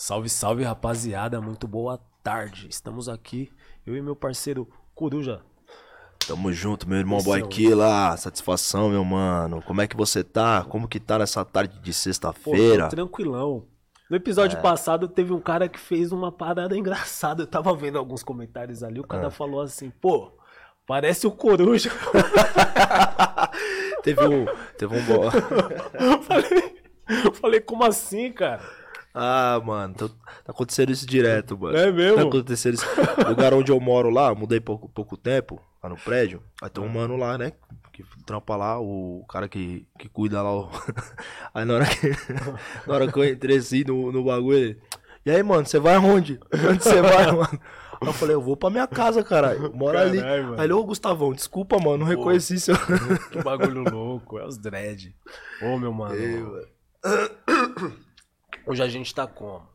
Salve, 0.00 0.28
salve, 0.28 0.62
rapaziada. 0.62 1.40
Muito 1.40 1.66
boa 1.66 1.98
tarde. 2.22 2.68
Estamos 2.70 3.08
aqui, 3.08 3.50
eu 3.84 3.96
e 3.96 4.00
meu 4.00 4.14
parceiro 4.14 4.68
Coruja. 4.94 5.40
Tamo 6.24 6.52
junto, 6.52 6.88
meu 6.88 6.98
irmão 6.98 7.20
Boyquila. 7.20 8.16
Satisfação, 8.16 8.90
meu 8.90 9.04
mano. 9.04 9.60
Como 9.60 9.80
é 9.80 9.88
que 9.88 9.96
você 9.96 10.22
tá? 10.22 10.64
Como 10.68 10.86
que 10.86 11.00
tá 11.00 11.18
nessa 11.18 11.44
tarde 11.44 11.80
de 11.80 11.92
sexta-feira? 11.92 12.88
Tranquilão. 12.88 13.66
No 14.08 14.14
episódio 14.14 14.56
é. 14.56 14.62
passado 14.62 15.08
teve 15.08 15.32
um 15.32 15.40
cara 15.40 15.68
que 15.68 15.80
fez 15.80 16.12
uma 16.12 16.30
parada 16.30 16.76
engraçada. 16.78 17.42
Eu 17.42 17.48
tava 17.48 17.74
vendo 17.74 17.98
alguns 17.98 18.22
comentários 18.22 18.84
ali. 18.84 19.00
O 19.00 19.06
cara 19.06 19.26
é. 19.26 19.30
falou 19.30 19.62
assim, 19.62 19.90
pô, 19.90 20.30
parece 20.86 21.26
o 21.26 21.32
Coruja. 21.32 21.90
teve 24.04 24.24
um. 24.24 24.46
Teve 24.78 24.94
um. 24.96 25.02
falei, 26.22 26.82
falei, 27.34 27.60
como 27.60 27.82
assim, 27.82 28.30
cara? 28.30 28.62
Ah, 29.14 29.60
mano, 29.64 29.94
tá, 29.94 30.08
tá, 30.08 30.14
acontecendo 30.46 30.92
isso 30.92 31.06
direto, 31.06 31.58
mano. 31.58 31.76
É 31.76 31.90
mesmo? 31.90 32.16
Tá 32.16 32.22
acontecendo 32.22 32.74
isso. 32.74 32.86
O 33.24 33.28
lugar 33.28 33.54
onde 33.54 33.72
eu 33.72 33.80
moro 33.80 34.10
lá, 34.10 34.34
mudei 34.34 34.60
pouco, 34.60 34.88
pouco 34.88 35.16
tempo, 35.16 35.60
lá 35.82 35.88
no 35.88 35.96
prédio. 35.96 36.42
Aí 36.62 36.70
tem 36.70 36.82
um 36.82 36.88
mano 36.88 37.16
lá, 37.16 37.36
né? 37.38 37.52
Que 37.92 38.04
trampa 38.24 38.54
lá, 38.54 38.78
o 38.80 39.24
cara 39.28 39.48
que, 39.48 39.86
que 39.98 40.08
cuida 40.08 40.42
lá. 40.42 40.54
O... 40.54 40.70
Aí 41.52 41.64
na 41.64 41.74
hora 41.74 41.86
que, 41.86 42.10
na 42.86 42.94
hora 42.94 43.10
que 43.10 43.18
eu 43.18 43.24
entrei 43.24 43.56
assim 43.56 43.82
no, 43.84 44.12
no 44.12 44.24
bagulho, 44.24 44.56
ele. 44.56 44.80
E 45.26 45.30
aí, 45.30 45.42
mano, 45.42 45.66
você 45.66 45.78
vai 45.78 45.96
aonde? 45.96 46.40
Onde 46.70 46.82
você 46.82 47.02
vai, 47.02 47.26
mano? 47.32 47.60
Aí 48.00 48.08
eu 48.08 48.12
falei, 48.12 48.36
eu 48.36 48.40
vou 48.40 48.56
pra 48.56 48.70
minha 48.70 48.86
casa, 48.86 49.22
caralho. 49.22 49.74
Mora 49.74 50.02
ali. 50.02 50.20
Mano. 50.20 50.54
Aí 50.54 50.66
ele, 50.66 50.72
ô 50.72 50.84
Gustavão, 50.84 51.32
desculpa, 51.32 51.76
mano, 51.78 51.98
não 51.98 52.06
Pô, 52.06 52.12
reconheci 52.12 52.60
seu. 52.60 52.76
Que 53.30 53.42
bagulho 53.42 53.82
louco, 53.82 54.38
é 54.38 54.46
os 54.46 54.56
dread. 54.56 55.14
Ô, 55.60 55.76
meu 55.76 55.92
mano. 55.92 56.14
Ei, 56.14 56.38
mano. 56.38 56.66
Hoje 58.68 58.82
a 58.82 58.86
gente 58.86 59.14
tá 59.14 59.26
como? 59.26 59.66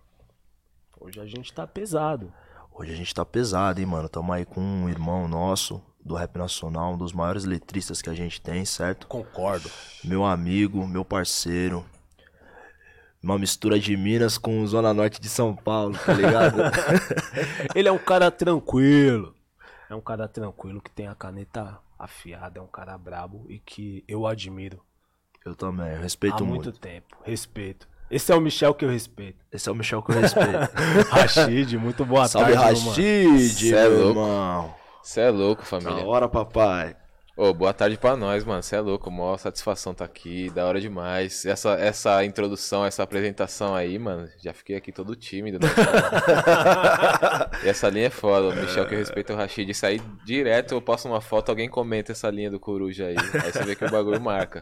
Hoje 0.99 1.19
a 1.19 1.25
gente 1.25 1.51
tá 1.51 1.65
pesado. 1.65 2.31
Hoje 2.71 2.93
a 2.93 2.95
gente 2.95 3.11
tá 3.11 3.25
pesado, 3.25 3.79
hein, 3.79 3.87
mano. 3.87 4.07
Tamo 4.07 4.31
aí 4.31 4.45
com 4.45 4.61
um 4.61 4.87
irmão 4.87 5.27
nosso 5.27 5.81
do 5.99 6.13
rap 6.13 6.37
nacional, 6.37 6.93
um 6.93 6.97
dos 6.99 7.11
maiores 7.11 7.43
letristas 7.43 8.03
que 8.03 8.09
a 8.11 8.13
gente 8.13 8.39
tem, 8.39 8.63
certo? 8.65 9.07
Concordo. 9.07 9.67
Meu 10.03 10.23
amigo, 10.23 10.87
meu 10.87 11.03
parceiro. 11.03 11.83
Uma 13.19 13.39
mistura 13.39 13.79
de 13.79 13.97
Minas 13.97 14.37
com 14.37 14.63
Zona 14.67 14.93
Norte 14.93 15.19
de 15.19 15.27
São 15.27 15.55
Paulo, 15.55 15.97
tá 15.97 16.13
ligado? 16.13 16.61
Ele 17.73 17.87
é 17.87 17.91
um 17.91 17.97
cara 17.97 18.29
tranquilo. 18.29 19.33
É 19.89 19.95
um 19.95 20.01
cara 20.01 20.27
tranquilo 20.27 20.79
que 20.79 20.91
tem 20.91 21.07
a 21.07 21.15
caneta 21.15 21.79
afiada, 21.97 22.59
é 22.59 22.61
um 22.61 22.67
cara 22.67 22.95
brabo 22.95 23.47
e 23.49 23.57
que 23.57 24.03
eu 24.07 24.27
admiro. 24.27 24.79
Eu 25.43 25.55
também, 25.55 25.93
eu 25.93 25.99
respeito 25.99 26.45
muito. 26.45 26.61
Há 26.61 26.65
muito 26.65 26.79
tempo, 26.79 27.17
respeito. 27.23 27.91
Esse 28.13 28.31
é 28.31 28.35
o 28.35 28.39
Michel 28.39 28.75
que 28.75 28.85
eu 28.85 28.89
respeito. 28.89 29.43
Esse 29.51 29.67
é 29.67 29.71
o 29.71 29.75
Michel 29.75 30.03
que 30.03 30.11
eu 30.11 30.19
respeito. 30.21 30.51
Rashid, 31.09 31.77
muito 31.77 32.05
boa 32.05 32.27
Salve, 32.27 32.53
tarde. 32.53 32.79
Salve, 32.79 32.89
Rashid, 32.91 33.71
meu 33.71 33.79
é 33.79 34.09
irmão. 34.09 34.75
Você 35.01 35.21
é 35.21 35.29
louco, 35.31 35.65
família. 35.65 35.95
Da 35.95 36.05
hora, 36.05 36.29
papai. 36.29 36.95
Ô, 37.35 37.47
oh, 37.47 37.53
boa 37.53 37.73
tarde 37.73 37.97
pra 37.97 38.15
nós, 38.15 38.45
mano. 38.45 38.61
Você 38.61 38.75
é 38.75 38.79
louco, 38.79 39.09
maior 39.09 39.39
satisfação 39.39 39.91
tá 39.91 40.05
aqui, 40.05 40.51
da 40.51 40.67
hora 40.67 40.79
demais. 40.79 41.43
Essa, 41.47 41.71
essa 41.71 42.23
introdução, 42.23 42.85
essa 42.85 43.01
apresentação 43.01 43.73
aí, 43.73 43.97
mano, 43.97 44.29
já 44.37 44.53
fiquei 44.53 44.75
aqui 44.75 44.91
todo 44.91 45.15
tímido. 45.15 45.57
Né? 45.57 45.67
e 47.65 47.69
essa 47.69 47.89
linha 47.89 48.05
é 48.05 48.09
foda. 48.11 48.49
O 48.49 48.55
Michel 48.55 48.85
que 48.85 48.93
respeita 48.93 49.33
o 49.33 49.35
Rashid. 49.35 49.73
Sair 49.73 49.99
direto, 50.23 50.75
eu 50.75 50.81
posto 50.81 51.07
uma 51.07 51.21
foto, 51.21 51.49
alguém 51.49 51.67
comenta 51.67 52.11
essa 52.11 52.29
linha 52.29 52.51
do 52.51 52.59
Coruja 52.59 53.07
aí. 53.07 53.15
Aí 53.43 53.51
você 53.51 53.63
vê 53.63 53.75
que 53.75 53.83
o 53.83 53.89
bagulho 53.89 54.21
marca. 54.21 54.61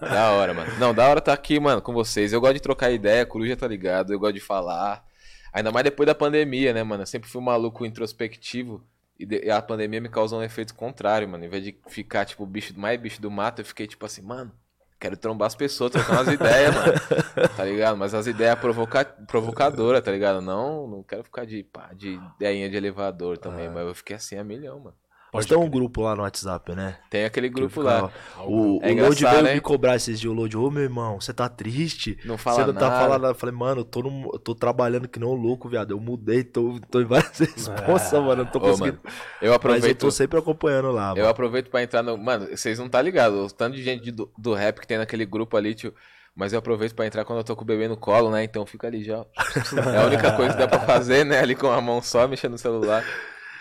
da 0.00 0.30
hora, 0.30 0.54
mano. 0.54 0.72
Não, 0.78 0.94
da 0.94 1.06
hora 1.06 1.20
tá 1.20 1.34
aqui, 1.34 1.60
mano, 1.60 1.82
com 1.82 1.92
vocês. 1.92 2.32
Eu 2.32 2.40
gosto 2.40 2.54
de 2.54 2.62
trocar 2.62 2.92
ideia, 2.92 3.26
Coruja 3.26 3.58
tá 3.58 3.68
ligado, 3.68 4.10
eu 4.10 4.18
gosto 4.18 4.32
de 4.32 4.40
falar. 4.40 5.04
Ainda 5.52 5.70
mais 5.70 5.84
depois 5.84 6.06
da 6.06 6.14
pandemia, 6.14 6.72
né, 6.72 6.82
mano? 6.82 7.02
Eu 7.02 7.06
sempre 7.06 7.28
fui 7.28 7.42
um 7.42 7.44
maluco 7.44 7.84
introspectivo. 7.84 8.82
E 9.18 9.50
a 9.50 9.62
pandemia 9.62 10.00
me 10.00 10.08
causou 10.08 10.40
um 10.40 10.42
efeito 10.42 10.74
contrário, 10.74 11.28
mano. 11.28 11.44
Em 11.44 11.48
vez 11.48 11.62
de 11.62 11.78
ficar, 11.88 12.24
tipo, 12.24 12.44
bicho, 12.44 12.78
mais 12.78 13.00
bicho 13.00 13.22
do 13.22 13.30
mato, 13.30 13.60
eu 13.60 13.64
fiquei, 13.64 13.86
tipo 13.86 14.04
assim, 14.04 14.22
mano, 14.22 14.52
quero 14.98 15.16
trombar 15.16 15.46
as 15.46 15.54
pessoas, 15.54 15.92
trocar 15.92 16.14
umas 16.14 16.28
ideias, 16.28 16.74
mano. 16.74 16.92
Tá 17.56 17.64
ligado? 17.64 17.96
Mas 17.96 18.14
as 18.14 18.26
ideias 18.26 18.58
provoca... 18.58 19.04
provocadoras, 19.04 20.02
tá 20.02 20.10
ligado? 20.10 20.40
Não, 20.40 20.88
não 20.88 21.02
quero 21.02 21.22
ficar 21.22 21.44
de, 21.44 21.62
pá, 21.62 21.92
de 21.92 22.18
ideinha 22.36 22.68
de 22.68 22.76
elevador 22.76 23.38
também, 23.38 23.66
ah. 23.66 23.70
mas 23.70 23.86
eu 23.86 23.94
fiquei 23.94 24.16
assim 24.16 24.36
a 24.36 24.44
milhão, 24.44 24.80
mano. 24.80 24.96
Pode 25.34 25.48
ter 25.48 25.56
um 25.56 25.68
grupo 25.68 26.02
lá 26.02 26.14
no 26.14 26.22
WhatsApp, 26.22 26.76
né? 26.76 26.96
Tem 27.10 27.24
aquele 27.24 27.48
grupo 27.48 27.82
lá. 27.82 28.08
O, 28.46 28.78
é 28.82 28.92
o 28.92 29.00
Load 29.00 29.24
veio 29.24 29.42
né? 29.42 29.54
me 29.54 29.60
cobrar 29.60 29.96
esses 29.96 30.20
dias. 30.20 30.32
O 30.32 30.36
Load, 30.36 30.56
ô 30.56 30.70
meu 30.70 30.84
irmão, 30.84 31.20
você 31.20 31.32
tá 31.34 31.48
triste? 31.48 32.16
Não 32.24 32.38
fala 32.38 32.58
Você 32.58 32.66
não 32.66 32.74
tá 32.74 32.80
nada. 32.88 32.92
tá 32.92 33.00
falando 33.00 33.26
Eu 33.26 33.34
falei, 33.34 33.52
mano, 33.52 33.80
eu 33.80 33.84
tô, 33.84 34.00
no, 34.02 34.30
eu 34.32 34.38
tô 34.38 34.54
trabalhando 34.54 35.08
que 35.08 35.18
não 35.18 35.32
louco, 35.32 35.68
viado. 35.68 35.90
Eu 35.90 35.98
mudei, 35.98 36.44
tô, 36.44 36.78
tô 36.88 37.00
em 37.00 37.04
várias 37.04 37.36
respostas, 37.40 38.14
ah. 38.14 38.20
mano. 38.20 38.44
Não 38.44 38.50
tô 38.52 38.60
conseguindo. 38.60 39.00
Ô, 39.02 39.08
mano, 39.08 39.16
eu 39.42 39.52
aproveito. 39.52 39.82
Mas 39.82 39.90
eu 39.90 39.96
tô 39.96 40.10
sempre 40.12 40.38
acompanhando 40.38 40.92
lá. 40.92 41.10
Eu 41.10 41.16
mano. 41.16 41.28
aproveito 41.28 41.68
pra 41.68 41.82
entrar 41.82 42.04
no. 42.04 42.16
Mano, 42.16 42.46
vocês 42.56 42.78
não 42.78 42.88
tá 42.88 43.02
ligado. 43.02 43.44
O 43.44 43.50
tanto 43.50 43.74
de 43.74 43.82
gente 43.82 44.12
do, 44.12 44.30
do 44.38 44.54
rap 44.54 44.80
que 44.80 44.86
tem 44.86 44.98
naquele 44.98 45.26
grupo 45.26 45.56
ali, 45.56 45.74
tio. 45.74 45.92
Mas 46.36 46.52
eu 46.52 46.60
aproveito 46.60 46.94
para 46.94 47.06
entrar 47.06 47.24
quando 47.24 47.38
eu 47.38 47.44
tô 47.44 47.56
com 47.56 47.62
o 47.62 47.66
bebê 47.66 47.88
no 47.88 47.96
colo, 47.96 48.30
né? 48.30 48.44
Então 48.44 48.64
fica 48.64 48.86
ali 48.86 49.02
já. 49.02 49.24
É 49.92 49.98
a 49.98 50.06
única 50.06 50.32
coisa 50.32 50.52
que 50.52 50.58
dá 50.58 50.68
pra 50.68 50.80
fazer, 50.80 51.24
né? 51.24 51.40
Ali 51.40 51.56
com 51.56 51.70
a 51.70 51.80
mão 51.80 52.00
só, 52.00 52.28
mexendo 52.28 52.52
no 52.52 52.58
celular. 52.58 53.04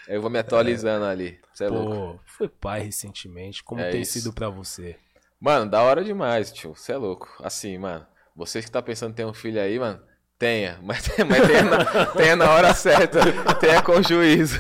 Eu 0.08 0.22
vou 0.22 0.30
me 0.30 0.40
atualizando 0.40 1.06
é. 1.06 1.10
ali. 1.10 1.40
Você 1.54 1.66
é 1.66 1.68
Pô, 1.70 1.76
louco. 1.76 2.20
foi 2.26 2.50
pai 2.50 2.82
recentemente. 2.82 3.64
Como 3.64 3.82
é 3.82 3.90
tem 3.90 4.02
isso. 4.02 4.14
sido 4.14 4.34
para 4.34 4.50
você? 4.50 4.96
Mano, 5.40 5.70
da 5.70 5.82
hora 5.82 6.04
demais, 6.04 6.52
tio. 6.52 6.76
Você 6.76 6.92
é 6.92 6.98
louco. 6.98 7.30
Assim, 7.42 7.78
mano. 7.78 8.06
Vocês 8.36 8.66
que 8.66 8.72
tá 8.72 8.82
pensando 8.82 9.12
em 9.12 9.16
ter 9.16 9.26
um 9.26 9.34
filho 9.34 9.62
aí, 9.62 9.78
mano, 9.78 10.02
tenha. 10.40 10.80
Mas, 10.84 11.08
mas 11.28 11.48
tenha, 11.48 11.64
na, 11.64 12.06
tenha 12.08 12.36
na 12.36 12.50
hora 12.52 12.74
certa. 12.74 13.20
tenha 13.60 13.82
com 13.82 14.02
juízo. 14.02 14.60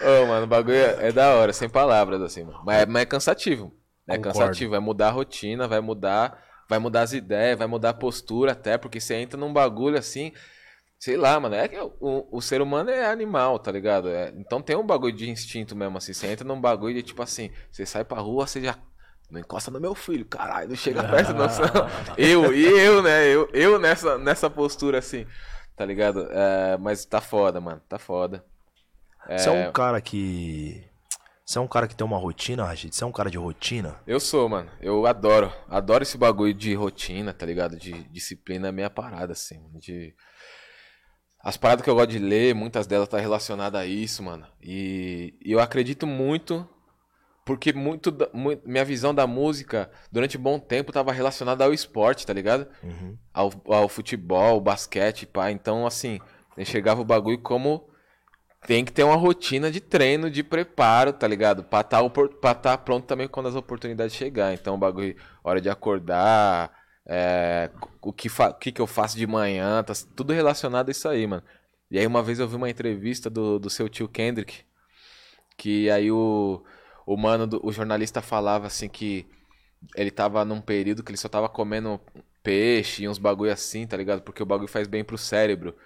Ô, 0.00 0.22
oh, 0.22 0.26
mano, 0.26 0.44
o 0.44 0.48
bagulho 0.48 0.76
é, 0.76 1.08
é, 1.08 1.12
da 1.12 1.34
hora, 1.34 1.52
sem 1.52 1.68
palavras, 1.68 2.20
assim, 2.22 2.44
mano. 2.44 2.62
Mas, 2.64 2.82
é, 2.82 2.86
mas 2.86 3.02
é 3.02 3.06
cansativo. 3.06 3.72
É 4.08 4.16
Concordo. 4.16 4.38
cansativo. 4.38 4.70
Vai 4.70 4.80
mudar 4.80 5.08
a 5.08 5.12
rotina, 5.12 5.68
vai 5.68 5.80
mudar. 5.80 6.42
Vai 6.68 6.78
mudar 6.78 7.02
as 7.02 7.12
ideias, 7.12 7.58
vai 7.58 7.66
mudar 7.66 7.90
a 7.90 7.94
postura 7.94 8.52
até, 8.52 8.78
porque 8.78 8.98
você 8.98 9.14
entra 9.14 9.38
num 9.38 9.52
bagulho 9.52 9.98
assim. 9.98 10.32
Sei 11.02 11.16
lá, 11.16 11.40
mano. 11.40 11.56
É 11.56 11.66
que 11.66 11.76
o, 11.98 12.28
o 12.30 12.40
ser 12.40 12.62
humano 12.62 12.88
é 12.88 13.10
animal, 13.10 13.58
tá 13.58 13.72
ligado? 13.72 14.08
É, 14.08 14.32
então 14.36 14.62
tem 14.62 14.76
um 14.76 14.86
bagulho 14.86 15.12
de 15.12 15.28
instinto 15.28 15.74
mesmo, 15.74 15.98
assim. 15.98 16.12
Você 16.12 16.28
entra 16.28 16.46
num 16.46 16.60
bagulho 16.60 16.94
de 16.94 17.02
tipo 17.02 17.20
assim, 17.20 17.50
você 17.72 17.84
sai 17.84 18.04
pra 18.04 18.20
rua, 18.20 18.46
você 18.46 18.60
já. 18.60 18.78
Não 19.28 19.40
encosta 19.40 19.68
no 19.68 19.80
meu 19.80 19.96
filho, 19.96 20.24
caralho, 20.24 20.68
não 20.68 20.76
chega 20.76 21.02
perto, 21.02 21.34
não. 21.34 21.46
eu, 22.16 22.54
e 22.54 22.64
eu, 22.64 23.02
né? 23.02 23.26
Eu, 23.26 23.50
eu 23.52 23.80
nessa, 23.80 24.16
nessa 24.16 24.48
postura 24.48 24.98
assim, 24.98 25.26
tá 25.74 25.84
ligado? 25.84 26.28
É, 26.30 26.76
mas 26.76 27.04
tá 27.04 27.20
foda, 27.20 27.60
mano, 27.60 27.82
tá 27.88 27.98
foda. 27.98 28.44
É... 29.26 29.38
Você 29.38 29.48
é 29.48 29.68
um 29.68 29.72
cara 29.72 30.00
que. 30.00 30.84
Você 31.44 31.58
é 31.58 31.60
um 31.60 31.66
cara 31.66 31.88
que 31.88 31.96
tem 31.96 32.06
uma 32.06 32.16
rotina, 32.16 32.64
Rashid? 32.64 32.94
Você 32.94 33.02
é 33.02 33.06
um 33.08 33.12
cara 33.12 33.28
de 33.28 33.38
rotina? 33.38 33.96
Eu 34.06 34.20
sou, 34.20 34.48
mano. 34.48 34.70
Eu 34.80 35.04
adoro. 35.04 35.52
Adoro 35.68 36.04
esse 36.04 36.16
bagulho 36.16 36.54
de 36.54 36.72
rotina, 36.74 37.34
tá 37.34 37.44
ligado? 37.44 37.76
De 37.76 38.04
disciplina 38.04 38.68
é 38.68 38.72
minha 38.72 38.88
parada, 38.88 39.32
assim. 39.32 39.60
De 39.74 40.14
as 41.42 41.56
paradas 41.56 41.82
que 41.82 41.90
eu 41.90 41.94
gosto 41.94 42.10
de 42.10 42.20
ler, 42.20 42.54
muitas 42.54 42.86
delas 42.86 43.08
tá 43.08 43.18
relacionadas 43.18 43.80
a 43.80 43.84
isso, 43.84 44.22
mano. 44.22 44.46
E, 44.62 45.34
e 45.44 45.50
eu 45.50 45.58
acredito 45.58 46.06
muito, 46.06 46.68
porque 47.44 47.72
muito, 47.72 48.16
muito, 48.32 48.68
minha 48.68 48.84
visão 48.84 49.12
da 49.12 49.26
música, 49.26 49.90
durante 50.10 50.38
um 50.38 50.40
bom 50.40 50.58
tempo, 50.60 50.92
tava 50.92 51.12
relacionada 51.12 51.64
ao 51.64 51.74
esporte, 51.74 52.24
tá 52.24 52.32
ligado? 52.32 52.68
Uhum. 52.82 53.18
Ao, 53.34 53.52
ao 53.66 53.88
futebol, 53.88 54.60
basquete, 54.60 55.26
pá. 55.26 55.50
Então, 55.50 55.84
assim, 55.84 56.20
eu 56.56 56.62
enxergava 56.62 57.00
o 57.00 57.04
bagulho 57.04 57.40
como 57.40 57.88
tem 58.64 58.84
que 58.84 58.92
ter 58.92 59.02
uma 59.02 59.16
rotina 59.16 59.68
de 59.68 59.80
treino, 59.80 60.30
de 60.30 60.44
preparo, 60.44 61.12
tá 61.12 61.26
ligado? 61.26 61.64
Pra 61.64 61.82
tá, 61.82 61.98
pra 62.40 62.54
tá 62.54 62.78
pronto 62.78 63.04
também 63.04 63.26
quando 63.26 63.48
as 63.48 63.56
oportunidades 63.56 64.14
chegar. 64.14 64.54
Então, 64.54 64.76
o 64.76 64.78
bagulho, 64.78 65.16
hora 65.42 65.60
de 65.60 65.68
acordar 65.68 66.70
é, 67.06 67.70
o 68.00 68.12
que, 68.12 68.28
o 68.28 68.54
que, 68.54 68.72
que 68.72 68.80
eu 68.80 68.86
faço 68.86 69.16
de 69.16 69.26
manhã, 69.26 69.82
tá 69.82 69.92
tudo 70.14 70.32
relacionado 70.32 70.88
a 70.88 70.92
isso 70.92 71.08
aí, 71.08 71.26
mano. 71.26 71.42
E 71.90 71.98
aí 71.98 72.06
uma 72.06 72.22
vez 72.22 72.38
eu 72.38 72.48
vi 72.48 72.56
uma 72.56 72.70
entrevista 72.70 73.28
do, 73.28 73.58
do 73.58 73.68
seu 73.68 73.88
tio 73.88 74.08
Kendrick, 74.08 74.64
que 75.56 75.90
aí 75.90 76.10
o, 76.10 76.64
o 77.06 77.16
mano, 77.16 77.46
do, 77.46 77.60
o 77.64 77.72
jornalista 77.72 78.22
falava 78.22 78.66
assim 78.66 78.88
que 78.88 79.26
ele 79.96 80.10
tava 80.10 80.44
num 80.44 80.60
período 80.60 81.02
que 81.02 81.10
ele 81.10 81.18
só 81.18 81.28
tava 81.28 81.48
comendo 81.48 82.00
peixe 82.42 83.04
e 83.04 83.08
uns 83.08 83.18
bagulho 83.18 83.52
assim, 83.52 83.86
tá 83.86 83.96
ligado? 83.96 84.22
Porque 84.22 84.42
o 84.42 84.46
bagulho 84.46 84.68
faz 84.68 84.88
bem 84.88 85.04
pro 85.04 85.18
cérebro. 85.18 85.76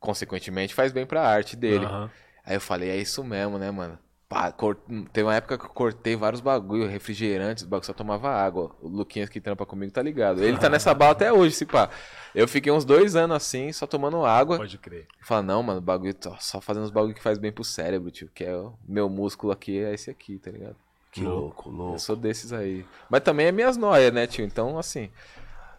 Consequentemente, 0.00 0.74
faz 0.74 0.92
bem 0.92 1.06
pra 1.06 1.26
arte 1.26 1.56
dele. 1.56 1.86
Uhum. 1.86 2.10
Aí 2.44 2.56
eu 2.56 2.60
falei, 2.60 2.90
é 2.90 2.96
isso 2.96 3.24
mesmo, 3.24 3.58
né, 3.58 3.70
mano? 3.70 3.98
Pá, 4.34 4.50
cort... 4.50 4.80
Teve 5.12 5.28
uma 5.28 5.36
época 5.36 5.56
que 5.56 5.64
eu 5.64 5.68
cortei 5.68 6.16
vários 6.16 6.40
bagulho, 6.40 6.88
refrigerantes, 6.88 7.62
bagulho, 7.62 7.86
só 7.86 7.92
tomava 7.92 8.28
água. 8.28 8.74
O 8.82 8.88
Luquinhas 8.88 9.28
que 9.28 9.40
trampa 9.40 9.64
comigo 9.64 9.92
tá 9.92 10.02
ligado. 10.02 10.42
Ele 10.42 10.58
tá 10.58 10.68
nessa 10.68 10.92
bala 10.92 11.12
até 11.12 11.32
hoje, 11.32 11.54
se 11.54 11.64
pá. 11.64 11.88
Eu 12.34 12.48
fiquei 12.48 12.72
uns 12.72 12.84
dois 12.84 13.14
anos 13.14 13.36
assim, 13.36 13.72
só 13.72 13.86
tomando 13.86 14.24
água. 14.26 14.56
Pode 14.56 14.76
crer. 14.76 15.06
Fala, 15.20 15.40
não, 15.40 15.62
mano, 15.62 15.80
bagulho, 15.80 16.12
só 16.40 16.60
fazendo 16.60 16.82
os 16.82 16.90
bagulho 16.90 17.14
que 17.14 17.22
faz 17.22 17.38
bem 17.38 17.52
pro 17.52 17.62
cérebro, 17.62 18.10
tio. 18.10 18.28
Que 18.34 18.42
é 18.42 18.56
o 18.56 18.74
meu 18.88 19.08
músculo 19.08 19.52
aqui, 19.52 19.78
é 19.78 19.94
esse 19.94 20.10
aqui, 20.10 20.36
tá 20.38 20.50
ligado? 20.50 20.74
Que 21.12 21.22
louco, 21.22 21.70
louco. 21.70 21.94
Eu 21.94 21.98
sou 22.00 22.16
desses 22.16 22.52
aí. 22.52 22.84
Mas 23.08 23.20
também 23.20 23.46
é 23.46 23.52
minhas 23.52 23.76
noias, 23.76 24.12
né, 24.12 24.26
tio? 24.26 24.44
Então, 24.44 24.76
assim. 24.76 25.10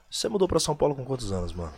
Você 0.09 0.29
mudou 0.29 0.47
pra 0.47 0.61
São 0.61 0.77
Paulo 0.77 0.95
com 0.95 1.03
quantos 1.03 1.29
anos, 1.33 1.51
mano? 1.51 1.73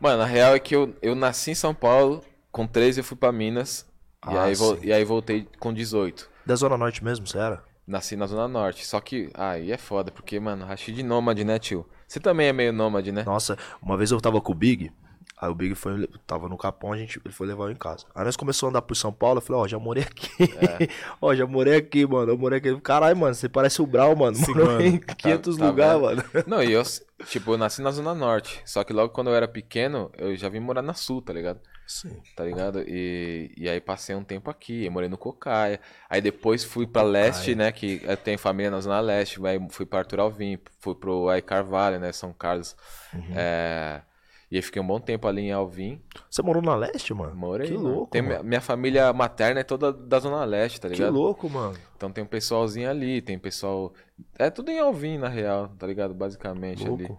Mano, 0.00 0.22
a 0.22 0.26
real 0.26 0.56
é 0.56 0.58
que 0.58 0.74
eu, 0.74 0.92
eu 1.00 1.14
nasci 1.14 1.52
em 1.52 1.54
São 1.54 1.72
Paulo, 1.72 2.20
com 2.50 2.66
13 2.66 2.98
eu 2.98 3.04
fui 3.04 3.16
pra 3.16 3.30
Minas, 3.30 3.86
e, 4.30 4.36
Ah, 4.36 4.42
aí, 4.44 4.54
vo- 4.54 4.76
sim. 4.76 4.86
e 4.86 4.92
aí 4.92 5.04
voltei 5.04 5.48
com 5.58 5.72
18. 5.72 6.28
Da 6.44 6.54
Zona 6.54 6.76
Norte 6.76 7.02
mesmo, 7.04 7.26
você 7.26 7.38
era? 7.38 7.62
Nasci 7.86 8.16
na 8.16 8.26
Zona 8.26 8.48
Norte. 8.48 8.84
Só 8.86 9.00
que 9.00 9.30
aí 9.34 9.70
é 9.72 9.76
foda, 9.78 10.10
porque, 10.10 10.38
mano, 10.40 10.64
Rashid 10.64 11.02
nômade, 11.02 11.44
né, 11.44 11.58
tio? 11.58 11.86
Você 12.08 12.18
também 12.20 12.48
é 12.48 12.52
meio 12.52 12.72
nômade, 12.72 13.12
né? 13.12 13.22
Nossa, 13.24 13.56
uma 13.82 13.96
vez 13.96 14.10
eu 14.10 14.20
tava 14.20 14.40
com 14.40 14.52
o 14.52 14.54
Big, 14.54 14.92
aí 15.40 15.48
o 15.50 15.54
Big 15.54 15.74
foi, 15.74 16.08
tava 16.26 16.48
no 16.48 16.56
Capão, 16.56 16.92
a 16.92 16.96
gente, 16.96 17.20
ele 17.24 17.32
foi 17.34 17.46
levar 17.46 17.64
eu 17.64 17.70
em 17.70 17.76
casa. 17.76 18.04
Aí 18.14 18.24
nós 18.24 18.36
começamos 18.36 18.70
a 18.74 18.78
andar 18.78 18.82
por 18.82 18.94
São 18.96 19.12
Paulo, 19.12 19.38
eu 19.38 19.42
falei, 19.42 19.62
ó, 19.62 19.68
já 19.68 19.78
morei 19.78 20.02
aqui. 20.04 20.28
É. 20.56 20.88
ó, 21.20 21.32
já 21.34 21.46
morei 21.46 21.76
aqui, 21.76 22.04
mano, 22.06 22.32
eu 22.32 22.38
morei 22.38 22.58
aqui. 22.58 22.80
Caralho, 22.80 23.16
mano, 23.16 23.34
você 23.34 23.48
parece 23.48 23.80
o 23.82 23.86
Brau, 23.86 24.14
mano. 24.16 24.36
Morou 24.48 24.80
em 24.80 24.98
500 24.98 25.56
tá 25.56 25.66
lugares, 25.66 26.00
vendo? 26.00 26.02
mano. 26.02 26.22
Não, 26.46 26.62
e 26.62 26.72
eu, 26.72 26.82
tipo, 27.26 27.52
eu 27.52 27.58
nasci 27.58 27.82
na 27.82 27.90
Zona 27.92 28.14
Norte. 28.14 28.60
Só 28.64 28.82
que 28.84 28.92
logo 28.92 29.12
quando 29.12 29.30
eu 29.30 29.34
era 29.34 29.46
pequeno, 29.48 30.10
eu 30.16 30.36
já 30.36 30.48
vim 30.48 30.60
morar 30.60 30.82
na 30.82 30.94
Sul, 30.94 31.20
tá 31.22 31.32
ligado? 31.32 31.60
Sim. 31.86 32.20
Tá 32.34 32.44
ligado? 32.44 32.82
E, 32.86 33.52
e 33.56 33.68
aí 33.68 33.80
passei 33.80 34.14
um 34.16 34.24
tempo 34.24 34.50
aqui, 34.50 34.90
morei 34.90 35.08
no 35.08 35.16
Cocaia. 35.16 35.80
Aí 36.10 36.20
depois 36.20 36.64
fui 36.64 36.86
pra 36.86 37.02
Leste, 37.02 37.54
né? 37.54 37.70
Que 37.70 38.00
eu 38.04 38.16
tenho 38.16 38.38
família 38.38 38.70
na 38.70 38.80
Zona 38.80 38.98
Leste. 39.00 39.38
Aí 39.46 39.58
fui 39.70 39.86
pra 39.86 40.00
Arthur 40.00 40.20
Alvim, 40.20 40.58
fui 40.80 40.94
pro 40.96 41.28
Ai 41.28 41.40
Carvalho, 41.40 42.00
né? 42.00 42.10
São 42.12 42.32
Carlos. 42.32 42.76
Uhum. 43.14 43.22
É, 43.36 44.02
E 44.50 44.56
aí 44.56 44.62
fiquei 44.62 44.82
um 44.82 44.86
bom 44.86 44.98
tempo 45.00 45.28
ali 45.28 45.42
em 45.42 45.52
Alvim. 45.52 46.00
Você 46.28 46.42
morou 46.42 46.60
na 46.62 46.74
Leste, 46.74 47.14
mano? 47.14 47.34
Morei. 47.36 47.68
Que 47.68 47.74
mano. 47.74 47.88
louco, 47.88 48.10
Tem 48.10 48.22
mano. 48.22 48.42
minha, 48.42 48.60
família 48.60 49.12
materna 49.12 49.60
é 49.60 49.64
toda 49.64 49.92
da 49.92 50.18
Zona 50.18 50.44
Leste, 50.44 50.80
tá 50.80 50.88
Que 50.88 50.94
ligado? 50.94 51.14
louco, 51.14 51.48
mano. 51.48 51.76
Então 51.96 52.10
tem 52.10 52.24
um 52.24 52.26
pessoalzinho 52.26 52.90
ali, 52.90 53.22
tem 53.22 53.38
pessoal. 53.38 53.92
É 54.38 54.50
tudo 54.50 54.70
em 54.72 54.78
Alvim, 54.80 55.18
na 55.18 55.28
real, 55.28 55.68
tá 55.78 55.86
ligado? 55.86 56.12
Basicamente 56.14 56.82
ali. 56.84 57.06
Louco. 57.06 57.18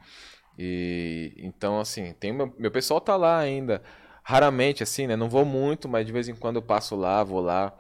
E 0.60 1.34
então, 1.38 1.80
assim, 1.80 2.14
tem 2.20 2.34
meu, 2.34 2.54
meu 2.58 2.72
pessoal 2.72 3.00
tá 3.00 3.16
lá 3.16 3.38
ainda. 3.38 3.82
Raramente, 4.30 4.84
assim, 4.84 5.08
né? 5.08 5.16
Não 5.16 5.30
vou 5.30 5.46
muito, 5.46 5.88
mas 5.88 6.06
de 6.06 6.12
vez 6.12 6.28
em 6.28 6.36
quando 6.36 6.58
eu 6.58 6.62
passo 6.62 6.98
lá, 6.98 7.24
vou 7.24 7.40
lá. 7.40 7.74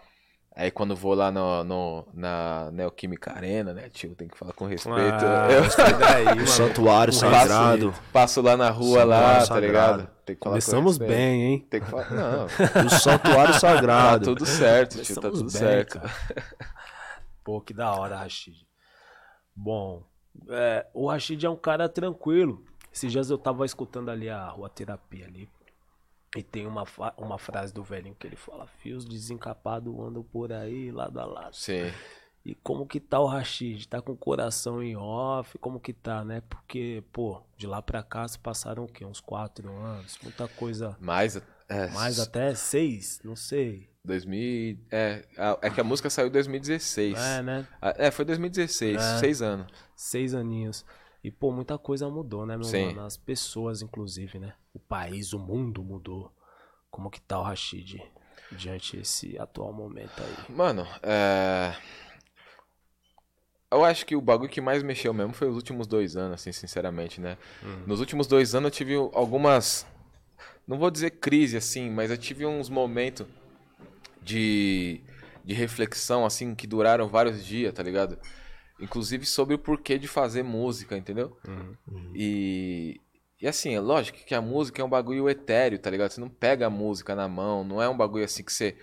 Aí 0.56 0.72
quando 0.72 0.96
vou 0.96 1.14
lá 1.14 1.30
no, 1.30 1.62
no- 1.66 2.08
na 2.14 2.72
Neoquímica 2.72 3.34
Arena, 3.34 3.74
né, 3.74 3.90
tio? 3.90 4.16
Tem 4.16 4.30
que 4.30 4.38
falar 4.38 4.54
com 4.54 4.66
respeito. 4.66 5.26
Ah, 5.26 5.48
eu 5.52 6.00
daí, 6.00 6.42
O 6.42 6.48
santuário 6.48 7.12
Com 7.14 7.20
sagrado. 7.20 7.94
passo 8.14 8.42
lá 8.42 8.56
na 8.56 8.70
rua 8.70 9.02
Santuário 9.02 9.10
lá, 9.10 9.34
tá 9.40 9.46
sagrado. 9.46 9.98
ligado? 9.98 10.10
Tem 10.26 10.36
que 10.38 10.40
falar 10.40 10.56
com 10.56 10.62
Começamos 10.62 10.92
respeito. 10.98 11.10
bem, 11.18 11.42
hein? 11.44 11.68
Tem 11.70 11.82
que 11.82 11.88
falar. 11.92 12.10
Não, 12.12 12.46
O 12.88 12.90
santuário 12.90 13.54
tá 13.54 13.60
sagrado. 13.60 14.24
tudo 14.26 14.46
certo, 14.46 15.02
tio. 15.04 15.16
Tá 15.16 15.22
Começamos 15.30 15.40
tudo 15.40 15.52
bem, 15.52 15.70
certo. 15.70 16.00
cara. 16.00 16.12
Pô, 17.44 17.60
que 17.62 17.74
da 17.74 17.92
hora, 17.94 18.16
Rashid. 18.18 18.56
Bom, 19.54 20.02
é, 20.50 20.86
o 20.94 21.08
Rashid 21.10 21.46
é 21.46 21.50
um 21.50 21.56
cara 21.58 21.90
tranquilo. 21.90 22.64
Esses 22.92 23.12
dias 23.12 23.30
eu 23.30 23.38
tava 23.38 23.66
escutando 23.66 24.10
ali 24.10 24.30
a 24.30 24.48
rua 24.50 24.70
terapia 24.70 25.26
ali. 25.26 25.48
E 26.38 26.44
tem 26.44 26.68
uma, 26.68 26.84
uma 27.18 27.38
frase 27.38 27.74
do 27.74 27.84
velhinho 27.84 28.16
que 28.16 28.28
ele 28.28 28.36
fala: 28.36 28.68
Fios 28.80 29.06
desencapados 29.06 29.94
andam 30.00 30.24
por 30.24 30.54
aí, 30.54 30.92
lado 30.92 31.19
a 31.19 31.25
lado. 31.25 31.56
Sim. 31.56 31.92
E 32.45 32.56
como 32.56 32.86
que 32.88 33.00
tá 33.00 33.19
o 33.19 33.25
Rashid? 33.25 33.88
Tá 33.89 34.01
com 34.01 34.13
o 34.13 34.18
coração 34.18 34.81
em 34.81 34.95
off? 34.95 35.57
Como 35.57 35.80
que 35.81 35.92
tá, 35.92 36.24
né? 36.24 36.42
Porque, 36.48 37.04
pô, 37.12 37.42
de 37.57 37.68
lá 37.68 37.81
pra 37.81 38.01
cá 38.01 38.25
se 38.28 38.39
passaram 38.39 38.86
o 38.86 38.88
quê? 38.88 39.04
Uns 39.04 39.19
quatro 39.19 39.69
anos. 39.69 40.18
Muita 40.24 40.48
coisa. 40.48 40.95
Mais. 41.01 41.36
É, 41.68 41.88
Mais 41.89 42.18
até 42.19 42.56
seis, 42.56 43.19
não 43.24 43.36
sei. 43.36 43.89
2000. 44.06 44.78
É, 44.89 45.25
é 45.62 45.69
que 45.69 45.81
a 45.81 45.84
música 45.84 46.10
saiu 46.10 46.28
em 46.30 46.31
2016. 46.31 47.18
É, 47.19 47.42
né? 47.42 47.68
Ah, 47.81 47.94
É, 47.98 48.10
foi 48.12 48.24
2016, 48.24 48.95
É. 48.95 49.19
seis 49.19 49.42
anos. 49.42 49.68
Seis 49.94 50.34
aninhos. 50.34 50.86
E, 51.27 51.31
pô, 51.31 51.51
muita 51.51 51.77
coisa 51.77 52.09
mudou, 52.09 52.45
né, 52.45 52.56
meu 52.56 52.63
Sim. 52.63 52.85
mano? 52.85 53.01
As 53.01 53.18
pessoas, 53.18 53.81
inclusive, 53.81 54.39
né? 54.39 54.53
O 54.74 54.79
país, 54.79 55.33
o 55.33 55.39
mundo 55.39 55.83
mudou. 55.83 56.31
Como 56.89 57.09
que 57.09 57.19
tá 57.19 57.38
o 57.38 57.44
Rashid 57.44 58.01
diante 58.50 58.95
desse 58.95 59.38
atual 59.38 59.74
momento 59.74 60.13
aí? 60.24 60.56
Mano, 60.56 60.88
é. 61.03 61.75
Eu 63.69 63.83
acho 63.83 64.06
que 64.06 64.15
o 64.15 64.21
bagulho 64.21 64.50
que 64.50 64.62
mais 64.62 64.81
mexeu 64.81 65.13
mesmo 65.13 65.33
foi 65.33 65.50
os 65.50 65.57
últimos 65.57 65.85
dois 65.85 66.15
anos, 66.15 66.35
assim, 66.35 66.53
sinceramente, 66.53 67.19
né? 67.19 67.38
Nos 67.85 68.00
últimos 68.00 68.25
dois 68.25 68.56
anos 68.56 68.68
eu 68.68 68.71
tive 68.71 68.95
algumas. 68.95 69.85
Não 70.65 70.79
vou 70.79 70.89
dizer 70.89 71.09
crise, 71.12 71.57
assim, 71.57 71.89
mas 71.89 72.09
eu 72.09 72.18
tive 72.18 72.45
uns 72.45 72.69
momentos 72.69 73.27
de, 74.21 75.01
de 75.44 75.53
reflexão, 75.53 76.25
assim, 76.25 76.56
que 76.56 76.65
duraram 76.65 77.09
vários 77.09 77.44
dias, 77.44 77.74
tá 77.74 77.83
ligado? 77.83 78.18
Inclusive 78.79 79.25
sobre 79.25 79.56
o 79.56 79.59
porquê 79.59 79.97
de 79.97 80.07
fazer 80.07 80.44
música, 80.44 80.95
entendeu? 80.95 81.38
E, 82.13 83.01
e 83.41 83.47
assim, 83.47 83.74
é 83.74 83.79
lógico 83.79 84.19
que 84.25 84.35
a 84.35 84.41
música 84.41 84.81
é 84.81 84.85
um 84.85 84.89
bagulho 84.89 85.29
etéreo, 85.29 85.79
tá 85.79 85.89
ligado? 85.89 86.12
Você 86.12 86.21
não 86.21 86.29
pega 86.29 86.68
a 86.68 86.69
música 86.69 87.15
na 87.15 87.27
mão, 87.27 87.63
não 87.63 87.81
é 87.81 87.89
um 87.89 87.97
bagulho 87.97 88.24
assim 88.25 88.44
que 88.44 88.53
você. 88.53 88.77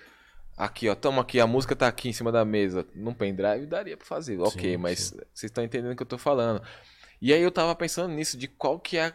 Aqui, 0.57 0.89
ó, 0.89 0.95
tamo 0.95 1.21
aqui, 1.21 1.41
a 1.41 1.47
música 1.47 1.75
tá 1.75 1.89
aqui 1.89 2.09
em 2.09 2.13
cima 2.13 2.31
da 2.31 2.45
mesa. 2.45 2.87
Num 2.95 3.13
pendrive 3.13 3.67
daria 3.67 3.97
pra 3.97 4.07
fazer, 4.07 4.39
ok, 4.41 4.73
Sim, 4.73 4.77
mas 4.77 5.11
vocês 5.33 5.51
estão 5.51 5.65
entendendo 5.65 5.93
o 5.93 5.97
que 5.97 6.03
eu 6.03 6.07
tô 6.07 6.19
falando. 6.19 6.63
E 7.21 7.33
aí 7.33 7.43
eu 7.43 7.51
tava 7.51 7.75
pensando 7.75 8.13
nisso, 8.13 8.37
de 8.37 8.47
qual 8.47 8.79
que 8.79 8.97
é 8.97 9.07
a, 9.07 9.15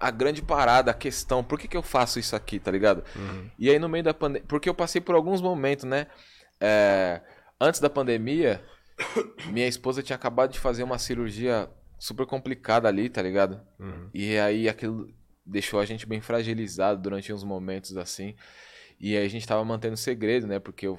a 0.00 0.10
grande 0.10 0.42
parada, 0.42 0.90
a 0.90 0.94
questão, 0.94 1.42
por 1.44 1.58
que, 1.58 1.68
que 1.68 1.76
eu 1.76 1.82
faço 1.82 2.18
isso 2.18 2.34
aqui, 2.36 2.58
tá 2.58 2.70
ligado? 2.70 3.02
E 3.58 3.70
aí 3.70 3.78
no 3.78 3.88
meio 3.88 4.04
da 4.04 4.12
pandemia. 4.12 4.46
Porque 4.48 4.68
eu 4.68 4.74
passei 4.74 5.00
por 5.00 5.14
alguns 5.14 5.40
momentos, 5.40 5.84
né? 5.84 6.06
É, 6.60 7.22
antes 7.60 7.80
da 7.80 7.88
pandemia, 7.88 8.62
minha 9.50 9.66
esposa 9.66 10.02
tinha 10.02 10.16
acabado 10.16 10.52
de 10.52 10.58
fazer 10.58 10.82
uma 10.82 10.98
cirurgia 10.98 11.68
super 11.98 12.26
complicada 12.26 12.88
ali, 12.88 13.08
tá 13.08 13.22
ligado? 13.22 13.60
E 14.12 14.38
aí 14.38 14.68
aquilo 14.68 15.08
deixou 15.44 15.80
a 15.80 15.84
gente 15.84 16.06
bem 16.06 16.20
fragilizado 16.20 17.00
durante 17.02 17.32
uns 17.32 17.44
momentos 17.44 17.96
assim. 17.96 18.34
E 19.00 19.16
aí 19.16 19.24
a 19.24 19.28
gente 19.28 19.46
tava 19.46 19.64
mantendo 19.64 19.96
segredo, 19.96 20.46
né? 20.46 20.58
Porque 20.58 20.86
eu- 20.86 20.98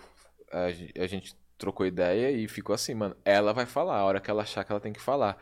a, 0.52 0.66
a 1.04 1.08
gente 1.08 1.36
trocou 1.58 1.86
ideia 1.86 2.32
e 2.32 2.48
ficou 2.48 2.74
assim, 2.76 2.94
mano. 2.94 3.16
Ela 3.24 3.54
vai 3.54 3.66
falar, 3.66 3.98
a 3.98 4.04
hora 4.04 4.20
que 4.20 4.30
ela 4.30 4.44
achar 4.44 4.64
que 4.66 4.72
ela 4.72 4.82
tem 4.82 4.92
que 4.92 5.02
falar. 5.02 5.38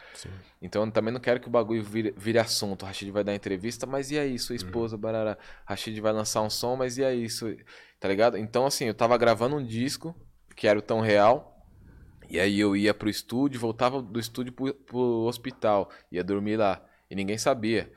Então 0.62 0.86
eu 0.86 0.92
também 0.92 1.12
não 1.12 1.20
quero 1.20 1.40
que 1.40 1.48
o 1.48 1.52
bagulho 1.52 1.84
vire, 1.84 2.14
vire 2.16 2.38
assunto. 2.38 2.84
O 2.84 2.86
Rashid 2.86 3.10
vai 3.12 3.24
dar 3.24 3.34
entrevista, 3.34 3.86
mas 3.88 4.12
e 4.12 4.20
aí, 4.20 4.38
sua 4.38 4.56
esposa, 4.56 4.96
barará? 4.98 5.38
Rashid 5.66 6.00
vai 6.00 6.14
lançar 6.14 6.42
um 6.42 6.50
som, 6.50 6.76
mas 6.76 6.98
e 6.98 7.04
aí, 7.04 7.24
isso, 7.26 7.48
tá 8.00 8.08
ligado? 8.08 8.38
Então 8.38 8.66
assim, 8.66 8.86
eu 8.86 8.94
tava 8.94 9.18
gravando 9.18 9.56
um 9.56 9.66
disco, 9.66 10.16
que 10.56 10.68
era 10.68 10.78
o 10.78 10.82
Tão 10.84 11.02
Real. 11.02 11.53
E 12.34 12.40
aí 12.40 12.60
eu 12.60 12.76
ia 12.76 12.96
pro 12.96 13.08
estúdio, 13.08 13.60
voltava 13.60 14.02
do 14.02 14.20
estúdio 14.20 14.52
pro, 14.52 14.74
pro 14.74 15.26
hospital, 15.26 15.92
ia 16.12 16.24
dormir 16.24 16.58
lá. 16.58 16.84
E 17.08 17.16
ninguém 17.16 17.38
sabia. 17.38 17.94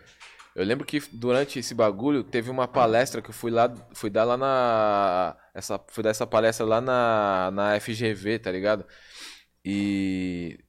Eu 0.55 0.63
lembro 0.63 0.87
que 0.87 1.01
durante 1.11 1.59
esse 1.59 1.75
bagulho 1.75 2.23
teve 2.23 2.51
uma 2.51 2.69
palestra 2.69 3.23
que 3.23 3.31
eu 3.31 3.35
fui 3.35 3.51
lá, 3.51 3.73
fui 3.95 4.11
dar 4.11 4.25
lá 4.25 4.37
na. 4.37 5.37
Essa, 5.55 5.81
fui 5.89 6.03
dar 6.05 6.11
essa 6.11 6.27
palestra 6.27 6.67
lá 6.67 6.83
na, 6.83 7.51
na 7.51 7.81
FGV, 7.81 8.39
tá 8.39 8.53
ligado? 8.53 8.85
E. 9.65 10.61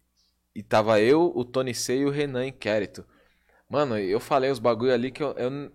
E 0.55 0.63
tava 0.63 0.99
eu, 1.01 1.31
o 1.35 1.45
Tony 1.45 1.73
C 1.73 1.97
e 1.97 2.05
o 2.05 2.09
Renan 2.09 2.47
Inquérito. 2.47 3.05
Mano, 3.69 3.97
eu 3.99 4.19
falei 4.19 4.49
os 4.49 4.59
bagulho 4.59 4.93
ali 4.93 5.11
que 5.11 5.21
eu, 5.21 5.33
eu 5.33 5.71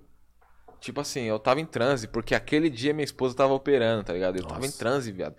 Tipo 0.83 1.01
assim, 1.01 1.23
eu 1.23 1.39
tava 1.39 1.61
em 1.61 1.67
transe, 1.67 2.09
porque 2.09 2.35
aquele 2.35 2.69
dia 2.69 2.93
minha 2.93 3.05
esposa 3.05 3.37
tava 3.37 3.53
operando, 3.53 4.03
tá 4.03 4.13
ligado? 4.13 4.37
Eu 4.37 4.45
tava 4.45 4.65
em 4.65 4.69
Nossa. 4.69 4.79
transe, 4.79 5.13
viado. 5.13 5.37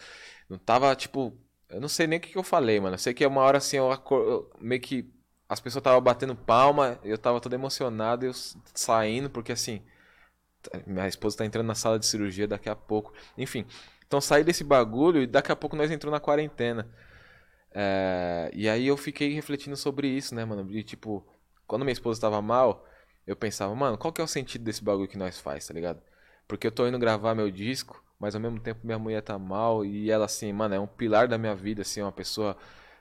Não 0.48 0.58
tava, 0.58 0.96
tipo. 0.96 1.38
Eu 1.70 1.82
não 1.82 1.88
sei 1.90 2.08
nem 2.08 2.20
o 2.20 2.22
que, 2.22 2.30
que 2.32 2.38
eu 2.38 2.44
falei, 2.44 2.80
mano. 2.80 2.96
Eu 2.96 3.00
sei 3.00 3.14
que 3.14 3.26
uma 3.26 3.42
hora 3.42 3.58
assim, 3.58 3.78
eu, 3.78 3.92
acor- 3.92 4.26
eu 4.28 4.52
meio 4.60 4.82
que. 4.82 5.10
As 5.50 5.60
pessoas 5.60 5.82
estavam 5.82 6.02
batendo 6.02 6.36
palma, 6.36 7.00
eu 7.04 7.18
tava 7.18 7.40
todo 7.42 7.54
emocionado, 7.54 8.26
eu 8.26 8.34
saindo, 8.74 9.30
porque 9.30 9.52
assim. 9.52 9.82
Minha 10.88 11.08
esposa 11.08 11.38
tá 11.38 11.46
entrando 11.46 11.68
na 11.68 11.76
sala 11.76 12.00
de 12.00 12.06
cirurgia 12.06 12.48
daqui 12.48 12.70
a 12.70 12.76
pouco. 12.76 13.14
Enfim. 13.38 13.66
Então 14.08 14.22
saí 14.22 14.44
desse 14.44 14.64
bagulho 14.64 15.22
e 15.22 15.28
daqui 15.28 15.52
a 15.52 15.56
pouco 15.56 15.76
nós 15.76 15.92
entramos 15.92 16.14
na 16.16 16.20
quarentena. 16.20 16.88
É, 17.74 18.52
e 18.54 18.70
aí 18.70 18.88
eu 18.88 18.98
fiquei 18.98 19.34
refletindo 19.34 19.78
sobre 19.78 20.08
isso, 20.08 20.36
né, 20.36 20.46
mano? 20.46 20.72
E 20.72 20.84
tipo, 20.84 21.26
quando 21.68 21.84
minha 21.84 21.94
esposa 21.94 22.22
tava 22.22 22.42
mal, 22.42 22.86
eu 23.28 23.36
pensava, 23.36 23.74
mano, 23.76 23.98
qual 23.98 24.14
que 24.14 24.22
é 24.22 24.26
o 24.26 24.28
sentido 24.28 24.64
desse 24.66 24.84
bagulho 24.84 25.08
que 25.08 25.18
nós 25.18 25.40
faz, 25.40 25.68
tá 25.68 25.74
ligado? 25.74 26.02
Porque 26.48 26.68
eu 26.68 26.72
tô 26.72 26.88
indo 26.88 27.00
gravar 27.00 27.36
meu 27.36 27.50
disco, 27.52 28.03
mas 28.20 28.36
ao 28.36 28.42
mesmo 28.42 28.60
tempo 28.60 28.80
minha 28.84 29.00
mulher 29.00 29.22
tá 29.22 29.38
mal 29.38 29.86
e 29.86 30.10
ela, 30.10 30.26
assim, 30.26 30.52
mano, 30.54 30.76
é 30.76 30.80
um 30.80 30.88
pilar 30.88 31.28
da 31.28 31.38
minha 31.38 31.56
vida, 31.56 31.82
assim, 31.82 32.02
uma 32.02 32.12
pessoa 32.12 32.56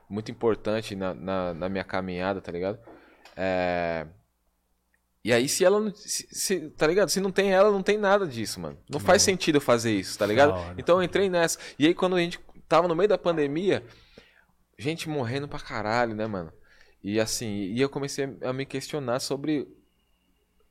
muito 0.09 0.31
importante 0.31 0.95
na, 0.95 1.15
na, 1.15 1.55
na 1.55 1.69
minha 1.69 1.85
caminhada, 1.85 2.41
tá 2.41 2.53
ligado? 2.53 2.79
É... 3.37 4.07
E 5.25 5.33
aí, 5.33 5.49
se 5.49 5.65
ela 5.65 5.79
não. 5.79 5.95
Se, 5.95 6.27
se- 6.33 6.71
tá 6.71 6.85
ligado? 6.87 7.09
Se 7.09 7.21
não 7.21 7.31
tem 7.31 7.53
ela, 7.53 7.71
não 7.71 7.83
tem 7.83 7.97
nada 7.97 8.27
disso, 8.27 8.59
mano. 8.59 8.77
Não 8.91 8.99
faz 8.99 9.23
sentido 9.23 9.57
eu 9.57 9.61
fazer 9.61 9.93
isso, 9.93 10.19
tá 10.19 10.27
ligado? 10.27 10.53
Hora. 10.53 10.75
Então 10.77 10.97
eu 10.97 11.03
entrei 11.03 11.31
nessa. 11.31 11.59
E 11.79 11.87
aí, 11.87 11.95
quando 11.95 12.17
a 12.17 12.21
gente 12.21 12.41
tava 12.69 12.89
no 12.89 12.97
meio 12.97 13.09
da 13.09 13.17
pandemia, 13.17 13.85
gente 14.77 15.09
morrendo 15.09 15.47
pra 15.47 15.61
caralho, 15.61 16.15
né, 16.15 16.27
mano? 16.27 16.53
E 17.05 17.21
assim, 17.21 17.47
e 17.47 17.81
eu 17.81 17.89
comecei 17.89 18.37
a 18.43 18.53
me 18.53 18.67
questionar 18.67 19.21
sobre 19.21 19.69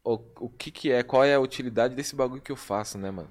o, 0.04 0.20
o 0.40 0.50
que 0.50 0.72
que 0.72 0.92
é, 0.92 1.04
qual 1.04 1.24
é 1.24 1.36
a 1.36 1.40
utilidade 1.40 1.96
desse 1.96 2.16
bagulho 2.16 2.42
que 2.42 2.52
eu 2.52 2.56
faço, 2.56 2.98
né, 2.98 3.12
mano? 3.12 3.30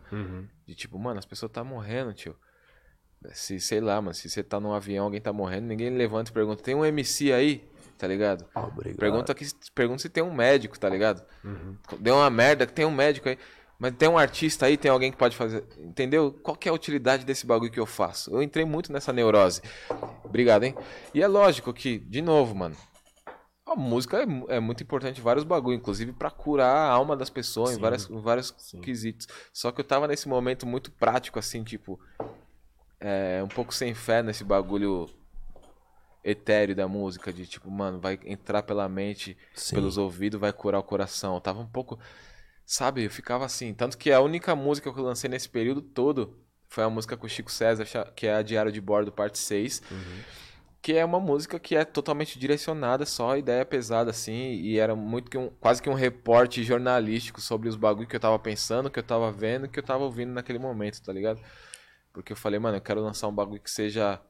De 0.66 0.74
tipo, 0.74 0.98
mano, 0.98 1.18
as 1.18 1.26
pessoas 1.26 1.52
tá 1.52 1.64
morrendo, 1.64 2.12
tio. 2.12 2.36
Se, 3.32 3.60
sei 3.60 3.80
lá, 3.80 4.00
mano, 4.00 4.14
se 4.14 4.30
você 4.30 4.42
tá 4.42 4.58
num 4.58 4.72
avião, 4.72 5.04
alguém 5.04 5.20
tá 5.20 5.32
morrendo, 5.32 5.66
ninguém 5.66 5.90
levanta 5.90 6.30
e 6.30 6.34
pergunta, 6.34 6.62
tem 6.62 6.74
um 6.74 6.84
MC 6.84 7.32
aí? 7.32 7.70
tá 8.00 8.06
ligado? 8.06 8.46
Obrigado. 8.54 8.98
Pergunta, 8.98 9.34
que, 9.34 9.46
pergunta 9.74 10.00
se 10.00 10.08
tem 10.08 10.22
um 10.22 10.32
médico, 10.32 10.78
tá 10.80 10.88
ligado? 10.88 11.22
Deu 11.98 12.14
uma 12.14 12.30
merda, 12.30 12.66
que 12.66 12.72
tem 12.72 12.86
um 12.86 12.90
médico 12.90 13.28
aí. 13.28 13.38
Mas 13.78 13.94
tem 13.94 14.08
um 14.08 14.18
artista 14.18 14.66
aí, 14.66 14.76
tem 14.76 14.90
alguém 14.90 15.10
que 15.10 15.18
pode 15.18 15.36
fazer. 15.36 15.64
Entendeu? 15.78 16.32
Qual 16.42 16.56
que 16.56 16.68
é 16.68 16.70
a 16.70 16.74
utilidade 16.74 17.24
desse 17.24 17.46
bagulho 17.46 17.70
que 17.70 17.80
eu 17.80 17.86
faço? 17.86 18.30
Eu 18.34 18.42
entrei 18.42 18.64
muito 18.64 18.92
nessa 18.92 19.12
neurose. 19.12 19.60
Obrigado, 20.24 20.64
hein? 20.64 20.74
E 21.14 21.22
é 21.22 21.26
lógico 21.26 21.72
que, 21.72 21.98
de 21.98 22.22
novo, 22.22 22.54
mano. 22.54 22.76
A 23.70 23.76
música 23.76 24.18
é, 24.18 24.56
é 24.56 24.58
muito 24.58 24.82
importante 24.82 25.20
em 25.20 25.22
vários 25.22 25.44
bagulho, 25.44 25.76
inclusive 25.76 26.12
pra 26.12 26.28
curar 26.28 26.74
a 26.74 26.90
alma 26.90 27.16
das 27.16 27.30
pessoas 27.30 27.76
em 27.76 27.80
várias, 27.80 28.10
em 28.10 28.20
vários 28.20 28.52
Sim. 28.58 28.80
quesitos. 28.80 29.28
Só 29.52 29.70
que 29.70 29.80
eu 29.80 29.84
tava 29.84 30.08
nesse 30.08 30.28
momento 30.28 30.66
muito 30.66 30.90
prático, 30.90 31.38
assim, 31.38 31.62
tipo. 31.62 32.00
É, 32.98 33.40
um 33.44 33.48
pouco 33.48 33.72
sem 33.72 33.94
fé 33.94 34.24
nesse 34.24 34.42
bagulho 34.42 35.08
etéreo 36.24 36.74
da 36.74 36.88
música, 36.88 37.32
de 37.32 37.46
tipo, 37.46 37.70
mano, 37.70 38.00
vai 38.00 38.18
entrar 38.24 38.64
pela 38.64 38.88
mente, 38.88 39.38
Sim. 39.54 39.76
pelos 39.76 39.96
ouvidos, 39.96 40.40
vai 40.40 40.52
curar 40.52 40.80
o 40.80 40.82
coração. 40.82 41.36
Eu 41.36 41.40
tava 41.40 41.60
um 41.60 41.66
pouco. 41.66 41.96
Sabe, 42.66 43.04
eu 43.04 43.10
ficava 43.10 43.44
assim. 43.44 43.72
Tanto 43.72 43.96
que 43.96 44.10
a 44.10 44.20
única 44.20 44.56
música 44.56 44.92
que 44.92 44.98
eu 44.98 45.04
lancei 45.04 45.30
nesse 45.30 45.48
período 45.48 45.80
todo 45.80 46.36
foi 46.68 46.82
a 46.82 46.90
música 46.90 47.16
com 47.16 47.26
o 47.26 47.28
Chico 47.28 47.52
César, 47.52 47.84
que 48.16 48.26
é 48.26 48.34
a 48.34 48.42
Diário 48.42 48.72
de 48.72 48.80
Bordo, 48.80 49.12
parte 49.12 49.38
6. 49.38 49.80
Que 50.82 50.94
é 50.94 51.04
uma 51.04 51.20
música 51.20 51.58
que 51.58 51.76
é 51.76 51.84
totalmente 51.84 52.38
direcionada, 52.38 53.04
só 53.04 53.36
ideia 53.36 53.64
pesada, 53.66 54.10
assim, 54.10 54.52
e 54.54 54.78
era 54.78 54.96
muito 54.96 55.30
que 55.30 55.36
um, 55.36 55.50
quase 55.60 55.82
que 55.82 55.90
um 55.90 55.94
reporte 55.94 56.62
jornalístico 56.62 57.40
sobre 57.40 57.68
os 57.68 57.76
bagulho 57.76 58.08
que 58.08 58.16
eu 58.16 58.20
tava 58.20 58.38
pensando, 58.38 58.90
que 58.90 58.98
eu 58.98 59.02
tava 59.02 59.30
vendo, 59.30 59.68
que 59.68 59.78
eu 59.78 59.82
tava 59.82 60.04
ouvindo 60.04 60.32
naquele 60.32 60.58
momento, 60.58 61.02
tá 61.02 61.12
ligado? 61.12 61.40
Porque 62.12 62.32
eu 62.32 62.36
falei, 62.36 62.58
mano, 62.58 62.78
eu 62.78 62.80
quero 62.80 63.00
lançar 63.02 63.28
um 63.28 63.34
bagulho 63.34 63.60
que 63.60 63.70
seja 63.70 64.20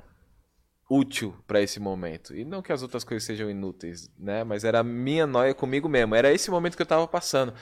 útil 0.91 1.35
pra 1.47 1.63
esse 1.63 1.79
momento. 1.79 2.35
E 2.35 2.45
não 2.45 2.61
que 2.61 2.73
as 2.73 2.83
outras 2.83 3.05
coisas 3.05 3.25
sejam 3.25 3.49
inúteis, 3.49 4.11
né? 4.19 4.43
Mas 4.43 4.65
era 4.65 4.81
a 4.81 4.85
minha 4.85 5.27
noia 5.27 5.55
comigo 5.55 5.89
mesmo. 5.89 6.17
Era 6.17 6.33
esse 6.33 6.51
momento 6.51 6.77
que 6.77 6.83
eu 6.83 6.87
tava 6.87 7.07
passando. 7.07 7.55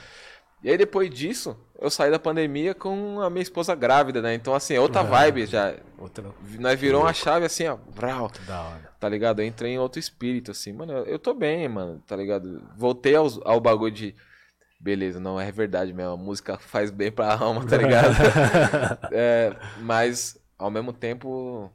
E 0.63 0.71
aí 0.71 0.77
depois 0.77 1.09
disso, 1.11 1.57
eu 1.81 1.89
saí 1.89 2.11
da 2.11 2.19
pandemia 2.19 2.75
com 2.75 3.21
a 3.21 3.31
minha 3.31 3.43
esposa 3.43 3.75
grávida, 3.75 4.21
né? 4.21 4.35
Então 4.35 4.55
assim, 4.55 4.75
é 4.75 4.81
outra 4.81 5.03
vibe 5.03 5.47
já. 5.47 5.75
Outra. 5.97 6.25
Nós 6.59 6.79
virou 6.81 7.03
uma 7.03 7.13
chave 7.13 7.47
assim, 7.47 7.67
ó, 7.69 7.77
Que 7.77 8.41
da 8.43 8.63
hora. 8.63 8.93
tá 8.99 9.09
ligado? 9.09 9.41
Eu 9.41 9.47
entrei 9.47 9.73
em 9.73 9.79
outro 9.79 10.01
espírito 10.01 10.51
assim, 10.51 10.73
mano, 10.73 10.93
eu- 10.93 11.05
tô 11.19 11.33
bem, 11.35 11.69
mano, 11.69 12.03
tá 12.07 12.17
ligado? 12.17 12.63
Voltei 12.77 13.15
aos- 13.15 13.41
ao, 13.45 13.61
bagulho 13.61 13.93
de 13.93 14.15
beleza, 14.81 15.19
não 15.21 15.41
é 15.41 15.51
verdade 15.53 15.93
mesmo, 15.93 16.13
a 16.13 16.17
música 16.17 16.59
faz 16.59 16.91
bem 16.91 17.11
pra 17.13 17.35
alma, 17.37 17.65
tá 17.67 17.77
ligado? 17.77 18.15
É, 19.13 19.55
mas 19.81 20.37
ao 20.59 20.71
mesmo 20.71 20.93
tempo 20.93 21.71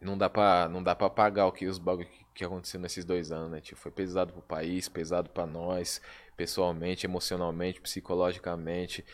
não 0.00 0.16
dá 0.16 0.28
pra, 0.28 0.68
não 0.68 0.82
dá 0.82 0.94
pra 0.94 1.06
apagar 1.06 1.46
o 1.46 1.52
que 1.52 1.66
os 1.66 1.78
bagulho 1.78 2.08
que, 2.08 2.24
que 2.34 2.44
aconteceu 2.44 2.80
nesses 2.80 3.04
dois 3.04 3.30
anos, 3.30 3.50
né? 3.50 3.60
Tipo, 3.60 3.80
foi 3.80 3.92
pesado 3.92 4.32
pro 4.32 4.42
país, 4.42 4.88
pesado 4.88 5.30
pra 5.30 5.46
nós, 5.46 6.00
pessoalmente, 6.36 7.06
emocionalmente, 7.06 7.80
psicologicamente 7.80 9.04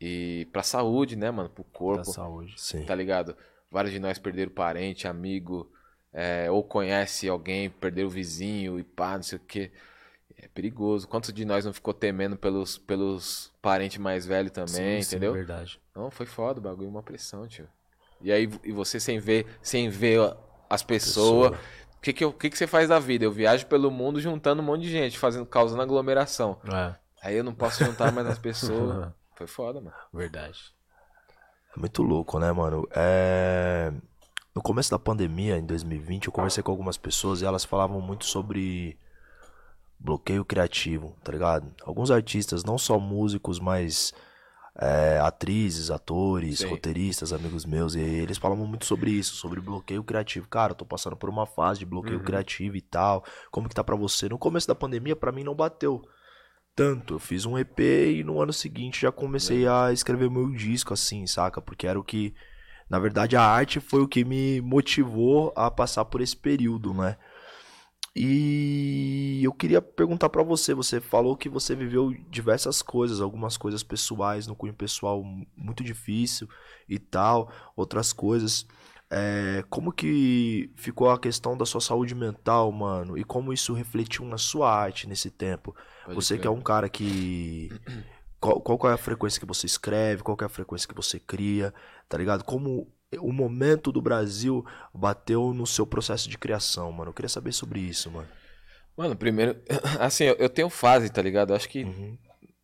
e 0.00 0.48
pra 0.52 0.62
saúde, 0.62 1.14
né, 1.14 1.30
mano, 1.30 1.48
pro 1.48 1.64
corpo, 1.64 2.12
saúde. 2.12 2.54
Sim. 2.56 2.84
tá 2.84 2.94
ligado? 2.94 3.36
Vários 3.70 3.92
de 3.92 4.00
nós 4.00 4.18
perderam 4.18 4.50
parente, 4.50 5.06
amigo, 5.06 5.70
é, 6.12 6.50
ou 6.50 6.62
conhece 6.62 7.28
alguém, 7.28 7.70
perderam 7.70 8.08
o 8.08 8.10
vizinho 8.10 8.78
e 8.78 8.84
pá, 8.84 9.16
não 9.16 9.22
sei 9.22 9.38
o 9.38 9.40
quê. 9.40 9.70
É 10.36 10.48
perigoso. 10.48 11.06
Quantos 11.06 11.32
de 11.32 11.44
nós 11.44 11.64
não 11.64 11.72
ficou 11.72 11.94
temendo 11.94 12.36
pelos, 12.36 12.76
pelos 12.76 13.52
parentes 13.62 13.98
mais 13.98 14.26
velhos 14.26 14.50
também, 14.50 15.00
Sim, 15.00 15.02
sim, 15.02 15.16
entendeu? 15.16 15.32
verdade. 15.32 15.80
Não, 15.94 16.10
foi 16.10 16.26
foda 16.26 16.58
o 16.58 16.62
bagulho, 16.62 16.88
uma 16.88 17.02
pressão, 17.02 17.46
tio. 17.46 17.68
E 18.20 18.32
aí, 18.32 18.48
e 18.64 18.72
você 18.72 18.98
sem 18.98 19.18
ver, 19.18 19.46
sem 19.62 19.88
ver 19.88 20.20
as 20.68 20.82
pessoas. 20.82 21.52
O 21.52 21.81
que, 22.02 22.12
que, 22.12 22.24
eu- 22.24 22.32
que, 22.32 22.50
que 22.50 22.58
você 22.58 22.66
faz 22.66 22.88
da 22.88 22.98
vida? 22.98 23.24
Eu 23.24 23.32
viajo 23.32 23.66
pelo 23.66 23.90
mundo 23.90 24.20
juntando 24.20 24.60
um 24.60 24.64
monte 24.64 24.82
de 24.82 24.90
gente, 24.90 25.18
fazendo, 25.18 25.46
causando 25.46 25.80
aglomeração. 25.82 26.60
É, 26.70 26.94
Aí 27.22 27.36
eu 27.36 27.44
não 27.44 27.54
posso 27.54 27.84
juntar 27.84 28.10
mais 28.12 28.26
as 28.26 28.38
pessoas. 28.38 29.12
Foi 29.36 29.46
foda, 29.46 29.80
mano. 29.80 29.96
verdade. 30.12 30.58
É 31.74 31.80
muito 31.80 32.02
louco, 32.02 32.38
né, 32.38 32.52
mano? 32.52 32.86
É... 32.94 33.92
No 34.54 34.60
começo 34.60 34.90
da 34.90 34.98
pandemia, 34.98 35.56
em 35.56 35.64
2020, 35.64 36.26
eu 36.26 36.32
conversei 36.32 36.62
com 36.62 36.70
algumas 36.70 36.98
pessoas 36.98 37.40
e 37.40 37.46
elas 37.46 37.64
falavam 37.64 38.00
muito 38.00 38.26
sobre 38.26 38.98
bloqueio 39.98 40.44
criativo, 40.44 41.16
tá 41.24 41.32
ligado? 41.32 41.72
Alguns 41.84 42.10
artistas, 42.10 42.62
não 42.64 42.76
só 42.76 42.98
músicos, 42.98 43.58
mas 43.58 44.12
é, 44.80 45.18
atrizes, 45.20 45.90
atores, 45.90 46.60
Sim. 46.60 46.68
roteiristas, 46.68 47.32
amigos 47.32 47.64
meus, 47.66 47.94
e 47.94 48.00
eles 48.00 48.38
falavam 48.38 48.66
muito 48.66 48.86
sobre 48.86 49.10
isso, 49.10 49.34
sobre 49.36 49.60
bloqueio 49.60 50.02
criativo. 50.02 50.48
Cara, 50.48 50.72
eu 50.72 50.76
tô 50.76 50.84
passando 50.84 51.16
por 51.16 51.28
uma 51.28 51.46
fase 51.46 51.80
de 51.80 51.86
bloqueio 51.86 52.18
Uhum. 52.18 52.24
criativo 52.24 52.76
e 52.76 52.80
tal. 52.80 53.24
Como 53.50 53.68
que 53.68 53.74
tá 53.74 53.84
pra 53.84 53.96
você? 53.96 54.28
No 54.28 54.38
começo 54.38 54.66
da 54.66 54.74
pandemia, 54.74 55.14
pra 55.14 55.32
mim 55.32 55.44
não 55.44 55.54
bateu 55.54 56.02
tanto. 56.74 57.14
Eu 57.14 57.18
fiz 57.18 57.44
um 57.44 57.58
EP 57.58 57.80
e 58.18 58.24
no 58.24 58.40
ano 58.40 58.52
seguinte 58.52 59.02
já 59.02 59.12
comecei 59.12 59.66
a 59.66 59.92
escrever 59.92 60.30
meu 60.30 60.50
disco, 60.52 60.94
assim, 60.94 61.26
saca? 61.26 61.60
Porque 61.60 61.86
era 61.86 61.98
o 62.00 62.04
que. 62.04 62.34
Na 62.88 62.98
verdade, 62.98 63.36
a 63.36 63.42
arte 63.42 63.80
foi 63.80 64.00
o 64.02 64.08
que 64.08 64.24
me 64.24 64.60
motivou 64.60 65.52
a 65.56 65.70
passar 65.70 66.04
por 66.06 66.20
esse 66.20 66.36
período, 66.36 66.92
né? 66.92 67.16
E 68.14 69.40
eu 69.42 69.52
queria 69.52 69.80
perguntar 69.80 70.28
pra 70.28 70.42
você, 70.42 70.74
você 70.74 71.00
falou 71.00 71.36
que 71.36 71.48
você 71.48 71.74
viveu 71.74 72.12
diversas 72.28 72.82
coisas, 72.82 73.20
algumas 73.20 73.56
coisas 73.56 73.82
pessoais, 73.82 74.46
no 74.46 74.54
cunho 74.54 74.74
pessoal 74.74 75.22
mu- 75.22 75.46
muito 75.56 75.82
difícil 75.82 76.48
e 76.88 76.98
tal, 76.98 77.50
outras 77.74 78.12
coisas. 78.12 78.66
É, 79.10 79.64
como 79.68 79.92
que 79.92 80.70
ficou 80.76 81.10
a 81.10 81.18
questão 81.18 81.56
da 81.56 81.66
sua 81.66 81.80
saúde 81.80 82.14
mental, 82.14 82.70
mano? 82.72 83.16
E 83.18 83.24
como 83.24 83.52
isso 83.52 83.72
refletiu 83.74 84.24
na 84.24 84.38
sua 84.38 84.70
arte 84.74 85.06
nesse 85.08 85.30
tempo? 85.30 85.74
Pode 86.04 86.14
Você 86.14 86.34
crer. 86.34 86.40
que 86.42 86.46
é 86.46 86.50
um 86.50 86.62
cara 86.62 86.88
que. 86.88 87.70
Qual, 88.40 88.60
qual 88.60 88.90
é 88.90 88.94
a 88.94 88.98
frequência 88.98 89.38
que 89.40 89.46
você 89.46 89.66
escreve? 89.66 90.22
Qual 90.22 90.36
é 90.40 90.44
a 90.44 90.48
frequência 90.48 90.88
que 90.88 90.94
você 90.94 91.18
cria? 91.20 91.72
Tá 92.08 92.18
ligado? 92.18 92.42
Como 92.44 92.88
o 93.20 93.32
momento 93.32 93.92
do 93.92 94.00
Brasil 94.00 94.64
bateu 94.94 95.52
no 95.54 95.66
seu 95.66 95.86
processo 95.86 96.28
de 96.28 96.38
criação, 96.38 96.90
mano. 96.92 97.10
Eu 97.10 97.14
queria 97.14 97.28
saber 97.28 97.52
sobre 97.52 97.80
isso, 97.80 98.10
mano. 98.10 98.28
Mano, 98.96 99.16
primeiro, 99.16 99.60
assim, 100.00 100.24
eu, 100.24 100.34
eu 100.36 100.48
tenho 100.48 100.68
fase, 100.68 101.10
tá 101.10 101.22
ligado? 101.22 101.50
Eu 101.50 101.56
acho 101.56 101.68
que 101.68 101.84
Uhum. 101.84 102.16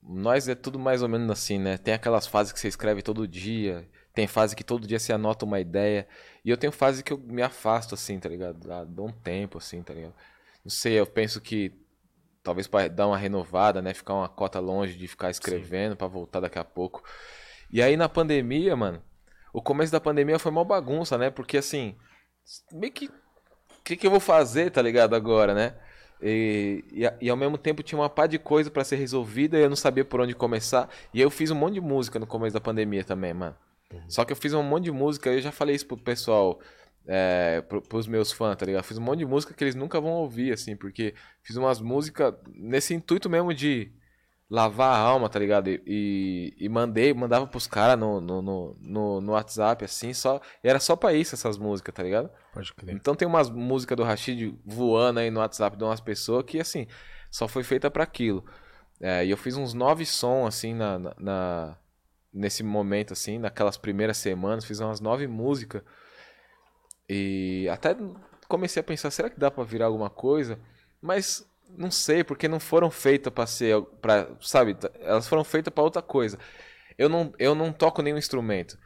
nós 0.02 0.48
é 0.48 0.54
tudo 0.54 0.78
mais 0.78 1.02
ou 1.02 1.08
menos 1.08 1.30
assim, 1.30 1.58
né? 1.58 1.76
Tem 1.78 1.94
aquelas 1.94 2.26
fases 2.26 2.52
que 2.52 2.60
você 2.60 2.68
escreve 2.68 3.02
todo 3.02 3.26
dia, 3.26 3.88
tem 4.14 4.26
fase 4.26 4.54
que 4.56 4.64
todo 4.64 4.86
dia 4.86 4.98
você 4.98 5.12
anota 5.12 5.44
uma 5.44 5.60
ideia, 5.60 6.06
e 6.44 6.50
eu 6.50 6.56
tenho 6.56 6.72
fase 6.72 7.02
que 7.02 7.12
eu 7.12 7.18
me 7.18 7.42
afasto, 7.42 7.94
assim, 7.94 8.18
tá 8.18 8.28
ligado? 8.28 8.70
Ah, 8.70 8.84
dou 8.84 9.08
um 9.08 9.12
tempo, 9.12 9.58
assim, 9.58 9.82
tá 9.82 9.94
ligado? 9.94 10.14
Não 10.64 10.70
sei, 10.70 10.94
eu 10.94 11.06
penso 11.06 11.40
que 11.40 11.72
talvez 12.42 12.66
pra 12.66 12.88
dar 12.88 13.06
uma 13.06 13.16
renovada, 13.18 13.80
né? 13.82 13.92
Ficar 13.94 14.14
uma 14.14 14.28
cota 14.28 14.58
longe 14.60 14.96
de 14.96 15.06
ficar 15.06 15.30
escrevendo 15.30 15.96
pra 15.96 16.06
voltar 16.06 16.40
daqui 16.40 16.58
a 16.58 16.64
pouco. 16.64 17.02
E 17.70 17.82
aí 17.82 17.96
na 17.96 18.08
pandemia, 18.08 18.74
mano, 18.74 19.02
o 19.52 19.62
começo 19.62 19.92
da 19.92 20.00
pandemia 20.00 20.38
foi 20.38 20.50
uma 20.52 20.64
bagunça, 20.64 21.16
né? 21.16 21.30
Porque 21.30 21.58
assim, 21.58 21.96
meio 22.72 22.92
que. 22.92 23.06
O 23.06 23.82
que, 23.84 23.96
que 23.96 24.06
eu 24.06 24.10
vou 24.10 24.20
fazer, 24.20 24.70
tá 24.70 24.82
ligado? 24.82 25.14
Agora, 25.14 25.54
né? 25.54 25.74
E, 26.20 26.84
e, 26.92 27.26
e 27.26 27.30
ao 27.30 27.36
mesmo 27.36 27.56
tempo 27.56 27.82
tinha 27.82 27.98
uma 27.98 28.10
pá 28.10 28.26
de 28.26 28.38
coisa 28.38 28.70
pra 28.70 28.84
ser 28.84 28.96
resolvida 28.96 29.56
e 29.56 29.62
eu 29.62 29.68
não 29.68 29.76
sabia 29.76 30.04
por 30.04 30.20
onde 30.20 30.34
começar. 30.34 30.88
E 31.14 31.20
eu 31.20 31.30
fiz 31.30 31.50
um 31.50 31.54
monte 31.54 31.74
de 31.74 31.80
música 31.80 32.18
no 32.18 32.26
começo 32.26 32.52
da 32.54 32.60
pandemia 32.60 33.04
também, 33.04 33.32
mano. 33.32 33.56
Só 34.08 34.24
que 34.24 34.32
eu 34.32 34.36
fiz 34.36 34.52
um 34.52 34.62
monte 34.62 34.84
de 34.84 34.92
música, 34.92 35.30
eu 35.30 35.40
já 35.40 35.50
falei 35.50 35.74
isso 35.74 35.86
pro 35.86 35.96
pessoal, 35.96 36.60
é, 37.06 37.62
pro, 37.62 37.80
pros 37.80 38.06
meus 38.06 38.30
fãs, 38.30 38.56
tá 38.56 38.66
ligado? 38.66 38.84
Fiz 38.84 38.98
um 38.98 39.02
monte 39.02 39.20
de 39.20 39.26
música 39.26 39.54
que 39.54 39.64
eles 39.64 39.74
nunca 39.74 40.00
vão 40.00 40.12
ouvir, 40.12 40.52
assim, 40.52 40.76
porque 40.76 41.14
fiz 41.42 41.56
umas 41.56 41.80
músicas 41.80 42.34
nesse 42.54 42.92
intuito 42.94 43.30
mesmo 43.30 43.54
de 43.54 43.90
lavar 44.50 44.94
a 44.94 44.98
alma, 44.98 45.28
tá 45.28 45.38
ligado? 45.38 45.68
E, 45.68 46.54
e, 46.58 46.68
mandei, 46.68 47.12
mandava 47.12 47.46
pros 47.46 47.66
caras 47.66 47.98
no, 47.98 48.20
no, 48.20 48.40
no, 48.42 49.20
no, 49.20 49.32
WhatsApp, 49.32 49.84
assim, 49.84 50.14
só. 50.14 50.40
Era 50.62 50.80
só 50.80 50.96
pra 50.96 51.12
isso 51.12 51.34
essas 51.34 51.58
músicas, 51.58 51.94
tá 51.94 52.02
ligado? 52.02 52.30
Pode 52.52 52.72
crer. 52.74 52.94
Então 52.94 53.14
tem 53.14 53.28
umas 53.28 53.50
músicas 53.50 53.96
do 53.96 54.02
Rashid 54.04 54.54
voando 54.64 55.20
aí 55.20 55.30
no 55.30 55.40
WhatsApp 55.40 55.76
de 55.76 55.84
umas 55.84 56.00
pessoas 56.00 56.44
que, 56.44 56.58
assim, 56.58 56.86
só 57.30 57.46
foi 57.46 57.62
feita 57.62 57.90
pra 57.90 58.04
aquilo. 58.04 58.44
É, 59.00 59.24
e 59.24 59.30
eu 59.30 59.36
fiz 59.36 59.56
uns 59.56 59.74
nove 59.74 60.06
sons, 60.06 60.48
assim, 60.48 60.74
na, 60.74 60.98
na- 60.98 61.14
na- 61.18 61.76
nesse 62.32 62.62
momento, 62.62 63.12
assim, 63.12 63.38
naquelas 63.38 63.76
primeiras 63.76 64.16
semanas, 64.16 64.64
fiz 64.64 64.80
umas 64.80 65.00
nove 65.00 65.26
músicas. 65.26 65.82
E 67.08 67.68
até 67.70 67.96
comecei 68.48 68.80
a 68.80 68.84
pensar, 68.84 69.10
será 69.10 69.30
que 69.30 69.38
dá 69.38 69.50
pra 69.50 69.64
virar 69.64 69.86
alguma 69.86 70.10
coisa? 70.10 70.58
Mas 71.00 71.47
não 71.76 71.90
sei, 71.90 72.24
porque 72.24 72.48
não 72.48 72.60
foram 72.60 72.90
feitas 72.90 73.32
pra 73.32 73.46
ser, 73.46 73.80
pra, 74.00 74.28
sabe, 74.40 74.76
elas 75.00 75.28
foram 75.28 75.44
feitas 75.44 75.72
pra 75.72 75.84
outra 75.84 76.02
coisa. 76.02 76.38
Eu 76.96 77.08
não, 77.08 77.32
eu 77.38 77.54
não 77.54 77.72
toco 77.72 78.02
nenhum 78.02 78.18
instrumento. 78.18 78.78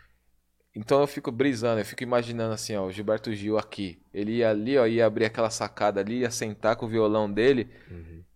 Então 0.74 1.00
eu 1.00 1.06
fico 1.06 1.30
brisando, 1.30 1.80
eu 1.80 1.84
fico 1.84 2.02
imaginando 2.02 2.54
assim, 2.54 2.74
ó, 2.76 2.86
o 2.86 2.92
Gilberto 2.92 3.32
Gil 3.32 3.58
aqui. 3.58 4.00
Ele 4.12 4.36
ia 4.36 4.50
ali, 4.50 4.78
ó, 4.78 4.86
ia 4.86 5.04
abrir 5.04 5.26
aquela 5.26 5.50
sacada 5.50 6.00
ali, 6.00 6.20
ia 6.20 6.30
sentar 6.30 6.76
com 6.76 6.86
o 6.86 6.88
violão 6.88 7.30
dele 7.30 7.68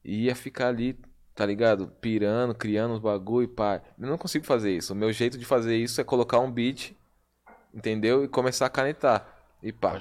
e 0.04 0.24
ia 0.24 0.34
ficar 0.34 0.68
ali, 0.68 0.98
tá 1.34 1.46
ligado? 1.46 1.88
Pirando, 2.00 2.54
criando 2.54 2.94
uns 2.94 3.00
bagulho 3.00 3.44
e 3.44 3.48
pá. 3.48 3.82
Eu 3.98 4.08
não 4.08 4.18
consigo 4.18 4.44
fazer 4.44 4.74
isso. 4.76 4.92
O 4.92 4.96
meu 4.96 5.12
jeito 5.12 5.38
de 5.38 5.46
fazer 5.46 5.76
isso 5.76 5.98
é 6.00 6.04
colocar 6.04 6.38
um 6.38 6.50
beat, 6.50 6.94
entendeu? 7.74 8.22
E 8.22 8.28
começar 8.28 8.66
a 8.66 8.70
canetar. 8.70 9.26
E 9.62 9.72
pá. 9.72 9.92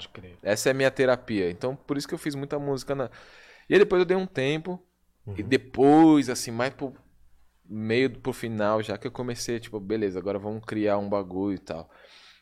Essa 0.44 0.70
é 0.70 0.72
a 0.72 0.76
minha 0.76 0.92
terapia. 0.92 1.50
Então, 1.50 1.74
por 1.74 1.98
isso 1.98 2.08
que 2.08 2.14
eu 2.14 2.20
fiz 2.20 2.36
muita 2.36 2.60
música 2.60 2.94
na... 2.94 3.10
E 3.70 3.74
aí 3.74 3.80
depois 3.80 4.00
eu 4.00 4.06
dei 4.06 4.18
um 4.18 4.28
tempo. 4.28 4.82
E 5.38 5.42
Uhum. 5.42 5.48
depois, 5.48 6.30
assim, 6.30 6.52
mais 6.52 6.74
pro 6.74 6.94
meio 7.68 8.12
pro 8.20 8.32
final, 8.32 8.82
já 8.84 8.98
que 8.98 9.08
eu 9.08 9.12
comecei, 9.12 9.60
tipo, 9.60 9.80
beleza, 9.80 10.20
agora 10.20 10.38
vamos 10.38 10.64
criar 10.66 10.98
um 11.00 11.10
bagulho 11.10 11.56
e 11.56 11.60
tal. 11.60 11.90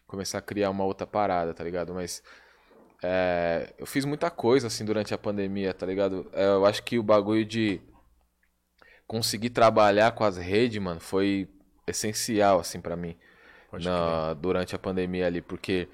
Começar 0.06 0.39
a 0.39 0.42
criar 0.42 0.70
uma 0.70 0.84
outra 0.84 1.08
parada, 1.08 1.53
tá 1.53 1.63
ligado? 1.63 1.94
Mas 1.94 2.22
é, 3.01 3.74
eu 3.77 3.86
fiz 3.86 4.06
muita 4.06 4.30
coisa, 4.30 4.68
assim, 4.68 4.84
durante 4.86 5.13
a 5.13 5.18
pandemia, 5.18 5.74
tá 5.74 5.86
ligado? 5.86 6.30
É, 6.34 6.46
eu 6.48 6.65
acho 6.65 6.84
que 6.84 7.00
o 7.00 7.03
bagulho 7.03 7.46
de 7.46 7.82
conseguir 9.08 9.50
trabalhar 9.50 10.12
com 10.12 10.24
as 10.24 10.38
redes, 10.38 10.82
mano, 10.82 11.00
foi 11.00 11.48
essencial, 11.88 12.60
assim, 12.60 12.80
pra 12.82 12.96
mim. 12.96 13.15
Na- 13.74 14.34
durante 14.36 14.75
a 14.75 14.80
pandemia 14.80 15.25
ali, 15.25 15.42
porque 15.42 15.88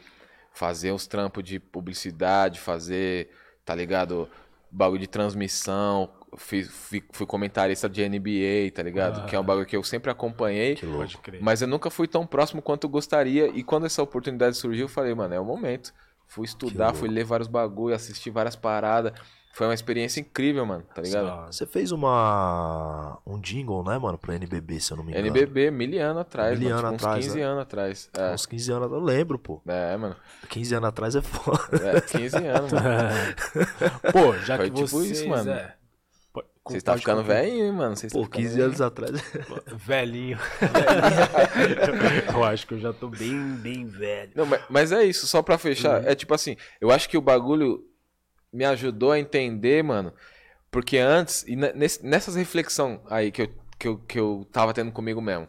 fazer 0.54 0.92
uns 0.92 1.08
trampos 1.08 1.44
de 1.44 1.60
publicidade, 1.60 2.60
fazer, 2.60 3.30
tá 3.64 3.74
ligado? 3.74 4.30
Bagulho 4.72 5.00
de 5.00 5.08
transmissão, 5.08 6.10
fiz, 6.38 6.70
fui, 6.70 7.04
fui 7.12 7.26
comentarista 7.26 7.90
de 7.90 8.08
NBA, 8.08 8.72
tá 8.74 8.84
ligado? 8.84 9.26
Que 9.26 9.36
é 9.36 9.40
um 9.40 9.44
bagulho 9.44 9.66
que 9.66 9.76
eu 9.76 9.84
sempre 9.84 10.12
acompanhei, 10.12 10.76
Que 10.76 10.86
louco. 10.86 11.08
Mas 11.42 11.62
eu 11.62 11.68
nunca 11.68 11.90
fui 11.90 12.08
tão 12.08 12.26
próximo 12.26 12.62
quanto 12.62 12.86
eu 12.86 12.90
gostaria. 12.90 13.48
E 13.48 13.64
quando 13.64 13.86
essa 13.86 14.02
oportunidade 14.04 14.56
surgiu, 14.58 14.86
eu 14.86 14.90
falei, 14.90 15.14
mano, 15.16 15.34
é 15.34 15.40
o 15.40 15.46
momento. 15.46 15.94
Fui 16.28 16.46
estudar, 16.46 16.94
fui 16.94 17.10
ler 17.10 17.24
vários 17.24 17.48
bagulho, 17.48 17.96
assistir 17.96 18.30
várias 18.30 18.56
paradas. 18.56 19.14
Foi 19.52 19.68
uma 19.68 19.74
experiência 19.74 20.22
incrível, 20.22 20.66
mano, 20.66 20.84
tá 20.96 21.02
ligado? 21.02 21.48
Você 21.48 21.66
fez 21.66 21.92
uma 21.92 23.20
um 23.26 23.40
jingle, 23.40 23.84
né, 23.84 23.98
mano, 23.98 24.18
pra 24.18 24.36
NBB, 24.36 24.80
se 24.80 24.92
eu 24.92 24.98
não 24.98 25.04
me 25.04 25.12
engano. 25.12 25.28
NBB, 25.28 25.70
mil 25.72 26.02
anos 26.02 26.22
atrás, 26.22 26.58
Mil 26.58 26.70
mano, 26.70 26.88
anos 26.88 26.92
tipo, 26.92 27.08
uns 27.08 27.10
atrás, 27.10 27.26
15 27.26 27.38
né? 27.38 27.44
anos 27.44 27.62
atrás. 27.62 28.10
Há 28.18 28.34
Uns 28.34 28.46
15 28.46 28.72
anos, 28.72 28.92
eu 28.92 29.00
lembro, 29.00 29.38
pô. 29.40 29.62
É, 29.68 29.94
é, 29.94 29.98
mano. 29.98 30.16
15 30.50 30.76
anos 30.76 30.90
atrás 30.90 31.16
é 31.16 31.22
foda. 31.22 31.60
É, 31.98 32.00
15 32.02 32.38
anos, 32.48 32.72
mano. 32.72 32.86
Pô, 34.14 34.34
já 34.46 34.56
Foi 34.58 34.70
que 34.70 34.76
tipo 34.76 34.88
vocês, 34.88 35.20
isso, 35.20 35.28
mano. 35.28 35.52
É, 35.52 35.76
Vocês 36.64 36.78
estão 36.78 36.94
pode 36.94 37.02
ficando 37.02 37.24
velhinho, 37.24 37.66
hein, 37.66 37.72
mano. 37.72 37.96
Vocês 37.98 38.14
Pô, 38.14 38.24
ficando 38.24 38.42
15 38.42 38.50
velhinho. 38.50 38.66
anos 38.68 38.82
atrás. 38.82 39.12
Velhinho. 39.76 40.40
eu 42.34 42.44
acho 42.44 42.68
que 42.68 42.76
eu 42.76 42.80
já 42.80 42.94
tô 42.94 43.10
bem, 43.10 43.56
bem 43.56 43.86
velho. 43.88 44.32
Não, 44.36 44.46
mas, 44.46 44.62
mas 44.70 44.92
é 44.92 45.04
isso, 45.04 45.28
só 45.28 45.42
pra 45.42 45.58
fechar. 45.58 46.06
É 46.08 46.16
tipo 46.16 46.34
assim, 46.34 46.56
eu 46.80 46.92
acho 46.92 47.10
que 47.10 47.18
o 47.18 47.22
bagulho 47.22 47.84
me 48.52 48.66
ajudou 48.66 49.12
a 49.12 49.20
entender, 49.20 49.84
mano. 49.84 50.14
Porque 50.72 50.98
antes, 50.98 51.44
e 51.48 51.56
ne- 51.56 51.74
nesse- 51.74 52.06
nessas 52.06 52.36
reflexões 52.36 53.00
aí 53.10 53.32
que 53.32 53.42
eu, 53.44 53.50
que, 53.78 53.88
eu, 53.88 53.98
que 54.00 54.20
eu 54.20 54.48
tava 54.52 54.74
tendo 54.74 54.92
comigo 54.92 55.22
mesmo. 55.22 55.48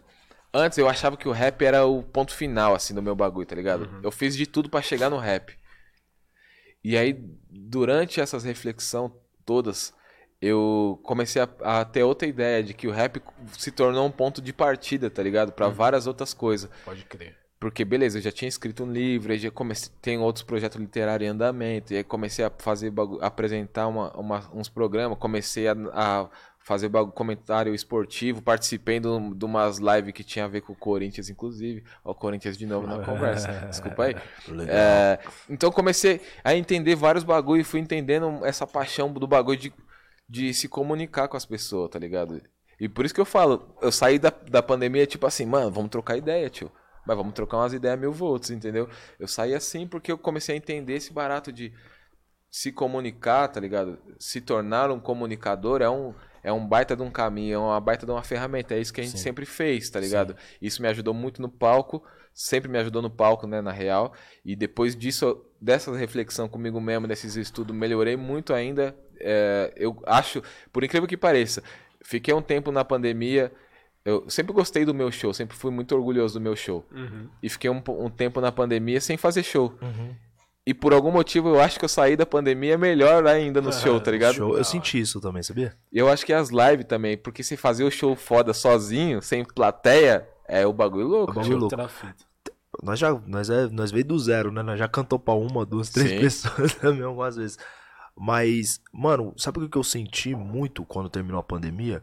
Antes 0.53 0.79
eu 0.79 0.89
achava 0.89 1.17
que 1.17 1.29
o 1.29 1.33
rap 1.33 1.63
era 1.65 1.85
o 1.87 2.03
ponto 2.03 2.35
final, 2.35 2.75
assim, 2.75 2.93
do 2.95 3.03
meu 3.03 3.15
bagulho, 3.15 3.47
tá 3.47 3.55
ligado? 3.55 3.85
Eu 4.03 4.11
fiz 4.11 4.37
de 4.37 4.47
tudo 4.47 4.69
pra 4.69 4.83
chegar 4.83 5.09
no 5.11 5.19
rap. 5.19 5.57
E 6.83 6.97
aí, 6.97 7.13
durante 7.51 8.21
essas 8.21 8.43
reflexões 8.43 9.13
todas, 9.45 9.93
eu 10.41 10.99
comecei 11.05 11.43
a, 11.43 11.49
a 11.81 11.85
ter 11.85 12.03
outra 12.03 12.27
ideia 12.27 12.63
de 12.63 12.73
que 12.73 12.89
o 12.89 12.91
rap 12.91 13.23
se 13.59 13.71
tornou 13.71 14.07
um 14.07 14.11
ponto 14.11 14.41
de 14.41 14.53
partida, 14.53 15.11
tá 15.11 15.23
ligado? 15.23 15.53
Pra 15.53 15.69
várias 15.69 16.07
outras 16.07 16.33
coisas. 16.33 16.71
Pode 16.85 17.05
crer. 17.05 17.37
Porque, 17.61 17.85
beleza, 17.85 18.17
eu 18.19 18.23
já 18.23 18.33
tinha 18.33 18.49
escrito 18.49 18.85
um 18.85 18.91
livro, 18.91 19.33
aí 19.33 19.39
já 19.39 19.51
comecei, 19.51 19.93
tem 20.01 20.19
outros 20.19 20.43
projetos 20.43 20.81
literários 20.81 21.29
em 21.29 21.31
andamento, 21.31 21.93
e 21.93 21.99
aí 21.99 22.03
comecei 22.05 22.43
a 22.43 22.51
fazer, 22.51 22.91
apresentar 23.21 23.87
uma, 23.87 24.11
uma- 24.17 24.51
uns 24.55 24.71
programas, 24.71 25.19
comecei 25.19 25.69
a, 25.69 25.75
a 25.93 26.31
fazer 26.59 26.89
bagu- 26.89 27.13
comentário 27.13 27.75
esportivo, 27.75 28.41
participei 28.41 28.99
de, 28.99 29.07
um- 29.09 29.35
de 29.35 29.45
umas 29.45 29.77
lives 29.79 30.13
que 30.15 30.25
tinha 30.25 30.47
a 30.47 30.49
ver 30.49 30.63
com 30.63 30.73
o 30.73 30.77
Corinthians, 30.77 31.29
inclusive. 31.29 31.85
Ó, 32.03 32.13
o 32.13 32.15
Corinthians 32.15 32.57
de 32.57 32.65
novo 32.65 32.87
na 32.87 32.97
conversa, 33.05 33.51
desculpa 33.69 34.05
aí. 34.05 34.15
É, 34.67 35.19
então 35.51 35.71
comecei 35.71 36.21
a 36.43 36.55
entender 36.55 36.95
vários 36.95 37.25
bagulho 37.25 37.61
e 37.61 37.65
fui 37.65 37.81
entendendo 37.81 38.43
essa 38.45 38.67
paixão 38.67 39.13
do 39.13 39.27
bagulho 39.27 39.59
de, 39.59 39.73
de 40.27 40.55
se 40.55 40.67
comunicar 40.67 41.29
com 41.29 41.37
as 41.37 41.45
pessoas, 41.45 41.91
tá 41.91 41.99
ligado? 41.99 42.41
E 42.81 42.89
por 42.89 43.05
isso 43.05 43.15
que 43.15 43.21
eu 43.21 43.27
falo, 43.27 43.77
eu 43.83 43.93
saí 43.93 44.19
da, 44.19 44.31
da 44.31 44.63
pandemia 44.63 45.07
tipo 45.07 45.27
assim, 45.27 45.45
mano, 45.45 45.71
vamos 45.71 45.91
trocar 45.91 46.17
ideia, 46.17 46.49
tio. 46.49 46.73
Mas 47.11 47.17
vamos 47.17 47.35
trocar 47.35 47.57
umas 47.57 47.73
ideias 47.73 47.99
mil 47.99 48.13
volts, 48.13 48.51
entendeu? 48.51 48.89
Eu 49.19 49.27
saí 49.27 49.53
assim 49.53 49.85
porque 49.85 50.13
eu 50.13 50.17
comecei 50.17 50.55
a 50.55 50.57
entender 50.57 50.93
esse 50.95 51.13
barato 51.13 51.53
de 51.53 51.73
se 52.49 52.71
comunicar, 52.71 53.49
tá 53.49 53.59
ligado? 53.59 53.99
Se 54.17 54.41
tornar 54.41 54.93
um 54.93 55.01
comunicador 55.01 55.83
é 55.83 55.91
um, 55.91 56.15
é 56.41 56.53
um 56.53 56.65
baita 56.65 56.95
de 56.95 57.03
um 57.03 57.11
caminho, 57.11 57.57
é 57.57 57.59
uma 57.59 57.81
baita 57.81 58.07
de 58.07 58.13
uma 58.13 58.23
ferramenta. 58.23 58.77
É 58.77 58.79
isso 58.79 58.95
que 58.95 59.01
a 59.01 59.03
gente 59.03 59.17
Sim. 59.17 59.25
sempre 59.25 59.45
fez, 59.45 59.91
tá 59.91 59.99
ligado? 59.99 60.37
Isso 60.63 60.81
me 60.81 60.87
ajudou 60.87 61.13
muito 61.13 61.43
no 61.43 61.49
palco, 61.49 62.01
sempre 62.33 62.71
me 62.71 62.79
ajudou 62.79 63.03
no 63.03 63.11
palco, 63.11 63.45
né, 63.45 63.61
na 63.61 63.73
real. 63.73 64.15
E 64.45 64.55
depois 64.55 64.95
disso, 64.95 65.45
dessa 65.61 65.93
reflexão 65.97 66.49
comigo 66.49 66.81
mesmo, 66.81 67.09
desses 67.09 67.35
estudos, 67.35 67.75
melhorei 67.75 68.17
muito 68.17 68.55
ainda. 68.55 68.97
É, 69.19 69.73
eu 69.75 70.01
acho, 70.07 70.45
por 70.73 70.85
incrível 70.85 71.09
que 71.09 71.17
pareça, 71.17 71.61
fiquei 72.05 72.33
um 72.33 72.43
tempo 72.43 72.71
na 72.71 72.85
pandemia. 72.85 73.51
Eu 74.05 74.29
sempre 74.29 74.53
gostei 74.53 74.85
do 74.85 74.95
meu 74.95 75.11
show, 75.13 75.33
sempre 75.35 75.57
fui 75.57 75.71
muito 75.71 75.95
orgulhoso 75.95 76.35
do 76.35 76.41
meu 76.41 76.57
show. 76.57 76.87
E 77.43 77.49
fiquei 77.49 77.69
um, 77.69 77.83
um 77.89 78.09
tempo 78.09 78.41
na 78.41 78.51
pandemia 78.51 79.01
sem 79.01 79.17
fazer 79.17 79.43
show. 79.43 79.75
Uhum. 79.83 80.15
E 80.67 80.75
por 80.75 80.93
algum 80.93 81.11
motivo 81.11 81.49
eu 81.49 81.61
acho 81.61 81.79
que 81.79 81.85
eu 81.85 81.89
saí 81.89 82.17
da 82.17 82.27
pandemia 82.27 82.79
melhor 82.79 83.27
ainda 83.27 83.61
no 83.61 83.73
show, 83.73 83.99
tá 84.01 84.11
ligado? 84.13 84.37
Show. 84.37 84.57
Eu 84.57 84.65
senti 84.65 85.01
isso 85.01 85.21
também, 85.21 85.43
sabia? 85.43 85.75
E 85.93 85.99
eu 85.99 86.09
acho 86.09 86.25
que 86.25 86.33
as 86.33 86.51
lives 86.51 86.87
também, 86.87 87.17
porque 87.17 87.43
se 87.43 87.57
fazer 87.57 87.85
o 87.85 87.91
show 87.91 88.15
foda 88.15 88.53
sozinho, 88.55 89.21
sem 89.21 89.45
plateia, 89.45 90.29
é 90.47 90.67
o 90.67 90.73
bagulho 90.73 91.09
louco. 91.09 91.33
O 91.33 91.35
bagulho 91.35 91.57
louco. 91.57 91.77
Nós 92.83 92.99
já, 92.99 93.13
nós, 93.27 93.51
é, 93.51 93.69
nós 93.69 93.91
veio 93.91 94.05
do 94.05 94.19
zero, 94.19 94.53
né? 94.53 94.63
Nós 94.63 94.79
já 94.79 94.89
cantou 94.89 95.19
pra 95.19 95.35
uma, 95.35 95.67
duas, 95.67 95.91
três 95.91 96.11
Sim. 96.11 96.21
pessoas 96.21 96.75
também 96.81 97.03
algumas 97.03 97.37
vezes. 97.37 97.59
Mas, 98.17 98.81
mano, 98.93 99.35
sabe 99.37 99.61
o 99.61 99.69
que 99.69 99.77
eu 99.77 99.85
senti 99.85 100.35
muito 100.35 100.85
quando 100.85 101.09
terminou 101.09 101.41
a 101.41 101.43
pandemia? 101.43 102.03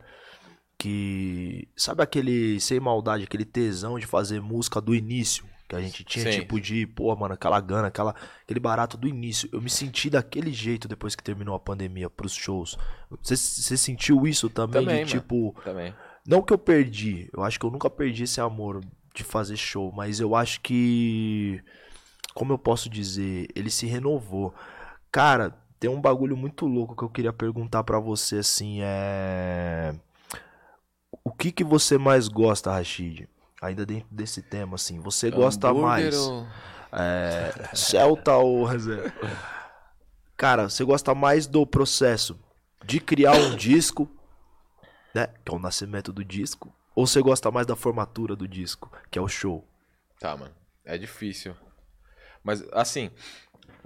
Que, 0.77 1.67
sabe 1.75 2.03
aquele, 2.03 2.59
sem 2.59 2.79
maldade, 2.79 3.23
aquele 3.23 3.45
tesão 3.45 3.97
de 3.97 4.05
fazer 4.05 4.41
música 4.41 4.79
do 4.79 4.93
início? 4.93 5.45
Que 5.67 5.75
a 5.75 5.81
gente 5.81 6.03
tinha, 6.05 6.31
Sim. 6.31 6.39
tipo, 6.39 6.61
de, 6.61 6.87
pô, 6.87 7.13
mano, 7.15 7.33
aquela 7.33 7.59
gana, 7.59 7.87
aquela, 7.87 8.15
aquele 8.41 8.59
barato 8.59 8.95
do 8.95 9.07
início. 9.07 9.49
Eu 9.51 9.61
me 9.61 9.69
senti 9.69 10.09
daquele 10.09 10.53
jeito 10.53 10.87
depois 10.87 11.13
que 11.13 11.23
terminou 11.23 11.53
a 11.55 11.59
pandemia 11.59 12.09
pros 12.09 12.33
shows. 12.33 12.77
Você, 13.21 13.35
você 13.35 13.75
sentiu 13.75 14.25
isso 14.25 14.49
também? 14.49 14.85
Também, 14.85 15.03
de, 15.03 15.11
tipo, 15.11 15.53
Também. 15.65 15.93
não 16.25 16.41
que 16.41 16.53
eu 16.53 16.57
perdi, 16.57 17.29
eu 17.35 17.43
acho 17.43 17.59
que 17.59 17.65
eu 17.65 17.71
nunca 17.71 17.89
perdi 17.89 18.23
esse 18.23 18.39
amor 18.39 18.81
de 19.13 19.23
fazer 19.23 19.57
show, 19.57 19.91
mas 19.91 20.19
eu 20.19 20.35
acho 20.35 20.61
que. 20.61 21.61
Como 22.33 22.53
eu 22.53 22.57
posso 22.57 22.87
dizer? 22.87 23.47
Ele 23.53 23.69
se 23.69 23.87
renovou. 23.87 24.53
Cara, 25.11 25.53
tem 25.79 25.89
um 25.89 25.99
bagulho 25.99 26.37
muito 26.37 26.65
louco 26.65 26.95
que 26.95 27.03
eu 27.03 27.09
queria 27.09 27.33
perguntar 27.33 27.83
pra 27.83 27.99
você 27.99 28.37
assim, 28.37 28.79
é. 28.81 29.93
O 31.27 31.31
que 31.31 31.51
que 31.51 31.61
você 31.63 31.97
mais 31.97 32.29
gosta, 32.29 32.71
Rashid? 32.71 33.27
Ainda 33.61 33.85
dentro 33.85 34.07
desse 34.09 34.41
tema, 34.41 34.75
assim. 34.75 34.99
Você 35.01 35.29
gosta 35.29 35.73
mais. 35.73 36.15
ou- 36.15 36.47
É, 36.89 37.75
Celta 37.75 38.37
ou 38.37 38.63
reserva? 38.63 39.11
Cara, 40.37 40.69
você 40.69 40.85
gosta 40.85 41.13
mais 41.13 41.45
do 41.45 41.67
processo 41.67 42.39
de 42.85 43.01
criar 43.01 43.33
um 43.33 43.57
disco, 43.57 44.09
né? 45.13 45.27
Que 45.43 45.51
é 45.51 45.55
o 45.55 45.59
nascimento 45.59 46.13
do 46.13 46.23
disco. 46.23 46.73
Ou 46.95 47.05
você 47.05 47.21
gosta 47.21 47.51
mais 47.51 47.67
da 47.67 47.75
formatura 47.75 48.37
do 48.37 48.47
disco, 48.47 48.89
que 49.11 49.19
é 49.19 49.21
o 49.21 49.27
show? 49.27 49.67
Tá, 50.19 50.37
mano. 50.37 50.53
É 50.85 50.97
difícil. 50.97 51.53
Mas, 52.41 52.63
assim, 52.71 53.11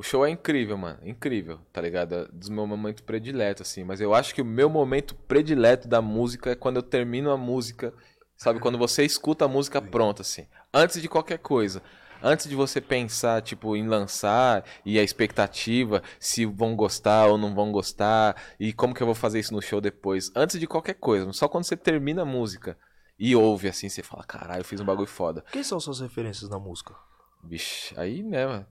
o 0.02 0.04
show 0.04 0.26
é 0.26 0.32
incrível, 0.32 0.76
mano. 0.80 0.98
Incrível, 1.04 1.60
tá 1.72 1.80
ligado? 1.80 2.16
É 2.16 2.28
dos 2.34 2.50
meus 2.50 2.68
momentos 2.68 3.04
prediletos, 3.04 3.70
assim. 3.70 3.84
Mas 3.84 4.02
eu 4.02 4.16
acho 4.16 4.34
que 4.34 4.42
o 4.42 4.46
meu 4.46 4.68
momento 4.68 5.14
predileto 5.14 5.88
da 5.88 6.02
música 6.02 6.50
é 6.50 6.56
quando 6.56 6.78
eu 6.78 6.82
termino 6.82 7.30
a 7.30 7.38
música. 7.38 7.94
Sabe? 8.36 8.60
Quando 8.60 8.80
você 8.80 9.06
escuta 9.06 9.46
a 9.46 9.48
música 9.48 9.80
pronta, 9.80 10.24
assim. 10.24 10.48
Antes 10.74 11.00
de 11.00 11.08
qualquer 11.08 11.38
coisa. 11.38 11.84
Antes 12.24 12.50
de 12.50 12.56
você 12.56 12.82
pensar, 12.82 13.44
tipo, 13.44 13.76
em 13.76 13.88
lançar 13.88 14.66
e 14.84 14.98
a 14.98 15.04
expectativa, 15.04 16.02
se 16.20 16.48
vão 16.48 16.76
gostar 16.76 17.28
ou 17.28 17.38
não 17.38 17.54
vão 17.54 17.72
gostar, 17.72 18.36
e 18.60 18.74
como 18.74 18.96
que 18.96 19.04
eu 19.04 19.08
vou 19.08 19.16
fazer 19.16 19.40
isso 19.40 19.54
no 19.54 19.62
show 19.62 19.80
depois. 19.80 20.32
Antes 20.36 20.60
de 20.60 20.66
qualquer 20.66 20.96
coisa. 20.96 21.32
Só 21.32 21.48
quando 21.48 21.66
você 21.66 21.78
termina 21.78 22.24
a 22.24 22.26
música 22.26 22.76
e 23.20 23.36
ouve, 23.36 23.68
assim, 23.68 23.88
você 23.88 24.02
fala, 24.02 24.24
caralho, 24.24 24.62
eu 24.62 24.66
fiz 24.66 24.80
um 24.80 24.86
bagulho 24.86 25.08
foda. 25.08 25.46
Quem 25.52 25.64
são 25.64 25.80
suas 25.80 26.00
referências 26.00 26.50
na 26.50 26.58
música? 26.58 26.96
Vixe, 27.44 27.94
aí, 27.96 28.24
né, 28.24 28.48
mano? 28.48 28.66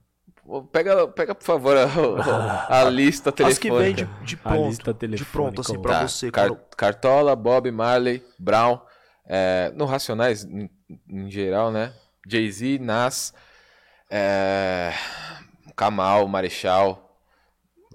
Pega, 0.71 1.07
pega 1.07 1.35
por 1.35 1.43
favor, 1.45 1.77
a, 1.77 2.79
a 2.79 2.83
lista 2.89 3.29
As 3.29 3.35
telefônica. 3.35 3.61
que 3.61 3.71
vem 3.71 3.93
de, 3.93 4.25
de 4.25 4.35
A 4.43 4.49
pronto. 4.49 4.93
De 5.07 5.25
pronto, 5.25 5.61
assim, 5.61 5.79
pra 5.81 5.99
Tá, 5.99 6.07
você. 6.07 6.31
Car- 6.31 6.55
Cartola, 6.75 7.35
Bob, 7.35 7.69
Marley, 7.71 8.23
Brown, 8.39 8.81
é, 9.25 9.71
no 9.75 9.85
Racionais 9.85 10.43
em, 10.43 10.69
em 11.07 11.29
geral, 11.29 11.71
né? 11.71 11.93
Jay-Z, 12.27 12.79
Nas, 12.79 13.33
é, 14.09 14.93
Kamal, 15.75 16.27
Marechal. 16.27 17.17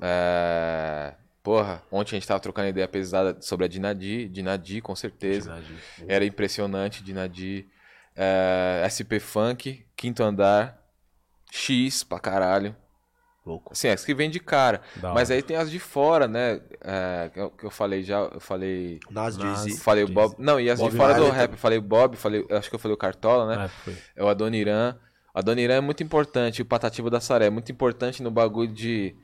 é, 0.00 1.14
porra, 1.42 1.82
ontem 1.90 2.16
a 2.16 2.18
gente 2.18 2.28
tava 2.28 2.40
trocando 2.40 2.68
ideia 2.68 2.88
pesada 2.88 3.37
sobre 3.40 3.64
a 3.66 3.68
Dinadi, 3.68 4.28
Dinadi, 4.28 4.80
com 4.80 4.94
certeza. 4.96 5.61
Era 6.09 6.24
impressionante, 6.24 7.02
Dinadi. 7.02 7.66
É, 8.14 8.82
SP 8.88 9.20
Funk, 9.20 9.85
Quinto 9.94 10.22
Andar, 10.22 10.78
X 11.57 12.05
pra 12.05 12.21
caralho. 12.21 12.77
Louco. 13.45 13.73
Assim, 13.73 13.88
as 13.88 14.05
que 14.05 14.12
vem 14.12 14.29
de 14.29 14.40
cara. 14.40 14.81
Da 14.97 15.12
Mas 15.14 15.31
hora. 15.31 15.37
aí 15.37 15.42
tem 15.42 15.57
as 15.57 15.71
de 15.71 15.79
fora, 15.79 16.27
né? 16.27 16.61
É, 16.81 17.31
que, 17.33 17.40
eu, 17.40 17.51
que 17.51 17.64
eu 17.64 17.71
falei 17.71 18.03
já, 18.03 18.19
eu 18.19 18.40
falei. 18.40 18.99
Nas 19.09 19.37
Jay-Z. 19.37 19.79
Falei 19.79 20.03
o 20.03 20.09
Bob. 20.09 20.35
Não, 20.37 20.59
e 20.59 20.69
as 20.69 20.81
Bob 20.81 20.90
de 20.90 20.97
fora 20.97 21.14
do 21.14 21.23
Marley 21.23 21.38
rap. 21.38 21.57
Falei 21.57 21.79
o 21.79 21.83
Bob, 21.83 22.16
falei, 22.16 22.45
eu 22.49 22.57
acho 22.59 22.69
que 22.69 22.75
eu 22.75 22.79
falei 22.79 22.95
o 22.95 22.99
Cartola, 22.99 23.57
né? 23.57 23.64
É, 23.64 23.69
foi. 23.69 23.97
É 24.16 24.25
o 24.25 24.29
Adoniran. 24.29 24.99
O 25.33 25.38
Adoniran 25.38 25.75
é 25.75 25.81
muito 25.81 26.03
importante, 26.03 26.61
o 26.61 26.64
Patativa 26.64 27.09
da 27.09 27.21
Saré 27.21 27.47
é 27.47 27.51
muito 27.51 27.71
importante 27.71 28.21
no 28.23 28.31
bagulho 28.33 28.73
de. 28.73 29.14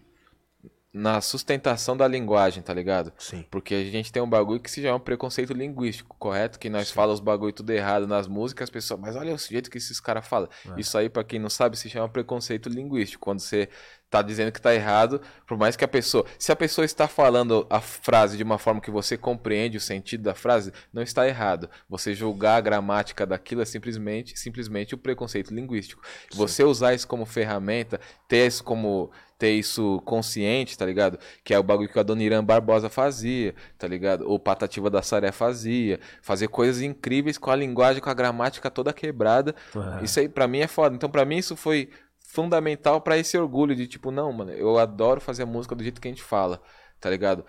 Na 0.95 1.23
sustentação 1.23 1.97
da 1.97 2.07
linguagem, 2.07 2.63
tá 2.63 2.75
ligado? 2.75 3.13
Sim. 3.19 3.47
Porque 3.51 3.75
a 3.75 3.85
gente 3.85 4.13
tem 4.13 4.23
um 4.23 4.29
bagulho 4.29 4.61
que 4.61 4.71
se 4.71 4.83
chama 4.83 5.01
preconceito 5.01 5.55
linguístico, 5.55 6.15
correto? 6.19 6.59
Que 6.59 6.69
nós 6.69 6.91
falamos 6.91 7.21
os 7.21 7.25
bagulho 7.25 7.53
tudo 7.53 7.71
errado 7.71 8.07
nas 8.07 8.29
músicas, 8.29 8.65
as 8.65 8.71
pessoas, 8.71 9.01
mas 9.01 9.17
olha 9.17 9.35
o 9.35 9.39
jeito 9.39 9.71
que 9.71 9.79
esses 9.79 9.99
caras 10.01 10.27
falam. 10.27 10.49
Isso 10.77 10.99
aí, 10.99 11.09
pra 11.09 11.25
quem 11.25 11.39
não 11.39 11.49
sabe, 11.49 11.79
se 11.79 11.89
chama 11.89 12.09
preconceito 12.09 12.69
linguístico. 12.69 13.25
Quando 13.25 13.41
você 13.41 13.71
tá 14.13 14.21
dizendo 14.21 14.53
que 14.53 14.61
tá 14.61 14.75
errado, 14.75 15.23
por 15.47 15.57
mais 15.57 15.75
que 15.75 15.85
a 15.85 15.89
pessoa. 15.89 16.27
Se 16.39 16.53
a 16.53 16.57
pessoa 16.57 16.85
está 16.85 17.09
falando 17.09 17.67
a 17.71 17.81
frase 17.81 18.37
de 18.37 18.43
uma 18.43 18.59
forma 18.59 18.79
que 18.79 18.91
você 18.91 19.17
compreende 19.17 19.79
o 19.79 19.81
sentido 19.81 20.25
da 20.25 20.35
frase, 20.35 20.71
não 20.93 21.01
está 21.01 21.27
errado. 21.27 21.71
Você 21.89 22.13
julgar 22.13 22.57
a 22.57 22.61
gramática 22.61 23.25
daquilo 23.25 23.63
é 23.63 23.65
simplesmente, 23.65 24.39
simplesmente 24.39 24.95
o 24.95 24.99
preconceito 24.99 25.55
linguístico. 25.55 26.03
Você 26.35 26.63
usar 26.63 26.93
isso 26.93 27.09
como 27.09 27.25
ferramenta, 27.25 27.99
ter 28.29 28.47
isso 28.47 28.63
como 28.63 29.11
ter 29.43 29.51
isso 29.51 30.01
consciente, 30.05 30.79
tá 30.79 30.87
ligado? 30.87 31.19
Que 31.43 31.53
é 31.53 31.59
o 31.59 31.65
bagulho 31.65 31.89
que 31.89 31.97
o 31.97 32.01
Adoniran 32.01 32.45
Barbosa 32.45 32.89
fazia, 32.89 33.57
tá 33.77 33.89
ligado? 33.89 34.23
Ou 34.25 34.39
Patativa 34.39 34.89
da 34.89 35.03
Saré 35.03 35.33
fazia. 35.33 35.99
Fazer 36.23 36.47
coisas 36.47 36.81
incríveis 36.81 37.39
com 37.39 37.51
a 37.51 37.57
linguagem, 37.57 38.01
com 38.01 38.09
a 38.09 38.15
gramática 38.15 38.71
toda 38.71 38.93
quebrada. 38.93 39.53
É. 40.01 40.05
Isso 40.05 40.21
aí 40.21 40.29
pra 40.29 40.47
mim 40.47 40.61
é 40.61 40.69
foda. 40.69 40.95
Então 40.95 41.11
pra 41.11 41.25
mim 41.25 41.39
isso 41.39 41.57
foi 41.57 41.91
fundamental 42.21 43.01
pra 43.01 43.19
esse 43.19 43.37
orgulho 43.37 43.75
de 43.75 43.89
tipo, 43.89 44.13
não, 44.13 44.33
mano, 44.33 44.53
eu 44.53 44.79
adoro 44.79 45.21
fazer 45.21 45.43
a 45.43 45.47
música 45.47 45.75
do 45.75 45.83
jeito 45.83 46.01
que 46.01 46.07
a 46.07 46.11
gente 46.13 46.23
fala, 46.23 46.63
tá 47.01 47.11
ligado? 47.11 47.45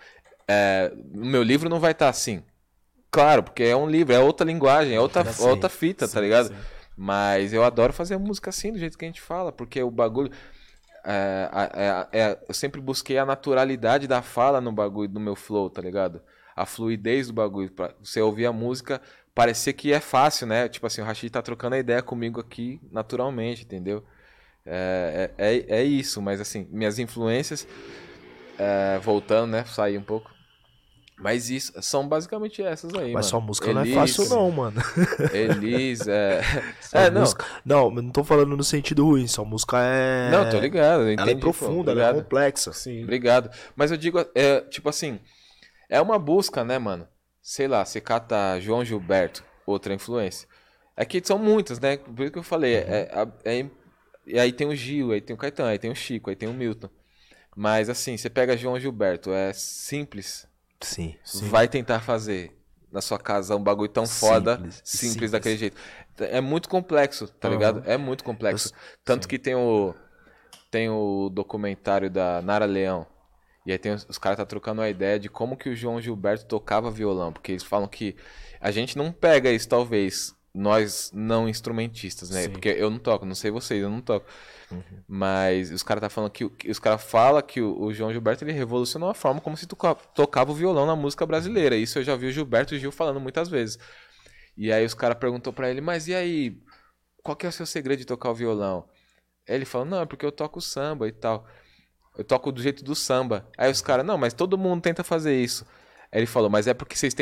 É, 0.48 0.92
o 1.14 1.24
meu 1.24 1.44
livro 1.44 1.68
não 1.68 1.78
vai 1.78 1.92
estar 1.92 2.08
assim. 2.08 2.42
Claro, 3.08 3.44
porque 3.44 3.62
é 3.62 3.76
um 3.76 3.88
livro, 3.88 4.12
é 4.12 4.18
outra 4.18 4.44
linguagem, 4.44 4.96
é 4.96 5.00
outra, 5.00 5.22
Assim, 5.22 5.48
outra 5.48 5.68
fita, 5.68 6.08
tá 6.08 6.14
sim, 6.14 6.20
ligado? 6.20 6.48
sim. 6.48 6.54
Mas 6.96 7.52
eu 7.52 7.62
adoro 7.62 7.92
fazer 7.92 8.14
a 8.14 8.18
música 8.18 8.50
assim, 8.50 8.72
do 8.72 8.78
jeito 8.78 8.98
que 8.98 9.04
a 9.04 9.08
gente 9.08 9.20
fala, 9.20 9.52
porque 9.52 9.80
o 9.80 9.92
bagulho. 9.92 10.32
É, 11.04 12.08
é- 12.12 12.20
é- 12.20 12.38
eu 12.48 12.54
sempre 12.54 12.80
busquei 12.80 13.18
a 13.18 13.26
naturalidade 13.26 14.06
da 14.06 14.22
fala 14.22 14.60
no 14.60 14.72
bagulho, 14.72 15.10
no 15.10 15.20
meu 15.20 15.36
flow, 15.36 15.68
tá 15.70 15.80
ligado? 15.82 16.22
A 16.56 16.64
fluidez 16.66 17.28
do 17.28 17.32
bagulho. 17.34 17.70
Pra 17.70 17.94
você 18.02 18.20
ouvir 18.20 18.46
a 18.46 18.52
música, 18.52 19.00
parecer 19.34 19.72
que 19.74 19.92
é 19.92 20.00
fácil, 20.00 20.46
né? 20.46 20.68
Tipo 20.68 20.86
assim, 20.86 21.00
o 21.02 21.04
Rashid 21.04 21.30
tá 21.30 21.42
trocando 21.42 21.74
a 21.76 21.78
ideia 21.78 22.02
comigo 22.02 22.40
aqui 22.40 22.80
naturalmente, 22.90 23.64
entendeu? 23.64 24.04
É, 24.66 25.30
é, 25.38 25.54
é, 25.56 25.80
é 25.80 25.84
isso, 25.84 26.22
mas 26.22 26.40
assim, 26.40 26.66
minhas 26.70 26.98
influências, 26.98 27.66
é, 28.58 28.98
voltando, 29.00 29.50
né? 29.52 29.64
Sair 29.64 29.98
um 29.98 30.02
pouco. 30.02 30.33
Mas 31.16 31.48
isso, 31.48 31.72
são 31.80 32.08
basicamente 32.08 32.60
essas 32.62 32.92
aí, 32.94 33.04
Mas 33.12 33.12
mano. 33.12 33.22
sua 33.24 33.40
música 33.40 33.72
não 33.72 33.80
é 33.82 33.84
Elis, 33.84 33.94
fácil, 33.94 34.28
não, 34.28 34.50
mano. 34.50 34.80
Elis, 35.32 36.06
é. 36.08 36.42
Sua 36.82 37.00
é, 37.02 37.10
não. 37.10 37.20
música- 37.20 37.46
Não, 37.64 37.84
eu 37.94 38.02
não 38.02 38.10
tô 38.10 38.24
falando 38.24 38.56
no 38.56 38.64
sentido 38.64 39.04
ruim. 39.06 39.26
Sua 39.28 39.44
música 39.44 39.76
é. 39.80 40.30
Não, 40.30 40.50
tô 40.50 40.58
ligado. 40.58 41.02
eu 41.02 41.08
Ela 41.10 41.10
é 41.10 41.14
entendi, 41.14 41.34
pô, 41.36 41.40
profunda, 41.52 41.92
ela 41.92 42.08
é 42.08 42.14
complexa. 42.14 42.72
Sim. 42.72 43.04
Obrigado. 43.04 43.48
Mas 43.76 43.90
eu 43.92 43.96
digo, 43.96 44.18
é, 44.34 44.60
tipo 44.62 44.88
assim, 44.88 45.20
é 45.88 46.00
uma 46.00 46.18
busca, 46.18 46.64
né, 46.64 46.78
mano? 46.78 47.06
Sei 47.40 47.68
lá, 47.68 47.84
você 47.84 48.00
cata 48.00 48.58
João 48.60 48.84
Gilberto, 48.84 49.44
outra 49.64 49.94
influência. 49.94 50.48
É 50.96 51.04
que 51.04 51.20
são 51.24 51.38
muitas, 51.38 51.78
né? 51.78 51.96
Por 51.96 52.22
isso 52.24 52.32
que 52.32 52.38
eu 52.38 52.42
falei. 52.42 52.74
É, 52.74 53.08
é- 53.44 53.60
é- 53.60 53.66
e 54.26 54.38
aí 54.38 54.52
tem 54.52 54.66
o 54.66 54.74
Gil, 54.74 55.12
aí 55.12 55.20
tem 55.20 55.34
o 55.34 55.38
Caetano, 55.38 55.68
aí 55.68 55.78
tem 55.78 55.90
o 55.90 55.94
Chico, 55.94 56.28
aí 56.30 56.36
tem 56.36 56.48
o 56.48 56.54
Milton. 56.54 56.88
Mas 57.56 57.88
assim, 57.88 58.16
você 58.16 58.28
pega 58.28 58.56
João 58.56 58.80
Gilberto, 58.80 59.30
é 59.32 59.52
simples, 59.52 60.46
Sim. 60.80 61.16
vai 61.48 61.68
tentar 61.68 62.00
fazer 62.00 62.52
na 62.92 63.00
sua 63.00 63.18
casa 63.18 63.56
um 63.56 63.62
bagulho 63.62 63.88
tão 63.88 64.06
foda, 64.06 64.56
Simples, 64.56 64.82
simples, 64.84 65.10
simples. 65.12 65.30
daquele 65.32 65.56
jeito. 65.56 65.76
É 66.18 66.40
muito 66.40 66.68
complexo, 66.68 67.26
tá 67.28 67.48
Aham. 67.48 67.56
ligado? 67.56 67.82
É 67.86 67.96
muito 67.96 68.22
complexo. 68.22 68.72
Tanto 69.04 69.26
que 69.26 69.38
tem 69.38 69.54
o 69.54 69.94
tem 70.70 70.88
o 70.90 71.28
documentário 71.30 72.10
da 72.10 72.42
Nara 72.42 72.64
Leão. 72.64 73.06
E 73.64 73.72
aí 73.72 73.78
tem 73.78 73.92
os, 73.92 74.06
os 74.08 74.18
caras 74.18 74.36
tá 74.38 74.44
trocando 74.44 74.82
a 74.82 74.90
ideia 74.90 75.18
de 75.18 75.28
como 75.28 75.56
que 75.56 75.68
o 75.70 75.76
João 75.76 76.00
Gilberto 76.00 76.46
tocava 76.46 76.90
violão, 76.90 77.32
porque 77.32 77.52
eles 77.52 77.62
falam 77.64 77.88
que 77.88 78.16
a 78.60 78.70
gente 78.70 78.96
não 78.98 79.10
pega 79.12 79.50
isso 79.50 79.68
talvez 79.68 80.34
nós 80.54 81.10
não 81.12 81.48
instrumentistas, 81.48 82.30
né? 82.30 82.42
Sim. 82.44 82.50
Porque 82.50 82.68
eu 82.68 82.88
não 82.90 82.98
toco, 82.98 83.26
não 83.26 83.34
sei 83.34 83.50
vocês, 83.50 83.82
eu 83.82 83.90
não 83.90 84.00
toco. 84.00 84.24
Mas 85.06 85.70
os 85.70 85.82
caras 85.82 86.00
tá 86.00 86.08
falando 86.08 86.30
que, 86.30 86.48
que 86.48 86.70
os 86.70 86.78
caras 86.78 87.02
falam 87.02 87.42
que 87.42 87.60
o, 87.60 87.80
o 87.82 87.92
João 87.92 88.12
Gilberto 88.12 88.44
ele 88.44 88.52
revolucionou 88.52 89.08
a 89.10 89.14
forma 89.14 89.40
como 89.40 89.56
se 89.56 89.66
toca- 89.66 89.94
tocava 90.14 90.52
o 90.52 90.54
violão 90.54 90.86
na 90.86 90.96
música 90.96 91.26
brasileira. 91.26 91.76
Isso 91.76 91.98
eu 91.98 92.04
já 92.04 92.16
vi 92.16 92.26
o 92.26 92.32
Gilberto 92.32 92.76
Gil 92.78 92.92
falando 92.92 93.20
muitas 93.20 93.48
vezes. 93.48 93.78
E 94.56 94.72
aí 94.72 94.84
os 94.84 94.94
caras 94.94 95.18
perguntou 95.18 95.52
pra 95.52 95.70
ele: 95.70 95.80
"Mas 95.80 96.08
e 96.08 96.14
aí, 96.14 96.56
qual 97.22 97.36
que 97.36 97.46
é 97.46 97.48
o 97.48 97.52
seu 97.52 97.66
segredo 97.66 97.98
de 97.98 98.04
tocar 98.04 98.30
o 98.30 98.34
violão?" 98.34 98.88
Aí 99.48 99.54
ele 99.56 99.64
falou: 99.64 99.86
"Não, 99.86 100.00
é 100.02 100.06
porque 100.06 100.24
eu 100.24 100.32
toco 100.32 100.60
samba 100.60 101.08
e 101.08 101.12
tal. 101.12 101.46
Eu 102.16 102.24
toco 102.24 102.52
do 102.52 102.62
jeito 102.62 102.84
do 102.84 102.94
samba." 102.94 103.48
Aí 103.58 103.70
os 103.70 103.82
caras: 103.82 104.06
"Não, 104.06 104.16
mas 104.16 104.32
todo 104.34 104.56
mundo 104.58 104.82
tenta 104.82 105.04
fazer 105.04 105.34
isso." 105.40 105.66
Ele 106.18 106.26
falou: 106.26 106.48
"Mas 106.48 106.66
é 106.66 106.74
porque 106.74 106.96
vocês 106.96 107.14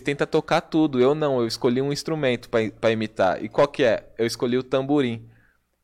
tentam, 0.00 0.26
tocar 0.26 0.60
tudo. 0.60 1.00
Eu 1.00 1.14
não, 1.14 1.40
eu 1.40 1.46
escolhi 1.46 1.82
um 1.82 1.92
instrumento 1.92 2.48
pra 2.48 2.90
imitar. 2.90 3.42
E 3.42 3.48
qual 3.48 3.66
que 3.68 3.82
é? 3.84 4.04
Eu 4.16 4.26
escolhi 4.26 4.56
o 4.56 4.62
tamborim." 4.62 5.28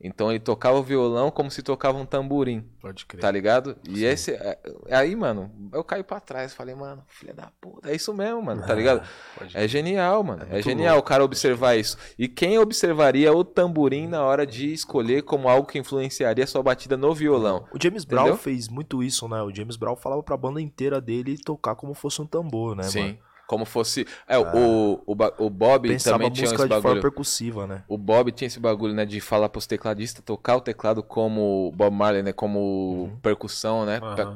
Então 0.04 0.30
ele 0.30 0.40
tocava 0.40 0.78
o 0.78 0.82
violão 0.82 1.30
como 1.30 1.48
se 1.48 1.62
tocava 1.62 1.96
um 1.96 2.04
tamborim. 2.04 2.66
Pode 2.80 3.06
crer. 3.06 3.20
Tá 3.20 3.30
ligado? 3.30 3.76
E 3.88 4.04
esse. 4.04 4.32
é- 4.32 4.58
Aí, 4.90 5.14
mano, 5.14 5.48
eu 5.72 5.84
caí 5.84 6.02
pra 6.02 6.18
trás. 6.18 6.52
Falei, 6.52 6.74
mano, 6.74 7.04
filha 7.06 7.32
da 7.32 7.50
puta. 7.60 7.88
É 7.88 7.94
isso 7.94 8.12
mesmo, 8.12 8.42
mano, 8.42 8.66
tá 8.66 8.74
ligado? 8.74 9.06
É 9.54 9.68
genial, 9.68 10.24
mano. 10.24 10.42
É, 10.42 10.54
muito 10.54 10.64
genial 10.64 10.98
o 10.98 11.02
cara 11.02 11.22
observar 11.24 11.76
isso. 11.76 11.96
E 12.18 12.26
quem 12.26 12.58
observaria 12.58 13.32
o 13.32 13.44
tamborim 13.44 14.08
na 14.08 14.24
hora 14.24 14.44
de 14.44 14.72
escolher 14.72 15.22
como 15.22 15.48
algo 15.48 15.68
que 15.68 15.78
influenciaria 15.78 16.46
sua 16.48 16.62
batida 16.64 16.96
no 16.96 17.14
violão? 17.14 17.64
O 17.72 17.78
James 17.80 18.04
Brown 18.04 18.36
fez 18.36 18.68
muito 18.68 19.02
isso, 19.04 19.28
né? 19.28 19.40
O 19.42 19.54
James 19.54 19.76
Brown 19.76 19.94
falava 19.94 20.22
pra 20.22 20.36
banda 20.36 20.60
inteira 20.60 21.00
dele 21.00 21.38
tocar 21.38 21.76
como 21.76 21.94
fosse 21.94 22.20
um 22.20 22.26
tambor, 22.26 22.74
né, 22.74 22.82
Sim. 22.84 23.00
mano? 23.02 23.18
Como 23.52 23.64
fosse. 23.66 24.06
É, 24.26 24.38
o, 24.38 25.02
o, 25.06 25.14
ba- 25.14 25.34
o 25.38 25.50
Bob 25.50 25.88
Pensava 25.88 26.18
também 26.18 26.30
tinha 26.30 26.44
música 26.44 26.62
esse 26.62 26.68
de 26.68 26.74
forma 26.80 26.92
bagulho. 26.92 27.02
percussiva, 27.02 27.66
né? 27.66 27.84
O 27.88 27.98
Bob 27.98 28.32
tinha 28.32 28.46
esse 28.46 28.58
bagulho, 28.58 28.94
né, 28.94 29.04
de 29.04 29.20
falar 29.20 29.50
pros 29.50 29.66
tecladistas 29.66 30.24
tocar 30.24 30.56
o 30.56 30.60
teclado 30.62 31.02
como 31.02 31.70
Bob 31.76 31.94
Marley, 31.94 32.22
né, 32.22 32.32
como 32.32 33.10
Uhum. 33.12 33.16
percussão, 33.20 33.84
né? 33.84 34.00
Aham. 34.02 34.34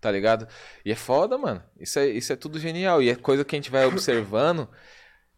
Tá 0.00 0.10
ligado? 0.10 0.48
E 0.84 0.90
é 0.92 0.96
foda, 0.96 1.38
mano. 1.38 1.62
Isso 1.78 1.98
é, 1.98 2.06
isso 2.08 2.32
é 2.32 2.36
tudo 2.36 2.58
genial. 2.58 3.02
E 3.02 3.08
é 3.10 3.14
coisa 3.14 3.44
que 3.44 3.54
a 3.54 3.58
gente 3.58 3.70
vai 3.70 3.84
observando. 3.86 4.68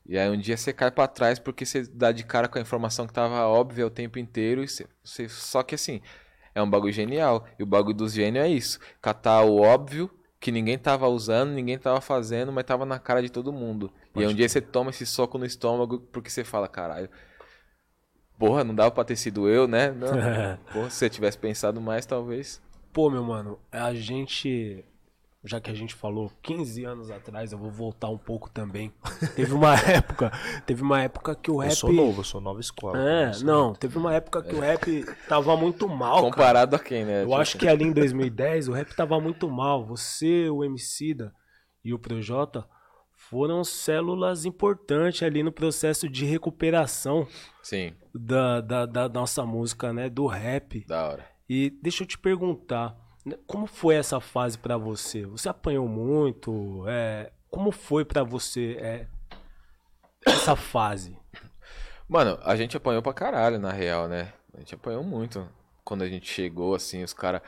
E 0.04 0.18
aí 0.18 0.28
um 0.30 0.36
dia 0.38 0.56
você 0.56 0.72
cai 0.72 0.90
pra 0.90 1.06
trás 1.06 1.38
porque 1.38 1.64
você 1.64 1.82
dá 1.84 2.10
de 2.12 2.24
cara 2.24 2.48
com 2.48 2.58
a 2.58 2.60
informação 2.60 3.06
que 3.06 3.12
tava 3.12 3.46
óbvia 3.46 3.86
o 3.86 3.90
tempo 3.90 4.18
inteiro. 4.18 4.62
E 4.64 4.68
você, 4.68 4.86
você- 5.04 5.28
só 5.28 5.62
que 5.62 5.74
assim, 5.76 6.00
é 6.54 6.62
um 6.62 6.68
bagulho 6.70 6.92
genial. 6.92 7.46
E 7.58 7.62
o 7.62 7.66
bagulho 7.66 7.96
dos 7.96 8.12
gênios 8.12 8.44
é 8.44 8.48
isso. 8.48 8.78
Catar 9.00 9.42
o 9.44 9.58
óbvio 9.60 10.10
que 10.42 10.50
ninguém 10.50 10.76
tava 10.76 11.06
usando, 11.06 11.52
ninguém 11.52 11.78
tava 11.78 12.00
fazendo, 12.00 12.50
mas 12.50 12.64
tava 12.64 12.84
na 12.84 12.98
cara 12.98 13.22
de 13.22 13.30
todo 13.30 13.52
mundo. 13.52 13.92
e 14.12 14.18
aí 14.18 14.26
um 14.26 14.34
dia 14.34 14.48
você 14.48 14.60
toma 14.60 14.90
esse 14.90 15.06
soco 15.06 15.38
no 15.38 15.46
estômago 15.46 16.00
porque 16.10 16.28
você 16.28 16.42
fala, 16.42 16.66
caralho. 16.66 17.08
Porra, 18.36 18.64
não 18.64 18.74
dava 18.74 18.90
pra 18.90 19.04
ter 19.04 19.14
sido 19.14 19.48
eu, 19.48 19.68
né? 19.68 19.92
Não. 19.92 20.08
Porra, 20.72 20.90
se 20.90 20.96
você 20.96 21.08
tivesse 21.08 21.38
pensado 21.38 21.80
mais, 21.80 22.04
talvez. 22.04 22.60
Pô, 22.92 23.08
meu 23.08 23.22
mano, 23.22 23.56
a 23.70 23.94
gente. 23.94 24.84
Já 25.44 25.60
que 25.60 25.70
a 25.70 25.74
gente 25.74 25.92
falou 25.92 26.30
15 26.40 26.84
anos 26.84 27.10
atrás, 27.10 27.50
eu 27.50 27.58
vou 27.58 27.70
voltar 27.70 28.08
um 28.08 28.18
pouco 28.18 28.48
também. 28.48 28.92
Teve 29.34 29.52
uma 29.52 29.74
época. 29.74 30.30
Teve 30.64 30.82
uma 30.82 31.02
época 31.02 31.34
que 31.34 31.50
o 31.50 31.56
rap. 31.56 31.70
Eu 31.70 31.76
sou 31.76 31.92
novo, 31.92 32.20
eu 32.20 32.24
sou 32.24 32.40
nova 32.40 32.60
escola. 32.60 32.96
É, 32.96 33.38
não, 33.42 33.74
teve 33.74 33.98
uma 33.98 34.14
época 34.14 34.40
que 34.42 34.54
o 34.54 34.60
rap 34.60 35.04
tava 35.28 35.56
muito 35.56 35.88
mal, 35.88 36.16
cara. 36.16 36.30
Comparado 36.30 36.76
a 36.76 36.78
quem, 36.78 37.04
né? 37.04 37.24
Eu 37.24 37.34
acho 37.34 37.58
que 37.58 37.66
ali 37.66 37.84
em 37.84 37.92
2010 37.92 38.68
o 38.68 38.72
rap 38.72 38.94
tava 38.94 39.20
muito 39.20 39.50
mal. 39.50 39.84
Você, 39.84 40.48
o 40.48 40.62
Emicida 40.62 41.34
e 41.84 41.92
o 41.92 41.98
Projota 41.98 42.64
foram 43.28 43.64
células 43.64 44.44
importantes 44.44 45.22
ali 45.22 45.42
no 45.42 45.50
processo 45.50 46.08
de 46.08 46.24
recuperação 46.24 47.26
Sim, 47.62 47.94
da, 48.14 48.60
da, 48.60 48.86
da 48.86 49.08
nossa 49.08 49.44
música, 49.44 49.92
né? 49.92 50.08
Do 50.08 50.26
rap. 50.26 50.84
da 50.86 51.08
hora. 51.08 51.26
E 51.48 51.70
deixa 51.82 52.04
eu 52.04 52.06
te 52.06 52.18
perguntar, 52.18 52.96
como 53.46 53.66
foi 53.66 53.94
essa 53.96 54.20
fase 54.20 54.58
pra 54.58 54.76
você? 54.76 55.24
Você 55.26 55.48
apanhou 55.48 55.86
muito? 55.88 56.84
É, 56.88 57.30
como 57.50 57.70
foi 57.70 58.04
pra 58.04 58.22
você 58.24 58.76
é, 58.80 59.06
essa 60.26 60.56
fase? 60.56 61.16
Mano, 62.08 62.38
a 62.42 62.56
gente 62.56 62.76
apanhou 62.76 63.02
pra 63.02 63.12
caralho, 63.14 63.58
na 63.58 63.72
real, 63.72 64.08
né? 64.08 64.32
A 64.54 64.58
gente 64.58 64.74
apanhou 64.74 65.02
muito. 65.02 65.48
Quando 65.84 66.02
a 66.02 66.08
gente 66.08 66.30
chegou, 66.30 66.74
assim, 66.74 67.02
os 67.02 67.12
caras. 67.12 67.40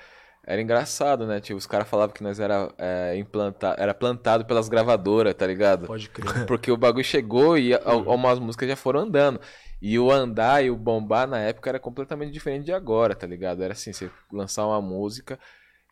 era 0.46 0.60
engraçado, 0.60 1.26
né? 1.26 1.40
Tipo, 1.40 1.58
os 1.58 1.66
caras 1.66 1.88
falavam 1.88 2.14
que 2.14 2.22
nós 2.22 2.40
era, 2.40 2.72
é, 2.78 3.14
era 3.76 3.94
plantado 3.94 4.44
pelas 4.44 4.68
gravadoras, 4.68 5.34
tá 5.34 5.46
ligado? 5.46 5.86
Pode 5.86 6.08
crer. 6.08 6.46
Porque 6.46 6.70
o 6.70 6.76
bagulho 6.76 7.04
chegou 7.04 7.58
e 7.58 7.74
al- 7.74 7.80
algumas 8.10 8.38
músicas 8.38 8.68
já 8.68 8.76
foram 8.76 9.00
andando. 9.00 9.40
E 9.82 9.98
o 9.98 10.10
andar 10.10 10.64
e 10.64 10.70
o 10.70 10.76
bombar 10.76 11.26
na 11.28 11.38
época 11.38 11.68
era 11.70 11.78
completamente 11.78 12.32
diferente 12.32 12.64
de 12.64 12.72
agora, 12.72 13.14
tá 13.14 13.26
ligado? 13.26 13.62
Era 13.62 13.74
assim, 13.74 13.92
você 13.92 14.10
lançar 14.32 14.66
uma 14.66 14.80
música. 14.80 15.38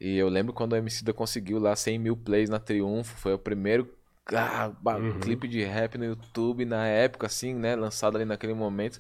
E 0.03 0.17
eu 0.17 0.29
lembro 0.29 0.53
quando 0.53 0.73
o 0.73 0.77
Emicida 0.77 1.13
conseguiu 1.15 1.59
lá 1.61 1.77
100 1.77 1.99
mil 1.99 2.17
plays 2.17 2.51
na 2.51 2.59
Triunfo. 2.59 3.17
Foi 3.17 3.33
o 3.35 3.39
primeiro 3.39 3.89
ah, 4.35 4.73
Uhum. 4.97 5.21
clipe 5.21 5.47
de 5.49 5.63
rap 5.65 5.97
no 5.97 6.05
YouTube 6.05 6.65
na 6.65 6.87
época, 6.87 7.27
assim, 7.27 7.55
né? 7.55 7.77
Lançado 7.77 8.17
ali 8.17 8.25
naquele 8.25 8.55
momento. 8.55 8.99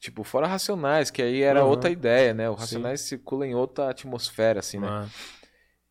Tipo, 0.00 0.24
fora 0.24 0.46
Racionais, 0.46 1.10
que 1.10 1.22
aí 1.22 1.42
era 1.42 1.64
Uhum. 1.64 1.70
outra 1.70 1.90
ideia, 1.90 2.34
né? 2.34 2.48
O 2.48 2.54
Sim. 2.54 2.60
Racionais 2.60 3.00
circula 3.02 3.46
em 3.46 3.54
outra 3.54 3.90
atmosfera, 3.90 4.60
assim, 4.60 4.78
né? 4.80 4.86
Mano, 4.88 5.10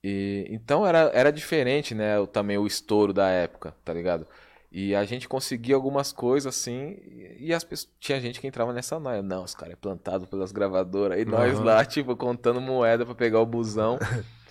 E, 0.03 0.45
então 0.49 0.85
era, 0.85 1.11
era 1.13 1.31
diferente, 1.31 1.95
né? 1.95 2.19
o- 2.19 2.27
também 2.27 2.57
o 2.57 2.67
estouro 2.67 3.13
da 3.13 3.29
época, 3.29 3.75
tá 3.85 3.93
ligado? 3.93 4.27
E 4.75 4.95
a 4.95 5.03
gente 5.03 5.29
conseguia 5.29 5.75
algumas 5.75 6.11
coisas 6.11 6.55
assim, 6.57 6.97
e, 7.39 7.53
as 7.53 7.63
pessoas, 7.63 7.91
tinha 7.99 8.19
gente 8.19 8.39
que 8.41 8.47
entrava 8.47 8.73
nessa 8.73 8.99
noia. 8.99 9.21
Não, 9.21 9.43
os 9.43 9.53
caras 9.53 9.73
é 9.73 9.77
plantado 9.77 10.25
pelas 10.25 10.51
gravadoras. 10.51 11.21
E 11.21 11.25
nós 11.25 11.53
Aham. 11.59 11.63
lá, 11.63 11.85
tipo, 11.85 12.15
contando 12.15 12.59
moeda 12.59 13.05
pra 13.05 13.13
pegar 13.13 13.39
o 13.39 13.45
busão. 13.45 13.99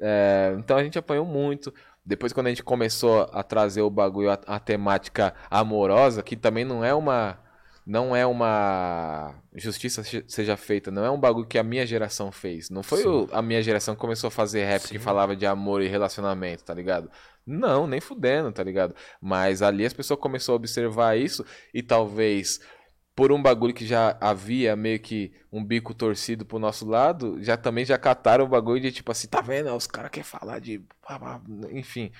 É, 0.00 0.54
então 0.58 0.76
a 0.76 0.82
gente 0.82 0.98
apanhou 0.98 1.24
muito. 1.24 1.72
Depois, 2.04 2.32
quando 2.32 2.46
a 2.48 2.50
gente 2.50 2.64
começou 2.64 3.28
a 3.32 3.44
trazer 3.44 3.80
o 3.80 3.88
bagulho, 3.88 4.28
a, 4.30 4.38
a 4.46 4.58
temática 4.58 5.32
amorosa, 5.50 6.20
que 6.22 6.36
também 6.36 6.64
não 6.64 6.84
é 6.84 6.92
uma. 6.92 7.38
Não 7.86 8.14
é 8.16 8.26
uma 8.26 9.34
justiça 9.54 10.02
se- 10.02 10.24
seja 10.26 10.56
feita, 10.56 10.90
não 10.90 11.04
é 11.04 11.10
um 11.10 11.20
bagulho 11.20 11.46
que 11.46 11.58
a 11.58 11.62
minha 11.62 11.86
geração 11.86 12.32
fez. 12.32 12.70
Não 12.70 12.82
foi 12.82 13.06
o- 13.06 13.28
a 13.30 13.40
minha 13.40 13.62
geração 13.62 13.94
que 13.94 14.00
começou 14.00 14.28
a 14.28 14.30
fazer 14.30 14.64
rap 14.64 14.82
que 14.82 14.88
Sim. 14.88 14.98
falava 14.98 15.36
de 15.36 15.46
amor 15.46 15.80
e 15.80 15.86
relacionamento, 15.86 16.64
tá 16.64 16.74
ligado? 16.74 17.08
Não, 17.46 17.86
nem 17.86 18.00
fudendo, 18.00 18.50
tá 18.52 18.62
ligado? 18.62 18.94
Mas 19.20 19.62
ali 19.62 19.84
as 19.84 19.92
pessoas 19.92 20.18
começaram 20.20 20.54
a 20.54 20.56
observar 20.56 21.18
isso 21.18 21.44
e 21.72 21.82
talvez 21.82 22.60
por 23.14 23.30
um 23.30 23.40
bagulho 23.40 23.72
que 23.72 23.86
já 23.86 24.16
havia 24.20 24.74
meio 24.74 24.98
que 24.98 25.32
um 25.52 25.64
bico 25.64 25.94
torcido 25.94 26.44
pro 26.44 26.58
nosso 26.58 26.86
lado, 26.86 27.40
já 27.42 27.56
também 27.56 27.84
já 27.84 27.96
cataram 27.96 28.44
o 28.44 28.48
bagulho 28.48 28.80
de 28.80 28.90
tipo 28.90 29.12
assim, 29.12 29.28
tá 29.28 29.40
vendo? 29.40 29.72
Os 29.74 29.86
caras 29.86 30.10
querem 30.10 30.24
falar 30.24 30.58
de. 30.58 30.84
Enfim, 31.70 32.10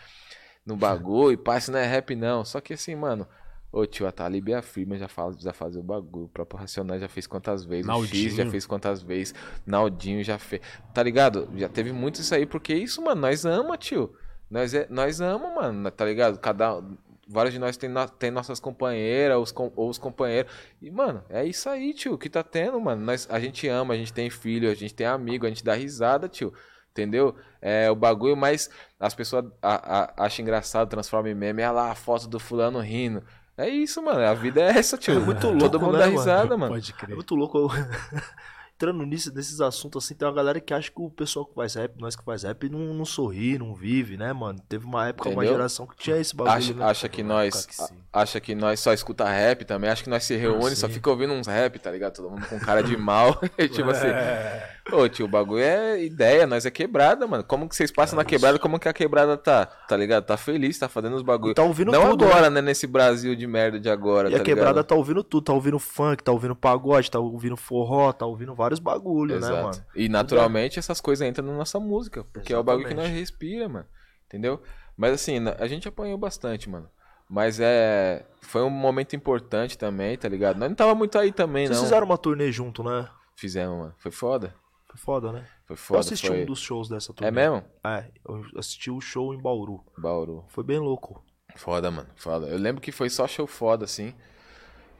no 0.64 0.76
bagulho, 0.76 1.36
pá, 1.36 1.58
isso 1.58 1.72
não 1.72 1.78
é 1.78 1.86
rap 1.86 2.14
não. 2.14 2.44
Só 2.44 2.60
que 2.60 2.74
assim, 2.74 2.94
mano. 2.94 3.26
Ô 3.72 3.84
tio, 3.86 4.06
a 4.06 4.12
Talib 4.12 4.50
e 4.50 4.54
a 4.54 4.62
Firma 4.62 4.96
já, 4.96 5.08
faz, 5.08 5.36
já 5.40 5.52
fazia 5.52 5.80
o 5.80 5.82
bagulho. 5.82 6.26
O 6.26 6.28
próprio 6.28 6.60
Racionais 6.60 7.00
já 7.00 7.08
fez 7.08 7.26
quantas 7.26 7.64
vezes. 7.64 7.88
O 7.88 8.06
X 8.06 8.36
já 8.36 8.44
Naldinho. 8.44 8.50
fez 8.52 8.66
quantas 8.66 9.02
vezes. 9.02 9.34
Naldinho 9.66 10.22
já 10.22 10.38
fez. 10.38 10.62
Tá 10.94 11.02
ligado? 11.02 11.50
Já 11.56 11.68
teve 11.68 11.92
muito 11.92 12.20
isso 12.20 12.32
aí, 12.32 12.46
porque 12.46 12.72
isso, 12.72 13.02
mano, 13.02 13.22
nós 13.22 13.44
ama, 13.44 13.76
tio. 13.76 14.14
Nós, 14.54 14.72
é, 14.72 14.86
nós 14.88 15.20
ama, 15.20 15.50
mano, 15.50 15.90
tá 15.90 16.04
ligado? 16.04 16.38
Cada, 16.38 16.80
vários 17.28 17.52
de 17.52 17.58
nós 17.58 17.76
tem, 17.76 17.90
tem 18.20 18.30
nossas 18.30 18.60
companheiras, 18.60 19.36
os, 19.36 19.52
ou 19.74 19.88
os 19.90 19.98
companheiros. 19.98 20.52
E, 20.80 20.92
mano, 20.92 21.24
é 21.28 21.44
isso 21.44 21.68
aí, 21.68 21.92
tio, 21.92 22.16
que 22.16 22.30
tá 22.30 22.44
tendo, 22.44 22.80
mano. 22.80 23.04
Nós, 23.04 23.26
a 23.28 23.40
gente 23.40 23.66
ama, 23.66 23.94
a 23.94 23.96
gente 23.96 24.12
tem 24.12 24.30
filho, 24.30 24.70
a 24.70 24.74
gente 24.74 24.94
tem 24.94 25.08
amigo, 25.08 25.44
a 25.44 25.48
gente 25.48 25.64
dá 25.64 25.74
risada, 25.74 26.28
tio. 26.28 26.52
Entendeu? 26.92 27.34
É 27.60 27.90
o 27.90 27.96
bagulho, 27.96 28.36
mas 28.36 28.70
as 29.00 29.12
pessoas 29.12 29.44
a- 29.60 30.12
a- 30.20 30.24
acham 30.26 30.44
engraçado, 30.44 30.88
transformam 30.88 31.32
em 31.32 31.34
meme. 31.34 31.60
Olha 31.62 31.72
lá 31.72 31.90
a 31.90 31.94
foto 31.96 32.28
do 32.28 32.38
fulano 32.38 32.78
rindo. 32.78 33.24
É 33.58 33.68
isso, 33.68 34.00
mano. 34.00 34.20
A 34.20 34.34
vida 34.34 34.60
é 34.60 34.78
essa, 34.78 34.96
tio. 34.96 35.14
É 35.18 35.18
muito 35.18 35.40
Todo 35.40 35.58
louco, 35.60 35.78
mundo 35.80 35.92
né, 35.94 35.98
dá 35.98 36.06
mano? 36.06 36.18
risada, 36.18 36.56
mano. 36.56 36.72
Pode 36.74 36.92
É 36.92 36.94
crer. 36.94 37.14
muito 37.16 37.34
louco. 37.34 37.68
Entrando 38.84 39.06
nisso, 39.06 39.34
nesses 39.34 39.62
assuntos 39.62 40.04
assim, 40.04 40.14
tem 40.14 40.28
uma 40.28 40.34
galera 40.34 40.60
que 40.60 40.74
acha 40.74 40.90
que 40.90 41.00
o 41.00 41.08
pessoal 41.08 41.46
que 41.46 41.54
faz 41.54 41.74
rap, 41.74 41.98
nós 41.98 42.14
que 42.14 42.22
faz 42.22 42.42
rap, 42.42 42.68
não, 42.68 42.92
não 42.92 43.06
sorri, 43.06 43.56
não 43.58 43.74
vive, 43.74 44.18
né, 44.18 44.30
mano? 44.34 44.58
Teve 44.68 44.84
uma 44.84 45.08
época, 45.08 45.30
uma 45.30 45.36
Entendeu? 45.36 45.54
geração 45.54 45.86
que 45.86 45.96
tinha 45.96 46.18
esse 46.18 46.36
bagulho, 46.36 46.54
Acha, 46.54 46.74
né? 46.74 46.84
acha 46.84 47.08
que 47.08 47.22
nós 47.22 47.64
que 47.64 47.74
acha 48.12 48.40
que 48.40 48.54
nós 48.54 48.80
só 48.80 48.92
escuta 48.92 49.24
rap 49.26 49.64
também, 49.64 49.88
acha 49.88 50.04
que 50.04 50.10
nós 50.10 50.22
se 50.24 50.36
reúne, 50.36 50.76
só 50.76 50.86
sim. 50.86 50.92
fica 50.92 51.08
ouvindo 51.08 51.32
uns 51.32 51.46
rap, 51.46 51.78
tá 51.78 51.90
ligado? 51.90 52.14
Todo 52.14 52.28
mundo 52.30 52.46
com 52.46 52.60
cara 52.60 52.82
de 52.82 52.94
mal. 52.94 53.40
tipo 53.72 53.88
assim, 53.90 54.08
É, 54.08 54.68
Ô, 54.92 55.08
tio, 55.08 55.24
o 55.24 55.28
bagulho 55.28 55.62
é 55.62 56.02
ideia, 56.04 56.46
nós 56.46 56.66
é 56.66 56.70
quebrada, 56.70 57.26
mano. 57.26 57.42
Como 57.42 57.66
que 57.66 57.74
vocês 57.74 57.90
passam 57.90 58.16
na 58.16 58.24
quebrada, 58.24 58.58
como 58.58 58.78
que 58.78 58.86
a 58.86 58.92
quebrada 58.92 59.34
tá? 59.36 59.64
Tá 59.64 59.96
ligado? 59.96 60.24
Tá 60.24 60.36
feliz, 60.36 60.78
tá 60.78 60.88
fazendo 60.90 61.16
os 61.16 61.22
bagulho. 61.22 61.54
Tá 61.54 61.62
ouvindo 61.62 61.90
Não 61.90 62.10
tudo, 62.10 62.26
agora, 62.26 62.50
né? 62.50 62.60
Nesse 62.60 62.86
Brasil 62.86 63.34
de 63.34 63.46
merda 63.46 63.80
de 63.80 63.88
agora, 63.88 64.28
E 64.28 64.32
tá 64.32 64.38
a 64.38 64.40
quebrada 64.40 64.70
ligado? 64.72 64.86
tá 64.86 64.94
ouvindo 64.94 65.24
tudo, 65.24 65.44
tá 65.44 65.52
ouvindo 65.54 65.78
funk, 65.78 66.22
tá 66.22 66.32
ouvindo 66.32 66.54
pagode, 66.54 67.10
tá 67.10 67.18
ouvindo 67.18 67.56
forró, 67.56 68.12
tá 68.12 68.26
ouvindo 68.26 68.54
vários 68.54 68.78
bagulhos, 68.78 69.40
né, 69.40 69.50
mano? 69.50 69.72
E 69.96 70.06
naturalmente 70.08 70.78
essas 70.78 71.00
coisas 71.00 71.26
entram 71.26 71.46
na 71.46 71.54
nossa 71.54 71.80
música, 71.80 72.22
porque 72.32 72.52
é 72.52 72.58
o 72.58 72.62
bagulho 72.62 72.86
que 72.86 72.94
nós 72.94 73.04
Exatamente. 73.06 73.20
respira, 73.20 73.68
mano. 73.68 73.86
Entendeu? 74.26 74.60
Mas 74.96 75.12
assim, 75.14 75.38
a 75.58 75.66
gente 75.66 75.88
apanhou 75.88 76.18
bastante, 76.18 76.68
mano. 76.68 76.88
Mas 77.28 77.58
é. 77.58 78.22
Foi 78.42 78.62
um 78.62 78.68
momento 78.70 79.16
importante 79.16 79.78
também, 79.78 80.16
tá 80.18 80.28
ligado? 80.28 80.58
Nós 80.58 80.68
não 80.68 80.76
tava 80.76 80.94
muito 80.94 81.18
aí 81.18 81.32
também, 81.32 81.66
Vocês 81.66 81.78
não. 81.78 81.84
fizeram 81.84 82.04
uma 82.06 82.18
turnê 82.18 82.52
junto, 82.52 82.84
né? 82.84 83.08
Fizemos, 83.34 83.78
mano. 83.78 83.94
Foi 83.96 84.12
foda. 84.12 84.54
Foi 84.94 85.00
foda, 85.00 85.32
né? 85.32 85.44
Foi 85.66 85.74
eu 85.74 85.76
foda. 85.76 86.00
assisti 86.00 86.28
foi... 86.28 86.42
um 86.42 86.46
dos 86.46 86.60
shows 86.60 86.88
dessa 86.88 87.12
turnê. 87.12 87.28
É 87.28 87.30
mesmo? 87.32 87.64
É, 87.84 88.10
eu 88.24 88.44
assisti 88.56 88.90
o 88.92 89.00
show 89.00 89.34
em 89.34 89.38
Bauru. 89.40 89.84
Bauru. 89.98 90.44
Foi 90.48 90.62
bem 90.62 90.78
louco. 90.78 91.24
Foda, 91.56 91.90
mano. 91.90 92.08
Foda. 92.16 92.46
Eu 92.46 92.58
lembro 92.58 92.80
que 92.80 92.92
foi 92.92 93.10
só 93.10 93.26
show 93.26 93.46
foda, 93.46 93.84
assim. 93.84 94.14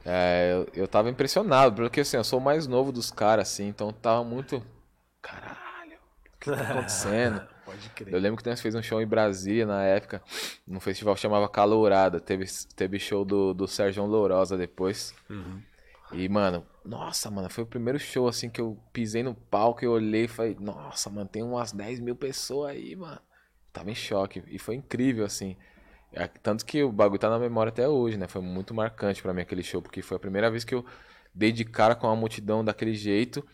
É, 0.03 0.51
eu, 0.53 0.83
eu 0.83 0.87
tava 0.87 1.09
impressionado, 1.09 1.75
porque 1.75 2.01
assim, 2.01 2.17
eu 2.17 2.23
sou 2.23 2.39
o 2.39 2.43
mais 2.43 2.67
novo 2.67 2.91
dos 2.91 3.09
caras, 3.09 3.47
assim, 3.49 3.67
então 3.67 3.91
tava 3.91 4.23
muito. 4.23 4.61
Caralho, 5.21 5.97
o 6.35 6.39
que 6.39 6.51
tá 6.51 6.61
acontecendo? 6.71 7.41
Pode 7.65 7.85
Eu 7.87 7.91
crer. 7.95 8.21
lembro 8.21 8.41
que 8.43 8.47
nós 8.47 8.61
fez 8.61 8.75
um 8.75 8.83
show 8.83 9.01
em 9.01 9.07
Brasília 9.07 9.65
na 9.65 9.83
época, 9.83 10.21
num 10.67 10.79
festival 10.79 11.15
que 11.15 11.21
chamava 11.21 11.49
Calourada. 11.49 12.19
Teve, 12.19 12.45
teve 12.75 12.99
show 12.99 13.25
do, 13.25 13.53
do 13.53 13.67
Sérgio 13.67 14.05
Lourosa 14.05 14.55
depois. 14.55 15.15
Uhum. 15.29 15.61
E, 16.11 16.29
mano, 16.29 16.65
nossa, 16.83 17.31
mano, 17.31 17.49
foi 17.49 17.63
o 17.63 17.67
primeiro 17.67 17.99
show 17.99 18.27
assim 18.27 18.49
que 18.49 18.61
eu 18.61 18.77
pisei 18.93 19.23
no 19.23 19.33
palco 19.33 19.83
e 19.83 19.87
olhei 19.87 20.25
e 20.25 20.27
falei, 20.27 20.55
nossa, 20.59 21.09
mano, 21.09 21.27
tem 21.27 21.43
umas 21.43 21.71
10 21.71 21.99
mil 21.99 22.15
pessoas 22.15 22.71
aí, 22.71 22.95
mano. 22.95 23.19
Tava 23.73 23.91
em 23.91 23.95
choque. 23.95 24.43
E 24.47 24.59
foi 24.59 24.75
incrível, 24.75 25.25
assim. 25.25 25.57
É, 26.13 26.27
Tanto 26.27 26.65
que 26.65 26.83
o 26.83 26.91
bagulho 26.91 27.19
tá 27.19 27.29
na 27.29 27.39
memória 27.39 27.69
até 27.69 27.87
hoje, 27.87 28.17
né? 28.17 28.27
Foi 28.27 28.41
muito 28.41 28.73
marcante 28.73 29.21
pra 29.21 29.33
mim 29.33 29.41
aquele 29.41 29.63
show, 29.63 29.81
porque 29.81 30.01
foi 30.01 30.17
a 30.17 30.19
primeira 30.19 30.49
vez 30.51 30.63
que 30.63 30.75
eu 30.75 30.85
dei 31.33 31.51
de 31.51 31.65
cara 31.65 31.95
com 31.95 32.07
uma 32.07 32.15
multidão 32.15 32.63
daquele 32.63 32.93
jeito, 32.95 33.45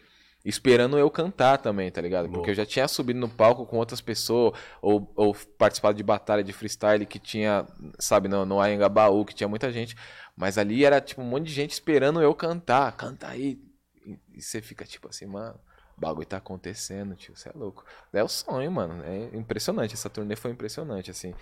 esperando 0.44 0.98
eu 0.98 1.10
cantar 1.10 1.58
também, 1.58 1.92
tá 1.92 2.02
ligado? 2.02 2.30
Porque 2.30 2.50
eu 2.52 2.56
já 2.56 2.66
tinha 2.66 2.88
subido 2.88 3.20
no 3.20 3.30
palco 3.30 3.66
com 3.66 3.78
outras 3.78 4.02
pessoas, 4.02 4.58
ou, 4.82 5.12
ou 5.16 5.36
participado 5.58 5.96
de 5.96 6.04
batalha 6.04 6.44
de 6.44 6.52
freestyle 6.52 7.06
que 7.06 7.20
tinha, 7.20 7.66
sabe, 8.00 8.28
no, 8.28 8.46
no 8.46 8.60
Anhangabaú, 8.60 9.24
que 9.24 9.36
tinha 9.36 9.48
muita 9.48 9.72
gente. 9.72 9.96
Mas 10.36 10.58
ali 10.58 10.84
era 10.84 11.00
tipo 11.00 11.22
um 11.22 11.26
monte 11.26 11.46
de 11.46 11.54
gente 11.54 11.72
esperando 11.72 12.22
eu 12.22 12.34
cantar, 12.34 12.92
canta 12.94 13.28
aí. 13.28 13.62
E, 14.06 14.18
e 14.34 14.42
você 14.42 14.62
fica 14.62 14.84
tipo 14.86 15.08
assim, 15.08 15.28
mano, 15.28 15.60
o 15.98 16.02
bagulho 16.02 16.26
tá 16.26 16.38
acontecendo, 16.38 17.16
tio, 17.16 17.36
você 17.36 17.50
é 17.50 17.52
louco. 17.54 17.86
É 18.12 18.24
o 18.24 18.28
sonho, 18.28 18.72
mano. 18.72 19.04
É 19.04 19.38
impressionante. 19.38 19.94
Essa 19.94 20.10
turnê 20.10 20.36
foi 20.36 20.52
impressionante, 20.52 21.12
assim. 21.12 21.34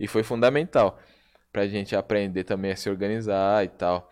E 0.00 0.08
foi 0.08 0.24
fundamental 0.24 0.98
pra 1.52 1.66
gente 1.66 1.94
aprender 1.94 2.44
também 2.44 2.72
a 2.72 2.76
se 2.76 2.90
organizar 2.90 3.64
e 3.64 3.68
tal. 3.68 4.10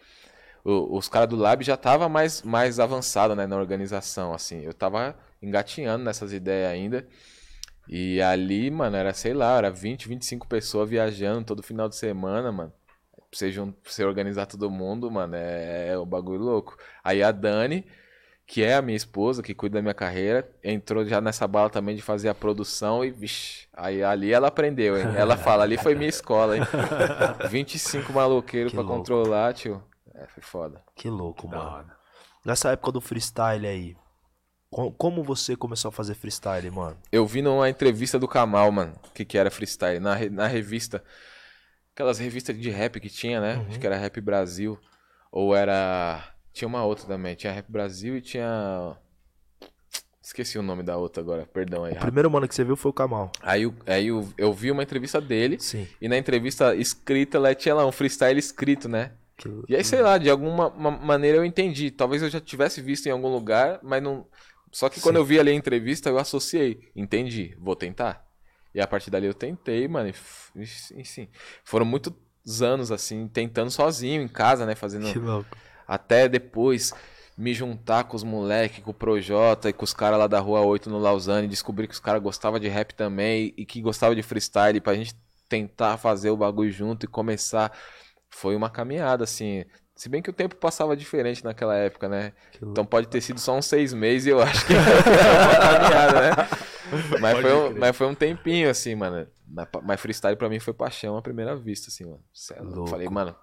O- 0.66 0.96
os 0.98 1.08
caras 1.08 1.28
do 1.28 1.36
Lab 1.36 1.62
já 1.62 1.76
tava 1.76 2.08
mais, 2.08 2.42
mais 2.42 2.80
avançado, 2.80 3.36
né, 3.36 3.46
na 3.46 3.56
organização, 3.56 4.34
assim. 4.34 4.62
Eu 4.62 4.74
tava 4.74 5.16
engatinhando 5.40 6.04
nessas 6.04 6.32
ideias 6.32 6.70
ainda. 6.72 7.06
E 7.88 8.20
ali, 8.20 8.68
mano, 8.70 8.96
era, 8.96 9.14
sei 9.14 9.32
lá, 9.32 9.56
era 9.56 9.70
20, 9.70 10.08
25 10.08 10.48
pessoas 10.48 10.90
viajando 10.90 11.44
todo 11.46 11.62
final 11.62 11.88
de 11.88 11.94
semana, 11.96 12.50
mano. 12.50 12.72
Pra 13.30 13.48
você, 13.84 14.04
organizar 14.04 14.46
todo 14.46 14.70
mundo, 14.70 15.10
mano, 15.10 15.36
é, 15.36 15.90
é 15.90 15.98
o 15.98 16.04
bagulho 16.06 16.40
louco. 16.40 16.76
Aí 17.04 17.22
a 17.22 17.30
Dani, 17.30 17.84
que 18.46 18.62
é 18.62 18.74
a 18.74 18.82
minha 18.82 18.96
esposa, 18.96 19.42
que 19.42 19.54
cuida 19.54 19.74
da 19.78 19.82
minha 19.82 19.94
carreira, 19.94 20.48
entrou 20.64 21.04
já 21.04 21.20
nessa 21.20 21.46
bala 21.46 21.70
também 21.70 21.94
de 21.94 22.02
fazer 22.02 22.28
a 22.28 22.34
produção 22.34 23.04
e, 23.04 23.10
vixi, 23.10 23.68
aí 23.72 24.02
ali 24.02 24.32
ela 24.32 24.48
aprendeu, 24.48 24.96
hein? 24.98 25.04
Ela 25.16 25.36
fala, 25.36 25.64
ali 25.64 25.76
foi 25.76 25.94
minha 25.94 26.08
escola, 26.08 26.56
hein? 26.56 26.62
25 27.50 28.12
maloqueiros 28.12 28.72
louco. 28.72 28.90
controlar, 28.90 29.52
tio. 29.54 29.82
É, 30.16 30.26
foi 30.28 30.42
foda. 30.42 30.82
Que 30.94 31.08
louco, 31.08 31.46
Da 31.48 31.56
mano. 31.58 31.90
Nessa 32.44 32.70
época 32.70 32.92
do 32.92 33.00
freestyle 33.00 33.66
aí, 33.66 33.96
co- 34.70 34.92
como 34.92 35.22
você 35.22 35.56
começou 35.56 35.88
a 35.88 35.92
fazer 35.92 36.14
freestyle, 36.14 36.70
mano? 36.70 36.96
Eu 37.12 37.26
vi 37.26 37.42
numa 37.42 37.68
entrevista 37.68 38.18
do 38.18 38.28
Kamal, 38.28 38.70
mano, 38.72 38.94
o 39.08 39.10
que, 39.12 39.24
que 39.24 39.36
era 39.36 39.50
freestyle. 39.50 40.00
Na, 40.00 40.14
re- 40.14 40.30
na 40.30 40.46
revista. 40.46 41.02
Aquelas 41.94 42.18
revistas 42.18 42.58
de 42.58 42.70
rap 42.70 43.00
que 43.00 43.08
tinha, 43.10 43.40
né? 43.40 43.56
Uhum. 43.56 43.66
Acho 43.68 43.80
que 43.80 43.86
era 43.86 43.96
Rap 43.96 44.20
Brasil. 44.20 44.78
Ou 45.32 45.54
era. 45.56 46.22
Tinha 46.52 46.68
uma 46.68 46.84
outra 46.84 47.06
também. 47.06 47.34
Tinha 47.34 47.52
Rap 47.52 47.70
Brasil 47.70 48.16
e 48.16 48.20
tinha. 48.20 48.96
Esqueci 50.22 50.58
o 50.58 50.62
nome 50.62 50.82
da 50.82 50.96
outra 50.96 51.22
agora, 51.22 51.46
perdão 51.46 51.84
aí. 51.84 51.92
O 51.94 52.00
primeiro 52.00 52.28
mano 52.30 52.48
que 52.48 52.54
você 52.54 52.64
viu 52.64 52.76
foi 52.76 52.90
o 52.90 52.94
Kamal. 52.94 53.30
Aí, 53.40 53.62
eu- 53.62 53.74
aí 53.86 54.08
eu, 54.08 54.28
eu 54.36 54.52
vi 54.52 54.70
uma 54.72 54.82
entrevista 54.82 55.20
dele. 55.20 55.58
Sim. 55.60 55.86
E 56.00 56.08
na 56.08 56.18
entrevista 56.18 56.74
escrita 56.74 57.38
lá 57.38 57.54
tinha 57.54 57.74
lá 57.74 57.86
um 57.86 57.92
freestyle 57.92 58.38
escrito, 58.38 58.88
né? 58.88 59.12
Que- 59.36 59.48
E 59.68 59.76
aí, 59.76 59.84
sei 59.84 60.00
lá, 60.02 60.18
de 60.18 60.30
alguma 60.30 60.70
ma- 60.70 60.90
maneira 60.90 61.38
eu 61.38 61.44
entendi. 61.44 61.90
Talvez 61.90 62.22
eu 62.22 62.30
já 62.30 62.40
tivesse 62.40 62.80
visto 62.80 63.06
em 63.06 63.10
algum 63.10 63.28
lugar, 63.28 63.80
mas 63.82 64.02
não. 64.02 64.26
Só 64.72 64.88
que 64.88 65.00
quando 65.00 65.16
eu 65.16 65.24
vi 65.24 65.38
ali 65.38 65.50
a 65.50 65.54
entrevista, 65.54 66.08
eu 66.08 66.18
associei. 66.18 66.80
Entendi, 66.94 67.56
vou 67.58 67.76
tentar. 67.76 68.24
E 68.74 68.80
a 68.80 68.86
partir 68.86 69.10
dali 69.10 69.26
eu 69.26 69.34
tentei, 69.34 69.86
mano. 69.88 70.12
E, 70.54 70.62
e 70.62 71.04
sim, 71.04 71.28
foram 71.64 71.86
muitos 71.86 72.12
anos, 72.62 72.90
assim, 72.92 73.26
tentando 73.28 73.70
sozinho 73.70 74.22
em 74.22 74.28
casa, 74.28 74.66
né? 74.66 74.74
Fazendo. 74.74 75.10
Que 75.12 75.18
louco. 75.18 75.56
Até 75.86 76.28
depois 76.28 76.92
me 77.38 77.52
juntar 77.54 78.04
com 78.04 78.16
os 78.16 78.24
moleques, 78.24 78.82
com 78.82 78.90
o 78.90 78.94
Projota 78.94 79.68
e 79.68 79.72
com 79.72 79.84
os 79.84 79.92
caras 79.94 80.18
lá 80.18 80.26
da 80.26 80.40
Rua 80.40 80.60
8 80.60 80.88
no 80.90 80.98
Lausanne, 80.98 81.46
descobrir 81.46 81.86
que 81.86 81.94
os 81.94 82.00
caras 82.00 82.22
gostavam 82.22 82.58
de 82.58 82.68
rap 82.68 82.94
também 82.94 83.52
e 83.56 83.64
que 83.66 83.80
gostavam 83.82 84.14
de 84.14 84.22
freestyle 84.22 84.80
pra 84.80 84.94
gente 84.94 85.14
tentar 85.48 85.96
fazer 85.98 86.30
o 86.30 86.36
bagulho 86.36 86.72
junto 86.72 87.04
e 87.04 87.08
começar. 87.08 87.70
Foi 88.36 88.54
uma 88.54 88.68
caminhada, 88.68 89.24
assim. 89.24 89.64
Se 89.94 90.10
bem 90.10 90.20
que 90.20 90.28
o 90.28 90.32
tempo 90.32 90.56
passava 90.56 90.94
diferente 90.94 91.42
naquela 91.42 91.74
época, 91.74 92.06
né? 92.06 92.34
Então 92.62 92.84
pode 92.84 93.08
ter 93.08 93.22
sido 93.22 93.40
só 93.40 93.56
uns 93.56 93.64
seis 93.64 93.94
meses 93.94 94.26
e 94.26 94.30
eu 94.30 94.42
acho 94.42 94.66
que 94.66 94.74
foi 94.76 94.82
uma 94.82 95.58
caminhada, 95.58 96.20
né? 96.20 96.48
Mas 97.18 97.40
foi, 97.40 97.54
um, 97.54 97.78
mas 97.78 97.96
foi 97.96 98.06
um 98.06 98.14
tempinho, 98.14 98.68
assim, 98.68 98.94
mano. 98.94 99.26
Mas 99.82 99.98
freestyle 99.98 100.36
pra 100.36 100.50
mim 100.50 100.60
foi 100.60 100.74
paixão 100.74 101.16
à 101.16 101.22
primeira 101.22 101.56
vista, 101.56 101.88
assim, 101.88 102.04
mano. 102.04 102.22
É. 102.52 102.60
Louco. 102.60 102.90
Falei, 102.90 103.08
mano, 103.08 103.34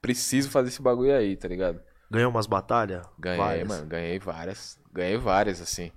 preciso 0.00 0.48
fazer 0.48 0.68
esse 0.68 0.80
bagulho 0.80 1.12
aí, 1.12 1.36
tá 1.36 1.48
ligado? 1.48 1.80
Ganhou 2.08 2.30
umas 2.30 2.46
batalhas? 2.46 3.04
Ganhei, 3.18 3.38
Várias. 3.38 3.68
mano, 3.68 3.86
ganhei 3.86 4.18
várias. 4.20 4.78
Ganhei 4.92 5.16
várias, 5.16 5.60
assim. 5.60 5.90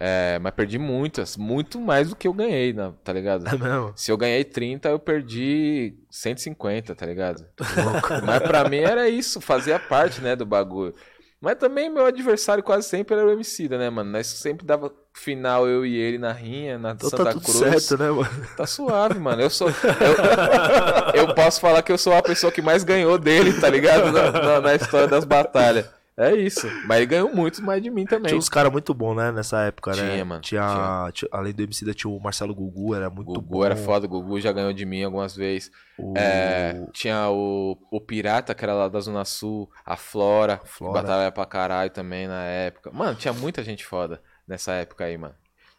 É, 0.00 0.38
mas 0.40 0.54
perdi 0.54 0.78
muitas, 0.78 1.36
muito 1.36 1.80
mais 1.80 2.10
do 2.10 2.14
que 2.16 2.28
eu 2.28 2.32
ganhei, 2.32 2.72
né, 2.72 2.92
tá 3.02 3.12
ligado? 3.12 3.48
É 3.48 3.58
mesmo? 3.58 3.92
Se 3.96 4.12
eu 4.12 4.16
ganhei 4.16 4.44
30, 4.44 4.88
eu 4.90 4.98
perdi 4.98 5.94
150, 6.08 6.94
tá 6.94 7.04
ligado? 7.04 7.44
Mas 8.24 8.38
pra 8.42 8.68
mim 8.68 8.78
era 8.78 9.08
isso, 9.08 9.40
fazia 9.40 9.76
parte, 9.78 10.20
né, 10.20 10.36
do 10.36 10.46
bagulho. 10.46 10.94
Mas 11.40 11.54
também 11.56 11.88
meu 11.90 12.04
adversário 12.06 12.62
quase 12.64 12.88
sempre 12.88 13.16
era 13.16 13.24
o 13.26 13.30
Emicida, 13.30 13.76
né, 13.78 13.90
mano? 13.90 14.10
Nós 14.10 14.26
sempre 14.26 14.64
dava 14.66 14.92
final 15.14 15.68
eu 15.68 15.84
e 15.86 15.96
ele 15.96 16.18
na 16.18 16.32
rinha, 16.32 16.78
na 16.78 16.90
Então 16.92 17.08
Santa 17.10 17.24
tá 17.26 17.32
tudo 17.32 17.42
Cruz. 17.44 17.58
certo, 17.58 17.96
né, 18.00 18.10
mano? 18.10 18.46
Tá 18.56 18.66
suave, 18.66 19.18
mano. 19.20 19.42
Eu 19.42 19.48
sou. 19.50 19.68
Eu, 19.68 21.26
eu 21.28 21.34
posso 21.34 21.60
falar 21.60 21.82
que 21.82 21.92
eu 21.92 21.98
sou 21.98 22.12
a 22.12 22.22
pessoa 22.22 22.50
que 22.52 22.60
mais 22.62 22.82
ganhou 22.82 23.16
dele, 23.18 23.52
tá 23.60 23.68
ligado? 23.68 24.10
Na, 24.12 24.32
na- 24.32 24.60
na 24.60 24.74
história 24.74 25.06
das 25.06 25.24
batalhas. 25.24 25.86
É 26.18 26.34
isso. 26.34 26.66
Mas 26.86 26.96
ele 26.98 27.06
ganhou 27.06 27.32
muito 27.32 27.62
mais 27.62 27.80
de 27.80 27.88
mim 27.90 28.04
também. 28.04 28.28
Tinha 28.30 28.38
uns 28.38 28.48
caras 28.48 28.72
muito 28.72 28.92
bons, 28.92 29.14
né, 29.14 29.30
nessa 29.30 29.62
época, 29.62 29.92
né? 29.94 29.96
Tinha, 30.14 30.24
mano, 30.24 30.40
Tinha, 30.40 31.10
tinha- 31.12 31.28
além 31.30 31.52
do 31.52 31.62
MC, 31.62 31.94
tinha 31.94 32.10
o 32.10 32.18
Marcelo 32.20 32.52
Gugu, 32.54 32.94
era 32.94 33.08
muito 33.08 33.28
Gugu 33.34 33.40
bom. 33.40 33.64
era 33.64 33.76
foda, 33.76 34.06
o 34.06 34.08
Gugu 34.08 34.40
já 34.40 34.50
ganhou 34.50 34.72
de 34.72 34.84
mim 34.84 35.04
algumas 35.04 35.36
vezes. 35.36 35.70
O... 35.96 36.14
É, 36.16 36.84
tinha 36.92 37.28
o, 37.30 37.78
o 37.90 38.00
Pirata, 38.00 38.52
que 38.54 38.64
era 38.64 38.74
lá 38.74 38.88
da 38.88 38.98
Zona 38.98 39.24
Sul, 39.24 39.70
a 39.86 39.96
Flora, 39.96 40.60
Flora. 40.64 41.00
que 41.00 41.06
batalha 41.06 41.30
pra 41.30 41.46
caralho 41.46 41.90
também 41.90 42.26
na 42.26 42.42
época. 42.42 42.90
Mano, 42.92 43.14
tinha 43.14 43.32
muita 43.32 43.62
gente 43.62 43.86
foda 43.86 44.20
nessa 44.46 44.72
época 44.72 45.04
aí, 45.04 45.16
mano. 45.16 45.34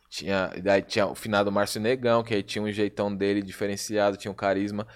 Tinha, 0.10 0.52
daí 0.64 0.82
tinha 0.82 1.06
o 1.06 1.14
finado 1.14 1.52
Márcio 1.52 1.80
Negão, 1.80 2.24
que 2.24 2.34
aí 2.34 2.42
tinha 2.42 2.64
um 2.64 2.72
jeitão 2.72 3.14
dele 3.16 3.44
diferenciado, 3.44 4.18
tinha 4.18 4.32
um 4.32 4.36
carisma, 4.36 4.88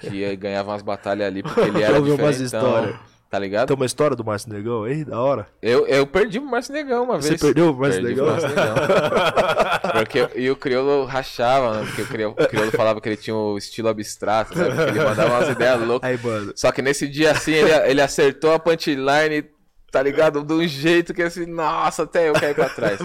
que 0.00 0.24
aí 0.24 0.36
ganhava 0.36 0.72
umas 0.72 0.82
batalhas 0.82 1.26
ali, 1.26 1.42
porque 1.42 1.60
ele 1.60 1.80
era 1.84 2.00
vi 2.00 2.10
umas 2.10 2.36
diferentão, 2.38 2.66
histórias. 2.84 3.17
Tá 3.30 3.38
ligado? 3.38 3.68
Tem 3.68 3.76
uma 3.76 3.86
história 3.86 4.16
do 4.16 4.24
Márcio 4.24 4.52
Negão 4.52 4.84
aí, 4.84 5.04
da 5.04 5.20
hora. 5.20 5.46
Eu, 5.60 5.86
eu 5.86 6.06
perdi 6.06 6.40
pro 6.40 6.48
Márcio 6.50 6.72
Negão 6.72 7.04
uma 7.04 7.20
Você 7.20 7.30
vez. 7.30 7.40
perdeu 7.40 7.72
pro 7.74 7.82
Márcio 7.82 8.02
Perdi 8.02 8.20
Negão? 8.20 8.34
pro 8.36 8.42
Márcio 8.42 8.56
Negão. 8.56 9.92
porque, 9.92 10.28
e 10.36 10.50
o 10.50 10.56
Criolo 10.56 11.04
rachava, 11.04 11.74
né? 11.80 11.86
Porque 11.86 12.02
o 12.02 12.06
Criolo, 12.06 12.34
o 12.38 12.46
Criolo 12.48 12.70
falava 12.72 13.00
que 13.00 13.08
ele 13.08 13.16
tinha 13.16 13.36
o 13.36 13.56
estilo 13.58 13.88
abstrato, 13.88 14.56
né? 14.58 14.64
Porque 14.64 14.90
ele 14.98 15.04
mandava 15.04 15.34
umas 15.34 15.48
ideias 15.50 15.80
loucas. 15.80 16.08
Aí, 16.10 16.18
mano. 16.22 16.52
Só 16.56 16.72
que 16.72 16.82
nesse 16.82 17.06
dia, 17.08 17.32
assim, 17.32 17.52
ele, 17.52 17.70
ele 17.90 18.00
acertou 18.00 18.52
a 18.52 18.58
punchline, 18.58 19.44
tá 19.90 20.02
ligado? 20.02 20.42
De 20.44 20.52
um 20.54 20.66
jeito 20.66 21.12
que 21.14 21.22
assim, 21.22 21.46
nossa, 21.46 22.04
até 22.04 22.28
eu 22.28 22.32
caí 22.34 22.54
pra 22.54 22.68
trás. 22.68 22.98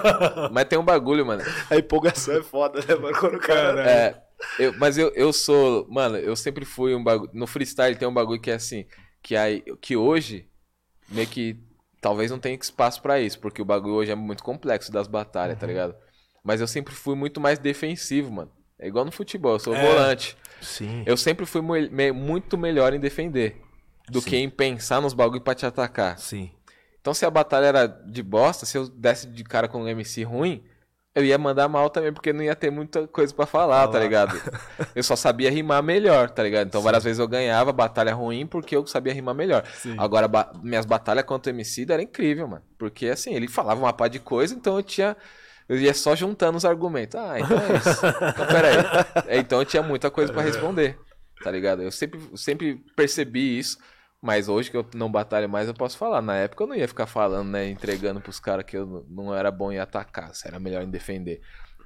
Mas 0.52 0.64
tem 0.64 0.78
um 0.78 0.84
bagulho, 0.84 1.24
mano. 1.24 1.42
A 1.70 1.76
empolgação 1.76 2.34
é 2.36 2.42
foda, 2.42 2.80
né, 2.86 2.94
mano? 2.94 3.16
Quando 3.18 3.36
o 3.36 3.40
cara. 3.40 3.88
É, 3.90 4.14
eu- 4.58 4.74
mas 4.78 4.96
eu, 4.96 5.12
eu 5.14 5.32
sou. 5.32 5.86
Mano, 5.90 6.16
eu 6.16 6.34
sempre 6.36 6.64
fui 6.64 6.94
um 6.94 7.02
bagulho. 7.04 7.30
No 7.34 7.46
freestyle 7.46 7.96
tem 7.96 8.08
um 8.08 8.12
bagulho 8.14 8.40
que 8.40 8.50
é 8.50 8.54
assim. 8.54 8.86
Que, 9.22 9.36
aí, 9.36 9.62
que 9.80 9.96
hoje, 9.96 10.48
meio 11.08 11.26
que. 11.26 11.56
Talvez 12.00 12.30
não 12.30 12.38
tenha 12.38 12.56
espaço 12.56 13.02
pra 13.02 13.20
isso, 13.20 13.38
porque 13.38 13.60
o 13.60 13.64
bagulho 13.64 13.94
hoje 13.94 14.10
é 14.10 14.14
muito 14.14 14.42
complexo 14.42 14.90
das 14.90 15.06
batalhas, 15.06 15.58
tá 15.58 15.66
ligado? 15.66 15.94
Mas 16.42 16.60
eu 16.62 16.66
sempre 16.66 16.94
fui 16.94 17.14
muito 17.14 17.38
mais 17.40 17.58
defensivo, 17.58 18.30
mano. 18.32 18.50
É 18.78 18.88
igual 18.88 19.04
no 19.04 19.12
futebol, 19.12 19.52
eu 19.52 19.58
sou 19.58 19.74
É. 19.74 19.86
volante. 19.86 20.34
Sim. 20.62 21.02
Eu 21.04 21.16
sempre 21.18 21.44
fui 21.44 21.60
me- 21.60 22.10
muito 22.12 22.56
melhor 22.56 22.94
em 22.94 23.00
defender 23.00 23.60
do 24.08 24.22
Sim. 24.22 24.30
que 24.30 24.36
em 24.36 24.48
pensar 24.48 25.02
nos 25.02 25.12
bagulho 25.12 25.42
pra 25.42 25.54
te 25.54 25.66
atacar. 25.66 26.18
Sim. 26.18 26.50
Então, 26.98 27.12
se 27.12 27.26
a 27.26 27.30
batalha 27.30 27.66
era 27.66 27.86
de 27.86 28.22
bosta, 28.22 28.64
se 28.64 28.78
eu 28.78 28.88
desse 28.88 29.26
de 29.26 29.44
cara 29.44 29.68
com 29.68 29.82
um 29.82 29.88
MC 29.88 30.22
ruim, 30.22 30.64
eu 31.14 31.24
ia 31.24 31.36
mandar 31.38 31.68
mal 31.68 31.90
também, 31.90 32.12
porque 32.12 32.32
não 32.32 32.42
ia 32.42 32.54
ter 32.54 32.70
muita 32.70 33.06
coisa 33.08 33.34
pra 33.34 33.44
falar, 33.46 33.86
tá 33.86 33.92
Falar. 33.94 34.04
ligado? 34.04 34.40
Eu 34.94 35.02
só 35.02 35.16
sabia 35.16 35.50
rimar 35.50 35.82
melhor, 35.82 36.30
tá 36.30 36.42
ligado? 36.42 36.66
Então, 36.68 36.80
várias 36.80 37.02
vezes 37.04 37.18
eu 37.18 37.26
ganhava 37.28 37.72
batalha 37.72 38.14
ruim 38.14 38.46
porque 38.46 38.74
eu 38.76 38.86
sabia 38.86 39.12
rimar 39.12 39.34
melhor. 39.34 39.64
Sim. 39.74 39.94
Agora, 39.98 40.26
ba- 40.28 40.52
minhas 40.62 40.84
batalhas 40.86 41.24
contra 41.24 41.52
o 41.52 41.54
MC 41.56 41.86
era 41.88 42.02
incrível, 42.02 42.46
mano. 42.48 42.62
Porque, 42.78 43.06
assim, 43.08 43.34
ele 43.34 43.48
falava 43.48 43.80
uma 43.80 43.92
pá 43.92 44.08
de 44.08 44.18
coisa, 44.20 44.54
então 44.54 44.76
eu 44.76 44.82
tinha. 44.82 45.16
Eu 45.68 45.76
ia 45.78 45.94
só 45.94 46.16
juntando 46.16 46.58
os 46.58 46.64
argumentos. 46.64 47.14
Ah, 47.20 47.38
então 47.38 47.56
é 47.58 47.76
isso. 47.76 48.06
Então, 48.34 48.46
peraí. 48.46 48.76
É, 49.28 49.38
Então 49.38 49.58
eu 49.60 49.64
tinha 49.64 49.82
muita 49.82 50.10
coisa 50.10 50.32
pra 50.32 50.42
responder, 50.42 50.98
tá 51.42 51.50
ligado? 51.50 51.82
Eu 51.82 51.90
sempre, 51.92 52.20
sempre 52.36 52.82
percebi 52.96 53.58
isso. 53.58 53.78
Mas 54.22 54.48
hoje 54.48 54.70
que 54.70 54.76
eu 54.76 54.86
não 54.94 55.10
batalho 55.10 55.48
mais, 55.48 55.66
eu 55.66 55.74
posso 55.74 55.96
falar. 55.96 56.20
Na 56.20 56.36
época 56.36 56.62
eu 56.64 56.68
não 56.68 56.76
ia 56.76 56.86
ficar 56.86 57.06
falando, 57.06 57.48
né? 57.48 57.68
Entregando 57.68 58.20
pros 58.20 58.38
caras 58.38 58.64
que 58.66 58.76
eu 58.76 59.06
não 59.08 59.34
era 59.34 59.50
bom 59.50 59.72
em 59.72 59.78
atacar, 59.78 60.34
se 60.34 60.46
era 60.46 60.60
melhor 60.60 60.82
em 60.82 60.90
defender. 60.90 61.40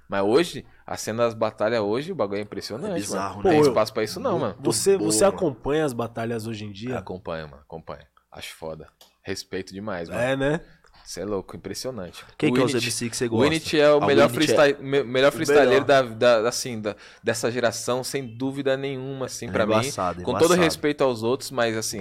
Mas 0.08 0.22
hoje, 0.22 0.66
a 0.86 0.96
cena 0.96 1.22
das 1.24 1.34
batalhas 1.34 1.80
hoje, 1.80 2.12
o 2.12 2.14
bagulho 2.14 2.38
é 2.38 2.42
impressionante. 2.42 2.90
É 2.92 2.94
bizarro, 2.94 3.36
mano. 3.36 3.42
né? 3.44 3.44
Não 3.44 3.50
tem 3.50 3.62
Pô, 3.62 3.68
espaço 3.68 3.92
pra 3.94 4.02
isso, 4.04 4.20
não, 4.20 4.38
mano. 4.38 4.56
Você, 4.60 4.98
boa, 4.98 5.10
você 5.10 5.24
mano. 5.24 5.36
acompanha 5.36 5.84
as 5.84 5.92
batalhas 5.92 6.46
hoje 6.46 6.64
em 6.64 6.72
dia? 6.72 6.98
Acompanha, 6.98 7.46
mano. 7.46 7.62
Acompanha. 7.62 8.06
Acho 8.30 8.54
foda. 8.54 8.88
Respeito 9.22 9.72
demais, 9.72 10.08
mano. 10.08 10.20
É, 10.20 10.36
né? 10.36 10.60
Você 11.06 11.20
é 11.20 11.24
louco, 11.26 11.54
impressionante. 11.54 12.24
Quem 12.38 12.50
O 12.50 12.54
que 12.54 12.60
é 12.62 12.64
os 12.64 12.72
MC 12.72 13.10
que 13.10 13.16
você 13.16 13.26
O 13.26 13.30
gosta? 13.30 13.44
Winit 13.50 13.78
é 13.78 13.92
o 13.92 14.02
Ah, 14.02 14.06
melhor, 14.06 14.24
é- 14.24 14.32
freestyle, 14.32 14.76
me- 14.80 15.02
melhor 15.04 15.30
freestyleiro 15.32 15.84
da, 15.84 16.00
da- 16.00 16.48
assim, 16.48 16.80
da- 16.80 16.96
dessa 17.22 17.50
geração, 17.52 18.02
sem 18.02 18.26
dúvida 18.26 18.74
nenhuma, 18.74 19.26
assim, 19.26 19.46
É 19.48 19.50
pra 19.52 19.66
mim. 19.66 19.74
embaçado, 19.74 20.22
Com 20.22 20.38
todo 20.38 20.54
respeito 20.54 21.04
aos 21.04 21.22
outros, 21.22 21.50
mas 21.50 21.76
assim, 21.76 21.98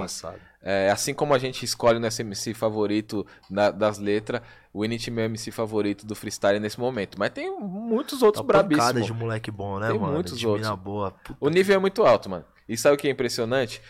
é, 0.62 0.90
assim 0.90 1.14
como 1.14 1.34
a 1.34 1.38
gente 1.38 1.66
escolhe 1.66 1.98
o 1.98 2.00
nosso 2.00 2.22
MC 2.22 2.54
favorito 2.54 3.28
na- 3.50 3.72
das 3.72 3.98
letras, 3.98 4.42
o 4.72 4.84
Winit 4.84 5.10
é 5.10 5.14
meu 5.14 5.26
MC 5.26 5.52
favorito 5.52 6.06
do 6.06 6.16
freestyle 6.16 6.58
nesse 6.62 6.80
momento. 6.80 7.20
Mas 7.20 7.32
tem 7.32 7.52
muitos 7.60 8.24
outros 8.24 8.40
Uma 8.42 8.48
pancada 8.54 8.70
brabíssimos. 8.70 9.06
de 9.06 9.14
moleque 9.14 9.52
bom, 9.52 9.80
né, 9.80 9.90
Tem 9.92 10.00
mano? 10.00 10.14
muitos 10.14 10.40
de 10.40 10.48
outros. 10.48 10.70
boa. 10.80 11.14
O 11.42 11.50
nível 11.50 11.76
é 11.76 11.80
muito 11.80 12.04
alto, 12.04 12.30
mano. 12.30 12.46
E 12.70 12.78
sabe 12.78 12.96
o 12.96 12.98
que 12.98 13.10
é 13.10 13.12
impressionante? 13.12 13.82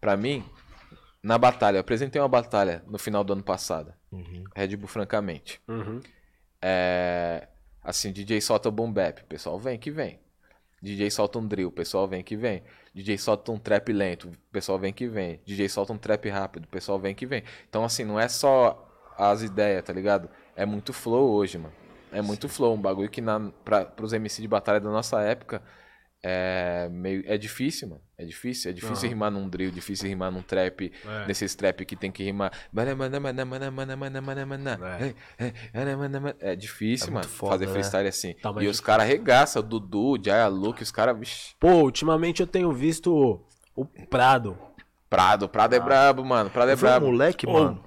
Pra 0.00 0.16
mim, 0.16 0.44
na 1.22 1.36
batalha, 1.36 1.76
eu 1.76 1.80
apresentei 1.80 2.20
uma 2.20 2.28
batalha 2.28 2.82
no 2.86 2.98
final 2.98 3.24
do 3.24 3.32
ano 3.32 3.42
passado. 3.42 3.92
Uhum. 4.10 4.44
Red 4.54 4.76
Bull, 4.76 4.88
francamente. 4.88 5.60
Uhum. 5.66 6.00
É, 6.62 7.48
assim, 7.82 8.12
DJ 8.12 8.40
solta 8.40 8.70
boom 8.70 8.92
bap, 8.92 9.22
pessoal 9.24 9.58
vem 9.58 9.78
que 9.78 9.90
vem. 9.90 10.20
DJ 10.80 11.10
solta 11.10 11.38
um 11.38 11.46
drill, 11.46 11.72
pessoal 11.72 12.06
vem 12.06 12.22
que 12.22 12.36
vem. 12.36 12.62
DJ 12.94 13.18
solta 13.18 13.50
um 13.50 13.58
trap 13.58 13.92
lento, 13.92 14.30
pessoal 14.52 14.78
vem 14.78 14.92
que 14.92 15.08
vem. 15.08 15.40
DJ 15.44 15.68
solta 15.68 15.92
um 15.92 15.98
trap 15.98 16.28
rápido, 16.28 16.68
pessoal 16.68 16.98
vem 16.98 17.14
que 17.14 17.26
vem. 17.26 17.42
Então, 17.68 17.84
assim, 17.84 18.04
não 18.04 18.18
é 18.18 18.28
só 18.28 18.88
as 19.16 19.42
ideias, 19.42 19.82
tá 19.82 19.92
ligado? 19.92 20.30
É 20.54 20.64
muito 20.64 20.92
flow 20.92 21.32
hoje, 21.32 21.58
mano. 21.58 21.74
É 22.12 22.22
muito 22.22 22.48
flow, 22.48 22.74
um 22.74 22.80
bagulho 22.80 23.10
que 23.10 23.20
na, 23.20 23.50
pra, 23.64 23.84
pros 23.84 24.12
MC 24.12 24.40
de 24.40 24.48
batalha 24.48 24.80
da 24.80 24.90
nossa 24.90 25.20
época 25.20 25.60
é 26.22 26.88
meio. 26.90 27.22
É 27.26 27.36
difícil, 27.38 27.88
mano. 27.88 28.00
É 28.16 28.24
difícil. 28.24 28.70
É 28.70 28.74
difícil 28.74 28.96
Aham. 29.04 29.08
rimar 29.08 29.30
num 29.30 29.48
drill, 29.48 29.70
difícil 29.70 30.08
rimar 30.08 30.32
num 30.32 30.42
trap. 30.42 30.92
É. 31.06 31.26
Nesses 31.26 31.54
trap 31.54 31.84
que 31.84 31.94
tem 31.94 32.10
que 32.10 32.22
rimar. 32.24 32.52
É 36.40 36.56
difícil, 36.56 37.08
É 37.08 37.10
mano, 37.10 37.28
foda, 37.28 37.52
fazer 37.52 37.66
né? 37.66 37.72
freestyle 37.72 38.08
assim. 38.08 38.34
Tá, 38.34 38.52
e 38.60 38.66
os 38.66 38.80
caras 38.80 39.04
arregaçam, 39.04 39.60
o 39.60 39.64
Dudu, 39.64 40.18
o 40.18 40.22
Jaya 40.22 40.48
Luke, 40.48 40.82
os 40.82 40.90
caras. 40.90 41.54
Pô, 41.60 41.68
ultimamente 41.82 42.40
eu 42.40 42.46
tenho 42.46 42.72
visto 42.72 43.40
o 43.76 43.84
Prado. 44.10 44.58
Prado, 45.08 45.48
Prado 45.48 45.74
é 45.74 45.80
brabo, 45.80 46.24
mano. 46.24 46.50
Prado 46.50 46.70
é 46.70 46.74
vi 46.76 46.84
um 46.84 46.88
brabo. 46.88 47.06
moleque, 47.06 47.46
mano. 47.46 47.82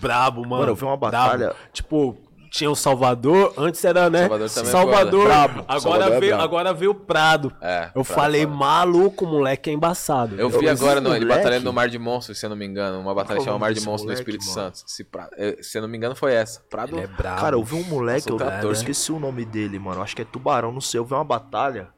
Brabo, 0.00 0.40
mano. 0.42 0.56
Mano, 0.60 0.72
eu 0.72 0.74
vi 0.76 0.84
uma 0.84 0.96
Brabo. 0.96 1.12
batalha- 1.16 1.54
Tipo, 1.72 2.16
tinha 2.50 2.70
o 2.70 2.74
Salvador, 2.74 3.54
antes 3.56 3.84
era, 3.84 4.10
né? 4.10 4.20
Salvador 4.22 4.50
também 4.50 4.68
é 4.68 4.72
Salvador. 4.72 5.22
foda. 5.22 5.34
Agora, 5.68 5.80
Salvador 5.80 6.12
é 6.12 6.20
veio, 6.20 6.34
agora 6.40 6.74
veio 6.74 6.90
o 6.90 6.94
Prado. 6.94 7.52
É, 7.60 7.84
Eu 7.94 8.04
Prado 8.04 8.04
falei, 8.04 8.42
é 8.42 8.44
foda. 8.44 8.56
maluco, 8.56 9.26
moleque 9.26 9.70
é 9.70 9.72
embaçado. 9.72 10.34
Eu 10.38 10.50
vi 10.50 10.66
Eu- 10.66 10.72
agora, 10.72 10.98
esse 11.00 11.08
no, 11.08 11.14
ele 11.16 11.24
batalhando 11.26 11.64
no 11.64 11.72
Mar 11.72 11.88
de 11.88 11.98
Monstros, 11.98 12.38
se 12.38 12.44
eu 12.44 12.50
não 12.50 12.56
me 12.56 12.66
engano. 12.66 12.98
Uma 13.00 13.14
batalha 13.14 13.40
chamada 13.40 13.58
Mar 13.58 13.72
de 13.72 13.80
Monstros 13.82 14.06
no 14.06 14.12
Espírito 14.12 14.42
mano? 14.46 14.52
Santo. 14.54 14.82
Se, 14.86 15.04
pra- 15.04 15.30
eh, 15.36 15.58
se 15.62 15.78
eu 15.78 15.82
não 15.82 15.88
me 15.88 15.96
engano, 15.96 16.16
foi 16.16 16.32
essa. 16.34 16.60
Prado. 16.68 16.96
Ele 16.96 17.04
é 17.04 17.06
brabo. 17.06 17.40
Cara, 17.40 17.54
eu 17.56 17.62
vi 17.62 17.76
um 17.76 17.84
moleque, 17.84 18.28
eu, 18.28 18.36
14, 18.36 18.64
eu 18.66 18.72
esqueci 18.72 19.12
o 19.12 19.20
nome 19.20 19.44
dele, 19.44 19.78
mano. 19.78 20.02
Acho 20.02 20.16
que 20.16 20.22
é 20.22 20.24
Tubarão, 20.24 20.72
não 20.72 20.80
sei. 20.80 20.98
Eu 20.98 21.04
vi 21.04 21.14
uma 21.14 21.24
batalha. 21.24 21.88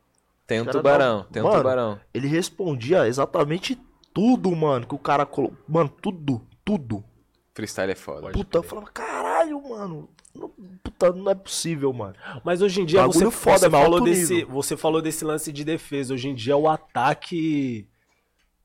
Tem 0.46 0.60
um 0.60 0.66
tubarão, 0.66 1.18
não. 1.18 1.24
tem 1.24 1.40
um 1.42 1.46
Mano, 1.46 1.56
tubarão. 1.58 2.00
Ele 2.12 2.28
respondia 2.28 3.06
exatamente 3.08 3.80
tudo, 4.12 4.54
mano, 4.54 4.86
que 4.86 4.94
o 4.94 4.98
cara 4.98 5.24
colocou. 5.24 5.56
Mano, 5.66 5.88
tudo, 5.88 6.42
tudo. 6.62 7.02
Freestyle 7.54 7.92
é 7.92 7.94
foda. 7.94 8.30
Puta, 8.32 8.58
eu 8.58 8.62
falava, 8.62 8.88
caralho, 8.92 9.62
mano. 9.68 10.08
Não, 10.34 10.50
puta, 10.82 11.12
não 11.12 11.30
é 11.30 11.34
possível, 11.34 11.92
mano. 11.92 12.14
Mas 12.44 12.62
hoje 12.62 12.80
em 12.80 12.86
dia 12.86 13.00
Bagulho 13.02 13.30
você, 13.30 13.36
foda, 13.36 13.58
você 13.58 13.68
mas 13.68 13.82
falou 13.82 14.00
desse, 14.00 14.44
você 14.44 14.76
falou 14.76 15.02
desse 15.02 15.24
lance 15.24 15.52
de 15.52 15.64
defesa. 15.64 16.14
Hoje 16.14 16.28
em 16.28 16.34
dia 16.34 16.56
o 16.56 16.68
ataque 16.68 17.86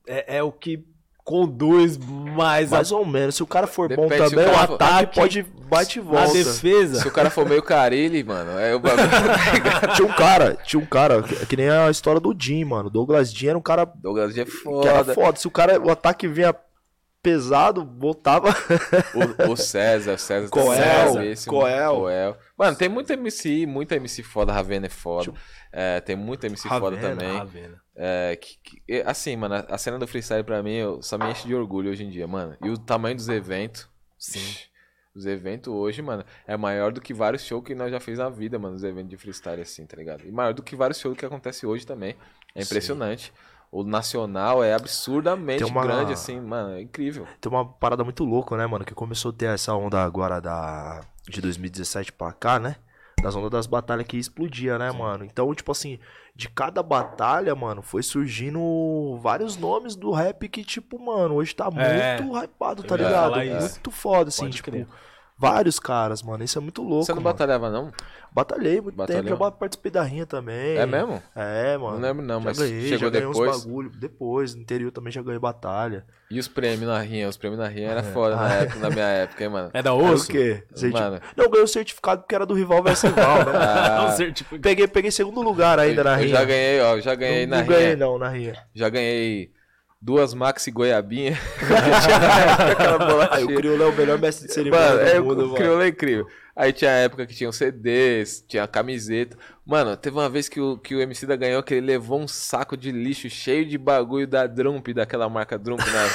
é, 0.08 0.38
é 0.38 0.44
o 0.44 0.52
que 0.52 0.84
conduz 1.26 1.98
mais 1.98 2.72
a 2.72 2.78
Mais 2.78 2.92
ou 2.94 3.06
menos. 3.06 3.36
Se 3.36 3.44
o 3.44 3.48
cara 3.48 3.68
for 3.68 3.90
bom 3.94 4.08
Depende, 4.08 4.30
se 4.30 4.36
também, 4.36 4.46
o 4.50 4.50
o 4.50 4.54
for- 4.66 4.74
ataque 4.76 5.16
pode 5.20 5.44
bate 5.44 6.00
e 6.00 6.02
na 6.02 6.10
volta. 6.10 6.34
defesa. 6.34 7.02
Se 7.02 7.08
o 7.10 7.12
cara 7.12 7.30
for 7.30 7.46
meio 7.46 7.62
carilho, 7.62 8.26
mano, 8.26 8.52
é 8.58 8.74
o 8.74 8.80
bagulho. 8.80 9.10
Tinha 9.98 10.08
um 10.08 10.14
cara, 10.14 10.58
tinha 10.64 10.82
um 10.82 10.86
cara, 10.86 11.22
que, 11.22 11.46
que 11.48 11.58
nem 11.58 11.70
a 11.70 11.92
história 11.92 12.22
do 12.22 12.34
Jim, 12.40 12.64
mano. 12.64 12.90
Douglas 12.90 13.34
Jim 13.34 13.48
era 13.48 13.58
um 13.58 13.62
cara 13.62 13.84
Douglas 13.84 14.34
G 14.34 14.40
é 14.42 14.46
que 14.46 14.52
era 14.88 15.00
foda. 15.04 15.14
foda. 15.14 15.38
Se 15.38 15.48
o 15.48 15.52
cara, 15.52 15.78
o 15.82 15.92
ataque 15.92 16.30
vinha 16.30 16.56
pesado, 17.22 17.86
voltava. 17.98 18.50
O, 19.48 19.52
o 19.52 19.58
César, 19.58 20.14
o 20.14 20.18
César 20.18 20.50
Coel, 20.50 20.82
César, 20.82 21.26
esse, 21.26 21.48
Coel. 21.50 21.96
Coel. 21.96 22.38
Mano, 22.58 22.78
tem 22.78 22.88
muita 22.90 23.14
MC, 23.14 23.66
muita 23.66 23.96
MC 23.96 24.24
foda, 24.24 24.52
Ravena 24.54 24.86
é 24.86 24.90
foda. 24.90 25.34
É, 25.72 26.00
tem 26.02 26.16
muita 26.16 26.48
MC 26.48 26.68
foda 26.68 26.96
Ravena, 26.96 27.16
também. 27.16 27.38
Ravena. 27.38 27.82
É, 27.96 28.36
que- 28.40 28.58
que- 28.64 29.02
assim, 29.06 29.36
mano, 29.36 29.56
a 29.68 29.78
cena 29.78 29.98
do 30.00 30.08
freestyle 30.08 30.44
pra 30.44 30.62
mim 30.64 30.74
eu, 30.76 31.02
só 31.02 31.18
me 31.18 31.30
enche 31.30 31.48
de 31.48 31.56
orgulho 31.56 31.92
hoje 31.92 32.04
em 32.04 32.10
dia, 32.10 32.28
mano. 32.28 32.56
E 32.64 32.70
o 32.70 32.78
tamanho 32.78 33.16
dos 33.16 33.28
eventos. 33.28 33.90
Sim. 34.18 34.56
Os 35.16 35.26
eventos 35.26 35.74
hoje, 35.74 36.00
mano, 36.04 36.24
é 36.46 36.56
maior 36.56 36.92
do 36.92 37.02
que 37.02 37.12
vários 37.12 37.44
shows 37.44 37.64
que 37.66 37.74
nós 37.74 37.90
já 37.92 38.00
fez 38.00 38.20
na 38.20 38.30
vida, 38.30 38.60
mano, 38.60 38.76
os 38.76 38.84
eventos 38.84 39.10
de 39.10 39.18
freestyle 39.18 39.62
assim, 39.62 39.84
tá 39.86 39.98
ligado? 39.98 40.24
E 40.28 40.32
maior 40.32 40.54
do 40.54 40.62
que 40.62 40.76
vários 40.76 41.00
shows 41.00 41.18
que 41.18 41.26
acontece 41.26 41.66
hoje 41.66 41.86
também. 41.88 42.16
É 42.54 42.62
impressionante. 42.62 43.34
O 43.72 43.84
nacional 43.84 44.64
é 44.64 44.74
absurdamente 44.74 45.64
uma- 45.66 45.84
grande, 45.84 46.14
assim, 46.14 46.40
mano, 46.40 46.74
é 46.76 46.82
incrível. 46.82 47.28
Tem 47.42 47.52
uma 47.52 47.66
parada 47.66 48.04
muito 48.04 48.24
louca, 48.24 48.56
né, 48.56 48.66
mano? 48.66 48.86
Que 48.86 48.94
começou 48.94 49.32
a 49.32 49.34
ter 49.34 49.48
essa 49.48 49.74
onda 49.76 50.02
agora 50.02 50.40
da 50.40 51.02
de 51.28 51.42
2017 51.42 52.12
pra 52.14 52.32
cá, 52.32 52.58
né? 52.58 52.78
Das 53.22 53.36
ondas 53.36 53.50
das 53.50 53.68
batalhas 53.68 54.06
que 54.08 54.18
explodia, 54.18 54.78
né, 54.78 54.92
mano? 54.92 55.26
Então, 55.26 55.54
tipo 55.54 55.72
assim, 55.72 56.00
de 56.36 56.48
cada 56.48 56.82
batalha, 56.84 57.54
mano, 57.56 57.82
foi 57.82 58.04
surgindo 58.04 59.18
vários 59.22 59.58
nomes 59.58 59.96
do 59.96 60.12
rap 60.12 60.48
que, 60.48 60.64
tipo, 60.64 61.00
mano, 61.04 61.36
hoje 61.36 61.54
tá 61.56 61.68
É, 61.76 62.22
muito 62.22 62.38
hypado, 62.38 62.84
tá 62.84 62.96
ligado? 62.96 63.36
Muito 63.36 63.92
foda, 63.92 64.30
assim, 64.30 64.44
Pode 64.44 64.56
tipo, 64.58 64.72
crer. 64.72 64.88
Vários 65.38 65.80
caras, 65.80 66.22
mano. 66.24 66.44
Isso 66.44 66.58
é 66.58 66.62
muito 66.62 66.82
louco. 66.82 67.06
Você 67.06 67.12
não 67.14 67.22
mano. 67.22 67.34
batalhava, 67.34 67.70
não? 67.70 67.92
Batalhei 68.32 68.80
muito 68.82 68.96
Batalhou? 68.96 69.24
tempo, 69.24 69.44
já 69.44 69.52
participei 69.52 69.92
da 69.92 70.04
rinha 70.04 70.26
também. 70.26 70.78
É 70.78 70.86
mesmo? 70.86 71.22
É, 71.36 71.76
mano. 71.78 71.94
Não 71.96 72.02
lembro 72.02 72.24
não, 72.26 72.40
já 72.40 72.46
mas 72.46 72.60
ganhei, 72.60 72.82
chegou 72.82 72.98
já 73.00 73.10
ganhei 73.10 73.28
depois? 73.28 73.56
uns 73.56 73.64
bagulho. 73.66 73.90
Depois, 73.96 74.54
no 74.56 74.62
interior 74.62 74.92
também 74.92 75.12
já 75.12 75.22
ganhei 75.24 75.40
batalha. 75.40 76.06
E 76.30 76.38
os 76.40 76.48
prêmios 76.48 76.88
na 76.88 77.00
rinha? 77.00 77.28
Os 77.30 77.38
prêmios 77.38 77.60
na 77.60 77.68
rinha 77.68 77.90
era 77.90 78.04
foda 78.04 78.36
na, 78.36 78.54
época, 78.54 78.80
na 78.80 78.90
minha 78.92 79.06
época, 79.06 79.44
hein, 79.44 79.50
mano? 79.50 79.70
É 79.74 79.82
da 79.82 79.90
Era 79.92 79.98
osso? 80.14 80.26
o 80.26 80.28
quê? 80.28 80.64
Certi- 80.76 80.94
Mano. 80.94 81.20
Não, 81.36 81.46
eu 81.46 81.50
ganhei 81.50 81.64
o 81.64 81.68
certificado 81.68 82.22
porque 82.22 82.36
era 82.36 82.46
do 82.46 82.54
rival 82.54 82.84
versus 82.84 83.10
rival, 83.10 83.38
né? 83.46 83.52
Ah, 83.58 84.16
Não, 84.52 84.60
peguei, 84.60 84.88
peguei 84.88 85.10
segundo 85.10 85.42
lugar 85.42 85.80
ainda 85.80 86.04
na 86.04 86.14
eu 86.14 86.18
rinha. 86.26 86.30
já 86.38 86.46
ganhei, 86.46 86.82
ó, 86.82 87.00
já 87.00 87.16
ganhei 87.16 87.46
não, 87.48 87.58
na 87.58 87.64
não 87.64 87.68
ganhei 87.70 87.86
rinha. 87.86 87.98
não, 87.98 88.20
na 88.20 88.30
rinha. 88.30 88.54
Já 88.76 88.90
ganhei 88.90 89.52
duas 90.02 90.34
Maxi 90.34 90.72
Goiabinha. 90.72 91.38
O 93.44 93.56
Crioulo 93.56 93.84
é 93.84 93.88
o 93.88 93.94
melhor 93.94 94.20
mestre 94.20 94.48
de 94.48 94.54
cerimônia 94.54 94.88
Mano, 94.88 95.00
do 95.00 95.08
é, 95.08 95.20
mundo, 95.20 95.52
o 95.52 95.56
crioulo 95.56 95.82
é 95.82 95.88
incrível. 95.88 96.28
Aí 96.56 96.74
tinha 96.74 96.90
a 96.90 96.96
época 96.96 97.26
que 97.26 97.36
tinham 97.36 97.52
CDs, 97.52 98.44
tinha 98.48 98.68
camiseta. 98.68 99.38
Mano, 99.66 99.96
teve 99.96 100.18
uma 100.18 100.28
vez 100.28 100.50
que 100.50 100.60
o, 100.60 100.78
que 100.78 100.96
o 100.96 101.02
MC 101.02 101.26
da 101.28 101.36
ganhou 101.36 101.62
que 101.62 101.76
ele 101.76 101.86
levou 101.86 102.20
um 102.20 102.28
saco 102.28 102.76
de 102.76 102.92
lixo 102.92 103.30
cheio 103.30 103.66
de 103.66 103.78
bagulho 103.78 104.28
da 104.28 104.48
Drump, 104.48 104.88
daquela 104.88 105.30
marca 105.30 105.58
Drump, 105.58 105.82
né? 105.82 106.10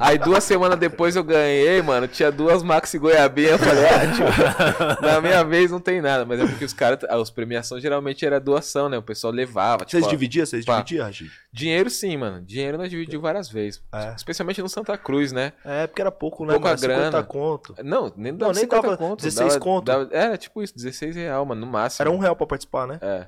Aí 0.00 0.18
duas 0.18 0.44
semanas 0.44 0.78
depois 0.78 1.16
eu 1.16 1.24
ganhei, 1.24 1.80
mano, 1.82 2.06
tinha 2.08 2.30
duas 2.30 2.62
Maxi 2.62 2.98
Goiabinha. 2.98 3.50
Eu 3.50 3.58
falei, 3.58 3.84
ah, 3.86 4.12
tio, 4.12 5.02
na 5.06 5.20
minha 5.20 5.42
vez 5.44 5.70
não 5.70 5.80
tem 5.80 6.00
nada. 6.00 6.24
Mas 6.24 6.40
é 6.40 6.46
porque 6.46 6.64
os 6.64 6.72
caras, 6.72 6.98
as 7.08 7.30
premiações 7.30 7.82
geralmente 7.82 8.24
era 8.24 8.38
doação, 8.40 8.88
né? 8.88 8.98
O 8.98 9.02
pessoal 9.02 9.32
levava. 9.32 9.84
Vocês 9.86 10.02
tipo, 10.02 10.06
ó, 10.06 10.10
dividiam? 10.10 10.46
Vocês 10.46 10.64
pá. 10.64 10.76
dividiam, 10.76 11.04
Ragi? 11.06 11.30
Dinheiro 11.52 11.90
sim, 11.90 12.16
mano. 12.16 12.40
Dinheiro 12.42 12.78
nós 12.78 12.90
dividimos 12.90 13.22
várias 13.22 13.48
vezes. 13.48 13.82
É. 13.92 14.14
Especialmente 14.16 14.60
no 14.62 14.68
Santa 14.68 14.96
Cruz, 14.96 15.32
né? 15.32 15.52
É, 15.64 15.86
porque 15.86 16.00
era 16.00 16.10
pouco, 16.12 16.44
né, 16.44 16.52
Pouca 16.52 16.68
mano? 16.68 16.78
50 16.78 16.98
grana. 17.10 17.22
conto. 17.24 17.74
Não, 17.82 18.12
nem 18.16 18.34
dava 18.36 18.52
nem 18.52 18.62
50 18.62 18.82
dava 18.82 18.96
conto. 18.96 19.22
16 19.22 19.48
dava- 19.54 19.60
conto. 19.60 19.84
dava- 19.84 20.08
era 20.12 20.36
tipo 20.36 20.62
isso, 20.62 20.74
16 20.76 21.16
real, 21.16 21.44
mano, 21.44 21.60
no 21.60 21.66
máximo. 21.66 22.02
Era 22.02 22.10
um 22.10 22.18
real 22.18 22.36
pra 22.36 22.46
participar, 22.46 22.86
né? 22.86 22.98
É. 23.02 23.26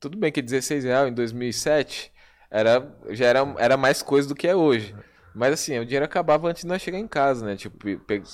Tudo 0.00 0.18
bem 0.18 0.30
que 0.32 0.42
16 0.42 0.84
real 0.84 1.08
em 1.08 1.12
2007 1.14 2.12
era, 2.50 2.86
já 3.10 3.26
era, 3.26 3.54
era 3.58 3.76
mais 3.76 4.02
coisa 4.02 4.28
do 4.28 4.34
que 4.34 4.46
é 4.46 4.54
hoje. 4.54 4.94
Mas 5.34 5.52
assim, 5.54 5.78
o 5.78 5.84
dinheiro 5.84 6.04
acabava 6.04 6.48
antes 6.48 6.62
de 6.62 6.68
nós 6.68 6.80
chegar 6.80 6.98
em 6.98 7.08
casa, 7.08 7.44
né? 7.44 7.56
Tipo, 7.56 7.76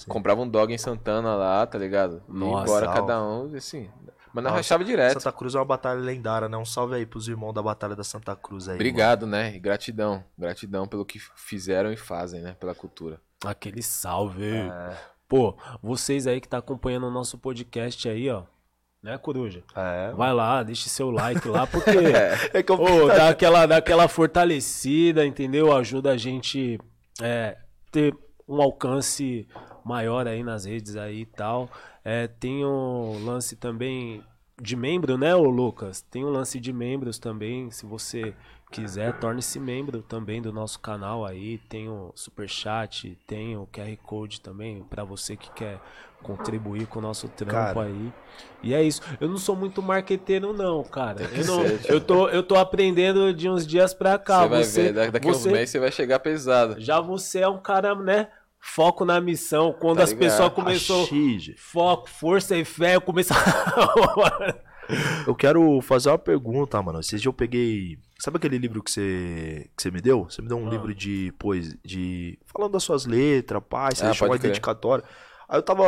comprava 0.06 0.42
um 0.42 0.48
dog 0.48 0.72
em 0.72 0.78
Santana 0.78 1.34
lá, 1.34 1.66
tá 1.66 1.78
ligado? 1.78 2.22
E 2.28 2.32
Nossa, 2.32 2.64
embora 2.64 2.86
alto. 2.86 3.00
cada 3.00 3.22
um, 3.22 3.56
assim. 3.56 3.88
Mas 4.32 4.44
nós 4.44 4.52
rachava 4.52 4.84
direto. 4.84 5.14
Santa 5.14 5.32
Cruz 5.32 5.54
é 5.54 5.58
uma 5.58 5.64
batalha 5.64 5.98
lendária, 5.98 6.48
né? 6.48 6.56
Um 6.56 6.64
salve 6.64 6.94
aí 6.94 7.06
pros 7.06 7.26
irmãos 7.26 7.52
da 7.52 7.62
Batalha 7.62 7.96
da 7.96 8.04
Santa 8.04 8.36
Cruz 8.36 8.68
aí. 8.68 8.76
Obrigado, 8.76 9.26
né? 9.26 9.54
E 9.54 9.58
gratidão. 9.58 10.22
Gratidão 10.38 10.86
pelo 10.86 11.04
que 11.04 11.18
fizeram 11.34 11.92
e 11.92 11.96
fazem, 11.96 12.40
né? 12.40 12.54
Pela 12.60 12.74
cultura. 12.74 13.20
Aquele 13.44 13.82
salve. 13.82 14.62
mano. 14.62 14.96
Pô, 15.28 15.56
vocês 15.82 16.26
aí 16.26 16.40
que 16.40 16.48
tá 16.48 16.58
acompanhando 16.58 17.06
o 17.06 17.10
nosso 17.10 17.38
podcast 17.38 18.08
aí, 18.08 18.28
ó. 18.28 18.42
Né, 19.02 19.16
Coruja? 19.16 19.62
É. 19.74 20.10
é. 20.10 20.12
Vai 20.12 20.32
lá, 20.32 20.62
deixe 20.62 20.88
seu 20.88 21.10
like 21.10 21.48
lá, 21.48 21.66
porque 21.66 21.90
É 22.52 22.62
que 22.62 22.70
eu 22.70 22.78
Ô, 22.78 23.08
dá 23.08 23.30
aquela, 23.30 23.64
dá 23.64 23.78
aquela 23.78 24.06
fortalecida, 24.08 25.24
entendeu? 25.24 25.74
Ajuda 25.74 26.12
a 26.12 26.16
gente 26.16 26.78
é, 27.20 27.56
ter 27.90 28.16
um 28.46 28.60
alcance 28.60 29.46
maior 29.84 30.26
aí 30.26 30.42
nas 30.42 30.64
redes 30.64 30.96
aí 30.96 31.22
e 31.22 31.26
tal. 31.26 31.70
É, 32.04 32.26
tem 32.26 32.64
o 32.64 33.18
lance 33.24 33.56
também 33.56 34.22
de 34.60 34.76
membro, 34.76 35.16
né, 35.16 35.34
Lucas? 35.34 36.02
Tem 36.02 36.24
um 36.24 36.30
lance 36.30 36.60
de 36.60 36.72
membros 36.72 37.18
também, 37.18 37.70
se 37.70 37.86
você 37.86 38.34
quiser, 38.70 39.12
torne-se 39.18 39.58
membro 39.60 40.00
também 40.02 40.40
do 40.40 40.52
nosso 40.52 40.78
canal 40.80 41.26
aí. 41.26 41.58
Tem 41.68 41.88
o 41.88 42.12
Superchat, 42.14 43.18
tem 43.26 43.56
o 43.56 43.66
QR 43.66 43.96
Code 44.02 44.40
também, 44.40 44.82
pra 44.88 45.04
você 45.04 45.36
que 45.36 45.50
quer 45.50 45.78
contribuir 46.22 46.86
com 46.86 46.98
o 46.98 47.02
nosso 47.02 47.28
trampo 47.28 47.52
Cara. 47.52 47.82
aí. 47.84 48.12
E 48.62 48.74
é 48.74 48.82
isso. 48.82 49.00
Eu 49.20 49.28
não 49.28 49.38
sou 49.38 49.56
muito 49.56 49.82
marqueteiro, 49.82 50.52
não, 50.52 50.82
cara. 50.84 51.22
Eu, 51.32 51.44
não- 51.46 51.62
ser, 51.66 51.90
eu, 51.90 52.00
tô, 52.00 52.28
eu 52.28 52.42
tô 52.42 52.56
aprendendo 52.56 53.32
de 53.34 53.48
uns 53.48 53.66
dias 53.66 53.92
pra 53.94 54.18
cá. 54.18 54.42
você 54.42 54.48
vai 54.48 54.64
você, 54.64 54.82
ver, 54.82 54.92
da- 54.92 55.10
daqui 55.10 55.26
você, 55.26 55.48
uns 55.48 55.52
meses 55.52 55.70
você 55.70 55.78
vai 55.80 55.90
chegar 55.92 56.18
pesado. 56.20 56.76
Já 56.80 57.00
você 57.00 57.40
é 57.40 57.48
um 57.48 57.58
cara, 57.58 57.94
né? 57.94 58.28
Foco 58.62 59.06
na 59.06 59.18
missão. 59.20 59.72
Quando 59.72 59.96
Tá 59.98 60.04
as 60.04 60.10
ligado? 60.10 60.28
pessoas 60.30 60.52
começou 60.52 61.06
Xige. 61.06 61.54
foco, 61.56 62.10
força 62.10 62.54
e 62.56 62.64
fé, 62.64 62.96
eu 62.96 63.00
comecei 63.00 63.34
Eu 65.26 65.34
quero 65.34 65.80
fazer 65.80 66.10
uma 66.10 66.18
pergunta, 66.18 66.80
mano. 66.82 67.00
Esses 67.00 67.20
dias 67.20 67.24
eu 67.26 67.32
peguei. 67.32 67.98
Sabe 68.20 68.36
aquele 68.36 68.58
livro 68.58 68.82
que 68.82 68.90
você, 68.90 69.70
que 69.76 69.82
você 69.82 69.90
me 69.90 70.00
deu? 70.00 70.24
Você 70.24 70.42
me 70.42 70.48
deu 70.48 70.58
um 70.58 70.66
Ah. 70.66 70.70
livro 70.70 70.94
de 70.94 71.32
poesia. 71.38 71.78
De... 71.84 72.38
Falando 72.46 72.72
das 72.72 72.82
suas 72.82 73.06
letras, 73.06 73.62
pá, 73.68 73.88
você 73.90 74.02
Ah, 74.04 74.08
deixou 74.10 74.28
uma 74.28 74.38
crer. 74.38 74.50
dedicatória. 74.50 75.04
Aí 75.48 75.58
eu 75.58 75.62
tava 75.62 75.82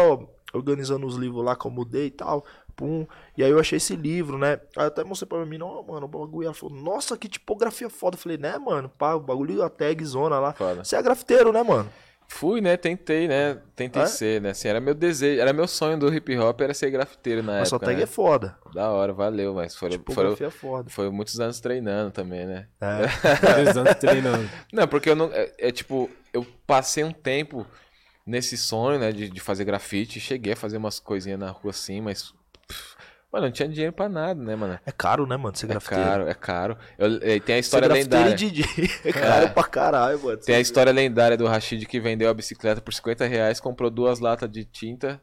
organizando 0.54 1.06
os 1.06 1.16
livros 1.16 1.44
lá 1.44 1.54
que 1.54 1.66
eu 1.66 1.70
mudei 1.70 2.06
e 2.06 2.10
tal. 2.10 2.44
Pum. 2.74 3.06
E 3.36 3.44
aí 3.44 3.50
eu 3.50 3.58
achei 3.60 3.76
esse 3.76 3.94
livro, 3.94 4.38
né? 4.38 4.52
Aí 4.76 4.84
eu 4.84 4.86
até 4.86 5.04
mostrei 5.04 5.28
pra 5.28 5.44
mim, 5.44 5.58
não, 5.58 5.82
mano, 5.82 6.06
o 6.06 6.08
bagulho. 6.08 6.46
Ela 6.46 6.54
falou, 6.54 6.74
nossa, 6.74 7.18
que 7.18 7.28
tipografia 7.28 7.90
foda. 7.90 8.14
Eu 8.16 8.18
falei, 8.20 8.38
né, 8.38 8.56
mano? 8.58 8.88
Pá, 8.88 9.14
o 9.14 9.20
bagulho, 9.20 9.62
a 9.62 9.68
tag 9.68 10.02
zona 10.04 10.38
lá. 10.40 10.54
Foda. 10.54 10.82
Você 10.82 10.96
é 10.96 11.02
grafiteiro, 11.02 11.52
né, 11.52 11.62
mano? 11.62 11.88
Fui, 12.34 12.60
né? 12.60 12.76
Tentei, 12.76 13.28
né? 13.28 13.58
Tentei 13.76 14.02
É? 14.02 14.06
ser, 14.06 14.40
né? 14.40 14.50
Assim, 14.50 14.66
era 14.66 14.80
meu 14.80 14.94
desejo, 14.94 15.40
era 15.40 15.52
meu 15.52 15.68
sonho 15.68 15.98
do 15.98 16.12
hip 16.12 16.36
hop, 16.38 16.60
era 16.62 16.72
ser 16.74 16.90
grafiteiro 16.90 17.42
na 17.42 17.60
Mas 17.60 17.68
época. 17.68 17.86
tag 17.86 17.96
né? 17.98 18.02
é 18.02 18.06
foda. 18.06 18.56
Da 18.74 18.90
hora, 18.90 19.12
valeu, 19.12 19.54
mas 19.54 19.76
foram, 19.76 19.92
foram, 19.92 20.04
Tipografia 20.32 20.46
é 20.46 20.50
foda. 20.50 20.88
foi 20.90 21.10
muitos 21.10 21.38
anos 21.38 21.60
treinando 21.60 22.10
também, 22.10 22.46
né? 22.46 22.66
É. 22.80 23.02
Dois 23.64 23.76
anos 23.76 23.94
treinando. 23.96 24.48
Não, 24.72 24.88
porque 24.88 25.10
eu 25.10 25.14
não. 25.14 25.30
É, 25.32 25.52
é 25.58 25.70
tipo, 25.70 26.10
eu 26.32 26.44
passei 26.66 27.04
um 27.04 27.12
tempo 27.12 27.66
nesse 28.26 28.56
sonho, 28.56 28.98
né, 28.98 29.12
de, 29.12 29.28
de 29.28 29.40
fazer 29.40 29.64
grafite. 29.64 30.18
Cheguei 30.18 30.54
a 30.54 30.56
fazer 30.56 30.78
umas 30.78 30.98
coisinhas 30.98 31.38
na 31.38 31.50
rua 31.50 31.70
assim, 31.70 32.00
mas. 32.00 32.32
Mano, 33.32 33.46
não 33.46 33.52
tinha 33.52 33.68
dinheiro 33.68 33.92
pra 33.92 34.08
nada, 34.08 34.40
né, 34.42 34.54
mano? 34.54 34.78
É 34.84 34.92
caro, 34.92 35.26
né, 35.26 35.36
mano? 35.36 35.56
Ser 35.56 35.66
É 35.66 35.68
grafiteiro. 35.70 36.04
caro, 36.04 36.28
é 36.28 36.34
caro. 36.34 36.76
Eu, 36.98 37.16
é, 37.22 37.40
tem 37.40 37.56
a 37.56 37.58
história 37.58 37.88
lendária. 37.88 38.34
DJ. 38.34 38.64
É 39.04 39.12
caro 39.12 39.48
pra 39.50 39.64
caralho, 39.64 40.22
mano. 40.22 40.36
Tem 40.38 40.56
a 40.56 40.60
história 40.60 40.92
lendária 40.92 41.36
do 41.36 41.46
Rashid 41.46 41.86
que 41.86 41.98
vendeu 41.98 42.28
a 42.28 42.34
bicicleta 42.34 42.80
por 42.80 42.92
50 42.92 43.24
reais, 43.26 43.58
comprou 43.60 43.90
duas 43.90 44.20
latas 44.20 44.50
de 44.50 44.64
tinta. 44.64 45.20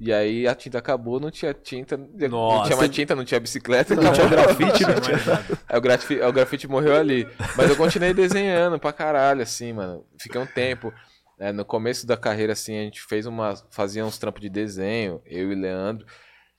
E 0.00 0.12
aí 0.12 0.46
a 0.46 0.54
tinta 0.54 0.78
acabou, 0.78 1.18
não 1.18 1.28
tinha 1.28 1.52
tinta. 1.52 1.96
Não 1.96 2.28
Nossa. 2.28 2.66
tinha 2.66 2.76
mais 2.76 2.90
tinta, 2.90 3.16
não 3.16 3.24
tinha 3.24 3.40
bicicleta. 3.40 3.96
Não 3.96 4.12
tinha 4.12 4.28
grafite, 4.30 4.82
Não 4.84 4.94
não 4.94 5.00
tinha 5.00 5.18
tinha. 5.18 5.34
nada. 5.34 5.58
Aí 5.68 5.76
o 5.76 5.80
grafite, 5.80 6.20
o 6.22 6.32
grafite 6.32 6.68
morreu 6.68 6.94
ali. 6.94 7.26
Mas 7.56 7.68
eu 7.68 7.74
continuei 7.76 8.14
desenhando 8.14 8.78
pra 8.78 8.92
caralho, 8.92 9.42
assim, 9.42 9.72
mano. 9.72 10.04
Fiquei 10.20 10.40
um 10.40 10.46
tempo. 10.46 10.92
É, 11.40 11.50
no 11.52 11.64
começo 11.64 12.06
da 12.06 12.16
carreira, 12.16 12.52
assim, 12.52 12.78
a 12.78 12.82
gente 12.82 13.00
fez 13.02 13.26
uma. 13.26 13.54
fazia 13.70 14.04
uns 14.06 14.18
trampos 14.18 14.40
de 14.40 14.48
desenho, 14.48 15.20
eu 15.26 15.50
e 15.50 15.54
Leandro. 15.56 16.06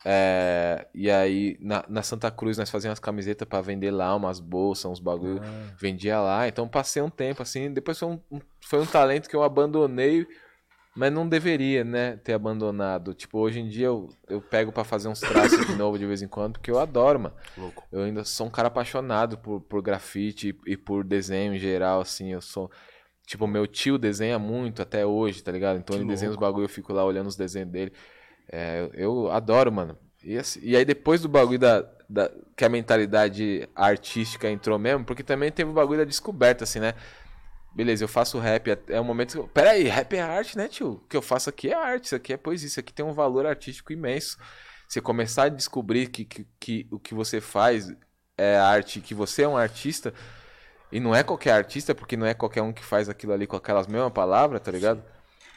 É, 0.05 0.87
e 0.93 1.09
aí, 1.11 1.57
na, 1.59 1.83
na 1.89 2.01
Santa 2.01 2.31
Cruz, 2.31 2.57
nós 2.57 2.69
fazíamos 2.69 2.99
camisetas 2.99 3.47
pra 3.47 3.59
vender 3.61 3.91
lá, 3.91 4.15
umas 4.15 4.39
bolsas, 4.39 4.85
uns 4.91 4.99
bagulho. 4.99 5.41
Vendia 5.77 6.19
lá. 6.19 6.47
Então 6.47 6.67
passei 6.67 7.01
um 7.01 7.09
tempo, 7.09 7.41
assim. 7.41 7.71
Depois 7.73 7.99
foi 7.99 8.07
um, 8.07 8.19
um- 8.31 8.41
foi 8.61 8.79
um 8.79 8.85
talento 8.85 9.29
que 9.29 9.35
eu 9.35 9.43
abandonei. 9.43 10.25
Mas 10.95 11.13
não 11.13 11.29
deveria, 11.29 11.83
né, 11.83 12.17
ter 12.17 12.33
abandonado. 12.33 13.13
Tipo, 13.13 13.37
hoje 13.39 13.59
em 13.59 13.67
dia 13.69 13.85
eu, 13.85 14.09
eu 14.27 14.41
pego 14.41 14.71
pra 14.71 14.83
fazer 14.83 15.07
uns 15.07 15.19
traços 15.19 15.65
de 15.65 15.75
novo 15.75 15.97
de 15.99 16.05
vez 16.05 16.21
em 16.21 16.27
quando, 16.27 16.53
porque 16.53 16.71
eu 16.71 16.79
adoro, 16.79 17.19
mano. 17.19 17.35
Louco. 17.57 17.85
Eu 17.91 18.01
ainda 18.03 18.23
sou 18.25 18.47
um 18.47 18.49
cara 18.49 18.67
apaixonado 18.69 19.37
por, 19.37 19.61
por 19.61 19.81
grafite 19.81 20.49
e, 20.65 20.71
e 20.73 20.75
por 20.77 21.03
desenho 21.03 21.53
em 21.53 21.59
geral, 21.59 22.01
assim. 22.01 22.33
Eu 22.33 22.41
sou. 22.41 22.69
Tipo, 23.25 23.47
meu 23.47 23.67
tio 23.67 23.97
desenha 23.97 24.39
muito 24.39 24.81
até 24.81 25.05
hoje, 25.05 25.43
tá 25.43 25.51
ligado? 25.51 25.77
Então 25.77 25.95
Que 25.95 26.01
ele 26.01 26.09
desenha 26.09 26.31
os 26.31 26.35
louco. 26.35 26.47
bagulho, 26.49 26.65
eu 26.65 26.69
fico 26.69 26.91
lá 26.91 27.05
olhando 27.05 27.27
os 27.27 27.35
desenhos 27.35 27.69
dele. 27.69 27.93
É, 28.51 28.89
eu, 28.93 29.29
adoro, 29.31 29.71
mano. 29.71 29.97
E, 30.23 30.37
assim- 30.37 30.59
e 30.63 30.75
aí 30.75 30.83
depois 30.83 31.21
do 31.21 31.29
bagulho 31.29 31.59
da, 31.59 31.85
da- 32.09 32.31
que 32.57 32.65
a 32.65 32.69
mentalidade 32.69 33.67
artística 33.75 34.49
entrou 34.49 34.77
mesmo, 34.79 35.05
porque 35.05 35.23
também 35.23 35.51
teve 35.51 35.69
o 35.69 35.73
bagulho 35.73 35.99
da 35.99 36.05
descoberta, 36.05 36.63
assim, 36.63 36.79
né? 36.79 36.93
Beleza, 37.73 38.03
eu 38.03 38.07
faço 38.07 38.39
rap, 38.39 38.69
é- 38.71 38.79
é 38.89 38.99
um 38.99 39.03
momento 39.03 39.33
que 39.33 39.37
eu, 39.39 39.47
Peraí, 39.47 39.83
rap 39.83 40.13
é 40.15 40.21
arte, 40.21 40.57
né, 40.57 40.67
tio? 40.67 40.93
O 40.93 41.07
que 41.07 41.15
eu 41.15 41.21
faço 41.21 41.49
aqui 41.49 41.69
é 41.69 41.75
arte, 41.75 42.05
isso 42.05 42.15
aqui 42.15 42.33
é 42.33 42.37
poesia, 42.37 42.67
isso 42.67 42.79
aqui 42.79 42.91
tem 42.91 43.05
um 43.05 43.13
valor 43.13 43.45
artístico 43.45 43.93
imenso. 43.93 44.37
Você 44.87 44.99
começar 44.99 45.43
a 45.43 45.49
descobrir 45.49 46.07
que, 46.09 46.25
que, 46.25 46.47
que 46.59 46.87
o 46.91 46.99
que 46.99 47.13
você 47.13 47.39
faz 47.39 47.93
é 48.37 48.57
arte, 48.57 48.99
que 49.01 49.13
você 49.13 49.43
é 49.43 49.47
um 49.47 49.55
artista, 49.57 50.13
e 50.91 50.99
não 50.99 51.13
é 51.15 51.23
qualquer 51.23 51.51
artista, 51.53 51.93
porque 51.93 52.17
não 52.17 52.25
é 52.25 52.33
qualquer 52.33 52.63
um 52.63 52.73
que 52.73 52.83
faz 52.83 53.07
aquilo 53.07 53.33
ali 53.33 53.45
com 53.45 53.55
aquelas 53.55 53.85
mesmas 53.87 54.11
palavras, 54.11 54.61
tá 54.61 54.71
ligado? 54.71 55.03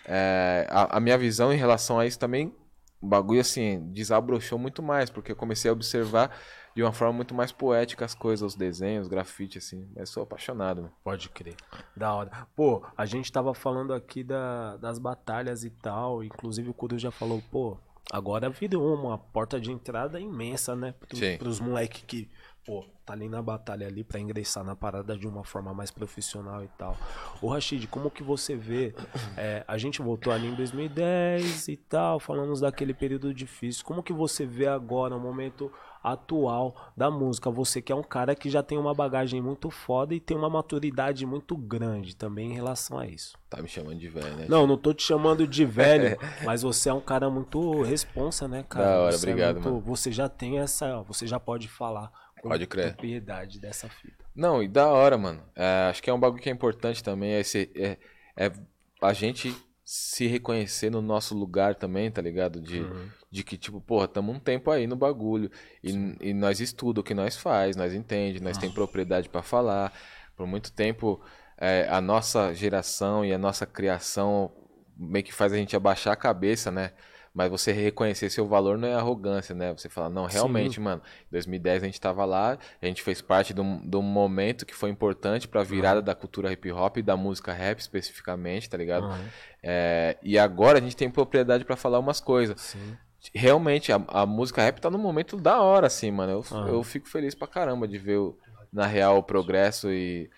É, 0.04 0.66
a, 0.70 0.98
a 0.98 1.00
minha 1.00 1.16
visão 1.16 1.52
em 1.52 1.56
relação 1.56 1.98
a 1.98 2.06
isso 2.06 2.18
também, 2.18 2.54
o 3.02 3.06
bagulho 3.06 3.40
assim, 3.40 3.90
desabrochou 3.92 4.58
muito 4.58 4.80
mais, 4.80 5.10
porque 5.10 5.32
eu 5.32 5.36
comecei 5.36 5.68
a 5.68 5.72
observar 5.72 6.30
de 6.74 6.82
uma 6.82 6.92
forma 6.92 7.12
muito 7.12 7.34
mais 7.34 7.50
poética 7.50 8.04
as 8.04 8.14
coisas, 8.14 8.52
os 8.52 8.54
desenhos, 8.54 9.06
os 9.06 9.08
grafite, 9.08 9.58
assim. 9.58 9.86
Mas 9.94 10.08
sou 10.08 10.22
apaixonado, 10.22 10.82
mano. 10.82 10.92
Pode 11.02 11.28
crer. 11.28 11.56
Da 11.96 12.14
hora. 12.14 12.30
Pô, 12.54 12.82
a 12.96 13.04
gente 13.04 13.30
tava 13.30 13.52
falando 13.52 13.92
aqui 13.92 14.22
da, 14.22 14.76
das 14.76 14.98
batalhas 14.98 15.64
e 15.64 15.70
tal. 15.70 16.22
Inclusive 16.22 16.70
o 16.70 16.74
Kudu 16.74 16.96
já 16.96 17.10
falou, 17.10 17.42
pô, 17.50 17.76
agora 18.10 18.48
virou 18.48 18.94
uma 18.94 19.18
porta 19.18 19.60
de 19.60 19.72
entrada 19.72 20.20
imensa, 20.20 20.74
né? 20.74 20.92
Pro, 20.92 21.16
Sim. 21.16 21.36
pros 21.38 21.60
moleques 21.60 22.04
que, 22.06 22.30
pô, 22.64 22.84
tá 23.04 23.12
ali 23.12 23.28
na 23.28 23.42
batalha 23.42 23.86
ali 23.86 24.04
pra 24.04 24.20
ingressar 24.20 24.62
na 24.62 24.76
parada 24.76 25.16
de 25.18 25.26
uma 25.26 25.42
forma 25.44 25.74
mais 25.74 25.90
profissional 25.90 26.62
e 26.62 26.68
tal. 26.78 26.96
Ô 27.40 27.48
Rashid, 27.48 27.86
como 27.88 28.10
que 28.10 28.22
você 28.22 28.54
vê? 28.56 28.94
é, 29.36 29.64
a 29.66 29.76
gente 29.76 30.00
voltou 30.00 30.32
ali 30.32 30.46
em 30.48 30.54
2010 30.54 31.68
e 31.68 31.76
tal, 31.76 32.20
falamos 32.20 32.60
daquele 32.60 32.94
período 32.94 33.34
difícil. 33.34 33.84
Como 33.84 34.02
que 34.02 34.12
você 34.12 34.46
vê 34.46 34.66
agora 34.68 35.16
o 35.16 35.20
momento 35.20 35.72
atual 36.02 36.74
da 36.96 37.10
música? 37.10 37.50
Você 37.50 37.82
que 37.82 37.90
é 37.92 37.96
um 37.96 38.02
cara 38.02 38.34
que 38.34 38.48
já 38.48 38.62
tem 38.62 38.78
uma 38.78 38.94
bagagem 38.94 39.40
muito 39.40 39.68
foda 39.70 40.14
e 40.14 40.20
tem 40.20 40.36
uma 40.36 40.48
maturidade 40.50 41.26
muito 41.26 41.56
grande 41.56 42.14
também 42.14 42.50
em 42.52 42.54
relação 42.54 42.98
a 42.98 43.06
isso. 43.06 43.36
Tá 43.50 43.60
me 43.60 43.68
chamando 43.68 43.98
de 43.98 44.08
velho, 44.08 44.36
né? 44.36 44.46
Não, 44.48 44.66
não 44.66 44.76
tô 44.76 44.94
te 44.94 45.02
chamando 45.02 45.46
de 45.46 45.64
velho, 45.64 46.16
mas 46.44 46.62
você 46.62 46.88
é 46.88 46.92
um 46.94 47.00
cara 47.00 47.28
muito 47.28 47.82
responsa, 47.82 48.46
né, 48.46 48.64
cara? 48.68 48.84
Da 48.86 49.00
hora, 49.02 49.12
Você 49.12 49.26
é 49.26 49.30
obrigado, 49.30 49.54
muito- 49.56 49.68
mano. 49.68 49.80
Você 49.80 50.12
já 50.12 50.28
tem 50.28 50.58
essa, 50.60 51.02
você 51.02 51.26
já 51.26 51.40
pode 51.40 51.68
falar 51.68 52.10
Pode 52.42 52.66
crer. 52.66 52.88
propriedade 52.88 53.60
dessa 53.60 53.88
fita. 53.88 54.24
Não, 54.34 54.62
e 54.62 54.68
da 54.68 54.88
hora, 54.88 55.16
mano. 55.16 55.42
É, 55.54 55.88
acho 55.90 56.02
que 56.02 56.10
é 56.10 56.12
um 56.12 56.18
bagulho 56.20 56.42
que 56.42 56.48
é 56.48 56.52
importante 56.52 57.02
também, 57.02 57.32
é, 57.32 57.40
esse, 57.40 57.70
é, 57.74 57.96
é 58.36 58.52
a 59.00 59.12
gente 59.12 59.54
se 59.84 60.26
reconhecer 60.26 60.90
no 60.90 61.02
nosso 61.02 61.34
lugar 61.36 61.74
também, 61.74 62.10
tá 62.10 62.22
ligado? 62.22 62.60
De, 62.60 62.80
Uhum. 62.80 63.08
de 63.30 63.44
que, 63.44 63.56
tipo, 63.58 63.80
porra, 63.80 64.08
tamo 64.08 64.32
um 64.32 64.38
tempo 64.40 64.70
aí 64.70 64.86
no 64.86 64.96
bagulho. 64.96 65.50
E, 65.82 65.90
e 66.20 66.32
nós 66.32 66.60
estuda 66.60 67.00
o 67.00 67.04
que 67.04 67.14
nós 67.14 67.36
faz, 67.36 67.76
nós 67.76 67.92
entende, 67.92 68.42
nós 68.42 68.56
tem 68.56 68.70
propriedade 68.72 69.28
pra 69.28 69.42
falar. 69.42 69.92
Por 70.36 70.46
muito 70.46 70.72
tempo, 70.72 71.20
é, 71.58 71.86
a 71.90 72.00
nossa 72.00 72.54
geração 72.54 73.24
e 73.24 73.32
a 73.32 73.38
nossa 73.38 73.66
criação 73.66 74.50
meio 74.96 75.24
que 75.24 75.32
faz 75.32 75.52
a 75.52 75.56
gente 75.56 75.76
abaixar 75.76 76.12
a 76.12 76.16
cabeça, 76.16 76.70
né? 76.70 76.92
Mas 77.34 77.50
você 77.50 77.72
reconhecer 77.72 78.28
seu 78.28 78.46
valor 78.46 78.76
não 78.76 78.86
é 78.86 78.94
arrogância, 78.94 79.54
né? 79.54 79.72
Você 79.72 79.88
fala, 79.88 80.10
não, 80.10 80.26
realmente, 80.26 80.78
mano, 80.78 81.00
em 81.22 81.30
2010 81.32 81.82
a 81.82 81.86
gente 81.86 81.98
tava 82.00 82.24
lá, 82.26 82.58
a 82.80 82.86
gente 82.86 83.02
fez 83.02 83.22
parte 83.22 83.54
de 83.54 83.60
um, 83.62 84.02
momento 84.02 84.66
que 84.66 84.74
foi 84.74 84.90
importante 84.90 85.48
pra 85.48 85.62
virada 85.62 86.02
da 86.02 86.14
cultura 86.14 86.52
hip 86.52 86.70
hop 86.70 86.98
e 86.98 87.02
da 87.02 87.16
música 87.16 87.50
rap 87.52 87.78
especificamente, 87.78 88.68
tá 88.68 88.76
ligado? 88.76 89.06
Uhum. 89.06 89.24
É, 89.62 90.18
e 90.22 90.38
agora 90.38 90.78
a 90.78 90.80
gente 90.82 90.94
tem 90.96 91.10
propriedade 91.10 91.64
pra 91.64 91.74
falar 91.74 91.98
umas 91.98 92.20
coisas. 92.20 92.60
Sim. 92.60 92.96
Realmente, 93.34 93.92
a, 93.92 94.02
a 94.08 94.26
música 94.26 94.60
rap 94.60 94.80
tá 94.80 94.90
num 94.90 94.98
momento 94.98 95.36
da 95.36 95.60
hora, 95.62 95.86
assim, 95.86 96.10
mano. 96.10 96.32
Eu, 96.32 96.44
Ah. 96.52 96.68
eu 96.68 96.82
fico 96.82 97.08
feliz 97.08 97.34
pra 97.34 97.46
caramba 97.48 97.88
de 97.88 97.96
ver, 97.96 98.18
o- 98.18 98.36
na 98.70 98.86
real, 98.86 99.16
o 99.18 99.22
progresso 99.22 99.90
e 99.90 100.28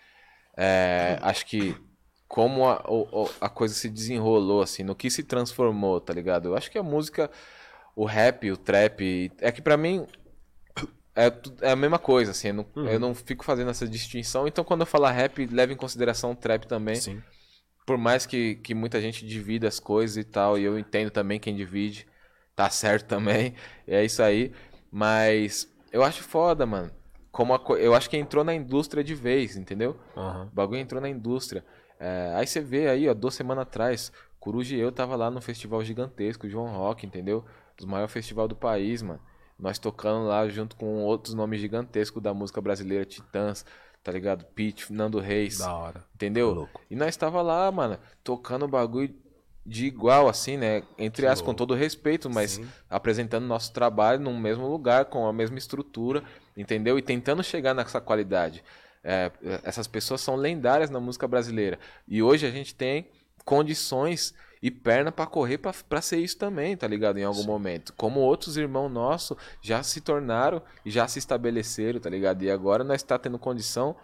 é, 0.57 1.19
acho 1.23 1.47
que 1.47 1.75
como 2.35 2.67
a, 2.69 2.83
o- 2.89 3.31
a 3.41 3.49
coisa 3.49 3.73
se 3.75 3.89
desenrolou, 3.89 4.61
assim, 4.61 4.83
no 4.83 4.93
que 4.97 5.09
se 5.09 5.23
transformou, 5.23 6.01
tá 6.01 6.13
ligado? 6.13 6.49
Eu 6.49 6.57
acho 6.57 6.69
que 6.69 6.77
a 6.77 6.83
música, 6.83 7.31
o 7.95 8.05
rap, 8.05 8.51
o 8.51 8.57
trap, 8.57 9.31
é 9.39 9.53
que 9.53 9.63
pra 9.63 9.77
mim 9.77 10.05
é, 11.15 11.33
é 11.61 11.71
a 11.71 11.77
mesma 11.77 11.97
coisa, 11.97 12.33
assim, 12.33 12.49
eu 12.49 12.55
não, 12.55 12.67
Uhum. 12.75 12.89
eu 12.89 12.99
não 12.99 13.15
fico 13.15 13.45
fazendo 13.45 13.71
essa 13.71 13.87
distinção. 13.87 14.49
Então, 14.49 14.65
quando 14.65 14.81
eu 14.81 14.87
falar 14.87 15.13
rap, 15.13 15.47
leva 15.47 15.73
em 15.73 15.77
consideração 15.77 16.33
o 16.33 16.35
trap 16.35 16.67
também. 16.67 16.97
Sim. 16.97 17.23
Por 17.87 17.97
mais 17.97 18.27
que, 18.27 18.57
que 18.57 18.75
muita 18.75 19.01
gente 19.01 19.25
divida 19.25 19.69
as 19.69 19.79
coisas 19.79 20.17
e 20.17 20.25
tal, 20.25 20.59
e 20.59 20.65
eu 20.65 20.77
entendo 20.77 21.13
também 21.13 21.39
quem 21.39 21.55
divide, 21.55 22.05
tá 22.57 22.69
certo 22.69 23.07
também, 23.07 23.55
é 23.87 24.05
isso 24.05 24.21
aí. 24.25 24.51
Mas 24.91 25.69
eu 25.93 26.03
acho 26.03 26.25
foda, 26.25 26.67
mano. 26.67 26.91
Como 27.31 27.55
a 27.55 27.61
co- 27.61 27.77
eu 27.77 27.95
acho 27.95 28.11
que 28.11 28.17
entrou 28.17 28.43
na 28.43 28.55
indústria 28.55 29.05
de 29.05 29.15
vez, 29.15 29.57
entendeu? 29.57 29.97
Aham. 30.17 30.49
O 30.51 30.55
bagulho 30.57 30.81
entrou 30.81 31.01
na 31.01 31.09
indústria. 31.09 31.65
É, 31.99 32.33
aí 32.37 32.47
você 32.47 32.61
vê 32.61 32.89
aí, 32.89 33.09
ó, 33.09 33.15
duas 33.15 33.35
semanas 33.35 33.63
atrás, 33.63 34.13
Coruja 34.45 34.77
e 34.77 34.81
eu 34.81 34.93
tava 34.93 35.17
lá 35.17 35.31
no 35.31 35.41
festival 35.41 35.83
gigantesco, 35.83 36.49
João 36.49 36.67
Rock, 36.67 37.07
entendeu? 37.07 37.45
Os 37.79 37.87
maior 37.87 38.09
festival 38.09 38.47
do 38.47 38.55
país, 38.55 39.01
mano. 39.01 39.21
Nós 39.59 39.79
tocando 39.79 40.27
lá 40.27 40.47
junto 40.49 40.77
com 40.77 41.03
outros 41.03 41.33
nomes 41.33 41.61
gigantescos 41.61 42.23
da 42.23 42.35
música 42.35 42.61
brasileira, 42.61 43.07
Titãs, 43.07 43.65
tá 44.03 44.13
ligado? 44.13 44.45
Pete, 44.45 44.93
Nando 44.93 45.19
Reis. 45.19 45.59
Da 45.59 45.75
hora. 45.75 46.05
Entendeu? 46.15 46.69
E 46.91 46.95
nós 46.95 47.17
tava 47.17 47.41
lá, 47.41 47.73
mano, 47.73 47.99
tocando 48.23 48.67
o 48.67 48.69
bagulho 48.69 49.15
de 49.65 49.87
igual, 49.87 50.29
assim, 50.29 50.59
né? 50.59 50.83
Entre 50.99 51.27
aspas, 51.27 51.47
com 51.47 51.55
todo 51.55 51.73
respeito, 51.73 52.29
mas 52.29 52.53
Sim. 52.53 52.69
apresentando 52.91 53.47
nosso 53.47 53.73
trabalho 53.73 54.21
num 54.21 54.39
mesmo 54.39 54.69
lugar, 54.69 55.07
com 55.07 55.27
a 55.27 55.33
mesma 55.33 55.57
estrutura, 55.57 56.23
entendeu? 56.55 56.99
E 56.99 57.03
tentando 57.03 57.43
chegar 57.43 57.73
nessa 57.73 58.01
qualidade. 58.01 58.63
É, 59.05 59.31
essas 59.63 59.87
pessoas 59.87 60.23
são 60.23 60.35
lendárias 60.35 60.89
na 60.89 60.99
música 60.99 61.29
brasileira. 61.29 61.79
E 62.09 62.23
hoje 62.23 62.47
a 62.47 62.51
gente 62.51 62.75
tem 62.75 63.07
condições 63.45 64.35
e 64.63 64.71
perna 64.71 65.13
pra 65.13 65.27
correr 65.27 65.59
pra 65.59 66.01
ser 66.01 66.21
isso 66.21 66.39
também, 66.39 66.75
tá 66.75 66.87
ligado? 66.87 67.19
Em 67.19 67.25
algum 67.25 67.45
momento. 67.45 67.93
Como 67.93 68.21
outros 68.21 68.57
irmãos 68.57 68.89
nossos 68.89 69.37
já 69.61 69.83
se 69.83 70.01
tornaram 70.01 70.63
e 70.87 70.91
já 70.91 71.07
se 71.07 71.19
estabeleceram, 71.19 72.01
tá 72.01 72.09
ligado? 72.09 72.43
E 72.43 72.51
agora 72.51 72.83
nós 72.83 73.03
está 73.03 73.19
tendo 73.19 73.39
condição 73.39 73.95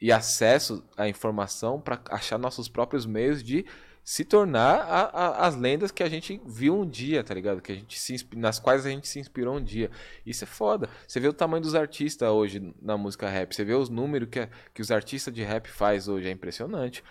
e 0.00 0.12
acesso 0.12 0.84
à 0.96 1.08
informação 1.08 1.80
para 1.80 2.00
achar 2.10 2.38
nossos 2.38 2.68
próprios 2.68 3.04
meios 3.04 3.42
de 3.42 3.66
se 4.10 4.24
tornar 4.24 4.80
a- 4.80 5.10
a- 5.12 5.46
as 5.46 5.54
lendas 5.54 5.90
que 5.90 6.02
a 6.02 6.08
gente 6.08 6.40
viu 6.46 6.74
um 6.80 6.88
dia, 6.88 7.22
tá 7.22 7.34
ligado? 7.34 7.60
Que 7.60 7.72
a 7.72 7.74
gente 7.74 7.98
se 7.98 8.16
nas 8.34 8.58
quais 8.58 8.86
a 8.86 8.88
gente 8.88 9.06
se 9.06 9.18
inspirou 9.20 9.58
um 9.58 9.62
dia. 9.62 9.90
Isso 10.24 10.44
é 10.44 10.46
foda. 10.46 10.88
Você 11.06 11.20
vê 11.20 11.28
o 11.28 11.32
tamanho 11.34 11.62
dos 11.62 11.74
artistas 11.74 12.26
hoje 12.30 12.74
na 12.80 12.96
música 12.96 13.28
rap, 13.28 13.54
você 13.54 13.62
vê 13.66 13.74
os 13.74 13.90
números 13.90 14.30
que, 14.30 14.48
que 14.72 14.80
os 14.80 14.90
artistas 14.90 15.34
de 15.34 15.42
rap 15.42 15.68
faz 15.68 16.08
hoje, 16.08 16.26
é 16.26 16.30
impressionante. 16.30 17.04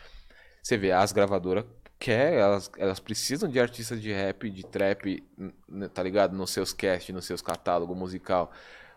Você 0.64 0.76
vê 0.76 0.92
as 0.92 1.12
gravadoras 1.12 1.66
quer, 2.00 2.34
elas, 2.34 2.72
elas 2.80 3.00
precisam 3.00 3.48
de 3.48 3.60
artistas 3.60 4.02
de 4.02 4.12
rap, 4.12 4.50
de 4.50 4.66
trap, 4.66 5.24
tá 5.94 6.02
ligado? 6.02 6.36
Nos 6.36 6.50
seus 6.50 6.74
cast, 6.74 7.14
nos 7.14 7.26
seus 7.26 7.44
catálogos 7.44 7.96
musical. 7.96 8.52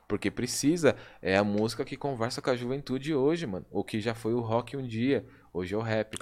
Porque 0.08 0.30
precisa, 0.30 0.96
é 1.20 1.36
a 1.36 1.44
música 1.44 1.84
que 1.84 1.98
conversa 1.98 2.40
com 2.40 2.48
a 2.48 2.56
juventude 2.56 3.14
hoje, 3.14 3.46
mano. 3.46 3.66
O 3.70 3.84
que 3.84 4.00
já 4.00 4.14
foi 4.14 4.32
o 4.32 4.40
rock 4.40 4.74
um 4.74 4.86
dia, 4.86 5.22
hoje 5.52 5.74
é 5.74 5.76
o 5.76 5.82
rap. 5.82 6.16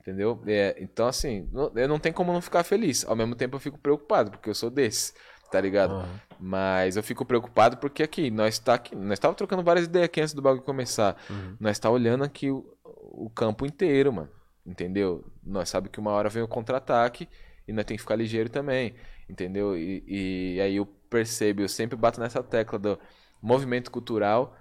Entendeu? 0.00 0.42
É, 0.46 0.76
então, 0.80 1.06
assim, 1.06 1.48
não, 1.52 1.70
eu 1.74 1.86
não 1.86 1.98
tenho 1.98 2.14
como 2.14 2.32
não 2.32 2.40
ficar 2.40 2.64
feliz. 2.64 3.04
Ao 3.06 3.14
mesmo 3.14 3.34
tempo, 3.34 3.56
eu 3.56 3.60
fico 3.60 3.78
preocupado, 3.78 4.30
porque 4.30 4.48
eu 4.48 4.54
sou 4.54 4.70
desse, 4.70 5.12
tá 5.50 5.60
ligado? 5.60 5.94
Aham. 5.94 6.20
Mas 6.38 6.96
eu 6.96 7.02
fico 7.02 7.24
preocupado 7.24 7.76
porque 7.76 8.02
aqui, 8.02 8.30
nós 8.30 8.58
tá 8.58 8.74
aqui, 8.74 8.96
nós 8.96 9.18
tava 9.18 9.34
trocando 9.34 9.62
várias 9.62 9.84
ideias 9.84 10.06
aqui 10.06 10.22
antes 10.22 10.32
do 10.32 10.40
bagulho 10.40 10.62
começar. 10.62 11.20
Uhum. 11.28 11.56
Nós 11.60 11.78
tá 11.78 11.90
olhando 11.90 12.24
aqui 12.24 12.50
o, 12.50 12.64
o 12.82 13.28
campo 13.28 13.66
inteiro, 13.66 14.10
mano. 14.10 14.30
Entendeu? 14.64 15.24
Nós 15.42 15.68
sabe 15.68 15.90
que 15.90 16.00
uma 16.00 16.12
hora 16.12 16.30
vem 16.30 16.42
o 16.42 16.48
contra-ataque 16.48 17.28
e 17.68 17.72
nós 17.72 17.84
tem 17.84 17.96
que 17.96 18.02
ficar 18.02 18.16
ligeiro 18.16 18.48
também, 18.48 18.94
entendeu? 19.28 19.76
E, 19.76 20.02
e 20.06 20.60
aí 20.60 20.76
eu 20.76 20.86
percebo, 20.86 21.60
eu 21.60 21.68
sempre 21.68 21.96
bato 21.96 22.20
nessa 22.20 22.42
tecla 22.42 22.78
do 22.78 22.98
movimento 23.42 23.90
cultural 23.90 24.56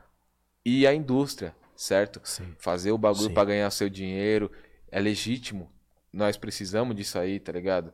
e 0.65 0.85
a 0.85 0.93
indústria, 0.93 1.55
certo? 1.75 2.19
Sim. 2.23 2.55
Fazer 2.57 2.91
o 2.91 2.97
bagulho 2.97 3.33
pra 3.33 3.45
ganhar 3.45 3.67
o 3.67 3.71
seu 3.71 3.89
dinheiro 3.89 4.51
é 4.91 4.99
legítimo. 4.99 5.71
Nós 6.11 6.37
precisamos 6.37 6.95
disso 6.95 7.19
aí, 7.19 7.39
tá 7.39 7.51
ligado? 7.51 7.93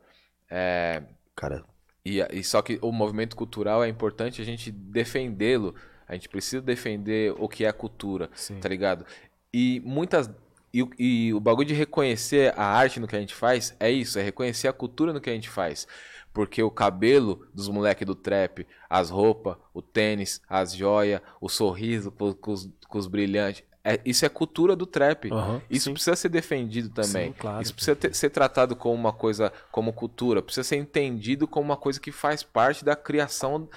É, 0.50 1.04
Cara, 1.36 1.64
e, 2.06 2.20
e 2.32 2.44
só 2.44 2.62
que 2.62 2.80
o 2.82 2.92
movimento 2.92 3.36
cultural 3.36 3.84
é 3.84 3.90
importante 3.90 4.42
a 4.42 4.46
gente 4.46 4.72
defendê-lo. 4.72 5.76
A 6.08 6.14
gente 6.14 6.30
precisa 6.30 6.62
defender 6.62 7.34
o 7.38 7.48
que 7.50 7.66
é 7.66 7.68
a 7.68 7.74
cultura, 7.74 8.30
Sim. 8.36 8.60
tá 8.60 8.70
ligado? 8.70 9.06
E 9.54 9.82
muitas 9.84 10.30
E, 10.74 10.84
o- 10.84 10.90
e 11.00 11.34
o 11.34 11.40
bagulho 11.40 11.70
de 11.70 11.74
reconhecer 11.74 12.54
a 12.58 12.66
arte 12.66 13.00
no 13.00 13.08
que 13.08 13.16
a 13.16 13.20
gente 13.20 13.34
faz 13.34 13.74
é 13.80 13.90
isso, 13.90 14.20
é 14.20 14.22
reconhecer 14.22 14.68
a 14.68 14.74
cultura 14.74 15.14
no 15.14 15.22
que 15.22 15.30
a 15.30 15.34
gente 15.34 15.48
faz. 15.50 15.88
Porque 16.34 16.62
o 16.62 16.70
cabelo 16.70 17.48
dos 17.54 17.70
moleques 17.70 18.06
do 18.06 18.14
trap, 18.14 18.68
as 18.90 19.10
roupas, 19.10 19.56
o 19.74 19.82
tênis, 19.82 20.42
as 20.50 20.76
joias, 20.76 21.22
o 21.40 21.48
sorriso 21.48 22.12
com, 22.12 22.34
com 22.34 22.52
os, 22.52 22.70
com 22.90 22.98
os 22.98 23.08
brilhantes, 23.08 23.64
é- 23.86 24.02
isso 24.04 24.26
é 24.26 24.30
cultura 24.30 24.76
do 24.76 24.86
trap. 24.86 25.32
Aham, 25.32 25.62
Isso 25.70 25.86
sim. 25.86 25.94
precisa 25.94 26.16
ser 26.16 26.30
defendido 26.30 26.90
também. 26.90 27.28
Sim, 27.28 27.36
claro. 27.38 27.62
Isso 27.62 27.74
precisa 27.74 27.96
ter- 27.96 28.14
ser 28.16 28.30
tratado 28.32 28.76
como 28.76 28.96
uma 28.96 29.14
coisa, 29.14 29.54
como 29.72 29.94
cultura. 29.94 30.42
Precisa 30.42 30.64
ser 30.64 30.78
entendido 30.78 31.48
como 31.48 31.66
uma 31.66 31.78
coisa 31.78 32.00
que 32.00 32.12
faz 32.12 32.42
parte 32.44 32.84
da 32.84 32.96
criação. 32.96 33.70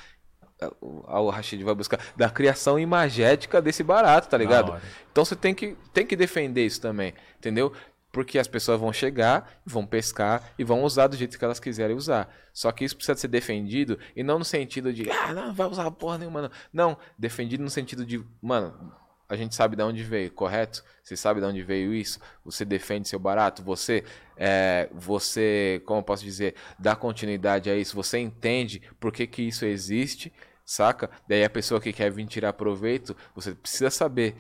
ah, 1.07 1.21
O 1.21 1.31
Rashid 1.31 1.63
vai 1.63 1.75
buscar. 1.75 2.01
Da 2.17 2.29
criação 2.31 2.79
imagética 2.79 3.63
desse 3.63 3.83
barato, 3.85 4.29
tá 4.29 4.37
ligado? 4.37 4.81
Então 5.13 5.25
você 5.25 5.37
tem 5.37 5.55
que, 5.55 5.77
tem 5.93 6.05
que 6.07 6.17
defender 6.17 6.65
isso 6.67 6.81
também, 6.81 7.15
entendeu? 7.39 7.73
Porque 8.11 8.39
as 8.39 8.49
pessoas 8.49 8.81
vão 8.81 8.93
chegar, 8.93 9.61
vão 9.65 9.87
pescar 9.87 10.53
e 10.59 10.65
vão 10.65 10.83
usar 10.83 11.07
do 11.09 11.17
jeito 11.17 11.39
que 11.39 11.45
elas 11.45 11.61
quiserem 11.61 11.95
usar. 11.95 12.35
Só 12.53 12.73
que 12.73 12.85
isso 12.85 12.97
precisa 12.97 13.17
ser 13.19 13.29
defendido 13.29 13.99
e 14.17 14.23
não 14.23 14.39
no 14.39 14.45
sentido 14.45 14.93
de, 14.93 15.09
ah, 15.11 15.33
não, 15.35 15.53
vai 15.55 15.69
usar 15.69 15.89
porra 15.91 16.17
nenhuma. 16.19 16.41
Não, 16.43 16.51
não 16.73 16.97
defendido 17.19 17.63
no 17.63 17.69
sentido 17.71 18.05
de, 18.07 18.25
mano, 18.43 18.93
a 19.29 19.37
gente 19.37 19.55
sabe 19.55 19.77
de 19.77 19.83
onde 19.83 20.03
veio, 20.03 20.31
correto? 20.33 20.83
Você 21.03 21.17
sabe 21.17 21.41
de 21.41 21.47
onde 21.47 21.63
veio 21.63 21.93
isso? 21.95 22.19
Você 22.45 22.65
defende 22.65 23.09
seu 23.09 23.19
barato? 23.19 23.63
Você, 23.63 24.05
é, 24.37 24.89
você, 24.93 25.83
como 25.85 26.01
eu 26.01 26.03
posso 26.03 26.25
dizer, 26.25 26.55
dá 26.79 26.97
continuidade 26.97 27.69
a 27.71 27.77
isso? 27.77 27.95
Você 27.95 28.19
entende 28.19 28.81
por 28.99 29.13
que, 29.13 29.27
que 29.27 29.43
isso 29.43 29.67
existe, 29.67 30.33
saca? 30.65 31.11
Daí 31.29 31.45
a 31.45 31.51
pessoa 31.51 31.81
que 31.81 31.93
quer 31.93 32.11
vir 32.11 32.27
tirar 32.27 32.55
proveito, 32.55 33.15
você 33.35 33.55
precisa 33.55 33.91
saber, 33.91 34.35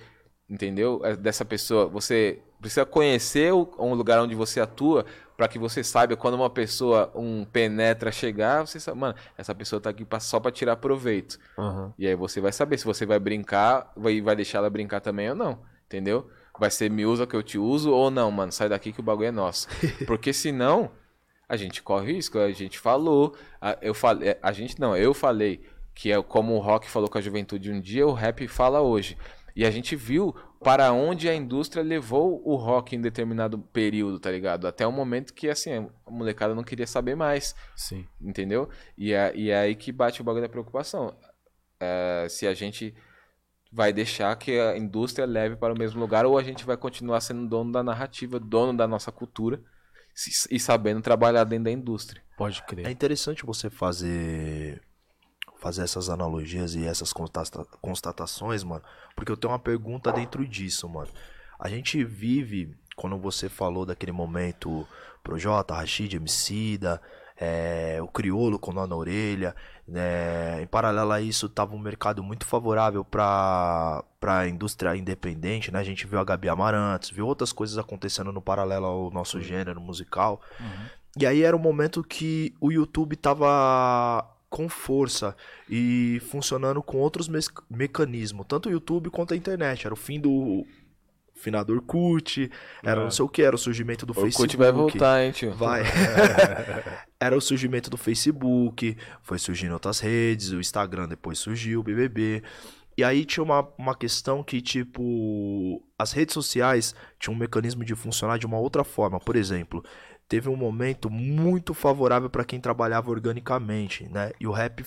entendeu? 0.49 1.03
É 1.05 1.14
Dessa 1.14 1.45
pessoa, 1.45 1.86
você 1.86 2.43
precisa 2.61 2.84
conhecer 2.84 3.52
o, 3.52 3.68
um 3.78 3.94
lugar 3.94 4.20
onde 4.20 4.34
você 4.34 4.61
atua 4.61 5.04
para 5.36 5.46
que 5.46 5.59
você 5.59 5.84
saiba 5.84 6.16
quando 6.16 6.34
uma 6.34 6.50
pessoa, 6.50 7.12
um 7.14 7.44
penetra 7.44 8.11
chegar, 8.11 8.66
você 8.66 8.80
sabe, 8.80 8.98
mano, 8.98 9.14
essa 9.36 9.54
pessoa 9.54 9.80
tá 9.80 9.90
aqui 9.90 10.04
pra- 10.04 10.18
só 10.18 10.40
para 10.40 10.50
tirar 10.50 10.76
proveito. 10.76 11.38
Aham. 11.56 11.92
E 11.96 12.06
aí 12.09 12.14
você 12.16 12.40
vai 12.40 12.50
saber 12.52 12.76
se 12.78 12.84
você 12.84 13.06
vai 13.06 13.20
brincar, 13.20 13.92
vai, 13.96 14.20
vai 14.20 14.34
deixar 14.34 14.59
ela 14.59 14.68
brincar 14.68 15.00
também 15.00 15.30
ou 15.30 15.36
não, 15.36 15.61
entendeu? 15.86 16.28
Vai 16.59 16.70
ser 16.72 16.90
me 16.90 17.06
usa 17.06 17.24
que 17.24 17.36
eu 17.36 17.42
te 17.42 17.56
uso 17.56 17.92
ou 17.92 18.11
não, 18.11 18.32
mano, 18.32 18.50
sai 18.50 18.68
daqui 18.68 18.92
que 18.92 18.98
o 18.98 19.02
bagulho 19.02 19.28
é 19.28 19.30
nosso. 19.30 19.68
Porque 20.09 20.32
senão, 20.32 20.90
a 21.48 21.56
gente 21.56 21.80
corre 21.84 22.14
risco, 22.14 22.36
a 22.38 22.50
gente 22.50 22.76
falou, 22.76 23.36
a, 23.61 23.78
eu 23.80 23.94
falei, 23.94 24.36
a 24.42 24.50
gente 24.50 24.80
não, 24.80 24.96
eu 24.96 25.14
falei 25.14 25.62
que 25.94 26.11
é 26.11 26.20
como 26.20 26.54
o 26.54 26.59
rock 26.59 26.90
falou 26.90 27.09
com 27.09 27.16
a 27.18 27.20
juventude 27.20 27.70
um 27.70 27.80
dia, 27.80 28.04
o 28.04 28.12
rap 28.12 28.46
fala 28.48 28.80
hoje. 28.80 29.16
E 29.54 29.64
a 29.64 29.70
gente 29.70 29.94
viu 29.96 30.34
para 30.61 30.92
onde 30.92 31.28
a 31.28 31.34
indústria 31.34 31.82
levou 31.82 32.42
o 32.44 32.56
rock 32.56 32.96
em 32.96 33.00
determinado 33.00 33.59
período, 33.59 34.18
tá 34.18 34.30
ligado? 34.30 34.66
Até 34.66 34.86
o 34.86 34.92
momento 34.92 35.32
que, 35.32 35.48
assim, 35.48 35.72
a 36.06 36.11
molecada 36.11 36.54
não 36.54 36.64
queria 36.64 36.86
saber 36.86 37.14
mais 37.14 37.54
Sim. 37.76 38.06
entendeu? 38.20 38.68
E 38.96 39.12
é, 39.12 39.32
e 39.36 39.50
é 39.50 39.59
aí 39.59 39.74
que 39.74 39.92
bate 39.92 40.20
o 40.20 40.24
bagulho 40.24 40.42
da 40.42 40.48
preocupação. 40.48 41.16
É, 41.80 42.26
se 42.28 42.46
a 42.46 42.54
gente 42.54 42.94
vai 43.70 43.92
deixar 43.92 44.34
que 44.36 44.59
a 44.59 44.76
indústria 44.76 45.26
leve 45.26 45.54
para 45.56 45.74
o 45.74 45.78
mesmo 45.78 46.00
lugar 46.00 46.24
ou 46.26 46.38
a 46.38 46.42
gente 46.42 46.64
vai 46.64 46.76
continuar 46.76 47.20
sendo 47.20 47.46
dono 47.46 47.70
da 47.70 47.82
narrativa, 47.82 48.40
dono 48.40 48.76
da 48.76 48.88
nossa 48.88 49.12
cultura 49.12 49.62
e 50.50 50.59
sabendo 50.59 51.00
trabalhar 51.00 51.44
dentro 51.44 51.64
da 51.64 51.70
indústria. 51.70 52.22
Pode 52.36 52.59
É 52.61 52.64
crer. 52.64 52.88
interessante 52.90 53.46
você 53.46 53.70
fazer 53.70 54.82
fazer 55.59 55.82
essas 55.82 56.09
analogias 56.09 56.74
e 56.74 56.86
essas 56.86 57.12
constata- 57.12 57.66
constatações, 57.80 58.62
mano, 58.64 58.82
porque 59.14 59.32
eu 59.32 59.36
tenho 59.36 59.52
uma 59.52 59.59
pergunta 59.59 60.12
dentro 60.12 60.46
disso, 60.46 60.88
mano. 60.88 61.09
A 61.59 61.68
gente 61.68 62.04
vive, 62.04 62.76
quando 62.96 63.18
você 63.18 63.48
falou 63.48 63.84
daquele 63.84 64.12
momento 64.12 64.86
Projota, 65.22 65.74
Rashid, 65.74 66.14
Emicida, 66.14 67.00
é, 67.40 67.98
o 68.02 68.09
Criolo 68.09 68.59
com 68.59 68.72
nó 68.72 68.86
na 68.86 68.96
orelha, 68.96 69.54
né, 69.86 70.61
em 70.62 70.66
paralelo 70.66 71.12
a 71.12 71.20
isso 71.20 71.48
tava 71.48 71.74
um 71.74 71.78
mercado 71.78 72.22
muito 72.22 72.44
favorável 72.44 73.04
para 73.04 74.04
a 74.20 74.48
indústria 74.48 74.96
independente, 74.96 75.70
né? 75.70 75.78
A 75.78 75.84
gente 75.84 76.06
viu 76.06 76.18
a 76.18 76.24
Gabi 76.24 76.48
Amarantos, 76.48 77.11
viu 77.11 77.26
outras 77.26 77.52
coisas 77.52 77.78
acontecendo 77.78 78.32
no 78.32 78.42
paralelo 78.42 78.86
ao 78.86 79.11
nosso 79.11 79.40
gênero 79.40 79.80
musical. 79.80 80.40
E 81.16 81.26
aí 81.26 81.42
era 81.42 81.56
um 81.56 81.61
momento 81.61 82.02
que 82.02 82.54
o 82.61 82.70
YouTube 82.70 83.16
tava 83.16 84.28
com 84.51 84.68
força 84.68 85.36
e 85.68 86.20
funcionando 86.30 86.82
com 86.82 86.96
outros 86.99 87.28
mes- 87.28 87.51
mecanismos, 87.70 88.46
tanto 88.49 88.68
o 88.68 88.72
YouTube 88.72 89.11
quanto 89.11 89.34
a 89.34 89.36
internet. 89.36 89.84
Era 89.86 89.92
o 89.94 89.96
fim 89.96 90.18
do 90.20 90.64
finador 91.34 91.76
Orkut, 91.76 92.51
era 92.82 93.01
É. 93.01 93.05
não 93.05 93.11
sei 93.11 93.24
o 93.24 93.28
que, 93.28 93.42
era 93.42 93.55
o 93.55 93.59
surgimento 93.59 94.05
do 94.05 94.11
O 94.11 94.14
Facebook. 94.14 94.42
Orkut 94.42 94.57
vai 94.57 94.72
voltar, 94.72 95.22
hein, 95.24 95.30
tio? 95.32 95.53
Vai. 95.53 95.82
Era 97.20 97.36
o 97.36 97.40
surgimento 97.40 97.90
do 97.90 97.96
Facebook, 97.96 98.96
foi 99.22 99.38
surgindo 99.40 99.72
outras 99.72 99.99
redes, 99.99 100.51
o 100.53 100.61
Instagram 100.61 101.09
depois 101.09 101.38
surgiu, 101.38 101.80
o 101.80 101.82
BBB. 101.82 102.42
E 102.96 103.03
aí 103.05 103.24
tinha 103.24 103.42
uma, 103.42 103.68
uma 103.76 103.94
questão 103.94 104.42
que, 104.42 104.61
tipo, 104.61 105.82
as 105.99 106.12
redes 106.12 106.32
sociais 106.34 106.94
tinham 107.18 107.34
um 107.34 107.38
mecanismo 107.38 107.84
de 107.84 107.94
funcionar 107.96 108.38
de 108.38 108.46
uma 108.46 108.59
outra 108.59 108.84
forma. 108.84 109.18
Por 109.20 109.34
exemplo, 109.36 109.84
teve 110.29 110.49
um 110.49 110.57
momento 110.57 111.09
muito 111.09 111.72
favorável 111.72 112.29
para 112.29 112.45
quem 112.45 112.61
trabalhava 112.61 113.11
organicamente, 113.11 114.07
né? 114.09 114.31
E 114.39 114.47
o 114.47 114.53
rap 114.53 114.85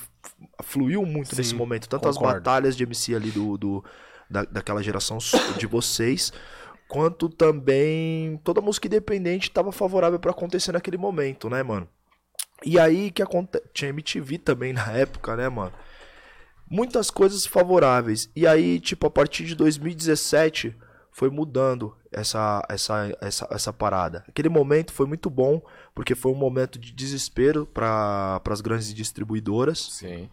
fluiu 0.62 1.04
muito 1.06 1.36
nesse 1.36 1.50
Sim, 1.50 1.56
momento. 1.56 1.90
Tanto 1.90 2.08
as 2.08 2.16
concordo. 2.16 2.40
batalhas 2.42 2.78
de 2.78 2.84
MC 2.84 3.16
ali 3.16 3.32
do, 3.32 3.58
do- 3.58 3.84
da, 4.30 4.44
daquela 4.44 4.84
geração 4.84 5.18
de 5.58 5.66
vocês, 5.66 6.32
quanto 6.88 7.28
também 7.28 8.40
toda 8.44 8.62
música 8.62 8.88
independente 8.88 9.50
estava 9.50 9.72
favorável 9.72 10.20
para 10.20 10.32
acontecer 10.32 10.72
naquele 10.72 10.98
momento, 10.98 11.50
né, 11.50 11.64
mano? 11.64 11.88
E 12.64 12.78
aí 12.80 13.10
que 13.10 13.24
acontece. 13.24 13.66
Tinha 13.74 13.90
MTV 13.90 14.38
também 14.38 14.72
na 14.74 14.92
época, 14.92 15.36
né, 15.36 15.50
mano? 15.50 15.74
Muitas 16.70 17.10
coisas 17.10 17.46
favoráveis. 17.46 18.30
E 18.36 18.46
aí, 18.48 18.80
tipo, 18.80 19.06
a 19.08 19.10
partir 19.10 19.46
de 19.46 19.56
2017 19.56 20.76
foi 21.12 21.30
mudando 21.30 21.96
essa, 22.12 22.66
essa, 22.70 23.18
essa, 23.22 23.48
essa 23.52 23.74
parada. 23.74 24.24
Aquele 24.28 24.50
momento 24.50 24.94
foi 24.94 25.06
muito 25.06 25.30
bom, 25.30 25.62
porque 25.94 26.16
foi 26.16 26.32
um 26.32 26.36
momento 26.36 26.80
de 26.80 26.92
desespero 26.92 27.66
para 27.66 28.42
as 28.50 28.62
grandes 28.62 28.94
distribuidoras. 28.94 29.80
Sim. 29.92 30.30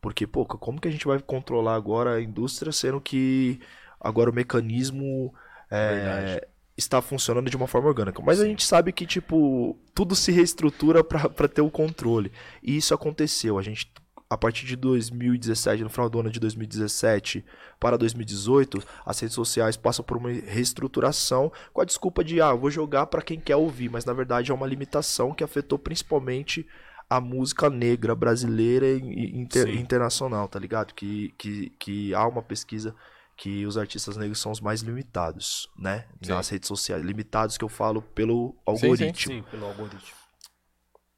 Porque, 0.00 0.26
pô, 0.26 0.46
como 0.46 0.80
que 0.80 0.88
a 0.88 0.90
gente 0.90 1.06
vai 1.06 1.18
controlar 1.20 1.74
agora 1.74 2.14
a 2.14 2.22
indústria, 2.22 2.72
sendo 2.72 3.00
que 3.00 3.60
agora 4.00 4.30
o 4.30 4.34
mecanismo 4.34 5.34
é, 5.70 5.94
Verdade. 5.94 6.46
está 6.76 7.02
funcionando 7.02 7.50
de 7.50 7.56
uma 7.56 7.66
forma 7.66 7.88
orgânica? 7.88 8.22
Mas 8.24 8.40
a 8.40 8.46
gente 8.46 8.64
sabe 8.64 8.92
que, 8.92 9.04
tipo, 9.04 9.76
tudo 9.94 10.14
se 10.14 10.32
reestrutura 10.32 11.04
para 11.04 11.48
ter 11.48 11.60
o 11.60 11.70
controle. 11.70 12.32
E 12.62 12.76
isso 12.76 12.94
aconteceu. 12.94 13.58
A 13.58 13.62
gente, 13.62 13.92
a 14.30 14.38
partir 14.38 14.64
de 14.64 14.76
2017, 14.76 15.82
no 15.82 15.90
final 15.90 16.08
do 16.08 16.20
ano 16.20 16.30
de 16.30 16.38
2017 16.38 17.44
para 17.80 17.98
2018, 17.98 18.80
as 19.04 19.18
redes 19.18 19.34
sociais 19.34 19.76
passam 19.76 20.04
por 20.04 20.16
uma 20.16 20.30
reestruturação 20.30 21.50
com 21.72 21.80
a 21.80 21.84
desculpa 21.84 22.22
de, 22.22 22.40
ah, 22.40 22.54
vou 22.54 22.70
jogar 22.70 23.06
para 23.06 23.22
quem 23.22 23.40
quer 23.40 23.56
ouvir. 23.56 23.88
Mas, 23.90 24.04
na 24.04 24.12
verdade, 24.12 24.52
é 24.52 24.54
uma 24.54 24.68
limitação 24.68 25.34
que 25.34 25.42
afetou 25.42 25.76
principalmente 25.76 26.64
a 27.08 27.20
música 27.20 27.68
negra 27.68 28.14
brasileira 28.14 28.86
e 28.86 29.36
inter- 29.36 29.66
Sim. 29.66 29.80
internacional, 29.80 30.46
tá 30.46 30.60
ligado? 30.60 30.94
Que, 30.94 31.34
que, 31.36 31.70
que 31.70 32.14
há 32.14 32.24
uma 32.24 32.40
pesquisa 32.40 32.94
que 33.36 33.66
os 33.66 33.76
artistas 33.76 34.16
negros 34.16 34.38
são 34.38 34.52
os 34.52 34.60
mais 34.60 34.80
limitados, 34.80 35.68
né? 35.76 36.06
Sim. 36.22 36.30
Nas 36.30 36.48
redes 36.48 36.68
sociais. 36.68 37.02
Limitados 37.04 37.58
que 37.58 37.64
eu 37.64 37.68
falo 37.68 38.00
pelo 38.00 38.50
sim. 38.50 38.86
algoritmo. 38.86 39.34
Sim, 39.34 39.42
pelo 39.50 39.66
algoritmo. 39.66 40.14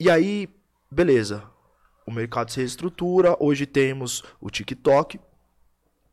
E 0.00 0.08
aí, 0.08 0.48
beleza. 0.90 1.51
O 2.06 2.12
mercado 2.12 2.50
se 2.50 2.58
reestrutura. 2.58 3.36
Hoje 3.38 3.66
temos 3.66 4.22
o 4.40 4.50
TikTok, 4.50 5.20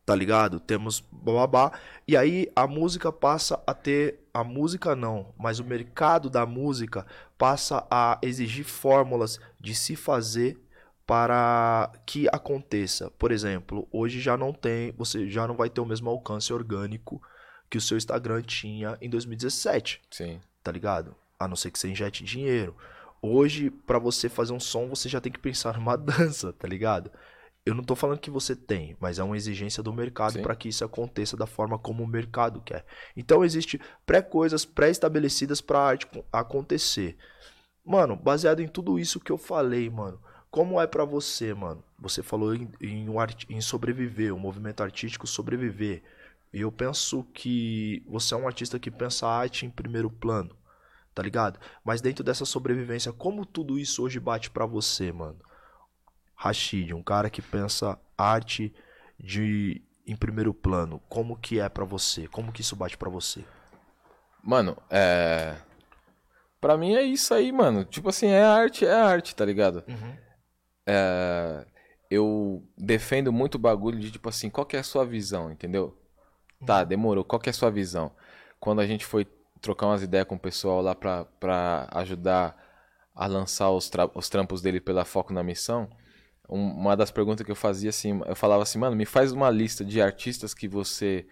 tá 0.06 0.14
ligado? 0.14 0.60
Temos 0.60 1.00
bababá. 1.10 1.72
E 2.06 2.16
aí 2.16 2.50
a 2.54 2.66
música 2.66 3.12
passa 3.12 3.62
a 3.66 3.74
ter. 3.74 4.18
A 4.32 4.44
música 4.44 4.94
não, 4.94 5.34
mas 5.36 5.58
o 5.58 5.64
mercado 5.64 6.30
da 6.30 6.46
música 6.46 7.04
passa 7.36 7.84
a 7.90 8.18
exigir 8.22 8.64
fórmulas 8.64 9.40
de 9.58 9.74
se 9.74 9.96
fazer 9.96 10.56
para 11.04 11.90
que 12.06 12.28
aconteça. 12.28 13.10
Por 13.10 13.32
exemplo, 13.32 13.88
hoje 13.90 14.20
já 14.20 14.36
não 14.36 14.52
tem. 14.52 14.92
Você 14.96 15.28
já 15.28 15.48
não 15.48 15.56
vai 15.56 15.68
ter 15.68 15.80
o 15.80 15.86
mesmo 15.86 16.08
alcance 16.08 16.52
orgânico 16.52 17.20
que 17.68 17.78
o 17.78 17.80
seu 17.80 17.96
Instagram 17.96 18.42
tinha 18.42 18.96
em 19.00 19.10
2017 19.10 20.02
Sim. 20.10 20.40
tá 20.62 20.70
ligado? 20.70 21.14
A 21.38 21.48
não 21.48 21.56
ser 21.56 21.70
que 21.70 21.78
você 21.78 21.88
injete 21.88 22.22
dinheiro. 22.24 22.76
Hoje, 23.22 23.70
pra 23.70 23.98
você 23.98 24.28
fazer 24.28 24.52
um 24.52 24.60
som, 24.60 24.88
você 24.88 25.08
já 25.08 25.20
tem 25.20 25.30
que 25.32 25.38
pensar 25.38 25.76
numa 25.78 25.96
dança, 25.98 26.52
tá 26.52 26.66
ligado? 26.66 27.10
Eu 27.64 27.74
não 27.74 27.84
tô 27.84 27.94
falando 27.94 28.18
que 28.20 28.30
você 28.30 28.56
tem, 28.56 28.96
mas 29.00 29.18
é 29.18 29.22
uma 29.24 29.36
exigência 29.36 29.82
do 29.82 29.92
mercado 29.92 30.40
pra 30.40 30.56
que 30.56 30.68
isso 30.68 30.84
aconteça 30.84 31.36
da 31.36 31.46
forma 31.46 31.78
como 31.78 32.02
o 32.02 32.06
mercado 32.06 32.60
quer. 32.62 32.84
Então 33.16 33.44
existe 33.44 33.80
pré-coisas 34.06 34.64
pré-estabelecidas 34.64 35.60
pra 35.60 35.80
arte 35.80 36.06
co- 36.06 36.24
acontecer. 36.32 37.16
Mano, 37.84 38.16
baseado 38.16 38.60
em 38.60 38.68
tudo 38.68 38.98
isso 38.98 39.20
que 39.20 39.32
eu 39.32 39.38
falei, 39.38 39.88
mano, 39.90 40.20
como 40.50 40.80
é 40.80 40.86
pra 40.86 41.04
você, 41.04 41.54
mano? 41.54 41.82
Você 41.98 42.22
falou 42.22 42.54
em, 42.54 42.70
em, 42.80 43.06
em 43.48 43.60
sobreviver, 43.60 44.34
o 44.34 44.38
movimento 44.38 44.82
artístico 44.82 45.26
sobreviver. 45.26 46.02
E 46.52 46.60
eu 46.60 46.72
penso 46.72 47.24
que 47.34 48.02
você 48.08 48.34
é 48.34 48.36
um 48.36 48.46
artista 48.46 48.78
que 48.78 48.90
pensa 48.90 49.26
a 49.26 49.36
arte 49.38 49.64
em 49.66 49.70
primeiro 49.70 50.10
plano, 50.10 50.50
tá 51.20 51.22
ligado? 51.22 51.60
Mas 51.84 52.00
dentro 52.00 52.24
dessa 52.24 52.46
sobrevivência, 52.46 53.12
como 53.12 53.44
tudo 53.44 53.78
isso 53.78 54.02
hoje 54.02 54.18
bate 54.18 54.50
pra 54.50 54.64
você, 54.64 55.12
mano? 55.12 55.38
Rashid, 56.34 56.94
um 56.94 57.02
cara 57.02 57.28
que 57.28 57.42
pensa 57.42 57.98
arte 58.16 58.74
de 59.18 59.82
em 60.06 60.16
primeiro 60.16 60.54
plano, 60.54 60.98
como 61.10 61.36
que 61.36 61.60
é 61.60 61.68
pra 61.68 61.84
você? 61.84 62.26
Como 62.26 62.50
que 62.50 62.62
isso 62.62 62.74
bate 62.74 62.96
pra 62.96 63.10
você? 63.10 63.44
Mano, 64.42 64.74
é. 64.88 65.56
Pra 66.58 66.78
mim 66.78 66.94
é 66.94 67.02
isso 67.02 67.34
aí, 67.34 67.52
mano. 67.52 67.84
Tipo 67.84 68.08
assim, 68.08 68.28
é 68.28 68.42
arte, 68.42 68.86
é 68.86 68.94
arte, 68.94 69.36
tá 69.36 69.44
ligado? 69.44 69.84
É, 70.86 71.66
Eu 72.10 72.66
defendo 72.78 73.30
muito 73.30 73.56
o 73.56 73.58
bagulho 73.58 74.00
de, 74.00 74.10
tipo 74.10 74.26
assim, 74.26 74.48
qual 74.48 74.64
que 74.64 74.74
é 74.74 74.80
a 74.80 74.84
sua 74.84 75.04
visão, 75.04 75.52
entendeu? 75.52 75.94
Tá, 76.64 76.82
demorou. 76.82 77.24
Qual 77.24 77.38
que 77.38 77.50
é 77.50 77.52
a 77.52 77.54
sua 77.54 77.70
visão? 77.70 78.10
Quando 78.58 78.80
a 78.80 78.86
gente 78.86 79.04
foi 79.04 79.26
trocar 79.60 79.86
umas 79.86 80.02
ideias 80.02 80.26
com 80.26 80.34
o 80.36 80.38
pessoal 80.38 80.80
lá 80.80 80.94
pra 80.94 81.88
ajudar 81.92 82.56
a 83.14 83.26
lançar 83.26 83.70
os, 83.70 83.90
os 84.14 84.28
trampos 84.28 84.62
dele 84.62 84.80
pela 84.80 85.04
Foco 85.04 85.32
na 85.32 85.42
Missão, 85.42 85.88
um- 86.48 86.70
uma 86.72 86.96
das 86.96 87.10
perguntas 87.10 87.44
que 87.44 87.50
eu 87.52 87.56
fazia 87.56 87.90
assim, 87.90 88.20
eu 88.26 88.34
falava 88.36 88.62
assim, 88.62 88.78
mano, 88.78 88.96
me 88.96 89.04
faz 89.04 89.32
uma 89.32 89.50
lista 89.50 89.84
de 89.84 90.00
artistas 90.00 90.54
que 90.54 90.66
você 90.66 91.26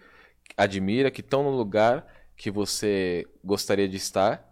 admira, 0.55 1.11
que 1.11 1.21
estão 1.21 1.43
no 1.43 1.49
lugar 1.51 2.05
que 2.35 2.49
você 2.51 3.25
gostaria 3.43 3.87
de 3.87 3.97
estar, 3.97 4.45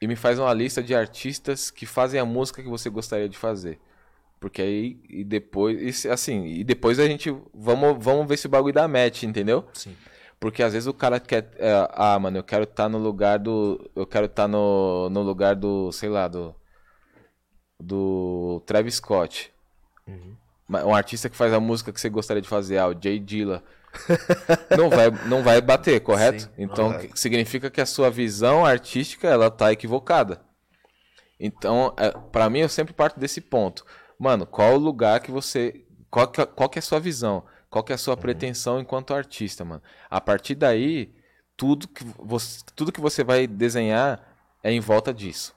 e 0.00 0.06
me 0.06 0.14
faz 0.14 0.38
uma 0.38 0.52
lista 0.52 0.82
de 0.82 0.94
artistas 0.94 1.70
que 1.70 1.86
fazem 1.86 2.20
a 2.20 2.24
música 2.24 2.62
que 2.62 2.68
você 2.68 2.88
gostaria 2.90 3.28
de 3.28 3.36
fazer. 3.36 3.80
Porque 4.38 4.60
aí, 4.60 5.00
e 5.08 5.24
depois, 5.24 6.04
e 6.04 6.08
assim, 6.10 6.44
e 6.46 6.62
depois 6.62 7.00
a 7.00 7.06
gente, 7.06 7.34
vamos, 7.54 7.96
vamos 8.04 8.28
ver 8.28 8.36
se 8.36 8.46
o 8.46 8.50
bagulho 8.50 8.74
dá 8.74 8.86
match, 8.86 9.22
entendeu? 9.22 9.66
Sim. 9.72 9.96
Porque 10.38 10.62
às 10.62 10.72
vezes 10.74 10.86
o 10.86 10.94
cara 10.94 11.18
quer, 11.18 11.50
é, 11.56 11.72
ah, 11.92 12.18
mano, 12.18 12.38
eu 12.38 12.44
quero 12.44 12.64
estar 12.64 12.88
no 12.88 12.98
lugar 12.98 13.38
do, 13.38 13.90
eu 13.96 14.06
quero 14.06 14.26
estar 14.26 14.46
no, 14.46 15.08
no 15.10 15.22
lugar 15.22 15.56
do, 15.56 15.90
sei 15.92 16.08
lá, 16.08 16.28
do, 16.28 16.54
do 17.80 18.62
Travis 18.66 18.96
Scott. 18.96 19.52
Ma- 20.68 20.84
Um 20.84 20.94
artista 20.94 21.28
que 21.28 21.36
faz 21.36 21.52
a 21.52 21.60
música 21.60 21.92
que 21.92 22.00
você 22.00 22.08
gostaria 22.08 22.42
de 22.42 22.48
fazer, 22.48 22.78
ah, 22.78 22.88
o 22.88 22.94
Jay 23.00 23.18
Dilla. 23.18 23.62
não 24.76 24.90
vai, 24.90 25.10
não 25.26 25.42
vai 25.42 25.60
bater, 25.60 26.00
correto? 26.00 26.42
Sim, 26.42 26.48
então 26.58 26.90
significa 27.14 27.70
que 27.70 27.80
a 27.80 27.86
sua 27.86 28.10
visão 28.10 28.64
artística 28.64 29.26
ela 29.26 29.50
tá 29.50 29.72
equivocada. 29.72 30.40
Então, 31.38 31.94
é, 31.98 32.10
para 32.10 32.48
mim 32.50 32.60
eu 32.60 32.68
sempre 32.68 32.94
parto 32.94 33.18
desse 33.20 33.40
ponto. 33.40 33.84
Mano, 34.18 34.46
qual 34.46 34.74
o 34.74 34.78
lugar 34.78 35.20
que 35.20 35.30
você, 35.30 35.84
qual 36.10 36.28
que, 36.28 36.44
qual 36.46 36.68
que 36.68 36.78
é 36.78 36.80
a 36.80 36.82
sua 36.82 36.98
visão? 37.00 37.44
Qual 37.70 37.84
que 37.84 37.92
é 37.92 37.94
a 37.94 37.98
sua 37.98 38.16
pretensão 38.16 38.80
enquanto 38.80 39.14
artista, 39.14 39.64
mano? 39.64 39.82
A 40.08 40.20
partir 40.20 40.54
daí, 40.54 41.12
tudo 41.56 41.88
que 41.88 42.04
você, 42.18 42.64
tudo 42.74 42.92
que 42.92 43.00
você 43.00 43.24
vai 43.24 43.46
desenhar 43.46 44.20
é 44.62 44.72
em 44.72 44.80
volta 44.80 45.12
disso. 45.12 45.54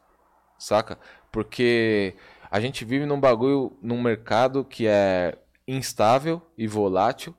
Saca? 0.57 0.97
Porque 1.31 2.15
a 2.49 2.59
gente 2.59 2.83
vive 2.83 3.05
num 3.05 3.19
bagulho, 3.19 3.77
num 3.81 4.01
mercado 4.01 4.65
que 4.65 4.87
é 4.87 5.37
instável 5.67 6.41
e 6.57 6.67
volátil. 6.67 7.35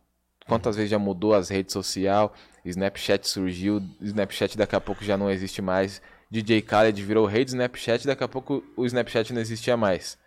Quantas 0.47 0.77
vezes 0.77 0.91
já 0.91 0.99
mudou 0.99 1.35
as 1.35 1.49
redes 1.49 1.73
sociais, 1.73 2.31
Snapchat 2.65 3.29
surgiu, 3.29 3.81
Snapchat 4.01 4.57
daqui 4.57 4.75
a 4.77 4.81
pouco 4.81 5.05
já 5.05 5.17
não 5.17 5.31
existe 5.31 5.63
mais. 5.63 6.03
DJ 6.31 6.61
Khaled 6.61 7.03
virou 7.03 7.27
rei 7.27 7.45
do 7.45 7.49
Snapchat, 7.49 8.07
daqui 8.07 8.23
a 8.23 8.29
pouco 8.29 8.63
o 8.77 8.85
Snapchat 8.87 9.33
não 9.33 9.41
existia 9.41 9.77
mais. 9.77 10.19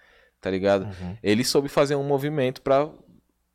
Tá 0.42 0.50
ligado? 0.50 0.88
Ele 1.22 1.44
soube 1.44 1.70
fazer 1.70 1.96
um 1.96 2.04
movimento 2.04 2.62
pra 2.62 2.90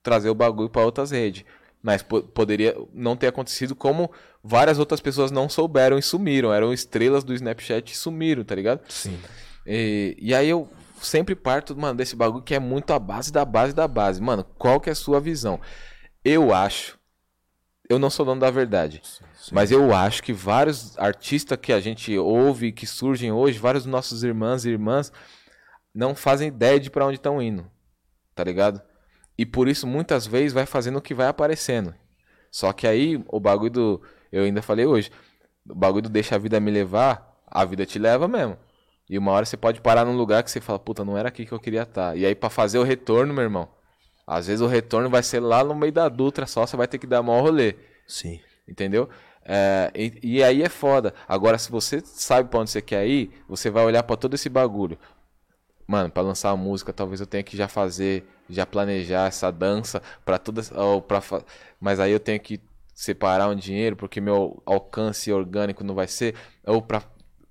trazer 0.09 0.31
o 0.31 0.35
bagulho 0.35 0.71
pra 0.71 0.85
outras 0.85 1.11
redes. 1.11 1.45
Mas 1.83 2.03
po- 2.03 2.23
poderia 2.23 2.77
não 2.93 3.17
ter 3.17 3.29
acontecido 3.29 3.75
como 3.77 4.11
várias 4.43 4.79
outras 4.79 5.01
pessoas 5.01 5.31
não 5.31 5.49
souberam 5.49 5.99
e 5.99 6.03
sumiram. 6.03 6.53
Eram 6.53 6.73
estrelas 6.73 7.23
do 7.23 7.35
Snapchat 7.35 7.93
e 7.93 7.97
sumiram, 7.97 8.43
tá 8.43 8.55
ligado? 8.55 8.81
Sim. 8.89 9.19
E, 9.67 10.17
e 10.21 10.35
aí 10.35 10.49
eu 10.49 10.69
sempre 11.01 11.35
parto, 11.37 11.77
mano, 11.77 11.97
desse 11.97 12.17
bagulho 12.17 12.43
que 12.43 12.55
é 12.55 12.59
muito 12.59 12.93
a 12.93 12.99
base 12.99 13.31
da 13.33 13.45
base 13.45 13.75
da 13.75 13.87
base. 13.87 14.21
Mano, 14.21 14.45
qual 14.59 14.81
que 14.81 14.89
é 14.89 14.93
a 14.93 14.97
sua 14.97 15.21
visão? 15.21 15.61
Eu 16.25 16.53
acho. 16.53 16.99
Eu 17.89 17.99
não 17.99 18.11
sou 18.11 18.27
dono 18.27 18.41
da 18.41 18.51
verdade. 18.51 19.01
Mas 19.53 19.71
eu 19.71 19.95
acho 19.95 20.23
que 20.23 20.33
vários 20.33 20.99
artistas 20.99 21.59
que 21.61 21.73
a 21.73 21.81
gente 21.81 22.17
ouve, 22.19 22.73
que 22.73 22.87
surgem 22.87 23.31
hoje, 23.33 23.59
vários 23.59 23.85
dos 23.85 23.93
nossos 23.93 24.23
irmãos 24.25 24.65
e 24.67 24.71
irmãs, 24.71 25.13
não 25.95 26.15
fazem 26.15 26.49
ideia 26.49 26.79
de 26.81 26.91
pra 26.91 27.07
onde 27.07 27.17
estão 27.19 27.41
indo. 27.41 27.65
Tá 28.35 28.43
ligado? 28.45 28.83
E 29.39 29.47
por 29.47 29.69
isso, 29.69 29.87
muitas 29.87 30.27
vezes, 30.27 30.53
vai 30.53 30.67
fazendo 30.67 30.99
o 30.99 31.03
que 31.03 31.15
vai 31.15 31.29
aparecendo. 31.29 31.95
Só 32.51 32.73
que 32.73 32.87
aí, 32.87 33.23
o 33.29 33.39
bagulho 33.39 33.71
do. 33.71 34.03
Eu 34.33 34.45
ainda 34.45 34.61
falei 34.61 34.85
hoje. 34.85 35.11
O 35.69 35.75
bagulho 35.75 36.03
do 36.03 36.09
deixa 36.09 36.35
a 36.35 36.39
vida 36.39 36.59
me 36.59 36.71
levar, 36.71 37.41
a 37.47 37.65
vida 37.65 37.87
te 37.87 37.99
leva 37.99 38.27
mesmo. 38.27 38.59
E 39.09 39.17
uma 39.17 39.33
hora 39.33 39.47
você 39.47 39.57
pode 39.57 39.81
parar 39.81 40.05
num 40.05 40.17
lugar 40.17 40.43
que 40.43 40.51
você 40.51 40.61
fala, 40.61 40.79
puta, 40.79 41.05
não 41.05 41.17
era 41.17 41.29
aqui 41.29 41.47
que 41.47 41.53
eu 41.53 41.61
queria 41.61 41.83
estar. 41.83 42.17
E 42.17 42.27
aí, 42.27 42.35
pra 42.35 42.51
fazer 42.51 42.79
o 42.79 42.83
retorno, 42.83 43.33
meu 43.33 43.45
irmão, 43.45 43.69
às 44.27 44.47
vezes 44.47 44.61
o 44.61 44.67
retorno 44.67 45.09
vai 45.09 45.23
ser 45.23 45.41
lá 45.41 45.65
no 45.65 45.75
meio 45.75 45.93
da 45.93 46.09
Dutra 46.09 46.47
só, 46.47 46.67
você 46.67 46.77
vai 46.77 46.87
ter 46.87 46.99
que 46.99 47.07
dar 47.07 47.23
maior 47.23 47.43
rolê. 47.43 47.77
Sim. 48.07 48.41
Entendeu? 48.69 49.09
É, 49.45 49.91
e, 49.95 50.37
e 50.37 50.43
aí 50.45 50.63
é 50.63 50.69
foda. 50.69 51.15
Agora, 51.27 51.57
se 51.57 51.71
você 51.71 52.03
sabe 52.05 52.51
pra 52.51 52.61
onde 52.61 52.71
você 52.71 52.83
quer 52.83 53.07
ir, 53.07 53.31
você 53.49 53.71
vai 53.71 53.85
olhar 53.85 54.03
pra 54.03 54.17
todo 54.17 54.35
esse 54.35 54.51
bagulho. 54.51 54.99
Mano, 55.87 56.11
pra 56.11 56.23
lançar 56.23 56.53
uma 56.53 56.63
música, 56.63 56.93
talvez 56.93 57.21
eu 57.21 57.27
tenha 57.27 57.43
que 57.43 57.57
já 57.57 57.67
fazer, 57.67 58.27
já 58.49 58.67
planejar 58.67 59.27
essa 59.29 59.51
dança 59.53 60.03
para 60.25 60.39
todas, 60.39 60.71
ou 60.73 61.03
pra, 61.03 61.21
mas 61.81 62.01
aí 62.01 62.13
eu 62.13 62.21
tenho 62.21 62.41
que 62.41 62.61
separar 62.95 63.49
um 63.49 63.55
dinheiro 63.55 63.97
porque 63.97 64.21
meu 64.21 64.63
alcance 64.67 65.33
orgânico 65.33 65.85
não 65.85 65.95
vai 65.95 66.09
ser, 66.09 66.35
ou 66.67 66.83
pra 66.83 67.03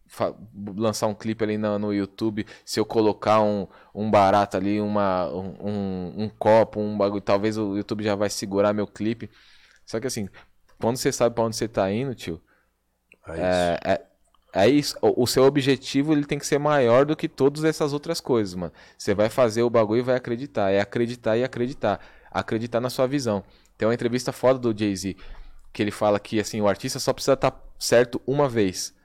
fa- 0.08 0.34
lançar 0.76 1.08
um 1.08 1.14
clipe 1.16 1.44
ali 1.44 1.58
no, 1.58 1.78
no 1.80 1.94
YouTube, 1.94 2.46
se 2.66 2.80
eu 2.80 2.86
colocar 2.86 3.42
um, 3.42 3.68
um 3.94 4.10
barato 4.10 4.58
ali, 4.58 4.80
uma, 4.82 5.28
um, 5.34 5.56
um, 5.70 6.24
um 6.24 6.30
copo, 6.30 6.80
um 6.80 6.98
bagulho, 6.98 7.22
talvez 7.22 7.58
o 7.58 7.76
YouTube 7.78 8.04
já 8.04 8.16
vai 8.16 8.30
segurar 8.30 8.74
meu 8.74 8.88
clipe. 8.88 9.30
Só 9.86 10.00
que 10.00 10.08
assim, 10.08 10.30
quando 10.80 10.98
você 10.98 11.12
sabe 11.12 11.36
pra 11.36 11.46
onde 11.46 11.56
você 11.58 11.68
tá 11.68 11.92
indo, 11.92 12.16
tio, 12.16 12.42
É 13.28 13.38
isso. 13.40 13.78
é, 13.86 14.06
é, 14.54 14.70
é. 14.70 14.82
O, 15.02 15.28
seu 15.28 15.44
objetivo 15.44 16.14
ele 16.14 16.26
tem 16.26 16.40
que 16.40 16.48
ser 16.48 16.58
maior 16.58 17.06
do 17.06 17.16
que 17.16 17.28
todas 17.28 17.64
essas 17.64 17.94
outras 17.94 18.20
coisas, 18.20 18.56
mano. 18.56 18.74
Você 18.98 19.14
vai 19.14 19.30
fazer 19.30 19.64
o 19.64 19.70
bagulho 19.70 20.00
e 20.00 20.04
vai 20.04 20.16
acreditar. 20.16 20.72
É 20.72 20.80
acreditar 20.80 21.38
e 21.38 21.44
acreditar. 21.44 22.00
Acreditar 22.32 22.80
na 22.80 22.90
sua 22.90 23.08
visão. 23.08 23.44
Tem 23.78 23.88
uma 23.88 23.94
entrevista 23.94 24.32
foda 24.32 24.60
do 24.60 24.78
Jay-Z 24.78 25.16
que 25.72 25.84
ele 25.84 25.92
fala 25.92 26.20
que 26.20 26.40
assim, 26.40 26.60
o 26.60 26.68
artista 26.68 26.98
só 27.00 27.14
precisa 27.14 27.34
estar 27.34 27.62
certo 27.78 28.22
uma 28.26 28.50
vez. 28.50 28.96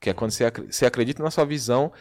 Que 0.00 0.10
é 0.10 0.14
quando 0.14 0.30
você, 0.30 0.46
acre- 0.46 0.72
você 0.72 0.86
acredita 0.86 1.22
na 1.22 1.30
sua 1.30 1.44
visão 1.44 1.92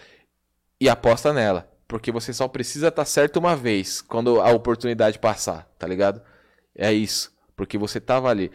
e 0.80 0.88
aposta 0.88 1.34
nela. 1.34 1.70
Porque 1.88 2.12
você 2.12 2.32
só 2.32 2.48
precisa 2.48 2.90
estar 2.90 3.04
certo 3.04 3.38
uma 3.38 3.56
vez 3.56 4.02
quando 4.02 4.40
a 4.40 4.52
oportunidade 4.52 5.20
passar, 5.20 5.68
tá 5.78 5.88
ligado? 5.88 6.22
É 6.76 6.94
isso. 6.94 7.36
Porque 7.58 7.78
você 7.78 8.00
tava 8.00 8.30
ali. 8.30 8.52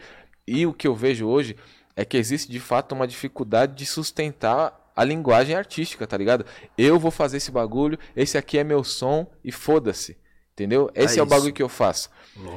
E 0.47 0.65
o 0.65 0.73
que 0.73 0.87
eu 0.87 0.95
vejo 0.95 1.27
hoje 1.27 1.55
é 1.95 2.03
que 2.03 2.17
existe 2.17 2.51
de 2.51 2.59
fato 2.59 2.93
uma 2.93 3.07
dificuldade 3.07 3.75
de 3.75 3.85
sustentar 3.85 4.91
a 4.95 5.03
linguagem 5.03 5.55
artística, 5.55 6.07
tá 6.07 6.17
ligado? 6.17 6.45
Eu 6.77 6.99
vou 6.99 7.11
fazer 7.11 7.37
esse 7.37 7.51
bagulho, 7.51 7.99
esse 8.15 8.37
aqui 8.37 8.57
é 8.57 8.63
meu 8.63 8.83
som 8.83 9.29
e 9.43 9.51
foda-se. 9.51 10.17
Entendeu? 10.53 10.89
Esse 10.95 11.19
é, 11.19 11.21
o 11.21 11.25
isso. 11.25 11.29
bagulho 11.29 11.53
que 11.53 11.61
eu 11.61 11.67
faço. 11.67 12.09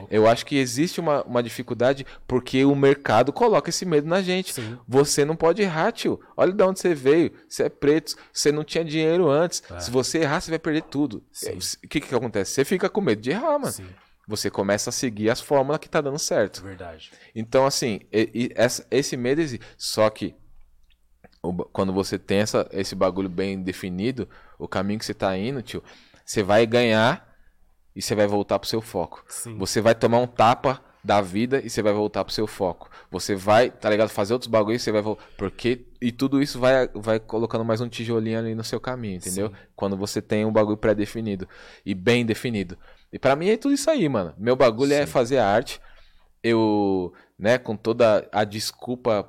Eu 0.08 0.28
acho 0.28 0.46
que 0.46 0.56
existe 0.56 1.00
uma, 1.00 1.24
uma 1.24 1.42
dificuldade 1.42 2.06
porque 2.28 2.64
o 2.64 2.72
mercado 2.76 3.32
coloca 3.32 3.70
esse 3.70 3.84
medo 3.84 4.06
na 4.06 4.22
gente. 4.22 4.54
Sim. 4.54 4.78
Você 4.86 5.24
não 5.24 5.34
pode 5.34 5.62
errar, 5.62 5.90
tio. 5.90 6.20
Olha 6.36 6.52
de 6.52 6.62
onde 6.62 6.78
você 6.78 6.94
veio. 6.94 7.32
Você 7.48 7.64
é 7.64 7.68
preto. 7.68 8.14
Você 8.32 8.52
não 8.52 8.62
tinha 8.62 8.84
dinheiro 8.84 9.28
antes. 9.28 9.64
Se 9.80 9.90
você 9.90 10.18
errar, 10.18 10.40
você 10.40 10.48
vai 10.48 10.60
perder 10.60 10.82
tudo. 10.82 11.24
O 11.84 11.88
que, 11.88 12.00
que 12.00 12.14
acontece? 12.14 12.52
Você 12.52 12.64
fica 12.64 12.88
com 12.88 13.00
medo 13.00 13.20
de 13.20 13.30
errar, 13.30 13.58
mano. 13.58 13.72
Sim, 13.72 13.88
Você 14.28 14.50
começa 14.50 14.90
a 14.90 14.92
seguir 14.92 15.30
as 15.30 15.40
fórmulas 15.40 15.80
que 15.80 15.88
tá 15.88 16.00
dando 16.02 16.18
certo. 16.18 16.62
verdade. 16.62 17.10
Então, 17.34 17.64
assim, 17.66 18.00
e- 18.12 18.30
e 18.34 18.52
essa- 18.54 18.86
esse 18.90 19.16
medo 19.16 19.40
existe. 19.40 19.64
Só 19.78 20.08
que 20.10 20.34
quando 21.72 21.92
você 21.92 22.18
tem 22.18 22.38
essa, 22.38 22.68
esse 22.72 22.94
bagulho 22.94 23.28
bem 23.28 23.62
definido, 23.62 24.28
o 24.58 24.68
caminho 24.68 24.98
que 24.98 25.04
você 25.06 25.14
tá 25.14 25.36
indo, 25.36 25.62
tio, 25.62 25.82
você 26.24 26.42
vai 26.42 26.66
ganhar 26.66 27.26
e 27.94 28.02
você 28.02 28.14
vai 28.14 28.26
voltar 28.26 28.58
pro 28.58 28.68
seu 28.68 28.80
foco. 28.80 29.24
Sim. 29.28 29.56
Você 29.58 29.80
vai 29.80 29.94
tomar 29.94 30.18
um 30.18 30.26
tapa 30.26 30.82
da 31.02 31.20
vida 31.22 31.62
e 31.64 31.70
você 31.70 31.80
vai 31.80 31.92
voltar 31.92 32.24
pro 32.24 32.34
seu 32.34 32.46
foco. 32.46 32.90
Você 33.10 33.34
vai, 33.34 33.70
tá 33.70 33.88
ligado? 33.88 34.08
Fazer 34.10 34.32
outros 34.34 34.50
bagulhos 34.50 34.82
e 34.82 34.84
você 34.84 34.92
vai 34.92 35.00
voltar. 35.00 35.24
Porque. 35.38 35.86
E 36.02 36.12
tudo 36.12 36.42
isso 36.42 36.58
vai, 36.60 36.88
vai 36.94 37.18
colocando 37.18 37.64
mais 37.64 37.80
um 37.80 37.88
tijolinho 37.88 38.38
ali 38.38 38.54
no 38.54 38.62
seu 38.64 38.78
caminho, 38.80 39.16
entendeu? 39.16 39.50
Quando 39.74 39.96
você 39.96 40.20
tem 40.20 40.44
um 40.44 40.52
bagulho 40.52 40.76
pré-definido 40.76 41.48
e 41.86 41.94
bem 41.94 42.26
definido. 42.26 42.76
E 43.12 43.18
pra 43.18 43.36
mim 43.36 43.48
é 43.48 43.56
tudo 43.56 43.74
isso 43.74 43.90
aí, 43.90 44.08
mano. 44.08 44.34
Meu 44.38 44.56
bagulho 44.56 44.92
é 44.92 45.06
fazer 45.06 45.38
arte. 45.38 45.80
Eu, 46.42 47.12
né, 47.38 47.58
com 47.58 47.76
toda 47.76 48.28
a 48.32 48.44
desculpa 48.44 49.28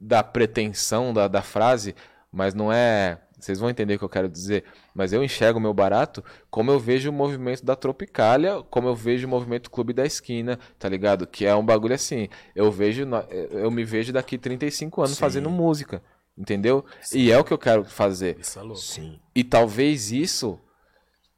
da 0.00 0.22
pretensão 0.22 1.12
da, 1.12 1.28
da 1.28 1.42
frase, 1.42 1.94
mas 2.32 2.54
não 2.54 2.72
é 2.72 3.18
Vocês 3.38 3.58
vão 3.58 3.68
entender 3.68 3.94
o 3.94 3.98
que 3.98 4.04
eu 4.04 4.08
quero 4.08 4.28
dizer. 4.28 4.64
Mas 4.94 5.12
eu 5.12 5.22
enxergo 5.22 5.58
o 5.58 5.62
meu 5.62 5.74
barato 5.74 6.24
como 6.50 6.70
eu 6.70 6.78
vejo 6.78 7.10
o 7.10 7.12
movimento 7.12 7.64
da 7.64 7.76
Tropicália, 7.76 8.62
como 8.70 8.88
eu 8.88 8.94
vejo 8.94 9.26
o 9.26 9.30
movimento 9.30 9.70
Clube 9.70 9.92
da 9.92 10.06
Esquina, 10.06 10.58
tá 10.78 10.88
ligado? 10.88 11.26
Que 11.26 11.44
é 11.46 11.54
um 11.54 11.64
bagulho 11.64 11.94
assim. 11.94 12.28
Eu 12.54 12.70
vejo, 12.70 13.06
eu 13.50 13.70
me 13.70 13.84
vejo 13.84 14.12
daqui 14.12 14.38
35 14.38 15.02
anos 15.02 15.16
Sim. 15.16 15.20
fazendo 15.20 15.50
música. 15.50 16.02
Entendeu? 16.38 16.84
E 17.12 17.30
é 17.30 17.38
o 17.38 17.44
que 17.44 17.52
eu 17.52 17.58
quero 17.58 17.84
fazer. 17.84 18.38
Isso 18.38 18.58
é 18.58 18.62
louco. 18.62 18.80
Sim. 18.80 19.20
E 19.34 19.44
talvez 19.44 20.10
isso 20.10 20.58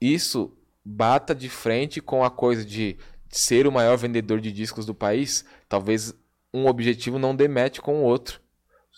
isso 0.02 0.52
bata 0.84 1.34
de 1.34 1.48
frente 1.48 2.00
com 2.00 2.24
a 2.24 2.30
coisa 2.30 2.64
de 2.64 2.96
ser 3.28 3.66
o 3.66 3.72
maior 3.72 3.96
vendedor 3.96 4.40
de 4.40 4.52
discos 4.52 4.84
do 4.84 4.94
país. 4.94 5.44
Talvez 5.68 6.14
um 6.52 6.66
objetivo 6.66 7.18
não 7.18 7.34
demete 7.34 7.80
com 7.80 8.00
o 8.00 8.04
outro. 8.04 8.40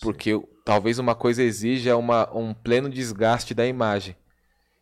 Porque 0.00 0.32
talvez 0.64 0.98
uma 0.98 1.14
coisa 1.14 1.42
exija 1.42 1.96
uma, 1.96 2.28
um 2.36 2.52
pleno 2.52 2.88
desgaste 2.88 3.54
da 3.54 3.66
imagem. 3.66 4.16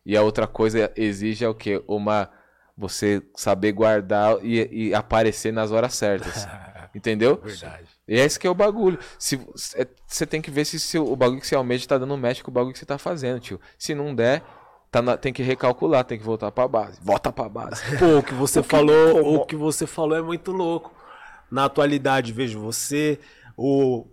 E 0.05 0.17
a 0.17 0.21
outra 0.21 0.47
coisa 0.47 0.91
exija 0.95 1.49
o 1.49 1.55
quê? 1.55 1.81
Uma 1.87 2.29
você 2.75 3.21
saber 3.35 3.71
guardar 3.71 4.43
e, 4.43 4.89
e 4.89 4.93
aparecer 4.95 5.53
nas 5.53 5.71
horas 5.71 5.93
certas. 5.93 6.47
Entendeu? 6.95 7.39
Verdade. 7.43 7.87
E 8.07 8.15
esse 8.15 8.39
que 8.39 8.45
é 8.45 8.49
o 8.49 8.55
bagulho. 8.55 8.99
Se, 9.17 9.39
é- 9.75 9.87
você 10.05 10.25
tem 10.25 10.41
que 10.41 10.51
ver 10.51 10.65
se, 10.65 10.79
se 10.79 10.97
o 10.97 11.15
bagulho 11.15 11.39
que 11.41 11.47
você 11.47 11.55
almeja 11.55 11.87
tá 11.87 11.97
dando 11.97 12.17
match 12.17 12.41
com 12.41 12.51
o 12.51 12.53
bagulho 12.53 12.73
que 12.73 12.79
você 12.79 12.85
tá 12.85 12.97
fazendo, 12.97 13.39
tio. 13.39 13.59
Se 13.77 13.95
não 13.95 14.13
der, 14.13 14.43
tá 14.93 15.01
na- 15.01 15.17
tem 15.17 15.33
que 15.33 15.41
recalcular, 15.41 16.05
tem 16.05 16.19
que 16.19 16.23
voltar 16.23 16.51
pra 16.51 16.67
base. 16.67 16.99
Volta 17.01 17.31
pra 17.31 17.49
base. 17.49 17.81
Pô, 17.97 18.19
o 18.19 18.23
que 18.23 18.33
você 18.33 18.59
O 18.59 18.63
que 18.63 18.69
falou, 18.69 19.35
o 19.41 19.45
que 19.45 19.55
você 19.55 19.87
falou 19.87 20.15
é 20.17 20.21
muito 20.21 20.51
louco. 20.51 20.93
Na 21.51 21.65
atualidade, 21.65 22.31
vejo 22.31 22.59
você, 22.59 23.19
o 23.57 24.05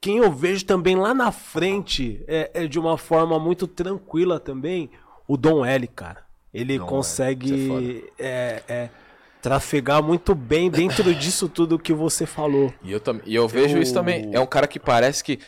quem 0.00 0.18
eu 0.18 0.30
vejo 0.30 0.64
também 0.66 0.96
lá 0.96 1.12
na 1.14 1.32
frente 1.32 2.22
é, 2.28 2.50
é 2.54 2.66
de 2.66 2.78
uma 2.78 2.96
forma 2.98 3.38
muito 3.38 3.66
tranquila 3.66 4.38
também, 4.38 4.90
o 5.26 5.36
Dom 5.36 5.64
L, 5.64 5.86
cara. 5.88 6.24
Ele 6.52 6.76
Dom 6.78 6.84
L, 6.84 6.90
consegue 6.90 8.04
é, 8.18 8.62
é, 8.68 8.88
trafegar 9.40 10.02
muito 10.02 10.34
bem 10.34 10.70
dentro 10.70 11.14
disso 11.14 11.48
tudo 11.48 11.78
que 11.78 11.92
você 11.94 12.26
falou. 12.26 12.72
E 12.82 12.92
eu, 12.92 13.00
tam, 13.00 13.20
e 13.24 13.34
eu 13.34 13.48
vejo 13.48 13.76
Eu- 13.78 13.82
isso 13.82 13.94
também. 13.94 14.30
É 14.32 14.38
um 14.40 14.46
cara 14.46 14.66
que 14.66 14.78
parece 14.78 15.24
que 15.24 15.38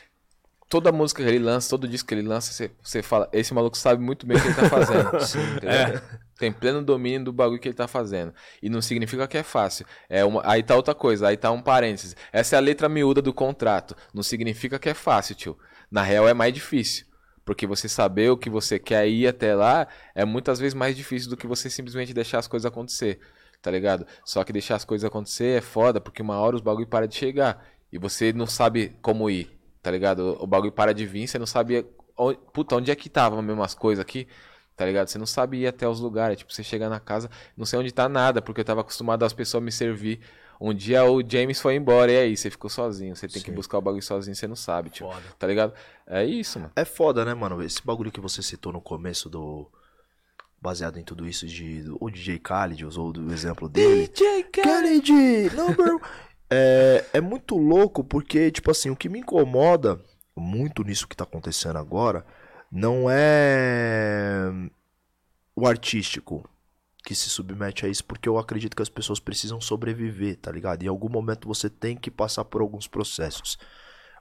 toda 0.68 0.90
música 0.92 1.22
que 1.22 1.28
ele 1.28 1.38
lança, 1.38 1.70
todo 1.70 1.88
disco 1.88 2.08
que 2.08 2.14
ele 2.14 2.26
lança, 2.26 2.52
você, 2.52 2.70
você 2.82 3.02
fala, 3.02 3.28
esse 3.32 3.54
maluco 3.54 3.76
sabe 3.76 4.02
muito 4.02 4.26
bem 4.26 4.36
o 4.36 4.40
que 4.40 4.48
ele 4.48 4.54
tá 4.54 4.68
fazendo. 4.68 5.08
Entendeu? 5.56 6.00
Tem 6.38 6.52
pleno 6.52 6.82
domínio 6.82 7.24
do 7.24 7.32
bagulho 7.32 7.58
que 7.58 7.68
ele 7.68 7.74
tá 7.74 7.88
fazendo. 7.88 8.34
E 8.62 8.68
não 8.68 8.82
significa 8.82 9.26
que 9.26 9.38
é 9.38 9.42
fácil. 9.42 9.86
É 10.08 10.24
uma, 10.24 10.42
aí 10.44 10.62
tá 10.62 10.74
outra 10.74 10.94
coisa, 10.94 11.28
aí 11.28 11.36
tá 11.36 11.50
um 11.50 11.62
parênteses. 11.62 12.14
Essa 12.32 12.56
é 12.56 12.58
a 12.58 12.60
letra 12.60 12.88
miúda 12.88 13.22
do 13.22 13.32
contrato. 13.32 13.96
Não 14.12 14.22
significa 14.22 14.78
que 14.78 14.88
é 14.88 14.94
fácil, 14.94 15.34
tio. 15.34 15.58
Na 15.90 16.02
real 16.02 16.28
é 16.28 16.34
mais 16.34 16.52
difícil. 16.52 17.06
Porque 17.44 17.66
você 17.66 17.88
saber 17.88 18.30
o 18.30 18.36
que 18.36 18.50
você 18.50 18.78
quer 18.78 19.08
ir 19.08 19.26
até 19.28 19.54
lá 19.54 19.86
é 20.14 20.24
muitas 20.24 20.58
vezes 20.58 20.74
mais 20.74 20.96
difícil 20.96 21.30
do 21.30 21.36
que 21.36 21.46
você 21.46 21.70
simplesmente 21.70 22.12
deixar 22.12 22.38
as 22.38 22.48
coisas 22.48 22.66
acontecer. 22.66 23.20
Tá 23.62 23.70
ligado? 23.70 24.06
Só 24.24 24.44
que 24.44 24.52
deixar 24.52 24.76
as 24.76 24.84
coisas 24.84 25.06
acontecer 25.06 25.58
é 25.58 25.60
foda, 25.60 26.00
porque 26.00 26.20
uma 26.20 26.38
hora 26.38 26.56
os 26.56 26.62
bagulho 26.62 26.86
para 26.86 27.06
de 27.06 27.14
chegar. 27.14 27.64
E 27.90 27.98
você 27.98 28.32
não 28.32 28.46
sabe 28.46 28.96
como 29.00 29.30
ir. 29.30 29.55
Tá 29.86 29.92
ligado? 29.92 30.36
O 30.40 30.48
bagulho 30.48 30.72
para 30.72 30.92
de 30.92 31.06
vir, 31.06 31.28
você 31.28 31.38
não 31.38 31.46
sabia. 31.46 31.86
Onde, 32.18 32.40
puta, 32.52 32.74
onde 32.74 32.90
é 32.90 32.96
que 32.96 33.08
tava 33.08 33.40
mesmo 33.40 33.62
as 33.62 33.72
coisas 33.72 34.02
aqui? 34.02 34.26
Tá 34.76 34.84
ligado? 34.84 35.06
Você 35.06 35.16
não 35.16 35.26
sabe 35.26 35.58
ir 35.58 35.68
até 35.68 35.88
os 35.88 36.00
lugares. 36.00 36.38
Tipo, 36.38 36.52
você 36.52 36.64
chega 36.64 36.88
na 36.88 36.98
casa, 36.98 37.30
não 37.56 37.64
sei 37.64 37.78
onde 37.78 37.92
tá 37.92 38.08
nada, 38.08 38.42
porque 38.42 38.62
eu 38.62 38.64
tava 38.64 38.80
acostumado 38.80 39.24
as 39.24 39.32
pessoas 39.32 39.62
me 39.62 39.70
servir. 39.70 40.18
Um 40.60 40.74
dia 40.74 41.04
o 41.04 41.22
James 41.24 41.60
foi 41.60 41.76
embora, 41.76 42.10
e 42.10 42.18
aí? 42.18 42.36
Você 42.36 42.50
ficou 42.50 42.68
sozinho. 42.68 43.14
Você 43.14 43.28
tem 43.28 43.40
que 43.40 43.50
Sim. 43.50 43.54
buscar 43.54 43.78
o 43.78 43.80
bagulho 43.80 44.02
sozinho, 44.02 44.34
você 44.34 44.48
não 44.48 44.56
sabe, 44.56 44.90
tipo. 44.90 45.08
Foda. 45.08 45.22
Tá 45.38 45.46
ligado? 45.46 45.72
É 46.04 46.24
isso, 46.24 46.58
mano. 46.58 46.72
É 46.74 46.84
foda, 46.84 47.24
né, 47.24 47.32
mano? 47.32 47.62
Esse 47.62 47.80
bagulho 47.86 48.10
que 48.10 48.20
você 48.20 48.42
citou 48.42 48.72
no 48.72 48.80
começo 48.80 49.30
do. 49.30 49.70
Baseado 50.60 50.98
em 50.98 51.04
tudo 51.04 51.28
isso 51.28 51.46
de. 51.46 51.84
O 52.00 52.10
DJ 52.10 52.40
Khaled 52.40 52.84
usou 52.84 53.16
o 53.16 53.32
exemplo 53.32 53.68
dele. 53.68 54.08
DJ 54.08 54.46
Khaled, 54.50 55.54
number. 55.54 56.00
É, 56.50 57.04
é 57.12 57.20
muito 57.20 57.56
louco 57.56 58.04
porque, 58.04 58.50
tipo 58.50 58.70
assim, 58.70 58.90
o 58.90 58.96
que 58.96 59.08
me 59.08 59.20
incomoda 59.20 60.00
muito 60.36 60.82
nisso 60.84 61.08
que 61.08 61.16
tá 61.16 61.24
acontecendo 61.24 61.78
agora 61.78 62.24
não 62.70 63.06
é 63.10 64.50
o 65.54 65.66
artístico 65.66 66.48
que 67.04 67.14
se 67.14 67.30
submete 67.30 67.86
a 67.86 67.88
isso, 67.88 68.04
porque 68.04 68.28
eu 68.28 68.36
acredito 68.36 68.76
que 68.76 68.82
as 68.82 68.88
pessoas 68.88 69.20
precisam 69.20 69.60
sobreviver, 69.60 70.36
tá 70.36 70.50
ligado? 70.50 70.82
Em 70.82 70.88
algum 70.88 71.08
momento 71.08 71.46
você 71.46 71.70
tem 71.70 71.96
que 71.96 72.10
passar 72.10 72.44
por 72.44 72.60
alguns 72.60 72.88
processos. 72.88 73.56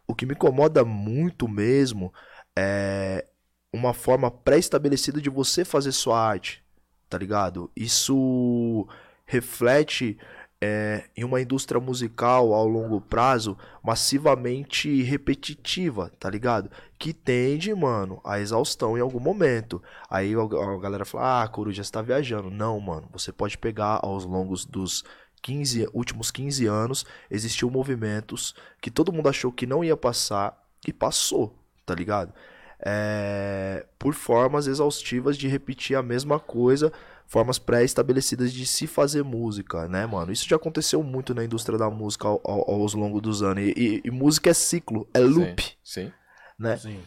O 0.08 0.14
que 0.14 0.26
me 0.26 0.34
incomoda 0.34 0.86
muito 0.86 1.48
mesmo 1.48 2.14
é 2.56 3.26
uma 3.74 3.94
forma 3.94 4.30
pré-estabelecida 4.30 5.20
de 5.20 5.30
você 5.30 5.66
fazer 5.66 5.92
sua 5.92 6.20
arte, 6.20 6.64
tá 7.10 7.18
ligado? 7.18 7.72
Isso 7.76 8.88
reflete 9.26 10.18
é, 10.62 11.10
em 11.16 11.24
uma 11.24 11.42
indústria 11.42 11.80
musical 11.80 12.54
ao 12.54 12.68
longo 12.68 13.02
prazo 13.02 13.58
massivamente 13.84 15.02
repetitiva, 15.04 16.12
tá 16.20 16.30
ligado? 16.30 16.72
Que 16.98 17.14
tende, 17.14 17.74
mano, 17.74 18.22
à 18.24 18.40
exaustão 18.40 18.98
em 18.98 19.02
algum 19.02 19.20
momento. 19.20 19.82
Aí 20.10 20.34
a 20.34 20.40
a 20.40 20.80
galera 20.80 21.06
fala, 21.06 21.44
ah, 21.44 21.48
Coruja, 21.48 21.84
você 21.84 21.92
tá 21.92 22.02
viajando. 22.02 22.50
Não, 22.50 22.80
mano, 22.80 23.08
você 23.12 23.32
pode 23.32 23.58
pegar 23.58 24.00
aos 24.02 24.26
longos 24.26 24.66
dos 24.66 25.04
15, 25.42 25.90
últimos 25.94 26.32
15 26.32 26.66
anos, 26.66 27.06
existiu 27.30 27.70
movimentos 27.70 28.56
que 28.82 28.90
todo 28.90 29.14
mundo 29.14 29.30
achou 29.30 29.52
que 29.52 29.68
não 29.68 29.84
ia 29.84 29.96
passar 29.96 30.60
e 30.88 30.92
passou, 30.92 31.56
tá 31.86 31.94
ligado? 31.94 32.34
É, 32.80 33.86
por 34.00 34.14
formas 34.14 34.68
exaustivas 34.68 35.38
de 35.38 35.48
repetir 35.48 35.96
a 35.96 36.04
mesma 36.04 36.40
coisa, 36.40 36.92
formas 37.28 37.58
pré-estabelecidas 37.60 38.52
de 38.54 38.66
se 38.66 38.88
fazer 38.88 39.24
música, 39.24 39.88
né, 39.88 40.06
mano? 40.06 40.32
Isso 40.32 40.48
já 40.48 40.56
aconteceu 40.56 41.02
muito 41.04 41.34
na 41.36 41.44
indústria 41.44 41.78
da 41.78 41.90
música 41.90 42.28
ao, 42.28 42.40
ao, 42.44 42.72
aos 42.82 42.94
longos 42.94 43.22
dos 43.22 43.42
anos. 43.44 43.64
E, 43.64 43.74
e- 43.78 44.02
e 44.06 44.12
música 44.12 44.50
é 44.50 44.54
ciclo, 44.54 45.08
é 45.14 45.20
loop, 45.20 45.62
Sim. 45.84 46.06
sim. 46.08 46.12
né? 46.58 46.78
Sim. 46.78 47.00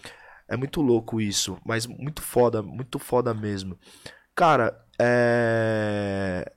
É 0.48 0.56
muito 0.56 0.80
louco 0.80 1.20
isso, 1.20 1.58
mas 1.64 1.86
muito 1.86 2.22
foda, 2.22 2.62
muito 2.62 2.98
foda 2.98 3.34
mesmo. 3.34 3.78
Cara, 4.34 4.82
é... 4.98 6.50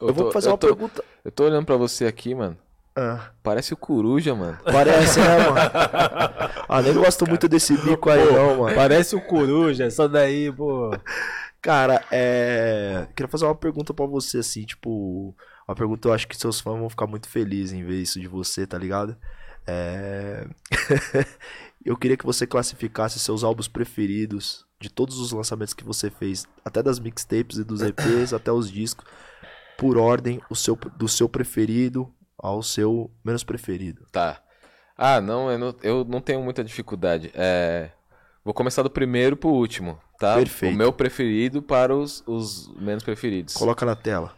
Eu, 0.00 0.12
vou 0.12 0.26
tô- 0.26 0.32
fazer 0.32 0.48
eu 0.48 0.52
uma 0.52 0.58
tô, 0.58 0.66
pergunta. 0.68 1.04
Eu 1.24 1.30
tô 1.32 1.44
olhando 1.44 1.66
pra 1.66 1.76
você 1.76 2.06
aqui, 2.06 2.34
mano. 2.34 2.56
Ah, 2.96 3.30
Parece 3.44 3.72
o 3.72 3.76
Coruja, 3.76 4.34
mano. 4.34 4.58
parece, 4.64 5.20
né, 5.20 5.38
mano? 5.38 5.56
Ah, 6.68 6.82
nem 6.82 6.92
gosto 6.92 7.26
muito 7.26 7.48
desse 7.48 7.76
bico 7.78 8.10
aí, 8.10 8.30
não, 8.32 8.58
mano. 8.58 8.74
Parece 8.74 9.16
o 9.16 9.20
coruja, 9.22 9.90
só 9.90 10.06
daí, 10.06 10.52
pô. 10.52 10.90
Cara, 11.68 12.02
é. 12.10 13.06
Queria 13.14 13.28
fazer 13.28 13.44
uma 13.44 13.54
pergunta 13.54 13.92
pra 13.92 14.06
você, 14.06 14.38
assim, 14.38 14.64
tipo. 14.64 15.36
Uma 15.68 15.74
pergunta 15.74 16.08
eu 16.08 16.14
acho 16.14 16.26
que 16.26 16.34
seus 16.34 16.58
fãs 16.60 16.78
vão 16.78 16.88
ficar 16.88 17.06
muito 17.06 17.28
felizes 17.28 17.74
em 17.74 17.84
ver 17.84 18.00
isso 18.00 18.18
de 18.18 18.26
você, 18.26 18.66
tá 18.66 18.78
ligado? 18.78 19.14
É... 19.66 20.48
eu 21.84 21.94
queria 21.94 22.16
que 22.16 22.24
você 22.24 22.46
classificasse 22.46 23.18
seus 23.18 23.44
álbuns 23.44 23.68
preferidos 23.68 24.64
de 24.80 24.88
todos 24.88 25.18
os 25.18 25.30
lançamentos 25.30 25.74
que 25.74 25.84
você 25.84 26.08
fez, 26.08 26.46
até 26.64 26.82
das 26.82 26.98
mixtapes 26.98 27.58
e 27.58 27.64
dos 27.64 27.82
EPs, 27.82 28.32
até 28.32 28.50
os 28.50 28.70
discos, 28.70 29.04
por 29.76 29.98
ordem, 29.98 30.40
o 30.48 30.56
seu, 30.56 30.74
do 30.74 31.06
seu 31.06 31.28
preferido 31.28 32.10
ao 32.38 32.62
seu 32.62 33.10
menos 33.22 33.44
preferido. 33.44 34.06
Tá. 34.10 34.42
Ah, 34.96 35.20
não 35.20 35.50
eu, 35.50 35.58
não, 35.58 35.76
eu 35.82 36.02
não 36.02 36.22
tenho 36.22 36.40
muita 36.40 36.64
dificuldade. 36.64 37.30
É, 37.34 37.90
vou 38.42 38.54
começar 38.54 38.82
do 38.82 38.88
primeiro 38.88 39.36
pro 39.36 39.50
último, 39.50 40.00
tá? 40.18 40.34
Perfeito. 40.36 40.74
O 40.74 40.76
meu 40.76 40.92
preferido 40.92 41.62
para 41.62 41.94
os, 41.96 42.22
os 42.26 42.68
menos 42.76 43.02
preferidos. 43.02 43.54
Coloca 43.54 43.86
na 43.86 43.96
tela. 43.96 44.36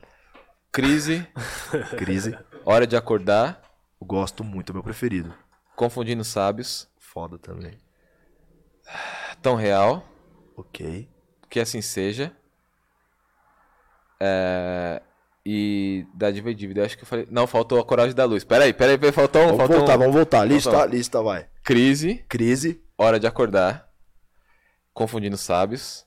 Crise, 0.71 1.27
Crise. 1.97 2.39
Hora 2.65 2.87
de 2.87 2.97
Acordar, 2.97 3.63
gosto 4.01 4.45
muito, 4.45 4.71
é 4.71 4.73
meu 4.75 4.83
preferido. 4.83 5.35
Confundindo 5.75 6.23
Sábios, 6.23 6.89
Foda 6.99 7.39
também. 7.39 7.79
Tão 9.43 9.57
Real, 9.57 10.07
Ok. 10.61 11.09
Que 11.49 11.59
Assim 11.59 11.81
Seja. 11.81 12.33
É, 14.21 15.01
e 15.45 16.07
da 16.15 16.31
Dívida, 16.31 16.85
acho 16.85 16.97
que 16.99 17.03
eu 17.03 17.07
falei. 17.07 17.27
Não, 17.31 17.47
faltou 17.47 17.81
a 17.81 17.85
Coragem 17.85 18.15
da 18.15 18.27
Luz. 18.27 18.45
Peraí, 18.45 18.73
peraí, 18.75 18.99
peraí 18.99 19.13
faltou 19.13 19.41
um. 19.41 19.45
Vamos 19.47 19.59
faltou 19.59 19.77
voltar, 19.79 19.97
um. 19.97 19.99
vamos 19.99 20.15
voltar. 20.15 20.45
Lista, 20.45 20.85
lista, 20.85 21.23
vai. 21.23 21.49
Crise, 21.65 22.25
Crise. 22.29 22.83
Hora 22.99 23.19
de 23.19 23.27
Acordar, 23.27 23.90
Confundindo 24.93 25.37
Sábios, 25.37 26.07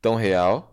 Tão 0.00 0.14
Real. 0.14 0.72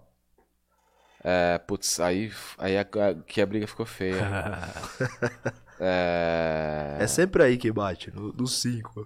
É, 1.23 1.57
putz, 1.57 1.99
aí, 2.01 2.31
aí 2.57 2.77
a, 2.77 2.81
a- 2.81 3.23
que 3.25 3.41
a 3.41 3.45
briga 3.45 3.67
ficou 3.67 3.85
feia. 3.85 4.21
É, 5.79 6.97
É 7.01 7.07
sempre 7.07 7.43
aí 7.43 7.57
que 7.57 7.69
bate, 7.71 8.11
no, 8.11 8.31
no 8.31 8.47
5. 8.47 9.05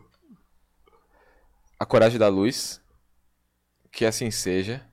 a 1.80 1.86
Coragem 1.86 2.20
da 2.20 2.28
Luz, 2.28 2.82
Que 3.90 4.06
Assim 4.06 4.30
Seja 4.30 4.86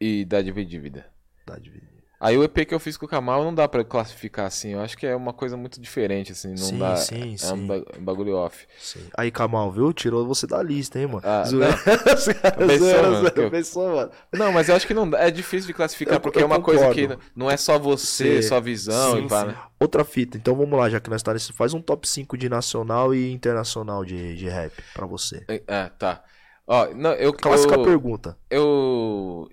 e 0.00 0.24
Da 0.24 0.40
Diva 0.40 0.60
e 0.60 0.64
Dívida. 0.64 1.12
Tá 1.44 1.58
dividido. 1.58 1.97
Aí 2.20 2.36
o 2.36 2.42
EP 2.42 2.64
que 2.66 2.74
eu 2.74 2.80
fiz 2.80 2.96
com 2.96 3.06
o 3.06 3.08
Kamal 3.08 3.44
não 3.44 3.54
dá 3.54 3.68
pra 3.68 3.84
classificar 3.84 4.46
assim. 4.46 4.70
Eu 4.72 4.80
acho 4.80 4.98
que 4.98 5.06
é 5.06 5.14
uma 5.14 5.32
coisa 5.32 5.56
muito 5.56 5.80
diferente, 5.80 6.32
assim. 6.32 6.48
Não 6.48 6.56
Sim, 6.56 6.78
dá. 6.78 6.96
sim, 6.96 7.34
é 7.34 7.36
sim. 7.36 7.52
um 7.54 7.66
ba- 7.66 7.82
um 7.96 8.04
bagulho 8.04 8.34
off. 8.34 8.66
Sim. 8.76 9.06
Aí, 9.16 9.30
Kamal, 9.30 9.70
viu? 9.70 9.92
Tirou 9.92 10.26
você 10.26 10.44
da 10.46 10.60
lista, 10.60 10.98
hein, 10.98 11.06
mano? 11.06 11.22
Ah, 11.24 11.44
Zoeira. 11.44 11.76
Pensou, 13.50 13.94
mano. 13.94 14.10
Não, 14.32 14.52
mas 14.52 14.68
eu 14.68 14.74
acho 14.74 14.86
que 14.86 14.94
não 14.94 15.08
dá. 15.08 15.20
É 15.20 15.30
difícil 15.30 15.68
de 15.68 15.74
classificar, 15.74 16.14
Eu- 16.16 16.20
porque 16.20 16.38
eu 16.38 16.42
é 16.42 16.46
uma 16.46 16.60
coisa 16.60 16.88
que 16.90 17.02
concordo. 17.02 17.22
não 17.36 17.50
é 17.50 17.56
só 17.56 17.78
você, 17.78 18.42
Sim. 18.42 18.48
sua 18.48 18.60
visão 18.60 19.16
Sim, 19.16 19.24
e 19.26 19.28
pá, 19.28 19.44
né? 19.44 19.56
Outra 19.78 20.04
fita, 20.04 20.36
então 20.36 20.56
vamos 20.56 20.76
lá, 20.78 20.90
já 20.90 20.98
que 21.00 21.08
nós 21.10 21.22
tá 21.22 21.32
nesse. 21.32 21.52
Faz 21.52 21.72
um 21.72 21.80
top 21.80 22.08
5 22.08 22.36
de 22.36 22.48
nacional 22.48 23.14
e 23.14 23.30
internacional 23.32 24.04
de, 24.04 24.34
de 24.36 24.48
rap 24.48 24.72
pra 24.92 25.06
você. 25.06 25.44
É, 25.66 25.88
tá. 25.98 26.22
Ó, 26.66 26.88
não, 26.94 27.12
eu, 27.12 27.32
Clássica 27.32 27.74
eu, 27.76 27.84
pergunta. 27.84 28.36
eu. 28.50 29.48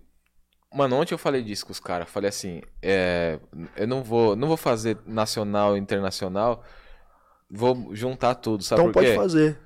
Mano, 0.75 0.97
ontem 0.97 1.13
eu 1.13 1.17
falei 1.17 1.41
disso 1.41 1.65
com 1.65 1.71
os 1.71 1.79
caras. 1.79 2.09
Falei 2.09 2.27
assim, 2.27 2.61
é, 2.81 3.39
eu 3.77 3.87
não 3.87 4.03
vou, 4.03 4.35
não 4.35 4.49
vou 4.49 4.57
fazer 4.57 4.97
nacional 5.05 5.77
e 5.77 5.79
internacional. 5.79 6.65
Vou 7.49 7.95
juntar 7.95 8.35
tudo, 8.35 8.61
sabe 8.61 8.81
então 8.81 8.91
por 8.91 9.01
quê? 9.01 9.07
pode 9.07 9.17
fazer. 9.17 9.59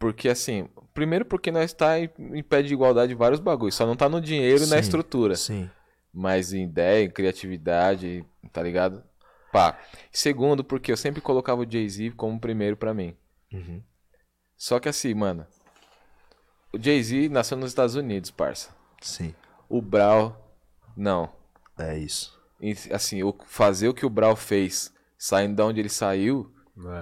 Porque 0.00 0.28
assim, 0.28 0.68
primeiro 0.92 1.24
porque 1.24 1.52
nós 1.52 1.72
tá 1.72 1.96
em, 2.00 2.10
em 2.18 2.42
pé 2.42 2.60
de 2.60 2.74
igualdade 2.74 3.14
vários 3.14 3.38
bagulhos, 3.38 3.76
só 3.76 3.86
não 3.86 3.94
tá 3.94 4.08
no 4.08 4.20
dinheiro 4.20 4.64
e 4.64 4.66
na 4.66 4.76
Sim. 4.76 4.80
estrutura, 4.80 5.36
Sim. 5.36 5.70
mas 6.12 6.52
em 6.52 6.64
ideia, 6.64 7.04
em 7.04 7.10
criatividade, 7.10 8.24
tá 8.52 8.60
ligado? 8.60 9.00
Pá. 9.52 9.78
Segundo, 10.10 10.64
porque 10.64 10.90
eu 10.90 10.96
sempre 10.96 11.20
colocava 11.20 11.60
o 11.60 11.70
Jay-Z 11.70 12.10
como 12.16 12.40
primeiro 12.40 12.76
pra 12.76 12.92
mim. 12.92 13.14
Uhum. 13.52 13.80
Só 14.56 14.80
que 14.80 14.88
assim, 14.88 15.14
mano, 15.14 15.46
o 16.72 16.82
Jay-Z 16.82 17.28
nasceu 17.28 17.56
nos 17.56 17.70
Estados 17.70 17.94
Unidos, 17.94 18.32
parça. 18.32 18.74
Sim. 19.00 19.32
O 19.72 19.80
Brau, 19.80 20.54
não. 20.96 21.30
É 21.78 21.96
isso. 21.98 22.38
E, 22.60 22.76
assim, 22.92 23.22
o, 23.22 23.34
fazer 23.46 23.88
o 23.88 23.94
que 23.94 24.04
o 24.04 24.10
Brau 24.10 24.36
fez, 24.36 24.92
saindo 25.18 25.56
de 25.56 25.62
onde 25.62 25.80
ele 25.80 25.88
saiu, 25.88 26.52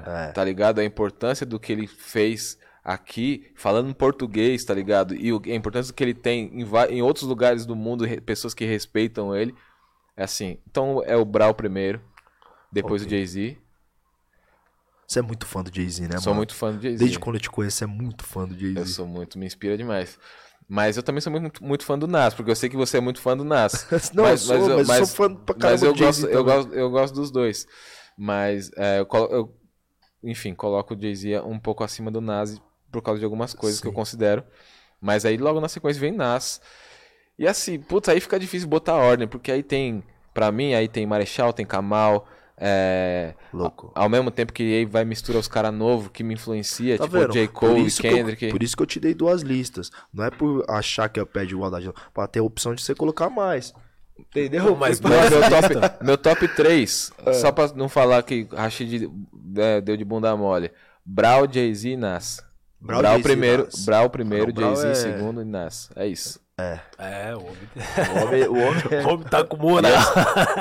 É. 0.06 0.28
É. 0.28 0.32
tá 0.32 0.44
ligado? 0.44 0.78
A 0.78 0.84
importância 0.84 1.44
do 1.44 1.58
que 1.58 1.72
ele 1.72 1.86
fez 1.86 2.58
aqui, 2.84 3.50
falando 3.56 3.90
em 3.90 3.92
português, 3.92 4.64
tá 4.64 4.72
ligado? 4.74 5.14
E 5.14 5.32
o- 5.32 5.42
a 5.44 5.48
importância 5.54 5.92
que 5.92 6.02
ele 6.02 6.14
tem 6.14 6.46
em, 6.60 6.64
em 6.94 7.02
outros 7.02 7.24
lugares 7.26 7.66
do 7.66 7.74
mundo, 7.76 8.04
re- 8.04 8.20
pessoas 8.20 8.54
que 8.54 8.64
respeitam 8.64 9.34
ele. 9.36 9.54
É 10.16 10.22
assim. 10.24 10.58
Então 10.70 11.02
é 11.04 11.16
o 11.16 11.24
Brau 11.24 11.52
primeiro, 11.54 12.00
depois 12.72 13.02
Ok. 13.02 13.06
o 13.06 13.10
Jay-Z. 13.18 13.58
Você 15.06 15.18
é 15.18 15.22
muito 15.22 15.44
fã 15.44 15.62
do 15.62 15.74
Jay-Z, 15.74 16.02
né, 16.06 16.18
sou 16.18 16.26
mano? 16.32 16.36
muito 16.36 16.54
fã 16.54 16.72
do 16.72 16.80
Jay-Z. 16.80 16.98
Desde 16.98 17.18
quando 17.18 17.34
eu 17.36 17.40
te 17.40 17.50
conheço, 17.50 17.78
você 17.78 17.84
é 17.84 17.86
muito 17.88 18.24
fã 18.24 18.46
do 18.46 18.54
Eu 18.54 18.58
Jay-Z. 18.60 18.92
sou 18.92 19.06
muito, 19.08 19.38
me 19.38 19.46
inspira 19.46 19.76
demais. 19.76 20.16
Mas 20.72 20.96
eu 20.96 21.02
também 21.02 21.20
sou 21.20 21.32
muito, 21.32 21.64
muito 21.64 21.84
fã 21.84 21.98
do 21.98 22.06
Nas, 22.06 22.32
porque 22.32 22.48
eu 22.48 22.54
sei 22.54 22.68
que 22.68 22.76
você 22.76 22.98
é 22.98 23.00
muito 23.00 23.20
fã 23.20 23.36
do 23.36 23.42
Nas. 23.42 23.88
Não, 24.14 24.22
Mas- 24.22 24.42
eu 24.42 24.46
sou, 24.46 24.56
mas 24.56 24.68
eu- 24.68 24.76
mas, 24.76 24.78
eu 24.78 24.86
mas- 24.86 25.08
sou 25.08 25.16
fã 25.28 25.34
pra 25.34 25.54
caramba 25.56 25.72
Mas 25.72 25.82
eu 25.82 25.94
gosto, 25.96 26.26
eu, 26.28 26.44
gosto, 26.44 26.72
eu 26.72 26.90
gosto 26.90 27.14
dos 27.14 27.30
dois. 27.32 27.66
Mas, 28.16 28.70
é, 28.76 29.00
eu, 29.00 29.08
eu- 29.30 29.54
enfim, 30.22 30.54
coloco 30.54 30.94
o 30.94 31.00
Jay-Z 31.00 31.40
um 31.40 31.58
pouco 31.58 31.82
acima 31.82 32.08
do 32.08 32.20
Nas 32.20 32.62
por 32.92 33.02
causa 33.02 33.18
de 33.18 33.24
algumas 33.24 33.52
coisas 33.52 33.80
que 33.80 33.86
eu 33.88 33.90
Sim. 33.90 33.96
considero. 33.96 34.44
Mas 35.00 35.24
aí 35.24 35.36
logo 35.36 35.60
na 35.60 35.68
sequência 35.68 35.98
vem 36.00 36.12
Nas. 36.12 36.60
E 37.36 37.48
assim, 37.48 37.80
putz, 37.80 38.08
aí 38.08 38.20
fica 38.20 38.38
difícil 38.38 38.68
botar 38.68 38.94
ordem, 38.94 39.26
porque 39.26 39.50
aí 39.50 39.62
tem, 39.64 40.04
pra 40.32 40.52
mim, 40.52 40.74
aí 40.74 40.86
tem 40.86 41.04
Marechal, 41.04 41.52
tem 41.52 41.66
Kamal. 41.66 42.28
É, 42.60 43.34
Louco. 43.52 43.90
ao 43.94 44.08
mesmo 44.08 44.30
tempo 44.30 44.52
que 44.52 44.84
vai 44.86 45.04
misturar 45.04 45.40
os 45.40 45.48
caras 45.48 45.72
novos 45.72 46.10
que 46.12 46.22
me 46.22 46.34
influencia, 46.34 46.98
Tá 46.98 47.04
tipo 47.04 47.18
vendo? 47.18 47.32
J. 47.32 47.48
Cole, 47.48 47.86
isso 47.86 48.00
que 48.02 48.06
eu- 48.06 48.14
Kendrick. 48.16 48.48
por 48.50 48.62
isso 48.62 48.76
que 48.76 48.82
eu 48.82 48.86
te 48.86 49.00
dei 49.00 49.14
duas 49.14 49.40
listas. 49.42 49.90
Não 50.12 50.24
é 50.24 50.30
por 50.30 50.64
achar 50.68 51.08
que 51.08 51.18
é 51.18 51.24
pé 51.24 51.44
de 51.46 51.54
igualdade. 51.54 51.90
Pra 52.12 52.26
ter 52.26 52.40
a 52.40 52.42
opção 52.42 52.74
de 52.74 52.82
você 52.82 52.94
colocar 52.94 53.30
mais. 53.30 53.72
Entendeu? 54.18 54.76
Mas 54.76 55.00
Meu, 55.00 55.10
meu 55.10 55.40
top, 55.48 56.04
meu 56.04 56.18
top 56.18 56.48
3, 56.48 57.10
É. 57.24 57.32
só 57.32 57.50
pra 57.50 57.68
não 57.74 57.88
falar 57.88 58.22
que 58.22 58.46
Rashid 58.52 59.08
é, 59.56 59.80
deu 59.80 59.96
de 59.96 60.04
bunda 60.04 60.36
mole. 60.36 60.70
Brau, 61.04 61.50
Jay-Z 61.50 61.88
e 61.88 61.96
Nas. 61.96 62.44
Brau, 62.78 63.00
Brau, 63.00 63.18
e 63.18 63.22
primeiro. 63.22 63.66
Brau 63.86 64.10
primeiro, 64.10 64.52
Jay-Z 64.54 64.88
é- 64.90 64.94
segundo 64.94 65.40
e 65.40 65.44
Nas. 65.46 65.90
É 65.96 66.06
isso. 66.06 66.38
É, 66.98 67.34
o 67.34 67.38
homem, 67.40 67.58
O 68.12 68.24
homem, 68.26 68.42
o 68.48 68.52
homem 68.68 69.06
o 69.06 69.08
homem 69.08 69.26
tá 69.28 69.42
com 69.44 69.56
moral. 69.56 69.90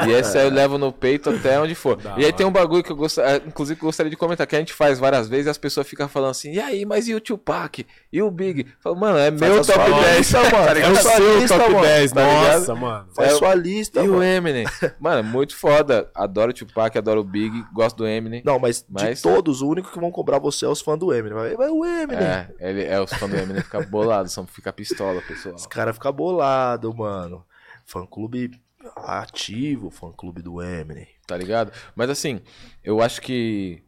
E 0.07 0.11
esse 0.11 0.37
aí 0.37 0.45
eu 0.47 0.51
levo 0.53 0.77
no 0.77 0.91
peito 0.91 1.29
até 1.29 1.59
onde 1.59 1.75
for. 1.75 1.97
Da 1.97 2.11
e 2.11 2.19
aí 2.19 2.25
hora. 2.25 2.33
tem 2.33 2.45
um 2.45 2.51
bagulho 2.51 2.81
que 2.83 2.91
eu 2.91 2.95
gostaria, 2.95 3.43
inclusive 3.45 3.77
que 3.77 3.83
eu 3.85 3.87
gostaria 3.87 4.09
de 4.09 4.15
comentar, 4.15 4.47
que 4.47 4.55
a 4.55 4.59
gente 4.59 4.73
faz 4.73 4.99
várias 4.99 5.27
vezes 5.27 5.47
e 5.47 5.49
as 5.49 5.57
pessoas 5.57 5.87
ficam 5.87 6.07
falando 6.07 6.31
assim, 6.31 6.53
e 6.53 6.59
aí, 6.59 6.85
mas 6.85 7.07
e 7.07 7.13
o 7.13 7.19
Tupac? 7.19 7.85
E 8.11 8.21
o 8.21 8.31
Big? 8.31 8.65
Fala, 8.79 8.95
mano, 8.95 9.17
é 9.17 9.29
meu 9.31 9.63
top 9.63 9.79
10, 10.01 10.17
lista, 10.17 10.39
mano. 10.49 10.67
É 10.69 10.73
ligado? 10.73 10.91
o 10.93 11.47
seu 11.47 11.47
top 11.59 11.81
10, 11.81 12.11
tá 12.13 12.21
ligado? 12.23 12.59
nossa, 12.59 12.75
mano. 12.75 13.07
Faz 13.15 13.31
É, 13.33 13.35
sua 13.35 13.55
lista, 13.55 14.01
E 14.01 14.07
o 14.07 14.11
mano. 14.13 14.23
Eminem? 14.23 14.65
Mano, 14.99 15.23
muito 15.23 15.55
foda. 15.55 16.09
Adoro 16.15 16.51
o 16.51 16.53
Tupac, 16.53 16.97
adoro 16.97 17.21
o 17.21 17.23
Big, 17.23 17.63
gosto 17.73 17.97
do 17.97 18.07
Eminem. 18.07 18.41
Não, 18.45 18.59
mas, 18.59 18.85
Mas- 18.89 19.17
de 19.17 19.21
todos, 19.23 19.61
o 19.61 19.67
único 19.67 19.91
que 19.91 19.99
vão 19.99 20.11
cobrar 20.11 20.39
você 20.39 20.65
é 20.65 20.67
os 20.69 20.81
fãs 20.81 20.97
do 20.97 21.13
Eminem. 21.13 21.33
Vai, 21.37 21.55
vai 21.55 21.69
o 21.69 21.83
Eminem. 21.85 22.23
É, 22.23 22.47
ele 22.59 22.83
é 22.85 22.99
os 23.01 23.11
fãs 23.13 23.29
do 23.29 23.35
Eminem 23.37 23.61
fica 23.61 23.81
bolado, 23.81 24.29
só 24.29 24.43
fica 24.45 24.71
pistola, 24.71 25.21
pessoal. 25.21 25.55
Os 25.55 25.65
caras 25.65 25.88
ficam 25.93 26.11
bolados, 26.13 26.93
mano. 26.95 27.45
Fã 27.85 28.05
clube 28.05 28.59
ativo, 28.95 29.89
fã 29.89 30.11
clube 30.11 30.41
do 30.41 30.61
Eminem. 30.61 31.07
Tá 31.27 31.35
ligado? 31.37 31.71
Mas 31.95 32.09
assim, 32.09 32.41
eu 32.83 33.01
acho 33.01 33.21
que 33.21 33.83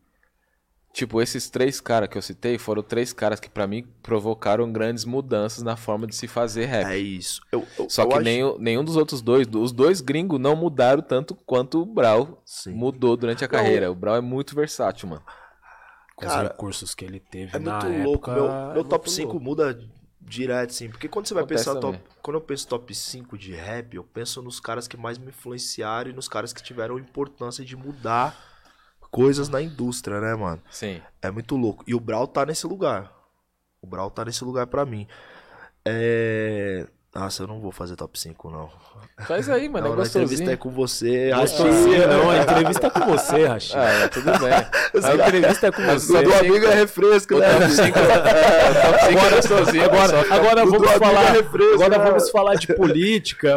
tipo, 0.93 1.21
esses 1.21 1.49
três 1.49 1.79
caras 1.79 2.09
que 2.09 2.17
eu 2.17 2.21
citei 2.21 2.57
foram 2.57 2.83
três 2.83 3.13
caras 3.13 3.39
que 3.39 3.49
pra 3.49 3.65
mim 3.65 3.87
provocaram 4.03 4.69
grandes 4.71 5.05
mudanças 5.05 5.63
na 5.63 5.77
forma 5.77 6.05
de 6.05 6.13
se 6.15 6.27
fazer 6.27 6.65
rap. 6.65 6.85
É 6.91 6.97
isso. 6.97 7.41
Eu, 7.51 7.65
eu- 7.79 7.89
Só 7.89 8.03
eu 8.03 8.07
que 8.09 8.13
acho- 8.15 8.23
nenhum, 8.23 8.57
nenhum 8.57 8.83
dos 8.83 8.97
outros 8.97 9.21
dois, 9.21 9.47
os 9.47 9.71
dois 9.71 10.01
gringos 10.01 10.39
não 10.39 10.55
mudaram 10.55 11.01
tanto 11.01 11.33
quanto 11.45 11.81
o 11.81 11.85
Brau 11.85 12.41
Sim. 12.45 12.73
mudou 12.73 13.15
durante 13.15 13.45
a 13.45 13.47
carreira. 13.47 13.89
O 13.91 13.95
Brau 13.95 14.17
é 14.17 14.21
muito 14.21 14.53
versátil, 14.53 15.07
mano. 15.07 15.23
Cara, 16.19 16.43
os 16.43 16.49
recursos 16.49 16.93
que 16.93 17.05
ele 17.05 17.19
teve 17.19 17.55
É 17.55 17.59
na 17.59 17.79
muito 17.79 17.87
época. 17.87 18.03
louco. 18.03 18.31
Meu, 18.31 18.51
é 18.51 18.73
meu 18.73 18.83
top 18.83 19.05
muito 19.07 19.11
5 19.15 19.27
louco. 19.31 19.43
muda 19.43 19.79
direto, 20.21 20.73
sim. 20.73 20.89
Porque 20.89 21.07
quando 21.07 21.27
você 21.27 21.33
vai 21.33 21.43
Acontece 21.43 21.65
pensar 21.65 21.79
top. 21.79 21.99
Quando 22.21 22.35
eu 22.35 22.41
penso 22.41 22.67
top 22.67 22.93
5 22.93 23.37
de 23.37 23.53
rap, 23.53 23.95
eu 23.95 24.03
penso 24.03 24.41
nos 24.41 24.59
caras 24.59 24.87
que 24.87 24.95
mais 24.95 25.17
me 25.17 25.29
influenciaram 25.29 26.09
e 26.09 26.13
nos 26.13 26.27
caras 26.27 26.53
que 26.53 26.63
tiveram 26.63 26.99
importância 26.99 27.65
de 27.65 27.75
mudar 27.75 28.37
coisas 29.09 29.49
na 29.49 29.61
indústria, 29.61 30.21
né, 30.21 30.33
mano? 30.35 30.61
Sim. 30.71 31.01
É 31.21 31.29
muito 31.29 31.55
louco. 31.57 31.83
E 31.85 31.93
o 31.93 31.99
Brau 31.99 32.25
tá 32.25 32.45
nesse 32.45 32.65
lugar. 32.65 33.11
O 33.81 33.87
Brau 33.87 34.09
tá 34.09 34.23
nesse 34.23 34.43
lugar 34.43 34.67
pra 34.67 34.85
mim. 34.85 35.07
É. 35.83 36.87
Nossa, 37.13 37.43
eu 37.43 37.47
não 37.47 37.59
vou 37.59 37.73
fazer 37.73 37.97
top 37.97 38.17
5, 38.17 38.49
não. 38.49 38.69
Faz 39.27 39.49
aí, 39.49 39.67
mano, 39.67 39.87
não, 39.89 39.93
é 39.95 39.97
na 39.97 40.03
entrevista 40.05 40.21
gostosinho. 40.45 40.51
é 40.51 40.55
com 40.55 40.69
você. 40.69 41.31
Gostosinho, 41.31 42.07
não, 42.07 42.29
a 42.29 42.37
entrevista 42.37 42.87
é 42.87 42.89
com 42.89 42.99
você, 43.01 43.45
Rachid. 43.47 43.75
Ah, 43.77 43.83
é, 43.89 44.07
tudo 44.07 44.31
bem. 44.39 44.51
A 45.03 45.15
entrevista 45.15 45.67
é 45.67 45.71
com 45.71 45.81
você. 45.83 46.17
O 46.17 46.23
do 46.23 46.33
amigo 46.35 46.65
é 46.67 46.73
refresco, 46.75 47.35
O 47.35 47.39
né? 47.39 47.47
top 47.53 47.69
5 47.69 47.99
é 49.19 49.29
gostosinho. 49.35 49.83
Agora, 49.85 50.19
agora 50.33 50.65
vamos 50.65 50.91
falar. 50.93 51.23
é 51.23 51.31
refresco, 51.31 51.73
Agora 51.83 51.97
né? 51.97 52.05
vamos 52.05 52.29
falar 52.29 52.55
de 52.55 52.67
política. 52.75 53.55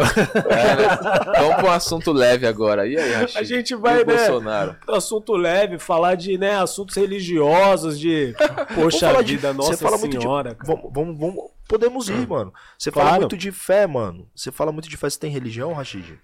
É, 0.50 0.76
né? 0.76 1.32
Vamos 1.40 1.54
pra 1.56 1.64
um 1.66 1.70
assunto 1.70 2.12
leve 2.12 2.46
agora. 2.46 2.86
E 2.88 2.96
aí, 2.98 3.12
Rashid? 3.12 3.38
A 3.38 3.42
gente 3.44 3.74
vai, 3.76 4.02
o 4.02 4.06
né? 4.06 4.16
Bolsonaro? 4.16 4.76
Assunto 4.88 5.32
leve, 5.36 5.78
falar 5.78 6.16
de 6.16 6.36
né, 6.38 6.56
assuntos 6.56 6.96
religiosos, 6.96 7.98
de 7.98 8.34
poxa 8.74 9.08
falar 9.10 9.22
de- 9.22 9.36
vida, 9.36 9.52
você 9.52 9.70
Nossa 9.70 9.76
fala 9.84 9.98
muito 9.98 10.16
de- 10.16 10.22
Senhora. 10.22 10.54
cara. 10.54 10.64
Vamos, 10.76 10.90
vamos, 10.92 11.18
vamos- 11.18 11.53
podemos 11.68 12.08
ir, 12.08 12.26
mano. 12.28 12.52
Você 12.78 12.90
fala 12.90 13.06
Claro. 13.06 13.20
muito 13.22 13.36
de 13.36 13.50
fé, 13.52 13.86
mano. 13.86 14.28
Você 14.34 14.50
fala 14.52 14.72
muito 14.72 14.88
de 14.88 14.96
fé. 14.96 15.08
Você 15.10 15.18
tem 15.18 15.30
religião, 15.30 15.72
Rashid? 15.72 16.18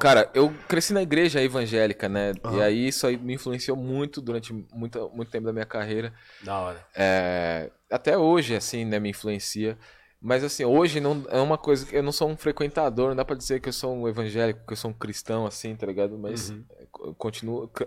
Cara, 0.00 0.30
eu 0.32 0.52
cresci 0.68 0.92
na 0.92 1.02
igreja 1.02 1.42
evangélica, 1.42 2.08
né? 2.08 2.32
E 2.44 2.46
Aham. 2.46 2.62
aí 2.62 2.86
isso 2.88 3.06
aí 3.06 3.16
me 3.16 3.34
influenciou 3.34 3.76
muito 3.76 4.20
durante 4.20 4.52
muito, 4.72 5.10
muito 5.12 5.30
tempo 5.30 5.46
da 5.46 5.52
minha 5.52 5.66
carreira. 5.66 6.12
Da 6.44 6.56
hora. 6.60 6.86
É, 6.94 7.70
até 7.90 8.16
hoje, 8.16 8.54
assim, 8.54 8.84
né, 8.84 9.00
me 9.00 9.10
influencia. 9.10 9.76
Mas 10.20 10.42
assim, 10.44 10.64
hoje 10.64 11.00
não 11.00 11.24
é 11.30 11.40
uma 11.40 11.58
coisa 11.58 11.84
que 11.86 11.96
eu 11.96 12.02
não 12.02 12.12
sou 12.12 12.28
um 12.28 12.36
frequentador, 12.36 13.08
não 13.08 13.16
dá 13.16 13.24
pra 13.24 13.36
dizer 13.36 13.60
que 13.60 13.68
eu 13.68 13.72
sou 13.72 13.94
um 13.94 14.08
evangélico, 14.08 14.64
que 14.66 14.72
eu 14.72 14.76
sou 14.76 14.90
um 14.90 14.94
cristão, 14.94 15.46
assim, 15.46 15.74
tá 15.76 15.86
ligado? 15.86 16.16
Mas 16.18 16.50
Uhum. 16.50 16.64
eu 17.04 17.14
continuo 17.14 17.68
cr- 17.68 17.86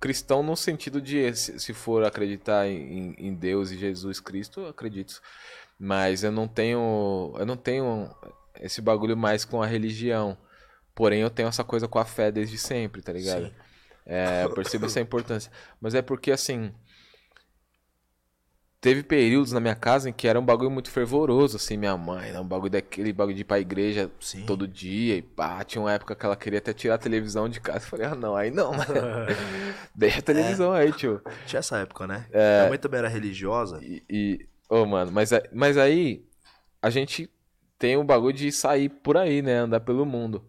cristão 0.00 0.42
no 0.44 0.56
sentido 0.56 1.00
de 1.00 1.32
se, 1.34 1.58
se 1.58 1.72
for 1.72 2.04
acreditar 2.04 2.68
em, 2.68 3.14
em 3.18 3.34
Deus 3.34 3.70
e 3.70 3.78
Jesus 3.78 4.20
Cristo, 4.20 4.60
eu 4.60 4.68
acredito. 4.68 5.20
Mas 5.78 6.24
eu 6.24 6.32
não 6.32 6.48
tenho, 6.48 7.34
eu 7.38 7.44
não 7.46 7.56
tenho 7.56 8.10
esse 8.60 8.80
bagulho 8.80 9.16
mais 9.16 9.44
com 9.44 9.62
a 9.62 9.66
religião. 9.66 10.36
Porém, 10.94 11.20
eu 11.20 11.30
tenho 11.30 11.48
essa 11.48 11.62
coisa 11.62 11.86
com 11.86 11.98
a 11.98 12.04
fé 12.04 12.32
desde 12.32 12.56
sempre, 12.56 13.02
tá 13.02 13.12
ligado? 13.12 13.46
Sim. 13.46 13.52
É, 14.06 14.44
eu 14.44 14.54
percebo 14.54 14.86
essa 14.86 15.00
importância. 15.00 15.50
Mas 15.80 15.94
é 15.94 16.00
porque, 16.00 16.30
assim. 16.32 16.72
Teve 18.80 19.02
períodos 19.02 19.50
na 19.52 19.58
minha 19.58 19.74
casa 19.74 20.08
em 20.08 20.12
que 20.12 20.28
era 20.28 20.38
um 20.38 20.44
bagulho 20.44 20.70
muito 20.70 20.90
fervoroso, 20.90 21.56
assim, 21.56 21.76
minha 21.76 21.96
mãe, 21.96 22.28
era 22.28 22.40
um 22.40 22.46
bagulho 22.46 22.70
daquele 22.70 23.12
bagulho 23.12 23.34
de 23.34 23.40
ir 23.40 23.44
pra 23.44 23.58
igreja 23.58 24.08
Sim. 24.20 24.46
todo 24.46 24.68
dia 24.68 25.16
e 25.16 25.22
pá. 25.22 25.64
Tinha 25.64 25.82
uma 25.82 25.92
época 25.92 26.14
que 26.14 26.24
ela 26.24 26.36
queria 26.36 26.60
até 26.60 26.72
tirar 26.72 26.94
a 26.94 26.98
televisão 26.98 27.48
de 27.48 27.58
casa. 27.58 27.78
Eu 27.78 27.88
falei, 27.88 28.06
ah, 28.06 28.14
não, 28.14 28.36
aí 28.36 28.50
não, 28.50 28.70
mano. 28.70 28.86
Deixa 29.92 30.20
a 30.20 30.22
televisão 30.22 30.72
aí, 30.72 30.92
tio. 30.92 31.20
Tinha 31.46 31.58
essa 31.58 31.78
época, 31.78 32.06
né? 32.06 32.26
É. 32.30 32.58
Minha 32.58 32.68
mãe 32.68 32.78
também 32.78 32.98
era 32.98 33.08
religiosa. 33.08 33.80
E, 33.82 34.04
e- 34.08 34.46
ô, 34.68 34.84
mano, 34.86 35.12
mas, 35.12 35.30
mas 35.52 35.76
aí 35.76 36.26
a 36.82 36.90
gente 36.90 37.30
tem 37.78 37.96
o 37.96 38.04
bagulho 38.04 38.36
de 38.36 38.50
sair 38.52 38.88
por 38.88 39.16
aí, 39.16 39.42
né? 39.42 39.58
Andar 39.58 39.80
pelo 39.80 40.06
mundo. 40.06 40.44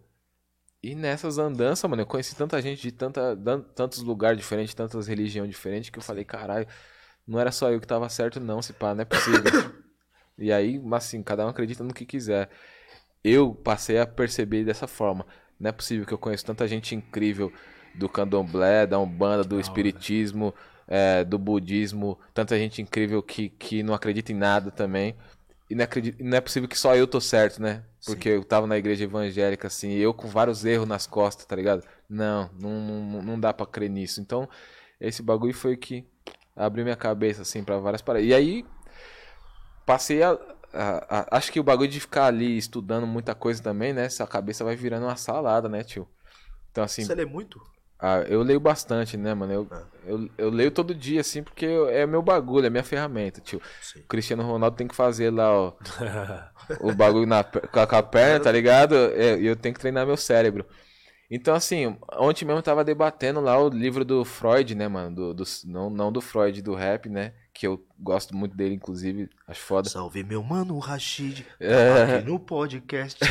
E 0.82 0.94
nessas 0.94 1.38
andanças, 1.38 1.88
mano, 1.90 2.02
eu 2.02 2.06
conheci 2.06 2.36
tanta 2.36 2.60
gente 2.62 2.80
de 2.80 2.92
tanta, 2.92 3.36
tantos 3.74 4.02
lugares 4.02 4.38
diferentes, 4.38 4.74
tantas 4.74 5.08
religiões 5.08 5.50
diferentes, 5.50 5.90
que 5.90 5.98
eu 5.98 6.02
falei, 6.02 6.24
caralho, 6.24 6.66
não 7.26 7.38
era 7.40 7.50
só 7.50 7.70
eu 7.70 7.80
que 7.80 7.86
tava 7.86 8.08
certo, 8.08 8.38
não, 8.40 8.62
se 8.62 8.72
pá, 8.72 8.94
não 8.94 9.02
é 9.02 9.04
possível. 9.04 9.42
e 10.38 10.52
aí, 10.52 10.78
mas 10.78 11.06
assim, 11.06 11.22
cada 11.22 11.44
um 11.44 11.48
acredita 11.48 11.82
no 11.82 11.92
que 11.92 12.06
quiser. 12.06 12.48
Eu 13.24 13.54
passei 13.54 13.98
a 13.98 14.06
perceber 14.06 14.64
dessa 14.64 14.86
forma. 14.86 15.26
Não 15.58 15.68
é 15.68 15.72
possível 15.72 16.06
que 16.06 16.14
eu 16.14 16.18
conheço 16.18 16.46
tanta 16.46 16.66
gente 16.68 16.94
incrível 16.94 17.52
do 17.94 18.08
candomblé, 18.08 18.86
da 18.86 18.98
umbanda, 18.98 19.42
do 19.42 19.58
espiritismo, 19.58 20.54
é, 20.88 21.24
do 21.24 21.38
budismo, 21.38 22.18
tanta 22.34 22.58
gente 22.58 22.82
incrível 22.82 23.22
que, 23.22 23.50
que 23.50 23.82
não 23.82 23.94
acredita 23.94 24.32
em 24.32 24.36
nada 24.36 24.70
também. 24.70 25.16
E 25.70 25.74
não, 25.74 25.84
acredito, 25.84 26.22
não 26.24 26.36
é 26.36 26.40
possível 26.40 26.68
que 26.68 26.78
só 26.78 26.96
eu 26.96 27.06
tô 27.06 27.20
certo, 27.20 27.60
né? 27.60 27.84
Porque 28.04 28.28
eu 28.30 28.44
tava 28.44 28.66
na 28.66 28.78
igreja 28.78 29.04
evangélica, 29.04 29.66
assim, 29.66 29.92
eu 29.92 30.14
com 30.14 30.26
vários 30.28 30.64
erros 30.64 30.88
nas 30.88 31.06
costas, 31.06 31.44
tá 31.44 31.54
ligado? 31.54 31.84
Não, 32.08 32.50
não, 32.58 32.80
não, 32.80 33.22
não 33.22 33.40
dá 33.40 33.52
pra 33.52 33.66
crer 33.66 33.90
nisso. 33.90 34.20
Então, 34.20 34.48
esse 35.00 35.22
bagulho 35.22 35.52
foi 35.54 35.76
que 35.76 36.06
abriu 36.56 36.84
minha 36.84 36.96
cabeça, 36.96 37.42
assim, 37.42 37.62
pra 37.62 37.78
várias 37.78 38.00
paradas. 38.00 38.26
E 38.28 38.32
aí, 38.34 38.64
passei 39.84 40.22
a, 40.22 40.32
a- 40.72 41.20
a- 41.20 41.36
Acho 41.36 41.52
que 41.52 41.60
o 41.60 41.64
bagulho 41.64 41.90
de 41.90 42.00
ficar 42.00 42.26
ali 42.26 42.56
estudando 42.56 43.06
muita 43.06 43.34
coisa 43.34 43.62
também, 43.62 43.92
né? 43.92 44.08
Sua 44.08 44.26
cabeça 44.26 44.64
vai 44.64 44.76
virando 44.76 45.04
uma 45.06 45.16
salada, 45.16 45.68
né, 45.68 45.82
tio? 45.84 46.08
Então, 46.70 46.84
assim, 46.84 47.04
Você 47.04 47.14
lê 47.14 47.24
muito? 47.24 47.60
Ah, 48.00 48.20
eu 48.28 48.42
leio 48.42 48.60
bastante, 48.60 49.16
né, 49.16 49.34
mano? 49.34 49.52
Eu, 49.52 49.68
eu, 50.06 50.30
eu 50.38 50.50
leio 50.50 50.70
todo 50.70 50.94
dia, 50.94 51.20
assim, 51.20 51.42
porque 51.42 51.64
eu- 51.66 51.88
é 51.88 52.06
meu 52.06 52.22
bagulho, 52.22 52.66
é 52.66 52.70
minha 52.70 52.84
ferramenta, 52.84 53.40
tio. 53.40 53.60
Sim. 53.82 54.00
O 54.00 54.04
Cristiano 54.04 54.42
Ronaldo 54.42 54.76
tem 54.76 54.86
que 54.88 54.94
fazer 54.94 55.30
lá, 55.30 55.50
ó, 55.52 55.72
o 56.80 56.94
bagulho 56.94 57.26
na, 57.26 57.42
com 57.44 57.80
a 57.80 57.86
com 57.86 57.96
a 57.96 58.02
perna, 58.02 58.40
tá 58.40 58.52
ligado? 58.52 58.94
É, 58.94 59.38
E 59.38 59.46
eu 59.46 59.56
tenho 59.56 59.74
que 59.74 59.80
treinar 59.80 60.06
meu 60.06 60.16
cérebro. 60.16 60.64
Então, 61.30 61.54
assim, 61.54 61.94
ontem 62.18 62.46
mesmo 62.46 62.58
eu 62.60 62.62
tava 62.62 62.82
debatendo 62.82 63.38
lá 63.38 63.58
o 63.62 63.68
livro 63.68 64.02
do 64.02 64.24
Freud, 64.24 64.74
né, 64.74 64.88
mano? 64.88 65.14
Do, 65.14 65.34
do- 65.34 65.44
não, 65.66 65.90
não 65.90 66.10
do 66.10 66.22
Freud, 66.22 66.62
do 66.62 66.74
rap, 66.74 67.06
né? 67.10 67.34
Que 67.52 67.66
eu 67.66 67.84
gosto 67.98 68.34
muito 68.34 68.56
dele, 68.56 68.74
inclusive, 68.76 69.28
acho 69.46 69.60
foda. 69.60 69.90
Salve 69.90 70.22
meu 70.24 70.42
mano 70.42 70.78
Rashid. 70.78 71.44
É. 71.60 72.16
Aqui 72.16 72.26
no 72.30 72.38
podcast. 72.40 73.18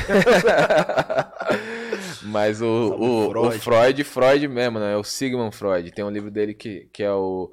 Mas 2.24 2.62
o, 2.62 2.66
o, 2.66 3.28
o 3.30 3.52
Freud. 3.52 3.60
Freud, 3.60 4.04
Freud 4.04 4.48
mesmo, 4.48 4.80
né? 4.80 4.94
É 4.94 4.98
o 4.98 5.04
Sigmund 5.04 5.56
Freud. 5.56 5.92
Tem 5.92 6.04
um 6.04 6.10
livro 6.10 6.32
dele 6.32 6.54
que, 6.54 6.90
que 6.92 7.04
é 7.04 7.12
o 7.12 7.52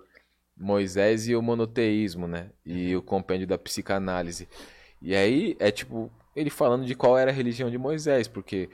Moisés 0.56 1.28
e 1.28 1.34
o 1.34 1.42
Monoteísmo, 1.42 2.26
né? 2.26 2.50
E 2.64 2.94
o 2.96 3.02
Compêndio 3.02 3.46
da 3.46 3.58
Psicanálise. 3.58 4.48
E 5.00 5.14
aí 5.14 5.56
é 5.58 5.70
tipo, 5.70 6.10
ele 6.34 6.50
falando 6.50 6.84
de 6.84 6.94
qual 6.94 7.18
era 7.18 7.30
a 7.30 7.34
religião 7.34 7.70
de 7.70 7.78
Moisés, 7.78 8.26
porque 8.26 8.70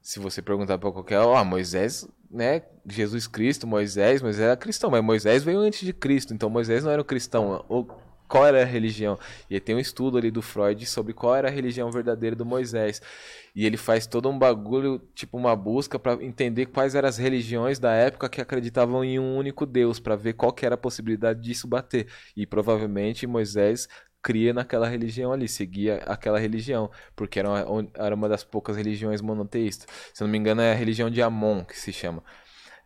se 0.00 0.18
você 0.18 0.40
perguntar 0.40 0.78
pra 0.78 0.92
qualquer, 0.92 1.18
ó, 1.18 1.44
Moisés, 1.44 2.08
né? 2.30 2.62
Jesus 2.86 3.26
Cristo, 3.26 3.66
Moisés, 3.66 4.22
Moisés 4.22 4.44
era 4.44 4.56
cristão, 4.56 4.90
mas 4.90 5.02
Moisés 5.02 5.42
veio 5.42 5.58
antes 5.58 5.80
de 5.80 5.92
Cristo, 5.92 6.32
então 6.32 6.48
Moisés 6.48 6.84
não 6.84 6.90
era 6.90 7.02
um 7.02 7.04
cristão. 7.04 7.64
Ou 7.68 7.86
qual 8.28 8.46
era 8.46 8.62
a 8.62 8.64
religião? 8.64 9.18
E 9.48 9.58
tem 9.58 9.74
um 9.74 9.78
estudo 9.78 10.18
ali 10.18 10.30
do 10.30 10.42
Freud 10.42 10.84
sobre 10.86 11.12
qual 11.14 11.34
era 11.34 11.48
a 11.48 11.50
religião 11.50 11.90
verdadeira 11.90 12.36
do 12.36 12.44
Moisés. 12.44 13.00
E 13.54 13.64
ele 13.66 13.76
faz 13.76 14.06
todo 14.06 14.28
um 14.28 14.38
bagulho, 14.38 15.00
tipo 15.14 15.36
uma 15.36 15.56
busca 15.56 15.98
pra 15.98 16.12
entender 16.22 16.66
quais 16.66 16.94
eram 16.94 17.08
as 17.08 17.16
religiões 17.16 17.78
da 17.78 17.92
época 17.92 18.28
que 18.28 18.40
acreditavam 18.40 19.02
em 19.02 19.18
um 19.18 19.36
único 19.36 19.66
Deus, 19.66 19.98
pra 19.98 20.14
ver 20.14 20.34
qual 20.34 20.52
que 20.52 20.66
era 20.66 20.74
a 20.74 20.78
possibilidade 20.78 21.40
disso 21.40 21.66
bater. 21.66 22.06
E 22.36 22.46
provavelmente 22.46 23.26
Moisés 23.26 23.88
cria 24.22 24.52
naquela 24.52 24.86
religião 24.88 25.32
ali, 25.32 25.48
seguia 25.48 25.96
aquela 26.06 26.38
religião, 26.38 26.90
porque 27.16 27.38
era 27.38 27.48
uma, 27.48 27.88
era 27.94 28.14
uma 28.14 28.28
das 28.28 28.44
poucas 28.44 28.76
religiões 28.76 29.20
monoteístas. 29.20 29.88
Se 30.12 30.22
não 30.22 30.28
me 30.28 30.38
engano 30.38 30.60
é 30.60 30.72
a 30.72 30.74
religião 30.74 31.08
de 31.10 31.22
Amon 31.22 31.64
que 31.64 31.78
se 31.78 31.92
chama. 31.92 32.22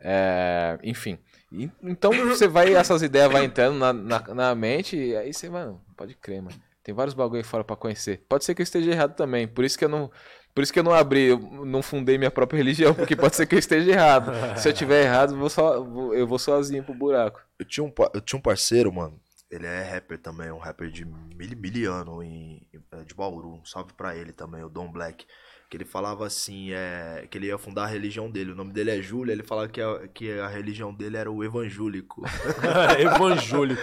É, 0.00 0.78
enfim. 0.82 1.18
E- 1.52 1.70
Então 1.82 2.10
você 2.12 2.48
vai, 2.48 2.74
essas 2.74 3.02
ideias 3.02 3.30
vai 3.30 3.44
entrando 3.44 3.78
na, 3.78 3.92
na, 3.92 4.20
na 4.34 4.54
mente 4.54 4.96
e 4.96 5.16
aí 5.16 5.32
você, 5.32 5.48
mano, 5.48 5.80
pode 5.96 6.14
crer, 6.14 6.40
mano. 6.42 6.56
Tem 6.82 6.94
vários 6.94 7.14
bagulho 7.14 7.38
aí 7.38 7.44
fora 7.44 7.62
pra 7.62 7.76
conhecer. 7.76 8.24
Pode 8.28 8.44
ser 8.44 8.54
que 8.54 8.62
eu 8.62 8.64
esteja 8.64 8.90
errado 8.90 9.14
também. 9.14 9.46
Por 9.46 9.64
isso 9.64 9.78
que 9.78 9.84
eu 9.84 9.88
não. 9.88 10.10
Por 10.54 10.62
isso 10.62 10.72
que 10.72 10.78
eu 10.78 10.82
não 10.82 10.92
abri, 10.92 11.28
eu 11.28 11.38
não 11.64 11.80
fundei 11.80 12.18
minha 12.18 12.30
própria 12.30 12.58
religião, 12.58 12.92
porque 12.94 13.16
pode 13.16 13.34
ser 13.36 13.46
que 13.46 13.54
eu 13.54 13.58
esteja 13.58 13.90
errado. 13.90 14.32
Se 14.58 14.68
eu 14.68 14.72
tiver 14.72 15.04
errado, 15.04 15.32
eu 15.34 15.38
vou, 15.48 15.84
vou- 15.86 16.14
eu 16.14 16.26
vou 16.26 16.38
sozinho 16.38 16.82
pro 16.84 16.92
buraco. 16.92 17.40
Eu 17.58 17.64
tinha, 17.64 17.84
um, 17.84 17.92
eu 18.12 18.20
tinha 18.20 18.38
um 18.38 18.42
parceiro, 18.42 18.92
mano. 18.92 19.18
Ele 19.50 19.66
é 19.66 19.82
rapper 19.82 20.18
também, 20.18 20.50
um 20.50 20.58
rapper 20.58 20.90
de 20.90 21.04
mil, 21.06 21.56
miliano 21.56 22.22
em, 22.22 22.66
em- 22.74 23.04
de 23.04 23.14
Bauru. 23.14 23.54
Um 23.60 23.64
salve 23.64 23.92
pra 23.94 24.14
ele 24.16 24.32
também, 24.32 24.62
o 24.64 24.68
Don 24.68 24.90
Black. 24.92 25.24
Que 25.72 25.78
ele 25.78 25.86
falava 25.86 26.26
assim, 26.26 26.70
é, 26.72 27.26
que 27.30 27.38
ele 27.38 27.46
ia 27.46 27.56
fundar 27.56 27.84
a 27.84 27.86
religião 27.86 28.30
dele. 28.30 28.52
O 28.52 28.54
nome 28.54 28.74
dele 28.74 28.90
é 28.90 29.00
Júlio, 29.00 29.32
ele 29.32 29.42
falava 29.42 29.68
que 29.68 29.80
a, 29.80 30.06
que 30.08 30.30
a 30.38 30.46
religião 30.46 30.92
dele 30.92 31.16
era 31.16 31.30
o 31.32 31.42
evangélico. 31.42 32.22
Evangélico. 33.00 33.80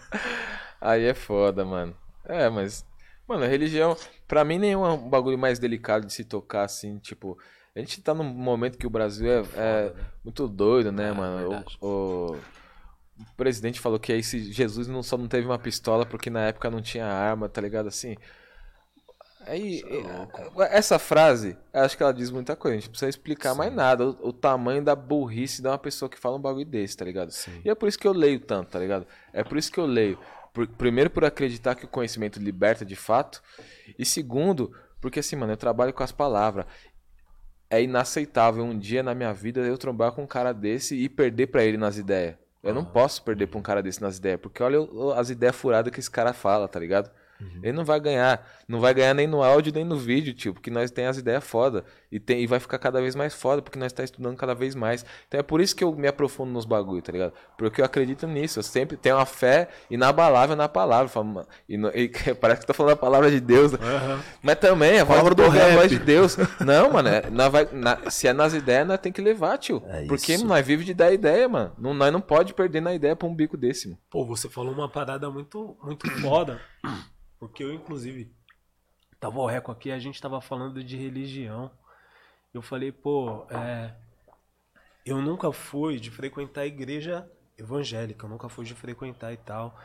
Aí 0.80 1.04
é 1.04 1.12
foda, 1.12 1.66
mano. 1.66 1.94
É, 2.24 2.48
mas. 2.48 2.84
Mano, 3.28 3.44
a 3.44 3.46
religião, 3.46 3.94
pra 4.26 4.42
mim, 4.42 4.58
nenhum 4.58 4.86
é 4.86 4.92
um 4.92 5.08
bagulho 5.10 5.36
mais 5.38 5.58
delicado 5.58 6.06
de 6.06 6.14
se 6.14 6.24
tocar, 6.24 6.64
assim, 6.64 6.98
tipo. 6.98 7.38
A 7.76 7.78
gente 7.78 8.00
tá 8.02 8.14
num 8.14 8.24
momento 8.24 8.78
que 8.78 8.86
o 8.86 8.90
Brasil 8.90 9.30
é, 9.30 9.42
é 9.56 9.92
muito 10.24 10.48
doido, 10.48 10.90
né, 10.92 11.10
É, 11.10 11.12
mano? 11.12 11.64
O, 11.80 11.86
o- 12.32 12.36
o 13.18 13.36
presidente 13.36 13.80
falou 13.80 13.98
que 14.00 14.12
aí 14.12 14.22
se 14.22 14.50
Jesus 14.50 14.88
não 14.88 15.02
só 15.02 15.16
não 15.18 15.28
teve 15.28 15.46
uma 15.46 15.58
pistola 15.58 16.04
porque 16.06 16.30
na 16.30 16.40
época 16.48 16.70
não 16.70 16.80
tinha 16.82 17.06
arma, 17.06 17.48
tá 17.48 17.60
ligado? 17.60 17.86
Assim. 17.86 18.16
Aí, 19.46 19.82
é, 20.60 20.76
essa 20.76 20.98
frase, 20.98 21.56
acho 21.72 21.96
que 21.96 22.02
ela 22.02 22.12
diz 22.12 22.30
muita 22.30 22.54
coisa. 22.56 22.76
A 22.76 22.78
gente 22.78 22.86
não 22.86 22.92
precisa 22.92 23.08
explicar 23.08 23.54
mais 23.54 23.72
nada. 23.72 24.06
O, 24.08 24.28
o 24.28 24.32
tamanho 24.32 24.82
da 24.82 24.94
burrice 24.94 25.60
de 25.62 25.68
uma 25.68 25.78
pessoa 25.78 26.08
que 26.08 26.18
fala 26.18 26.36
um 26.36 26.40
bagulho 26.40 26.64
desse, 26.66 26.96
tá 26.96 27.04
ligado? 27.04 27.30
E 27.64 27.70
é 27.70 27.74
por 27.74 27.88
isso 27.88 27.98
que 27.98 28.06
eu 28.06 28.12
leio 28.12 28.40
tanto, 28.40 28.70
tá 28.70 28.78
ligado? 28.78 29.06
É 29.32 29.42
por 29.42 29.58
isso 29.58 29.70
que 29.72 29.78
eu 29.78 29.86
leio. 29.86 30.18
Por- 30.52 30.66
primeiro, 30.68 31.10
por 31.10 31.24
acreditar 31.24 31.74
que 31.74 31.84
o 31.84 31.88
conhecimento 31.88 32.38
liberta 32.38 32.84
de 32.84 32.96
fato. 32.96 33.42
E 33.98 34.04
segundo, 34.04 34.72
porque 35.00 35.20
assim, 35.20 35.36
mano, 35.36 35.52
eu 35.52 35.56
trabalho 35.56 35.92
com 35.92 36.02
as 36.02 36.12
palavras. 36.12 36.66
É 37.70 37.82
inaceitável 37.82 38.62
um 38.64 38.78
dia 38.78 39.02
na 39.02 39.14
minha 39.14 39.32
vida 39.32 39.60
eu 39.60 39.78
trombar 39.78 40.12
com 40.12 40.24
um 40.24 40.26
cara 40.26 40.52
desse 40.52 40.94
e 40.94 41.08
perder 41.08 41.46
pra 41.46 41.64
ele 41.64 41.78
nas 41.78 41.96
ideias. 41.96 42.36
Eu 42.62 42.72
não 42.74 42.84
posso 42.84 43.22
perder 43.24 43.46
pra 43.48 43.58
um 43.58 43.62
cara 43.62 43.82
desse 43.82 44.00
nas 44.00 44.18
ideias, 44.18 44.38
porque 44.40 44.62
olha 44.62 44.78
as 45.16 45.30
ideias 45.30 45.56
furadas 45.56 45.92
que 45.92 45.98
esse 45.98 46.10
cara 46.10 46.32
fala, 46.32 46.68
tá 46.68 46.78
ligado? 46.78 47.10
Ele 47.62 47.72
não 47.72 47.84
vai 47.84 47.98
ganhar. 48.00 48.46
Não 48.68 48.80
vai 48.80 48.94
ganhar 48.94 49.14
nem 49.14 49.26
no 49.26 49.42
áudio, 49.42 49.72
nem 49.74 49.84
no 49.84 49.96
vídeo, 49.96 50.32
tio, 50.34 50.52
porque 50.54 50.70
nós 50.70 50.90
tem 50.90 51.06
as 51.06 51.18
ideias 51.18 51.44
foda. 51.44 51.84
E, 52.10 52.18
tem, 52.20 52.40
e 52.42 52.46
vai 52.46 52.60
ficar 52.60 52.78
cada 52.78 53.00
vez 53.00 53.14
mais 53.14 53.34
foda, 53.34 53.60
porque 53.62 53.78
nós 53.78 53.92
tá 53.92 54.02
estudando 54.04 54.36
cada 54.36 54.54
vez 54.54 54.74
mais. 54.74 55.04
Então 55.28 55.38
é 55.40 55.42
por 55.42 55.60
isso 55.60 55.74
que 55.76 55.82
eu 55.84 55.94
me 55.94 56.06
aprofundo 56.08 56.50
nos 56.52 56.64
bagulho, 56.64 57.00
tá 57.02 57.12
ligado? 57.12 57.32
Porque 57.56 57.80
eu 57.80 57.84
acredito 57.84 58.26
nisso. 58.26 58.58
Eu 58.58 58.62
sempre 58.62 58.96
tenho 58.96 59.16
uma 59.16 59.26
fé 59.26 59.68
inabalável 59.90 60.56
na 60.56 60.68
palavra. 60.68 61.08
Falo, 61.08 61.46
E, 61.68 61.76
no- 61.76 61.88
e 61.90 62.08
parece 62.40 62.60
que 62.62 62.66
tá 62.66 62.74
falando 62.74 62.92
a 62.92 62.96
palavra 62.96 63.30
de 63.30 63.40
Deus. 63.40 63.72
né? 63.72 63.78
Mas 64.42 64.56
também, 64.56 64.98
a 65.00 65.06
Palavra 65.06 65.34
do 65.34 65.42
do 65.42 65.50
Deus 65.50 65.54
é 65.54 65.62
a 65.62 65.66
rap. 65.68 65.76
voz 65.76 65.90
de 65.90 65.98
Deus. 65.98 66.36
Não, 66.60 66.90
mano, 66.92 67.08
é- 67.08 67.22
vai, 67.50 67.68
na- 67.72 68.10
se 68.10 68.26
é 68.28 68.32
nas 68.32 68.52
ideias, 68.54 68.86
nós 68.86 68.98
tem 69.00 69.12
que 69.12 69.20
levar, 69.22 69.58
tio. 69.58 69.82
É 69.86 70.04
porque 70.06 70.34
isso. 70.34 70.46
nós 70.46 70.64
vive 70.66 70.84
de 70.84 70.94
dar 70.94 71.12
ideia, 71.12 71.48
mano. 71.48 71.72
Não, 71.78 71.92
nós 71.94 72.12
não 72.12 72.20
pode 72.20 72.54
perder 72.54 72.80
na 72.80 72.94
ideia 72.94 73.14
pra 73.16 73.26
um 73.28 73.34
bico 73.34 73.56
desse, 73.56 73.88
mano. 73.88 73.98
Pô, 74.10 74.24
você 74.26 74.48
falou 74.48 74.72
uma 74.72 74.88
parada 74.88 75.30
muito, 75.30 75.76
muito 75.82 76.10
foda. 76.20 76.60
Porque 77.42 77.64
eu, 77.64 77.74
inclusive, 77.74 78.32
tava 79.18 79.40
o 79.40 79.46
Reco 79.46 79.72
aqui, 79.72 79.90
a 79.90 79.98
gente 79.98 80.22
tava 80.22 80.40
falando 80.40 80.84
de 80.84 80.96
religião. 80.96 81.72
Eu 82.54 82.62
falei, 82.62 82.92
pô, 82.92 83.44
é, 83.50 83.92
eu 85.04 85.20
nunca 85.20 85.50
fui 85.50 85.98
de 85.98 86.08
frequentar 86.08 86.60
a 86.60 86.66
igreja 86.66 87.28
evangélica, 87.58 88.26
eu 88.26 88.30
nunca 88.30 88.48
fui 88.48 88.64
de 88.64 88.74
frequentar 88.74 89.32
e 89.32 89.36
tal. 89.38 89.76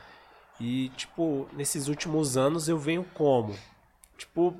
E, 0.59 0.89
tipo, 0.89 1.49
nesses 1.51 1.87
últimos 1.87 2.37
anos 2.37 2.69
eu 2.69 2.77
venho 2.77 3.03
como? 3.15 3.57
Tipo, 4.19 4.55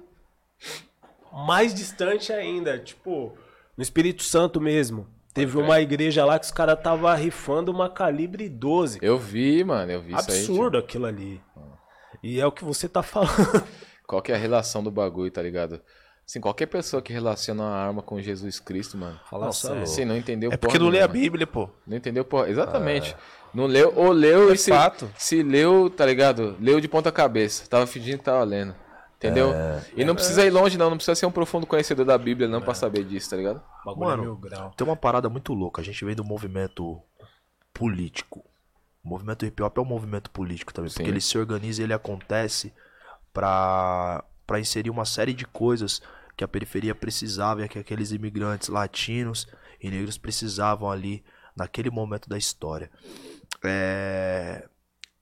mais 1.32 1.76
distante 1.76 2.34
ainda, 2.34 2.80
tipo, 2.80 3.38
no 3.78 3.84
Espírito 3.84 4.24
Santo 4.24 4.60
mesmo. 4.60 5.07
Teve 5.36 5.60
uma 5.60 5.80
igreja 5.80 6.26
lá 6.26 6.40
que 6.40 6.45
os 6.45 6.52
caras 6.52 6.82
tava 6.82 7.14
rifando 7.14 7.72
uma 7.72 7.91
calibre 7.91 8.49
12. 8.49 8.98
Eu 9.03 9.19
vi, 9.19 9.64
mano, 9.64 9.91
eu 9.91 10.02
vi 10.02 10.15
isso 10.15 10.32
aí. 10.32 10.40
Absurdo 10.40 10.80
aquilo 10.80 11.06
ali. 11.06 11.40
E 12.28 12.41
é 12.41 12.45
o 12.45 12.52
que 12.52 12.66
você 12.66 12.90
tá 12.90 13.02
falando. 13.02 13.64
Qual 14.06 14.22
que 14.22 14.34
é 14.34 14.36
a 14.36 14.38
relação 14.38 14.84
do 14.84 14.91
bagulho, 14.91 15.32
tá 15.32 15.41
ligado? 15.41 15.80
Assim, 16.28 16.41
qualquer 16.41 16.66
pessoa 16.66 17.02
que 17.02 17.14
relaciona 17.14 17.64
uma 17.64 17.72
arma 17.72 18.02
com 18.02 18.22
Jesus 18.22 18.60
Cristo, 18.60 18.98
mano. 18.98 19.18
Fala 19.30 19.45
Nossa, 19.45 19.70
sério. 19.70 19.84
Assim, 19.84 20.04
não 20.04 20.18
entendeu 20.18 20.52
É 20.52 20.58
porque 20.58 20.78
não 20.78 20.90
lê 20.90 20.99
a. 20.99 21.08
Bíblia, 21.08 21.48
pô. 21.48 21.70
Não 21.88 21.95
entendeu 21.95 22.26
porra. 22.26 22.49
Exatamente. 22.49 23.16
Não 23.54 23.66
leu, 23.66 23.94
ou 23.95 24.12
leu 24.12 24.54
e 24.54 24.58
se, 24.58 24.70
fato. 24.70 25.10
se 25.18 25.41
leu, 25.41 25.90
tá 25.90 26.06
ligado? 26.06 26.58
Leu 26.60 26.82
de 26.82 26.90
ponta 26.90 27.14
cabeça. 27.14 27.66
Tava 27.70 27.88
fingindo 27.88 28.18
que 28.18 28.26
tava 28.26 28.44
lendo. 28.44 28.76
Entendeu? 29.16 29.54
E 29.95 30.04
não 30.04 30.14
precisa 30.14 30.45
ir 30.45 30.49
longe, 30.49 30.78
não. 30.78 30.90
Não 30.90 30.98
precisa 30.98 31.16
ser 31.16 31.26
um 31.28 31.32
profundo 31.32 31.66
conhecedor 31.66 32.06
da 32.06 32.18
Bíblia, 32.18 32.49
não, 32.49 32.62
pra 32.62 32.74
saber 32.74 33.06
disso, 33.06 33.30
tá 33.30 33.38
ligado? 33.38 33.64
Bagulho 33.86 34.06
Mano, 34.06 34.40
é 34.44 34.49
grau. 34.49 34.74
Tem 34.76 34.86
uma 34.86 34.98
parada 34.98 35.30
muito 35.30 35.54
louca. 35.54 35.82
A 35.82 35.84
gente 35.84 36.04
vem 36.04 36.14
do 36.14 36.26
movimento 36.26 37.02
político. 37.74 38.44
O 39.07 39.09
movimento 39.09 39.45
hip 39.45 39.63
hop 39.63 39.77
é 39.77 39.81
um 39.81 39.85
movimento 39.85 40.29
político 40.29 40.73
também. 40.73 40.89
Sim. 40.89 40.97
Porque 40.97 41.09
ele 41.09 41.21
se 41.21 41.38
organiza 41.38 41.81
e 41.81 41.85
ele 41.85 41.93
acontece 41.93 42.73
pra, 43.31 44.21
pra 44.45 44.59
inserir 44.59 44.89
uma 44.89 45.05
série 45.05 45.34
de 45.34 45.45
coisas 45.45 46.01
que 46.35 46.43
a 46.43 46.47
periferia 46.47 46.93
precisava 46.93 47.63
e 47.63 47.69
que 47.69 47.79
aqueles 47.79 48.11
imigrantes 48.11 48.67
latinos 48.67 49.47
e 49.81 49.89
negros 49.89 50.17
precisavam 50.17 50.91
ali 50.91 51.23
naquele 51.55 51.89
momento 51.89 52.27
da 52.27 52.38
história. 52.38 52.91
É, 53.63 54.67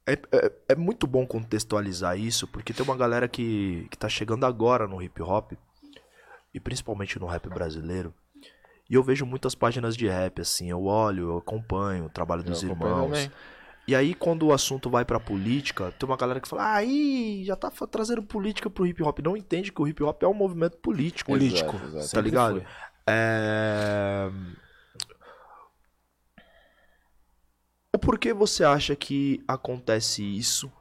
é, 0.08 0.14
é, 0.14 0.52
é, 0.70 0.76
muito 0.76 1.06
bom 1.06 1.26
contextualizar 1.28 2.18
isso, 2.18 2.48
porque 2.48 2.74
tem 2.74 2.84
uma 2.84 2.98
galera 2.98 3.28
que, 3.28 3.88
que 3.92 3.98
tá 4.00 4.10
chegando 4.10 4.48
agora 4.48 4.88
no 4.88 5.00
hip 5.00 5.22
hop, 5.22 5.54
e 6.52 6.60
principalmente 6.60 7.20
no 7.20 7.28
rap 7.28 7.48
brasileiro, 7.50 8.14
e 8.90 8.96
eu 8.96 9.04
vejo 9.04 9.26
muitas 9.26 9.54
páginas 9.54 9.96
de 9.96 10.08
rap, 10.08 10.42
assim, 10.42 10.70
eu 10.70 10.86
olho, 10.86 11.30
eu 11.30 11.38
acompanho 11.38 12.06
o 12.06 12.10
trabalho 12.10 12.44
dos 12.44 12.64
irmãos. 12.64 13.08
Também. 13.08 13.32
E 13.88 13.94
aí, 13.94 14.16
quando 14.16 14.48
o 14.48 14.54
assunto 14.54 14.90
vai 14.90 15.06
pra 15.06 15.20
política, 15.20 15.94
tem 16.00 16.10
uma 16.10 16.18
galera 16.18 16.40
que 16.40 16.48
fala, 16.48 16.64
ah, 16.64 16.76
aí 16.76 17.44
já 17.46 17.56
tá 17.56 17.70
trazendo 17.70 18.24
política 18.24 18.68
pro 18.70 18.86
hip 18.88 19.04
hop. 19.04 19.20
Não 19.20 19.38
entende 19.38 19.72
que 19.72 19.82
o 19.82 19.88
hip 19.88 20.02
hop 20.04 20.24
é 20.24 20.28
um 20.28 20.34
movimento 20.34 20.78
político. 20.78 21.32
Político, 21.32 21.76
exato, 21.76 21.98
exato. 21.98 22.14
tá 22.14 22.22
ligado? 22.22 22.66
É... 23.06 24.32
O 27.96 28.00
porquê 28.00 28.34
você 28.34 28.64
acha 28.64 28.96
que 28.96 29.44
acontece 29.48 30.24
isso? 30.24 30.72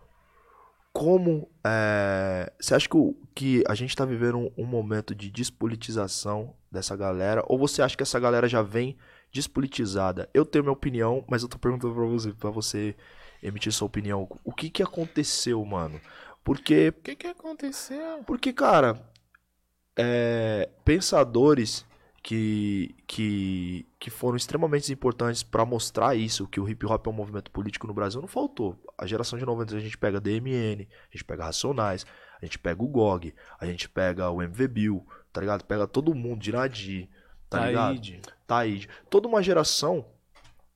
Como 0.90 1.50
é... 1.62 2.50
você 2.58 2.74
acha 2.74 2.88
que, 2.88 2.96
o, 2.96 3.14
que 3.34 3.62
a 3.68 3.74
gente 3.74 3.94
tá 3.94 4.06
vivendo 4.06 4.38
um, 4.38 4.50
um 4.56 4.64
momento 4.64 5.14
de 5.14 5.30
despolitização 5.30 6.54
dessa 6.72 6.96
galera? 6.96 7.44
Ou 7.48 7.58
você 7.58 7.82
acha 7.82 7.96
que 7.96 8.02
essa 8.02 8.18
galera 8.18 8.48
já 8.48 8.62
vem 8.62 8.96
despolitizada. 9.34 10.30
Eu 10.32 10.46
tenho 10.46 10.62
minha 10.62 10.72
opinião, 10.72 11.24
mas 11.28 11.42
eu 11.42 11.48
tô 11.48 11.58
perguntando 11.58 11.92
pra 11.92 12.04
você, 12.04 12.32
pra 12.32 12.50
você 12.50 12.94
emitir 13.42 13.72
sua 13.72 13.86
opinião. 13.86 14.28
O 14.44 14.52
que 14.52 14.70
que 14.70 14.82
aconteceu, 14.82 15.62
mano? 15.64 16.00
Porque. 16.44 16.90
O 16.90 17.02
que 17.02 17.16
que 17.16 17.26
aconteceu? 17.26 18.22
Porque, 18.24 18.52
cara, 18.52 19.02
é, 19.96 20.70
pensadores 20.84 21.84
que, 22.22 22.94
que, 23.08 23.84
que 23.98 24.08
foram 24.08 24.36
extremamente 24.36 24.92
importantes 24.92 25.42
para 25.42 25.64
mostrar 25.64 26.14
isso, 26.14 26.46
que 26.46 26.60
o 26.60 26.68
hip 26.68 26.86
hop 26.86 27.04
é 27.04 27.10
um 27.10 27.12
movimento 27.12 27.50
político 27.50 27.88
no 27.88 27.92
Brasil, 27.92 28.20
não 28.20 28.28
faltou. 28.28 28.80
A 28.96 29.04
geração 29.04 29.36
de 29.36 29.44
90 29.44 29.76
a 29.76 29.80
gente 29.80 29.98
pega 29.98 30.20
DMN, 30.20 30.88
a 30.88 31.12
gente 31.12 31.24
pega 31.24 31.44
Racionais, 31.44 32.06
a 32.40 32.44
gente 32.44 32.56
pega 32.58 32.80
o 32.82 32.88
GOG, 32.88 33.34
a 33.58 33.66
gente 33.66 33.88
pega 33.88 34.30
o 34.30 34.40
MV 34.40 34.68
Bill, 34.68 35.06
tá 35.32 35.40
ligado? 35.40 35.64
Pega 35.64 35.88
todo 35.88 36.14
mundo, 36.14 36.40
de 36.40 36.52
Nadir, 36.52 37.08
tá 37.50 37.66
ligado? 37.66 37.94
Taíde. 37.94 38.20
Toda 39.10 39.28
uma 39.28 39.42
geração 39.42 40.06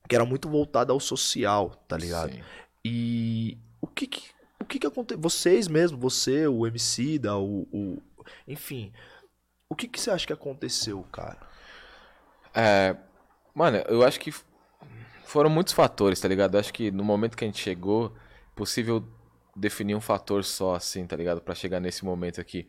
que 0.08 0.14
era 0.14 0.24
muito 0.24 0.48
voltada 0.48 0.92
ao 0.92 1.00
social, 1.00 1.70
tá 1.86 1.96
ligado? 1.96 2.32
Sim. 2.32 2.42
E 2.84 3.58
o 3.80 3.86
que 3.86 4.06
que, 4.06 4.22
o 4.60 4.64
que 4.64 4.78
que 4.78 4.86
aconteceu? 4.86 5.20
Vocês 5.20 5.68
mesmo, 5.68 5.98
você, 5.98 6.46
o 6.46 6.66
MC 6.66 7.18
da, 7.18 7.36
o, 7.36 7.68
o, 7.72 8.02
enfim, 8.46 8.92
o 9.68 9.74
que 9.74 9.86
que 9.86 10.00
você 10.00 10.10
acha 10.10 10.26
que 10.26 10.32
aconteceu, 10.32 11.02
cara? 11.12 11.38
É, 12.54 12.96
mano, 13.54 13.78
eu 13.88 14.02
acho 14.02 14.18
que 14.18 14.32
foram 15.24 15.50
muitos 15.50 15.74
fatores, 15.74 16.18
tá 16.18 16.26
ligado? 16.26 16.54
Eu 16.54 16.60
acho 16.60 16.72
que 16.72 16.90
no 16.90 17.04
momento 17.04 17.36
que 17.36 17.44
a 17.44 17.46
gente 17.46 17.60
chegou, 17.60 18.16
possível 18.56 19.06
definir 19.54 19.94
um 19.94 20.00
fator 20.00 20.42
só, 20.42 20.76
assim, 20.76 21.06
tá 21.06 21.16
ligado? 21.16 21.40
para 21.42 21.54
chegar 21.54 21.80
nesse 21.80 22.04
momento 22.04 22.40
aqui 22.40 22.66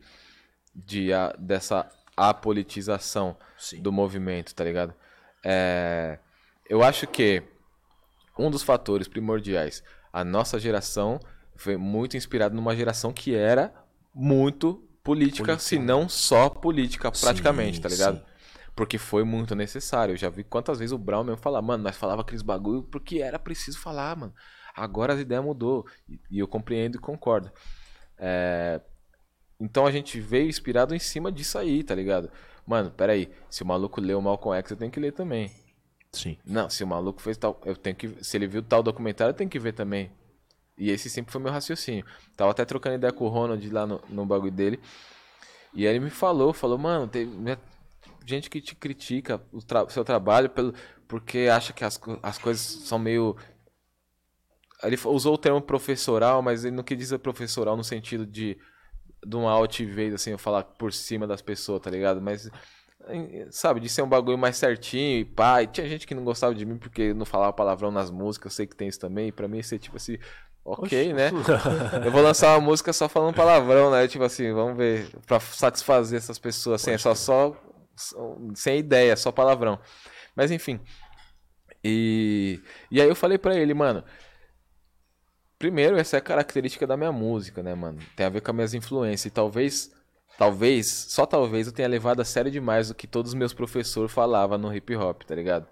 de 0.74 1.12
a, 1.12 1.32
dessa 1.38 1.90
apolitização 2.16 3.36
Sim. 3.56 3.82
do 3.82 3.92
movimento, 3.92 4.54
tá 4.54 4.64
ligado? 4.64 4.94
É, 5.44 6.18
eu 6.68 6.82
acho 6.82 7.06
que 7.06 7.42
um 8.38 8.50
dos 8.50 8.62
fatores 8.62 9.08
primordiais, 9.08 9.82
a 10.12 10.24
nossa 10.24 10.58
geração 10.58 11.20
foi 11.56 11.76
muito 11.76 12.16
inspirada 12.16 12.54
numa 12.54 12.74
geração 12.74 13.12
que 13.12 13.34
era 13.34 13.72
muito 14.14 14.82
política, 15.02 15.44
política. 15.44 15.58
se 15.58 15.78
não 15.78 16.08
só 16.08 16.48
política, 16.48 17.10
praticamente, 17.10 17.76
sim, 17.76 17.82
tá 17.82 17.88
ligado? 17.88 18.18
Sim. 18.18 18.24
Porque 18.74 18.98
foi 18.98 19.24
muito 19.24 19.54
necessário. 19.54 20.12
Eu 20.12 20.16
já 20.16 20.30
vi 20.30 20.44
quantas 20.44 20.78
vezes 20.78 20.92
o 20.92 20.98
Brown 20.98 21.24
mesmo 21.24 21.40
falar, 21.40 21.60
mano, 21.60 21.84
nós 21.84 21.96
falava 21.96 22.22
aqueles 22.22 22.42
bagulho 22.42 22.82
porque 22.84 23.18
era 23.18 23.38
preciso 23.38 23.78
falar, 23.78 24.16
mano. 24.16 24.34
Agora 24.74 25.12
as 25.12 25.20
ideias 25.20 25.44
mudou. 25.44 25.86
E, 26.30 26.38
eu 26.38 26.48
compreendo 26.48 26.96
e 26.96 27.00
concordo. 27.00 27.50
É, 28.16 28.80
então 29.60 29.86
a 29.86 29.90
gente 29.90 30.18
veio 30.18 30.48
inspirado 30.48 30.94
em 30.94 30.98
cima 30.98 31.30
disso 31.30 31.58
aí, 31.58 31.84
tá 31.84 31.94
ligado? 31.94 32.30
Mano, 32.66 32.90
peraí. 32.90 33.28
Se 33.50 33.62
o 33.62 33.66
maluco 33.66 34.00
leu 34.00 34.18
o 34.18 34.22
Malcolm 34.22 34.56
X, 34.58 34.70
eu 34.70 34.76
tenho 34.76 34.90
que 34.90 35.00
ler 35.00 35.12
também. 35.12 35.50
Sim. 36.12 36.38
Não, 36.44 36.68
se 36.70 36.82
o 36.82 36.86
maluco 36.86 37.20
fez 37.20 37.36
tal. 37.36 37.60
Eu 37.64 37.76
tenho 37.76 37.94
que. 37.94 38.24
Se 38.24 38.36
ele 38.36 38.46
viu 38.46 38.62
tal 38.62 38.82
documentário, 38.82 39.30
eu 39.30 39.36
tenho 39.36 39.50
que 39.50 39.58
ver 39.58 39.72
também. 39.72 40.10
E 40.78 40.90
esse 40.90 41.10
sempre 41.10 41.30
foi 41.30 41.40
meu 41.40 41.52
raciocínio. 41.52 42.04
Tava 42.36 42.52
até 42.52 42.64
trocando 42.64 42.96
ideia 42.96 43.12
com 43.12 43.24
o 43.26 43.28
Ronald 43.28 43.68
lá 43.70 43.86
no, 43.86 44.00
no 44.08 44.24
bagulho 44.24 44.50
dele. 44.50 44.80
E 45.74 45.86
aí 45.86 45.94
ele 45.94 46.04
me 46.04 46.10
falou, 46.10 46.52
falou, 46.52 46.78
mano, 46.78 47.06
tem 47.06 47.28
gente 48.26 48.48
que 48.48 48.60
te 48.60 48.74
critica 48.74 49.40
o 49.52 49.62
tra 49.62 49.88
seu 49.88 50.04
trabalho 50.04 50.48
pelo, 50.48 50.74
porque 51.06 51.48
acha 51.52 51.72
que 51.72 51.84
as, 51.84 52.00
as 52.22 52.38
coisas 52.38 52.62
são 52.62 52.98
meio. 52.98 53.36
Ele 54.82 54.96
usou 55.04 55.34
o 55.34 55.38
termo 55.38 55.60
professoral, 55.60 56.40
mas 56.40 56.64
ele 56.64 56.74
não 56.74 56.82
quis 56.82 56.96
dizer 56.96 57.18
professoral 57.18 57.76
no 57.76 57.84
sentido 57.84 58.26
de 58.26 58.56
de 59.24 59.36
um 59.36 59.48
altivez, 59.48 60.14
assim, 60.14 60.30
eu 60.30 60.38
falar 60.38 60.64
por 60.64 60.92
cima 60.92 61.26
das 61.26 61.42
pessoas, 61.42 61.80
tá 61.80 61.90
ligado? 61.90 62.20
Mas, 62.20 62.50
sabe, 63.50 63.80
de 63.80 63.88
ser 63.88 64.02
um 64.02 64.08
bagulho 64.08 64.38
mais 64.38 64.56
certinho 64.56 65.20
e 65.20 65.24
pá. 65.24 65.62
E 65.62 65.66
tinha 65.66 65.88
gente 65.88 66.06
que 66.06 66.14
não 66.14 66.24
gostava 66.24 66.54
de 66.54 66.64
mim 66.64 66.78
porque 66.78 67.12
não 67.14 67.26
falava 67.26 67.52
palavrão 67.52 67.90
nas 67.90 68.10
músicas, 68.10 68.52
eu 68.52 68.56
sei 68.56 68.66
que 68.66 68.76
tem 68.76 68.88
isso 68.88 69.00
também. 69.00 69.28
E 69.28 69.32
pra 69.32 69.48
mim, 69.48 69.62
ser 69.62 69.78
tipo 69.78 69.96
assim, 69.96 70.18
ok, 70.64 71.12
Oxi. 71.12 71.12
né? 71.12 71.30
eu 72.04 72.10
vou 72.10 72.22
lançar 72.22 72.56
uma 72.56 72.64
música 72.64 72.92
só 72.92 73.08
falando 73.08 73.34
palavrão, 73.34 73.90
né? 73.90 74.06
Tipo 74.08 74.24
assim, 74.24 74.52
vamos 74.52 74.76
ver, 74.76 75.08
pra 75.26 75.40
satisfazer 75.40 76.18
essas 76.18 76.38
pessoas, 76.38 76.82
assim, 76.82 76.92
é 76.92 76.98
só, 76.98 77.14
só, 77.14 77.56
sem 78.54 78.78
ideia, 78.78 79.16
só 79.16 79.30
palavrão. 79.32 79.78
Mas 80.34 80.50
enfim. 80.50 80.80
E, 81.82 82.60
e 82.90 83.00
aí 83.00 83.08
eu 83.08 83.16
falei 83.16 83.38
pra 83.38 83.54
ele, 83.54 83.72
mano, 83.72 84.04
Primeiro, 85.60 85.98
essa 85.98 86.16
é 86.16 86.18
a 86.18 86.22
característica 86.22 86.86
da 86.86 86.96
minha 86.96 87.12
música, 87.12 87.62
né, 87.62 87.74
mano? 87.74 87.98
Tem 88.16 88.24
a 88.24 88.30
ver 88.30 88.40
com 88.40 88.50
as 88.50 88.54
minhas 88.54 88.72
influências. 88.72 89.26
E 89.26 89.30
talvez, 89.30 89.92
talvez, 90.38 90.86
só 90.86 91.26
talvez 91.26 91.66
eu 91.66 91.72
tenha 91.74 91.86
levado 91.86 92.20
a 92.20 92.24
sério 92.24 92.50
demais 92.50 92.88
o 92.88 92.94
que 92.94 93.06
todos 93.06 93.32
os 93.32 93.34
meus 93.34 93.52
professores 93.52 94.10
falavam 94.10 94.56
no 94.56 94.74
hip 94.74 94.96
hop, 94.96 95.22
tá 95.22 95.34
ligado? 95.34 95.68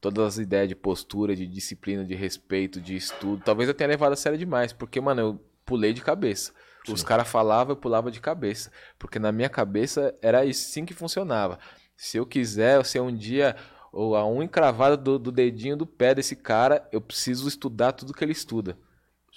Todas 0.00 0.26
as 0.26 0.38
ideias 0.38 0.68
de 0.68 0.74
postura, 0.74 1.36
de 1.36 1.46
disciplina, 1.46 2.04
de 2.04 2.16
respeito, 2.16 2.80
de 2.80 2.96
estudo. 2.96 3.40
Talvez 3.44 3.68
eu 3.68 3.74
tenha 3.76 3.86
levado 3.86 4.12
a 4.12 4.16
sério 4.16 4.36
demais, 4.36 4.72
porque, 4.72 5.00
mano, 5.00 5.20
eu 5.20 5.40
pulei 5.64 5.92
de 5.92 6.00
cabeça. 6.00 6.52
Sim. 6.84 6.92
Os 6.92 7.04
caras 7.04 7.28
falavam, 7.28 7.74
eu 7.74 7.80
pulava 7.80 8.10
de 8.10 8.20
cabeça. 8.20 8.72
Porque 8.98 9.20
na 9.20 9.30
minha 9.30 9.48
cabeça 9.48 10.16
era 10.20 10.42
assim 10.42 10.84
que 10.84 10.92
funcionava. 10.92 11.60
Se 11.96 12.16
eu 12.16 12.26
quiser, 12.26 12.84
se 12.84 12.98
um 12.98 13.14
dia 13.14 13.54
ou 13.92 14.16
a 14.16 14.28
unha 14.28 14.46
encravada 14.46 14.96
do, 14.96 15.16
do 15.16 15.30
dedinho 15.30 15.76
do 15.76 15.86
pé 15.86 16.12
desse 16.12 16.34
cara, 16.34 16.88
eu 16.90 17.00
preciso 17.00 17.46
estudar 17.46 17.92
tudo 17.92 18.12
que 18.12 18.24
ele 18.24 18.32
estuda. 18.32 18.76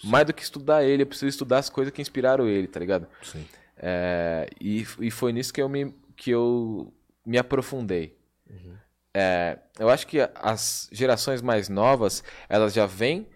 Mais 0.03 0.25
do 0.25 0.33
que 0.33 0.41
estudar 0.41 0.83
ele, 0.83 1.03
eu 1.03 1.07
preciso 1.07 1.27
estudar 1.27 1.59
as 1.59 1.69
coisas 1.69 1.93
que 1.93 2.01
inspiraram 2.01 2.47
ele, 2.47 2.67
tá 2.67 2.79
ligado? 2.79 3.07
Sim. 3.21 3.45
É, 3.77 4.47
e, 4.59 4.85
e 4.99 5.11
foi 5.11 5.31
nisso 5.33 5.53
que 5.53 5.61
eu 5.61 5.69
me, 5.69 5.93
que 6.15 6.31
eu 6.31 6.93
me 7.25 7.37
aprofundei. 7.37 8.17
Uhum. 8.49 8.75
É, 9.13 9.57
eu 9.79 9.89
acho 9.89 10.07
que 10.07 10.19
as 10.35 10.87
gerações 10.91 11.41
mais 11.41 11.67
novas, 11.67 12.23
elas 12.47 12.73
já 12.73 12.85
vêm 12.85 13.27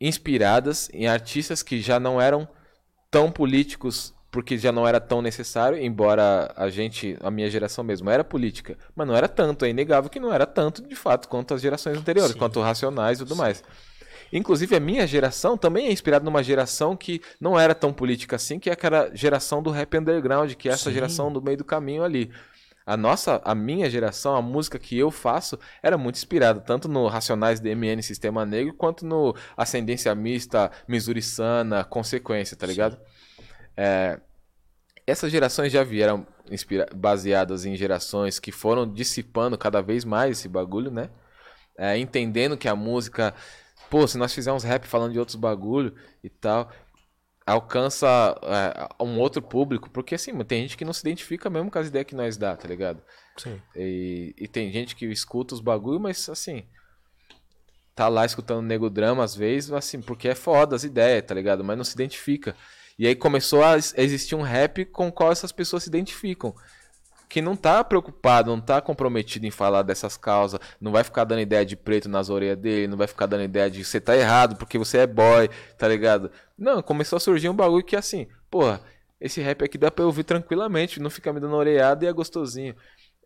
inspiradas 0.00 0.88
em 0.92 1.06
artistas 1.06 1.62
que 1.62 1.80
já 1.80 1.98
não 1.98 2.20
eram 2.20 2.46
tão 3.10 3.30
políticos 3.30 4.14
porque 4.30 4.58
já 4.58 4.70
não 4.70 4.86
era 4.86 5.00
tão 5.00 5.22
necessário, 5.22 5.78
embora 5.78 6.52
a 6.54 6.68
gente, 6.68 7.16
a 7.22 7.30
minha 7.30 7.48
geração 7.48 7.82
mesmo, 7.82 8.10
era 8.10 8.22
política, 8.22 8.76
mas 8.94 9.08
não 9.08 9.16
era 9.16 9.26
tanto, 9.26 9.64
é 9.64 9.70
inegável 9.70 10.10
que 10.10 10.20
não 10.20 10.30
era 10.30 10.44
tanto 10.44 10.82
de 10.82 10.94
fato 10.94 11.26
quanto 11.26 11.54
as 11.54 11.62
gerações 11.62 11.96
anteriores, 11.96 12.32
Sim. 12.32 12.38
quanto 12.38 12.60
racionais 12.60 13.18
e 13.18 13.22
tudo 13.22 13.34
Sim. 13.34 13.40
mais. 13.40 13.64
Inclusive, 14.32 14.76
a 14.76 14.80
minha 14.80 15.06
geração 15.06 15.56
também 15.56 15.86
é 15.86 15.92
inspirada 15.92 16.24
numa 16.24 16.42
geração 16.42 16.96
que 16.96 17.20
não 17.40 17.58
era 17.58 17.74
tão 17.74 17.92
política 17.92 18.36
assim, 18.36 18.58
que 18.58 18.68
é 18.68 18.72
aquela 18.72 19.14
geração 19.14 19.62
do 19.62 19.70
rap 19.70 19.96
underground, 19.96 20.52
que 20.54 20.68
é 20.68 20.72
essa 20.72 20.90
Sim. 20.90 20.94
geração 20.94 21.32
do 21.32 21.40
meio 21.42 21.56
do 21.56 21.64
caminho 21.64 22.02
ali. 22.02 22.30
A 22.84 22.96
nossa, 22.96 23.40
a 23.44 23.52
minha 23.52 23.90
geração, 23.90 24.36
a 24.36 24.42
música 24.42 24.78
que 24.78 24.96
eu 24.96 25.10
faço, 25.10 25.58
era 25.82 25.98
muito 25.98 26.16
inspirada 26.16 26.60
tanto 26.60 26.88
no 26.88 27.08
Racionais 27.08 27.58
DMN 27.58 28.00
Sistema 28.00 28.46
Negro, 28.46 28.74
quanto 28.74 29.04
no 29.04 29.34
Ascendência 29.56 30.14
Mista, 30.14 30.70
Missouri 30.86 31.20
Sana, 31.20 31.82
Consequência, 31.82 32.56
tá 32.56 32.64
ligado? 32.64 32.96
É, 33.76 34.20
essas 35.04 35.32
gerações 35.32 35.72
já 35.72 35.82
vieram 35.82 36.24
baseadas 36.94 37.64
em 37.64 37.74
gerações 37.74 38.38
que 38.38 38.52
foram 38.52 38.90
dissipando 38.90 39.58
cada 39.58 39.80
vez 39.80 40.04
mais 40.04 40.38
esse 40.38 40.48
bagulho, 40.48 40.90
né? 40.90 41.10
É, 41.76 41.98
entendendo 41.98 42.56
que 42.56 42.68
a 42.68 42.76
música 42.76 43.34
pô, 43.90 44.06
se 44.06 44.18
nós 44.18 44.32
fizermos 44.32 44.64
rap 44.64 44.86
falando 44.86 45.12
de 45.12 45.18
outros 45.18 45.36
bagulho 45.36 45.94
e 46.22 46.28
tal, 46.28 46.70
alcança 47.46 48.06
é, 48.42 49.04
um 49.04 49.18
outro 49.18 49.40
público, 49.40 49.88
porque 49.90 50.14
assim, 50.14 50.36
tem 50.44 50.62
gente 50.62 50.76
que 50.76 50.84
não 50.84 50.92
se 50.92 51.00
identifica 51.00 51.48
mesmo 51.48 51.70
com 51.70 51.78
as 51.78 51.88
ideias 51.88 52.06
que 52.06 52.14
nós 52.14 52.36
dá, 52.36 52.56
tá 52.56 52.66
ligado? 52.66 53.00
Sim. 53.36 53.60
E, 53.74 54.34
e 54.36 54.48
tem 54.48 54.72
gente 54.72 54.96
que 54.96 55.06
escuta 55.06 55.54
os 55.54 55.60
bagulho, 55.60 56.00
mas 56.00 56.28
assim, 56.28 56.64
tá 57.94 58.08
lá 58.08 58.26
escutando 58.26 58.62
nego 58.62 58.90
drama 58.90 59.22
às 59.22 59.34
vezes, 59.34 59.72
assim, 59.72 60.00
porque 60.00 60.28
é 60.28 60.34
foda 60.34 60.74
as 60.74 60.84
ideias, 60.84 61.24
tá 61.24 61.34
ligado? 61.34 61.62
Mas 61.62 61.76
não 61.76 61.84
se 61.84 61.94
identifica. 61.94 62.56
E 62.98 63.06
aí 63.06 63.14
começou 63.14 63.62
a 63.62 63.76
existir 63.76 64.34
um 64.34 64.42
rap 64.42 64.84
com 64.86 65.08
o 65.08 65.12
qual 65.12 65.30
essas 65.30 65.52
pessoas 65.52 65.84
se 65.84 65.88
identificam. 65.88 66.54
Que 67.28 67.42
não 67.42 67.56
tá 67.56 67.82
preocupado, 67.82 68.50
não 68.50 68.60
tá 68.60 68.80
comprometido 68.80 69.46
em 69.46 69.50
falar 69.50 69.82
dessas 69.82 70.16
causas, 70.16 70.60
não 70.80 70.92
vai 70.92 71.02
ficar 71.02 71.24
dando 71.24 71.40
ideia 71.40 71.64
de 71.64 71.76
preto 71.76 72.08
nas 72.08 72.30
orelhas 72.30 72.58
dele, 72.58 72.86
não 72.86 72.96
vai 72.96 73.06
ficar 73.06 73.26
dando 73.26 73.42
ideia 73.42 73.70
de 73.70 73.84
você 73.84 74.00
tá 74.00 74.16
errado 74.16 74.56
porque 74.56 74.78
você 74.78 74.98
é 74.98 75.06
boy, 75.06 75.48
tá 75.76 75.88
ligado? 75.88 76.30
Não, 76.56 76.82
começou 76.82 77.16
a 77.16 77.20
surgir 77.20 77.48
um 77.48 77.54
bagulho 77.54 77.84
que 77.84 77.96
assim, 77.96 78.26
porra, 78.50 78.80
esse 79.20 79.40
rap 79.40 79.64
aqui 79.64 79.76
dá 79.78 79.90
pra 79.90 80.02
eu 80.02 80.06
ouvir 80.06 80.24
tranquilamente, 80.24 81.00
não 81.00 81.10
fica 81.10 81.32
me 81.32 81.40
dando 81.40 81.54
orelhada 81.56 82.04
e 82.04 82.08
é 82.08 82.12
gostosinho. 82.12 82.76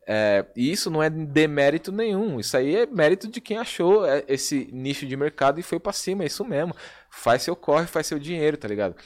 É, 0.06 0.44
e 0.56 0.72
isso 0.72 0.90
não 0.90 1.02
é 1.02 1.10
demérito 1.10 1.93
nenhum. 1.93 2.40
Isso 2.40 2.56
aí 2.56 2.74
é 2.74 2.86
mérito 2.86 3.28
de 3.28 3.40
quem 3.40 3.59
achou 3.59 4.05
é, 4.05 4.24
esse 4.27 4.68
nicho 4.72 5.06
de 5.06 5.16
mercado 5.16 5.60
e 5.60 5.62
foi 5.62 5.78
para 5.78 5.93
cima. 5.93 6.24
É 6.24 6.27
isso 6.27 6.44
mesmo. 6.44 6.74
Faz 7.10 7.43
seu 7.43 7.55
corre, 7.55 7.86
faz 7.86 8.06
seu 8.06 8.18
dinheiro, 8.18 8.56
tá 8.56 8.66
ligado? 8.66 8.97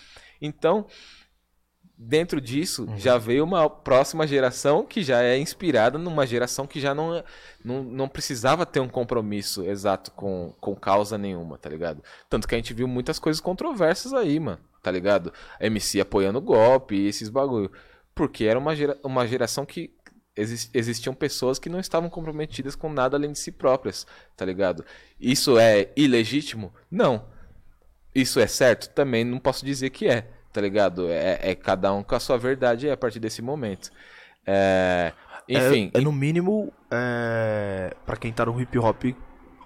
Então, 0.41 0.87
dentro 1.97 2.41
disso, 2.41 2.85
uhum. 2.85 2.99
já 2.99 3.17
veio 3.17 3.45
uma 3.45 3.71
próxima 3.71 4.27
geração 4.27 4.85
que 4.85 5.03
já 5.03 5.23
é 5.23 5.39
inspirada 5.39 5.97
numa 5.97 6.27
geração 6.27 6.67
que 6.67 6.81
já 6.81 6.95
não, 6.95 7.23
não, 7.65 7.83
não 7.85 8.09
precisava 8.09 8.67
ter 8.67 8.81
um 8.81 8.89
compromisso 8.89 9.65
exato 9.65 10.11
com, 10.11 10.53
com 10.61 10.75
causa 10.75 11.17
nenhuma, 11.17 11.57
tá 11.57 11.69
ligado? 11.69 12.03
Tanto 12.29 12.49
que 12.49 12.55
a 12.55 12.59
gente 12.59 12.75
viu 12.75 12.89
muitas 12.89 13.19
coisas 13.19 13.41
controversas 13.41 14.13
aí, 14.13 14.41
mano, 14.41 14.61
tá 14.83 14.91
ligado? 14.91 15.33
MC 15.61 16.01
apoiando 16.01 16.39
o 16.39 16.43
golpe 16.43 16.97
e 16.97 17.07
esses 17.07 17.29
bagulho. 17.29 17.71
Porque 18.15 18.45
era 18.45 18.59
uma, 18.59 18.75
gera, 18.75 18.99
uma 19.03 19.27
geração 19.27 19.65
que 19.65 19.95
existiam 20.37 21.15
pessoas 21.15 21.61
que 21.61 21.69
não 21.69 21.79
estavam 21.79 22.11
comprometidas 22.11 22.75
com 22.75 22.93
nada 22.93 23.17
além 23.17 23.31
de 23.31 23.39
si 23.39 23.53
próprias, 23.53 24.05
tá 24.37 24.45
ligado? 24.45 24.85
Isso 25.19 25.59
é 25.59 25.93
ilegítimo? 25.97 26.75
Não. 26.91 27.27
Isso 28.13 28.41
é 28.41 28.47
certo? 28.47 28.89
Também 28.91 29.25
não 29.25 29.39
posso 29.39 29.65
dizer 29.65 29.91
que 29.91 30.09
é, 30.09 30.29
tá 30.55 30.61
ligado? 30.61 31.11
É, 31.11 31.51
é 31.51 31.55
cada 31.55 31.93
um 31.93 32.03
com 32.03 32.15
a 32.15 32.21
sua 32.21 32.39
verdade 32.39 32.89
a 32.89 32.97
partir 32.97 33.19
desse 33.19 33.43
momento. 33.43 33.91
É, 34.47 35.13
enfim. 35.49 35.91
É, 35.93 35.99
é 35.99 36.01
no 36.01 36.13
mínimo, 36.13 36.73
é, 36.91 37.95
para 38.07 38.17
quem 38.17 38.33
tá 38.33 38.47
no 38.47 38.59
hip 38.61 38.79
hop, 38.79 39.03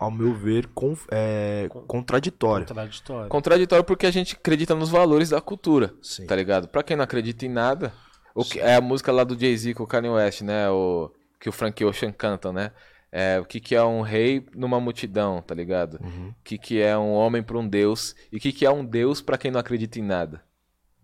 ao 0.01 0.11
meu 0.11 0.33
ver, 0.33 0.67
com, 0.69 0.97
é, 1.11 1.69
contraditório. 1.87 2.67
Contraditório. 2.67 3.29
Contraditório 3.29 3.85
porque 3.85 4.07
a 4.07 4.11
gente 4.11 4.35
acredita 4.35 4.75
nos 4.75 4.89
valores 4.89 5.29
da 5.29 5.41
cultura, 5.43 5.93
Sim. 6.01 6.27
tá 6.27 6.35
ligado? 6.35 6.69
Pra 6.69 6.83
quem 6.83 6.97
não 6.97 7.05
acredita 7.05 7.45
em 7.45 7.51
nada, 7.51 7.93
o 8.35 8.43
que, 8.43 8.59
é 8.59 8.77
a 8.77 8.81
música 8.81 9.13
lá 9.13 9.25
do 9.25 9.39
Jay-Z 9.39 9.75
com 9.75 9.83
o 9.83 9.87
Kanye 9.87 10.09
West, 10.09 10.41
né? 10.41 10.71
O, 10.71 11.11
que 11.39 11.51
o 11.51 11.53
Frank 11.53 11.85
Ocean 11.85 12.13
canta, 12.13 12.51
né? 12.51 12.71
É, 13.13 13.39
o 13.41 13.45
que, 13.45 13.61
que 13.61 13.75
é 13.75 13.83
um 13.83 14.01
rei 14.01 14.47
numa 14.55 14.81
multidão, 14.81 15.43
tá 15.43 15.55
ligado? 15.55 15.99
Uhum. 16.03 16.29
O 16.29 16.35
que, 16.45 16.57
que 16.57 16.81
é 16.81 16.97
um 16.97 17.13
homem 17.13 17.43
para 17.43 17.59
um 17.59 17.69
deus 17.69 18.15
e 18.33 18.37
o 18.37 18.41
que, 18.41 18.53
que 18.53 18.65
é 18.65 18.71
um 18.71 18.85
deus 18.85 19.21
para 19.21 19.37
quem 19.37 19.51
não 19.51 19.61
acredita 19.61 19.99
em 19.99 20.03
nada. 20.03 20.43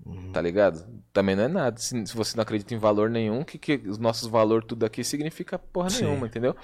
Uhum. 0.05 0.33
Tá 0.33 0.41
ligado? 0.41 0.87
Também 1.13 1.35
não 1.35 1.45
é 1.45 1.49
nada. 1.49 1.79
Se, 1.79 2.07
se, 2.07 2.15
você 2.15 2.37
não 2.37 2.43
acredita 2.43 2.75
em 2.75 2.79
valor 2.79 3.09
nenhum, 3.09 3.43
que, 3.43 3.59
que 3.59 3.75
os 3.89 3.99
nossos 3.99 4.29
valores 4.29 4.67
tudo 4.67 4.85
aqui 4.85 5.03
significa 5.03 5.59
porra 5.59 5.91
Sim. 5.91 6.05
nenhuma, 6.05 6.27
entendeu? 6.27 6.55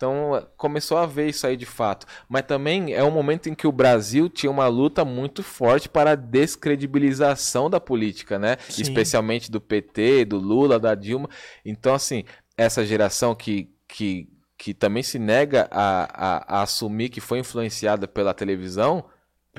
Então 0.00 0.48
começou 0.56 0.96
a 0.96 1.04
ver 1.04 1.28
isso 1.28 1.46
aí 1.46 1.58
de 1.58 1.66
fato. 1.66 2.06
Mas 2.26 2.42
também 2.42 2.94
é 2.94 3.04
um 3.04 3.10
momento 3.10 3.50
em 3.50 3.54
que 3.54 3.66
o 3.66 3.72
Brasil 3.72 4.30
tinha 4.30 4.50
uma 4.50 4.66
luta 4.66 5.04
muito 5.04 5.42
forte 5.42 5.90
para 5.90 6.12
a 6.12 6.14
descredibilização 6.14 7.68
da 7.68 7.78
política, 7.78 8.38
né? 8.38 8.56
Sim. 8.66 8.80
Especialmente 8.80 9.50
do 9.50 9.60
PT, 9.60 10.24
do 10.24 10.38
Lula, 10.38 10.80
da 10.80 10.94
Dilma. 10.94 11.28
Então, 11.66 11.92
assim, 11.92 12.24
essa 12.56 12.82
geração 12.86 13.34
que, 13.34 13.68
que, 13.86 14.26
que 14.56 14.72
também 14.72 15.02
se 15.02 15.18
nega 15.18 15.68
a, 15.70 16.04
a, 16.04 16.60
a 16.60 16.62
assumir 16.62 17.10
que 17.10 17.20
foi 17.20 17.38
influenciada 17.40 18.08
pela 18.08 18.32
televisão 18.32 19.04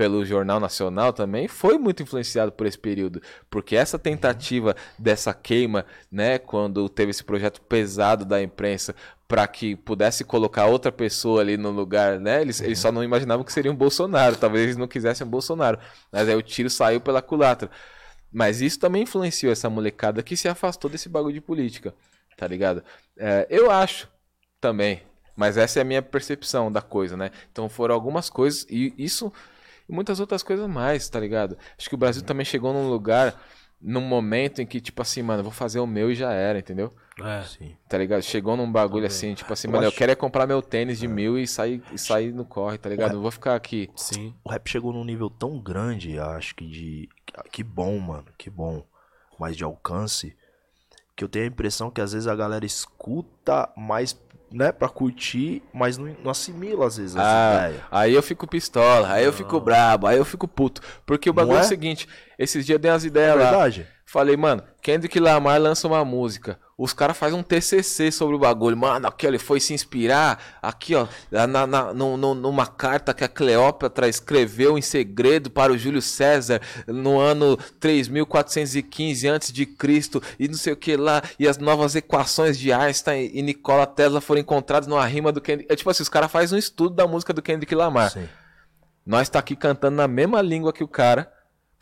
pelo 0.02 0.24
Jornal 0.24 0.58
Nacional 0.58 1.12
também 1.12 1.46
foi 1.46 1.78
muito 1.78 2.02
influenciado 2.02 2.50
por 2.50 2.66
esse 2.66 2.76
período, 2.76 3.22
porque 3.48 3.76
essa 3.76 3.96
tentativa 3.96 4.74
dessa 4.98 5.32
queima, 5.32 5.86
né, 6.10 6.40
quando 6.40 6.88
teve 6.88 7.12
esse 7.12 7.22
projeto 7.22 7.60
pesado 7.60 8.24
da 8.24 8.42
imprensa 8.42 8.96
para 9.28 9.46
que 9.46 9.76
pudesse 9.76 10.24
colocar 10.24 10.66
outra 10.66 10.90
pessoa 10.90 11.40
ali 11.40 11.56
no 11.56 11.70
lugar, 11.70 12.18
né? 12.18 12.42
Eles, 12.42 12.60
eles 12.60 12.80
só 12.80 12.90
não 12.90 13.04
imaginavam 13.04 13.44
que 13.44 13.52
seria 13.52 13.70
um 13.70 13.76
Bolsonaro, 13.76 14.34
talvez 14.34 14.64
eles 14.64 14.76
não 14.76 14.88
quisessem 14.88 15.24
um 15.24 15.30
Bolsonaro, 15.30 15.78
mas 16.10 16.28
aí 16.28 16.34
o 16.34 16.42
tiro 16.42 16.68
saiu 16.68 17.00
pela 17.00 17.22
culatra. 17.22 17.70
Mas 18.32 18.60
isso 18.60 18.80
também 18.80 19.04
influenciou 19.04 19.52
essa 19.52 19.70
molecada 19.70 20.20
que 20.20 20.36
se 20.36 20.48
afastou 20.48 20.90
desse 20.90 21.08
bagulho 21.08 21.34
de 21.34 21.40
política, 21.40 21.94
tá 22.36 22.44
ligado? 22.48 22.82
É, 23.16 23.46
eu 23.48 23.70
acho 23.70 24.08
também, 24.60 25.00
mas 25.36 25.56
essa 25.56 25.78
é 25.78 25.82
a 25.82 25.84
minha 25.84 26.02
percepção 26.02 26.72
da 26.72 26.82
coisa, 26.82 27.16
né? 27.16 27.30
Então 27.52 27.68
foram 27.68 27.94
algumas 27.94 28.28
coisas 28.28 28.66
e 28.68 28.92
isso 28.98 29.32
e 29.88 29.92
muitas 29.92 30.20
outras 30.20 30.42
coisas 30.42 30.68
mais, 30.68 31.08
tá 31.08 31.18
ligado? 31.20 31.56
Acho 31.78 31.88
que 31.88 31.94
o 31.94 31.98
Brasil 31.98 32.22
também 32.22 32.44
chegou 32.44 32.72
num 32.72 32.88
lugar, 32.88 33.40
num 33.80 34.00
momento 34.00 34.62
em 34.62 34.66
que, 34.66 34.80
tipo 34.80 35.02
assim, 35.02 35.22
mano, 35.22 35.40
eu 35.40 35.44
vou 35.44 35.52
fazer 35.52 35.80
o 35.80 35.86
meu 35.86 36.10
e 36.10 36.14
já 36.14 36.32
era, 36.32 36.58
entendeu? 36.58 36.92
É. 37.20 37.42
Sim. 37.42 37.76
Tá 37.88 37.98
ligado? 37.98 38.22
Chegou 38.22 38.56
num 38.56 38.70
bagulho 38.70 39.06
assim, 39.06 39.34
tipo 39.34 39.52
assim, 39.52 39.68
eu 39.68 39.72
mano, 39.72 39.86
acho... 39.86 39.94
eu 39.94 39.98
quero 39.98 40.12
é 40.12 40.14
comprar 40.14 40.46
meu 40.46 40.62
tênis 40.62 40.98
de 40.98 41.06
é. 41.06 41.08
mil 41.08 41.38
e 41.38 41.46
sair, 41.46 41.82
e 41.92 41.98
sair 41.98 42.32
no 42.32 42.44
corre, 42.44 42.78
tá 42.78 42.88
ligado? 42.88 43.08
Rap... 43.08 43.14
Não 43.14 43.22
vou 43.22 43.30
ficar 43.30 43.54
aqui. 43.54 43.90
Sim. 43.96 44.34
O 44.44 44.50
rap 44.50 44.68
chegou 44.68 44.92
num 44.92 45.04
nível 45.04 45.28
tão 45.28 45.58
grande, 45.58 46.18
acho 46.18 46.54
que 46.54 46.66
de. 46.66 47.08
Que 47.50 47.62
bom, 47.62 47.98
mano, 47.98 48.26
que 48.38 48.48
bom. 48.48 48.84
Mais 49.38 49.56
de 49.56 49.64
alcance. 49.64 50.36
Que 51.14 51.24
eu 51.24 51.28
tenho 51.28 51.44
a 51.44 51.48
impressão 51.48 51.90
que 51.90 52.00
às 52.00 52.12
vezes 52.12 52.26
a 52.26 52.34
galera 52.34 52.64
escuta 52.64 53.70
mais 53.76 54.18
né, 54.52 54.72
pra 54.72 54.88
curtir, 54.88 55.62
mas 55.72 55.98
não, 55.98 56.14
não 56.22 56.30
assimila 56.30 56.86
às 56.86 56.96
vezes 56.96 57.16
ah, 57.16 57.70
Aí 57.90 58.14
eu 58.14 58.22
fico 58.22 58.46
pistola, 58.46 59.12
aí 59.12 59.24
eu 59.24 59.32
fico 59.32 59.60
brabo, 59.60 60.06
aí 60.06 60.18
eu 60.18 60.24
fico 60.24 60.46
puto. 60.46 60.80
Porque 61.04 61.28
o 61.28 61.32
bagulho 61.32 61.58
é? 61.58 61.60
é? 61.60 61.64
o 61.64 61.68
seguinte, 61.68 62.08
esses 62.38 62.64
dias 62.64 62.76
eu 62.76 62.78
dei 62.78 62.90
umas 62.90 63.04
ideias 63.04 63.32
é 63.32 63.34
lá. 63.34 63.50
Verdade. 63.50 63.86
Falei, 64.12 64.36
mano, 64.36 64.62
Kendrick 64.82 65.18
Lamar 65.18 65.58
lança 65.58 65.88
uma 65.88 66.04
música. 66.04 66.58
Os 66.76 66.92
caras 66.92 67.16
fazem 67.16 67.38
um 67.38 67.42
TCC 67.42 68.12
sobre 68.12 68.36
o 68.36 68.38
bagulho. 68.38 68.76
Mano, 68.76 69.08
aqui 69.08 69.24
ó, 69.24 69.30
ele 69.30 69.38
foi 69.38 69.58
se 69.58 69.72
inspirar. 69.72 70.58
Aqui, 70.60 70.94
ó, 70.94 71.06
na, 71.30 71.66
na, 71.66 71.94
no, 71.94 72.18
no, 72.18 72.34
numa 72.34 72.66
carta 72.66 73.14
que 73.14 73.24
a 73.24 73.28
Cleópatra 73.28 74.06
escreveu 74.08 74.76
em 74.76 74.82
segredo 74.82 75.50
para 75.50 75.72
o 75.72 75.78
Júlio 75.78 76.02
César 76.02 76.60
no 76.86 77.18
ano 77.18 77.56
3415 77.80 79.30
a.C. 79.30 79.66
e 80.38 80.46
não 80.46 80.56
sei 80.56 80.74
o 80.74 80.76
que 80.76 80.94
lá. 80.94 81.22
E 81.38 81.48
as 81.48 81.56
novas 81.56 81.96
equações 81.96 82.58
de 82.58 82.70
Einstein 82.70 83.30
e 83.32 83.40
Nikola 83.40 83.86
Tesla 83.86 84.20
foram 84.20 84.42
encontradas 84.42 84.86
numa 84.86 85.06
rima 85.06 85.32
do 85.32 85.40
Kendrick. 85.40 85.72
É 85.72 85.74
tipo 85.74 85.88
assim, 85.88 86.02
os 86.02 86.10
caras 86.10 86.30
fazem 86.30 86.54
um 86.56 86.58
estudo 86.58 86.94
da 86.94 87.06
música 87.06 87.32
do 87.32 87.40
Kendrick 87.40 87.74
Lamar. 87.74 88.10
Sim. 88.10 88.28
Nós 89.06 89.30
tá 89.30 89.38
aqui 89.38 89.56
cantando 89.56 89.96
na 89.96 90.06
mesma 90.06 90.42
língua 90.42 90.70
que 90.70 90.84
o 90.84 90.88
cara 90.88 91.32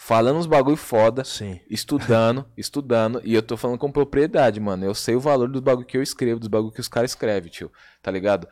falando 0.03 0.39
uns 0.39 0.47
bagulho 0.47 0.79
foda, 0.79 1.23
Sim. 1.25 1.61
estudando, 1.69 2.47
estudando, 2.57 3.21
e 3.23 3.35
eu 3.35 3.43
tô 3.43 3.55
falando 3.55 3.79
com 3.79 3.93
propriedade, 3.93 4.59
mano. 4.59 4.83
Eu 4.83 4.95
sei 4.95 5.15
o 5.15 5.21
valor 5.21 5.47
dos 5.47 5.61
bagulho 5.61 5.87
que 5.87 5.99
eu 5.99 6.03
escrevo, 6.03 6.41
dos 6.41 6.49
bagulho 6.49 6.73
que 6.73 6.81
os 6.81 6.89
caras 6.89 7.11
escrevem, 7.11 7.51
tio. 7.51 7.71
Tá 8.03 8.11
ligado? 8.11 8.49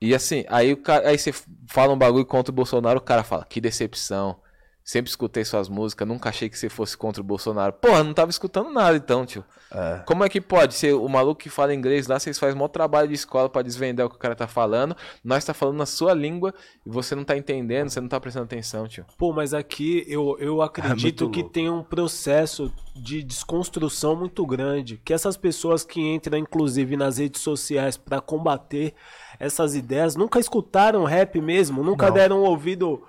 E 0.00 0.12
assim, 0.12 0.44
aí, 0.48 0.72
o 0.72 0.76
cara, 0.76 1.08
aí 1.08 1.16
você 1.16 1.32
fala 1.68 1.92
um 1.92 1.98
bagulho 1.98 2.26
contra 2.26 2.50
o 2.50 2.54
Bolsonaro, 2.54 2.98
o 2.98 3.02
cara 3.02 3.22
fala, 3.22 3.46
que 3.48 3.60
decepção. 3.60 4.40
Sempre 4.82 5.10
escutei 5.10 5.44
suas 5.44 5.68
músicas, 5.68 6.08
nunca 6.08 6.30
achei 6.30 6.48
que 6.48 6.58
você 6.58 6.68
fosse 6.68 6.96
contra 6.96 7.20
o 7.20 7.24
Bolsonaro. 7.24 7.72
Porra, 7.74 8.02
não 8.02 8.14
tava 8.14 8.30
escutando 8.30 8.70
nada 8.70 8.96
então, 8.96 9.24
tio. 9.24 9.44
É. 9.72 10.02
Como 10.04 10.24
é 10.24 10.28
que 10.28 10.40
pode 10.40 10.74
ser 10.74 10.94
o 10.94 11.08
maluco 11.08 11.40
que 11.40 11.48
fala 11.48 11.72
inglês 11.72 12.08
lá, 12.08 12.18
vocês 12.18 12.38
fazem 12.38 12.60
um 12.60 12.68
trabalho 12.68 13.06
de 13.06 13.14
escola 13.14 13.48
para 13.48 13.62
desvendar 13.62 14.06
o 14.06 14.10
que 14.10 14.16
o 14.16 14.18
cara 14.18 14.34
tá 14.34 14.48
falando, 14.48 14.96
nós 15.22 15.44
tá 15.44 15.54
falando 15.54 15.76
na 15.76 15.86
sua 15.86 16.12
língua 16.12 16.52
e 16.84 16.90
você 16.90 17.14
não 17.14 17.22
tá 17.22 17.36
entendendo, 17.36 17.88
você 17.88 18.00
não 18.00 18.08
tá 18.08 18.18
prestando 18.18 18.46
atenção, 18.46 18.88
tio. 18.88 19.04
Pô, 19.16 19.32
mas 19.32 19.54
aqui 19.54 20.04
eu, 20.08 20.36
eu 20.40 20.60
acredito 20.62 21.26
é 21.26 21.30
que 21.30 21.44
tem 21.44 21.70
um 21.70 21.84
processo 21.84 22.72
de 22.96 23.22
desconstrução 23.22 24.16
muito 24.16 24.44
grande, 24.44 25.00
que 25.04 25.14
essas 25.14 25.36
pessoas 25.36 25.84
que 25.84 26.00
entram 26.00 26.38
inclusive 26.38 26.96
nas 26.96 27.18
redes 27.18 27.40
sociais 27.42 27.96
para 27.96 28.20
combater 28.20 28.94
essas 29.38 29.74
ideias 29.74 30.16
nunca 30.16 30.40
escutaram 30.40 31.04
rap 31.04 31.40
mesmo, 31.40 31.82
nunca 31.82 32.08
não. 32.08 32.14
deram 32.14 32.42
ouvido 32.42 33.02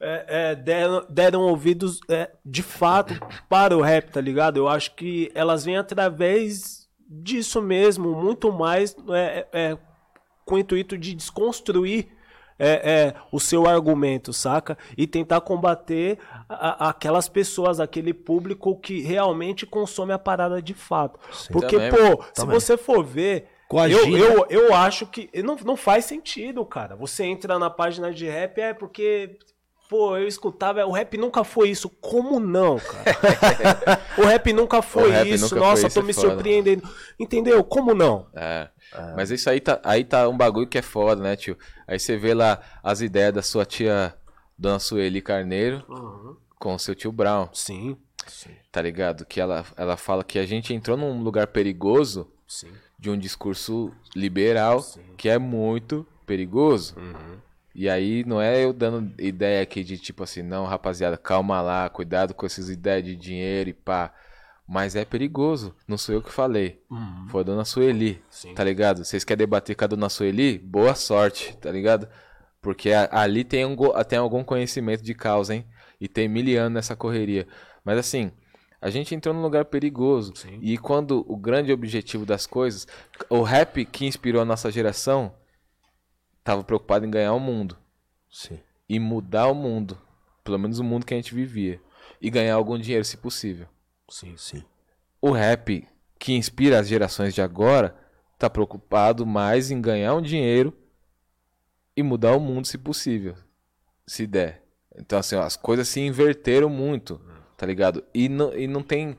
é, 0.00 0.24
é, 0.28 0.54
deram, 0.54 1.06
deram 1.08 1.42
ouvidos 1.42 2.00
é, 2.08 2.30
de 2.44 2.62
fato 2.62 3.14
para 3.48 3.76
o 3.76 3.80
rap, 3.80 4.10
tá 4.10 4.20
ligado? 4.20 4.58
Eu 4.58 4.68
acho 4.68 4.94
que 4.94 5.30
elas 5.34 5.64
vêm 5.64 5.76
através 5.76 6.86
disso 7.08 7.62
mesmo, 7.62 8.14
muito 8.14 8.52
mais 8.52 8.94
é, 9.10 9.46
é, 9.52 9.78
com 10.44 10.56
o 10.56 10.58
intuito 10.58 10.98
de 10.98 11.14
desconstruir 11.14 12.08
é, 12.58 13.14
o 13.30 13.38
seu 13.38 13.66
argumento, 13.66 14.32
saca? 14.32 14.78
E 14.96 15.06
tentar 15.06 15.40
combater 15.42 16.18
a, 16.48 16.88
aquelas 16.90 17.28
pessoas, 17.28 17.80
aquele 17.80 18.14
público 18.14 18.78
que 18.78 19.00
realmente 19.00 19.66
consome 19.66 20.12
a 20.12 20.18
parada 20.18 20.60
de 20.62 20.74
fato. 20.74 21.18
Sim, 21.32 21.52
Porque, 21.52 21.76
também, 21.76 21.90
pô, 21.90 22.16
também. 22.16 22.32
se 22.32 22.44
você 22.66 22.76
for 22.76 23.04
ver. 23.04 23.48
Eu, 23.90 24.16
eu, 24.16 24.46
eu 24.48 24.74
acho 24.74 25.06
que 25.06 25.28
não, 25.42 25.56
não 25.56 25.76
faz 25.76 26.04
sentido, 26.04 26.64
cara. 26.64 26.94
Você 26.94 27.24
entra 27.24 27.58
na 27.58 27.68
página 27.68 28.12
de 28.12 28.24
rap, 28.24 28.58
é 28.60 28.72
porque 28.72 29.36
Pô, 29.88 30.16
eu 30.16 30.26
escutava, 30.26 30.84
o 30.84 30.90
rap 30.90 31.16
nunca 31.16 31.44
foi 31.44 31.70
isso. 31.70 31.88
Como 31.88 32.40
não, 32.40 32.78
cara? 32.78 34.00
o 34.18 34.22
rap 34.22 34.52
nunca 34.52 34.82
foi 34.82 35.10
rap 35.10 35.28
isso. 35.30 35.54
Nunca 35.54 35.66
Nossa, 35.66 35.88
foi 35.88 36.02
tô 36.02 36.06
me 36.06 36.12
foda. 36.12 36.28
surpreendendo. 36.28 36.88
Entendeu? 37.18 37.62
Como 37.62 37.94
não? 37.94 38.26
É. 38.34 38.68
é. 38.92 39.14
Mas 39.14 39.30
isso 39.30 39.48
aí 39.48 39.60
tá, 39.60 39.80
aí 39.84 40.04
tá 40.04 40.28
um 40.28 40.36
bagulho 40.36 40.66
que 40.66 40.78
é 40.78 40.82
foda, 40.82 41.22
né, 41.22 41.36
tio? 41.36 41.56
Aí 41.86 42.00
você 42.00 42.16
vê 42.16 42.34
lá 42.34 42.60
as 42.82 43.00
ideias 43.00 43.32
da 43.32 43.42
sua 43.42 43.64
tia 43.64 44.14
Dona 44.58 44.80
Sueli 44.80 45.22
Carneiro 45.22 45.84
uhum. 45.88 46.36
com 46.58 46.74
o 46.74 46.78
seu 46.78 46.94
tio 46.94 47.12
Brown. 47.12 47.48
Sim. 47.52 47.96
Sim. 48.26 48.50
Tá 48.72 48.82
ligado? 48.82 49.24
Que 49.24 49.40
ela, 49.40 49.64
ela 49.76 49.96
fala 49.96 50.24
que 50.24 50.38
a 50.38 50.46
gente 50.46 50.74
entrou 50.74 50.96
num 50.96 51.22
lugar 51.22 51.46
perigoso 51.46 52.28
Sim. 52.46 52.72
de 52.98 53.08
um 53.08 53.16
discurso 53.16 53.92
liberal 54.16 54.80
Sim. 54.80 55.00
que 55.16 55.28
é 55.28 55.38
muito 55.38 56.04
perigoso. 56.26 56.96
Uhum. 56.98 57.38
E 57.78 57.90
aí 57.90 58.24
não 58.24 58.40
é 58.40 58.64
eu 58.64 58.72
dando 58.72 59.12
ideia 59.20 59.60
aqui 59.62 59.84
de 59.84 59.98
tipo 59.98 60.22
assim, 60.24 60.42
não, 60.42 60.64
rapaziada, 60.64 61.18
calma 61.18 61.60
lá, 61.60 61.86
cuidado 61.90 62.32
com 62.32 62.46
essas 62.46 62.70
ideias 62.70 63.04
de 63.04 63.14
dinheiro 63.14 63.68
e 63.68 63.74
pá. 63.74 64.14
Mas 64.66 64.96
é 64.96 65.04
perigoso, 65.04 65.76
não 65.86 65.98
sou 65.98 66.14
eu 66.14 66.22
que 66.22 66.32
falei. 66.32 66.82
Uhum. 66.90 67.26
Foi 67.28 67.42
a 67.42 67.44
dona 67.44 67.66
Sueli, 67.66 68.22
Sim. 68.30 68.54
tá 68.54 68.64
ligado? 68.64 69.04
Vocês 69.04 69.24
querem 69.24 69.40
debater 69.40 69.76
com 69.76 69.84
a 69.84 69.88
dona 69.88 70.08
Sueli? 70.08 70.56
Boa 70.56 70.94
sorte, 70.94 71.54
tá 71.58 71.70
ligado? 71.70 72.08
Porque 72.62 72.92
ali 72.92 73.44
tem, 73.44 73.66
um, 73.66 73.76
tem 74.08 74.18
algum 74.18 74.42
conhecimento 74.42 75.02
de 75.02 75.14
causa, 75.14 75.54
hein? 75.54 75.66
E 76.00 76.08
tem 76.08 76.28
mil 76.28 76.58
anos 76.58 76.72
nessa 76.72 76.96
correria. 76.96 77.46
Mas 77.84 77.98
assim, 77.98 78.32
a 78.80 78.88
gente 78.88 79.14
entrou 79.14 79.34
num 79.34 79.42
lugar 79.42 79.66
perigoso. 79.66 80.32
Sim. 80.34 80.58
E 80.62 80.78
quando 80.78 81.26
o 81.28 81.36
grande 81.36 81.70
objetivo 81.72 82.24
das 82.24 82.46
coisas, 82.46 82.88
o 83.28 83.42
rap 83.42 83.84
que 83.84 84.06
inspirou 84.06 84.40
a 84.40 84.46
nossa 84.46 84.70
geração, 84.70 85.34
tava 86.46 86.62
preocupado 86.62 87.04
em 87.04 87.10
ganhar 87.10 87.32
o 87.32 87.40
mundo 87.40 87.76
Sim. 88.30 88.60
e 88.88 89.00
mudar 89.00 89.48
o 89.48 89.54
mundo, 89.54 90.00
pelo 90.44 90.56
menos 90.56 90.78
o 90.78 90.84
mundo 90.84 91.04
que 91.04 91.12
a 91.12 91.16
gente 91.16 91.34
vivia, 91.34 91.80
e 92.22 92.30
ganhar 92.30 92.54
algum 92.54 92.78
dinheiro, 92.78 93.04
se 93.04 93.16
possível. 93.16 93.66
Sim. 94.08 94.36
Sim. 94.36 94.62
O 95.20 95.32
rap 95.32 95.84
que 96.20 96.34
inspira 96.34 96.78
as 96.78 96.86
gerações 96.86 97.34
de 97.34 97.42
agora 97.42 97.96
tá 98.38 98.48
preocupado 98.48 99.26
mais 99.26 99.72
em 99.72 99.80
ganhar 99.80 100.14
um 100.14 100.22
dinheiro 100.22 100.72
e 101.96 102.02
mudar 102.02 102.36
o 102.36 102.40
mundo, 102.40 102.64
se 102.64 102.78
possível, 102.78 103.34
se 104.06 104.24
der. 104.24 104.62
Então, 104.96 105.18
assim, 105.18 105.34
ó, 105.34 105.42
as 105.42 105.56
coisas 105.56 105.88
se 105.88 105.98
inverteram 105.98 106.70
muito, 106.70 107.20
tá 107.56 107.66
ligado? 107.66 108.04
E 108.14 108.28
não, 108.28 108.54
e 108.54 108.68
não 108.68 108.84
tem. 108.84 109.18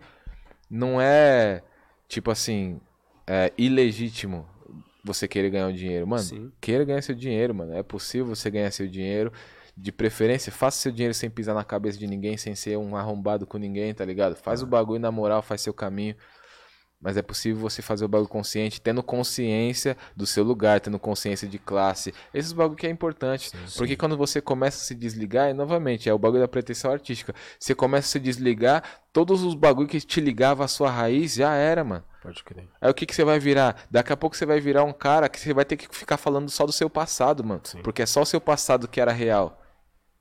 Não 0.69 1.01
é, 1.01 1.61
tipo 2.07 2.31
assim, 2.31 2.79
é 3.25 3.51
ilegítimo 3.57 4.47
você 5.07 5.27
querer 5.27 5.49
ganhar 5.49 5.67
um 5.67 5.73
dinheiro. 5.73 6.05
Mano, 6.05 6.23
Sim. 6.23 6.51
queira 6.61 6.83
ganhar 6.83 7.01
seu 7.01 7.15
dinheiro, 7.15 7.55
mano. 7.55 7.73
É 7.73 7.81
possível 7.81 8.27
você 8.27 8.49
ganhar 8.51 8.71
seu 8.71 8.87
dinheiro. 8.87 9.31
De 9.75 9.91
preferência, 9.91 10.51
faça 10.51 10.79
seu 10.79 10.91
dinheiro 10.91 11.13
sem 11.13 11.29
pisar 11.29 11.53
na 11.53 11.63
cabeça 11.63 11.99
de 11.99 12.07
ninguém, 12.07 12.35
sem 12.35 12.55
ser 12.55 12.77
um 12.77 12.95
arrombado 12.95 13.45
com 13.45 13.57
ninguém, 13.57 13.93
tá 13.93 14.03
ligado? 14.03 14.35
Faz 14.35 14.63
o 14.63 14.65
bagulho 14.65 14.99
na 14.99 15.11
moral, 15.11 15.41
faz 15.41 15.61
seu 15.61 15.73
caminho. 15.73 16.15
Mas 17.07 17.15
é 17.15 17.21
possível 17.21 17.61
você 17.61 17.81
fazer 17.81 18.03
o 18.03 18.07
bagulho 18.09 18.27
consciente, 18.27 18.81
tendo 18.81 19.01
consciência 19.01 19.95
do 20.13 20.27
seu 20.27 20.43
lugar, 20.43 20.81
tendo 20.81 20.99
consciência 20.99 21.47
de 21.47 21.57
classe. 21.57 22.13
Esses 22.33 22.51
bagulho 22.51 22.75
que 22.75 22.85
é 22.85 22.89
importante. 22.89 23.49
Porque 23.77 23.95
quando 23.95 24.17
você 24.17 24.41
começa 24.41 24.75
a 24.75 24.81
se 24.81 24.93
desligar, 24.93 25.49
e 25.49 25.53
novamente, 25.53 26.09
é 26.09 26.13
o 26.13 26.19
bagulho 26.19 26.41
da 26.41 26.49
pretensão 26.49 26.91
artística. 26.91 27.33
Você 27.57 27.73
começa 27.73 28.09
a 28.09 28.11
se 28.11 28.19
desligar, 28.19 28.83
todos 29.13 29.41
os 29.41 29.55
bagulho 29.55 29.87
que 29.87 30.01
te 30.01 30.19
ligava 30.19 30.65
à 30.65 30.67
sua 30.67 30.91
raiz 30.91 31.35
já 31.35 31.53
era, 31.53 31.81
mano. 31.81 32.03
Pode 32.21 32.43
crer. 32.43 32.67
Aí 32.81 32.91
o 32.91 32.93
que, 32.93 33.05
que 33.05 33.15
você 33.15 33.23
vai 33.23 33.39
virar? 33.39 33.87
Daqui 33.89 34.11
a 34.11 34.17
pouco 34.17 34.35
você 34.35 34.45
vai 34.45 34.59
virar 34.59 34.83
um 34.83 34.91
cara 34.91 35.29
que 35.29 35.39
você 35.39 35.53
vai 35.53 35.63
ter 35.63 35.77
que 35.77 35.87
ficar 35.89 36.17
falando 36.17 36.49
só 36.49 36.65
do 36.65 36.73
seu 36.73 36.89
passado, 36.89 37.41
mano. 37.41 37.61
Sim. 37.63 37.81
Porque 37.83 38.01
é 38.01 38.05
só 38.05 38.23
o 38.23 38.25
seu 38.25 38.41
passado 38.41 38.85
que 38.85 38.99
era 38.99 39.13
real. 39.13 39.63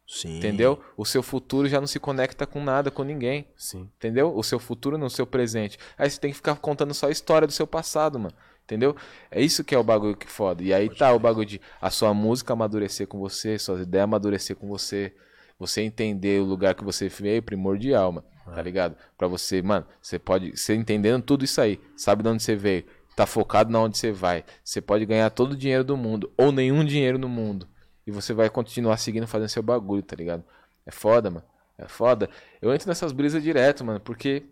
Sim. 0.07 0.39
Entendeu? 0.39 0.81
O 0.97 1.05
seu 1.05 1.23
futuro 1.23 1.69
já 1.69 1.81
não 1.81 1.87
se 1.87 1.99
conecta 1.99 2.47
com 2.47 2.63
nada, 2.63 2.91
com 2.91 3.03
ninguém. 3.03 3.47
Sim. 3.57 3.91
Entendeu? 3.97 4.33
O 4.37 4.43
seu 4.43 4.59
futuro 4.59 4.97
no 4.97 5.11
seu 5.11 5.27
presente. 5.27 5.79
Aí 5.99 6.09
você 6.09 6.21
tem 6.21 6.31
que 6.31 6.37
ficar 6.37 6.55
contando 6.57 6.95
só 6.95 7.09
a 7.09 7.11
história 7.11 7.47
do 7.47 7.53
seu 7.53 7.67
passado, 7.67 8.19
mano. 8.19 8.35
Entendeu? 8.65 8.97
É 9.31 9.41
isso 9.41 9.65
que 9.65 9.75
é 9.75 9.79
o 9.79 9.85
bagulho 9.85 10.17
que 10.17 10.29
foda. 10.29 10.63
E 10.63 10.73
aí 10.73 10.89
tá 10.89 11.13
o 11.13 11.19
bagulho 11.19 11.47
de 11.47 11.61
a 11.81 11.91
sua 11.91 12.13
música 12.13 12.53
amadurecer 12.53 13.07
com 13.07 13.19
você, 13.19 13.59
suas 13.59 13.81
ideias 13.81 14.05
amadurecer 14.05 14.57
com 14.57 14.69
você. 14.69 15.13
Você 15.59 15.81
entender 15.81 16.41
o 16.41 16.45
lugar 16.45 16.75
que 16.75 16.85
você 16.85 17.09
veio, 17.09 17.43
primordial, 17.43 18.13
mano. 18.13 18.27
Tá 18.45 18.63
ligado? 18.63 18.97
Pra 19.19 19.27
você, 19.27 19.61
mano, 19.63 19.87
você 20.01 20.19
pode. 20.19 20.57
Você 20.57 20.75
entendendo 20.75 21.23
tudo 21.23 21.45
isso 21.45 21.61
aí, 21.61 21.81
sabe 21.97 22.23
de 22.23 22.29
onde 22.29 22.43
você 22.43 22.55
veio, 22.55 22.85
tá 23.17 23.27
focado 23.27 23.73
na 23.73 23.81
onde 23.81 23.99
você 23.99 24.13
vai. 24.13 24.45
Você 24.63 24.81
pode 24.81 25.05
ganhar 25.05 25.31
todo 25.31 25.53
o 25.53 25.57
dinheiro 25.57 25.83
do 25.83 25.97
mundo, 25.97 26.31
ou 26.37 26.53
nenhum 26.53 26.85
dinheiro 26.85 27.19
no 27.19 27.29
mundo. 27.29 27.67
E 28.07 28.11
você 28.11 28.33
vai 28.33 28.49
continuar 28.49 28.97
seguindo 28.99 29.27
fazendo 29.27 29.49
seu 29.49 29.63
bagulho, 29.63 30.03
tá 30.03 30.15
ligado? 30.15 30.45
É 30.85 30.91
foda, 30.91 31.31
mano. 31.31 31.45
É 31.77 31.87
foda. 31.89 32.31
Eu 32.63 32.73
entro 32.73 32.89
nessas 32.89 33.13
brisas 33.13 33.43
direto, 33.43 33.85
mano, 33.85 34.01
porque 34.01 34.45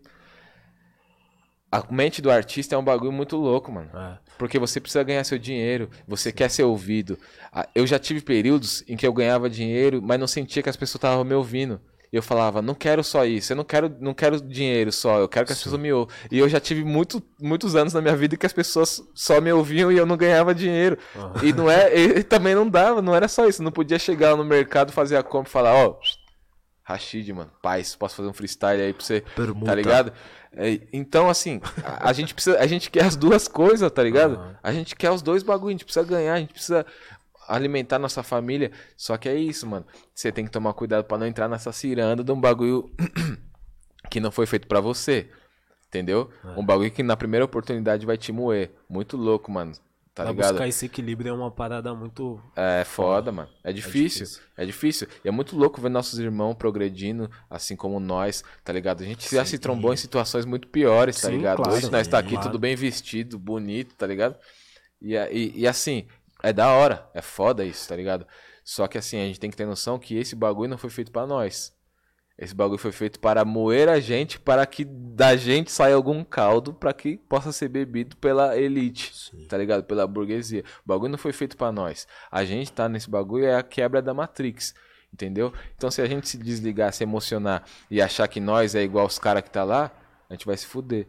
a 1.71 1.83
mente 1.91 2.21
do 2.21 2.31
artista 2.31 2.75
é 2.75 2.77
um 2.77 2.83
bagulho 2.83 3.11
muito 3.11 3.35
louco, 3.35 3.71
mano. 3.71 3.89
É. 3.93 4.19
Porque 4.37 4.59
você 4.59 4.79
precisa 4.79 5.03
ganhar 5.03 5.23
seu 5.23 5.37
dinheiro, 5.37 5.89
você 6.07 6.31
quer 6.31 6.49
ser 6.49 6.63
ouvido. 6.63 7.17
Ah, 7.51 7.67
Eu 7.73 7.87
já 7.87 7.97
tive 7.97 8.21
períodos 8.21 8.83
em 8.87 8.95
que 8.95 9.05
eu 9.07 9.13
ganhava 9.13 9.49
dinheiro, 9.49 10.01
mas 10.01 10.19
não 10.19 10.27
sentia 10.27 10.61
que 10.61 10.69
as 10.69 10.75
pessoas 10.75 10.95
estavam 10.95 11.23
me 11.23 11.33
ouvindo. 11.33 11.81
E 12.11 12.15
eu 12.15 12.21
falava, 12.23 12.61
não 12.61 12.73
quero 12.73 13.03
só 13.03 13.25
isso, 13.25 13.51
eu 13.51 13.57
não 13.57 13.63
quero, 13.63 13.93
não 13.99 14.13
quero 14.13 14.39
dinheiro 14.39 14.91
só, 14.91 15.19
eu 15.19 15.27
quero 15.27 15.45
que 15.45 15.51
as 15.53 15.61
pessoas 15.61 15.81
me 15.81 15.91
ouçam. 15.91 16.15
E 16.31 16.37
eu 16.39 16.47
já 16.47 16.59
tive 16.59 16.83
muito, 16.83 17.21
muitos 17.41 17.75
anos 17.75 17.93
na 17.93 18.01
minha 18.01 18.15
vida 18.15 18.37
que 18.37 18.45
as 18.45 18.53
pessoas 18.53 19.01
só 19.13 19.41
me 19.41 19.51
ouviam 19.51 19.91
e 19.91 19.97
eu 19.97 20.05
não 20.05 20.15
ganhava 20.15 20.53
dinheiro. 20.55 20.97
E 21.43 21.51
não 21.51 21.69
é, 21.69 21.93
e 21.95 22.23
também 22.23 22.55
não 22.55 22.69
dava, 22.69 23.01
não 23.01 23.15
era 23.15 23.27
só 23.27 23.47
isso. 23.47 23.63
Não 23.63 23.71
podia 23.71 23.99
chegar 23.99 24.35
no 24.35 24.45
mercado, 24.45 24.91
fazer 24.91 25.17
a 25.17 25.23
compra 25.23 25.49
e 25.49 25.51
falar, 25.51 25.73
ó, 25.73 25.97
Rashid, 26.83 27.33
mano, 27.33 27.51
paz, 27.63 27.95
posso 27.95 28.15
fazer 28.15 28.29
um 28.29 28.33
freestyle 28.33 28.79
aí 28.81 28.93
pra 28.93 29.03
você, 29.03 29.21
Permuta. 29.35 29.65
tá 29.65 29.75
ligado? 29.75 30.13
É, 30.57 30.79
então, 30.93 31.27
assim, 31.29 31.59
a, 31.83 32.09
a 32.09 32.13
gente 32.13 32.33
precisa, 32.33 32.59
a 32.59 32.67
gente 32.67 32.89
quer 32.91 33.03
as 33.03 33.15
duas 33.15 33.47
coisas, 33.47 33.91
tá 33.91 34.03
ligado? 34.03 34.35
Aham. 34.35 34.55
A 34.63 34.71
gente 34.71 34.95
quer 34.95 35.09
os 35.11 35.21
dois 35.21 35.41
bagulho, 35.43 35.69
a 35.69 35.71
gente 35.71 35.83
precisa 35.83 36.05
ganhar, 36.05 36.35
a 36.35 36.39
gente 36.39 36.53
precisa 36.53 36.85
alimentar 37.47 37.99
nossa 37.99 38.23
família. 38.23 38.71
Só 38.97 39.17
que 39.17 39.27
é 39.29 39.35
isso, 39.35 39.65
mano. 39.67 39.85
Você 40.13 40.31
tem 40.31 40.45
que 40.45 40.51
tomar 40.51 40.73
cuidado 40.73 41.03
pra 41.05 41.17
não 41.17 41.27
entrar 41.27 41.47
nessa 41.47 41.71
ciranda 41.71 42.23
de 42.23 42.31
um 42.31 42.39
bagulho 42.39 42.91
que 44.09 44.19
não 44.19 44.31
foi 44.31 44.45
feito 44.45 44.67
pra 44.67 44.79
você. 44.79 45.29
Entendeu? 45.87 46.29
É. 46.43 46.59
Um 46.59 46.65
bagulho 46.65 46.91
que 46.91 47.03
na 47.03 47.15
primeira 47.15 47.45
oportunidade 47.45 48.05
vai 48.05 48.17
te 48.17 48.31
moer. 48.31 48.71
Muito 48.89 49.15
louco, 49.15 49.51
mano. 49.51 49.71
Tá 50.13 50.23
pra 50.23 50.31
ligado? 50.31 50.51
buscar 50.51 50.67
esse 50.69 50.85
equilíbrio 50.85 51.29
é 51.29 51.33
uma 51.33 51.51
parada 51.51 51.93
muito. 51.93 52.41
É 52.55 52.85
foda, 52.85 53.33
mano. 53.33 53.49
É 53.61 53.73
difícil. 53.73 54.23
difícil. 54.23 54.43
É 54.55 54.65
difícil. 54.65 55.07
E 55.25 55.27
é 55.27 55.31
muito 55.31 55.57
louco 55.57 55.81
ver 55.81 55.89
nossos 55.89 56.17
irmãos 56.19 56.53
progredindo, 56.55 57.29
assim 57.49 57.75
como 57.75 57.99
nós, 57.99 58.41
tá 58.63 58.71
ligado? 58.71 59.03
A 59.03 59.05
gente 59.05 59.29
já 59.29 59.43
se 59.43 59.57
trombou 59.59 59.93
em 59.93 59.97
situações 59.97 60.45
muito 60.45 60.69
piores, 60.69 61.19
tá 61.19 61.27
Sim, 61.27 61.35
ligado? 61.37 61.57
claro. 61.57 61.73
Hoje 61.73 61.91
nós 61.91 62.07
tá 62.07 62.17
aqui 62.17 62.29
Claro. 62.29 62.47
tudo 62.47 62.57
bem 62.57 62.77
vestido, 62.77 63.37
bonito, 63.37 63.93
tá 63.95 64.07
ligado? 64.07 64.37
E, 65.01 65.15
e, 65.15 65.51
e 65.59 65.67
assim, 65.67 66.07
é 66.41 66.53
da 66.53 66.69
hora. 66.71 67.09
É 67.13 67.21
foda 67.21 67.65
isso, 67.65 67.87
tá 67.87 67.95
ligado? 67.95 68.25
Só 68.63 68.87
que 68.87 68.97
assim, 68.97 69.19
a 69.21 69.25
gente 69.25 69.39
tem 69.39 69.49
que 69.49 69.57
ter 69.57 69.65
noção 69.65 69.99
que 69.99 70.17
esse 70.17 70.35
bagulho 70.35 70.69
não 70.69 70.77
foi 70.77 70.89
feito 70.89 71.11
pra 71.11 71.25
nós. 71.27 71.73
Esse 72.37 72.53
bagulho 72.53 72.77
foi 72.77 72.91
feito 72.91 73.17
para 73.17 73.45
moer 73.45 73.87
a 73.87 73.99
gente, 73.99 74.37
para 74.39 74.65
que 74.65 74.83
da 74.83 75.37
gente 75.37 75.71
saia 75.71 75.95
algum 75.95 76.21
caldo, 76.21 76.73
para 76.73 76.91
que 76.91 77.15
possa 77.15 77.53
ser 77.53 77.69
bebido 77.69 78.17
pela 78.17 78.57
elite, 78.57 79.15
Sim. 79.15 79.45
tá 79.47 79.57
ligado? 79.57 79.85
Pela 79.85 80.05
burguesia. 80.05 80.63
O 80.83 80.87
bagulho 80.87 81.11
não 81.11 81.17
foi 81.17 81.31
feito 81.31 81.55
pra 81.55 81.71
nós. 81.71 82.05
A 82.29 82.43
gente 82.43 82.73
tá 82.73 82.89
nesse 82.89 83.09
bagulho 83.09 83.45
é 83.45 83.55
a 83.55 83.63
quebra 83.63 84.01
da 84.01 84.13
Matrix, 84.13 84.75
entendeu? 85.13 85.53
Então 85.77 85.89
se 85.89 86.01
a 86.01 86.05
gente 86.05 86.27
se 86.27 86.37
desligar, 86.37 86.91
se 86.91 87.03
emocionar 87.03 87.63
e 87.89 88.01
achar 88.01 88.27
que 88.27 88.41
nós 88.41 88.75
é 88.75 88.83
igual 88.83 89.05
os 89.05 89.17
caras 89.17 89.41
que 89.41 89.49
tá 89.49 89.63
lá, 89.63 89.89
a 90.29 90.33
gente 90.33 90.45
vai 90.45 90.57
se 90.57 90.65
fuder. 90.65 91.07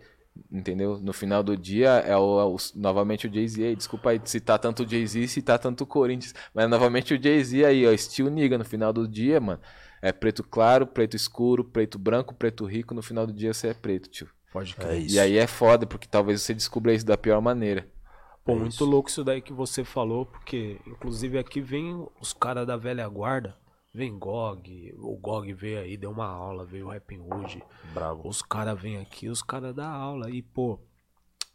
Entendeu? 0.51 0.99
No 0.99 1.13
final 1.13 1.43
do 1.43 1.57
dia 1.57 1.89
é 1.99 2.17
o, 2.17 2.41
é 2.41 2.45
o- 2.45 2.57
novamente 2.75 3.27
o 3.27 3.33
Jay-Z 3.33 3.65
aí. 3.65 3.77
Desculpa 3.77 4.11
aí 4.11 4.21
citar 4.25 4.59
tanto 4.59 4.83
o 4.85 4.89
Jay-Z 4.89 5.21
e 5.21 5.29
citar 5.29 5.59
tanto 5.59 5.85
o 5.85 5.87
Corinthians. 5.87 6.35
Mas 6.55 6.69
novamente 6.69 7.15
o 7.15 7.23
Jay-Z 7.23 7.65
aí, 7.65 7.87
ó. 7.87 7.97
Steel 7.97 8.31
Nigga 8.31 8.59
no 8.59 8.65
final 8.65 8.93
do 8.93 9.07
dia, 9.09 9.41
mano. 9.41 9.61
É 10.03 10.13
preto 10.13 10.43
claro, 10.45 10.87
preto 10.87 11.17
escuro, 11.17 11.65
preto 11.65 11.99
branco, 11.99 12.35
preto 12.35 12.65
rico. 12.65 12.95
No 12.95 13.03
final 13.03 13.27
do 13.27 13.33
dia 13.33 13.53
você 13.53 13.69
é 13.69 13.75
preto, 13.75 14.09
tio. 14.09 14.29
Pode 14.53 14.75
É 14.79 14.81
crer. 14.81 15.01
isso. 15.01 15.15
E 15.17 15.19
aí 15.19 15.37
é 15.37 15.47
foda, 15.47 15.87
porque 15.87 16.07
talvez 16.07 16.43
você 16.43 16.55
descubra 16.55 16.93
isso 16.95 17.05
da 17.07 17.17
pior 17.17 17.41
maneira. 17.41 17.87
Pô, 18.45 18.53
É 18.53 18.55
muito 18.55 18.71
isso. 18.71 18.85
louco 18.85 19.09
isso 19.09 19.25
daí 19.25 19.41
que 19.43 19.53
você 19.53 19.85
falou, 19.85 20.25
porque 20.27 20.79
inclusive 20.87 21.39
aqui 21.39 21.61
vem 21.61 22.07
os 22.21 22.33
caras 22.33 22.67
da 22.67 22.77
velha 22.77 23.07
guarda. 23.09 23.57
Vem 23.97 24.19
Gog, 24.19 24.95
o 24.99 25.17
Gog 25.17 25.51
veio 25.55 25.81
aí, 25.81 25.97
deu 25.97 26.11
uma 26.11 26.27
aula, 26.27 26.67
veio 26.67 26.85
o 26.85 26.91
Rapping 26.91 27.19
Hood. 27.19 27.65
Bravo. 27.95 28.29
Os 28.29 28.43
caras 28.43 28.79
vêm 28.79 28.99
aqui, 28.99 29.27
os 29.27 29.41
caras 29.41 29.75
dão 29.75 29.91
aula. 29.91 30.29
E, 30.29 30.43
pô, 30.43 30.79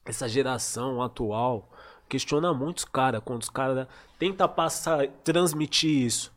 essa 0.04 0.28
geração 0.28 1.04
atual 1.04 1.72
questiona 2.10 2.52
muito 2.52 2.80
os 2.80 2.86
caras. 2.86 3.22
Quando 3.24 3.44
os 3.44 3.50
caras 3.52 3.88
tenta 4.18 4.48
passar, 4.48 5.08
transmitir 5.24 6.04
isso. 6.04 6.34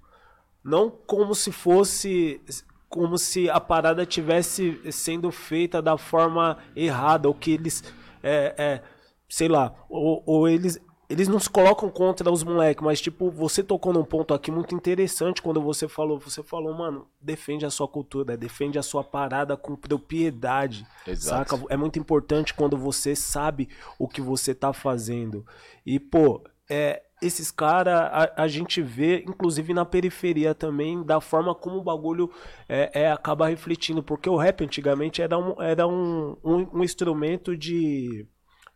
Não 0.63 0.91
como 0.91 1.35
se 1.35 1.51
fosse. 1.51 2.39
Como 2.87 3.17
se 3.17 3.49
a 3.49 3.59
parada 3.59 4.05
tivesse 4.05 4.79
sendo 4.93 5.31
feita 5.33 5.81
da 5.81 5.97
forma 5.97 6.59
errada. 6.77 7.29
Ou 7.29 7.35
que 7.35 7.53
eles. 7.53 7.83
É, 8.23 8.55
é, 8.59 8.83
sei 9.27 9.49
lá. 9.49 9.75
Ou, 9.89 10.23
ou 10.27 10.47
eles. 10.47 10.79
Eles 11.09 11.29
não 11.29 11.39
se 11.39 11.51
colocam 11.51 11.91
contra 11.91 12.31
os 12.31 12.43
moleques, 12.43 12.83
mas 12.83 13.01
tipo, 13.01 13.31
você 13.31 13.63
tocou 13.63 13.93
num 13.93 14.05
ponto 14.05 14.33
aqui 14.33 14.51
muito 14.51 14.75
interessante 14.75 15.43
quando 15.43 15.61
você 15.61 15.87
falou, 15.87 16.19
você 16.19 16.43
falou, 16.43 16.73
mano, 16.75 17.07
defende 17.21 17.67
a 17.67 17.71
sua 17.71 17.87
cultura, 17.87 18.37
defende 18.37 18.79
a 18.79 18.83
sua 18.83 19.05
parada 19.05 19.57
com 19.57 19.77
propriedade. 19.77 20.87
Exato. 21.07 21.57
Saca? 21.57 21.67
É 21.69 21.77
muito 21.77 21.99
importante 21.99 22.55
quando 22.55 22.77
você 22.77 23.15
sabe 23.15 23.69
o 23.99 24.09
que 24.09 24.21
você 24.21 24.55
tá 24.55 24.73
fazendo. 24.73 25.45
E, 25.85 26.01
pô, 26.01 26.43
é, 26.69 27.03
esses 27.23 27.51
caras 27.51 27.95
a, 27.95 28.33
a 28.43 28.49
gente 28.49 28.83
vê, 28.83 29.25
inclusive 29.27 29.73
na 29.73 29.85
periferia 29.85 30.55
também, 30.55 31.03
da 31.03 31.21
forma 31.21 31.55
como 31.55 31.79
o 31.79 31.83
bagulho 31.83 32.31
é, 32.69 33.03
é, 33.03 33.11
acaba 33.11 33.49
refletindo. 33.49 34.03
Porque 34.03 34.29
o 34.29 34.37
rap 34.37 34.63
antigamente 34.63 35.23
era 35.23 35.39
um, 35.39 35.61
era 35.61 35.87
um, 35.87 36.37
um, 36.45 36.79
um 36.79 36.85
instrumento 36.85 37.57
de, 37.57 38.27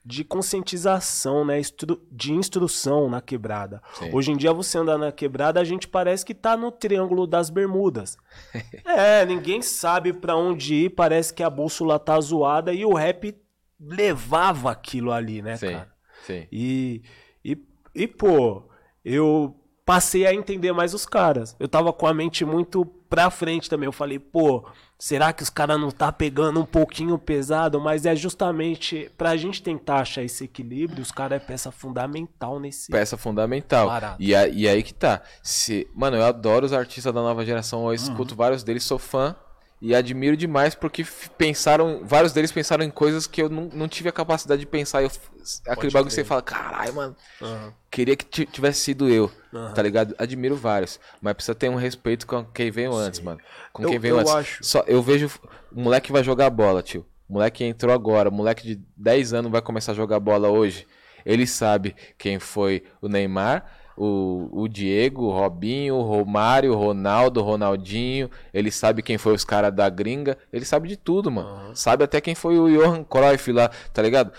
de 0.09 0.25
conscientização, 0.25 1.45
né? 1.45 1.61
Instru- 1.61 2.01
de 2.11 2.33
instrução 2.33 3.11
na 3.11 3.21
quebrada. 3.21 3.83
Sim. 3.93 4.11
Hoje 4.11 4.33
em 4.33 4.37
dia 4.39 4.55
você 4.55 4.79
anda 4.79 4.97
na 4.97 5.13
quebrada, 5.13 5.61
a 5.61 5.65
gente 5.65 5.87
parece 5.87 6.25
que 6.25 6.35
tá 6.35 6.57
no 6.57 6.73
Triângulo 6.73 7.27
das 7.27 7.51
Bermudas. 7.51 8.17
é, 8.87 9.27
ninguém 9.27 9.61
sabe 9.61 10.15
pra 10.15 10.35
onde 10.35 10.75
ir, 10.75 10.91
parece 10.91 11.35
que 11.35 11.43
a 11.43 11.51
bússola 11.51 11.99
tá 11.99 12.19
zoada 12.21 12.73
e 12.73 12.87
o 12.87 12.95
rap 12.95 13.37
levava 13.79 14.71
aquilo 14.71 15.13
ali, 15.13 15.43
né, 15.43 15.57
Sim, 15.57 15.73
cara? 15.73 15.93
sim. 16.27 16.47
E, 16.51 17.03
e, 17.45 17.59
e, 17.95 18.09
pô, 18.09 18.63
eu 19.05 19.55
passei 19.85 20.27
a 20.27 20.35
entender 20.35 20.73
mais 20.73 20.95
os 20.95 21.05
caras. 21.05 21.55
Eu 21.61 21.69
tava 21.69 21.93
com 21.93 22.07
a 22.07 22.15
mente 22.15 22.45
muito 22.47 22.85
pra 22.85 23.31
frente 23.31 23.69
também. 23.71 23.87
Eu 23.87 23.93
falei, 23.93 24.19
pô, 24.19 24.67
será 24.99 25.33
que 25.33 25.43
os 25.43 25.51
caras 25.51 25.81
não 25.81 25.91
tá 25.91 26.11
pegando 26.11 26.61
um 26.61 26.65
pouquinho 26.67 27.17
pesado? 27.19 27.81
Mas 27.81 28.05
é 28.05 28.17
justamente 28.17 29.11
pra 29.17 29.37
gente 29.37 29.63
tentar 29.63 30.01
achar 30.01 30.23
esse 30.23 30.45
equilíbrio, 30.45 31.03
os 31.03 31.13
caras 31.13 31.41
é 31.41 31.45
peça 31.45 31.71
fundamental 31.71 32.59
nesse. 32.59 32.91
Peça 32.91 33.17
fundamental. 33.17 33.87
E, 34.19 34.35
a- 34.35 34.49
e 34.49 34.67
aí 34.69 34.83
que 34.83 34.93
tá. 34.95 35.23
Se, 35.43 35.89
mano, 35.95 36.17
eu 36.17 36.25
adoro 36.25 36.67
os 36.67 36.73
artistas 36.73 37.13
da 37.15 37.23
nova 37.23 37.45
geração. 37.45 37.87
Eu 37.87 37.95
escuto 37.95 38.35
vários 38.35 38.63
deles, 38.63 38.85
sou 38.85 38.99
fã. 38.99 39.37
E 39.81 39.95
admiro 39.95 40.37
demais 40.37 40.75
porque 40.75 41.07
pensaram. 41.37 42.01
Vários 42.05 42.33
deles 42.33 42.51
pensaram 42.51 42.85
em 42.85 42.91
coisas 42.91 43.27
que 43.27 43.41
eu 43.41 43.49
não, 43.49 43.71
não 43.73 43.87
tive 43.89 44.09
a 44.09 44.13
capacidade 44.13 44.61
de 44.61 44.67
pensar. 44.67 45.03
Eu, 45.03 45.11
aquele 45.69 45.93
bagulho 45.93 46.09
que 46.09 46.15
você 46.15 46.25
fala, 46.25 46.43
caralho, 46.43 46.95
mano. 46.95 47.17
Aham. 47.41 47.73
Queria 47.91 48.17
que 48.17 48.25
ti- 48.25 48.47
tivesse 48.47 48.81
sido 48.81 49.09
eu, 49.09 49.31
Aham. 49.55 49.73
tá 49.75 49.83
ligado? 49.83 50.15
Admiro 50.19 50.57
vários, 50.57 50.99
mas 51.23 51.35
precisa 51.35 51.55
ter 51.55 51.69
um 51.69 51.77
respeito 51.77 52.27
com 52.27 52.45
quem 52.45 52.71
veio 52.71 52.93
antes, 52.93 53.21
mano. 53.21 53.41
Com 53.73 53.85
Eu- 53.85 53.91
quem 53.91 53.99
veio 54.01 54.17
eu 54.17 54.19
antes. 54.21 54.33
acho. 54.35 54.65
Só, 54.65 54.83
eu 54.87 55.01
vejo 55.01 55.31
o 55.73 55.81
moleque 55.81 56.11
vai 56.11 56.25
jogar 56.25 56.51
bola, 56.51 56.83
tio. 56.83 57.07
O 57.29 57.35
moleque 57.35 57.63
entrou 57.63 57.95
agora, 57.95 58.31
o 58.31 58.33
moleque 58.33 58.67
de 58.67 58.81
10 58.97 59.33
anos 59.33 59.51
vai 59.53 59.63
começar 59.63 59.93
a 59.93 59.95
jogar 59.95 60.19
bola 60.19 60.49
hoje. 60.49 60.87
Ele 61.25 61.47
sabe 61.47 61.95
quem 62.17 62.39
foi 62.39 62.83
o 63.03 63.09
Neymar, 63.09 63.65
o, 63.99 64.49
o 64.53 64.69
Diego, 64.69 65.25
o 65.25 65.33
Robinho, 65.33 65.97
o 65.97 66.03
Romário, 66.03 66.73
o 66.73 66.77
Ronaldo, 66.77 67.41
o 67.41 67.43
Ronaldinho. 67.43 68.31
Ele 68.55 68.71
sabe 68.71 69.03
quem 69.03 69.19
foi 69.19 69.35
os 69.35 69.45
caras 69.45 69.75
da 69.75 69.89
gringa. 69.89 70.39
Ele 70.53 70.65
sabe 70.65 70.89
de 70.89 70.97
tudo, 70.97 71.33
mano. 71.33 71.75
Sabe 71.75 72.05
até 72.05 72.21
quem 72.21 72.35
foi 72.35 72.57
o 72.59 72.69
Johan 72.69 73.03
Cruyff 73.03 73.51
lá, 73.51 73.69
tá 73.93 74.01
ligado? 74.01 74.33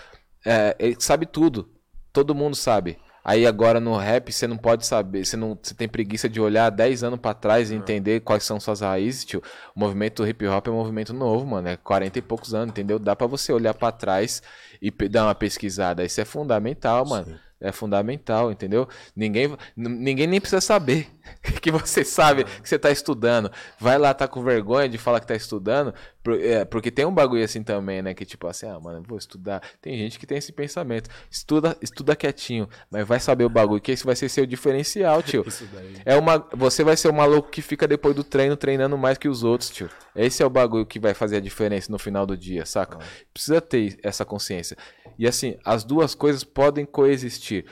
É, 0.46 0.74
ele 0.78 0.96
sabe 0.98 1.26
tudo. 1.26 1.68
Todo 2.10 2.34
mundo 2.34 2.56
sabe. 2.56 2.98
Aí 3.22 3.46
agora 3.46 3.78
no 3.78 3.94
rap 3.98 4.32
você 4.32 4.46
não 4.46 4.56
pode 4.56 4.86
saber, 4.86 5.26
você 5.26 5.36
não 5.36 5.56
você 5.60 5.74
tem 5.74 5.86
preguiça 5.86 6.26
de 6.26 6.40
olhar 6.40 6.70
10 6.70 7.04
anos 7.04 7.20
pra 7.20 7.34
trás 7.34 7.70
e 7.70 7.74
entender 7.74 8.20
quais 8.20 8.44
são 8.44 8.58
suas 8.58 8.80
raízes, 8.80 9.26
tio. 9.26 9.42
O 9.76 9.78
movimento 9.78 10.26
hip 10.26 10.46
hop 10.46 10.66
é 10.68 10.70
um 10.70 10.76
movimento 10.76 11.12
novo, 11.12 11.46
mano, 11.46 11.68
é 11.68 11.76
40 11.76 12.18
e 12.18 12.22
poucos 12.22 12.54
anos, 12.54 12.70
entendeu? 12.70 12.98
Dá 12.98 13.14
pra 13.14 13.26
você 13.26 13.52
olhar 13.52 13.74
pra 13.74 13.92
trás 13.92 14.42
e 14.80 14.90
dar 15.06 15.24
uma 15.26 15.34
pesquisada. 15.34 16.02
Isso 16.02 16.18
é 16.18 16.24
fundamental, 16.24 17.06
mano. 17.06 17.38
É 17.60 17.70
fundamental, 17.70 18.50
entendeu? 18.50 18.88
Ninguém, 19.14 19.54
ninguém 19.76 20.26
nem 20.26 20.40
precisa 20.40 20.62
saber 20.62 21.08
que 21.60 21.70
você 21.70 22.04
sabe 22.04 22.44
que 22.44 22.66
você 22.68 22.78
tá 22.78 22.90
estudando. 22.90 23.52
Vai 23.78 23.98
lá, 23.98 24.14
tá 24.14 24.26
com 24.26 24.42
vergonha 24.42 24.88
de 24.88 24.96
falar 24.96 25.20
que 25.20 25.26
tá 25.26 25.36
estudando, 25.36 25.92
é, 26.40 26.64
porque 26.64 26.90
tem 26.90 27.04
um 27.04 27.12
bagulho 27.14 27.42
assim 27.44 27.62
também, 27.62 28.02
né? 28.02 28.12
Que 28.14 28.24
tipo 28.24 28.46
assim, 28.46 28.66
ah, 28.66 28.78
mano, 28.78 29.02
vou 29.06 29.16
estudar. 29.16 29.62
Tem 29.80 29.96
gente 29.96 30.18
que 30.18 30.26
tem 30.26 30.36
esse 30.38 30.52
pensamento. 30.52 31.08
Estuda, 31.30 31.76
estuda 31.80 32.14
quietinho, 32.14 32.68
mas 32.90 33.06
vai 33.06 33.18
saber 33.18 33.44
o 33.44 33.48
bagulho, 33.48 33.80
que 33.80 33.92
esse 33.92 34.04
vai 34.04 34.14
ser 34.14 34.28
seu 34.28 34.44
diferencial, 34.46 35.22
tio. 35.22 35.42
Isso 35.48 35.66
daí. 35.72 35.94
É 36.04 36.16
uma, 36.16 36.38
você 36.52 36.84
vai 36.84 36.96
ser 36.96 37.08
o 37.08 37.14
maluco 37.14 37.48
que 37.50 37.62
fica 37.62 37.88
depois 37.88 38.14
do 38.14 38.22
treino 38.22 38.56
treinando 38.56 38.98
mais 38.98 39.16
que 39.18 39.28
os 39.28 39.42
outros, 39.42 39.70
tio. 39.70 39.88
Esse 40.14 40.42
é 40.42 40.46
o 40.46 40.50
bagulho 40.50 40.84
que 40.84 40.98
vai 40.98 41.14
fazer 41.14 41.36
a 41.36 41.40
diferença 41.40 41.90
no 41.90 41.98
final 41.98 42.26
do 42.26 42.36
dia, 42.36 42.66
saca? 42.66 42.98
Precisa 43.32 43.60
ter 43.60 43.98
essa 44.02 44.24
consciência. 44.24 44.76
E 45.18 45.26
assim, 45.26 45.56
as 45.64 45.84
duas 45.84 46.14
coisas 46.14 46.44
podem 46.44 46.84
coexistir. 46.84 47.64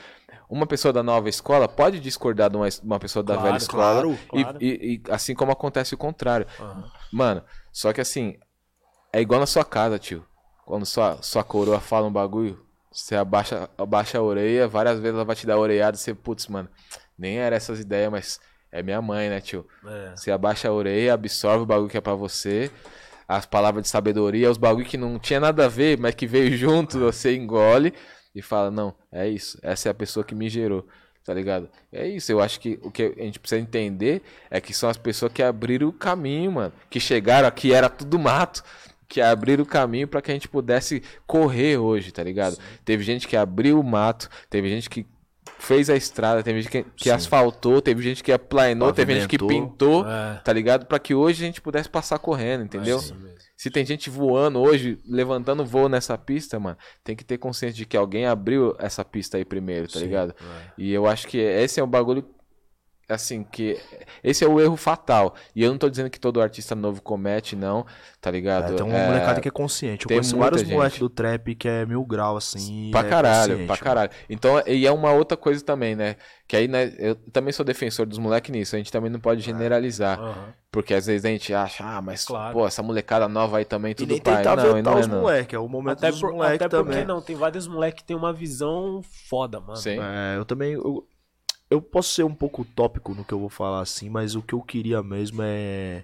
Uma 0.49 0.65
pessoa 0.65 0.91
da 0.91 1.03
nova 1.03 1.29
escola 1.29 1.67
pode 1.67 1.99
discordar 1.99 2.49
de 2.49 2.57
uma, 2.57 2.67
uma 2.83 2.99
pessoa 2.99 3.21
da 3.21 3.35
Claro, 3.35 3.47
velha 3.49 3.57
escola. 3.57 3.83
claro, 4.01 4.11
e- 4.33 4.43
claro. 4.43 4.57
E, 4.59 4.65
e 5.07 5.11
assim 5.11 5.35
como 5.35 5.51
acontece 5.51 5.93
o 5.93 5.97
contrário. 5.97 6.47
Mano, 7.11 7.43
só 7.71 7.93
que 7.93 8.01
assim, 8.01 8.37
é 9.11 9.21
igual 9.21 9.39
na 9.39 9.45
sua 9.45 9.65
casa, 9.65 9.99
tio. 9.99 10.25
Quando 10.65 10.85
sua, 10.85 11.21
sua 11.21 11.43
coroa 11.43 11.79
fala 11.79 12.07
um 12.07 12.11
bagulho, 12.11 12.63
você 12.91 13.15
abaixa, 13.15 13.69
abaixa 13.77 14.17
a 14.17 14.21
orelha, 14.21 14.67
várias 14.67 14.99
vezes 14.99 15.15
ela 15.15 15.25
vai 15.25 15.35
te 15.35 15.47
dar 15.47 15.57
orelhada 15.57 15.95
e 15.97 15.99
você, 15.99 16.13
putz, 16.13 16.47
mano, 16.47 16.69
nem 17.17 17.37
era 17.37 17.55
essas 17.55 17.79
ideias, 17.79 18.11
mas 18.11 18.39
é 18.71 18.83
minha 18.83 19.01
mãe, 19.01 19.29
né, 19.29 19.41
tio? 19.41 19.65
É. 19.85 20.15
Você 20.15 20.31
abaixa 20.31 20.67
a 20.69 20.73
orelha, 20.73 21.13
absorve 21.13 21.63
o 21.63 21.65
bagulho 21.65 21.89
que 21.89 21.97
é 21.97 22.01
pra 22.01 22.13
você, 22.13 22.71
as 23.27 23.45
palavras 23.45 23.83
de 23.83 23.89
sabedoria, 23.89 24.49
os 24.49 24.57
bagulho 24.57 24.85
que 24.85 24.97
não 24.97 25.19
tinha 25.19 25.39
nada 25.39 25.65
a 25.65 25.67
ver, 25.67 25.97
mas 25.97 26.15
que 26.15 26.25
veio 26.25 26.55
junto, 26.57 26.99
você 26.99 27.35
engole 27.35 27.93
e 28.33 28.41
fala, 28.41 28.71
não, 28.71 28.95
é 29.11 29.27
isso, 29.27 29.59
essa 29.61 29.89
é 29.89 29.91
a 29.91 29.95
pessoa 29.95 30.23
que 30.23 30.35
me 30.35 30.49
gerou, 30.49 30.87
tá 31.25 31.33
ligado? 31.33 31.69
É 31.91 32.07
isso, 32.07 32.31
eu 32.31 32.39
acho 32.41 32.59
que 32.59 32.79
o 32.81 32.89
que 32.91 33.13
a 33.17 33.23
gente 33.23 33.39
precisa 33.39 33.61
entender 33.61 34.21
é 34.49 34.59
que 34.59 34.73
são 34.73 34.89
as 34.89 34.97
pessoas 34.97 35.31
que 35.31 35.43
abriram 35.43 35.87
o 35.87 35.93
caminho, 35.93 36.51
mano, 36.53 36.73
que 36.89 36.99
chegaram 36.99 37.47
aqui, 37.47 37.73
era 37.73 37.89
tudo 37.89 38.17
mato, 38.17 38.63
que 39.07 39.21
abriram 39.21 39.63
o 39.63 39.67
caminho 39.67 40.07
pra 40.07 40.21
que 40.21 40.31
a 40.31 40.33
gente 40.33 40.47
pudesse 40.47 41.01
correr 41.25 41.77
hoje, 41.77 42.11
tá 42.11 42.23
ligado? 42.23 42.57
Teve 42.85 43.03
gente 43.03 43.27
que 43.27 43.35
abriu 43.35 43.79
o 43.79 43.83
mato, 43.83 44.29
teve 44.49 44.69
gente 44.69 44.89
que 44.89 45.05
fez 45.57 45.89
a 45.89 45.95
estrada, 45.95 46.41
teve 46.41 46.61
gente 46.61 46.71
que, 46.71 46.85
que 46.95 47.09
asfaltou, 47.09 47.81
teve 47.81 48.01
gente 48.01 48.23
que 48.23 48.31
aplanou, 48.31 48.93
teve 48.93 49.13
gente 49.15 49.27
que 49.27 49.37
pintou, 49.37 50.05
É. 50.07 50.39
tá 50.43 50.53
ligado? 50.53 50.85
Pra 50.85 50.99
que 50.99 51.13
hoje 51.13 51.43
a 51.43 51.47
gente 51.47 51.59
pudesse 51.61 51.89
passar 51.89 52.17
correndo, 52.19 52.63
entendeu? 52.63 52.97
isso 52.97 53.13
mesmo. 53.15 53.39
Se 53.59 53.69
tem 53.69 53.85
gente 53.85 54.09
voando 54.09 54.61
hoje, 54.61 54.97
levantando 55.05 55.65
voo 55.65 55.89
nessa 55.89 56.17
pista, 56.17 56.57
mano, 56.57 56.77
tem 57.03 57.13
que 57.13 57.25
ter 57.25 57.37
consciência 57.37 57.75
de 57.75 57.85
que 57.85 57.97
alguém 57.97 58.25
abriu 58.25 58.73
essa 58.79 59.03
pista 59.03 59.35
aí 59.35 59.43
primeiro, 59.43 59.85
tá 59.85 59.99
ligado? 59.99 60.33
é. 60.39 60.71
E 60.77 60.93
eu 60.93 61.05
acho 61.05 61.27
que 61.27 61.37
esse 61.37 61.77
é 61.77 61.83
um 61.83 61.87
bagulho 61.87 62.25
assim 63.09 63.43
que 63.43 63.77
esse 64.23 64.43
é 64.45 64.47
o 64.47 64.59
erro 64.61 64.77
fatal. 64.77 65.35
E 65.55 65.63
eu 65.63 65.71
não 65.71 65.77
tô 65.77 65.89
dizendo 65.89 66.09
que 66.09 66.19
todo 66.19 66.39
artista 66.41 66.75
novo 66.75 67.01
comete, 67.01 67.55
não, 67.55 67.85
tá 68.21 68.29
ligado? 68.31 68.73
É, 68.73 68.75
tem 68.75 68.85
uma 68.85 68.97
É, 68.97 69.07
molecada 69.07 69.41
que 69.41 69.47
é 69.47 69.51
consciente. 69.51 70.05
Eu 70.05 70.07
tem 70.07 70.17
conheço 70.17 70.37
vários 70.37 70.61
gente. 70.61 70.71
moleques 70.73 70.99
do 70.99 71.09
trap 71.09 71.55
que 71.55 71.67
é 71.67 71.85
mil 71.85 72.05
grau, 72.05 72.37
assim. 72.37 72.89
Pra 72.91 73.01
é 73.01 73.09
caralho, 73.09 73.55
pra 73.57 73.65
mano. 73.67 73.77
caralho. 73.79 74.11
Então, 74.29 74.61
e 74.67 74.85
é 74.85 74.91
uma 74.91 75.11
outra 75.11 75.35
coisa 75.35 75.63
também, 75.63 75.95
né? 75.95 76.15
Que 76.47 76.55
aí, 76.55 76.67
né, 76.67 76.93
eu 76.97 77.15
também 77.15 77.51
sou 77.51 77.65
defensor 77.65 78.05
dos 78.05 78.17
moleques 78.17 78.51
nisso. 78.51 78.75
A 78.75 78.79
gente 78.79 78.91
também 78.91 79.09
não 79.11 79.19
pode 79.19 79.41
generalizar. 79.41 80.19
Aham. 80.19 80.53
Porque 80.71 80.93
às 80.93 81.07
vezes 81.07 81.25
a 81.25 81.29
gente 81.29 81.51
acha, 81.51 81.83
ah, 81.83 81.99
mas, 81.99 82.25
Claro. 82.25 82.53
pô, 82.53 82.67
essa 82.67 82.83
molecada 82.83 83.27
nova 83.27 83.57
aí 83.57 83.65
também, 83.65 83.91
E 83.91 83.95
tudo 83.95 84.09
nem 84.13 84.21
pai. 84.21 84.43
Não, 84.43 84.51
e 84.53 84.55
vetar 84.73 84.83
não 84.83 84.97
é 84.97 84.99
os 85.01 85.07
não. 85.07 85.21
moleques, 85.21 85.53
é 85.55 85.57
o 85.59 85.67
momento 85.67 85.97
Até, 85.97 86.11
dos 86.11 86.21
por, 86.21 86.31
moleques 86.31 86.55
até 86.61 86.69
porque 86.77 86.91
também. 86.91 87.05
não, 87.07 87.21
tem 87.23 87.35
vários 87.35 87.67
moleques 87.67 88.01
que 88.01 88.07
tem 88.07 88.15
uma 88.15 88.31
visão 88.31 89.01
foda, 89.27 89.59
mano. 89.59 89.77
Sim. 89.77 89.97
É, 89.99 90.37
eu 90.37 90.45
também. 90.45 90.73
Eu, 90.73 91.07
eu 91.69 91.81
posso 91.81 92.13
ser 92.13 92.23
um 92.23 92.33
pouco 92.33 92.61
utópico 92.63 93.13
no 93.13 93.23
que 93.23 93.33
eu 93.33 93.39
vou 93.39 93.49
falar 93.49 93.81
assim, 93.81 94.09
mas 94.09 94.35
o 94.35 94.41
que 94.41 94.53
eu 94.53 94.61
queria 94.61 95.01
mesmo 95.03 95.41
é. 95.43 96.03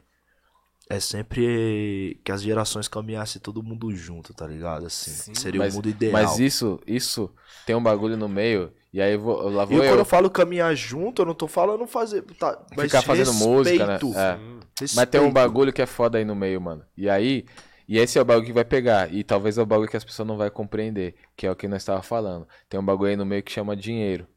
É 0.88 1.00
sempre 1.00 2.22
que 2.24 2.32
as 2.32 2.44
gerações 2.44 2.88
caminhassem 2.88 3.42
todo 3.42 3.64
mundo 3.64 3.92
junto, 3.96 4.36
tá 4.36 4.46
ligado? 4.46 4.86
Assim, 4.86 5.10
Sim. 5.10 5.34
seria 5.34 5.60
Mas- 5.60 5.74
o 5.74 5.78
mundo 5.78 5.90
ideal. 5.90 6.14
Mas 6.14 6.38
isso, 6.38 6.80
isso 6.86 7.34
tem 7.66 7.76
um 7.76 7.82
bagulho 7.82 8.16
no 8.16 8.30
meio, 8.30 8.72
e 8.94 9.02
aí 9.02 9.14
eu 9.14 9.20
vou, 9.20 9.50
lá 9.50 9.64
E 9.64 9.66
vou 9.66 9.78
quando 9.80 9.84
eu, 9.86 9.98
eu 9.98 10.06
falo 10.06 10.30
caminhar 10.30 10.76
junto, 10.76 11.24
eu 11.24 11.26
não 11.26 11.34
tô 11.34 11.48
falando 11.48 11.88
fazer. 11.88 12.22
Tá, 12.22 12.64
ficar 12.80 13.02
fazendo 13.02 13.34
música, 13.34 13.84
né? 13.84 13.94
respeito, 13.94 14.16
É. 14.16 14.38
respeito. 14.80 14.96
Mas 14.96 15.10
tem 15.10 15.22
um 15.22 15.34
bagulho 15.34 15.74
que 15.74 15.82
é 15.82 15.88
foda 15.88 16.20
aí 16.20 16.24
no 16.24 16.36
meio, 16.36 16.62
mano. 16.62 16.86
E 16.96 17.10
aí, 17.10 17.46
e 17.90 17.98
esse 17.98 18.20
é 18.20 18.22
o 18.22 18.26
bagulho 18.26 18.46
que 18.46 18.54
vai 18.54 18.64
pegar. 18.64 19.12
E 19.12 19.24
talvez 19.24 19.58
é 19.58 19.64
o 19.64 19.66
bagulho 19.66 19.90
que 19.90 19.98
as 19.98 20.06
pessoas 20.06 20.28
não 20.28 20.38
vão 20.38 20.48
compreender. 20.52 21.16
Que 21.36 21.48
é 21.48 21.52
o 21.52 21.56
que 21.56 21.68
nós 21.68 21.82
estávamos 21.82 22.06
falando. 22.06 22.48
Tem 22.70 22.80
um 22.80 22.86
bagulho 22.86 23.10
aí 23.10 23.16
no 23.16 23.26
meio 23.26 23.42
que 23.42 23.52
chama 23.52 23.76
dinheiro. 23.76 24.28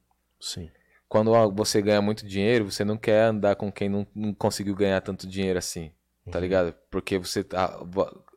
Sim. 0.40 0.70
Quando 1.08 1.32
você 1.52 1.80
ganha 1.80 2.02
muito 2.02 2.26
dinheiro, 2.26 2.70
você 2.70 2.84
não 2.84 2.96
quer 2.96 3.24
andar 3.24 3.56
com 3.56 3.72
quem 3.72 3.88
não, 3.88 4.06
não 4.14 4.34
conseguiu 4.34 4.74
ganhar 4.74 5.00
tanto 5.00 5.26
dinheiro 5.26 5.58
assim. 5.58 5.90
Tá 6.30 6.38
ligado? 6.38 6.74
Porque 6.90 7.18
você 7.18 7.42
tá. 7.42 7.78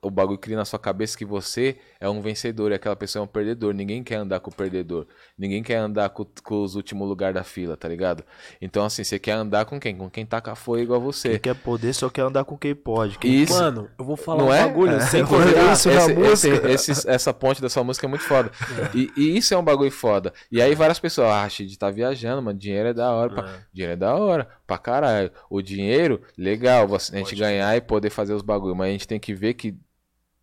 O 0.04 0.10
bagulho 0.10 0.40
cria 0.40 0.58
na 0.58 0.66
sua 0.66 0.80
cabeça 0.80 1.16
que 1.16 1.24
você 1.24 1.78
é 2.00 2.10
um 2.10 2.22
vencedor 2.22 2.72
e 2.72 2.74
aquela 2.74 2.96
pessoa 2.96 3.22
é 3.22 3.24
um 3.24 3.28
perdedor. 3.28 3.72
Ninguém 3.72 4.04
quer 4.04 4.16
andar 4.16 4.40
com 4.40 4.50
o 4.50 4.54
perdedor. 4.54 5.06
Ninguém 5.38 5.62
quer 5.62 5.76
andar 5.76 6.10
com, 6.10 6.26
com 6.44 6.64
os 6.64 6.74
últimos 6.74 7.08
lugares 7.08 7.36
da 7.36 7.44
fila, 7.44 7.78
tá 7.78 7.88
ligado? 7.88 8.24
Então, 8.60 8.84
assim, 8.84 9.04
você 9.04 9.20
quer 9.20 9.34
andar 9.34 9.66
com 9.66 9.80
quem? 9.80 9.96
Com 9.96 10.10
quem 10.10 10.26
taca 10.26 10.56
fogo 10.56 10.80
igual 10.80 11.00
você. 11.00 11.30
Quem 11.38 11.40
quer 11.40 11.56
poder 11.56 11.94
só 11.94 12.10
quer 12.10 12.24
andar 12.24 12.44
com 12.46 12.58
quem 12.58 12.74
pode. 12.74 13.20
Quem 13.20 13.44
Isso. 13.44 13.54
Mano, 13.54 13.92
eu 14.00 14.04
vou 14.04 14.18
falar 14.18 14.40
Não 14.40 14.50
um 14.50 14.54
é? 14.54 14.64
bagulho. 14.66 14.94
É. 14.94 15.00
Sem 15.02 15.22
isso 15.24 15.90
na 15.90 15.96
Esse- 15.98 16.14
música. 16.16 16.56
esse- 16.72 16.92
esses- 16.92 17.06
essa 17.06 17.32
ponte 17.32 17.62
da 17.62 17.70
sua 17.70 17.84
música 17.84 18.08
é 18.08 18.10
muito 18.10 18.24
foda. 18.24 18.50
E, 18.96 19.12
e 19.16 19.38
isso 19.38 19.54
é 19.54 19.58
um 19.58 19.64
bagulho 19.64 19.92
foda. 19.92 20.34
E 20.52 20.60
aí 20.60 20.74
várias 20.74 20.98
pessoas, 21.00 21.28
ah, 21.28 21.44
Rashid 21.44 21.78
tá 21.78 21.92
viajando, 21.92 22.42
mano. 22.42 22.58
Dinheiro 22.58 22.90
é 22.90 22.94
da 22.94 23.12
hora. 23.12 23.34
Pra... 23.36 23.60
Dinheiro 23.72 23.94
é 23.94 23.98
da 23.98 24.16
hora, 24.16 24.48
pra 24.66 24.80
caralho. 24.80 25.32
O 25.48 25.62
dinheiro, 25.62 26.24
legal, 26.36 26.88
você- 26.88 27.14
a 27.14 27.20
gente 27.20 27.28
Pode 27.36 27.40
ganhar 27.42 27.78
e 27.78 27.82
poder 27.82 28.10
fazer 28.10 28.34
os 28.34 28.42
bagulhos. 28.42 28.76
Mas 28.76 28.88
a 28.90 28.92
gente 28.94 29.08
tem 29.08 29.20
que 29.20 29.36
ver 29.36 29.54
que 29.54 29.76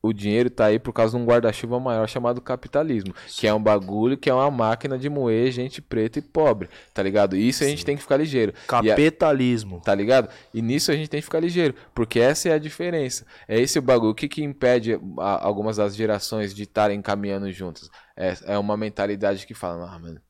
o 0.01 0.13
dinheiro 0.13 0.49
tá 0.49 0.67
aí 0.67 0.79
por 0.79 0.93
causa 0.93 1.17
de 1.17 1.23
um 1.23 1.27
guarda-chuva 1.27 1.81
maior 1.81 2.09
chamado 2.09 2.41
capitalismo, 2.41 3.13
que 3.27 3.47
é 3.47 3.53
um 3.53 3.61
bagulho 3.63 4.17
que 4.17 4.31
é 4.31 4.35
uma 4.35 4.51
máquina 4.51 4.97
de 4.97 5.09
moer 5.09 5.51
gente 5.51 5.83
preta 5.83 6.19
e 6.19 6.23
pobre, 6.23 6.69
tá 6.95 7.03
ligado? 7.03 7.37
Isso 7.37 7.65
a 7.65 7.67
gente 7.67 7.85
tem 7.85 7.97
que 7.97 8.03
ficar 8.03 8.17
ligeiro. 8.17 8.53
E 8.53 8.91
a- 8.91 8.95
Capitalismo. 8.95 9.81
Tá 9.81 9.95
ligado? 9.95 10.29
E 10.55 10.63
nisso 10.63 10.91
a 10.93 10.95
gente 10.95 11.09
tem 11.11 11.21
que 11.21 11.25
ficar 11.25 11.41
ligeiro, 11.41 11.75
porque 11.95 12.21
essa 12.21 12.49
é 12.49 12.53
a 12.53 12.59
diferença. 12.59 13.27
É 13.49 13.61
esse 13.61 13.79
o 13.79 13.83
bagulho. 13.83 14.13
O 14.13 14.15
que 14.15 14.29
que 14.29 14.43
impede 14.43 14.99
a- 15.19 15.45
algumas 15.45 15.77
das 15.79 15.95
gerações 15.97 16.55
de 16.55 16.63
estarem 16.63 17.01
caminhando 17.03 17.51
juntas? 17.53 17.91
É, 18.17 18.35
é 18.47 18.59
uma 18.59 18.77
mentalidade 18.77 19.47
que 19.47 19.55
fala, 19.55 19.91
ah, 19.93 19.99
mano, 19.99 20.21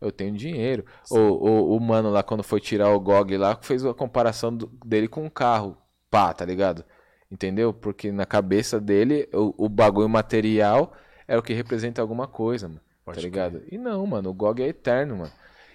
eu 0.00 0.10
tenho 0.12 0.32
dinheiro. 0.34 0.84
O, 1.10 1.18
o, 1.18 1.76
o 1.76 1.80
mano 1.80 2.10
lá, 2.10 2.22
quando 2.22 2.42
foi 2.42 2.60
tirar 2.60 2.90
o 2.90 3.00
GOG 3.00 3.36
lá, 3.36 3.58
fez 3.60 3.84
a 3.84 3.92
comparação 3.92 4.54
do- 4.56 4.70
dele 4.84 5.08
com 5.08 5.24
um 5.24 5.30
carro. 5.30 5.76
Pá, 6.10 6.32
tá 6.32 6.44
ligado? 6.44 6.82
Entendeu? 7.30 7.72
Porque 7.72 8.10
na 8.10 8.24
cabeça 8.24 8.80
dele, 8.80 9.28
o, 9.34 9.66
o 9.66 9.68
bagulho 9.68 10.08
material 10.08 10.92
é 11.26 11.36
o 11.36 11.42
que 11.42 11.52
representa 11.52 12.00
alguma 12.00 12.26
coisa, 12.26 12.68
mano. 12.68 12.80
tá 13.04 13.12
ligado? 13.20 13.62
E 13.70 13.76
não, 13.78 14.06
mano, 14.06 14.30
o 14.30 14.34
GOG 14.34 14.62
é 14.62 14.68
eterno, 14.68 15.16
mano. 15.18 15.32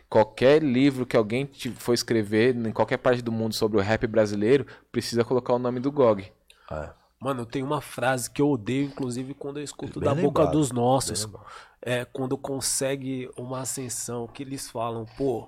Qualquer 0.10 0.62
livro 0.64 1.06
que 1.06 1.18
alguém 1.18 1.46
te- 1.46 1.72
for 1.72 1.94
escrever 1.94 2.56
em 2.56 2.72
qualquer 2.72 2.98
parte 2.98 3.22
do 3.22 3.32
mundo 3.32 3.54
sobre 3.56 3.78
o 3.78 3.82
rap 3.82 4.06
brasileiro, 4.08 4.66
precisa 4.92 5.24
colocar 5.24 5.54
o 5.54 5.60
nome 5.60 5.80
do 5.80 5.92
GOG. 5.92 6.32
É. 6.72 6.90
Mano, 7.20 7.46
tem 7.46 7.64
uma 7.64 7.82
frase 7.82 8.30
que 8.30 8.42
eu 8.42 8.50
odeio, 8.50 8.86
inclusive, 8.88 9.34
quando 9.34 9.58
eu 9.58 9.64
escuto 9.64 10.00
Bem 10.00 10.10
da 10.10 10.14
boca 10.16 10.42
lembrado, 10.42 10.58
dos 10.58 10.72
nossos. 10.72 11.28
É 11.82 12.04
quando 12.06 12.38
consegue 12.38 13.30
uma 13.38 13.62
ascensão, 13.62 14.28
que 14.28 14.44
eles 14.44 14.70
falam, 14.70 15.06
pô, 15.18 15.48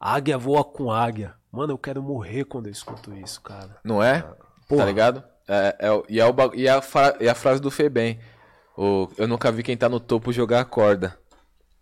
águia 0.00 0.38
voa 0.38 0.64
com 0.64 0.90
águia. 0.90 1.34
Mano, 1.50 1.72
eu 1.74 1.78
quero 1.78 2.02
morrer 2.02 2.44
quando 2.44 2.66
eu 2.66 2.72
escuto 2.72 3.14
isso, 3.14 3.40
cara. 3.42 3.78
Não 3.84 4.02
é? 4.02 4.24
Porra. 4.72 4.84
Tá 4.84 4.88
ligado? 4.90 5.24
É, 5.46 5.76
é 5.80 6.02
e, 6.08 6.18
é 6.18 6.26
o 6.26 6.34
e, 6.54 6.66
a 6.66 6.80
fra- 6.80 7.14
e 7.20 7.28
a 7.28 7.34
frase 7.34 7.60
do 7.60 7.70
Febem. 7.70 8.18
O, 8.74 9.06
eu 9.18 9.28
nunca 9.28 9.52
vi 9.52 9.62
quem 9.62 9.76
tá 9.76 9.86
no 9.86 10.00
topo 10.00 10.32
jogar 10.32 10.60
a 10.60 10.64
corda. 10.64 11.14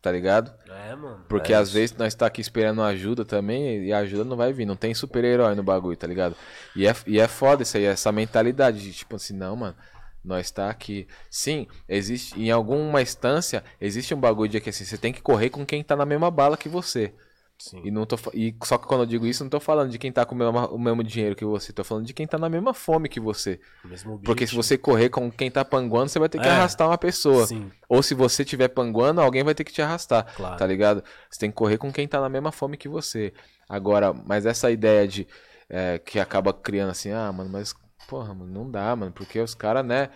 Tá 0.03 0.11
ligado? 0.11 0.53
É, 0.69 0.97
mano. 0.97 1.25
Porque 1.29 1.53
às 1.53 1.71
vezes 1.71 1.95
nós 1.97 2.15
tá 2.15 2.27
aqui 2.27 2.41
esperando 2.41 2.83
ajuda 2.83 3.25
também 3.25 3.85
e 3.85 3.93
a 3.93 3.99
ajuda 3.99 4.25
não 4.25 4.37
vai 4.37 4.53
vir. 4.53 4.67
Não 4.67 4.75
tem 4.75 4.93
super-herói 4.93 5.55
no 5.55 5.63
bagulho, 5.63 5.97
tá 5.97 6.07
ligado? 6.07 6.35
E 6.75 6.85
é, 6.85 6.95
e 7.07 7.21
é 7.21 7.29
foda 7.29 7.63
isso 7.63 7.77
aí, 7.77 7.85
essa 7.85 8.11
mentalidade 8.11 8.81
de 8.81 8.93
tipo 8.93 9.15
assim, 9.15 9.35
não, 9.35 9.55
mano. 9.55 9.77
Nós 10.25 10.51
tá 10.51 10.69
aqui. 10.69 11.07
Sim, 11.31 11.67
existe. 11.89 12.39
Em 12.41 12.51
alguma 12.51 13.01
instância, 13.01 13.63
existe 13.81 14.13
um 14.15 14.21
bagulho 14.21 14.51
de 14.51 14.61
que 14.61 14.71
assim, 14.71 14.85
você 14.85 14.99
tem 14.99 15.13
que 15.13 15.23
correr 15.23 15.49
com 15.51 15.65
quem 15.65 15.85
tá 15.85 15.95
na 15.95 16.05
mesma 16.05 16.31
bala 16.31 16.57
que 16.57 16.69
você. 16.69 17.15
Sim. 17.61 17.83
E, 17.85 17.91
não 17.91 18.07
tô, 18.07 18.17
e 18.33 18.57
só 18.65 18.79
que 18.79 18.87
quando 18.87 19.03
eu 19.03 19.07
digo 19.07 19.27
isso, 19.27 19.45
não 19.45 19.51
tô 19.51 19.61
falando 19.61 19.91
de 19.91 19.99
quem 19.99 20.11
tá 20.11 20.25
com 20.25 20.35
o 20.35 20.39
mesmo, 20.39 20.59
o 20.69 20.79
mesmo 20.79 21.05
dinheiro 21.05 21.37
que 21.37 21.45
você, 21.45 21.75
tô 21.75 21.85
falando 21.85 22.07
de 22.07 22.15
quem 22.15 22.27
tá 22.27 22.39
na 22.39 22.49
mesma 22.49 22.73
fome 22.73 23.07
que 23.07 23.21
você. 23.21 23.61
Mesmo 23.85 24.19
Porque 24.23 24.47
se 24.47 24.55
você 24.55 24.79
correr 24.79 25.11
com 25.11 25.31
quem 25.31 25.51
tá 25.51 25.63
panguando, 25.63 26.09
você 26.09 26.19
vai 26.19 26.31
ter 26.31 26.41
que 26.41 26.49
É. 26.49 26.51
arrastar 26.51 26.89
uma 26.89 26.97
pessoa. 26.97 27.47
Sim, 27.47 27.71
Ou 27.87 28.03
se 28.03 28.15
você 28.15 28.45
estiver 28.45 28.69
panguando, 28.69 29.21
alguém 29.21 29.45
vai 29.45 29.55
ter 29.55 29.65
que 29.65 29.73
te 29.73 29.83
arrastar. 29.83 30.35
Claro. 30.35 30.57
Tá 30.57 30.67
ligado? 30.67 31.05
Você 31.31 31.39
tem 31.39 31.51
que 31.51 31.57
correr 31.57 31.77
com 31.77 31.93
quem 31.93 32.09
tá 32.09 32.19
na 32.19 32.31
mesma 32.31 32.51
fome 32.51 32.79
que 32.79 32.89
você. 32.89 33.35
Agora, 33.69 34.15
mas 34.15 34.47
essa 34.47 34.71
ideia 34.71 35.07
de 35.07 35.29
é, 35.69 35.99
que 35.99 36.19
acaba 36.19 36.55
criando 36.55 36.91
assim, 36.91 37.13
ah, 37.13 37.31
mano, 37.31 37.51
mas 37.51 37.75
porra, 38.09 38.35
mano, 38.35 38.53
não 38.53 38.71
dá, 38.71 38.97
mano, 38.97 39.13
porque 39.13 39.39
os 39.39 39.55
caras, 39.55 39.85
né? 39.85 40.09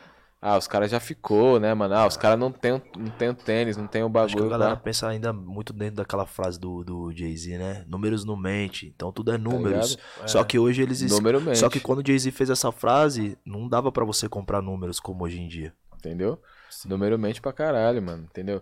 Ah, 0.46 0.58
os 0.58 0.68
caras 0.68 0.90
já 0.90 1.00
ficou, 1.00 1.58
né, 1.58 1.72
mano? 1.72 1.94
Ah, 1.94 2.06
os 2.06 2.18
caras 2.18 2.38
não 2.38 2.52
tem, 2.52 2.72
o- 2.72 2.82
não 2.98 3.08
tem 3.10 3.30
o 3.30 3.34
tênis, 3.34 3.78
não 3.78 3.86
tem 3.86 4.02
o 4.02 4.06
Acho 4.06 4.12
que 4.12 4.18
a 4.18 4.20
bagulho. 4.36 4.50
galera 4.50 4.70
lá. 4.72 4.76
pensa 4.76 5.08
ainda 5.08 5.32
muito 5.32 5.72
dentro 5.72 5.96
daquela 5.96 6.26
frase 6.26 6.60
do, 6.60 6.84
do 6.84 7.10
Jay-Z, 7.12 7.56
né? 7.56 7.82
Números 7.88 8.26
não 8.26 8.36
mente. 8.36 8.92
Então 8.94 9.10
tudo 9.10 9.32
é 9.32 9.38
números. 9.38 9.92
ligado? 9.96 10.28
Só 10.28 10.40
É. 10.40 10.44
que 10.44 10.58
hoje 10.58 10.82
eles. 10.82 11.00
es- 11.00 11.10
Número 11.10 11.40
mente. 11.40 11.56
Só 11.58 11.70
que 11.70 11.80
quando 11.80 12.00
o 12.00 12.06
Jay-Z 12.06 12.30
fez 12.30 12.50
essa 12.50 12.70
frase, 12.70 13.38
não 13.42 13.66
dava 13.66 13.90
pra 13.90 14.04
você 14.04 14.28
comprar 14.28 14.60
números 14.60 15.00
como 15.00 15.24
hoje 15.24 15.40
em 15.40 15.48
dia. 15.48 15.72
Entendeu? 15.96 16.38
Número 16.86 17.18
mente 17.18 17.40
pra 17.40 17.52
caralho, 17.52 18.02
mano. 18.02 18.24
Entendeu? 18.30 18.60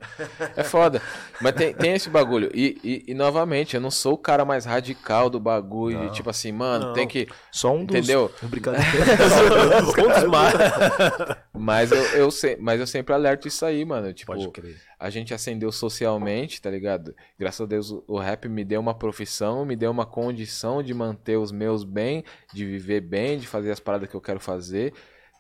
É 0.57 0.63
foda. 0.63 1.03
Mas 1.41 1.53
tem, 1.55 1.75
tem 1.75 1.95
esse 1.95 2.09
bagulho. 2.09 2.51
E, 2.55 2.79
e, 2.83 3.05
e, 3.13 3.15
novamente, 3.15 3.75
eu 3.75 3.81
não 3.81 3.91
sou 3.91 4.15
o 4.15 4.19
cara 4.19 4.45
mais 4.45 4.65
radical 4.65 5.29
do 5.29 5.41
bagulho. 5.41 6.09
De, 6.09 6.15
tipo 6.15 6.31
assim, 6.31 6.53
mano, 6.53 6.87
Não. 6.87 6.93
tem 6.93 7.07
que. 7.07 7.29
Só 7.51 7.75
um 7.75 7.85
dos. 7.85 7.97
Entendeu? 7.97 8.31
Brincadeira. 8.43 8.87
Mas 11.55 11.93
eu, 11.93 12.03
eu, 12.17 12.31
se- 12.31 12.57
mas 12.61 12.81
eu 12.81 12.87
sempre 12.87 13.15
alerto 13.15 13.47
isso 13.47 13.65
aí, 13.65 13.85
mano. 13.85 14.13
Tipo, 14.13 14.33
Pode 14.33 14.49
crer. 14.51 14.77
a 14.99 15.11
gente 15.11 15.33
ascendeu 15.33 15.71
socialmente, 15.71 16.61
tá 16.61 16.71
ligado? 16.71 17.15
Graças 17.39 17.61
a 17.61 17.67
Deus 17.67 17.91
o 18.07 18.19
rap 18.19 18.49
me 18.49 18.65
deu 18.65 18.81
uma 18.81 18.95
profissão, 18.95 19.65
me 19.65 19.77
deu 19.77 19.91
uma 19.91 20.07
condição 20.07 20.83
de 20.83 20.93
manter 20.95 21.37
os 21.37 21.53
meus 21.53 21.85
bem, 21.85 22.25
de 22.53 22.65
viver 22.65 23.01
bem, 23.01 23.39
de 23.39 23.47
fazer 23.47 23.71
as 23.71 23.81
paradas 23.81 24.09
que 24.09 24.15
eu 24.17 24.21
quero 24.21 24.41
fazer, 24.41 24.93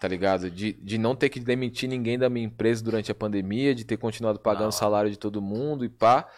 tá 0.02 0.08
ligado? 0.08 0.50
De, 0.50 0.72
de 0.72 0.98
não 0.98 1.14
ter 1.14 1.28
que 1.28 1.38
demitir 1.38 1.88
ninguém 1.88 2.18
da 2.18 2.28
minha 2.28 2.44
empresa 2.44 2.82
durante 2.82 3.12
a 3.12 3.14
pandemia, 3.14 3.72
de 3.72 3.84
ter 3.84 3.96
continuado 3.96 4.40
pagando 4.40 4.70
o 4.70 4.72
salário 4.72 5.08
de 5.08 5.16
todo 5.16 5.40
mundo 5.40 5.84
e 5.84 5.88
pá. 5.88 6.28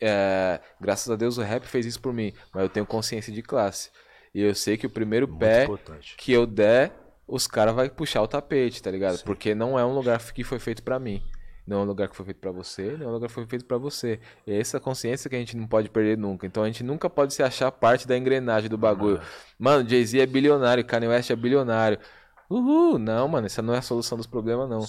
É, 0.00 0.58
graças 0.80 1.10
a 1.10 1.16
Deus 1.16 1.36
o 1.36 1.42
rap 1.42 1.66
fez 1.66 1.84
isso 1.84 2.00
por 2.00 2.14
mim, 2.14 2.32
mas 2.50 2.62
eu 2.62 2.70
tenho 2.70 2.86
consciência 2.86 3.30
de 3.30 3.42
classe. 3.42 3.90
E 4.34 4.40
eu 4.40 4.54
sei 4.54 4.78
que 4.78 4.86
o 4.86 4.90
primeiro 4.90 5.28
Muito 5.28 5.38
pé 5.38 5.64
importante. 5.64 6.14
que 6.16 6.32
eu 6.32 6.46
der, 6.46 6.92
os 7.28 7.46
caras 7.46 7.74
vão 7.74 7.86
puxar 7.90 8.22
o 8.22 8.26
tapete, 8.26 8.82
tá 8.82 8.90
ligado? 8.90 9.22
Porque 9.22 9.54
não 9.54 9.78
é 9.78 9.84
um 9.84 9.92
lugar 9.92 10.18
que 10.32 10.42
foi 10.42 10.58
feito 10.58 10.82
pra 10.82 10.98
mim. 10.98 11.22
Não 11.66 11.80
é 11.80 11.82
um 11.82 11.84
lugar 11.84 12.08
que 12.08 12.16
foi 12.16 12.24
feito 12.24 12.40
pra 12.40 12.50
você, 12.50 12.96
não 12.96 13.06
é 13.06 13.08
um 13.10 13.12
lugar 13.12 13.28
que 13.28 13.34
foi 13.34 13.46
feito 13.46 13.66
pra 13.66 13.76
você. 13.76 14.18
E 14.46 14.52
é 14.52 14.58
essa 14.58 14.80
consciência 14.80 15.28
que 15.28 15.36
a 15.36 15.38
gente 15.38 15.54
não 15.58 15.66
pode 15.66 15.90
perder 15.90 16.16
nunca. 16.16 16.46
Então 16.46 16.62
a 16.62 16.66
gente 16.66 16.82
nunca 16.82 17.10
pode 17.10 17.34
se 17.34 17.42
achar 17.42 17.70
parte 17.70 18.08
da 18.08 18.16
engrenagem 18.16 18.70
do 18.70 18.78
bagulho. 18.78 19.20
Mano, 19.58 19.86
Jay-Z 19.86 20.20
é 20.20 20.26
bilionário, 20.26 20.82
Kanye 20.86 21.08
West 21.08 21.30
é 21.30 21.36
bilionário. 21.36 21.98
Uhul, 22.50 22.98
não, 22.98 23.28
mano, 23.28 23.46
essa 23.46 23.62
não 23.62 23.72
é 23.72 23.78
a 23.78 23.82
solução 23.82 24.18
dos 24.18 24.26
problemas, 24.26 24.68
não. 24.68 24.84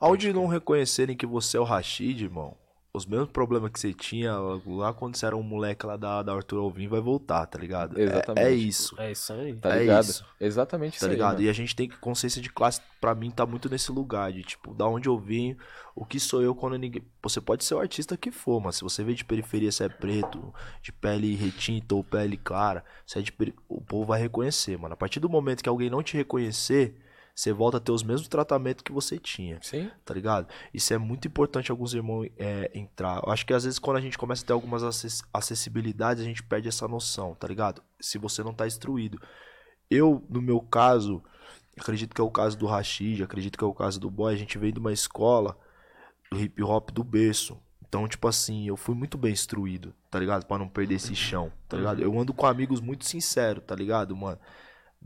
Aonde 0.00 0.32
não 0.32 0.48
reconhecerem 0.48 1.16
que 1.16 1.24
você 1.24 1.56
é 1.56 1.60
o 1.60 1.64
Rashid, 1.64 2.24
irmão, 2.24 2.56
os 2.96 3.04
mesmos 3.06 3.28
problemas 3.30 3.70
que 3.70 3.78
você 3.78 3.92
tinha 3.92 4.34
lá 4.66 4.92
quando 4.94 5.16
você 5.16 5.26
era 5.26 5.36
um 5.36 5.42
moleque 5.42 5.84
lá 5.84 5.96
da, 5.96 6.22
da 6.22 6.32
Arthur 6.34 6.58
Alvim 6.60 6.88
vai 6.88 7.00
voltar, 7.00 7.44
tá 7.46 7.58
ligado? 7.58 7.98
É- 7.98 8.02
Exatamente. 8.04 8.46
É, 8.46 8.50
isso, 8.52 8.94
É 8.98 9.12
isso 9.12 9.32
aí. 9.32 9.54
Tá 9.56 9.76
É 9.76 9.80
ligado? 9.80 10.04
isso. 10.04 10.24
Exatamente 10.40 10.94
isso 10.96 11.00
tá 11.04 11.06
aí, 11.06 11.12
ligado? 11.12 11.32
mano. 11.34 11.42
e 11.44 11.48
a 11.48 11.52
gente 11.52 11.76
tem 11.76 11.88
que 11.88 11.96
consciência 11.98 12.40
de 12.40 12.48
classe, 12.50 12.80
pra 13.00 13.14
mim, 13.14 13.30
tá 13.30 13.44
muito 13.44 13.68
nesse 13.68 13.92
lugar 13.92 14.32
de, 14.32 14.42
tipo, 14.42 14.72
da 14.74 14.86
onde 14.86 15.08
eu 15.08 15.18
vim, 15.18 15.56
o 15.94 16.04
que 16.04 16.18
sou 16.18 16.42
eu 16.42 16.54
quando 16.54 16.78
ninguém... 16.78 17.02
Você 17.22 17.40
pode 17.40 17.64
ser 17.64 17.74
o 17.74 17.80
artista 17.80 18.16
que 18.16 18.30
for, 18.30 18.60
mas 18.60 18.76
se 18.76 18.82
você 18.82 19.04
veio 19.04 19.16
de 19.16 19.24
periferia, 19.24 19.70
você 19.70 19.84
é 19.84 19.88
preto, 19.88 20.52
de 20.82 20.90
pele 20.92 21.34
retinta 21.34 21.94
ou 21.94 22.02
pele 22.02 22.36
clara, 22.36 22.82
você 23.06 23.18
é 23.18 23.22
de 23.22 23.30
peri- 23.32 23.54
o 23.68 23.80
povo 23.80 24.06
vai 24.06 24.20
reconhecer, 24.20 24.78
mano. 24.78 24.94
A 24.94 24.96
partir 24.96 25.20
do 25.20 25.28
momento 25.28 25.62
que 25.62 25.68
alguém 25.68 25.90
não 25.90 26.02
te 26.02 26.16
reconhecer, 26.16 26.96
você 27.36 27.52
volta 27.52 27.76
a 27.76 27.80
ter 27.80 27.92
os 27.92 28.02
mesmos 28.02 28.28
tratamentos 28.28 28.82
que 28.82 28.90
você 28.90 29.18
tinha 29.18 29.58
Sim, 29.60 29.90
tá 30.06 30.14
ligado? 30.14 30.48
Isso 30.72 30.94
é 30.94 30.96
muito 30.96 31.28
importante 31.28 31.70
alguns 31.70 31.92
irmãos 31.92 32.30
é, 32.38 32.70
entrar. 32.74 33.22
Eu 33.22 33.30
acho 33.30 33.44
que 33.44 33.52
às 33.52 33.64
vezes 33.64 33.78
quando 33.78 33.98
a 33.98 34.00
gente 34.00 34.16
começa 34.16 34.42
a 34.42 34.46
ter 34.46 34.54
algumas 34.54 34.82
acess- 34.82 35.22
acessibilidades, 35.34 36.22
a 36.22 36.26
gente 36.26 36.42
perde 36.42 36.66
essa 36.66 36.88
noção, 36.88 37.34
tá 37.34 37.46
ligado? 37.46 37.82
Se 38.00 38.16
você 38.16 38.42
não 38.42 38.54
tá 38.54 38.66
instruído. 38.66 39.20
Eu, 39.90 40.24
no 40.30 40.40
meu 40.40 40.60
caso, 40.60 41.22
acredito 41.78 42.14
que 42.14 42.20
é 42.22 42.24
o 42.24 42.30
caso 42.30 42.56
do 42.56 42.64
Rashid, 42.64 43.22
acredito 43.22 43.58
que 43.58 43.64
é 43.64 43.66
o 43.66 43.74
caso 43.74 44.00
do 44.00 44.10
Boy, 44.10 44.32
a 44.32 44.38
gente 44.38 44.56
veio 44.56 44.72
de 44.72 44.80
uma 44.80 44.92
escola 44.92 45.54
do 46.32 46.40
hip 46.40 46.62
hop 46.62 46.90
do 46.90 47.04
berço. 47.04 47.60
Então, 47.86 48.08
tipo 48.08 48.26
assim, 48.26 48.66
eu 48.66 48.76
fui 48.76 48.94
muito 48.94 49.18
bem 49.18 49.32
instruído, 49.32 49.94
tá 50.10 50.18
ligado? 50.18 50.46
Pra 50.46 50.58
não 50.58 50.68
perder 50.68 50.94
esse 50.94 51.14
chão, 51.14 51.52
tá 51.68 51.76
ligado? 51.76 52.02
Eu 52.02 52.18
ando 52.18 52.32
com 52.32 52.46
amigos 52.46 52.80
muito 52.80 53.04
sinceros, 53.04 53.62
tá 53.64 53.76
ligado, 53.76 54.16
mano? 54.16 54.38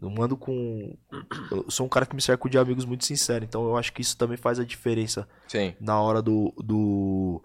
Não 0.00 0.22
ando 0.22 0.36
com. 0.36 0.96
Eu 1.50 1.66
sou 1.68 1.84
um 1.86 1.88
cara 1.88 2.06
que 2.06 2.14
me 2.16 2.22
cerco 2.22 2.48
de 2.48 2.56
amigos 2.58 2.84
muito 2.84 3.04
sinceros, 3.04 3.46
então 3.46 3.64
eu 3.64 3.76
acho 3.76 3.92
que 3.92 4.00
isso 4.00 4.16
também 4.16 4.36
faz 4.36 4.58
a 4.58 4.64
diferença 4.64 5.28
sim. 5.46 5.74
na 5.80 6.00
hora 6.00 6.22
do, 6.22 6.52
do 6.58 7.42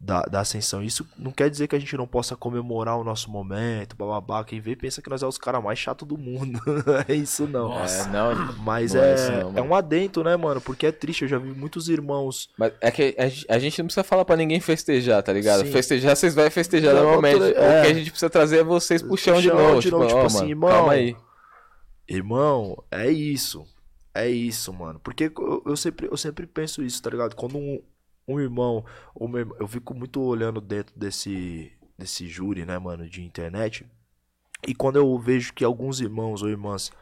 da, 0.00 0.22
da 0.22 0.40
ascensão. 0.40 0.80
Isso 0.82 1.04
não 1.18 1.32
quer 1.32 1.50
dizer 1.50 1.66
que 1.66 1.74
a 1.74 1.78
gente 1.78 1.96
não 1.96 2.06
possa 2.06 2.36
comemorar 2.36 2.96
o 2.96 3.02
nosso 3.02 3.28
momento, 3.30 3.96
bababá. 3.96 4.44
Quem 4.44 4.60
vê 4.60 4.76
pensa 4.76 5.02
que 5.02 5.10
nós 5.10 5.24
é 5.24 5.26
os 5.26 5.36
caras 5.38 5.60
mais 5.62 5.76
chatos 5.76 6.06
do 6.06 6.16
mundo. 6.16 6.60
é 7.08 7.14
isso 7.14 7.48
não. 7.48 7.72
É, 7.76 8.06
não, 8.06 8.54
Mas 8.58 8.94
não 8.94 9.02
é 9.02 9.10
é, 9.10 9.14
isso 9.16 9.32
não, 9.32 9.58
é 9.58 9.62
um 9.62 9.74
adento, 9.74 10.22
né, 10.22 10.36
mano? 10.36 10.60
Porque 10.60 10.86
é 10.86 10.92
triste. 10.92 11.22
Eu 11.22 11.28
já 11.28 11.38
vi 11.38 11.50
muitos 11.50 11.88
irmãos. 11.88 12.48
Mas 12.56 12.72
é 12.80 12.92
que 12.92 13.14
a 13.18 13.26
gente- 13.28 13.46
a 13.48 13.58
gente 13.58 13.78
não 13.80 13.86
precisa 13.86 14.04
falar 14.04 14.24
pra 14.24 14.36
ninguém 14.36 14.60
festejar, 14.60 15.20
tá 15.20 15.32
ligado? 15.32 15.64
Sim. 15.64 15.72
Festejar, 15.72 16.14
vocês 16.14 16.32
vão 16.32 16.48
festejar 16.48 16.94
normalmente. 16.94 17.40
O 17.40 17.44
é. 17.44 17.82
que 17.82 17.88
a 17.88 17.94
gente 17.94 18.10
precisa 18.10 18.30
trazer 18.30 18.58
é 18.58 18.64
vocês 18.64 19.02
pro 19.02 19.16
chão 19.16 19.40
de 19.40 19.48
novo. 19.48 19.76
de 19.80 19.86
Tipo, 19.86 19.98
novo, 19.98 20.06
tipo 20.08 20.20
assim, 20.26 20.36
mano, 20.38 20.50
irmão. 20.50 20.70
calma 20.70 20.92
aí. 20.92 21.16
Irmão, 22.08 22.82
é 22.90 23.10
isso. 23.10 23.66
É 24.14 24.28
isso, 24.28 24.72
mano. 24.72 24.98
Porque 25.00 25.24
eu, 25.38 25.62
eu 25.66 25.76
sempre, 25.76 26.06
eu 26.10 26.16
sempre 26.16 26.46
penso 26.46 26.82
isso, 26.82 27.02
tá 27.02 27.10
ligado? 27.10 27.36
Quando 27.36 27.56
um, 27.58 27.80
um 28.26 28.40
irmão, 28.40 28.84
ou 29.14 29.28
meu 29.28 29.40
irmão- 29.40 29.56
eu 29.60 29.68
fico 29.68 29.94
muito 29.94 30.20
olhando 30.20 30.60
dentro 30.60 30.98
desse, 30.98 31.70
desse 31.96 32.26
júri, 32.26 32.64
né, 32.64 32.78
mano, 32.78 33.08
de 33.08 33.22
internet. 33.22 33.86
E 34.66 34.74
quando 34.74 34.96
eu 34.96 35.18
vejo 35.18 35.54
que 35.54 35.64
alguns 35.64 36.00
irmãos 36.00 36.42
ou 36.42 36.48
irmãs 36.50 36.92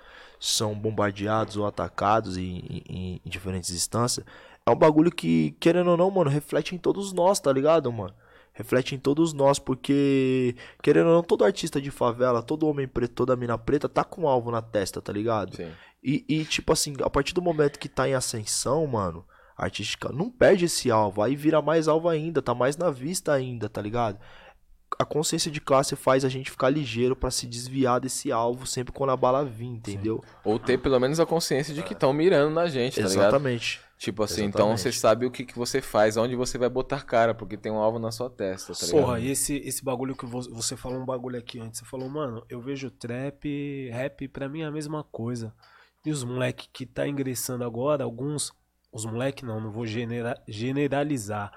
são 0.40 0.74
bombardeados 0.78 1.56
ou 1.56 1.66
atacados 1.66 2.36
em, 2.38 2.58
em- 2.88 3.22
em 3.24 3.30
diferentes 3.30 3.70
instâncias, 3.70 4.26
é 4.66 4.70
um 4.70 4.76
bagulho 4.76 5.12
que, 5.12 5.52
querendo 5.60 5.90
ou 5.92 5.96
não, 5.98 6.10
mano, 6.10 6.30
reflete 6.30 6.74
em 6.74 6.78
todos 6.78 7.12
nós, 7.12 7.40
tá 7.40 7.52
ligado, 7.52 7.92
mano? 7.92 8.14
Reflete 8.56 8.94
em 8.94 8.98
todos 8.98 9.34
nós, 9.34 9.58
porque, 9.58 10.56
querendo 10.82 11.08
ou 11.08 11.16
não, 11.16 11.22
todo 11.22 11.44
artista 11.44 11.80
de 11.80 11.90
favela, 11.90 12.42
todo 12.42 12.66
homem 12.66 12.88
preto, 12.88 13.12
toda 13.12 13.36
mina 13.36 13.58
preta, 13.58 13.86
tá 13.86 14.02
com 14.02 14.22
um 14.22 14.28
alvo 14.28 14.50
na 14.50 14.62
testa, 14.62 15.00
tá 15.00 15.12
ligado? 15.12 15.54
Sim. 15.54 15.70
E, 16.02 16.24
e, 16.26 16.44
tipo 16.44 16.72
assim, 16.72 16.94
a 17.02 17.10
partir 17.10 17.34
do 17.34 17.42
momento 17.42 17.78
que 17.78 17.88
tá 17.88 18.08
em 18.08 18.14
ascensão, 18.14 18.86
mano, 18.86 19.26
artística, 19.56 20.10
não 20.10 20.30
perde 20.30 20.64
esse 20.64 20.90
alvo, 20.90 21.22
aí 21.22 21.36
vira 21.36 21.60
mais 21.60 21.86
alvo 21.86 22.08
ainda, 22.08 22.40
tá 22.40 22.54
mais 22.54 22.78
na 22.78 22.90
vista 22.90 23.32
ainda, 23.32 23.68
tá 23.68 23.82
ligado? 23.82 24.18
A 24.98 25.04
consciência 25.04 25.50
de 25.50 25.60
classe 25.60 25.94
faz 25.94 26.24
a 26.24 26.28
gente 26.28 26.50
ficar 26.50 26.70
ligeiro 26.70 27.14
pra 27.14 27.30
se 27.30 27.46
desviar 27.46 28.00
desse 28.00 28.32
alvo 28.32 28.66
sempre 28.66 28.92
quando 28.92 29.10
a 29.10 29.16
bala 29.16 29.44
vir, 29.44 29.66
entendeu? 29.66 30.24
Ou 30.42 30.58
ter 30.58 30.78
pelo 30.78 30.98
menos 30.98 31.20
a 31.20 31.26
consciência 31.26 31.74
de 31.74 31.82
que 31.82 31.92
estão 31.92 32.12
mirando 32.14 32.54
na 32.54 32.66
gente, 32.68 32.94
tá 32.94 33.06
ligado? 33.06 33.22
Exatamente. 33.24 33.80
Tipo 33.98 34.22
assim, 34.24 34.44
então 34.44 34.66
Exatamente. 34.72 34.80
você 34.80 34.92
sabe 34.92 35.24
o 35.26 35.30
que, 35.30 35.44
que 35.46 35.56
você 35.56 35.80
faz, 35.80 36.18
onde 36.18 36.36
você 36.36 36.58
vai 36.58 36.68
botar 36.68 37.02
cara, 37.02 37.34
porque 37.34 37.56
tem 37.56 37.72
um 37.72 37.78
alvo 37.78 37.98
na 37.98 38.10
sua 38.12 38.28
testa, 38.28 38.74
tá 38.74 38.84
ligado? 38.86 39.00
Porra, 39.00 39.20
e 39.20 39.30
esse, 39.30 39.56
esse 39.56 39.82
bagulho 39.82 40.14
que 40.14 40.26
vo- 40.26 40.50
você 40.54 40.76
falou 40.76 41.00
um 41.00 41.06
bagulho 41.06 41.38
aqui 41.38 41.58
antes. 41.58 41.80
Você 41.80 41.86
falou, 41.86 42.06
mano, 42.10 42.44
eu 42.50 42.60
vejo 42.60 42.90
trap, 42.90 43.88
rap, 43.90 44.28
pra 44.28 44.48
mim 44.50 44.60
é 44.60 44.66
a 44.66 44.70
mesma 44.70 45.02
coisa. 45.02 45.54
E 46.04 46.10
os 46.10 46.22
moleque 46.24 46.68
que 46.72 46.84
tá 46.84 47.08
ingressando 47.08 47.64
agora, 47.64 48.04
alguns. 48.04 48.52
Os 48.92 49.06
moleque 49.06 49.44
não, 49.46 49.60
não 49.60 49.72
vou 49.72 49.86
genera- 49.86 50.40
generalizar. 50.46 51.50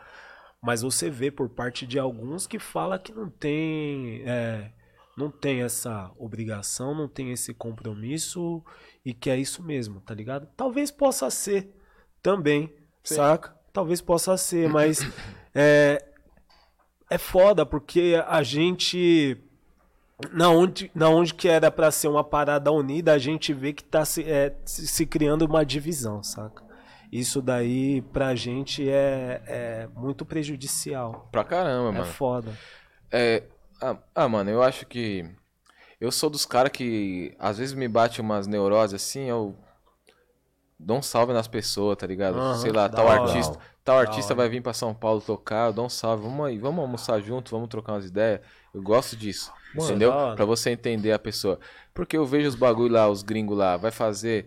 Mas 0.61 0.81
você 0.81 1.09
vê 1.09 1.29
por 1.31 1.49
parte 1.49 1.85
de 1.85 1.99
alguns 1.99 2.47
que 2.47 2.57
fala 2.57 2.97
que 2.97 3.11
não 3.13 3.29
tem. 3.29 4.21
é, 4.25 4.71
não 5.17 5.29
tem 5.29 5.61
essa 5.61 6.09
obrigação, 6.17 6.95
não 6.95 7.07
tem 7.09 7.31
esse 7.33 7.53
compromisso 7.53 8.63
e 9.03 9.13
que 9.13 9.29
é 9.29 9.37
isso 9.37 9.61
mesmo, 9.61 9.99
tá 9.99 10.13
ligado? 10.13 10.47
Talvez 10.55 10.89
possa 10.91 11.29
ser 11.29 11.73
também, 12.21 12.73
Sim. 13.03 13.15
saca? 13.15 13.53
Talvez 13.71 14.01
possa 14.01 14.35
ser, 14.37 14.67
mas 14.71 15.05
é, 15.53 16.03
é 17.09 17.17
foda 17.17 17.65
porque 17.65 18.21
a 18.27 18.41
gente 18.43 19.37
na 20.33 20.49
onde, 20.49 20.91
na 20.93 21.09
onde 21.09 21.33
que 21.33 21.47
era 21.47 21.71
pra 21.71 21.91
ser 21.91 22.09
uma 22.09 22.23
parada 22.23 22.71
unida, 22.71 23.13
a 23.13 23.17
gente 23.17 23.53
vê 23.53 23.71
que 23.71 23.83
tá 23.83 24.03
se, 24.03 24.23
é, 24.29 24.53
se 24.65 25.05
criando 25.05 25.43
uma 25.43 25.65
divisão, 25.65 26.21
saca? 26.21 26.63
Isso 27.11 27.41
daí 27.41 28.01
pra 28.01 28.35
gente 28.35 28.87
é, 28.87 29.41
é 29.47 29.87
muito 29.95 30.25
prejudicial. 30.25 31.27
Pra 31.31 31.43
caramba, 31.43 31.89
É 31.89 32.01
mano. 32.01 32.05
foda. 32.05 32.51
É, 33.11 33.43
ah, 33.81 33.97
ah, 34.13 34.27
mano, 34.27 34.49
eu 34.49 34.61
acho 34.61 34.85
que. 34.85 35.25
Eu 35.99 36.11
sou 36.11 36.29
dos 36.29 36.45
caras 36.45 36.71
que 36.71 37.35
às 37.39 37.57
vezes 37.57 37.73
me 37.73 37.87
bate 37.87 38.21
umas 38.21 38.45
neuroses 38.45 38.93
assim, 38.93 39.23
eu 39.25 39.55
dou 40.79 40.97
um 40.97 41.01
salve 41.01 41.33
nas 41.33 41.47
pessoas, 41.47 41.97
tá 41.97 42.07
ligado? 42.07 42.37
Aham, 42.37 42.57
Sei 42.57 42.71
lá, 42.71 42.87
tal 42.87 43.05
hora. 43.05 43.21
artista, 43.23 43.57
tal 43.83 43.95
Da 43.97 44.01
artista 44.01 44.33
hora. 44.33 44.43
vai 44.43 44.49
vir 44.49 44.61
pra 44.61 44.73
São 44.73 44.93
Paulo 44.93 45.21
tocar, 45.21 45.67
eu 45.67 45.73
dou 45.73 45.85
um 45.85 45.89
salve, 45.89 46.23
vamos 46.23 46.45
aí, 46.45 46.57
vamos 46.57 46.79
almoçar 46.81 47.19
junto, 47.21 47.51
vamos 47.51 47.67
trocar 47.69 47.93
umas 47.93 48.05
ideias. 48.05 48.41
Eu 48.73 48.81
gosto 48.81 49.15
disso, 49.17 49.51
Mano, 49.75 49.89
entendeu? 49.89 50.11
hora. 50.11 50.35
Pra 50.35 50.45
você 50.45 50.69
entender 50.71 51.11
a 51.11 51.19
pessoa. 51.19 51.59
Porque 51.93 52.15
eu 52.15 52.25
vejo 52.25 52.47
os 52.47 52.55
bagulho 52.55 52.93
lá, 52.93 53.09
os 53.09 53.21
gringos 53.23 53.57
lá, 53.57 53.75
vai 53.77 53.91
fazer 53.91 54.45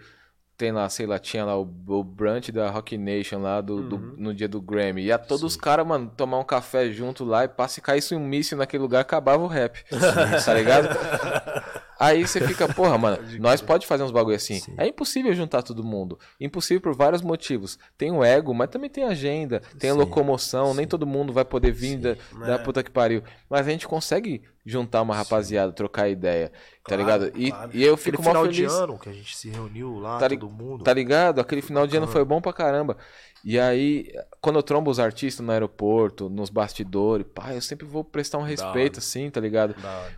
tem 0.54 0.70
lá, 0.70 0.88
sei 0.88 1.06
lá, 1.06 1.18
tinha 1.18 1.44
lá 1.44 1.58
o, 1.58 1.62
o 1.88 2.04
brunch 2.04 2.52
da 2.52 2.70
Rock 2.70 2.96
Nation 2.96 3.40
lá 3.40 3.60
do, 3.60 3.82
do- 3.82 3.96
Uhum. 3.96 4.14
no 4.16 4.34
dia 4.34 4.46
do 4.46 4.60
Grammy. 4.60 5.02
Ia 5.02 5.18
todos 5.18 5.42
os 5.42 5.56
caras, 5.56 5.84
mano, 5.84 6.12
tomar 6.16 6.38
um 6.38 6.44
café 6.44 6.88
junto 6.92 7.24
lá 7.24 7.42
e 7.42 7.48
passa 7.48 7.80
e 7.80 7.82
caísse 7.82 8.14
um 8.14 8.20
míssil 8.20 8.56
naquele 8.58 8.80
lugar, 8.82 9.00
acabava 9.00 9.42
o 9.42 9.48
rap. 9.48 9.82
tá 10.44 10.54
ligado? 10.54 10.88
Aí 12.02 12.26
você 12.26 12.40
fica, 12.46 12.66
porra, 12.72 12.98
mano, 12.98 13.18
nós 13.38 13.60
pode 13.60 13.86
fazer 13.86 14.02
uns 14.02 14.10
bagulho 14.10 14.34
assim. 14.36 14.58
Sim. 14.58 14.74
É 14.76 14.86
impossível 14.86 15.32
juntar 15.34 15.62
todo 15.62 15.84
mundo. 15.84 16.18
Impossível 16.40 16.80
por 16.80 16.94
vários 16.94 17.22
motivos. 17.22 17.78
Tem 17.96 18.10
o 18.10 18.24
ego, 18.24 18.52
mas 18.52 18.68
também 18.70 18.90
tem 18.90 19.04
agenda, 19.04 19.60
tem 19.78 19.90
a 19.90 19.92
Sim, 19.92 19.98
locomoção, 20.00 20.74
nem 20.74 20.86
todo 20.86 21.06
mundo 21.06 21.32
vai 21.32 21.44
poder 21.44 21.70
vir 21.70 21.98
da, 21.98 22.16
da 22.46 22.54
É. 22.54 22.58
puta 22.58 22.82
que 22.82 22.90
pariu. 22.90 23.22
Mas 23.48 23.66
a 23.66 23.70
gente 23.70 23.86
consegue 23.86 24.42
juntar 24.64 25.02
uma 25.02 25.14
rapaziada, 25.14 25.72
trocar 25.72 26.08
ideia, 26.08 26.48
tá 26.48 26.96
Claro, 26.96 27.02
ligado? 27.02 27.32
E, 27.36 27.50
claro. 27.50 27.70
e 27.74 27.84
eu 27.84 27.94
Aquele 27.94 28.16
fico 28.16 28.22
mal 28.22 28.32
final 28.32 28.44
feliz. 28.44 28.56
de 28.56 28.64
ano 28.82 28.98
que 28.98 29.08
a 29.08 29.12
gente 29.12 29.36
se 29.36 29.48
reuniu 29.50 29.98
lá, 29.98 30.18
Tá 30.18 30.28
li- 30.28 30.38
todo 30.38 30.50
mundo. 30.52 30.84
Tá 30.84 30.92
ligado? 30.94 31.40
Aquele 31.40 31.62
final 31.62 31.86
de 31.86 31.96
ano 31.96 32.06
foi 32.06 32.24
bom 32.24 32.40
pra 32.40 32.52
caramba. 32.52 32.96
E 33.44 33.58
aí, 33.58 34.12
quando 34.40 34.56
eu 34.56 34.62
trombo 34.62 34.90
os 34.90 35.00
artistas 35.00 35.44
no 35.44 35.50
aeroporto, 35.52 36.28
nos 36.28 36.48
bastidores, 36.50 37.26
pá, 37.34 37.52
eu 37.54 37.60
sempre 37.60 37.84
vou 37.86 38.04
prestar 38.04 38.38
um 38.38 38.42
respeito, 38.42 38.98
assim, 38.98 39.28
tá 39.30 39.40
ligado? 39.40 39.74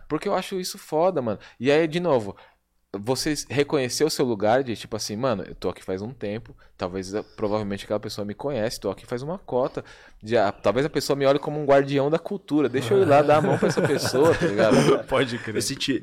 Porque 0.07 0.27
eu 0.27 0.35
acho 0.35 0.59
isso 0.59 0.77
foda, 0.77 1.21
mano. 1.21 1.39
E 1.59 1.71
aí, 1.71 1.87
de 1.87 1.99
novo, 1.99 2.35
você 2.99 3.33
reconhecer 3.49 4.03
o 4.03 4.09
seu 4.09 4.25
lugar 4.25 4.63
de, 4.63 4.75
tipo 4.75 4.95
assim, 4.95 5.15
mano, 5.15 5.43
eu 5.43 5.55
tô 5.55 5.69
aqui 5.69 5.83
faz 5.83 6.01
um 6.01 6.11
tempo, 6.11 6.55
talvez, 6.77 7.13
eh, 7.13 7.23
provavelmente 7.35 7.85
aquela 7.85 7.99
pessoa 7.99 8.25
me 8.25 8.33
conhece, 8.33 8.79
tô 8.79 8.89
aqui 8.89 9.05
faz 9.05 9.21
uma 9.21 9.37
cota. 9.37 9.83
Já, 10.23 10.51
talvez 10.51 10.85
a 10.85 10.89
pessoa 10.89 11.15
me 11.15 11.25
olhe 11.25 11.39
como 11.39 11.59
um 11.59 11.65
guardião 11.65 12.09
da 12.09 12.17
cultura. 12.17 12.67
Deixa 12.67 12.93
eu 12.93 13.01
ir 13.01 13.05
lá 13.05 13.21
dar 13.21 13.37
a 13.37 13.41
mão 13.41 13.57
pra 13.57 13.67
essa 13.67 13.81
pessoa, 13.81 14.33
tá 14.33 14.45
ligado? 14.47 14.75
Pode 15.07 15.37
crer. 15.37 15.53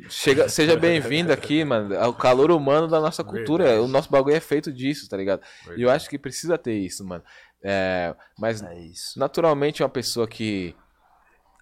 Chega, 0.08 0.48
seja 0.48 0.76
bem-vindo 0.76 1.32
aqui, 1.32 1.64
mano. 1.64 1.94
É 1.94 2.06
o 2.06 2.12
calor 2.12 2.50
humano 2.50 2.86
da 2.86 3.00
nossa 3.00 3.24
cultura. 3.24 3.64
Verdade. 3.64 3.84
O 3.84 3.88
nosso 3.88 4.10
bagulho 4.10 4.36
é 4.36 4.40
feito 4.40 4.72
disso, 4.72 5.08
tá 5.08 5.16
ligado? 5.16 5.42
E 5.76 5.82
eu 5.82 5.90
acho 5.90 6.08
que 6.08 6.18
precisa 6.18 6.56
ter 6.56 6.74
isso, 6.74 7.04
mano. 7.04 7.24
É, 7.62 8.14
mas 8.38 8.62
é 8.62 8.78
isso. 8.80 9.18
naturalmente 9.18 9.82
uma 9.82 9.88
pessoa 9.88 10.26
que 10.26 10.74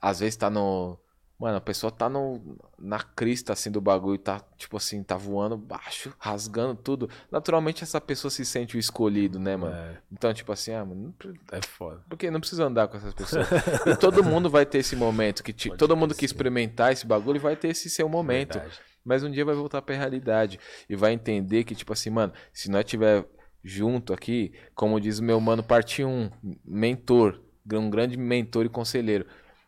às 0.01 0.21
vezes 0.21 0.37
tá 0.37 0.49
no. 0.49 0.99
Mano, 1.41 1.57
a 1.57 1.61
pessoa 1.61 1.91
tá 1.91 2.07
no, 2.07 2.59
na 2.79 3.03
crista 3.03 3.55
assim 3.55 3.71
do 3.71 3.81
bagulho, 3.81 4.19
tá 4.19 4.43
tipo 4.59 4.77
assim, 4.77 5.03
tá 5.03 5.17
voando 5.17 5.57
baixo, 5.57 6.15
rasgando 6.19 6.75
tudo. 6.75 7.09
Naturalmente 7.33 7.83
essa 7.83 7.99
pessoa 7.99 8.31
se 8.31 8.45
sente 8.45 8.77
o 8.77 8.79
escolhido, 8.79 9.39
né, 9.39 9.57
mano? 9.57 9.75
É, 9.75 9.97
Então, 10.13 10.35
tipo 10.35 10.53
assim, 10.53 10.75
ah, 10.75 10.85
mano, 10.85 11.15
é 11.51 11.67
foda. 11.67 12.05
porque 12.11 12.31
não 12.31 12.41
precisa 12.41 12.65
andar 12.65 12.89
com 12.89 12.99
essas 12.99 13.15
pessoas. 13.15 13.49
e 13.87 13.97
todo 13.97 14.23
mundo 14.23 14.51
vai 14.51 14.67
ter 14.67 14.79
esse 14.79 14.95
momento, 14.95 15.43
que 15.43 15.55
Pode 15.55 15.79
todo 15.79 15.97
mundo 15.97 16.15
que 16.15 16.27
experimentar 16.27 16.93
esse 16.93 17.07
bagulho 17.07 17.41
vai 17.41 17.57
ter 17.57 17.69
esse 17.69 17.89
seu 17.89 18.07
momento. 18.07 18.59
Verdade. 18.59 18.79
Mas 19.03 19.25
um 19.25 19.31
dia 19.31 19.45
vai 19.47 19.55
voltar 19.55 19.81
pra 19.81 19.97
realidade. 19.97 20.61
E 20.91 20.95
vai 20.95 21.15
entender 21.15 21.65
que, 21.65 21.75
tipo 21.75 21.91
assim, 21.91 22.11
mano, 22.11 22.35
se 22.53 22.71
nós 22.71 22.85
tiver 22.85 23.25
junto 23.65 24.13
aqui, 24.13 24.53
como 24.75 25.01
diz 25.01 25.19
o 25.21 25.25
meu 25.25 25.41
mano, 25.41 25.63
parte 25.63 26.05
1, 26.05 26.31
mentor, 26.63 27.41
um 27.73 27.89
grande 27.89 28.19
mentor 28.19 28.67
e 28.67 28.69
conselheiro. 28.69 29.25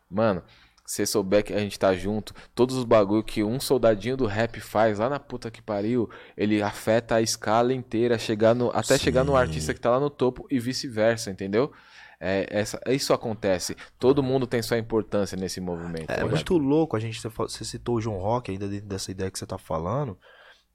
Mano, 0.07 0.43
se 0.85 1.05
souber 1.05 1.43
que 1.43 1.53
a 1.53 1.59
gente 1.59 1.79
tá 1.79 1.93
junto, 1.93 2.33
todos 2.53 2.75
os 2.75 2.83
bagulho 2.83 3.23
que 3.23 3.43
um 3.43 3.59
soldadinho 3.59 4.17
do 4.17 4.25
rap 4.25 4.59
faz 4.59 4.99
lá 4.99 5.09
na 5.09 5.19
puta 5.19 5.49
que 5.49 5.61
pariu, 5.61 6.09
ele 6.35 6.61
afeta 6.61 7.15
a 7.15 7.21
escala 7.21 7.73
inteira, 7.73 8.17
chegar 8.19 8.53
no, 8.53 8.69
até 8.73 8.97
chegar 8.97 9.23
no 9.23 9.31
Sim. 9.33 9.37
artista 9.37 9.73
que 9.73 9.79
tá 9.79 9.89
lá 9.91 9.99
no 9.99 10.09
topo 10.09 10.45
e 10.51 10.59
vice-versa, 10.59 11.31
entendeu? 11.31 11.71
É, 12.19 12.47
essa, 12.49 12.79
isso 12.87 13.13
acontece. 13.13 13.75
Todo 13.99 14.23
mundo 14.23 14.47
tem 14.47 14.61
sua 14.61 14.77
importância 14.77 15.37
nesse 15.37 15.59
movimento. 15.61 16.13
tá 16.13 16.13
É 16.13 16.23
ligado? 16.23 16.47
muito 16.47 16.57
louco, 16.57 16.95
a 16.95 16.99
gente, 16.99 17.19
você 17.19 17.29
fa- 17.29 17.43
você 17.47 17.65
citou 17.65 17.95
o 17.95 18.01
João 18.01 18.17
Rock 18.19 18.51
ainda 18.51 18.67
dentro 18.67 18.87
dessa 18.87 19.11
ideia 19.11 19.29
que 19.31 19.37
você 19.39 19.45
tá 19.45 19.57
falando. 19.57 20.17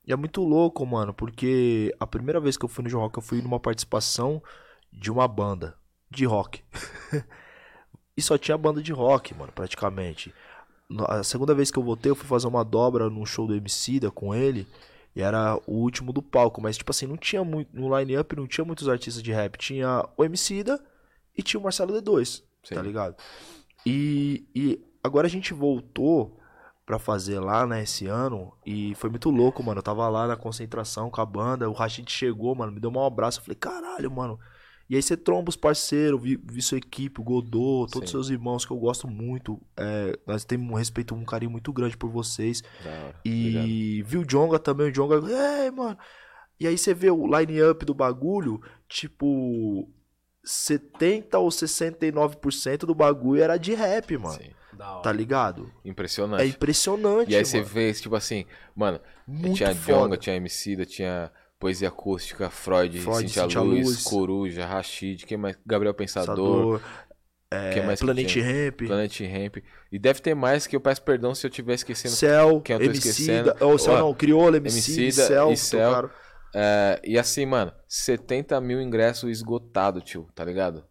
E 0.07 0.13
é 0.13 0.17
muito 0.17 0.43
louco, 0.43 0.85
mano, 0.87 1.13
porque 1.15 1.95
a 2.01 2.07
primeira 2.07 2.41
vez 2.41 2.57
que 2.57 2.65
eu 2.65 2.69
fui 2.69 2.83
no 2.85 2.91
João 2.91 3.05
Rock, 3.05 3.19
eu 3.19 3.23
fui 3.23 3.43
numa 3.43 3.61
participação 3.61 4.43
de 4.93 5.11
uma 5.11 5.29
banda 5.29 5.77
de 6.11 6.25
rock. 6.25 6.63
e 8.19 8.23
só 8.23 8.37
tinha 8.37 8.59
banda 8.59 8.83
de 8.83 8.93
rock, 8.93 9.33
mano, 9.33 9.53
praticamente. 9.53 10.35
A 11.07 11.23
segunda 11.23 11.55
vez 11.55 11.71
que 11.71 11.79
eu 11.79 11.85
voltei, 11.85 12.11
eu 12.11 12.17
fui 12.17 12.27
fazer 12.27 12.49
uma 12.49 12.65
dobra 12.65 13.09
num 13.09 13.25
show 13.25 13.47
do 13.47 13.55
Emicida 13.55 14.11
com 14.11 14.35
ele. 14.35 14.67
E 15.15 15.23
era 15.23 15.55
o 15.69 15.75
último 15.75 16.13
do 16.13 16.21
palco, 16.21 16.61
mas 16.61 16.77
tipo 16.77 16.91
assim, 16.91 17.07
não 17.07 17.17
tinha 17.17 17.45
muito. 17.45 17.71
No 17.73 17.97
line-up 17.97 18.35
não 18.35 18.49
tinha 18.49 18.65
muitos 18.65 18.89
artistas 18.89 19.23
de 19.23 19.31
rap. 19.31 19.57
Tinha 19.57 20.05
o 20.17 20.25
Emicida 20.25 20.85
e 21.37 21.45
tinha 21.45 21.61
o 21.61 21.63
Marcelo 21.63 21.95
D2, 21.95 22.43
Sim. 22.65 22.75
tá 22.75 22.83
ligado? 22.83 23.15
E, 23.87 24.45
e 24.53 24.85
agora 25.03 25.29
a 25.29 25.31
gente 25.31 25.55
voltou 25.55 26.37
pra 26.85 26.99
fazer 26.99 27.39
lá, 27.39 27.69
né, 27.69 27.85
esse 27.85 28.09
ano. 28.09 28.53
E 28.67 28.97
foi 28.97 29.11
muito 29.11 29.31
louco, 29.31 29.63
mano. 29.63 29.79
Eu 29.79 29.85
tava 29.85 30.09
lá 30.09 30.27
na 30.27 30.37
concentração 30.37 31.09
com 31.09 31.21
a 31.21 31.27
banda. 31.27 31.71
O 31.71 31.73
Rashid 31.73 32.11
chegou, 32.11 32.53
mano, 32.57 32.73
me 32.73 32.81
deu 32.81 32.91
um 32.91 33.05
abraço. 33.05 33.39
Eu 33.39 33.45
falei, 33.45 33.57
caralho, 33.57 34.11
mano. 34.11 34.41
E 34.89 34.97
aí 34.97 35.03
você 35.03 35.17
tromba 35.17 35.51
os 35.51 35.57
parceiros, 35.57 36.23
vi, 36.23 36.41
vi 36.43 36.63
sua 36.63 36.79
equipe, 36.79 37.21
o 37.21 37.25
Godô, 37.25 37.87
todos 37.93 38.09
Sim. 38.09 38.13
seus 38.17 38.31
irmãos 38.31 38.65
que 38.65 38.71
eu 38.73 38.79
gosto 38.79 39.07
muito. 39.07 39.61
É, 39.77 40.19
nós 40.27 40.45
temos 40.45 40.71
um 40.71 40.75
respeito, 40.75 41.15
um 41.15 41.25
carinho 41.25 41.51
muito 41.51 41.71
grande 41.73 41.97
por 41.97 42.11
vocês. 42.11 42.63
Hora. 42.81 43.15
Obrigado. 43.25 43.67
E 43.67 44.03
viu 44.07 44.21
o 44.23 44.25
Jonga 44.25 44.59
também, 44.59 44.89
o 44.89 44.93
Jonga, 44.93 45.21
ei, 45.63 45.71
mano. 45.71 45.99
E 46.59 46.67
aí 46.67 46.77
você 46.79 46.95
vê 46.95 47.11
o 47.11 47.27
line-up 47.27 47.85
do 47.85 47.93
bagulho, 47.93 48.61
tipo, 48.89 49.89
70 50.43 51.39
ou 51.39 51.51
69% 51.51 52.79
do 52.87 52.95
bagulho 52.95 53.43
era 53.43 53.57
de 53.59 53.75
rap, 53.75 54.17
mano. 54.17 54.35
Sim. 54.41 54.51
Tá 55.03 55.11
ligado? 55.13 55.73
Impressionante. 55.85 56.43
É 56.43 56.47
impressionante, 56.47 57.33
E 57.33 57.37
aí 57.37 57.45
você 57.45 57.59
mano. 57.59 57.69
vê, 57.69 57.93
tipo 57.93 58.15
assim, 58.15 58.45
mano, 58.77 59.01
Muito 59.27 59.57
tinha 59.57 59.75
foda. 59.75 59.99
Jonga, 59.99 60.17
tinha 60.17 60.37
Emicida, 60.37 60.87
tinha 60.87 61.33
Poesia 61.59 61.89
Acústica, 61.89 62.51
Freud, 62.51 62.99
Freud, 62.99 63.29
Cintia, 63.29 63.43
Cintia 63.43 63.61
Luz, 63.63 63.87
Luz. 63.87 64.03
Coruja, 64.03 64.67
Rashid, 64.67 65.27
quem 65.27 65.37
mais? 65.37 65.57
Gabriel 65.67 65.95
Pensador, 65.95 66.81
Pensador, 66.81 66.83
é, 67.51 67.71
quem 67.71 67.83
mais 67.83 68.03
que 68.03 68.07
Planet 68.07 68.27
tinha? 68.27 68.45
Ramp, 68.45 68.83
Planet 68.87 69.21
Ramp. 69.21 69.57
E 69.91 69.99
deve 69.99 70.21
ter 70.21 70.35
mais 70.35 70.67
que 70.67 70.77
eu 70.77 70.81
peço 70.81 71.03
perdão 71.03 71.35
se 71.35 71.47
eu 71.47 71.51
estiver 71.51 71.75
esquecendo. 71.75 72.15
Cell, 72.15 72.61
quem 72.61 72.75
eu 72.75 72.81
tô 72.81 72.91
Emicida, 72.91 73.11
esquecendo? 73.11 73.57
ou 73.61 73.79
Cell 73.79 73.97
não, 73.99 74.15
Crioula, 74.15 74.57
Emicida, 74.59 75.03
Emicida 75.03 75.27
Cell, 75.27 75.53
e 75.53 75.57
Cell. 75.57 76.11
É, 76.55 77.01
e 77.05 77.19
assim, 77.19 77.47
mano, 77.47 77.73
70 77.87 78.61
mil 78.61 78.81
ingressos 78.81 79.31
esgotados, 79.31 80.03
tio, 80.05 80.29
tá 80.35 80.45
ligado? 80.45 80.87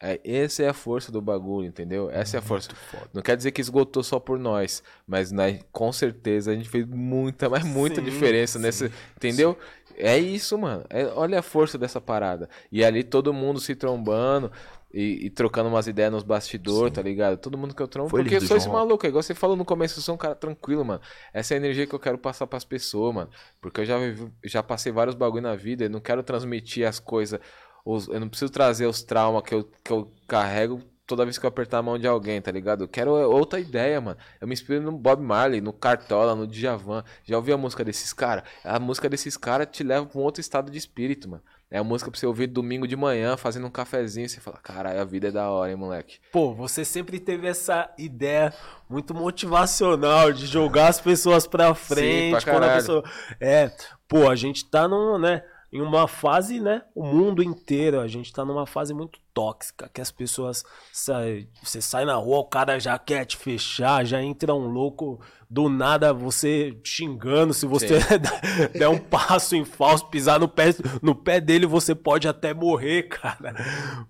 É, 0.00 0.20
essa 0.24 0.62
é 0.62 0.68
a 0.68 0.72
força 0.74 1.10
do 1.10 1.20
bagulho, 1.20 1.66
entendeu? 1.66 2.08
Essa 2.10 2.36
é 2.36 2.38
a 2.38 2.42
força. 2.42 2.70
Não 3.12 3.20
quer 3.20 3.36
dizer 3.36 3.50
que 3.50 3.60
esgotou 3.60 4.02
só 4.02 4.20
por 4.20 4.38
nós, 4.38 4.82
mas 5.06 5.32
né, 5.32 5.60
com 5.72 5.92
certeza 5.92 6.52
a 6.52 6.54
gente 6.54 6.68
fez 6.68 6.86
muita, 6.86 7.48
mas 7.50 7.64
muita 7.64 8.00
Sim, 8.00 8.04
diferença 8.04 8.58
sim, 8.58 8.64
nessa, 8.64 8.92
entendeu? 9.16 9.58
É 9.98 10.16
isso, 10.18 10.56
mano. 10.56 10.84
É- 10.88 11.06
olha 11.06 11.40
a 11.40 11.42
força 11.42 11.76
dessa 11.76 12.00
parada. 12.00 12.48
E 12.70 12.84
ali 12.84 13.02
todo 13.02 13.32
mundo 13.32 13.58
se 13.60 13.74
trombando 13.74 14.50
e, 14.94 15.26
e 15.26 15.30
trocando 15.30 15.68
umas 15.68 15.86
ideias 15.86 16.12
nos 16.12 16.22
bastidores, 16.22 16.92
tá 16.94 17.02
ligado? 17.02 17.36
Todo 17.38 17.58
mundo 17.58 17.74
que 17.74 17.82
eu 17.82 17.88
trombo. 17.88 18.08
Foi 18.08 18.22
Porque 18.22 18.36
eu 18.36 18.40
sou 18.40 18.56
esse 18.56 18.68
maluco, 18.68 19.04
é 19.04 19.08
igual 19.08 19.22
você 19.22 19.34
falou 19.34 19.56
no 19.56 19.64
começo, 19.64 19.98
eu 19.98 20.02
sou 20.02 20.14
um 20.14 20.18
cara 20.18 20.34
tranquilo, 20.34 20.84
mano. 20.84 21.00
Essa 21.32 21.54
é 21.54 21.56
a 21.56 21.58
energia 21.58 21.86
que 21.86 21.94
eu 21.94 21.98
quero 21.98 22.16
passar 22.18 22.46
pras 22.46 22.64
pessoas, 22.64 23.14
mano. 23.14 23.30
Porque 23.60 23.80
eu 23.80 23.84
já, 23.84 23.96
já 24.44 24.62
passei 24.62 24.92
vários 24.92 25.14
bagulho 25.16 25.42
na 25.42 25.56
vida 25.56 25.84
e 25.84 25.88
não 25.88 26.00
quero 26.00 26.22
transmitir 26.22 26.86
as 26.86 26.98
coisas. 27.00 27.40
os- 27.84 28.06
eu 28.08 28.20
não 28.20 28.28
preciso 28.28 28.52
trazer 28.52 28.86
os 28.86 29.02
traumas 29.02 29.42
que 29.42 29.54
eu, 29.54 29.64
que 29.82 29.90
eu 29.92 30.12
carrego 30.26 30.80
toda 31.08 31.24
vez 31.24 31.38
que 31.38 31.46
eu 31.46 31.48
apertar 31.48 31.78
a 31.78 31.82
mão 31.82 31.98
de 31.98 32.06
alguém, 32.06 32.40
tá 32.40 32.52
ligado? 32.52 32.84
Eu 32.84 32.88
quero 32.88 33.10
outra 33.12 33.58
ideia, 33.58 33.98
mano. 33.98 34.18
Eu 34.40 34.46
me 34.46 34.52
inspiro 34.52 34.82
no 34.82 34.92
Bob 34.92 35.22
Marley, 35.22 35.60
no 35.60 35.72
Cartola, 35.72 36.36
no 36.36 36.46
Djavan. 36.46 37.02
Já 37.24 37.36
ouviu 37.36 37.54
a 37.54 37.58
música 37.58 37.82
desses 37.82 38.12
caras? 38.12 38.44
A 38.62 38.78
música 38.78 39.08
desses 39.08 39.36
caras 39.36 39.66
te 39.72 39.82
leva 39.82 40.04
pra 40.04 40.20
um 40.20 40.22
outro 40.22 40.40
estado 40.40 40.70
de 40.70 40.76
espírito, 40.76 41.28
mano. 41.28 41.42
É 41.70 41.78
a 41.78 41.84
música 41.84 42.10
pra 42.10 42.18
você 42.18 42.26
ouvir 42.26 42.46
domingo 42.46 42.86
de 42.86 42.96
manhã, 42.96 43.36
fazendo 43.36 43.66
um 43.66 43.70
cafezinho, 43.70 44.26
e 44.26 44.28
você 44.28 44.40
fala, 44.40 44.58
caralho, 44.58 45.00
a 45.00 45.04
vida 45.04 45.28
é 45.28 45.30
da 45.30 45.50
hora, 45.50 45.70
hein, 45.70 45.76
moleque. 45.76 46.18
Pô, 46.32 46.54
você 46.54 46.82
sempre 46.84 47.18
teve 47.18 47.46
essa 47.46 47.90
ideia 47.98 48.54
muito 48.88 49.14
motivacional 49.14 50.32
de 50.32 50.46
jogar 50.46 50.88
as 50.88 51.00
pessoas 51.00 51.46
pra 51.46 51.74
frente. 51.74 52.42
pra 52.42 52.52
quando 52.52 52.64
a 52.64 52.74
pessoa... 52.74 53.04
É, 53.38 53.70
pô, 54.06 54.30
a 54.30 54.36
gente 54.36 54.64
tá 54.64 54.88
num, 54.88 55.18
né, 55.18 55.42
em 55.72 55.80
uma 55.82 56.08
fase, 56.08 56.58
né? 56.60 56.82
O 56.94 57.04
mundo 57.04 57.42
inteiro, 57.42 58.00
a 58.00 58.06
gente 58.08 58.32
tá 58.32 58.44
numa 58.44 58.66
fase 58.66 58.94
muito 58.94 59.18
tóxica, 59.34 59.90
que 59.92 60.00
as 60.00 60.10
pessoas 60.10 60.64
saem. 60.92 61.48
Você 61.62 61.82
sai 61.82 62.04
na 62.04 62.14
rua, 62.16 62.38
o 62.38 62.44
cara 62.44 62.78
já 62.78 62.98
quer 62.98 63.24
te 63.26 63.36
fechar, 63.36 64.04
já 64.04 64.22
entra 64.22 64.54
um 64.54 64.66
louco. 64.68 65.20
Do 65.50 65.68
nada 65.70 66.12
você 66.12 66.78
xingando, 66.84 67.54
se 67.54 67.64
você 67.66 67.98
der 68.78 68.88
um 68.88 68.98
passo 68.98 69.56
em 69.56 69.64
falso, 69.64 70.06
pisar 70.08 70.38
no 70.38 70.46
pé, 70.48 70.74
no 71.02 71.14
pé 71.14 71.40
dele, 71.40 71.64
você 71.66 71.94
pode 71.94 72.28
até 72.28 72.52
morrer, 72.52 73.04
cara. 73.08 73.54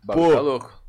Pô, 0.06 0.32
tá 0.32 0.40
louco. 0.40 0.82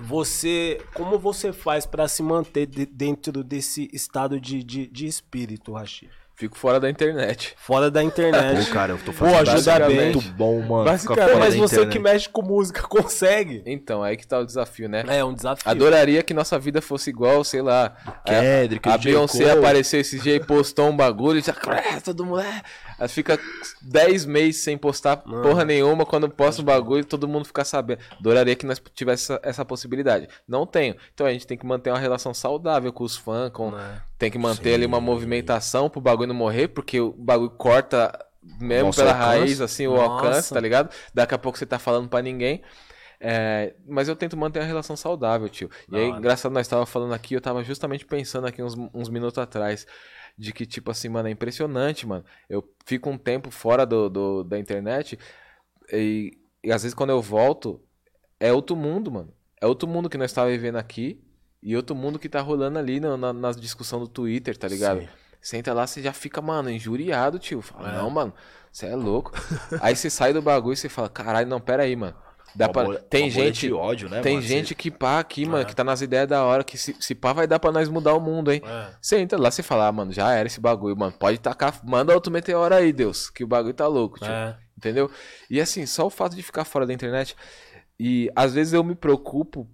você, 0.00 0.80
como 0.94 1.18
você 1.18 1.52
faz 1.52 1.84
pra 1.86 2.06
se 2.06 2.22
manter 2.22 2.66
de- 2.66 2.86
dentro 2.86 3.42
desse 3.42 3.88
estado 3.92 4.40
de, 4.40 4.62
de, 4.62 4.86
de 4.86 5.06
espírito, 5.06 5.72
Rashi? 5.72 6.08
Fico 6.38 6.56
fora 6.56 6.78
da 6.78 6.88
internet. 6.88 7.54
Fora 7.56 7.90
da 7.90 8.00
internet. 8.00 8.64
Pô, 8.68 8.72
cara, 8.72 8.92
eu 8.92 8.98
tô 8.98 9.12
Pô, 9.12 9.24
fazendo 9.26 9.50
ajuda 9.50 9.86
bem. 9.88 10.12
muito 10.12 10.20
bom, 10.30 10.60
mano. 10.62 10.84
Basicamente, 10.84 11.34
Mas 11.36 11.54
da 11.54 11.60
você 11.60 11.74
internet. 11.74 11.92
que 11.92 11.98
mexe 11.98 12.28
com 12.28 12.42
música 12.42 12.82
consegue. 12.86 13.60
Então, 13.66 14.04
aí 14.04 14.16
que 14.16 14.24
tá 14.24 14.38
o 14.38 14.46
desafio, 14.46 14.88
né? 14.88 15.02
É 15.08 15.24
um 15.24 15.34
desafio. 15.34 15.68
Adoraria 15.68 16.22
que 16.22 16.32
nossa 16.32 16.56
vida 16.56 16.80
fosse 16.80 17.10
igual, 17.10 17.42
sei 17.42 17.60
lá. 17.60 17.92
Kendrick, 18.24 18.88
a, 18.88 18.94
a. 18.94 18.98
Beyoncé 18.98 19.50
apareceu 19.50 20.00
esse 20.00 20.16
dia 20.20 20.36
e 20.36 20.40
postou 20.40 20.88
um 20.88 20.96
bagulho 20.96 21.40
e 21.40 21.42
já. 21.42 21.52
"Ah, 21.66 22.00
Todo 22.04 22.24
mundo. 22.24 22.38
é". 22.40 22.62
Ela 22.98 23.08
fica 23.08 23.38
10 23.80 24.26
meses 24.26 24.62
sem 24.62 24.76
postar 24.76 25.18
porra 25.18 25.64
nenhuma. 25.64 26.04
Quando 26.04 26.28
posta 26.28 26.62
um 26.62 26.64
bagulho, 26.64 27.04
todo 27.04 27.28
mundo 27.28 27.44
fica 27.44 27.64
sabendo. 27.64 28.00
Adoraria 28.18 28.56
que 28.56 28.66
nós 28.66 28.82
tivesse 28.94 29.32
essa, 29.32 29.40
essa 29.42 29.64
possibilidade. 29.64 30.28
Não 30.46 30.66
tenho. 30.66 30.96
Então 31.14 31.26
a 31.26 31.32
gente 31.32 31.46
tem 31.46 31.56
que 31.56 31.64
manter 31.64 31.90
uma 31.90 31.98
relação 31.98 32.34
saudável 32.34 32.92
com 32.92 33.04
os 33.04 33.16
fãs. 33.16 33.50
Com, 33.52 33.70
Né? 33.70 34.02
Tem 34.18 34.30
que 34.30 34.38
manter 34.38 34.74
ali 34.74 34.84
uma 34.84 35.00
movimentação 35.00 35.88
pro 35.88 36.00
bagulho 36.00 36.28
não 36.28 36.34
morrer, 36.34 36.68
porque 36.68 37.00
o 37.00 37.12
bagulho 37.12 37.50
corta 37.50 38.12
mesmo 38.60 38.86
Nosso 38.86 39.00
pela 39.00 39.12
raiz, 39.12 39.60
assim, 39.60 39.86
o 39.86 39.94
Nossa. 39.94 40.12
alcance, 40.12 40.54
tá 40.54 40.60
ligado? 40.60 40.90
Daqui 41.14 41.34
a 41.34 41.38
pouco 41.38 41.58
você 41.58 41.66
tá 41.66 41.78
falando 41.78 42.08
pra 42.08 42.22
ninguém. 42.22 42.62
É, 43.20 43.74
mas 43.86 44.08
eu 44.08 44.14
tento 44.14 44.36
manter 44.36 44.60
a 44.60 44.64
relação 44.64 44.96
saudável, 44.96 45.48
tio. 45.48 45.68
E 45.90 45.96
aí, 45.96 46.08
hora. 46.08 46.18
engraçado, 46.18 46.52
nós 46.52 46.68
tava 46.68 46.86
falando 46.86 47.12
aqui, 47.12 47.34
eu 47.34 47.40
tava 47.40 47.64
justamente 47.64 48.06
pensando 48.06 48.46
aqui 48.46 48.62
uns, 48.62 48.74
uns 48.94 49.08
minutos 49.08 49.38
atrás, 49.38 49.86
de 50.38 50.52
que, 50.52 50.64
tipo 50.64 50.90
assim, 50.90 51.08
mano, 51.08 51.28
é 51.28 51.32
impressionante, 51.32 52.06
mano. 52.06 52.24
Eu 52.48 52.62
fico 52.86 53.10
um 53.10 53.18
tempo 53.18 53.50
fora 53.50 53.84
do, 53.84 54.08
do- 54.08 54.44
da 54.44 54.58
internet 54.58 55.18
e, 55.92 56.38
e 56.62 56.72
às 56.72 56.82
vezes 56.82 56.94
quando 56.94 57.10
eu 57.10 57.20
volto, 57.20 57.80
é 58.38 58.52
outro 58.52 58.76
mundo, 58.76 59.10
mano. 59.10 59.32
É 59.60 59.66
outro 59.66 59.88
mundo 59.88 60.08
que 60.08 60.16
nós 60.18 60.32
tava 60.32 60.48
vivendo 60.50 60.76
aqui 60.76 61.20
e 61.62 61.74
outro 61.76 61.96
mundo 61.96 62.18
que 62.18 62.28
tá 62.28 62.40
rolando 62.40 62.78
ali 62.78 63.00
na, 63.00 63.16
na, 63.16 63.32
nas 63.32 63.60
discussão 63.60 63.98
do 63.98 64.06
Twitter, 64.08 64.56
tá 64.56 64.68
ligado? 64.68 65.00
Sim. 65.00 65.08
Senta 65.40 65.72
lá, 65.72 65.86
você 65.86 66.02
já 66.02 66.12
fica, 66.12 66.40
mano, 66.40 66.70
injuriado, 66.70 67.38
tio. 67.38 67.60
Fala, 67.62 67.90
É. 67.90 67.96
não, 67.98 68.10
mano, 68.10 68.32
você 68.70 68.86
é 68.86 68.94
louco. 68.96 69.32
aí 69.80 69.94
você 69.96 70.08
sai 70.10 70.32
do 70.32 70.42
bagulho 70.42 70.74
e 70.74 70.76
você 70.76 70.88
fala, 70.88 71.08
caralho, 71.08 71.48
não, 71.48 71.60
pera 71.60 71.82
aí, 71.84 71.96
mano. 71.96 72.16
Dá 72.54 72.66
Uma 72.66 72.72
pra... 72.72 72.84
bolha- 72.84 72.98
Tem 73.00 73.30
gente. 73.30 73.70
ódio, 73.72 74.08
né, 74.08 74.20
tem 74.20 74.36
mano? 74.36 74.46
gente 74.46 74.74
que 74.74 74.90
pá 74.90 75.18
aqui, 75.20 75.44
mano, 75.44 75.62
É. 75.62 75.64
que 75.64 75.76
tá 75.76 75.84
nas 75.84 76.00
ideias 76.00 76.26
da 76.26 76.42
hora, 76.44 76.64
que 76.64 76.76
se, 76.78 76.96
se 76.98 77.14
pá 77.14 77.32
vai 77.32 77.46
dar 77.46 77.58
pra 77.60 77.70
nós 77.70 77.88
mudar 77.88 78.14
o 78.14 78.20
mundo, 78.20 78.50
hein? 78.50 78.62
É. 78.64 78.90
Você 79.00 79.18
entra 79.18 79.38
lá, 79.38 79.50
você 79.50 79.62
fala, 79.62 79.86
ah, 79.86 79.92
mano, 79.92 80.12
já 80.12 80.32
era 80.32 80.46
esse 80.46 80.60
bagulho, 80.60 80.96
mano. 80.96 81.12
Pode 81.12 81.38
tacar, 81.38 81.78
manda 81.84 82.14
outro 82.14 82.32
meteoro 82.32 82.74
aí, 82.74 82.92
Deus, 82.92 83.28
que 83.30 83.44
o 83.44 83.46
bagulho 83.46 83.74
tá 83.74 83.86
louco, 83.86 84.18
tio. 84.18 84.28
É. 84.30 84.56
Entendeu? 84.76 85.10
E 85.50 85.60
assim, 85.60 85.84
só 85.86 86.06
o 86.06 86.10
fato 86.10 86.34
de 86.34 86.42
ficar 86.42 86.64
fora 86.64 86.86
da 86.86 86.92
internet. 86.94 87.36
E 88.00 88.30
às 88.34 88.54
vezes 88.54 88.72
eu 88.72 88.82
me 88.82 88.94
preocupo 88.94 89.68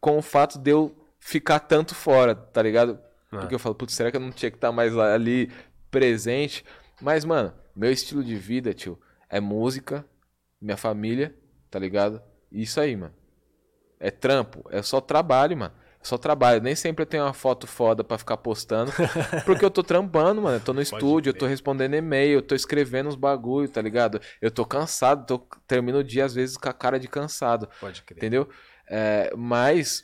com 0.00 0.18
o 0.18 0.22
fato 0.22 0.58
de 0.58 0.70
eu 0.70 0.94
ficar 1.18 1.58
tanto 1.60 1.94
fora, 1.94 2.34
tá 2.34 2.62
ligado? 2.62 2.98
É. 3.32 3.38
Porque 3.38 3.54
eu 3.54 3.58
falo, 3.58 3.74
putz, 3.74 3.94
será 3.94 4.10
que 4.10 4.16
eu 4.16 4.20
não 4.20 4.30
tinha 4.30 4.50
que 4.50 4.56
estar 4.56 4.70
mais 4.72 4.92
lá- 4.92 5.12
ali 5.14 5.50
presente? 5.90 6.64
Mas, 7.00 7.24
mano, 7.24 7.52
meu 7.74 7.90
estilo 7.90 8.22
de 8.22 8.36
vida, 8.36 8.72
tio, 8.74 8.98
é 9.28 9.40
música, 9.40 10.04
minha 10.60 10.76
família, 10.76 11.34
tá 11.70 11.78
ligado? 11.78 12.22
Isso 12.50 12.80
aí, 12.80 12.96
mano. 12.96 13.14
É 13.98 14.10
trampo, 14.10 14.64
é 14.70 14.82
só 14.82 15.00
trabalho, 15.00 15.56
mano. 15.56 15.74
É 16.02 16.04
só 16.04 16.16
trabalho. 16.16 16.62
Nem 16.62 16.74
sempre 16.74 17.02
eu 17.02 17.06
tenho 17.06 17.24
uma 17.24 17.34
foto 17.34 17.66
foda 17.66 18.02
pra 18.02 18.16
ficar 18.16 18.38
postando. 18.38 18.90
Porque 19.44 19.64
eu 19.64 19.70
tô 19.70 19.82
trampando, 19.82 20.40
mano. 20.40 20.56
Eu 20.56 20.60
tô 20.60 20.72
no 20.72 20.80
estúdio, 20.80 21.30
eu 21.30 21.34
tô 21.34 21.46
respondendo 21.46 21.94
e-mail, 21.94 22.38
eu 22.38 22.42
tô 22.42 22.54
escrevendo 22.54 23.08
uns 23.08 23.16
bagulho, 23.16 23.68
tá 23.68 23.82
ligado? 23.82 24.20
Eu 24.40 24.50
tô 24.50 24.64
cansado, 24.64 25.26
tô, 25.26 25.38
termino 25.66 25.98
o 25.98 26.04
dia 26.04 26.24
às 26.24 26.34
vezes 26.34 26.56
com 26.56 26.68
a 26.68 26.72
cara 26.72 26.98
de 26.98 27.06
cansado. 27.06 27.68
Pode 27.78 28.02
crer. 28.02 28.16
Entendeu? 28.16 28.48
É, 28.88 29.30
mas, 29.36 30.02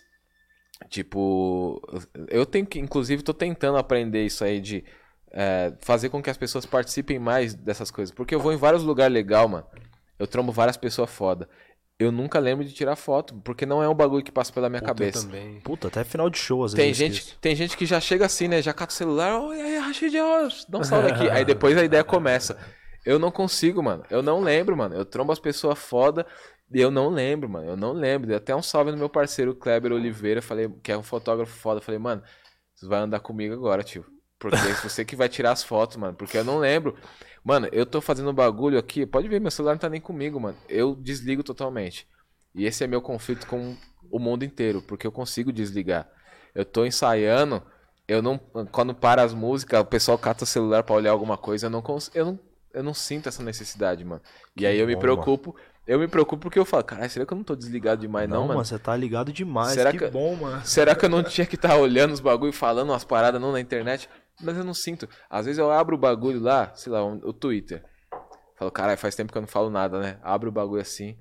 tipo, 0.91 1.81
eu 2.29 2.45
tenho 2.45 2.67
que, 2.67 2.79
inclusive, 2.79 3.23
tô 3.23 3.33
tentando 3.33 3.79
aprender 3.79 4.25
isso 4.27 4.45
aí 4.45 4.61
de 4.61 4.85
é, 5.33 5.73
fazer 5.81 6.11
com 6.11 6.23
que 6.23 6.31
as 6.31 6.37
pessoas 6.37 6.67
participem 6.67 7.19
mais 7.19 7.55
dessas 7.55 7.91
coisas. 7.91 8.15
Porque 8.15 8.35
eu 8.35 8.41
vou 8.41 8.53
em 8.53 8.57
vários 8.59 8.83
lugares 8.83 9.15
legal, 9.15 9.49
mano. 9.49 9.67
Eu 10.19 10.27
trombo 10.27 10.53
várias 10.53 10.77
pessoas 10.77 11.11
foda. 11.11 11.49
Eu 11.99 12.13
nunca 12.13 12.39
lembro 12.39 12.65
de 12.65 12.73
tirar 12.75 12.95
foto, 12.97 13.35
porque 13.43 13.65
não 13.65 13.83
é 13.83 13.89
um 13.89 13.95
bagulho 13.95 14.23
que 14.23 14.31
passa 14.33 14.53
pela 14.53 14.69
minha 14.69 14.83
Puta, 14.83 14.91
eu 14.93 14.95
cabeça. 14.95 15.23
também. 15.23 15.61
Puta, 15.61 15.89
até 15.89 16.05
final 16.05 16.29
de 16.29 16.39
show, 16.39 16.63
às 16.65 16.75
Tem 16.75 16.93
vezes. 16.93 17.01
eu 17.01 17.07
gente, 17.07 17.19
esqueço. 17.21 17.39
tem 17.41 17.57
gente 17.57 17.77
que 17.77 17.87
já 17.87 17.99
chega 18.01 18.27
assim, 18.27 18.49
né? 18.49 18.61
Já 18.61 18.75
cata 18.75 18.93
o 18.93 18.97
celular, 18.97 19.41
oi, 19.41 19.61
aí, 19.61 19.79
Rashid, 19.79 20.15
ó, 20.19 20.49
dá 20.69 20.79
um 20.79 20.85
salve 20.85 21.11
aqui. 21.11 21.31
Aí 21.31 21.45
depois 21.45 21.77
a 21.77 21.85
ideia 21.85 22.05
começa. 22.05 22.59
Eu 23.05 23.19
não 23.19 23.31
consigo, 23.31 23.83
mano. 23.83 24.05
Eu 24.11 24.23
não 24.23 24.41
lembro, 24.41 24.77
mano. 24.77 24.95
Eu 24.95 25.05
trombo 25.07 25.33
as 25.33 25.39
pessoas 25.39 25.79
foda 25.79 26.27
e 26.71 26.81
eu 26.81 26.91
não 26.91 27.09
lembro, 27.09 27.49
mano. 27.49 27.69
Eu 27.71 27.77
não 27.77 27.93
lembro. 27.93 28.27
Dei 28.29 28.37
até 28.37 28.55
um 28.55 28.63
salve 28.63 28.91
no 28.91 28.99
meu 28.99 29.09
parceiro 29.09 29.55
Kleber 29.55 29.93
Oliveira, 29.93 30.43
falei, 30.43 30.69
que 30.83 30.93
é 30.93 30.99
um 30.99 31.03
fotógrafo 31.03 31.57
foda. 31.57 31.81
Falei, 31.81 31.99
mano, 31.99 32.23
você 32.75 32.87
vai 32.87 32.99
andar 33.01 33.21
comigo 33.21 33.55
agora, 33.55 33.83
tio. 33.83 34.05
Porque 34.39 34.57
é 34.57 34.75
você 34.75 35.05
que 35.05 35.17
vai 35.17 35.29
tirar 35.29 35.53
as 35.53 35.63
fotos, 35.63 35.97
mano. 35.97 36.15
Porque 36.15 36.37
eu 36.37 36.45
não 36.45 36.59
lembro. 36.59 36.97
Mano, 37.43 37.69
eu 37.73 37.87
tô 37.87 38.01
fazendo 38.01 38.31
um 38.31 38.35
bagulho 38.35 38.79
aqui. 38.79 39.07
Pode 39.07 39.29
ver, 39.29 39.41
meu 39.41 39.51
celular 39.51 39.73
não 39.75 39.79
tá 39.79 39.89
nem 39.89 40.01
comigo, 40.01 40.39
mano. 40.39 40.57
Eu 40.69 40.95
desligo 40.95 41.43
totalmente. 41.43 42.07
E 42.55 42.65
esse 42.67 42.85
é 42.85 42.87
meu 42.87 43.01
conflito 43.01 43.47
com 43.47 43.77
o 44.11 44.19
mundo 44.19 44.45
inteiro, 44.45 44.83
porque 44.83 45.07
eu 45.07 45.13
consigo 45.13 45.53
desligar. 45.53 46.09
Eu 46.55 46.65
tô 46.65 46.85
ensaiando, 46.87 47.63
eu 48.09 48.23
não. 48.23 48.39
Quando 48.71 48.95
para 48.95 49.23
as 49.23 49.35
músicas, 49.35 49.81
o 49.81 49.85
pessoal 49.85 50.19
cata 50.19 50.45
o 50.45 50.47
celular 50.47 50.83
pra 50.83 50.95
olhar 50.95 51.11
alguma 51.11 51.37
coisa, 51.37 51.67
eu 51.67 51.71
não 51.71 51.83
consigo. 51.83 52.17
Eu 52.17 52.25
não, 52.27 52.41
eu 52.75 52.83
não 52.83 52.95
sinto 52.95 53.29
essa 53.29 53.43
necessidade, 53.43 54.05
mano. 54.05 54.23
E 54.57 54.67
aí 54.67 54.79
eu 54.79 54.87
me 54.87 54.95
bom, 54.95 55.01
preocupo. 55.01 55.57
Eu 55.87 56.01
me 56.01 56.09
preocupo 56.09 56.43
porque 56.43 56.59
eu 56.59 56.65
falo, 56.65 56.83
caralho, 56.83 57.09
será 57.11 57.25
que 57.25 57.33
eu 57.33 57.37
não 57.37 57.45
tô 57.45 57.55
desligado 57.55 58.01
demais, 58.01 58.29
não, 58.29 58.37
Não, 58.37 58.43
mano? 58.43 58.55
mano, 58.55 58.65
você 58.65 58.79
tá 58.79 58.97
ligado 58.97 59.33
demais. 59.33 59.73
Será 59.73 59.93
que, 59.93 59.99
que- 59.99 60.07
bom, 60.09 60.35
mano. 60.35 60.61
Será 60.67 60.95
que 60.97 61.05
eu 61.05 61.09
não 61.09 61.23
tinha 61.23 61.47
que 61.47 61.55
estar 61.55 61.77
olhando 61.77 62.13
os 62.13 62.19
bagulho, 62.21 62.53
falando 62.53 62.91
umas 62.91 63.05
paradas 63.05 63.41
não 63.41 63.53
na 63.53 63.61
internet? 63.61 64.09
Mas 64.43 64.57
eu 64.57 64.65
não 64.65 64.75
sinto. 64.75 65.09
Às 65.31 65.47
vezes 65.47 65.59
eu 65.59 65.71
abro 65.71 65.97
o 65.97 65.99
bagulho 65.99 66.41
lá, 66.41 66.73
sei 66.75 66.93
lá, 66.93 67.05
o 67.05 67.33
Twitter. 67.33 67.85
Falo, 68.57 68.71
caralho, 68.71 68.99
faz 68.99 69.15
tempo 69.15 69.33
que 69.33 69.39
eu 69.39 69.43
não 69.43 69.49
falo 69.49 69.71
nada, 69.71 70.01
né? 70.01 70.19
Abro 70.23 70.49
o 70.49 70.53
bagulho 70.53 70.81
assim. 70.81 71.19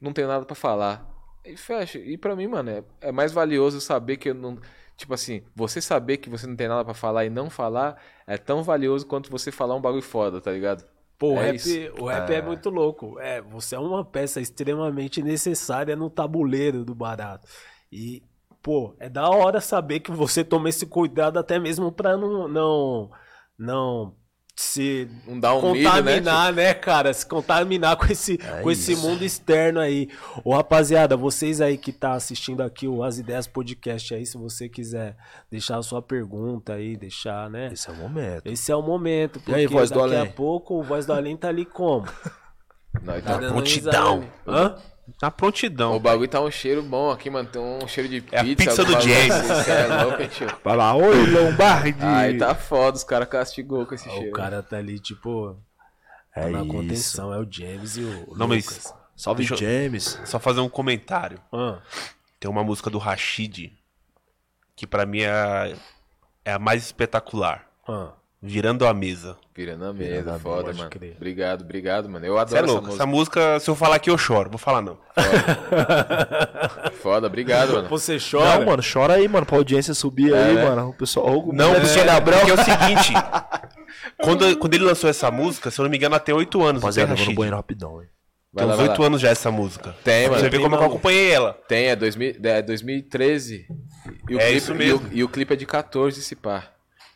Não 0.00 0.12
tenho 0.12 0.28
nada 0.28 0.44
pra 0.44 0.54
falar. 0.54 1.06
E 1.44 1.56
fecha. 1.56 1.98
E 1.98 2.16
pra 2.18 2.36
mim, 2.36 2.46
mano, 2.46 2.70
é, 2.70 2.84
é 3.00 3.12
mais 3.12 3.32
valioso 3.32 3.80
saber 3.80 4.16
que 4.16 4.30
eu 4.30 4.34
não. 4.34 4.58
Tipo 4.96 5.14
assim, 5.14 5.42
você 5.54 5.80
saber 5.80 6.18
que 6.18 6.28
você 6.28 6.46
não 6.46 6.54
tem 6.56 6.68
nada 6.68 6.84
pra 6.84 6.92
falar 6.92 7.24
e 7.24 7.30
não 7.30 7.48
falar 7.48 7.98
é 8.26 8.36
tão 8.36 8.62
valioso 8.62 9.06
quanto 9.06 9.30
você 9.30 9.50
falar 9.50 9.74
um 9.74 9.80
bagulho 9.80 10.02
foda, 10.02 10.40
tá 10.40 10.50
ligado? 10.52 10.84
Pô, 11.18 11.34
o 11.34 11.38
É 11.38 11.46
rap, 11.46 11.56
isso. 11.56 11.70
o 12.02 12.06
rap 12.06 12.30
é. 12.30 12.42
muito 12.42 12.68
louco. 12.70 13.18
É, 13.18 13.40
você 13.42 13.74
é 13.74 13.78
uma 13.78 14.04
peça 14.04 14.40
extremamente 14.40 15.22
necessária 15.22 15.96
no 15.96 16.08
tabuleiro 16.10 16.84
do 16.84 16.94
barato. 16.94 17.46
E, 17.92 18.22
pô, 18.62 18.94
é 18.98 19.08
da 19.08 19.28
hora 19.28 19.60
saber 19.60 20.00
que 20.00 20.10
você 20.10 20.44
toma 20.44 20.68
esse 20.68 20.86
cuidado 20.86 21.38
até 21.38 21.58
mesmo 21.58 21.90
pra 21.92 22.16
não 22.16 22.46
não 22.48 23.10
não 23.58 24.14
se 24.56 25.08
Não 25.26 25.40
dá 25.40 25.54
um 25.54 25.72
né? 25.74 25.82
contaminar, 25.84 26.52
né, 26.52 26.74
cara? 26.74 27.14
Se 27.14 27.24
contaminar 27.24 27.96
com 27.96 28.04
esse, 28.06 28.38
É 28.42 28.60
com 28.60 28.70
esse 28.70 28.94
mundo 28.94 29.24
externo 29.24 29.80
aí. 29.80 30.06
Ô, 30.44 30.54
rapaziada, 30.54 31.16
vocês 31.16 31.62
aí 31.62 31.78
que 31.78 31.90
tá 31.92 32.12
assistindo 32.12 32.60
aqui 32.62 32.86
o 32.86 33.02
As 33.02 33.18
Ideias 33.18 33.46
Podcast 33.46 34.14
aí, 34.14 34.26
se 34.26 34.36
você 34.36 34.68
quiser 34.68 35.16
deixar 35.50 35.78
a 35.78 35.82
sua 35.82 36.02
pergunta 36.02 36.74
aí, 36.74 36.94
deixar, 36.94 37.48
né? 37.48 37.70
Esse 37.72 37.88
é 37.88 37.92
o 37.92 37.96
momento. 37.96 38.46
Esse 38.46 38.70
é 38.70 38.76
o 38.76 38.82
momento, 38.82 39.40
porque 39.40 39.54
aí, 39.54 39.66
Voz 39.66 39.90
do 39.90 39.98
daqui 39.98 40.14
a 40.14 40.20
Além? 40.20 40.32
pouco 40.32 40.78
o 40.78 40.82
Voz 40.82 41.06
do 41.06 41.14
Além 41.14 41.38
tá 41.38 41.48
ali 41.48 41.64
como? 41.64 42.06
Não, 43.02 43.20
Tá 43.22 43.38
dando 43.38 43.52
prontidão. 43.54 44.24
Hã? 44.46 44.76
Na 45.20 45.30
prontidão. 45.30 45.94
o 45.96 46.00
bagulho 46.00 46.28
tá 46.28 46.40
um 46.40 46.50
cheiro 46.50 46.82
bom 46.82 47.10
aqui, 47.10 47.28
mano. 47.30 47.48
Tem 47.48 47.60
um 47.60 47.86
cheiro 47.88 48.08
de 48.08 48.20
pizza. 48.20 48.36
É 48.36 48.40
a 48.40 48.44
pizza 48.44 48.84
do 48.84 48.92
James. 49.00 49.50
assim, 49.50 49.70
é 49.70 49.86
louco, 50.04 50.22
hein, 50.22 50.28
tio? 50.28 50.46
Vai 50.64 50.76
lá, 50.76 50.94
oi, 50.94 51.26
Lombardi. 51.30 51.94
Ai, 52.02 52.36
tá 52.36 52.54
foda, 52.54 52.96
os 52.96 53.04
caras 53.04 53.28
castigou 53.28 53.84
com 53.86 53.94
esse 53.94 54.08
Ó, 54.08 54.12
cheiro. 54.12 54.28
O 54.30 54.32
cara 54.32 54.62
tá 54.62 54.76
ali, 54.78 54.98
tipo, 54.98 55.56
É 56.34 56.42
tá 56.42 56.48
na 56.50 56.60
isso. 56.62 56.68
contenção. 56.72 57.34
É 57.34 57.38
o 57.38 57.46
James 57.50 57.96
e 57.96 58.02
o 58.02 58.34
Não, 58.36 58.46
Lucas. 58.46 58.66
mas 58.66 58.94
Salve, 59.16 59.46
Deixa 59.46 59.54
eu- 59.54 59.58
James. 59.58 60.18
só 60.24 60.38
fazer 60.38 60.60
um 60.60 60.68
comentário. 60.68 61.38
Hã? 61.52 61.80
Tem 62.38 62.50
uma 62.50 62.64
música 62.64 62.88
do 62.88 62.96
Rashid 62.98 63.72
que 64.74 64.86
pra 64.86 65.04
mim 65.04 65.20
é 65.20 65.30
a, 65.30 65.76
é 66.42 66.52
a 66.54 66.58
mais 66.58 66.84
espetacular. 66.84 67.66
Hã? 67.86 68.12
Virando 68.42 68.86
a 68.86 68.94
mesa. 68.94 69.36
Virando 69.54 69.84
a 69.84 69.92
Virando 69.92 70.14
mesa, 70.16 70.34
a 70.34 70.38
foda, 70.38 70.66
mesa, 70.68 70.78
mano. 70.78 70.90
crer. 70.90 71.12
Obrigado, 71.16 71.60
obrigado, 71.62 72.08
mano. 72.08 72.24
Eu 72.24 72.32
Você 72.34 72.38
é 72.56 72.58
adoro 72.58 72.64
essa 72.64 72.72
louco. 72.72 72.86
música. 72.86 72.94
Essa 73.02 73.06
música, 73.06 73.60
se 73.60 73.68
eu 73.70 73.74
falar 73.76 73.96
aqui, 73.96 74.08
eu 74.08 74.16
choro. 74.16 74.48
Vou 74.48 74.58
falar 74.58 74.80
não. 74.80 74.96
Foda, 77.02 77.26
obrigado, 77.26 77.72
mano. 77.74 77.88
Você 77.88 78.18
chora? 78.18 78.58
Não, 78.60 78.66
mano, 78.66 78.82
chora 78.82 79.14
aí, 79.14 79.28
mano, 79.28 79.44
pra 79.46 79.56
audiência 79.56 79.94
subir 79.94 80.34
aí, 80.34 80.54
né? 80.54 80.64
mano. 80.64 80.88
O 80.90 80.94
pessoal. 80.94 81.26
Não, 81.52 81.74
é, 81.74 81.80
porque, 81.80 82.20
porque 82.22 82.50
é 82.50 82.54
o 82.54 82.64
seguinte. 82.64 83.12
quando, 84.22 84.56
quando 84.56 84.74
ele 84.74 84.84
lançou 84.84 85.08
essa 85.10 85.30
música, 85.30 85.70
se 85.70 85.78
eu 85.80 85.82
não 85.84 85.90
me 85.90 85.96
engano, 85.96 86.18
tem 86.20 86.34
8 86.34 86.62
anos. 86.62 86.82
Rapaziada, 86.82 87.12
eu 87.12 87.16
vou 87.16 87.26
no 87.26 87.34
banheiro 87.34 87.56
rapidão, 87.56 88.00
hein. 88.02 88.08
Vai 88.52 88.62
Tem 88.64 88.68
lá, 88.68 88.72
uns 88.74 88.78
vai 88.80 88.88
8 88.88 89.00
lá. 89.00 89.06
anos 89.06 89.20
já 89.20 89.28
essa 89.28 89.50
música. 89.50 89.94
Tem, 90.02 90.22
Pra 90.24 90.32
mano. 90.38 90.42
você 90.42 90.50
ver 90.50 90.60
como 90.62 90.74
é 90.74 90.78
que 90.78 90.84
eu 90.84 90.88
acompanhei 90.88 91.30
ela. 91.30 91.52
Tem, 91.68 91.86
é, 91.88 91.94
2000, 91.96 92.34
é 92.42 92.62
2013. 92.62 93.66
E 94.28 94.34
o 94.34 94.40
É 94.40 94.44
clipe, 94.46 94.56
isso 94.56 94.72
e 94.72 94.74
o- 94.74 94.78
mesmo. 94.78 95.08
E 95.12 95.22
o, 95.24 95.28
clipe 95.28 95.52
é 95.52 95.56
de 95.56 95.66
14, 95.66 96.20
se 96.22 96.34
pá. 96.34 96.64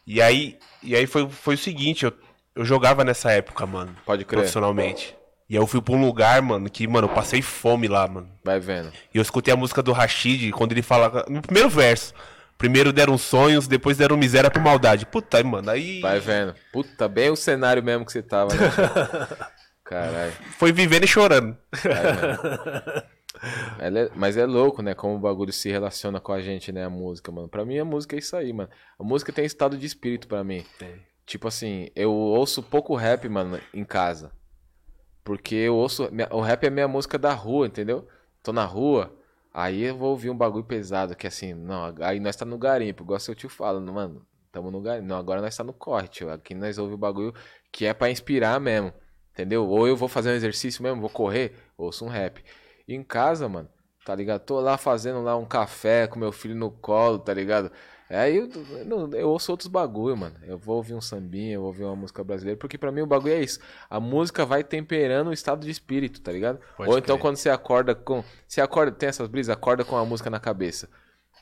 E 0.07 0.21
aí, 0.21 0.59
e 0.83 0.95
aí 0.95 1.07
foi, 1.07 1.29
foi 1.29 1.55
o 1.55 1.59
seguinte, 1.59 2.05
eu, 2.05 2.13
eu 2.55 2.65
jogava 2.65 3.05
nessa 3.05 3.31
época, 3.33 3.67
mano. 3.67 3.97
Pode 4.05 4.25
crer. 4.25 4.39
Profissionalmente. 4.39 5.17
E 5.49 5.57
aí 5.57 5.63
eu 5.63 5.67
fui 5.67 5.81
pra 5.81 5.95
um 5.95 6.05
lugar, 6.05 6.41
mano, 6.41 6.71
que, 6.71 6.87
mano, 6.87 7.07
eu 7.07 7.13
passei 7.13 7.43
fome 7.43 7.89
lá, 7.89 8.09
mano. 8.09 8.31
Vai 8.43 8.59
vendo. 8.59 8.93
E 9.13 9.19
eu 9.19 9.23
escutei 9.23 9.53
a 9.53 9.57
música 9.57 9.83
do 9.83 9.93
Rashid 9.93 10.51
quando 10.53 10.73
ele 10.73 10.83
fala. 10.83 11.25
No 11.29 11.43
primeiro 11.43 11.69
verso. 11.69 12.15
Primeiro 12.57 12.93
deram 12.93 13.19
sonhos, 13.19 13.67
depois 13.67 13.97
deram 13.97 14.17
miséria 14.17 14.51
por 14.51 14.63
maldade. 14.63 15.05
Puta, 15.05 15.39
aí, 15.39 15.45
mano, 15.45 15.71
aí. 15.71 16.01
Vai 16.01 16.21
vendo. 16.21 16.55
Puta, 16.73 17.09
bem 17.09 17.31
o 17.31 17.37
cenário 17.37 17.83
mesmo 17.83 18.07
que 18.07 18.13
você 18.13 18.23
tava, 18.23 18.55
né? 18.55 18.71
Caralho. 19.85 20.33
Foi 20.57 20.73
vivendo 20.73 21.05
e 21.05 21.09
chorando. 21.09 21.57
Ela 21.85 23.05
é- 23.79 24.11
mas 24.15 24.37
é 24.37 24.47
louco, 24.47 24.83
né? 24.83 24.95
Como 24.95 25.15
o 25.17 25.19
bagulho 25.19 25.53
se 25.53 25.71
relaciona 25.71 26.21
com 26.21 26.33
a 26.33 26.41
gente, 26.41 26.73
né? 26.73 26.85
A 26.85 26.91
música, 26.91 27.31
mano. 27.33 27.49
Pra 27.49 27.65
mim, 27.65 27.79
a 27.79 27.85
música 27.85 28.17
é 28.17 28.19
isso 28.19 28.37
aí, 28.37 28.53
mano. 28.53 28.71
A 28.99 29.03
música 29.05 29.33
tem 29.33 29.45
estado 29.45 29.77
de 29.77 29.87
espírito 29.87 30.29
pra 30.29 30.45
mim. 30.45 30.65
Tipo 31.27 31.49
assim, 31.49 31.89
eu 31.97 32.13
ouço 32.13 32.63
pouco 32.63 32.95
rap, 32.95 33.29
mano, 33.29 33.59
em 33.73 33.85
casa. 33.85 34.31
Porque 35.23 35.55
eu 35.55 35.75
ouço. 35.75 36.09
O 36.31 36.41
rap 36.41 36.65
é 36.65 36.71
minha 36.71 36.87
música 36.89 37.19
da 37.19 37.33
rua, 37.33 37.67
entendeu? 37.67 38.07
Tô 38.43 38.53
na 38.53 38.65
rua, 38.65 39.15
aí 39.53 39.85
eu 39.85 39.97
vou 39.97 40.11
ouvir 40.11 40.29
um 40.29 40.37
bagulho 40.37 40.65
pesado, 40.65 41.17
que 41.17 41.27
assim, 41.27 41.55
não, 41.55 41.95
aí 42.01 42.21
nós 42.21 42.37
tá 42.37 42.45
no 42.45 42.59
garimpo, 42.59 43.03
igual 43.03 43.19
seu 43.19 43.35
tio 43.35 43.49
fala, 43.49 43.81
mano, 43.81 44.27
tamo 44.53 44.71
no 44.71 44.83
garimpo. 44.83 45.09
Não, 45.09 45.17
agora 45.17 45.41
nós 45.41 45.57
tá 45.57 45.65
no 45.65 45.73
corre, 45.73 46.09
tio. 46.09 46.31
Aqui 46.31 46.55
nós 46.55 46.77
ouvimos 46.77 46.99
o 46.99 47.01
bagulho 47.01 47.35
que 47.73 47.87
é 47.87 47.95
pra 47.95 48.11
inspirar 48.11 48.61
mesmo. 48.61 48.93
Entendeu? 49.33 49.67
Ou 49.67 49.89
eu 49.89 49.97
vou 49.97 50.09
fazer 50.09 50.31
um 50.31 50.35
exercício 50.35 50.83
mesmo, 50.83 51.01
vou 51.01 51.11
correr, 51.11 51.57
ouço 51.77 52.05
um 52.05 52.09
rap. 52.09 52.45
E 52.87 52.95
em 52.95 53.03
casa, 53.03 53.49
mano, 53.49 53.69
tá 54.05 54.15
ligado? 54.15 54.43
Tô 54.43 54.61
lá 54.61 54.77
fazendo 54.77 55.23
lá 55.23 55.37
um 55.37 55.47
café 55.47 56.07
com 56.07 56.19
meu 56.19 56.33
filho 56.33 56.55
no 56.55 56.71
colo, 56.71 57.19
tá 57.19 57.33
ligado? 57.33 57.71
Aí 58.11 58.37
eu, 58.37 58.49
eu, 58.89 59.11
eu 59.15 59.29
ouço 59.31 59.51
outros 59.51 59.69
bagulho, 59.69 60.17
mano. 60.17 60.37
Eu 60.43 60.59
vou 60.59 60.77
ouvir 60.77 60.95
um 60.95 61.01
sambinha, 61.01 61.55
eu 61.55 61.61
vou 61.61 61.69
ouvir 61.69 61.85
uma 61.85 61.97
música 61.97 62.23
brasileira, 62.23 62.59
porque 62.59 62.77
pra 62.77 62.93
mim 62.93 63.01
o 63.01 63.07
bagulho 63.07 63.35
é 63.35 63.41
isso. 63.41 63.59
A 63.89 63.99
música 63.99 64.45
vai 64.45 64.63
temperando 64.63 65.29
o 65.29 65.33
estado 65.33 65.65
de 65.65 65.71
espírito, 65.71 66.21
tá 66.21 66.31
ligado? 66.31 66.61
Pode 66.77 66.91
Ou 66.91 66.99
então 66.99 67.17
crer. 67.17 67.19
quando 67.19 67.37
você 67.37 67.49
acorda 67.51 67.95
com. 67.95 68.23
Você 68.47 68.61
acorda, 68.61 68.93
tem 68.93 69.09
essas 69.09 69.27
brisas, 69.29 69.55
acorda 69.57 69.85
com 69.85 69.97
a 69.97 70.05
música 70.05 70.29
na 70.31 70.39
cabeça. 70.39 70.89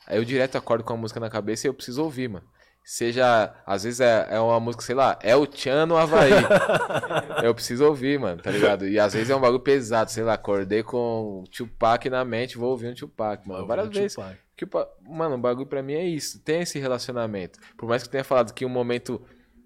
Aí 0.07 0.17
eu 0.17 0.25
direto 0.25 0.57
acordo 0.57 0.83
com 0.83 0.93
a 0.93 0.97
música 0.97 1.19
na 1.19 1.29
cabeça 1.29 1.67
e 1.67 1.69
eu 1.69 1.73
preciso 1.73 2.03
ouvir, 2.03 2.29
mano. 2.29 2.47
Seja, 2.85 3.53
às 3.65 3.83
vezes 3.83 4.01
é, 4.01 4.27
é 4.31 4.39
uma 4.39 4.59
música, 4.59 4.83
sei 4.83 4.93
lá, 4.95 5.17
é 5.21 5.35
o 5.35 5.47
Tchan 5.47 5.85
no 5.85 5.95
Havaí. 5.95 6.31
eu 7.43 7.53
preciso 7.55 7.85
ouvir, 7.85 8.19
mano, 8.19 8.41
tá 8.41 8.51
ligado? 8.51 8.87
E 8.87 8.99
às 8.99 9.13
vezes 9.13 9.29
é 9.29 9.35
um 9.35 9.39
bagulho 9.39 9.61
pesado, 9.61 10.11
sei 10.11 10.23
lá, 10.23 10.33
acordei 10.33 10.83
com 10.83 11.41
o 11.41 11.43
Tupac 11.49 12.09
na 12.09 12.25
mente, 12.25 12.57
vou 12.57 12.71
ouvir 12.71 12.89
um 12.89 12.93
Tupac, 12.93 13.47
mano. 13.47 13.65
Várias 13.65 13.87
vezes. 13.89 14.15
Tupac. 14.15 14.37
Que, 14.55 14.67
mano, 15.09 15.35
o 15.35 15.37
bagulho 15.37 15.65
pra 15.65 15.81
mim 15.81 15.93
é 15.93 16.05
isso. 16.05 16.39
Tem 16.43 16.61
esse 16.61 16.77
relacionamento. 16.77 17.57
Por 17.77 17.87
mais 17.87 18.03
que 18.03 18.07
eu 18.09 18.11
tenha 18.11 18.23
falado 18.23 18.53
que 18.53 18.65
um 18.65 18.69
momento 18.69 19.21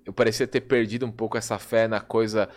eu 0.05 0.13
parecia 0.13 0.47
ter 0.47 0.61
perdido 0.61 1.05
um 1.05 1.11
pouco 1.11 1.37
essa 1.37 1.57
fé 1.59 1.87
na 1.87 1.99
coisa 1.99 2.47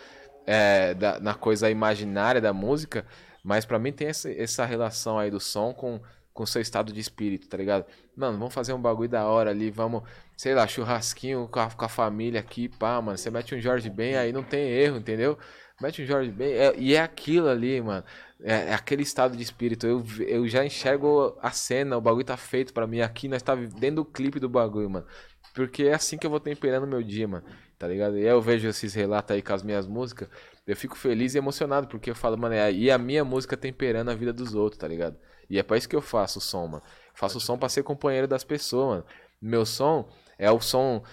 é, 0.45 0.93
da- 0.93 1.19
na 1.19 1.33
coisa 1.33 1.69
imaginária 1.69 2.39
da 2.39 2.53
música, 2.53 3.05
mas 3.43 3.65
pra 3.65 3.77
mim 3.79 3.91
tem 3.91 4.07
essa, 4.07 4.31
essa 4.31 4.63
relação 4.65 5.17
aí 5.19 5.29
do 5.31 5.39
som 5.39 5.73
com 5.73 5.99
com 6.33 6.45
seu 6.45 6.61
estado 6.61 6.93
de 6.93 6.99
espírito, 7.01 7.49
tá 7.49 7.57
ligado? 7.57 7.85
Mano, 8.15 8.37
vamos 8.39 8.53
fazer 8.53 8.71
um 8.71 8.81
bagulho 8.81 9.09
da 9.09 9.25
hora 9.25 9.49
ali, 9.49 9.69
vamos, 9.69 10.01
sei 10.41 10.55
lá, 10.55 10.67
churrasquinho 10.67 11.47
com 11.47 11.59
a, 11.59 11.69
com 11.69 11.85
a 11.85 11.87
família 11.87 12.39
aqui, 12.39 12.67
pá, 12.67 12.99
mano. 12.99 13.15
Você 13.15 13.29
mete 13.29 13.53
um 13.53 13.59
Jorge 13.61 13.91
Ben, 13.91 14.15
aí 14.15 14.33
não 14.33 14.41
tem 14.41 14.71
erro, 14.71 14.97
entendeu? 14.97 15.37
Mete 15.79 16.01
um 16.01 16.05
Jorge 16.07 16.31
Ben, 16.31 16.51
é- 16.53 16.73
e 16.79 16.95
é 16.95 16.99
aquilo 16.99 17.47
ali, 17.47 17.79
mano. 17.79 18.03
É, 18.41 18.69
é 18.69 18.73
aquele 18.73 19.03
estado 19.03 19.37
de 19.37 19.43
espírito. 19.43 19.85
Eu, 19.85 20.03
eu 20.27 20.47
já 20.47 20.65
enxergo 20.65 21.37
a 21.43 21.51
cena, 21.51 21.95
o 21.95 22.01
bagulho 22.01 22.25
tá 22.25 22.35
feito 22.37 22.73
pra 22.73 22.87
mim 22.87 23.01
aqui, 23.01 23.27
nós 23.27 23.43
tá 23.43 23.53
dentro 23.53 23.97
do 23.97 24.05
clipe 24.05 24.39
do 24.39 24.49
bagulho, 24.49 24.89
mano. 24.89 25.05
Porque 25.53 25.83
é 25.83 25.93
assim 25.93 26.17
que 26.17 26.25
eu 26.25 26.31
vou 26.31 26.39
temperando 26.39 26.87
meu 26.87 27.03
dia, 27.03 27.27
mano. 27.27 27.45
Tá 27.77 27.87
ligado? 27.87 28.17
E 28.17 28.21
aí 28.21 28.27
eu 28.33 28.41
vejo 28.41 28.67
esses 28.67 28.95
relatos 28.95 29.35
aí 29.35 29.43
com 29.43 29.53
as 29.53 29.61
minhas 29.61 29.85
músicas, 29.85 30.27
eu 30.65 30.75
fico 30.75 30.97
feliz 30.97 31.35
e 31.35 31.37
emocionado, 31.37 31.87
porque 31.87 32.09
eu 32.09 32.15
falo, 32.15 32.35
mano, 32.35 32.55
é 32.55 32.63
aí 32.63 32.89
a 32.89 32.97
minha 32.97 33.23
música 33.23 33.55
temperando 33.55 34.09
a 34.09 34.15
vida 34.15 34.33
dos 34.33 34.55
outros, 34.55 34.79
tá 34.79 34.87
ligado? 34.87 35.15
E 35.47 35.59
é 35.59 35.63
pra 35.63 35.77
isso 35.77 35.87
que 35.87 35.95
eu 35.95 36.01
faço 36.01 36.39
o 36.39 36.41
som, 36.41 36.65
mano. 36.65 36.83
Faço 37.13 37.37
o 37.37 37.41
som 37.41 37.59
pra 37.59 37.69
ser 37.69 37.83
companheiro 37.83 38.27
das 38.27 38.43
pessoas, 38.43 38.87
mano. 38.87 39.05
Meu 39.39 39.65
som 39.67 40.09
é 40.41 40.51
o 40.51 40.59
som. 40.59 41.03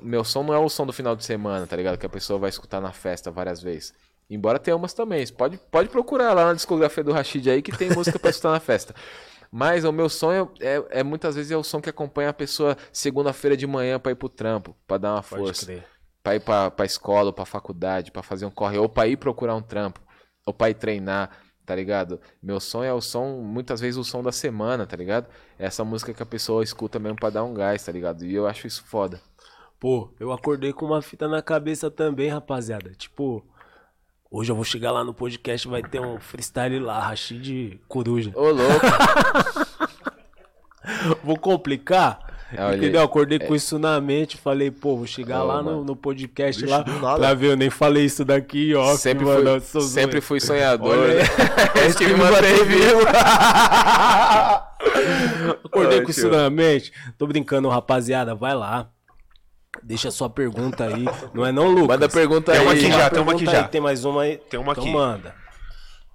Meu 0.00 0.22
som 0.22 0.44
não 0.44 0.54
é 0.54 0.58
o 0.58 0.68
som 0.68 0.86
do 0.86 0.92
final 0.92 1.16
de 1.16 1.24
semana, 1.24 1.66
tá 1.66 1.74
ligado? 1.74 1.98
Que 1.98 2.06
a 2.06 2.08
pessoa 2.08 2.38
vai 2.38 2.48
escutar 2.48 2.80
na 2.80 2.92
festa 2.92 3.28
várias 3.28 3.60
vezes. 3.60 3.92
Embora 4.30 4.58
tenha 4.58 4.76
umas 4.76 4.94
também. 4.94 5.26
Pode, 5.26 5.58
pode 5.70 5.88
procurar 5.88 6.32
lá 6.32 6.46
na 6.46 6.54
discografia 6.54 7.02
do 7.02 7.12
Rashid 7.12 7.50
aí 7.50 7.60
que 7.60 7.76
tem 7.76 7.90
música 7.90 8.18
pra 8.20 8.30
escutar 8.30 8.52
na 8.52 8.60
festa. 8.60 8.94
Mas 9.50 9.84
o 9.84 9.90
meu 9.90 10.08
sonho 10.08 10.52
é, 10.60 11.00
é 11.00 11.02
muitas 11.02 11.34
vezes 11.34 11.50
é 11.50 11.56
o 11.56 11.64
som 11.64 11.80
que 11.80 11.90
acompanha 11.90 12.28
a 12.28 12.34
pessoa 12.34 12.76
segunda-feira 12.92 13.56
de 13.56 13.66
manhã 13.66 13.98
pra 13.98 14.12
ir 14.12 14.14
pro 14.14 14.28
trampo, 14.28 14.76
pra 14.86 14.98
dar 14.98 15.14
uma 15.14 15.22
Pode 15.22 15.42
força 15.42 15.66
crer. 15.66 15.84
pra 16.22 16.36
ir 16.36 16.40
pra, 16.40 16.70
pra 16.70 16.84
escola, 16.86 17.28
ou 17.28 17.32
pra 17.32 17.46
faculdade, 17.46 18.12
pra 18.12 18.22
fazer 18.22 18.46
um 18.46 18.50
corre, 18.50 18.78
ou 18.78 18.88
pra 18.88 19.08
ir 19.08 19.16
procurar 19.16 19.56
um 19.56 19.62
trampo, 19.62 20.00
ou 20.46 20.52
pra 20.52 20.70
ir 20.70 20.74
treinar, 20.74 21.30
tá 21.68 21.74
ligado? 21.74 22.18
Meu 22.42 22.58
sonho 22.58 22.88
é 22.88 22.94
o 22.94 23.00
som, 23.02 23.42
muitas 23.42 23.78
vezes 23.78 23.98
o 23.98 24.02
som 24.02 24.22
da 24.22 24.32
semana, 24.32 24.86
tá 24.86 24.96
ligado? 24.96 25.26
É 25.58 25.66
essa 25.66 25.84
música 25.84 26.14
que 26.14 26.22
a 26.22 26.26
pessoa 26.26 26.64
escuta 26.64 26.98
mesmo 26.98 27.16
pra 27.16 27.28
dar 27.28 27.44
um 27.44 27.52
gás, 27.52 27.84
tá 27.84 27.92
ligado? 27.92 28.24
E 28.24 28.34
eu 28.34 28.46
acho 28.46 28.66
isso 28.66 28.82
foda. 28.86 29.20
Pô, 29.78 30.10
eu 30.18 30.32
acordei 30.32 30.72
com 30.72 30.86
uma 30.86 31.02
fita 31.02 31.28
na 31.28 31.42
cabeça 31.42 31.90
também, 31.90 32.30
rapaziada. 32.30 32.92
Tipo, 32.94 33.44
hoje 34.30 34.50
eu 34.50 34.56
vou 34.56 34.64
chegar 34.64 34.92
lá 34.92 35.04
no 35.04 35.12
podcast 35.12 35.68
vai 35.68 35.82
ter 35.82 36.00
um 36.00 36.18
freestyle 36.18 36.78
lá, 36.78 37.00
Rashid 37.00 37.78
Coruja. 37.86 38.32
Ô, 38.34 38.48
louco! 38.50 38.86
Vou 41.22 41.38
complicar? 41.38 42.27
É, 42.52 42.64
olha 42.64 42.76
entendeu? 42.78 43.02
Acordei 43.02 43.38
com 43.38 43.54
isso 43.54 43.78
na 43.78 44.00
mente. 44.00 44.36
Falei, 44.36 44.70
pô, 44.70 44.96
vou 44.96 45.06
chegar 45.06 45.42
Ô, 45.42 45.46
lá 45.46 45.58
no, 45.58 45.64
mano. 45.64 45.84
no 45.84 45.96
podcast 45.96 46.60
Vixe, 46.62 46.72
lá 46.72 46.82
pra 47.16 47.34
ver. 47.34 47.50
Eu 47.52 47.56
nem 47.56 47.70
falei 47.70 48.04
isso 48.06 48.24
daqui, 48.24 48.74
ó. 48.74 48.96
sempre 48.96 49.24
mano, 49.24 49.50
fui, 49.50 49.60
sou 49.60 49.80
sempre 49.82 50.20
fui 50.20 50.40
sonhador. 50.40 50.96
Olha 50.98 51.14
né? 51.14 51.22
Esse 51.86 51.96
que 51.98 52.06
me 52.06 52.14
mantém 52.14 52.64
vivo. 52.64 53.00
Acordei 55.64 55.98
Ai, 55.98 56.04
com 56.04 56.10
isso 56.10 56.20
tio. 56.22 56.30
na 56.30 56.48
mente. 56.50 56.92
Tô 57.16 57.26
brincando, 57.26 57.68
rapaziada. 57.68 58.34
Vai 58.34 58.54
lá. 58.54 58.88
Deixa 59.82 60.10
sua 60.10 60.28
pergunta 60.30 60.84
aí. 60.84 61.04
Não 61.34 61.44
é 61.44 61.52
não, 61.52 61.68
Lucas? 61.68 61.88
Manda 61.88 62.08
pergunta 62.08 62.52
Tem 62.52 62.60
aí. 62.60 62.66
uma 62.66 62.72
aqui 62.72 62.90
já, 62.90 63.10
tem 63.10 63.22
uma 63.22 63.32
aqui 63.32 63.44
já. 63.44 63.62
aí, 63.62 63.68
Tem 63.68 63.80
mais 63.80 64.04
uma 64.04 64.22
aí? 64.22 64.36
Tem 64.38 64.58
uma 64.58 64.72
então 64.72 64.84
aqui. 64.84 64.92
manda. 64.92 65.34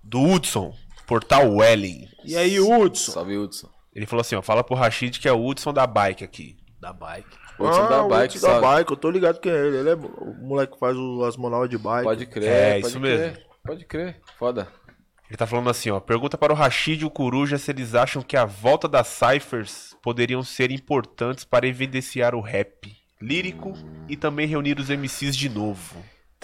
Do 0.04 0.22
Hudson, 0.22 0.74
Portal 1.08 1.50
Welling. 1.56 2.08
E 2.26 2.36
aí, 2.36 2.60
Hudson? 2.60 3.12
Salve, 3.12 3.38
Hudson. 3.38 3.70
Ele 3.96 4.06
falou 4.06 4.22
assim, 4.22 4.36
ó, 4.36 4.42
fala 4.42 4.64
pro 4.64 4.76
Rashid 4.76 5.20
que 5.20 5.28
é 5.28 5.32
o 5.32 5.46
Hudson 5.46 5.72
da 5.74 5.86
bike 5.88 6.24
aqui. 6.24 6.58
Da 6.80 6.92
bike. 6.92 7.28
Hudson 7.60 7.88
da 7.88 8.04
o 8.04 8.10
Bike, 8.10 8.36
Hudson 8.38 8.48
da 8.48 8.60
bike, 8.60 8.92
eu 8.92 8.98
tô 8.98 9.10
ligado 9.12 9.40
que 9.40 9.48
é 9.48 9.68
ele. 9.68 9.78
Ele 9.78 9.90
é 9.92 9.96
o 9.96 10.34
moleque 10.42 10.74
que 10.74 10.80
faz 10.80 10.98
o- 10.98 11.24
as 11.24 11.38
manual 11.38 11.68
de 11.68 11.78
bike. 11.78 12.04
Pode 12.04 12.26
crer, 12.26 12.50
É, 12.50 12.74
pode 12.76 12.88
isso 12.88 13.00
crer. 13.00 13.20
mesmo. 13.20 13.38
Pode 13.66 13.86
crer, 13.86 14.22
foda. 14.40 14.68
Ele 15.30 15.38
tá 15.38 15.48
falando 15.48 15.70
assim, 15.70 15.90
ó, 15.90 16.00
pergunta 16.00 16.38
para 16.38 16.52
o 16.52 16.56
Rashid 16.56 17.02
e 17.02 17.06
o 17.06 17.10
Coruja 17.10 17.58
se 17.58 17.72
eles 17.72 17.96
acham 17.96 18.22
que 18.22 18.36
a 18.36 18.44
volta 18.46 18.88
das 18.88 19.08
ciphers 19.08 19.96
poderiam 20.02 20.44
ser 20.44 20.70
importantes 20.72 21.44
para 21.46 21.68
evidenciar 21.68 22.36
o 22.36 22.42
rap. 22.42 22.92
lírico 23.22 23.72
e 24.10 24.18
também 24.18 24.46
reunir 24.46 24.78
os 24.78 24.90
MCs 24.90 25.38
de 25.38 25.48
novo. 25.48 25.96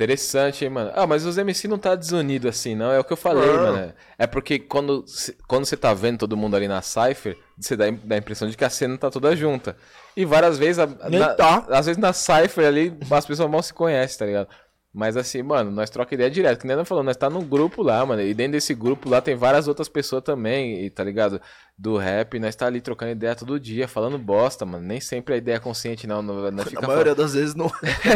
Interessante, 0.03 0.63
hein, 0.63 0.69
mano. 0.71 0.91
Ah, 0.95 1.05
mas 1.05 1.25
os 1.25 1.37
MC 1.37 1.67
não 1.67 1.77
tá 1.77 1.93
desunido 1.93 2.47
assim, 2.47 2.73
não. 2.73 2.89
É 2.91 2.97
o 2.99 3.03
que 3.03 3.11
eu 3.11 3.17
falei, 3.17 3.45
Não. 3.45 3.73
mano. 3.73 3.93
É 4.17 4.25
porque 4.25 4.57
quando, 4.57 5.03
quando 5.45 5.65
você 5.65 5.75
tá 5.75 5.93
vendo 5.93 6.19
todo 6.19 6.37
mundo 6.37 6.55
ali 6.55 6.69
na 6.69 6.81
Cypher, 6.81 7.37
você 7.57 7.75
dá, 7.75 7.85
dá 7.91 8.15
a 8.15 8.17
impressão 8.17 8.47
de 8.49 8.55
que 8.55 8.63
a 8.63 8.69
cena 8.69 8.97
tá 8.97 9.09
toda 9.11 9.35
junta. 9.35 9.75
E 10.15 10.23
várias 10.23 10.57
vezes, 10.57 10.79
a- 10.79 10.87
Nem 11.09 11.19
na- 11.19 11.33
tá. 11.33 11.65
às 11.69 11.85
vezes 11.85 12.01
na 12.01 12.13
Cypher 12.13 12.65
ali, 12.65 12.97
as 13.11 13.25
pessoas 13.25 13.49
mal 13.51 13.61
se 13.61 13.73
conhecem, 13.73 14.17
tá 14.19 14.25
ligado? 14.25 14.47
Mas 14.91 15.15
assim, 15.15 15.43
mano, 15.43 15.69
nós 15.69 15.89
troca 15.89 16.15
ideia 16.15 16.31
direto. 16.31 16.61
Que 16.61 16.67
nem 16.67 16.73
ela 16.73 16.83
falou, 16.83 17.03
nós 17.03 17.15
tá 17.15 17.29
num 17.29 17.43
grupo 17.43 17.83
lá, 17.83 18.03
mano. 18.05 18.21
E 18.21 18.33
dentro 18.33 18.53
desse 18.53 18.73
grupo 18.73 19.07
lá 19.07 19.21
tem 19.21 19.35
várias 19.35 19.67
outras 19.67 19.87
pessoas 19.87 20.23
também, 20.23 20.83
e, 20.83 20.89
tá 20.89 21.03
ligado? 21.03 21.39
Do 21.77 21.95
rap. 21.95 22.39
Nós 22.39 22.55
tá 22.55 22.65
ali 22.65 22.81
trocando 22.81 23.11
ideia 23.11 23.35
todo 23.35 23.59
dia, 23.59 23.87
falando 23.87 24.17
bosta, 24.17 24.65
mano. 24.65 24.83
Nem 24.85 24.99
sempre 24.99 25.35
a 25.35 25.37
ideia 25.37 25.57
é 25.57 25.59
consciente, 25.59 26.07
não. 26.07 26.21
Nós 26.23 26.67
fica 26.67 26.83
A 26.83 26.87
maioria 26.87 27.13
das 27.13 27.33
vezes 27.33 27.53
não. 27.55 27.71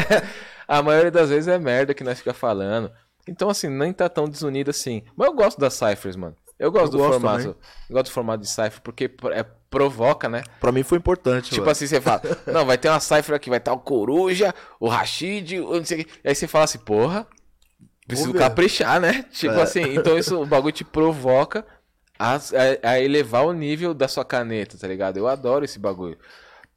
a 0.67 0.81
maioria 0.81 1.11
das 1.11 1.29
vezes 1.29 1.47
é 1.47 1.59
merda 1.59 1.93
que 1.93 2.03
nós 2.03 2.17
fica 2.17 2.33
falando. 2.33 2.91
Então, 3.27 3.49
assim, 3.49 3.69
nem 3.69 3.93
tá 3.93 4.09
tão 4.09 4.27
desunido 4.27 4.71
assim. 4.71 5.03
Mas 5.15 5.27
eu 5.27 5.33
gosto 5.35 5.59
das 5.59 5.73
ciphers, 5.75 6.15
mano. 6.15 6.35
Eu 6.59 6.71
gosto 6.71 6.85
Eu 6.87 6.91
do 6.91 6.97
gosto 6.97 7.11
formato. 7.13 7.37
também. 7.39 7.55
Eu 7.89 7.93
gosto 7.93 8.05
do 8.05 8.11
formato 8.11 8.43
de 8.43 8.49
cipher 8.49 8.81
porque 8.81 9.11
é, 9.31 9.45
provoca, 9.73 10.29
né? 10.29 10.43
Pra 10.59 10.71
mim 10.71 10.83
foi 10.83 10.97
importante. 10.99 11.49
Tipo 11.49 11.61
velho. 11.61 11.71
assim, 11.71 11.87
você 11.87 11.99
fala, 11.99 12.21
não, 12.47 12.65
vai 12.65 12.77
ter 12.77 12.89
uma 12.89 12.99
cipher 12.99 13.35
aqui, 13.35 13.49
vai 13.49 13.57
estar 13.57 13.73
o 13.73 13.79
Coruja, 13.79 14.53
o 14.79 14.87
Rashid, 14.87 15.59
o 15.59 15.75
não 15.77 15.83
sei 15.85 16.01
o 16.01 16.05
quê. 16.05 16.11
E 16.23 16.29
aí 16.29 16.35
você 16.35 16.47
fala 16.47 16.65
assim, 16.65 16.77
porra, 16.79 17.25
preciso 18.07 18.33
caprichar, 18.33 18.99
né? 19.01 19.23
Tipo 19.31 19.55
É. 19.55 19.61
assim, 19.63 19.81
então 19.95 20.17
isso, 20.17 20.41
o 20.41 20.45
bagulho 20.45 20.71
te 20.71 20.83
provoca 20.83 21.65
a, 22.19 22.35
a- 22.35 22.89
a 22.91 22.99
elevar 22.99 23.45
o 23.45 23.51
nível 23.53 23.93
da 23.93 24.07
sua 24.07 24.23
caneta, 24.23 24.77
tá 24.77 24.87
ligado? 24.87 25.17
Eu 25.17 25.27
adoro 25.27 25.65
esse 25.65 25.79
bagulho. 25.79 26.17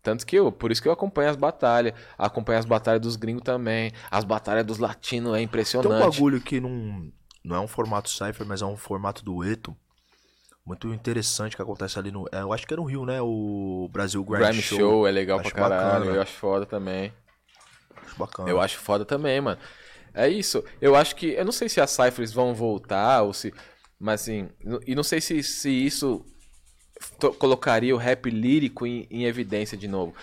Tanto 0.02 0.24
que 0.24 0.36
eu, 0.36 0.52
por 0.52 0.70
isso 0.70 0.80
que 0.80 0.86
eu 0.88 0.92
acompanho 0.92 1.28
as 1.30 1.36
batalhas, 1.36 1.92
acompanho 2.16 2.58
as 2.60 2.64
batalhas 2.64 3.00
dos 3.02 3.16
gringos 3.16 3.42
também, 3.42 3.92
as 4.10 4.24
batalhas 4.24 4.64
dos 4.64 4.78
latinos, 4.78 5.30
é 5.32 5.34
Tem 5.34 5.40
um 5.42 5.44
impressionante. 5.44 6.00
bagulho 6.00 6.40
que 6.40 6.60
não, 6.60 7.10
não 7.44 7.56
é 7.56 7.60
um 7.60 7.66
formato 7.66 8.08
Cypher, 8.08 8.46
mas 8.46 8.62
é 8.62 8.64
um 8.66 8.76
formato 8.76 9.24
dueto. 9.24 9.76
Muito 10.66 10.92
interessante 10.92 11.54
que 11.54 11.62
acontece 11.62 11.96
ali 11.96 12.10
no. 12.10 12.26
é, 12.32 12.40
eu 12.40 12.52
acho 12.52 12.66
que 12.66 12.74
é 12.74 12.76
no 12.76 12.82
Rio, 12.84 13.06
né? 13.06 13.20
O 13.22 13.88
Brasil 13.92 14.24
Grime 14.24 14.60
Show. 14.60 14.78
Show. 14.78 15.06
é 15.06 15.12
legal 15.12 15.38
Acho 15.38 15.50
pra 15.52 15.62
caralho, 15.62 16.00
bacana. 16.00 16.16
eu 16.16 16.22
acho 16.22 16.32
foda 16.32 16.66
também. 16.66 17.12
Acho 18.04 18.16
bacana. 18.18 18.50
Eu 18.50 18.60
acho 18.60 18.78
foda 18.78 19.04
também, 19.04 19.40
mano. 19.40 19.60
É 20.12 20.28
isso. 20.28 20.64
Eu 20.80 20.96
acho 20.96 21.14
que. 21.14 21.28
Eu 21.28 21.44
não 21.44 21.52
sei 21.52 21.68
se 21.68 21.80
as 21.80 21.90
ciphers 21.92 22.32
vão 22.32 22.52
voltar 22.52 23.22
ou 23.22 23.32
se. 23.32 23.54
Mas 23.98 24.22
assim. 24.22 24.48
E 24.84 24.94
não 24.96 25.04
sei 25.04 25.20
se, 25.20 25.40
se 25.44 25.70
isso 25.70 26.26
colocaria 27.38 27.94
o 27.94 27.98
rap 27.98 28.28
lírico 28.28 28.86
em, 28.86 29.06
em 29.08 29.24
evidência 29.24 29.78
de 29.78 29.86
novo. 29.86 30.14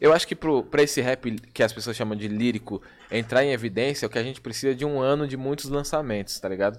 Eu 0.00 0.12
acho 0.12 0.28
que 0.28 0.36
pro, 0.36 0.62
pra 0.62 0.82
esse 0.82 1.00
rap 1.00 1.34
que 1.52 1.62
as 1.62 1.72
pessoas 1.72 1.96
chamam 1.96 2.16
de 2.16 2.28
lírico 2.28 2.80
entrar 3.10 3.44
em 3.44 3.50
evidência, 3.50 4.06
o 4.06 4.10
que 4.10 4.18
a 4.18 4.22
gente 4.22 4.40
precisa 4.40 4.70
é 4.70 4.74
de 4.76 4.84
um 4.84 5.00
ano 5.00 5.26
de 5.26 5.36
muitos 5.36 5.64
lançamentos, 5.68 6.38
tá 6.38 6.48
ligado? 6.48 6.78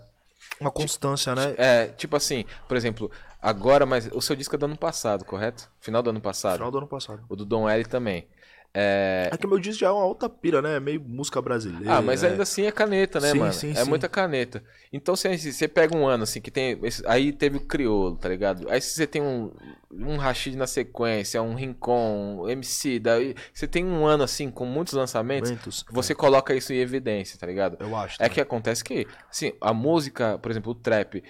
Uma 0.60 0.72
constância, 0.72 1.34
né? 1.36 1.56
É, 1.58 1.88
tipo 1.88 2.16
assim, 2.16 2.46
por 2.68 2.76
exemplo, 2.76 3.12
agora, 3.42 3.86
mas 3.86 4.10
o 4.14 4.22
seu 4.22 4.36
disco 4.36 4.56
é 4.56 4.58
do 4.58 4.66
ano 4.66 4.78
passado, 4.78 5.24
correto? 5.26 5.70
Final 5.80 6.02
do 6.02 6.10
ano 6.10 6.22
passado. 6.22 6.56
Final 6.58 6.72
do 6.72 6.78
ano 6.80 6.88
passado. 6.88 7.24
O 7.30 7.36
do 7.36 7.46
Dom 7.46 7.68
L 7.70 7.86
também. 7.86 8.28
É, 8.74 9.30
É 9.32 9.38
que 9.38 9.48
meu 9.48 9.58
disco 9.58 9.80
já 9.80 9.88
é 9.88 9.92
uma 9.92 10.06
outra 10.06 10.30
pira, 10.30 10.62
né? 10.62 10.76
É 10.76 10.80
meio 10.80 11.02
música 11.02 11.42
brasileira. 11.42 11.96
Ah, 11.96 12.02
mas 12.02 12.22
né? 12.22 12.30
ainda 12.30 12.44
assim 12.44 12.66
é 12.66 12.72
caneta, 12.72 13.20
né, 13.20 13.32
Sim, 13.32 13.40
mano? 13.40 13.54
sim, 13.54 13.72
é 13.72 13.84
sim. 13.84 13.90
muita 13.90 14.08
caneta. 14.08 14.64
Então, 14.94 15.16
se 15.16 15.38
se 15.38 15.54
você 15.54 15.68
pega 15.68 15.98
um 15.98 16.08
ano, 16.08 16.24
assim, 16.24 16.40
que 16.40 16.52
tem. 16.52 16.80
aí 17.08 17.32
teve 17.32 17.58
o 17.58 17.62
Criolo, 17.62 18.16
tá 18.16 18.30
ligado? 18.30 18.70
Aí 18.70 18.80
se 18.80 18.94
você 18.94 19.08
tem 19.08 19.22
um, 19.22 19.52
um 19.92 20.18
Rashid 20.18 20.56
na 20.56 20.68
sequência, 20.68 21.42
um 21.42 21.56
Rincon, 21.56 22.44
um 22.44 22.50
MC, 22.50 23.00
daí 23.00 23.36
você 23.52 23.68
tem 23.68 23.84
um 23.84 24.06
ano, 24.06 24.24
assim, 24.24 24.52
com 24.52 24.66
muitos 24.66 24.94
lançamentos, 24.94 25.50
Momentos, 25.50 25.86
você 25.90 26.14
coloca 26.14 26.54
isso 26.54 26.72
em 26.72 26.78
evidência, 26.78 27.40
tá 27.40 27.48
ligado? 27.48 27.78
Eu 27.80 27.96
acho. 27.96 28.16
É 28.16 28.18
também. 28.18 28.34
que 28.34 28.42
acontece 28.42 28.84
que, 28.84 29.08
assim, 29.30 29.54
a 29.60 29.74
música, 29.74 30.38
por 30.38 30.52
exemplo, 30.52 30.72
o 30.74 30.76
trap, 30.76 31.24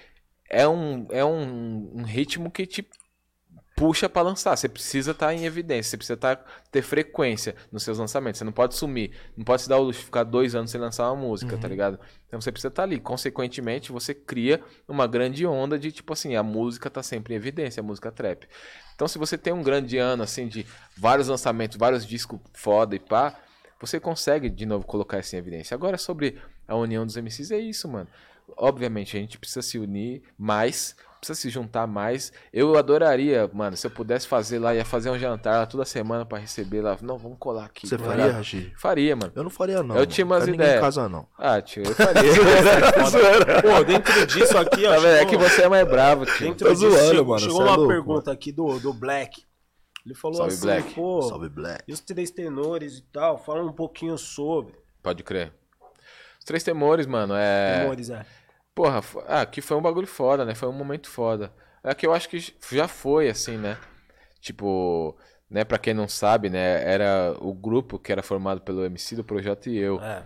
é 0.50 0.68
um, 0.68 1.06
é 1.10 1.24
um, 1.24 1.90
um 1.94 2.02
ritmo 2.02 2.50
que 2.50 2.66
te 2.66 2.86
puxa 3.80 4.10
pra 4.10 4.20
lançar. 4.20 4.54
Você 4.54 4.68
precisa 4.68 5.12
estar 5.12 5.32
em 5.32 5.46
evidência, 5.46 5.90
você 5.90 5.96
precisa 5.96 6.16
tá, 6.18 6.36
ter 6.70 6.82
frequência 6.82 7.56
nos 7.72 7.82
seus 7.82 7.98
lançamentos. 7.98 8.38
Você 8.38 8.44
não 8.44 8.52
pode 8.52 8.74
sumir, 8.74 9.12
não 9.34 9.42
pode 9.42 9.62
se 9.62 9.68
dar 9.70 9.78
o 9.78 9.82
luxo 9.82 10.00
de 10.00 10.04
ficar 10.04 10.22
dois 10.22 10.54
anos 10.54 10.70
sem 10.70 10.78
lançar 10.78 11.10
uma 11.10 11.16
música, 11.16 11.56
tá 11.56 11.66
ligado? 11.66 11.98
Então 12.28 12.38
você 12.38 12.52
precisa 12.52 12.68
estar 12.68 12.82
ali. 12.82 13.00
Consequentemente, 13.00 13.90
você 13.90 14.12
cria 14.12 14.62
uma 14.86 15.06
grande 15.06 15.46
onda 15.46 15.78
de, 15.78 15.90
tipo 15.90 16.12
assim, 16.12 16.36
a 16.36 16.42
música 16.42 16.90
tá 16.90 17.02
sempre 17.02 17.32
em 17.32 17.38
evidência, 17.38 17.80
a 17.80 17.82
música 17.82 18.12
trap. 18.12 18.46
Então, 18.94 19.08
se 19.08 19.16
você 19.16 19.38
tem 19.38 19.50
um 19.50 19.62
grande 19.62 19.96
ano, 19.96 20.22
assim, 20.22 20.46
de 20.46 20.66
vários 20.94 21.28
lançamentos, 21.28 21.78
vários 21.78 22.06
discos 22.06 22.38
foda 22.52 22.94
e 22.94 22.98
pá, 22.98 23.34
você 23.80 23.98
consegue 23.98 24.50
de 24.50 24.66
novo 24.66 24.84
colocar 24.84 25.20
isso 25.20 25.34
em 25.34 25.38
evidência. 25.38 25.74
Agora, 25.74 25.96
sobre 25.96 26.36
a 26.68 26.76
união 26.76 27.06
dos 27.06 27.16
MCs, 27.16 27.50
é 27.50 27.58
isso, 27.58 27.88
mano. 27.88 28.08
Obviamente, 28.58 29.16
a 29.16 29.20
gente 29.20 29.38
precisa 29.38 29.62
se 29.62 29.78
unir 29.78 30.22
mais, 30.36 30.94
precisa 31.20 31.38
se 31.38 31.50
juntar 31.50 31.86
mais. 31.86 32.32
Eu 32.52 32.76
adoraria, 32.76 33.48
mano, 33.52 33.76
se 33.76 33.86
eu 33.86 33.90
pudesse 33.90 34.26
fazer 34.26 34.58
lá, 34.58 34.74
ia 34.74 34.84
fazer 34.84 35.10
um 35.10 35.18
jantar 35.18 35.58
lá 35.58 35.66
toda 35.66 35.84
semana 35.84 36.24
pra 36.24 36.38
receber 36.38 36.80
lá. 36.80 36.96
Não, 37.02 37.18
vamos 37.18 37.36
colar 37.38 37.66
aqui. 37.66 37.86
Você 37.86 37.98
faria? 37.98 38.32
Rashid? 38.32 38.72
Faria, 38.76 39.14
mano. 39.14 39.30
Eu 39.34 39.42
não 39.44 39.50
faria, 39.50 39.82
não. 39.82 39.96
Eu 39.96 40.06
tinha 40.06 40.24
umas 40.24 40.46
ninguém 40.46 40.54
ideias. 40.60 40.78
em 40.78 40.80
casa, 40.80 41.08
não. 41.08 41.28
Ah, 41.38 41.60
tio, 41.60 41.82
eu 41.84 41.94
faria. 41.94 42.22
Pô, 43.62 43.84
dentro 43.84 44.26
disso 44.26 44.56
aqui, 44.58 44.86
ó. 44.86 45.00
Tá 45.00 45.08
é 45.08 45.24
que 45.24 45.30
chegou- 45.32 45.48
você 45.48 45.62
é 45.62 45.68
mais 45.68 45.86
bravo, 45.86 46.24
tio. 46.26 46.48
Dentro 46.48 46.66
Tô 46.66 46.72
disso, 46.74 46.90
zoando, 46.90 47.26
mano, 47.26 47.38
chegou 47.40 47.60
é 47.60 47.64
uma 47.64 47.76
louco, 47.76 47.92
pergunta 47.92 48.32
aqui 48.32 48.50
do, 48.50 48.78
do 48.80 48.92
Black. 48.92 49.44
Ele 50.04 50.14
falou 50.14 50.38
Salve, 50.38 50.54
assim, 50.54 50.62
Black. 50.62 50.94
pô, 50.94 51.22
Salve, 51.22 51.48
Black. 51.50 51.84
e 51.86 51.92
os 51.92 52.00
três 52.00 52.30
tenores 52.30 52.98
e 52.98 53.02
tal, 53.12 53.36
fala 53.38 53.62
um 53.62 53.72
pouquinho 53.72 54.16
sobre. 54.16 54.74
Pode 55.02 55.22
crer. 55.22 55.52
Os 56.38 56.44
Três 56.46 56.62
Temores, 56.64 57.06
mano, 57.06 57.34
é... 57.36 57.80
Tenores, 57.82 58.08
é. 58.08 58.24
Porra, 58.80 59.02
ah, 59.28 59.44
que 59.44 59.60
foi 59.60 59.76
um 59.76 59.82
bagulho 59.82 60.06
foda, 60.06 60.42
né? 60.42 60.54
Foi 60.54 60.66
um 60.66 60.72
momento 60.72 61.06
foda. 61.06 61.52
É 61.84 61.94
que 61.94 62.06
eu 62.06 62.14
acho 62.14 62.30
que 62.30 62.38
já 62.72 62.88
foi, 62.88 63.28
assim, 63.28 63.58
né? 63.58 63.76
Tipo, 64.40 65.14
né, 65.50 65.64
pra 65.64 65.76
quem 65.76 65.92
não 65.92 66.08
sabe, 66.08 66.48
né? 66.48 66.82
Era 66.90 67.36
o 67.42 67.52
grupo 67.52 67.98
que 67.98 68.10
era 68.10 68.22
formado 68.22 68.62
pelo 68.62 68.82
MC 68.82 69.16
do 69.16 69.22
Projeto 69.22 69.68
e 69.68 69.76
eu. 69.76 70.00
É. 70.00 70.22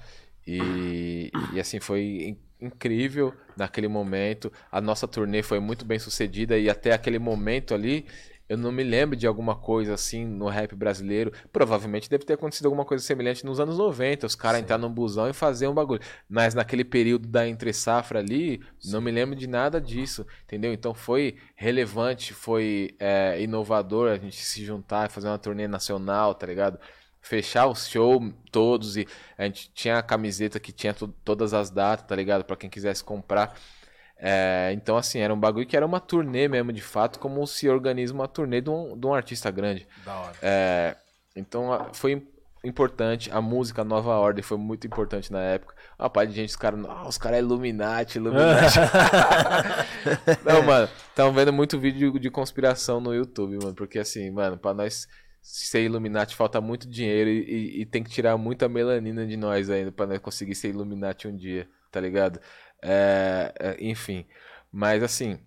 E, 0.47 1.32
e 1.52 1.59
assim, 1.59 1.81
foi 1.81 2.39
in- 2.60 2.66
incrível 2.66 3.35
naquele 3.56 3.89
momento. 3.89 4.52
A 4.70 4.81
nossa 4.81 5.09
turnê 5.09 5.43
foi 5.43 5.59
muito 5.59 5.85
bem 5.85 5.98
sucedida 5.98 6.56
e 6.56 6.70
até 6.70 6.93
aquele 6.93 7.18
momento 7.18 7.74
ali, 7.74 8.06
eu 8.49 8.57
não 8.59 8.71
me 8.71 8.83
lembro 8.83 9.16
de 9.16 9.27
alguma 9.27 9.55
coisa 9.57 9.95
assim 9.95 10.25
no 10.27 10.49
rap 10.49 10.75
brasileiro. 10.75 11.33
Provavelmente 11.53 12.11
deve 12.11 12.25
ter 12.25 12.35
acontecido 12.35 12.66
alguma 12.66 12.85
coisa 12.85 13.03
semelhante 13.05 13.45
nos 13.45 13.59
anos 13.59 13.79
90, 13.79 14.27
os 14.27 14.35
caras 14.35 14.61
entrar 14.61 14.79
num 14.79 14.91
busão 14.93 15.29
e 15.29 15.33
fazer 15.33 15.66
um 15.69 15.75
bagulho. 15.75 16.01
Mas 16.29 16.55
naquele 16.55 16.85
período 16.85 17.27
da 17.27 17.49
entre 17.49 17.73
safra 17.73 18.19
ali, 18.19 18.61
não 18.85 19.01
me 19.01 19.11
lembro 19.11 19.35
de 19.35 19.47
nada 19.47 19.81
disso, 19.81 20.27
entendeu? 20.45 20.73
Então 20.73 20.93
foi 20.93 21.37
relevante, 21.55 22.35
foi 22.35 22.95
é, 22.99 23.41
inovador 23.41 24.11
a 24.11 24.16
gente 24.16 24.37
se 24.45 24.65
juntar, 24.65 25.11
fazer 25.11 25.29
uma 25.29 25.39
turnê 25.39 25.66
nacional, 25.66 26.35
tá 26.35 26.47
ligado? 26.47 26.79
fechar 27.27 27.65
o 27.66 27.75
show 27.75 28.21
todos 28.53 28.99
e 28.99 29.07
a 29.39 29.45
gente 29.45 29.71
tinha 29.73 29.97
a 29.97 30.03
camiseta 30.03 30.61
que 30.61 30.71
tinha 30.71 30.93
to- 30.93 31.09
todas 31.25 31.55
as 31.55 31.71
datas, 31.71 32.07
tá 32.07 32.15
ligado? 32.15 32.45
Pra 32.45 32.55
quem 32.55 32.69
quisesse 32.69 33.03
comprar. 33.03 33.59
É, 34.26 34.70
então, 34.72 34.96
assim, 34.96 35.18
era 35.18 35.34
um 35.34 35.38
bagulho 35.38 35.66
que 35.66 35.76
era 35.76 35.84
uma 35.84 36.01
turnê 36.01 36.48
mesmo, 36.48 36.72
de 36.72 36.80
fato, 36.80 37.18
como 37.18 37.46
se 37.46 37.68
organiza 37.68 38.14
uma 38.14 38.26
turnê 38.26 38.62
de 38.62 38.70
um, 38.70 38.96
de 38.98 39.06
um 39.06 39.12
artista 39.12 39.51
grande. 39.51 39.86
Da 40.02 40.14
hora. 40.18 40.32
É, 40.40 40.96
então, 41.36 41.70
a- 41.70 41.92
foi 41.92 42.26
importante. 42.64 43.30
A 43.30 43.42
música 43.42 43.84
Nova 43.84 44.14
Ordem 44.16 44.42
foi 44.42 44.56
muito 44.56 44.86
importante 44.86 45.30
na 45.30 45.40
época. 45.40 45.74
Uma 45.98 46.09
parte 46.09 46.30
de 46.30 46.36
gente, 46.36 46.48
os 46.48 46.56
caras, 46.56 46.82
"Ah, 46.88 47.06
os 47.06 47.18
caras 47.18 47.36
é 47.38 47.40
Illuminati, 47.42 48.16
Illuminati. 48.16 48.78
Não, 50.44 50.62
mano, 50.62 50.88
estão 51.09 51.32
vendo 51.32 51.52
muito 51.52 51.78
vídeo 51.78 52.18
de 52.18 52.30
conspiração 52.30 53.01
no 53.01 53.14
YouTube, 53.14 53.59
mano, 53.62 53.74
porque 53.74 53.98
assim, 53.98 54.30
mano, 54.30 54.56
pra 54.56 54.72
nós 54.74 55.06
ser 55.42 55.82
Illuminati 55.82 56.34
falta 56.34 56.60
muito 56.60 56.88
dinheiro 56.88 57.28
e, 57.28 57.40
e- 57.42 57.82
e 57.82 57.86
tem 57.86 58.02
que 58.02 58.10
tirar 58.10 58.36
muita 58.38 58.68
melanina 58.68 59.26
de 59.26 59.36
nós 59.36 59.68
ainda 59.68 59.92
pra 59.92 60.06
nós 60.06 60.18
conseguir 60.18 60.55
ser 60.55 60.68
Illuminati 60.70 61.28
um 61.28 61.36
dia, 61.36 61.68
tá 61.92 62.01
ligado? 62.01 62.40
É, 62.86 63.55
é, 63.59 63.77
enfim, 63.81 64.27
mas 64.70 65.02
assim, 65.02 65.39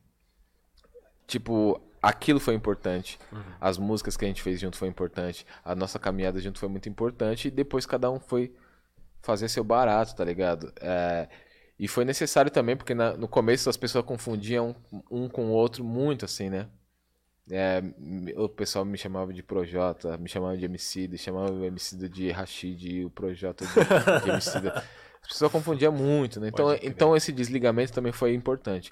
tipo, 1.27 1.79
aquilo 2.01 2.39
foi 2.39 2.53
importante. 2.55 3.19
As 3.61 3.77
músicas 3.77 4.17
que 4.17 4.25
a 4.25 4.27
gente 4.27 4.41
fez 4.41 4.59
junto 4.59 4.77
foi 4.77 4.87
importante. 4.87 5.45
A 5.63 5.75
nossa 5.75 5.99
caminhada 5.99 6.39
junto 6.39 6.59
foi 6.59 6.69
muito 6.69 6.89
importante. 6.89 7.47
E 7.47 7.51
depois 7.51 7.85
cada 7.85 8.09
um 8.09 8.19
foi 8.19 8.53
fazer 9.21 9.49
seu 9.49 9.63
barato, 9.63 10.15
tá 10.15 10.23
ligado? 10.23 10.71
É, 10.79 11.27
e 11.77 11.87
foi 11.87 12.05
necessário 12.05 12.49
também, 12.49 12.75
porque 12.75 12.93
na- 12.95 13.15
no 13.15 13.27
começo 13.27 13.69
as 13.69 13.77
pessoas 13.77 14.05
confundiam 14.05 14.75
um 15.11 15.27
com 15.29 15.47
o 15.47 15.51
outro 15.51 15.83
muito, 15.83 16.25
assim, 16.25 16.49
né? 16.49 16.67
É, 17.49 17.81
o 18.35 18.49
pessoal 18.49 18.83
me 18.83 18.97
chamava 18.97 19.31
de 19.33 19.41
Projota, 19.41 20.17
me 20.17 20.27
chamava 20.27 20.57
de 20.57 20.65
MC, 20.65 21.09
chamava 21.17 21.51
o 21.51 21.63
MC 21.63 21.95
de 22.09 22.29
Rashid 22.31 23.05
o 23.05 23.09
Projota 23.09 23.65
de, 23.65 24.23
de 24.23 24.29
MC. 24.29 24.51
As 25.21 25.27
pessoas 25.29 25.51
confundiam 25.51 25.91
muito, 25.91 26.39
né? 26.39 26.47
Então, 26.49 26.73
então 26.81 27.15
esse 27.15 27.31
desligamento 27.31 27.91
também 27.93 28.11
foi 28.11 28.33
importante 28.33 28.91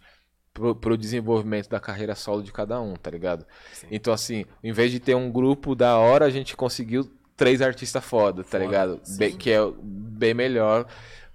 pro, 0.54 0.76
pro 0.76 0.98
desenvolvimento 0.98 1.70
da 1.70 1.80
carreira 1.80 2.16
solo 2.16 2.42
de 2.44 2.52
cada 2.52 2.80
um, 2.82 2.94
tá 2.96 3.10
ligado? 3.10 3.46
Então, 3.92 4.14
assim, 4.14 4.46
em 4.64 4.72
vez 4.72 4.92
de 4.92 5.00
ter 5.00 5.16
um 5.16 5.32
grupo 5.32 5.76
da 5.76 5.98
hora, 5.98 6.26
a 6.26 6.30
gente 6.30 6.56
conseguiu 6.56 7.10
três 7.38 7.62
artistas 7.62 8.04
foda, 8.04 8.44
tá 8.44 8.50
Foda, 8.52 8.64
ligado? 8.66 9.00
sim. 9.04 9.18
Bem- 9.18 9.38
que 9.38 9.52
é 9.52 9.60
bem 9.82 10.34
melhor 10.34 10.86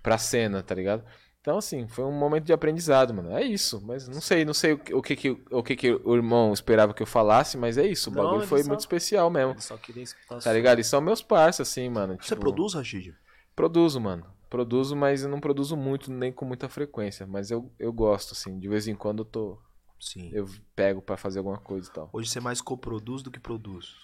pra 0.03 0.17
cena, 0.19 0.63
tá 0.63 0.75
ligado? 0.75 1.05
Então, 1.43 1.57
assim, 1.57 1.89
foi 1.89 2.05
um 2.05 2.13
momento 2.13 2.45
de 2.45 2.53
aprendizado, 2.53 3.15
mano. 3.15 3.35
É 3.35 3.43
isso. 3.43 3.81
Mas 3.87 4.07
não 4.07 4.21
sei, 4.21 4.45
não 4.45 4.53
sei 4.53 4.73
o 4.75 4.79
que, 4.79 4.93
o 4.95 5.01
que, 5.03 5.17
que, 5.17 5.31
o, 5.51 5.63
que 5.63 5.75
que 5.75 5.91
o 6.05 6.15
irmão 6.15 6.53
esperava 6.53 6.93
que 6.93 7.03
eu 7.03 7.07
falasse, 7.07 7.57
mas 7.57 7.79
é 7.79 7.87
isso. 7.87 8.11
O 8.11 8.13
Não, 8.15 8.23
bagulho 8.25 8.47
foi 8.47 8.63
só- 8.63 8.69
muito 8.69 8.81
especial 8.81 9.31
mesmo. 9.31 9.59
Só 9.59 9.79
queria 9.79 10.03
escutar 10.03 10.39
Tá 10.39 10.53
ligado? 10.53 10.81
E 10.81 10.85
são 10.85 11.01
meus 11.01 11.23
parceiros, 11.23 11.61
assim, 11.71 11.89
mano. 11.89 12.19
Você 12.21 12.35
tipo, 12.35 12.41
produz, 12.43 12.75
Rashid? 12.75 13.15
Produzo, 13.57 13.99
mano. 13.99 14.27
Produzo, 14.51 14.97
mas 14.97 15.23
eu 15.23 15.29
não 15.29 15.41
produzo 15.41 15.77
muito, 15.77 16.13
nem 16.13 16.33
com 16.33 16.45
muita 16.45 16.69
frequência. 16.69 17.25
Mas 17.25 17.53
eu, 17.53 17.73
eu 17.79 17.93
gosto, 17.93 18.33
assim. 18.33 18.59
De 18.59 18.69
vez 18.69 18.89
em 18.89 18.97
quando 18.97 19.21
eu 19.21 19.25
tô. 19.25 19.59
Sim. 20.01 20.31
Eu 20.33 20.49
pego 20.75 21.01
pra 21.01 21.17
fazer 21.17 21.39
alguma 21.39 21.59
coisa 21.59 21.89
e 21.89 21.93
tal. 21.93 22.11
Hoje 22.13 22.29
você 22.29 22.41
mais 22.41 22.61
coproduz 22.61 23.23
do 23.23 23.31
que 23.31 23.39
produz. 23.39 23.95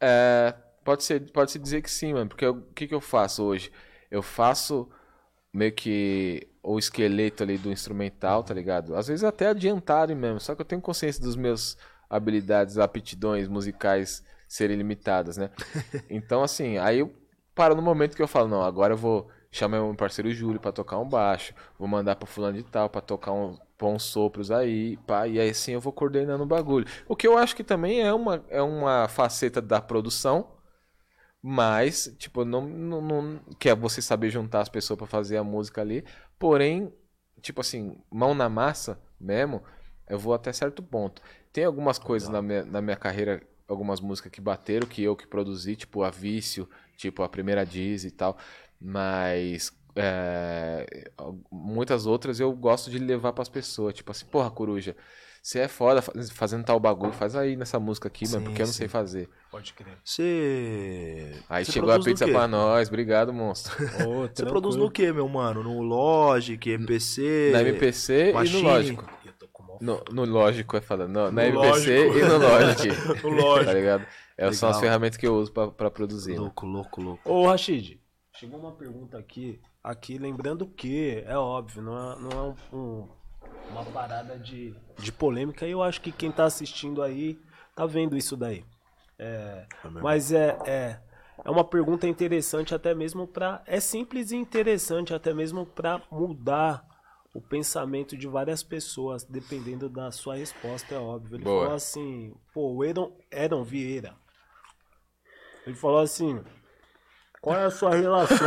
É, 0.00 0.54
pode 0.82 1.04
ser, 1.04 1.30
pode 1.30 1.52
se 1.52 1.58
dizer 1.58 1.82
que 1.82 1.90
sim, 1.90 2.14
mano. 2.14 2.28
Porque 2.28 2.46
o 2.46 2.62
que, 2.74 2.86
que 2.86 2.94
eu 2.94 3.00
faço 3.02 3.44
hoje? 3.44 3.70
Eu 4.10 4.22
faço 4.22 4.88
meio 5.52 5.72
que 5.72 6.48
o 6.62 6.78
esqueleto 6.78 7.42
ali 7.42 7.58
do 7.58 7.70
instrumental, 7.70 8.42
tá 8.42 8.54
ligado? 8.54 8.96
Às 8.96 9.08
vezes 9.08 9.24
até 9.24 9.48
adiantado 9.48 10.16
mesmo. 10.16 10.40
Só 10.40 10.54
que 10.54 10.62
eu 10.62 10.66
tenho 10.66 10.80
consciência 10.80 11.22
dos 11.22 11.36
meus 11.36 11.76
habilidades, 12.08 12.78
aptidões 12.78 13.46
musicais 13.46 14.24
serem 14.48 14.76
limitadas, 14.76 15.36
né? 15.36 15.50
Então, 16.08 16.42
assim, 16.42 16.78
aí 16.78 17.00
eu 17.00 17.14
paro 17.54 17.74
no 17.74 17.82
momento 17.82 18.16
que 18.16 18.22
eu 18.22 18.28
falo, 18.28 18.48
não, 18.48 18.62
agora 18.62 18.94
eu 18.94 18.98
vou 18.98 19.28
chamar 19.52 19.80
meu 19.80 19.94
parceiro 19.94 20.32
Júlio 20.32 20.60
pra 20.60 20.72
tocar 20.72 20.98
um 20.98 21.08
baixo, 21.08 21.54
vou 21.78 21.88
mandar 21.88 22.16
pro 22.16 22.26
fulano 22.26 22.58
de 22.58 22.64
tal 22.64 22.90
pra 22.90 23.00
tocar 23.02 23.32
um, 23.32 23.58
uns 23.82 24.04
sopros 24.04 24.50
aí, 24.50 24.96
pá, 25.06 25.28
e 25.28 25.40
aí 25.40 25.50
assim 25.50 25.72
eu 25.72 25.80
vou 25.80 25.92
coordenando 25.92 26.42
o 26.44 26.46
bagulho. 26.46 26.86
O 27.08 27.16
que 27.16 27.26
eu 27.28 27.38
acho 27.38 27.54
que 27.56 27.64
também 27.64 28.00
é 28.02 28.12
uma, 28.14 28.44
é 28.48 28.62
uma 28.62 29.08
faceta 29.08 29.62
da 29.62 29.80
produção, 29.80 30.48
mas, 31.42 32.14
tipo, 32.18 32.44
não, 32.44 32.62
não, 32.66 33.00
não- 33.00 33.40
que 33.58 33.68
é 33.68 33.74
você 33.74 34.00
saber 34.00 34.30
juntar 34.30 34.60
as 34.60 34.68
pessoas 34.68 34.96
pra 34.98 35.06
fazer 35.06 35.36
a 35.36 35.44
música 35.44 35.80
ali, 35.80 36.04
porém, 36.38 36.92
tipo 37.40 37.60
assim, 37.60 37.96
mão 38.10 38.34
na 38.34 38.48
massa 38.48 39.00
mesmo, 39.20 39.62
eu 40.08 40.18
vou 40.18 40.34
até 40.34 40.52
certo 40.52 40.82
ponto. 40.82 41.20
Tem 41.52 41.64
algumas 41.64 41.98
coisas 41.98 42.28
na 42.28 42.40
minha, 42.42 42.64
na 42.64 42.80
minha 42.80 42.96
carreira, 42.96 43.42
algumas 43.68 44.00
músicas 44.00 44.30
que 44.32 44.40
bateram, 44.40 44.86
que 44.86 45.02
eu 45.02 45.16
que 45.16 45.26
produzi, 45.26 45.74
tipo 45.76 46.02
a 46.02 46.10
Vício, 46.10 46.68
tipo 46.96 47.22
a 47.22 47.28
primeira 47.28 47.64
Diz 47.66 48.04
e 48.04 48.10
tal, 48.10 48.36
mas 48.82 49.72
é, 49.96 51.12
muitas 51.50 52.06
outras 52.06 52.40
eu 52.40 52.52
gosto 52.52 52.90
de 52.90 52.98
levar 52.98 53.32
pras 53.32 53.48
pessoas, 53.48 53.94
tipo 53.94 54.10
assim, 54.10 54.26
porra, 54.26 54.50
coruja, 54.50 54.96
você 55.42 55.58
é 55.60 55.68
foda 55.68 56.00
fa- 56.00 56.12
fazendo 56.32 56.64
tal 56.64 56.78
bagulho, 56.78 57.12
faz 57.12 57.34
aí 57.34 57.56
nessa 57.56 57.78
música 57.80 58.08
aqui, 58.08 58.24
mano, 58.28 58.38
Sim, 58.40 58.44
porque 58.46 58.62
eu 58.62 58.66
não 58.66 58.72
sim. 58.72 58.78
sei 58.78 58.88
fazer. 58.88 59.28
Pode 59.50 59.72
crer. 59.74 59.98
Você. 60.04 61.32
Aí 61.48 61.64
você 61.64 61.72
chegou 61.72 61.90
a 61.90 62.00
pizza 62.00 62.26
pra 62.28 62.46
nós, 62.48 62.88
obrigado, 62.88 63.32
monstro. 63.32 63.74
Ô, 64.06 64.28
Você 64.32 64.44
produz 64.46 64.76
no 64.76 64.90
quê, 64.90 65.12
meu 65.12 65.28
mano? 65.28 65.62
No 65.62 65.80
Logic, 65.82 66.70
MPC? 66.70 67.50
Na 67.52 67.60
MPC 67.62 68.30
e 68.30 68.32
Machine. 68.32 68.62
no 68.62 68.68
Lógico. 68.68 69.04
No, 69.80 70.00
no 70.12 70.24
Lógico, 70.24 70.76
é 70.76 70.80
falando. 70.80 71.10
No, 71.12 71.24
na 71.24 71.30
No 71.32 71.40
MPC 71.64 72.04
Lógico. 72.06 72.18
e 72.18 72.22
no 72.22 72.38
Logic. 72.38 72.88
No 73.24 73.28
Lógico. 73.30 73.64
Tá 73.66 73.72
ligado? 73.74 74.06
É, 74.38 74.52
são 74.52 74.68
as 74.68 74.78
ferramentas 74.80 75.16
que 75.16 75.26
eu 75.26 75.34
uso 75.34 75.52
pra, 75.52 75.68
pra 75.68 75.90
produzir. 75.90 76.32
né? 76.34 76.38
Louco, 76.38 76.64
louco, 76.66 77.00
louco. 77.02 77.28
Ô, 77.30 77.46
Rashid, 77.48 77.98
chegou 78.42 78.58
uma 78.58 78.72
pergunta 78.72 79.16
aqui. 79.16 79.60
Aqui, 79.84 80.18
lembrando 80.18 80.66
que, 80.66 81.22
é 81.26 81.38
óbvio, 81.38 81.80
não 81.80 81.96
é, 81.96 82.18
não 82.18 82.30
é 82.30 82.42
um- 82.72 82.76
um- 82.76 83.08
uma 83.70 83.84
parada 83.84 84.36
de, 84.36 84.74
de 84.98 85.12
polêmica. 85.12 85.64
E 85.64 85.70
eu 85.70 85.80
acho 85.80 86.00
que 86.00 86.10
quem 86.10 86.32
tá 86.32 86.44
assistindo 86.44 87.02
aí 87.02 87.38
tá 87.76 87.86
vendo 87.86 88.16
isso 88.16 88.36
daí. 88.36 88.64
É, 89.16 89.64
mas 90.02 90.32
é, 90.32 90.58
é, 90.66 91.00
é 91.44 91.50
uma 91.50 91.62
pergunta 91.62 92.08
interessante 92.08 92.74
até 92.74 92.92
mesmo 92.92 93.28
pra. 93.28 93.62
É 93.64 93.78
simples 93.78 94.32
e 94.32 94.36
interessante 94.36 95.14
até 95.14 95.32
mesmo 95.32 95.64
pra 95.64 96.02
mudar 96.10 96.84
o 97.32 97.40
pensamento 97.40 98.16
de 98.16 98.26
várias 98.26 98.62
pessoas, 98.64 99.22
dependendo 99.22 99.88
da 99.88 100.10
sua 100.10 100.34
resposta, 100.34 100.96
é 100.96 100.98
óbvio. 100.98 101.36
Ele 101.36 101.44
Boa. 101.44 101.60
falou 101.62 101.76
assim, 101.76 102.34
pô, 102.52 102.72
o 102.72 102.84
Eron, 102.84 103.12
Eron 103.30 103.62
Vieira. 103.62 104.16
Ele 105.64 105.76
falou 105.76 106.00
assim, 106.00 106.42
qual 107.42 107.56
é 107.58 107.64
a 107.66 107.70
sua 107.70 107.94
relação? 107.96 108.38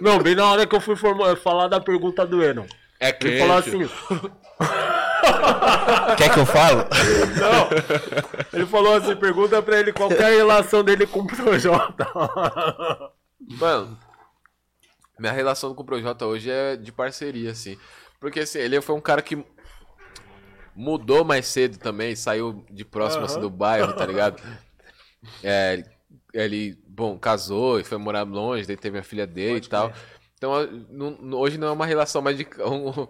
Não, 0.00 0.18
bem 0.20 0.34
na 0.34 0.46
hora 0.50 0.66
que 0.66 0.74
eu 0.74 0.80
fui 0.80 0.96
formu- 0.96 1.36
falar 1.36 1.68
da 1.68 1.78
pergunta 1.80 2.26
do 2.26 2.42
Enon. 2.42 2.64
É 3.00 3.16
Ele 3.20 3.38
falou 3.38 3.56
assim, 3.58 3.78
Quer 6.16 6.32
que 6.32 6.38
eu 6.38 6.46
falo? 6.46 6.84
não. 7.40 7.68
Ele 8.52 8.66
falou 8.66 8.94
assim, 8.96 9.16
pergunta 9.16 9.60
pra 9.62 9.78
ele 9.80 9.92
qual 9.92 10.08
que 10.08 10.22
é 10.22 10.26
a 10.26 10.30
relação 10.30 10.84
dele 10.84 11.06
com 11.06 11.20
o 11.20 11.26
Projota. 11.26 12.06
Mano, 13.58 13.98
minha 15.18 15.32
relação 15.32 15.74
com 15.74 15.82
o 15.82 15.86
Projota 15.86 16.26
hoje 16.26 16.50
é 16.50 16.76
de 16.76 16.92
parceria, 16.92 17.50
assim. 17.50 17.76
Porque 18.20 18.40
assim, 18.40 18.58
ele 18.58 18.80
foi 18.80 18.94
um 18.94 19.00
cara 19.00 19.22
que 19.22 19.44
mudou 20.76 21.24
mais 21.24 21.46
cedo 21.46 21.78
também, 21.78 22.14
saiu 22.14 22.64
de 22.70 22.84
próximo 22.84 23.24
assim, 23.24 23.40
do 23.40 23.50
bairro, 23.50 23.92
tá 23.94 24.04
ligado? 24.06 24.40
É, 25.42 25.82
ele, 26.32 26.78
bom, 26.86 27.18
casou 27.18 27.80
e 27.80 27.84
foi 27.84 27.98
morar 27.98 28.22
longe, 28.22 28.66
daí 28.66 28.76
teve 28.76 28.98
a 28.98 29.02
filha 29.02 29.26
dele 29.26 29.58
e 29.58 29.68
tal. 29.68 29.92
Então, 30.36 30.54
a- 30.54 30.66
não- 30.90 31.16
hoje 31.38 31.56
não 31.58 31.68
é 31.68 31.72
uma 31.72 31.86
relação 31.86 32.20
mais 32.20 32.36
de. 32.36 32.46
um- 32.66 33.06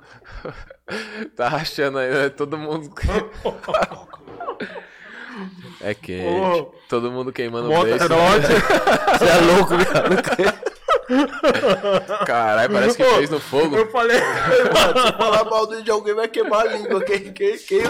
tá 1.34 1.48
rachando 1.48 1.98
aí, 1.98 2.10
né? 2.10 2.28
Todo 2.28 2.56
mundo. 2.58 2.92
é 5.80 5.94
quente. 5.94 6.26
Ô. 6.26 6.72
Todo 6.88 7.10
mundo 7.10 7.32
queimando 7.32 7.72
o 7.72 7.82
beijo. 7.82 8.06
trote. 8.06 8.46
Você 9.18 9.28
é 9.28 9.40
louco, 9.40 9.70
cara. 9.92 10.73
Caralho, 12.26 12.72
parece 12.72 12.96
que 12.96 13.04
fez 13.04 13.30
no 13.30 13.40
fogo. 13.40 13.76
Eu 13.76 13.90
falei, 13.90 14.16
Se 14.18 15.12
falar 15.18 15.44
mal 15.44 15.66
de 15.66 15.90
alguém 15.90 16.14
vai 16.14 16.28
queimar 16.28 16.66
a 16.66 16.72
língua. 16.72 17.02
Quem, 17.02 17.32
quem, 17.32 17.56
quem, 17.58 17.82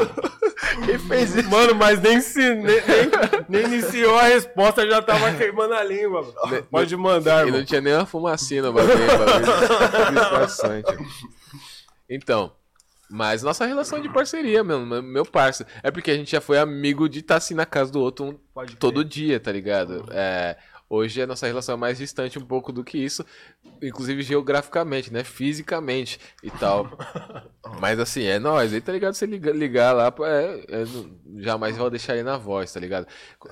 quem 0.86 0.98
fez 0.98 1.34
isso? 1.36 1.48
mano, 1.50 1.74
mas 1.74 2.00
nem, 2.00 2.20
se, 2.20 2.38
nem, 2.40 2.64
nem, 2.64 3.10
nem 3.48 3.64
iniciou 3.64 4.18
a 4.18 4.24
resposta, 4.24 4.88
já 4.88 5.00
tava 5.02 5.32
queimando 5.34 5.74
a 5.74 5.82
língua. 5.84 6.22
mano. 6.22 6.62
Pode 6.70 6.96
mandar, 6.96 7.46
E 7.46 7.50
não 7.50 7.64
tinha 7.64 7.80
nem 7.80 7.94
uma 7.94 8.06
bagulho. 8.72 8.94
bagulho 8.96 10.20
disfarçante. 10.20 10.92
Então, 12.08 12.52
mas 13.10 13.42
nossa 13.42 13.64
relação 13.66 13.98
é 13.98 14.02
de 14.02 14.08
parceria, 14.08 14.64
meu, 14.64 14.80
meu- 14.80 15.02
parceiro. 15.24 15.70
É 15.82 15.90
porque 15.90 16.10
a 16.10 16.14
gente 16.16 16.32
já 16.32 16.40
foi 16.40 16.58
amigo 16.58 17.08
de 17.08 17.20
estar 17.20 17.36
assim 17.36 17.54
na 17.54 17.64
casa 17.66 17.92
do 17.92 18.00
outro 18.00 18.24
um- 18.26 18.38
todo 18.78 19.04
dia, 19.04 19.38
tá 19.38 19.52
ligado? 19.52 20.04
É, 20.10 20.56
hoje 20.88 21.20
a 21.22 21.26
nossa 21.26 21.46
relação 21.46 21.74
é 21.74 21.78
mais 21.78 21.98
distante 21.98 22.38
um 22.38 22.44
pouco 22.44 22.72
do 22.72 22.84
que 22.84 22.98
isso, 22.98 23.24
inclusive 23.82 24.22
geograficamente, 24.22 25.12
né? 25.12 25.24
Fisicamente 25.24 26.18
e 26.42 26.50
tal. 26.50 26.88
Mas 27.80 27.98
assim, 27.98 28.24
é 28.24 28.38
nóis, 28.38 28.72
aí 28.72 28.80
tá 28.80 28.92
ligado? 28.92 29.14
Você 29.14 29.26
liga- 29.26 29.52
ligar 29.52 29.92
lá, 29.92 30.12
é, 30.26 30.64
é, 30.82 30.84
jamais 31.38 31.76
vou 31.76 31.90
deixar 31.90 32.12
aí 32.14 32.22
na 32.22 32.36
voz, 32.36 32.72
tá 32.72 32.78
ligado? 32.80 33.06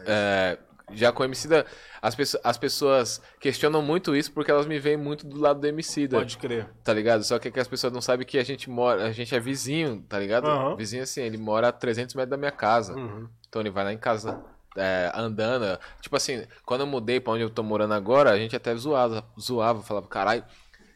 É, 0.06 0.58
já 0.92 1.10
com 1.10 1.22
o 1.22 1.26
Emicida, 1.26 1.64
as, 2.02 2.14
pesso- 2.14 2.38
as 2.44 2.58
pessoas 2.58 3.22
questionam 3.40 3.80
muito 3.80 4.14
isso 4.14 4.30
porque 4.32 4.50
elas 4.50 4.66
me 4.66 4.78
veem 4.78 4.96
muito 4.96 5.26
do 5.26 5.40
lado 5.40 5.58
do 5.60 5.66
Emicida 5.66 6.18
Pode 6.18 6.36
crer. 6.36 6.68
tá 6.84 6.92
ligado? 6.92 7.24
Só 7.24 7.38
que, 7.38 7.50
que 7.50 7.58
as 7.60 7.68
pessoas 7.68 7.92
não 7.92 8.00
sabem 8.02 8.26
que 8.26 8.36
a 8.38 8.44
gente 8.44 8.68
mora, 8.68 9.04
a 9.06 9.12
gente 9.12 9.34
é 9.34 9.40
vizinho, 9.40 10.04
tá 10.08 10.18
ligado? 10.18 10.46
Aham. 10.48 10.76
Vizinho 10.76 11.02
assim, 11.02 11.22
ele 11.22 11.38
mora 11.38 11.68
a 11.68 11.72
300 11.72 12.14
metros 12.14 12.30
da 12.30 12.36
minha 12.36 12.50
casa. 12.52 12.94
Uhum. 12.94 13.26
Então 13.48 13.62
ele 13.62 13.70
vai 13.70 13.84
lá 13.84 13.92
em 13.92 13.98
casa 13.98 14.44
é, 14.76 15.10
andando. 15.14 15.78
Tipo 16.00 16.16
assim, 16.16 16.46
quando 16.64 16.82
eu 16.82 16.86
mudei 16.86 17.20
pra 17.20 17.32
onde 17.32 17.42
eu 17.42 17.50
tô 17.50 17.62
morando 17.62 17.94
agora, 17.94 18.30
a 18.30 18.38
gente 18.38 18.54
até 18.56 18.74
zoava, 18.74 19.24
zoava 19.40 19.82
falava, 19.82 20.06
caralho, 20.08 20.44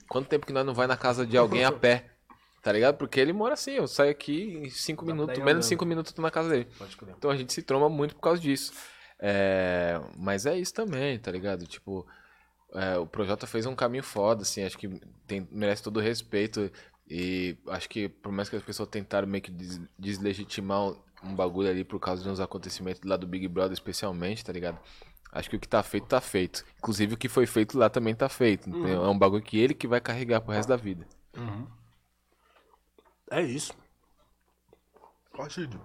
quanto 0.08 0.28
tempo 0.28 0.46
que 0.46 0.52
nós 0.52 0.64
não 0.64 0.74
vai 0.74 0.86
na 0.86 0.96
casa 0.96 1.26
de 1.26 1.36
alguém 1.36 1.64
a 1.64 1.72
pé? 1.72 2.10
Tá 2.62 2.72
ligado? 2.72 2.96
Porque 2.96 3.20
ele 3.20 3.32
mora 3.32 3.54
assim, 3.54 3.72
eu 3.72 3.86
saio 3.86 4.10
aqui 4.10 4.54
em 4.64 4.70
5 4.70 5.04
Dá 5.04 5.06
pra 5.06 5.14
minutos, 5.14 5.38
menos 5.38 5.46
de 5.46 5.50
andando. 5.52 5.62
5 5.68 5.86
minutos 5.86 6.12
eu 6.12 6.16
tô 6.16 6.22
na 6.22 6.30
casa 6.32 6.48
dele. 6.48 6.66
Então 7.16 7.30
a 7.30 7.36
gente 7.36 7.52
se 7.52 7.62
tromba 7.62 7.88
muito 7.88 8.14
por 8.16 8.20
causa 8.22 8.40
disso. 8.42 8.72
É, 9.20 10.00
mas 10.16 10.46
é 10.46 10.58
isso 10.58 10.74
também, 10.74 11.18
tá 11.18 11.30
ligado? 11.30 11.64
Tipo, 11.66 12.04
é, 12.74 12.98
o 12.98 13.06
Projota 13.06 13.46
fez 13.46 13.66
um 13.66 13.74
caminho 13.74 14.02
foda, 14.02 14.42
assim, 14.42 14.64
acho 14.64 14.76
que 14.76 14.88
tem- 15.26 15.46
merece 15.52 15.82
todo 15.82 15.98
o 15.98 16.02
respeito. 16.02 16.70
E 17.08 17.56
acho 17.68 17.88
que, 17.88 18.08
por 18.08 18.32
mais 18.32 18.48
que 18.48 18.56
as 18.56 18.62
pessoas 18.64 18.88
tentaram 18.88 19.28
meio 19.28 19.42
que 19.42 19.50
des- 19.52 19.80
deslegitimar 19.96 20.92
um, 21.26 21.34
bagulho 21.34 21.68
ali 21.68 21.84
por 21.84 21.98
causa 21.98 22.22
de 22.22 22.28
uns 22.28 22.40
acontecimentos 22.40 23.02
lá 23.04 23.16
do 23.16 23.26
Big 23.26 23.46
Brother, 23.48 23.72
especialmente, 23.72 24.44
tá 24.44 24.52
ligado? 24.52 24.78
Acho 25.32 25.50
que 25.50 25.56
o 25.56 25.60
que 25.60 25.68
tá 25.68 25.82
feito, 25.82 26.06
tá 26.06 26.20
feito. 26.20 26.64
Inclusive 26.78 27.14
o 27.14 27.16
que 27.16 27.28
foi 27.28 27.46
feito 27.46 27.78
lá 27.78 27.90
também 27.90 28.14
tá 28.14 28.28
feito. 28.28 28.70
entendeu? 28.70 29.04
É 29.04 29.08
um 29.08 29.18
bagulho 29.18 29.42
que 29.42 29.58
ele 29.58 29.74
que 29.74 29.86
vai 29.86 30.00
carregar 30.00 30.40
pro 30.40 30.52
resto 30.52 30.68
da 30.68 30.76
vida. 30.76 31.06
É 33.30 33.42
isso. 33.42 33.74
Rashid. 35.36 35.78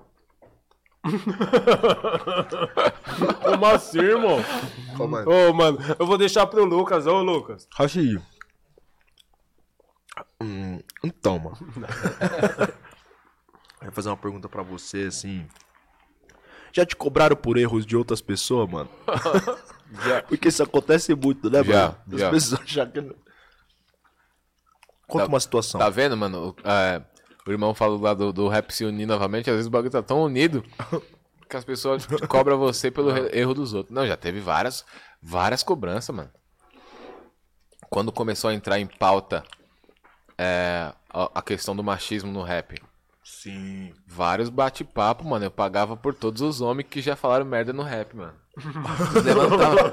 Como 3.44 3.66
assim, 3.66 4.00
irmão? 4.00 4.38
Calma 4.96 5.22
aí. 5.22 5.26
Ô, 5.26 5.54
mano, 5.54 5.80
eu 6.00 6.06
vou 6.06 6.18
deixar 6.18 6.46
pro 6.46 6.64
Lucas. 6.64 7.08
Ô, 7.08 7.22
Lucas. 7.22 7.68
Rashid. 7.74 8.22
Hum, 10.42 10.80
então, 11.04 11.40
mano. 11.40 11.58
Eu 13.82 13.86
vou 13.88 13.92
fazer 13.94 14.10
uma 14.10 14.18
pergunta 14.18 14.48
pra 14.48 14.62
você, 14.64 15.04
assim. 15.08 15.48
Já 16.72 16.86
te 16.86 16.96
cobraram 16.96 17.36
por 17.36 17.58
erros 17.58 17.86
de 17.86 17.98
outras 17.98 18.22
pessoas, 18.22 18.70
mano? 18.70 18.90
Já. 20.06 20.22
Porque 20.24 20.48
isso 20.48 20.64
acontece 20.64 21.14
muito, 21.16 21.50
né, 21.50 21.62
Já, 21.64 21.82
mano? 21.88 21.98
As 22.14 22.20
já. 22.20 22.30
pessoas 22.30 22.62
acham 22.62 22.90
que... 22.92 23.02
não- 23.02 23.16
Conta 25.06 25.26
Tá- 25.26 25.30
uma 25.30 25.40
situação. 25.42 25.80
Tá 25.82 25.90
vendo, 25.90 26.16
mano? 26.16 26.56
O, 26.64 26.68
é, 26.70 27.04
o 27.46 27.52
irmão 27.52 27.74
falou 27.76 28.00
lá 28.00 28.14
do, 28.14 28.32
do 28.32 28.48
rap 28.48 28.72
se 28.72 28.86
unir 28.86 29.06
novamente. 29.06 29.50
Às 29.50 29.56
vezes 29.58 29.68
o 29.68 29.70
bagulho 29.70 29.92
tá 29.92 30.02
tão 30.02 30.22
unido 30.24 30.64
que 31.50 31.58
as 31.58 31.66
pessoas 31.66 32.08
cobram 32.30 32.58
você 32.58 32.90
pelo 32.90 33.12
re- 33.12 33.30
erro 33.34 33.54
dos 33.54 33.74
outros. 33.74 33.94
Não, 33.94 34.08
já 34.08 34.16
teve 34.16 34.40
várias, 34.40 34.86
várias 35.22 35.62
cobranças, 35.64 36.16
mano. 36.16 36.32
Quando 37.90 38.10
começou 38.14 38.50
a 38.50 38.54
entrar 38.54 38.80
em 38.80 38.88
pauta 38.88 39.44
é, 40.38 40.94
a, 41.10 41.40
a 41.40 41.42
questão 41.42 41.76
do 41.76 41.84
machismo 41.84 42.32
no 42.32 42.42
rap. 42.42 42.82
Sim. 43.24 43.94
Vários 44.08 44.50
bate-papo, 44.50 45.26
mano. 45.26 45.46
Eu 45.46 45.52
pagava 45.52 45.96
por 45.96 46.14
todos 46.14 46.42
os 46.42 46.62
homens 46.62 46.88
que 46.90 47.02
já 47.02 47.16
falaram 47.16 47.46
merda 47.46 47.72
no 47.72 47.84
rap, 47.84 48.16
mano. 48.16 48.34
Levantava. 49.24 49.92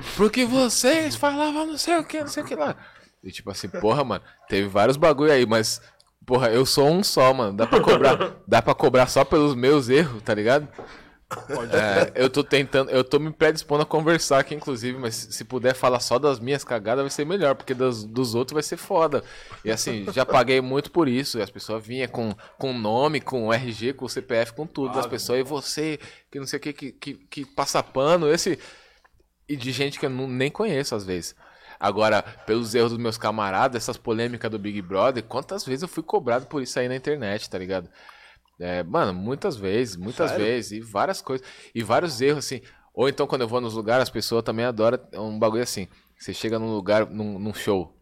Porque 0.16 0.44
vocês 0.44 1.16
falavam 1.16 1.66
não 1.66 1.78
sei 1.78 1.98
o 1.98 2.04
que, 2.04 2.20
não 2.20 2.28
sei 2.28 2.42
o 2.42 2.46
que 2.46 2.54
lá. 2.54 2.76
E 3.22 3.30
tipo 3.30 3.50
assim, 3.50 3.68
porra, 3.68 4.02
mano, 4.02 4.24
teve 4.48 4.68
vários 4.68 4.96
bagulho 4.96 5.32
aí, 5.32 5.44
mas. 5.44 5.80
Porra, 6.24 6.48
eu 6.50 6.64
sou 6.64 6.88
um 6.88 7.02
só, 7.02 7.34
mano. 7.34 7.56
Dá 7.56 7.66
pra 7.66 7.80
cobrar, 7.80 8.36
dá 8.46 8.62
pra 8.62 8.74
cobrar 8.74 9.06
só 9.06 9.24
pelos 9.24 9.54
meus 9.54 9.88
erros, 9.88 10.22
tá 10.22 10.32
ligado? 10.32 10.68
É, 11.72 12.12
eu 12.14 12.28
tô 12.28 12.42
tentando, 12.42 12.90
eu 12.90 13.04
tô 13.04 13.18
me 13.18 13.32
predispondo 13.32 13.82
a 13.82 13.86
conversar 13.86 14.40
aqui, 14.40 14.54
inclusive, 14.54 14.98
mas 14.98 15.14
se 15.14 15.44
puder 15.44 15.74
falar 15.74 16.00
só 16.00 16.18
das 16.18 16.40
minhas 16.40 16.64
cagadas 16.64 17.02
vai 17.02 17.10
ser 17.10 17.24
melhor, 17.24 17.54
porque 17.54 17.72
dos, 17.74 18.04
dos 18.04 18.34
outros 18.34 18.54
vai 18.54 18.62
ser 18.62 18.76
foda. 18.76 19.22
E 19.64 19.70
assim, 19.70 20.06
já 20.10 20.26
paguei 20.26 20.60
muito 20.60 20.90
por 20.90 21.06
isso. 21.08 21.38
E 21.38 21.42
as 21.42 21.50
pessoas 21.50 21.84
vinham 21.86 22.08
com, 22.08 22.34
com 22.58 22.72
nome, 22.72 23.20
com 23.20 23.52
RG, 23.52 23.92
com 23.92 24.08
CPF, 24.08 24.52
com 24.54 24.66
tudo. 24.66 24.94
das 24.94 25.06
pessoas, 25.06 25.40
e 25.40 25.42
você, 25.42 25.98
que 26.30 26.38
não 26.40 26.46
sei 26.46 26.58
o 26.58 26.62
que, 26.62 26.72
que, 26.72 26.92
que, 26.92 27.14
que 27.14 27.44
passa 27.46 27.82
pano, 27.82 28.28
esse. 28.32 28.58
E 29.48 29.56
de 29.56 29.72
gente 29.72 29.98
que 29.98 30.06
eu 30.06 30.10
não- 30.10 30.28
nem 30.28 30.50
conheço 30.50 30.94
às 30.94 31.04
vezes. 31.04 31.34
Agora, 31.78 32.22
pelos 32.22 32.74
erros 32.74 32.90
dos 32.92 33.00
meus 33.00 33.16
camaradas, 33.16 33.82
essas 33.82 33.96
polêmicas 33.96 34.50
do 34.50 34.58
Big 34.58 34.82
Brother, 34.82 35.22
quantas 35.24 35.64
vezes 35.64 35.82
eu 35.82 35.88
fui 35.88 36.02
cobrado 36.02 36.46
por 36.46 36.62
isso 36.62 36.78
aí 36.78 36.88
na 36.88 36.94
internet, 36.96 37.48
tá 37.48 37.56
ligado? 37.58 37.88
É, 38.60 38.82
mano, 38.82 39.14
muitas 39.14 39.56
vezes, 39.56 39.96
muitas 39.96 40.32
vezes, 40.32 40.72
e 40.72 40.80
várias 40.80 41.22
coisas, 41.22 41.46
e 41.74 41.82
vários 41.82 42.20
erros, 42.20 42.44
assim. 42.44 42.60
Ou 42.92 43.08
então, 43.08 43.26
quando 43.26 43.40
eu 43.40 43.48
vou 43.48 43.60
nos 43.60 43.72
lugares, 43.72 44.02
as 44.02 44.10
pessoas 44.10 44.42
também 44.42 44.66
adoram 44.66 44.98
um 45.14 45.38
bagulho 45.38 45.62
assim. 45.62 45.88
Você 46.18 46.34
chega 46.34 46.58
num 46.58 46.70
lugar, 46.70 47.06
num, 47.06 47.38
num 47.38 47.54
show, 47.54 47.96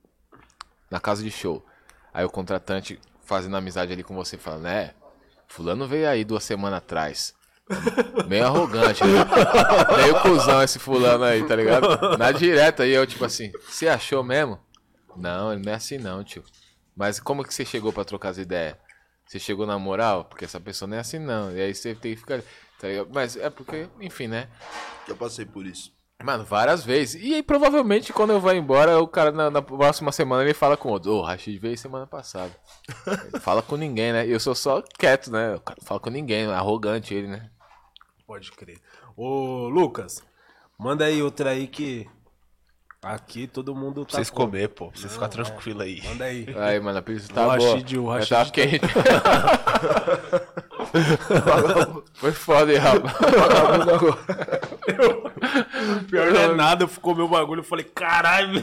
na 0.91 0.99
casa 0.99 1.23
de 1.23 1.31
show, 1.31 1.65
aí 2.13 2.25
o 2.25 2.31
contratante 2.31 2.99
fazendo 3.23 3.57
amizade 3.57 3.93
ali 3.93 4.03
com 4.03 4.17
você, 4.17 4.37
fala, 4.37 4.59
né, 4.59 4.95
fulano 5.47 5.87
veio 5.87 6.09
aí 6.09 6.25
duas 6.25 6.43
semanas 6.43 6.79
atrás. 6.79 7.35
Meio 8.27 8.47
arrogante, 8.47 9.05
né? 9.05 9.25
Meio 9.97 10.21
cuzão 10.23 10.63
esse 10.63 10.79
fulano 10.79 11.23
aí, 11.23 11.47
tá 11.47 11.55
ligado? 11.55 12.17
Na 12.19 12.33
direta, 12.33 12.83
aí 12.83 12.91
eu, 12.91 13.07
tipo 13.07 13.25
assim, 13.25 13.53
você 13.69 13.87
achou 13.87 14.25
mesmo? 14.25 14.59
Não, 15.15 15.53
ele 15.53 15.63
não 15.63 15.73
é 15.73 15.77
assim 15.77 15.99
não, 15.99 16.25
tio. 16.25 16.43
Mas 16.97 17.21
como 17.21 17.45
que 17.45 17.53
você 17.55 17.65
chegou 17.65 17.93
pra 17.93 18.05
trocar 18.05 18.31
as 18.31 18.39
ideias? 18.39 18.77
Você 19.29 19.39
chegou 19.39 19.67
na 19.67 19.79
moral? 19.79 20.25
Porque 20.25 20.47
essa 20.47 20.59
pessoa 20.59 20.89
não 20.89 20.97
é 20.97 21.01
assim 21.01 21.19
não. 21.19 21.55
E 21.55 21.61
aí 21.61 21.75
você 21.75 21.95
tem 21.95 22.15
que 22.15 22.21
ficar. 22.21 22.41
Tá? 22.81 22.89
Mas 23.13 23.37
é 23.37 23.51
porque, 23.51 23.87
enfim, 24.01 24.27
né? 24.27 24.49
Eu 25.07 25.17
passei 25.17 25.45
por 25.45 25.67
isso. 25.67 25.93
Mano, 26.25 26.45
várias 26.45 26.85
vezes. 26.85 27.23
E 27.23 27.35
aí, 27.35 27.43
provavelmente, 27.43 28.13
quando 28.13 28.33
eu 28.33 28.41
vou 28.41 28.53
embora, 28.53 28.99
o 28.99 29.07
cara 29.07 29.31
na, 29.31 29.51
na 29.51 29.63
próxima 29.63 30.11
semana 30.11 30.43
ele 30.43 30.55
fala 30.55 30.77
com 30.77 30.89
outro. 30.89 31.13
Ô, 31.13 31.19
o 31.21 31.23
Rashid 31.23 31.59
veio 31.59 31.77
semana 31.77 32.07
passada. 32.07 32.57
Ele 33.07 33.39
fala 33.39 33.63
com 33.63 33.77
ninguém, 33.77 34.13
né? 34.13 34.27
E 34.27 34.33
eu 34.33 34.41
sou 34.41 34.55
só 34.55 34.83
quieto, 34.83 35.31
né? 35.31 35.55
O 35.55 35.61
cara 35.61 35.79
não 35.79 35.87
fala 35.87 36.01
com 36.01 36.11
ninguém, 36.11 36.47
arrogante 36.47 37.15
ele, 37.15 37.29
né? 37.29 37.51
Pode 38.27 38.51
crer. 38.51 38.81
Ô, 39.15 39.69
Lucas, 39.69 40.23
manda 40.79 41.05
aí 41.05 41.23
outra 41.23 41.51
aí 41.51 41.69
que. 41.69 42.09
Aqui 43.03 43.47
todo 43.47 43.75
mundo 43.77 44.01
tá. 44.05 44.07
Pra 44.07 44.17
vocês 44.17 44.31
com- 44.31 44.45
comer, 44.47 44.69
pô. 44.71 44.89
Pra 44.91 45.01
vocês 45.01 45.13
ficarem 45.13 45.33
tranquilos 45.33 45.83
aí. 45.83 46.03
Manda 46.05 46.25
aí. 46.25 46.47
Aí, 46.59 46.81
mano, 46.81 46.99
a 46.99 47.03
pizza 47.03 47.33
tá 47.33 47.47
O 47.47 47.57
boa. 47.57 47.73
Rashid- 47.75 47.97
o 47.99 48.21
Já 48.21 48.39
Rashid 48.39 48.53
tá 48.53 48.61
quente. 48.61 48.81
Foi 52.15 52.33
foda, 52.33 52.73
hein, 52.73 52.79
rapaz. 52.79 53.15
Pior 56.11 56.33
não 56.33 56.41
é 56.41 56.55
nada, 56.55 56.85
eu 56.85 56.89
ficou 56.89 57.15
meu 57.15 57.29
bagulho. 57.29 57.61
Eu 57.61 57.65
falei, 57.65 57.85
caralho. 57.85 58.63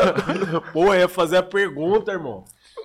Pô, 0.72 0.94
eu 0.94 1.00
ia 1.00 1.08
fazer 1.08 1.36
a 1.36 1.42
pergunta, 1.42 2.12
irmão. 2.12 2.44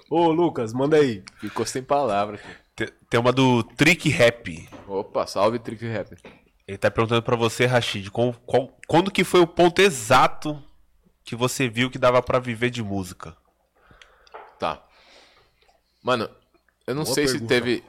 Ô, 0.09 0.27
Lucas, 0.29 0.73
manda 0.73 0.97
aí. 0.97 1.23
Ficou 1.39 1.65
sem 1.65 1.81
palavras. 1.81 2.39
aqui. 2.41 2.49
Tem- 2.75 2.89
Tem 3.09 3.19
uma 3.19 3.31
do 3.31 3.63
Trick 3.63 4.09
Rap. 4.09 4.67
Opa, 4.87 5.25
salve 5.25 5.57
Trick 5.59 5.85
Rap. 5.87 6.15
Ele 6.67 6.77
tá 6.77 6.91
perguntando 6.91 7.21
pra 7.23 7.35
você, 7.35 7.65
Rashid, 7.65 8.09
qual- 8.09 8.33
qual- 8.45 8.69
quando 8.87 9.11
que 9.11 9.23
foi 9.23 9.41
o 9.41 9.47
ponto 9.47 9.79
exato 9.81 10.61
que 11.23 11.35
você 11.35 11.67
viu 11.67 11.89
que 11.89 11.97
dava 11.99 12.21
pra 12.21 12.39
viver 12.39 12.69
de 12.69 12.83
música? 12.83 13.35
Tá. 14.59 14.83
Mano, 16.03 16.29
eu 16.85 16.95
não 16.95 17.03
Boa 17.03 17.13
sei 17.13 17.27
se 17.27 17.33
pergunta. 17.33 17.53
teve. 17.53 17.83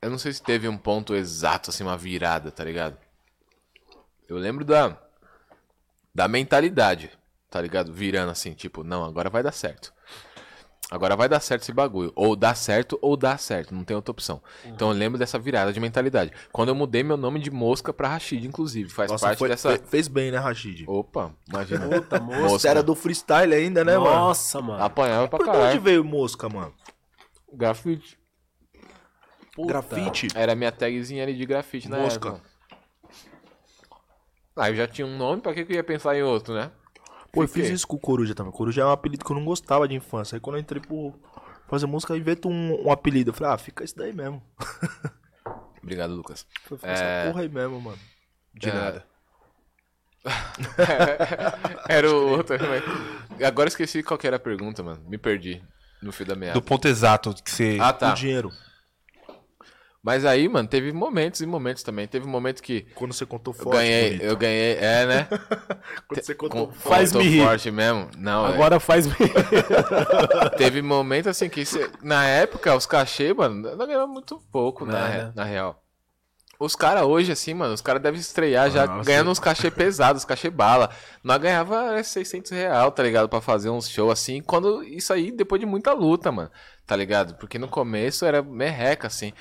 Eu 0.00 0.10
não 0.10 0.18
sei 0.18 0.32
se 0.32 0.42
teve 0.42 0.66
um 0.68 0.76
ponto 0.76 1.14
exato, 1.14 1.70
assim, 1.70 1.84
uma 1.84 1.96
virada, 1.96 2.50
tá 2.50 2.64
ligado? 2.64 2.96
Eu 4.28 4.36
lembro 4.36 4.64
da. 4.64 4.98
Da 6.14 6.28
mentalidade, 6.28 7.10
tá 7.48 7.60
ligado? 7.60 7.92
Virando 7.92 8.30
assim, 8.30 8.52
tipo, 8.52 8.84
não, 8.84 9.04
agora 9.04 9.30
vai 9.30 9.42
dar 9.42 9.52
certo. 9.52 9.94
Agora 10.94 11.16
vai 11.16 11.26
dar 11.26 11.40
certo 11.40 11.62
esse 11.62 11.72
bagulho. 11.72 12.12
Ou 12.14 12.36
dá 12.36 12.54
certo 12.54 12.98
ou 13.00 13.16
dá 13.16 13.38
certo, 13.38 13.74
não 13.74 13.82
tem 13.82 13.96
outra 13.96 14.10
opção. 14.12 14.42
Então 14.62 14.88
eu 14.90 14.94
lembro 14.94 15.18
dessa 15.18 15.38
virada 15.38 15.72
de 15.72 15.80
mentalidade. 15.80 16.30
Quando 16.52 16.68
eu 16.68 16.74
mudei 16.74 17.02
meu 17.02 17.16
nome 17.16 17.40
de 17.40 17.50
mosca 17.50 17.94
pra 17.94 18.08
Rashid, 18.08 18.44
inclusive, 18.46 18.90
faz 18.90 19.10
Nossa, 19.10 19.24
parte 19.24 19.38
foi- 19.38 19.48
dessa. 19.48 19.70
fe- 19.78 19.86
fez 19.86 20.06
bem, 20.06 20.30
né, 20.30 20.36
Rashid? 20.36 20.84
Opa, 20.86 21.32
imagina. 21.48 21.88
Puta, 21.88 22.20
moça. 22.20 22.48
Você 22.50 22.68
era 22.68 22.82
do 22.82 22.94
freestyle 22.94 23.54
ainda, 23.54 23.82
né, 23.82 23.96
mano? 23.96 24.10
Nossa, 24.10 24.60
mano. 24.60 24.82
Apanhava 24.84 25.28
pra 25.28 25.38
Por 25.38 25.48
onde 25.48 25.56
caralho. 25.58 25.80
veio 25.80 26.04
mosca, 26.04 26.46
mano? 26.50 26.74
Grafite. 27.50 28.18
Puta. 29.54 29.68
Grafite? 29.68 30.28
Era 30.34 30.54
minha 30.54 30.70
tagzinha 30.70 31.22
ali 31.22 31.34
de 31.34 31.46
grafite 31.46 31.88
na 31.88 31.96
Mosca. 32.00 32.28
época. 32.28 32.42
Aí 34.56 34.72
eu 34.72 34.76
já 34.76 34.86
tinha 34.86 35.06
um 35.06 35.16
nome, 35.16 35.40
pra 35.40 35.54
que 35.54 35.64
que 35.64 35.72
eu 35.72 35.76
ia 35.76 35.84
pensar 35.84 36.14
em 36.14 36.22
outro, 36.22 36.52
né? 36.52 36.70
Pô, 37.32 37.42
eu 37.44 37.48
fiz 37.48 37.68
isso 37.70 37.86
com 37.86 37.96
o 37.96 38.00
Coruja 38.00 38.34
também. 38.34 38.52
Coruja 38.52 38.82
é 38.82 38.84
um 38.84 38.90
apelido 38.90 39.24
que 39.24 39.30
eu 39.32 39.36
não 39.36 39.44
gostava 39.44 39.88
de 39.88 39.94
infância. 39.94 40.36
Aí 40.36 40.40
quando 40.40 40.56
eu 40.56 40.60
entrei 40.60 40.80
por 40.82 41.18
fazer 41.66 41.86
música, 41.86 42.12
eu 42.12 42.18
invento 42.18 42.48
um, 42.48 42.86
um 42.86 42.92
apelido. 42.92 43.30
Eu 43.30 43.34
falei, 43.34 43.54
ah, 43.54 43.58
fica 43.58 43.82
isso 43.82 43.96
daí 43.96 44.12
mesmo. 44.12 44.42
Obrigado, 45.82 46.14
Lucas. 46.14 46.46
Fica 46.68 46.86
É. 46.86 46.92
essa 46.92 47.30
porra 47.30 47.42
aí 47.42 47.48
mesmo, 47.48 47.80
mano. 47.80 47.98
De 48.54 48.68
É. 48.68 48.72
nada. 48.74 49.04
Era 51.88 52.10
o 52.10 52.28
outro. 52.30 52.56
mas- 52.60 53.42
Agora 53.46 53.66
eu 53.66 53.70
esqueci 53.70 54.02
qual 54.02 54.16
que 54.18 54.26
era 54.26 54.36
a 54.36 54.40
pergunta, 54.40 54.82
mano. 54.82 55.02
Me 55.08 55.18
perdi 55.18 55.60
no 56.00 56.12
fio 56.12 56.26
da 56.26 56.34
meada. 56.36 56.54
Do 56.54 56.62
ponto 56.62 56.86
exato 56.86 57.34
que 57.42 57.50
você. 57.50 57.78
Ah, 57.80 57.92
tá. 57.92 58.12
O 58.12 58.14
dinheiro. 58.14 58.52
Mas 60.04 60.24
aí, 60.24 60.48
mano, 60.48 60.68
teve 60.68 60.92
momentos 60.92 61.40
e 61.42 61.46
momentos 61.46 61.84
também. 61.84 62.08
Teve 62.08 62.26
um 62.26 62.30
momento 62.30 62.60
que 62.60 62.82
Quando 62.96 63.12
você 63.12 63.24
contou 63.24 63.54
eu 63.56 63.62
forte, 63.62 63.76
ganhei, 63.78 64.08
bonito. 64.10 64.22
eu 64.24 64.36
ganhei, 64.36 64.76
é, 64.80 65.06
né? 65.06 65.28
Quando 66.08 66.22
você 66.24 66.34
contou 66.34 66.66
Com, 66.66 66.72
forte. 66.72 66.88
Faz-me 66.88 67.18
contou 67.20 67.32
rir. 67.32 67.44
forte 67.44 67.70
mesmo. 67.70 68.10
Não, 68.18 68.46
é. 68.46 68.52
Agora 68.52 68.80
faz. 68.80 69.06
Teve 70.58 70.82
momento 70.82 71.28
assim 71.28 71.48
que 71.48 71.64
cê- 71.64 71.90
na 72.02 72.26
época 72.26 72.74
os 72.74 72.84
cachê, 72.86 73.32
mano, 73.32 73.76
não 73.76 73.86
ganhava 73.86 74.06
muito 74.06 74.40
pouco, 74.50 74.84
na, 74.84 74.98
É, 74.98 75.10
re- 75.10 75.18
né? 75.24 75.32
na 75.36 75.44
real. 75.44 75.78
Os 76.58 76.76
caras 76.76 77.02
hoje, 77.02 77.32
assim, 77.32 77.54
mano, 77.54 77.74
os 77.74 77.80
caras 77.80 78.00
devem 78.00 78.20
estrear 78.20 78.70
já 78.70 78.86
Nossa. 78.86 79.04
ganhando 79.04 79.30
uns 79.30 79.40
cachê 79.40 79.68
pesados, 79.70 80.24
cachê 80.24 80.48
bala. 80.48 80.90
Nós 81.22 81.38
ganhava 81.38 81.96
é, 81.98 82.02
600 82.04 82.52
real, 82.52 82.92
tá 82.92 83.02
ligado? 83.02 83.28
Pra 83.28 83.40
fazer 83.40 83.68
uns 83.70 83.88
shows 83.88 84.12
assim. 84.12 84.40
Quando 84.40 84.82
isso 84.84 85.12
aí, 85.12 85.32
depois 85.32 85.58
de 85.60 85.66
muita 85.66 85.92
luta, 85.92 86.30
mano, 86.30 86.50
tá 86.86 86.94
ligado? 86.94 87.34
Porque 87.34 87.58
no 87.58 87.66
começo 87.66 88.24
era 88.24 88.42
merreca, 88.42 89.08
assim. 89.08 89.32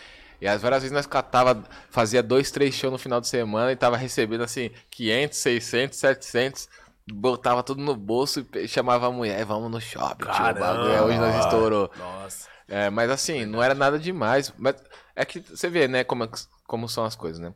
E 0.41 0.47
às 0.47 0.61
várias 0.61 0.81
vezes 0.81 0.93
nós 0.93 1.05
catava, 1.05 1.63
fazia 1.91 2.23
dois, 2.23 2.49
três 2.49 2.73
shows 2.73 2.91
no 2.91 2.97
final 2.97 3.21
de 3.21 3.27
semana 3.27 3.71
e 3.71 3.75
tava 3.75 3.95
recebendo 3.95 4.43
assim 4.43 4.71
500, 4.89 5.37
600, 5.37 5.99
700. 5.99 6.69
Botava 7.13 7.61
tudo 7.61 7.81
no 7.81 7.95
bolso 7.95 8.45
e 8.55 8.67
chamava 8.67 9.07
a 9.07 9.11
mulher, 9.11 9.45
vamos 9.45 9.69
no 9.69 9.79
shopping, 9.79 10.25
tio, 10.25 10.53
bagulho 10.53 10.91
é 10.91 11.01
hoje 11.01 11.17
nós 11.17 11.45
estourou. 11.45 11.91
Nossa. 11.95 12.47
É, 12.67 12.89
mas 12.89 13.11
assim, 13.11 13.45
não 13.45 13.61
era 13.61 13.75
nada 13.75 13.99
demais. 13.99 14.51
Mas 14.57 14.75
é 15.15 15.23
que 15.25 15.41
você 15.41 15.69
vê, 15.69 15.87
né, 15.87 16.03
como, 16.03 16.27
como 16.65 16.89
são 16.89 17.03
as 17.03 17.15
coisas, 17.15 17.39
né? 17.39 17.53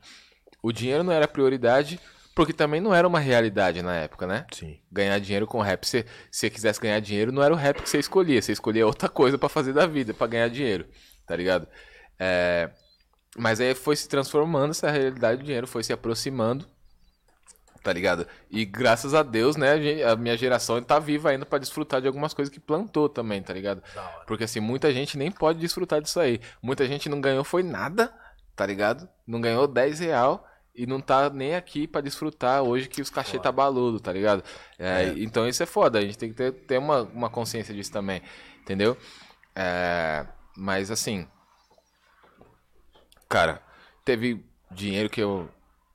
O 0.62 0.72
dinheiro 0.72 1.04
não 1.04 1.14
era 1.14 1.28
prioridade, 1.28 2.00
porque 2.36 2.52
também 2.52 2.82
não 2.82 2.94
era 2.94 3.08
uma 3.08 3.20
realidade 3.20 3.82
na 3.82 3.96
época, 3.96 4.28
né? 4.28 4.46
Sim. 4.52 4.78
Ganhar 4.92 5.18
dinheiro 5.20 5.48
com 5.48 5.62
rap. 5.62 5.86
Se 5.86 6.02
se 6.30 6.40
você 6.40 6.50
quisesse 6.50 6.82
ganhar 6.82 7.00
dinheiro, 7.00 7.32
não 7.32 7.42
era 7.42 7.54
o 7.54 7.58
rap 7.58 7.82
que 7.82 7.90
você 7.90 7.98
escolhia. 7.98 8.42
Você 8.42 8.52
escolhia 8.52 8.86
outra 8.86 9.08
coisa 9.08 9.38
pra 9.38 9.48
fazer 9.48 9.74
da 9.74 9.88
vida, 9.88 10.14
pra 10.14 10.28
ganhar 10.28 10.50
dinheiro, 10.50 10.86
tá 11.26 11.36
ligado? 11.36 11.68
É, 12.20 12.70
mas 13.38 13.60
aí 13.60 13.76
foi 13.76 13.96
se 13.96 14.08
transformando 14.08 14.72
essa 14.72 14.90
realidade, 14.90 15.42
o 15.42 15.46
dinheiro 15.46 15.68
foi 15.68 15.84
se 15.84 15.94
aproximando, 15.94 16.66
tá 17.84 17.94
ligado? 17.94 18.26
E 18.50 18.66
graças 18.66 19.14
a 19.14 19.22
Deus, 19.22 19.56
né, 19.56 20.04
a 20.04 20.14
a 20.14 20.16
minha 20.16 20.36
geração 20.38 20.82
tá 20.82 20.98
viva 21.00 21.30
ainda 21.30 21.46
pra 21.46 21.60
desfrutar 21.60 22.02
de 22.02 22.08
algumas 22.08 22.34
coisas 22.34 22.52
que 22.54 22.60
plantou 22.60 23.08
também, 23.10 23.42
tá 23.44 23.54
ligado? 23.54 23.84
Porque 24.26 24.44
assim, 24.46 24.60
muita 24.60 24.92
gente 24.94 25.18
nem 25.18 25.32
pode 25.32 25.60
desfrutar 25.60 26.02
disso 26.02 26.20
aí. 26.20 26.40
Muita 26.62 26.86
gente 26.88 27.10
não 27.10 27.22
ganhou 27.22 27.44
foi 27.44 27.62
nada, 27.64 28.14
tá 28.56 28.66
ligado? 28.66 29.08
Não 29.28 29.40
ganhou 29.42 29.68
10 29.68 30.00
real 30.00 30.48
e 30.74 30.86
não 30.86 31.00
tá 31.00 31.30
nem 31.30 31.56
aqui 31.56 31.88
pra 31.88 32.02
desfrutar 32.02 32.62
hoje 32.64 32.90
que 32.90 33.02
os 33.02 33.10
cachê 33.10 33.40
tá 33.40 33.52
baludo, 33.52 34.00
tá 34.00 34.12
ligado? 34.12 34.44
É, 34.80 35.14
Então 35.18 35.48
isso 35.48 35.62
é 35.64 35.66
foda, 35.66 36.00
a 36.00 36.02
gente 36.02 36.18
tem 36.18 36.30
que 36.30 36.36
ter, 36.36 36.52
ter 36.52 36.78
uma, 36.80 37.04
uma 37.04 37.30
consciência 37.30 37.74
disso 37.74 37.92
também, 37.92 38.22
entendeu? 38.62 38.98
É, 39.56 40.26
mas 40.58 40.92
assim, 40.92 41.28
cara, 43.36 43.62
teve 44.06 44.46
dinheiro 44.72 45.10
que 45.10 45.22
eu 45.22 45.50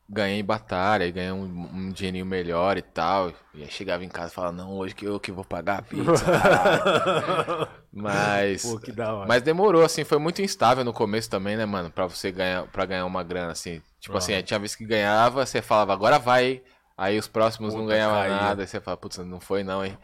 ganhei 0.07 0.41
em 0.41 0.45
batalha, 0.45 1.07
e 1.07 1.13
ganhei 1.13 1.33
um, 1.33 1.45
um 1.73 1.91
dinheirinho 1.91 2.27
melhor 2.27 2.77
e 2.77 2.83
tal. 2.83 3.33
E 3.55 3.63
aí 3.63 3.71
chegava 3.71 4.05
em 4.05 4.09
casa 4.11 4.31
e 4.31 4.35
falava, 4.35 4.53
não, 4.53 4.77
hoje 4.77 4.95
que 4.95 5.07
eu 5.07 5.19
que 5.19 5.33
vou 5.33 5.45
pagar 5.45 5.79
a 5.79 5.83
pizza. 5.83 6.23
caralho." 6.27 7.69
mas. 7.91 8.63
Pô. 8.63 8.79
Mas 9.27 9.41
demorou, 9.43 9.83
assim, 9.83 10.05
foi 10.05 10.19
muito 10.19 10.43
instável 10.43 10.85
no 10.85 10.93
começo 10.93 11.31
também, 11.31 11.57
né, 11.57 11.65
mano? 11.65 11.91
Pra 11.91 12.07
você 12.07 12.31
ganhar, 12.31 12.67
pra 12.67 12.85
ganhar 12.85 13.07
uma 13.07 13.23
grana, 13.23 13.53
assim. 13.53 13.81
Tipo 13.99 14.19
assim, 14.19 14.43
tinha 14.43 14.59
vez 14.59 14.77
que 14.77 14.85
ganhava, 14.85 15.47
você 15.47 15.63
falava, 15.63 15.95
agora 15.95 16.19
vai. 16.19 16.61
Aí 16.95 17.19
os 17.19 17.27
próximos 17.27 17.73
não 17.73 17.85
Puta, 17.85 17.95
ganhavam 17.95 18.19
caía. 18.19 18.37
nada. 18.37 18.63
Aí 18.63 18.69
você 18.69 18.79
fala, 18.79 18.99
putz, 18.99 19.17
não 19.17 19.41
foi 19.41 19.65
não, 19.65 19.83
hein? 19.83 19.97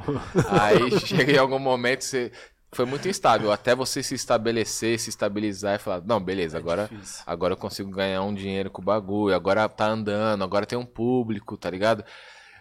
aí 0.49 0.99
chega 1.05 1.33
em 1.33 1.39
algum 1.39 1.59
momento, 1.59 2.03
você. 2.03 2.33
Foi 2.77 2.85
muito 2.85 3.09
instável, 3.09 3.51
até 3.51 3.75
você 3.75 4.03
se 4.03 4.15
estabelecer, 4.15 5.01
se 5.01 5.09
estabilizar 5.09 5.77
e 5.77 5.79
falar, 5.79 6.03
não, 6.03 6.21
beleza, 6.23 6.59
agora, 6.59 6.87
difícil. 6.89 7.25
agora 7.27 7.55
eu 7.55 7.57
consigo 7.57 7.91
ganhar 7.91 8.23
um 8.23 8.35
dinheiro 8.35 8.71
com 8.71 8.83
o 8.83 8.85
bagulho, 8.85 9.35
agora 9.35 9.67
tá 9.67 9.87
andando, 9.87 10.45
agora 10.45 10.67
tem 10.67 10.79
um 10.79 10.85
público, 10.85 11.57
tá 11.57 11.71
ligado? 11.71 12.05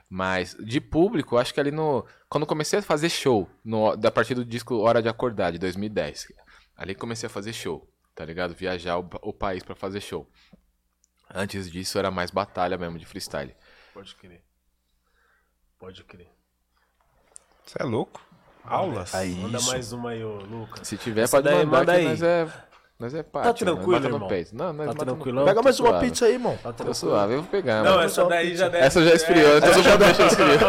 Mas 0.10 0.56
de 0.58 0.80
público, 0.80 1.36
acho 1.36 1.54
que 1.54 1.60
ali 1.60 1.70
no. 1.70 2.06
Quando 2.30 2.44
eu 2.44 2.48
comecei 2.48 2.80
a 2.80 2.82
fazer 2.82 3.10
show, 3.10 3.50
no, 3.62 3.98
da 3.98 4.10
partir 4.10 4.36
do 4.36 4.46
disco 4.46 4.78
Hora 4.78 5.02
de 5.02 5.10
Acordar, 5.10 5.52
de 5.52 5.60
2010, 5.60 6.28
ali 6.78 6.96
comecei 6.96 7.28
a 7.28 7.30
fazer 7.30 7.52
show, 7.52 7.86
tá 8.16 8.24
ligado? 8.24 8.56
Viajar 8.56 8.98
o, 8.98 9.10
o 9.22 9.34
país 9.34 9.64
pra 9.64 9.76
fazer 9.76 10.00
show. 10.00 10.32
Antes 11.30 11.70
disso 11.70 12.00
era 12.00 12.10
mais 12.10 12.32
batalha 12.32 12.78
mesmo 12.78 12.98
de 12.98 13.06
freestyle. 13.06 13.54
Pode 13.94 14.16
crer. 14.16 14.42
Pode 15.78 16.04
crer. 16.06 16.32
Você 17.66 17.82
é 17.82 17.84
louco? 17.84 18.26
Aulas? 18.68 19.14
Aí, 19.16 19.36
Manda 19.36 19.58
isso. 19.58 19.68
mais 19.72 19.92
uma 19.94 20.10
aí, 20.12 20.24
ô 20.24 20.38
Lucas. 20.38 20.88
Se 20.88 20.98
tiver, 20.98 21.22
Essa 21.22 21.38
pode 21.38 21.50
daí, 21.50 21.66
mandar 21.66 21.78
manda 21.80 21.92
aí. 21.94 22.06
nós 22.06 22.22
é. 22.22 22.48
Nós 22.98 23.14
é 23.14 23.24
parte, 23.24 23.66
né? 23.66 23.72
tranquilo, 23.72 24.06
irmão? 24.06 24.30
Não, 24.54 24.74
nós 24.74 24.78
Tá 24.78 24.94
mata 24.94 25.06
no 25.06 25.12
tranquilão? 25.16 25.46
Pega 25.46 25.62
mais 25.62 25.80
uma 25.82 26.00
pizza 26.00 26.26
aí, 26.26 26.34
irmão. 26.34 26.56
Tá 26.56 26.70
Tô 26.70 26.74
tranquilo. 26.74 26.96
suave, 26.96 27.34
eu 27.34 27.42
vou 27.42 27.52
pegar. 27.52 27.84
Não, 27.84 27.92
mano. 27.92 28.04
essa 28.04 28.24
daí 28.26 28.56
já 28.56 28.70
deve... 28.70 28.86
Essa 28.86 29.04
já 29.04 29.14
esfriou, 29.14 29.58
então 29.58 29.74
mundo 29.74 29.98
deixa 29.98 30.26
esfriou. 30.28 30.60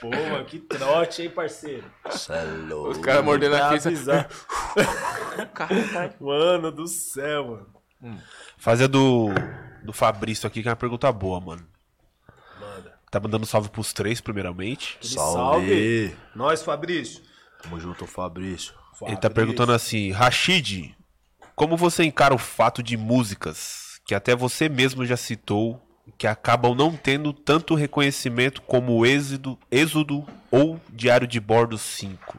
Pô, 0.00 0.10
mano, 0.10 0.44
que 0.44 0.58
trote, 0.60 1.22
hein, 1.22 1.30
parceiro? 1.30 1.84
Cê 2.08 2.32
é 2.32 2.44
louco. 2.68 2.90
Os 2.92 2.98
caras 2.98 3.24
mordendo 3.24 3.56
a 3.56 3.68
pizza. 3.70 3.88
avisar. 3.88 4.28
Mano 6.20 6.70
do 6.70 6.86
céu, 6.86 7.66
mano. 8.00 8.16
Fazer 8.56 8.88
do, 8.88 9.28
do 9.82 9.92
Fabrício 9.92 10.46
aqui, 10.46 10.62
que 10.62 10.68
é 10.68 10.70
uma 10.70 10.76
pergunta 10.76 11.10
boa, 11.12 11.40
mano. 11.40 11.66
Tá 13.14 13.20
mandando 13.20 13.46
salve 13.46 13.68
pros 13.68 13.92
três, 13.92 14.20
primeiramente. 14.20 14.98
Salve. 15.00 15.36
salve. 15.36 16.16
Nós, 16.34 16.64
Fabrício. 16.64 17.22
Tamo 17.62 17.78
junto, 17.78 18.08
Fabrício. 18.08 18.74
Ele 19.02 19.16
tá 19.16 19.30
perguntando 19.30 19.70
assim, 19.70 20.10
Rashid, 20.10 20.96
como 21.54 21.76
você 21.76 22.02
encara 22.02 22.34
o 22.34 22.38
fato 22.38 22.82
de 22.82 22.96
músicas 22.96 24.00
que 24.04 24.16
até 24.16 24.34
você 24.34 24.68
mesmo 24.68 25.06
já 25.06 25.16
citou, 25.16 25.80
que 26.18 26.26
acabam 26.26 26.74
não 26.74 26.96
tendo 26.96 27.32
tanto 27.32 27.76
reconhecimento 27.76 28.60
como 28.62 28.98
o 28.98 29.06
Êxodo, 29.06 29.56
Êxodo 29.70 30.26
ou 30.50 30.80
Diário 30.90 31.28
de 31.28 31.38
Bordo 31.38 31.78
5? 31.78 32.36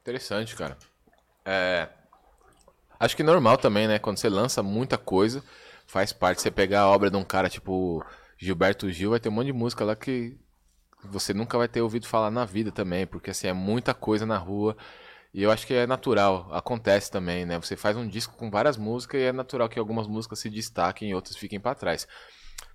Interessante, 0.00 0.56
cara. 0.56 0.76
É. 1.44 1.88
Acho 2.98 3.16
que 3.16 3.22
normal 3.22 3.56
também, 3.56 3.86
né? 3.86 4.00
Quando 4.00 4.18
você 4.18 4.28
lança 4.28 4.64
muita 4.64 4.98
coisa, 4.98 5.44
faz 5.86 6.12
parte. 6.12 6.42
Você 6.42 6.50
pegar 6.50 6.80
a 6.80 6.88
obra 6.88 7.08
de 7.08 7.16
um 7.16 7.22
cara 7.22 7.48
tipo 7.48 8.04
Gilberto 8.40 8.90
Gil, 8.90 9.10
vai 9.10 9.20
ter 9.20 9.28
um 9.28 9.32
monte 9.32 9.46
de 9.46 9.52
música 9.52 9.84
lá 9.84 9.94
que 9.94 10.34
você 11.04 11.34
nunca 11.34 11.58
vai 11.58 11.68
ter 11.68 11.82
ouvido 11.82 12.06
falar 12.06 12.30
na 12.30 12.44
vida 12.46 12.72
também, 12.72 13.06
porque 13.06 13.30
assim, 13.30 13.48
é 13.48 13.52
muita 13.52 13.92
coisa 13.92 14.24
na 14.24 14.38
rua. 14.38 14.76
E 15.32 15.42
eu 15.42 15.50
acho 15.50 15.66
que 15.66 15.74
é 15.74 15.86
natural, 15.86 16.48
acontece 16.52 17.10
também, 17.10 17.44
né? 17.44 17.60
Você 17.60 17.76
faz 17.76 17.96
um 17.96 18.08
disco 18.08 18.34
com 18.36 18.50
várias 18.50 18.76
músicas 18.76 19.20
e 19.20 19.24
é 19.24 19.32
natural 19.32 19.68
que 19.68 19.78
algumas 19.78 20.08
músicas 20.08 20.40
se 20.40 20.50
destaquem 20.50 21.10
e 21.10 21.14
outras 21.14 21.36
fiquem 21.36 21.60
pra 21.60 21.74
trás. 21.74 22.08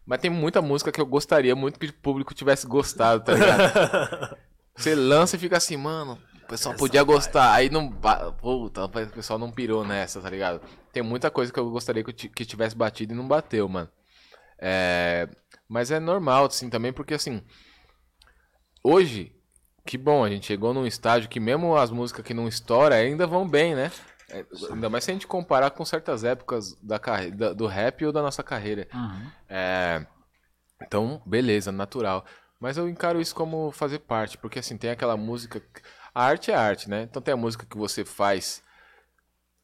Mas 0.06 0.22
tem 0.22 0.30
muita 0.30 0.62
música 0.62 0.92
que 0.92 1.02
eu 1.02 1.06
gostaria 1.06 1.56
muito 1.56 1.80
que 1.80 1.88
o 1.88 1.94
público 1.94 2.34
tivesse 2.34 2.68
gostado, 2.68 3.24
tá 3.24 3.34
ligado? 3.34 4.38
Você 4.78 4.94
lança 4.94 5.36
e 5.36 5.40
fica 5.40 5.58
assim, 5.58 5.76
mano, 5.76 6.20
o 6.44 6.48
pessoal 6.48 6.76
podia 6.76 7.02
gostar. 7.02 7.54
Aí 7.54 7.70
não. 7.70 7.92
Puta, 8.40 8.86
o 8.86 8.90
pessoal 8.90 9.40
não 9.40 9.52
pirou 9.52 9.84
nessa, 9.86 10.22
tá 10.22 10.30
ligado? 10.30 10.62
Tem 10.94 11.02
muita 11.02 11.32
coisa 11.32 11.52
que 11.52 11.60
eu 11.60 11.70
gostaria 11.72 12.04
que 12.04 12.46
tivesse 12.46 12.76
batido 12.76 13.14
e 13.14 13.18
não 13.18 13.28
bateu, 13.28 13.68
mano. 13.68 13.90
É, 14.60 15.28
Mas 15.68 15.92
é 15.92 16.00
normal, 16.00 16.46
assim, 16.46 16.70
também, 16.70 16.94
porque 16.94 17.14
assim. 17.14 17.42
Hoje, 18.84 19.36
que 19.86 19.98
bom, 19.98 20.24
a 20.24 20.30
gente 20.30 20.46
chegou 20.46 20.74
num 20.74 20.86
estágio 20.86 21.30
que 21.30 21.40
mesmo 21.40 21.76
as 21.76 21.92
músicas 21.92 22.24
que 22.26 22.34
não 22.34 22.48
estouram 22.48 22.96
ainda 22.96 23.26
vão 23.26 23.48
bem, 23.48 23.74
né? 23.76 23.92
É, 24.30 24.46
ainda 24.72 24.90
mais 24.90 25.04
se 25.04 25.12
a 25.12 25.14
gente 25.14 25.28
comparar 25.28 25.72
com 25.72 25.86
certas 25.86 26.24
épocas 26.24 26.74
da 26.82 26.98
carre... 27.00 27.32
da- 27.32 27.54
do 27.54 27.68
rap 27.68 28.06
ou 28.06 28.12
da 28.12 28.22
nossa 28.22 28.44
carreira. 28.44 28.88
É, 29.50 30.06
Então, 30.82 31.22
beleza, 31.26 31.72
natural. 31.72 32.26
Mas 32.60 32.78
eu 32.78 32.90
encaro 32.90 33.20
isso 33.22 33.34
como 33.36 33.72
fazer 33.72 34.00
parte, 34.00 34.38
porque 34.38 34.60
assim, 34.60 34.78
tem 34.78 34.90
aquela 34.90 35.16
música. 35.18 35.62
A 36.14 36.24
arte 36.26 36.52
é 36.52 36.56
arte, 36.56 36.90
né? 36.90 37.04
Então 37.04 37.22
tem 37.22 37.34
a 37.34 37.38
música 37.38 37.66
que 37.66 37.78
você 37.78 38.04
faz 38.06 38.62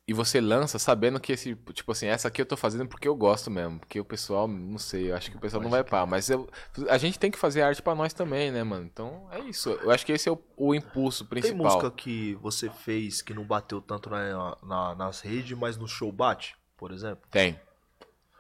e 0.08 0.14
você 0.14 0.42
lança 0.42 0.78
sabendo 0.80 1.20
que 1.20 1.32
esse, 1.32 1.56
tipo 1.74 1.92
assim, 1.92 2.08
essa 2.08 2.28
aqui 2.28 2.42
eu 2.42 2.46
tô 2.46 2.58
fazendo 2.58 2.88
porque 2.88 3.08
eu 3.08 3.16
gosto 3.16 3.50
mesmo. 3.50 3.80
Porque 3.80 4.00
o 4.00 4.04
pessoal, 4.06 4.48
não 4.48 4.78
sei, 4.78 5.12
eu 5.12 5.16
acho 5.16 5.32
que 5.32 5.38
o 5.38 5.40
pessoal 5.40 5.62
não 5.64 5.70
vai 5.70 5.84
pá. 5.84 6.06
Mas 6.06 6.30
eu- 6.30 6.50
a 6.90 6.98
gente 6.98 7.18
tem 7.20 7.32
que 7.32 7.38
fazer 7.38 7.62
arte 7.62 7.82
pra 7.82 7.96
nós 7.96 8.12
também, 8.14 8.52
né, 8.52 8.64
mano? 8.64 8.86
Então 8.86 9.28
é 9.32 9.40
isso. 9.40 9.70
Eu 9.70 9.92
acho 9.92 10.06
que 10.06 10.12
esse 10.12 10.28
é 10.28 10.32
o, 10.32 10.40
o 10.58 10.76
impulso 10.76 11.24
Tem 11.26 11.42
principal. 11.42 11.64
música 11.66 11.92
que 11.92 12.36
você 12.42 12.70
fez 12.70 13.22
que 13.22 13.34
não 13.34 13.44
bateu 13.46 13.82
tanto 13.82 14.10
na, 14.10 14.58
na- 14.64 14.96
nas 14.96 15.22
redes, 15.22 15.58
mas 15.58 15.78
no 15.78 15.88
show 15.88 16.12
bate, 16.12 16.56
por 16.76 16.92
exemplo? 16.92 17.24
Tem. 17.30 17.60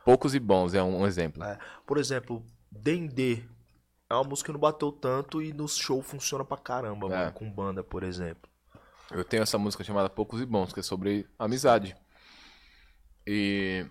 Poucos 0.04 0.34
e 0.36 0.40
bons 0.40 0.74
é 0.74 0.82
um, 0.82 1.02
um 1.02 1.08
exemplo. 1.08 1.44
É, 1.44 1.58
por 1.86 1.98
exemplo, 1.98 2.44
Dendê. 2.72 3.44
É 4.10 4.14
uma 4.16 4.24
música 4.26 4.48
que 4.48 4.54
não 4.54 4.60
bateu 4.60 4.92
tanto 4.92 5.42
e 5.42 5.54
no 5.54 5.70
show 5.70 6.02
funciona 6.02 6.44
pra 6.44 6.58
caramba, 6.58 7.08
É. 7.08 7.10
mano, 7.12 7.32
com 7.32 7.50
banda, 7.50 7.82
por 7.82 8.04
exemplo. 8.04 8.51
Eu 9.12 9.24
tenho 9.24 9.44
essa 9.44 9.58
música 9.58 9.84
chamada 9.84 10.10
Poucos 10.10 10.42
e 10.42 10.46
Bons, 10.46 10.74
que 10.74 10.80
é 10.80 10.84
sobre 10.84 11.28
amizade. 11.38 11.96
E 13.26 13.86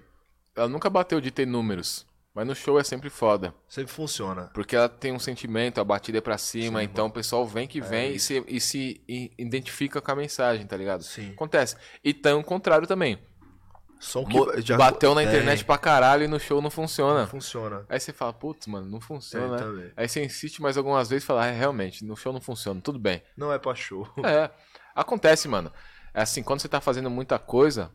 ela 0.57 0.69
nunca 0.69 0.91
bateu 0.91 1.21
de 1.21 1.31
ter 1.31 1.47
números, 1.47 2.07
mas 2.35 2.47
no 2.47 2.55
show 2.55 2.79
é 2.79 2.85
sempre 2.85 3.11
foda. 3.11 3.55
Sempre 3.69 3.93
funciona. 3.93 4.51
Porque 4.55 4.75
ela 4.75 4.89
tem 4.89 5.13
um 5.13 5.19
sentimento, 5.19 5.81
a 5.81 5.85
batida 5.85 6.19
é 6.19 6.21
pra 6.21 6.39
cima, 6.39 6.81
Sim, 6.81 6.85
então 6.85 7.07
o 7.07 7.11
pessoal 7.11 7.47
vem 7.47 7.69
que 7.69 7.81
vem 7.81 8.13
e, 8.13 8.17
isso. 8.17 8.27
se, 8.27 8.45
e 8.49 8.61
se 8.61 9.33
identifica 9.39 10.01
com 10.01 10.11
a 10.11 10.17
mensagem, 10.17 10.67
tá 10.67 10.77
ligado? 10.77 11.03
Sim. 11.03 11.33
Acontece. 11.33 11.77
E 12.03 12.13
tem 12.13 12.33
o 12.33 12.43
contrário 12.43 12.87
também. 12.87 13.19
Som 14.01 14.25
que 14.25 14.63
já 14.63 14.79
Bateu 14.79 15.15
na 15.15 15.23
internet 15.23 15.63
pra 15.63 15.77
caralho 15.77 16.25
e 16.25 16.29
no 16.29 16.41
show 16.41 16.63
não 16.63 16.71
funciona. 16.71 17.27
Funciona. 17.27 17.85
Aí 17.87 18.01
você 18.01 18.15
fala, 18.15 18.33
putz, 18.33 18.67
mano, 18.67 18.87
não 18.87 18.99
funciona. 18.99 19.57
né? 19.57 19.59
também. 19.59 19.93
Aí 19.95 20.09
você 20.09 20.25
insiste 20.25 20.63
mais 20.63 20.79
algumas 20.79 21.11
vezes 21.11 21.23
e 21.23 21.27
fala, 21.27 21.47
ah, 21.47 21.51
realmente, 21.51 22.03
no 22.03 22.17
show 22.17 22.33
não 22.33 22.41
funciona, 22.41 22.81
tudo 22.81 22.99
bem. 22.99 23.23
Não 23.37 23.53
é 23.53 23.59
pra 23.59 23.75
show. 23.75 24.09
É, 24.25 24.51
acontece, 25.01 25.48
mano. 25.48 25.72
É 26.12 26.22
assim, 26.22 26.43
quando 26.43 26.60
você 26.60 26.68
tá 26.68 26.81
fazendo 26.81 27.10
muita 27.10 27.39
coisa, 27.39 27.90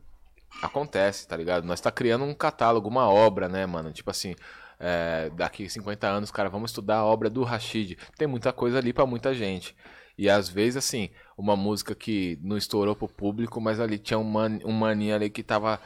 acontece, 0.62 1.28
tá 1.28 1.36
ligado? 1.36 1.66
Nós 1.66 1.82
tá 1.82 1.92
criando 1.92 2.24
um 2.24 2.34
catálogo, 2.34 2.88
uma 2.88 3.10
obra, 3.10 3.50
né, 3.50 3.66
mano? 3.66 3.92
Tipo 3.92 4.12
assim, 4.12 4.36
é, 4.80 5.30
daqui 5.36 5.70
50 5.70 6.08
anos, 6.08 6.32
cara, 6.32 6.50
vamos 6.50 6.72
estudar 6.72 6.98
a 6.98 7.06
obra 7.06 7.30
do 7.30 7.44
Rashid. 7.44 7.98
Tem 8.18 8.28
muita 8.28 8.54
coisa 8.54 8.78
ali 8.78 8.94
pra 8.94 9.06
muita 9.06 9.34
gente. 9.34 9.76
E 10.18 10.30
às 10.30 10.48
vezes, 10.48 10.78
assim, 10.78 11.10
uma 11.38 11.56
música 11.56 11.94
que 11.94 12.40
não 12.42 12.58
estourou 12.58 12.96
pro 12.96 13.08
público, 13.08 13.60
mas 13.60 13.80
ali 13.80 13.98
tinha 13.98 14.18
um, 14.18 14.24
man, 14.24 14.60
um 14.64 14.72
maninho 14.72 15.16
ali 15.16 15.30
que 15.30 15.44
tava 15.44 15.80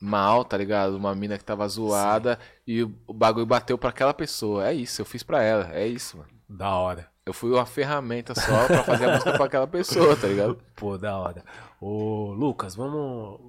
mal, 0.00 0.44
tá 0.44 0.56
ligado? 0.56 0.96
Uma 0.96 1.14
mina 1.14 1.38
que 1.38 1.44
tava 1.44 1.66
zoada 1.68 2.38
e 2.66 2.82
o, 2.82 2.92
o 3.06 3.14
bagulho 3.14 3.46
bateu 3.46 3.78
pra 3.78 3.90
aquela 3.90 4.12
pessoa. 4.12 4.68
É 4.68 4.74
isso, 4.74 5.00
eu 5.00 5.06
fiz 5.06 5.22
pra 5.22 5.42
ela. 5.42 5.72
É 5.72 5.86
isso, 5.86 6.18
mano. 6.18 6.30
Da 6.48 6.74
hora. 6.74 7.13
Eu 7.26 7.32
fui 7.32 7.50
uma 7.50 7.64
ferramenta 7.64 8.34
só 8.34 8.66
pra 8.66 8.84
fazer 8.84 9.06
a 9.06 9.12
música 9.12 9.32
pra 9.32 9.46
aquela 9.46 9.66
pessoa, 9.66 10.14
tá 10.14 10.26
ligado? 10.26 10.58
Pô, 10.76 10.98
da 10.98 11.16
hora. 11.16 11.42
Ô, 11.80 12.32
Lucas, 12.32 12.74
vamos. 12.76 13.40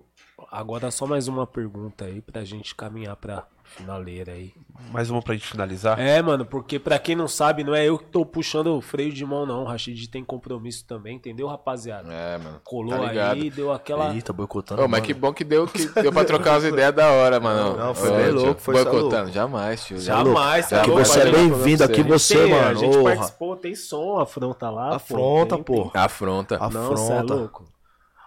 Agora 0.50 0.90
só 0.92 1.06
mais 1.06 1.28
uma 1.28 1.46
pergunta 1.46 2.06
aí 2.06 2.22
pra 2.22 2.46
gente 2.46 2.74
caminhar 2.74 3.18
pra 3.18 3.46
finaleira 3.66 4.32
aí. 4.34 4.54
Mais 4.92 5.10
uma 5.10 5.22
pra 5.22 5.34
gente 5.34 5.48
finalizar. 5.48 6.00
É, 6.00 6.22
mano, 6.22 6.46
porque 6.46 6.78
pra 6.78 7.00
quem 7.00 7.16
não 7.16 7.28
sabe, 7.28 7.64
não 7.64 7.74
é 7.74 7.86
eu 7.86 7.98
que 7.98 8.06
tô 8.06 8.26
puxando 8.26 8.68
o 8.78 8.82
freio 8.82 9.12
de 9.12 9.26
mão, 9.26 9.46
não. 9.46 9.64
O 9.64 9.66
Rashid 9.66 10.08
tem 10.10 10.24
compromisso 10.24 10.86
também, 10.86 11.16
entendeu, 11.16 11.48
rapaziada? 11.48 12.12
É, 12.12 12.38
mano. 12.38 12.62
Colou 12.64 12.98
tá 13.00 13.32
aí, 13.32 13.50
deu 13.50 13.72
aquela. 13.72 14.14
Eita, 14.14 14.32
boicotando. 14.34 14.82
Ô, 14.82 14.88
mas 14.88 14.92
mano. 15.00 15.06
que 15.06 15.14
bom 15.14 15.34
que 15.34 15.44
deu, 15.44 15.66
que 15.68 15.88
deu 16.02 16.12
pra 16.12 16.24
trocar 16.26 16.56
as 16.56 16.64
ideias 16.66 16.94
da 16.94 17.10
hora, 17.12 17.40
mano. 17.40 17.78
Não, 17.78 17.96
foi 17.96 18.12
bem 18.12 18.32
louco, 18.32 18.62
foi 18.62 18.76
só 18.76 18.84
Boicotando, 18.84 19.16
louco. 19.24 19.32
jamais, 19.34 19.84
tio. 19.86 20.00
Jamais, 20.00 20.70
Já 20.70 20.82
aqui 20.82 20.90
vou 20.90 21.00
você 21.04 21.20
é 21.22 21.32
bem-vindo 21.32 21.84
aqui, 21.84 22.04
você, 22.04 22.36
Tem, 22.44 22.54
A 22.54 22.62
mano. 22.64 22.80
gente 22.80 22.98
Porra. 22.98 23.16
participou, 23.16 23.56
tem 23.56 23.76
som, 23.76 24.20
afronta 24.20 24.70
lá. 24.70 24.90
pô, 24.90 24.96
Afronta, 24.96 25.56
tem- 25.56 25.64
pô. 25.64 25.90
tem- 25.90 26.02
Afronta. 26.02 26.58
A- 26.60 26.70
Não, 26.70 26.96
cê 26.98 27.12
é 27.12 27.16
Afronta. 27.18 27.34
louco. 27.34 27.66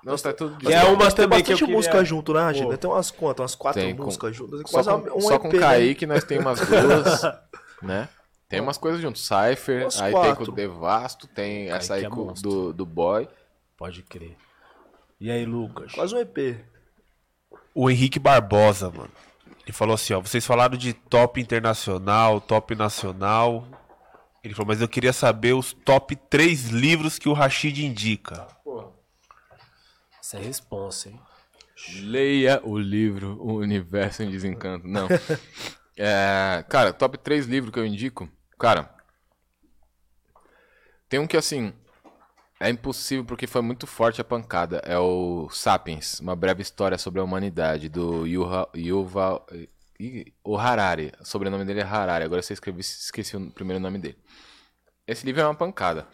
Não, 0.04 0.16
tá 0.16 0.32
tudo 0.32 0.56
Que 0.56 0.72
é 0.72 0.84
uma 0.84 0.96
Mas 1.04 1.14
tem 1.14 1.24
também 1.24 1.42
que 1.42 1.50
eu 1.52 1.54
bastante 1.54 1.58
queria- 1.58 1.76
música 1.76 2.04
junto, 2.04 2.32
né? 2.34 2.52
Pô. 2.62 2.76
Tem 2.76 2.90
umas 2.90 3.10
quantas? 3.10 3.40
Umas 3.42 3.54
quatro 3.54 3.82
Tem, 3.82 3.96
com- 3.96 4.04
músicas 4.04 4.36
juntas. 4.36 4.62
Só 4.66 4.82
com, 5.00 5.18
um 5.18 5.20
só 5.20 5.34
EP, 5.34 5.40
com 5.42 5.48
né? 5.52 5.58
Kaique 5.58 6.06
nós 6.06 6.24
temos 6.24 6.46
umas 6.46 6.58
duas, 6.68 7.22
né? 7.82 8.08
Tem 8.48 8.60
umas 8.60 8.78
coisas 8.78 9.00
juntos. 9.00 9.26
Cypher, 9.26 9.82
Umas 9.82 10.00
aí 10.00 10.12
tem 10.12 10.20
quatro. 10.22 10.46
com 10.46 10.52
o 10.52 10.54
Devasto, 10.54 11.26
tem 11.26 11.70
essa 11.70 11.94
aí 11.94 12.02
Kaique 12.02 12.14
é 12.20 12.24
com, 12.24 12.32
do, 12.32 12.72
do 12.72 12.86
Boy. 12.86 13.28
Pode 13.76 14.02
crer. 14.02 14.36
E 15.20 15.30
aí, 15.30 15.44
Lucas? 15.44 15.92
Quase 15.92 16.14
um 16.14 16.18
EP. 16.18 16.58
O 17.74 17.90
Henrique 17.90 18.18
Barbosa, 18.18 18.90
mano. 18.90 19.10
Ele 19.64 19.72
falou 19.72 19.94
assim, 19.94 20.14
ó, 20.14 20.20
vocês 20.20 20.46
falaram 20.46 20.76
de 20.78 20.92
top 20.94 21.40
internacional, 21.40 22.40
top 22.40 22.74
nacional. 22.74 23.66
Ele 24.42 24.54
falou, 24.54 24.68
mas 24.68 24.80
eu 24.80 24.88
queria 24.88 25.12
saber 25.12 25.52
os 25.52 25.72
top 25.72 26.16
3 26.16 26.68
livros 26.68 27.18
que 27.18 27.28
o 27.28 27.32
Rashid 27.34 27.84
indica. 27.84 28.46
Isso 30.28 30.36
é 30.36 30.40
responsa, 30.40 31.08
hein? 31.08 31.18
Leia 32.02 32.60
o 32.62 32.76
livro 32.78 33.38
O 33.40 33.54
Universo 33.54 34.22
em 34.22 34.30
Desencanto. 34.30 34.86
Não. 34.86 35.08
É, 36.00 36.64
cara, 36.68 36.92
top 36.92 37.18
3 37.18 37.46
livros 37.46 37.72
que 37.72 37.80
eu 37.80 37.84
indico. 37.84 38.28
Cara, 38.56 38.88
tem 41.08 41.18
um 41.18 41.26
que 41.26 41.36
assim. 41.36 41.72
É 42.60 42.70
impossível 42.70 43.24
porque 43.24 43.48
foi 43.48 43.62
muito 43.62 43.84
forte 43.84 44.20
a 44.20 44.24
pancada. 44.24 44.76
É 44.84 44.96
o 44.96 45.48
Sapiens, 45.50 46.20
uma 46.20 46.36
breve 46.36 46.62
história 46.62 46.96
sobre 46.96 47.20
a 47.20 47.24
humanidade, 47.24 47.88
do 47.88 48.24
Yuha- 48.26 48.68
Yuval. 48.76 49.44
O 50.44 50.56
Harari. 50.56 51.12
O 51.20 51.24
sobrenome 51.24 51.64
dele 51.64 51.80
é 51.80 51.84
Harari. 51.84 52.24
Agora 52.24 52.42
você 52.42 52.52
escrevi, 52.52 52.80
esqueci 52.80 53.36
o 53.36 53.50
primeiro 53.50 53.82
nome 53.82 53.98
dele. 53.98 54.18
Esse 55.04 55.26
livro 55.26 55.40
é 55.40 55.46
uma 55.46 55.54
pancada. 55.56 56.06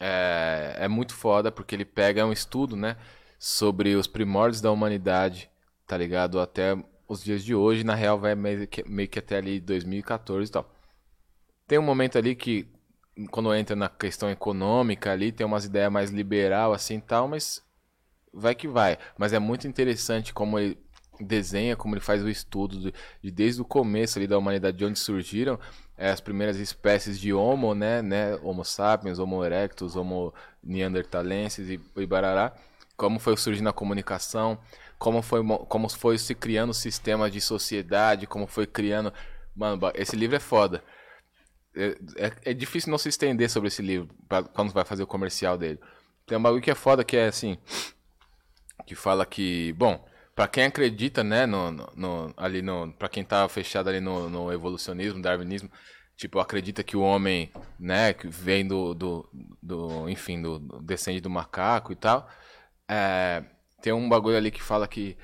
É, 0.00 0.74
é 0.80 0.88
muito 0.88 1.14
foda 1.14 1.52
porque 1.52 1.76
ele 1.76 1.84
pega 1.84 2.26
um 2.26 2.32
estudo, 2.32 2.74
né? 2.74 2.96
Sobre 3.46 3.94
os 3.94 4.06
primórdios 4.06 4.62
da 4.62 4.72
humanidade, 4.72 5.50
tá 5.86 5.98
ligado? 5.98 6.40
Até 6.40 6.82
os 7.06 7.22
dias 7.22 7.44
de 7.44 7.54
hoje. 7.54 7.84
Na 7.84 7.94
real, 7.94 8.18
vai 8.18 8.34
meio 8.34 8.66
que, 8.66 8.82
meio 8.88 9.06
que 9.06 9.18
até 9.18 9.36
ali 9.36 9.60
2014 9.60 10.48
e 10.48 10.50
tal. 10.50 10.74
Tem 11.68 11.78
um 11.78 11.82
momento 11.82 12.16
ali 12.16 12.34
que, 12.34 12.66
quando 13.30 13.54
entra 13.54 13.76
na 13.76 13.90
questão 13.90 14.30
econômica 14.30 15.12
ali, 15.12 15.30
tem 15.30 15.44
umas 15.44 15.66
ideias 15.66 15.92
mais 15.92 16.08
liberal 16.08 16.72
assim 16.72 16.96
e 16.96 17.00
tal, 17.02 17.28
mas 17.28 17.62
vai 18.32 18.54
que 18.54 18.66
vai. 18.66 18.96
Mas 19.18 19.34
é 19.34 19.38
muito 19.38 19.68
interessante 19.68 20.32
como 20.32 20.58
ele 20.58 20.78
desenha, 21.20 21.76
como 21.76 21.94
ele 21.94 22.00
faz 22.00 22.22
o 22.22 22.30
estudo 22.30 22.80
de, 22.80 22.94
de 23.22 23.30
desde 23.30 23.60
o 23.60 23.64
começo 23.66 24.18
ali 24.18 24.26
da 24.26 24.38
humanidade, 24.38 24.78
de 24.78 24.86
onde 24.86 24.98
surgiram 24.98 25.60
eh, 25.98 26.08
as 26.08 26.18
primeiras 26.18 26.56
espécies 26.56 27.20
de 27.20 27.30
Homo, 27.34 27.74
né, 27.74 28.00
né, 28.00 28.36
Homo 28.36 28.64
sapiens, 28.64 29.18
Homo 29.18 29.44
erectus, 29.44 29.96
Homo 29.96 30.32
neanderthalensis 30.62 31.68
e, 31.68 31.80
e 31.96 32.06
barará, 32.06 32.54
como 32.96 33.18
foi 33.18 33.36
surgindo 33.36 33.68
a 33.68 33.72
comunicação, 33.72 34.58
como 34.98 35.22
foi, 35.22 35.42
mo- 35.42 35.66
como 35.66 35.88
foi 35.88 36.18
se 36.18 36.34
criando 36.34 36.72
sistemas 36.74 37.32
de 37.32 37.40
sociedade, 37.40 38.26
como 38.26 38.46
foi 38.46 38.66
criando... 38.66 39.12
Mano, 39.56 39.80
esse 39.94 40.16
livro 40.16 40.36
é 40.36 40.40
foda. 40.40 40.82
É, 41.76 41.96
é- 42.16 42.50
é 42.50 42.54
difícil 42.54 42.90
não 42.90 42.98
se 42.98 43.08
estender 43.08 43.50
sobre 43.50 43.68
esse 43.68 43.82
livro 43.82 44.08
pra, 44.28 44.42
quando 44.42 44.72
vai 44.72 44.84
fazer 44.84 45.02
o 45.02 45.06
comercial 45.06 45.58
dele. 45.58 45.78
Tem 46.26 46.38
um 46.38 46.42
bagulho 46.42 46.62
que 46.62 46.70
é 46.70 46.74
foda 46.74 47.04
que 47.04 47.16
é 47.16 47.26
assim 47.26 47.58
que 48.86 48.94
fala 48.94 49.24
que, 49.24 49.72
bom, 49.74 50.04
pra 50.34 50.48
quem 50.48 50.64
acredita, 50.64 51.22
né, 51.24 51.46
no, 51.46 51.70
no- 51.70 51.92
no- 51.96 52.34
ali 52.36 52.60
no, 52.62 52.92
para 52.92 53.08
quem 53.08 53.24
tá 53.24 53.48
fechado 53.48 53.88
ali 53.88 54.00
no, 54.00 54.28
no 54.28 54.52
evolucionismo, 54.52 55.22
darwinismo, 55.22 55.70
tipo, 56.16 56.38
acredita 56.38 56.82
que 56.82 56.96
o 56.96 57.00
homem, 57.00 57.50
né, 57.78 58.12
que 58.12 58.28
vem 58.28 58.66
do, 58.66 58.94
do, 58.94 59.28
do 59.62 60.08
enfim, 60.08 60.40
do, 60.42 60.58
do- 60.58 60.80
descende 60.82 61.20
do 61.20 61.30
macaco 61.30 61.92
e 61.92 61.96
tal, 61.96 62.28
é, 62.88 63.44
tem 63.82 63.92
um 63.92 64.08
bagulho 64.08 64.36
ali 64.36 64.50
que 64.50 64.62
fala 64.62 64.86
que 64.88 65.16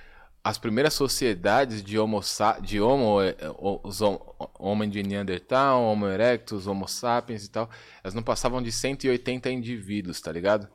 as 0.43 0.57
primeiras 0.59 0.95
sociedades 0.95 1.83
de 1.83 1.99
homo, 1.99 2.21
de 2.63 2.81
homo, 2.81 3.19
o- 3.59 3.81
os 3.87 4.01
hom- 4.01 4.19
homem 4.59 4.89
de 4.89 5.03
Neandertal, 5.03 5.83
Homo 5.83 6.07
erectus, 6.07 6.67
Homo 6.67 6.89
sapiens 6.89 7.45
e 7.45 7.51
tal, 7.51 7.69
elas 8.03 8.15
não 8.15 8.23
passavam 8.23 8.63
de 8.63 8.73
180 8.73 9.51
indivíduos, 9.51 10.21
tá 10.21 10.33
ligado? 10.33 10.69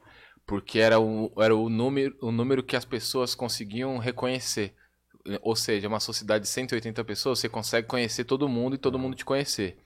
porque 0.47 0.77
era 0.77 0.99
o, 0.99 1.31
era 1.41 1.55
o, 1.55 1.69
número, 1.69 2.15
o 2.21 2.31
número 2.31 2.61
que 2.61 2.75
as 2.75 2.85
pessoas 2.85 3.33
conseguiam 3.33 3.97
reconhecer. 3.97 4.75
Ou 5.41 5.55
seja, 5.55 5.87
uma 5.87 5.99
sociedade 5.99 6.43
de 6.43 6.49
180 6.49 7.03
pessoas, 7.03 7.39
você 7.39 7.49
consegue 7.49 7.87
conhecer 7.87 8.25
todo 8.25 8.47
mundo 8.47 8.75
e 8.75 8.77
todo 8.77 8.99
mundo 8.99 9.15
te 9.15 9.25
conhecer. 9.25 9.79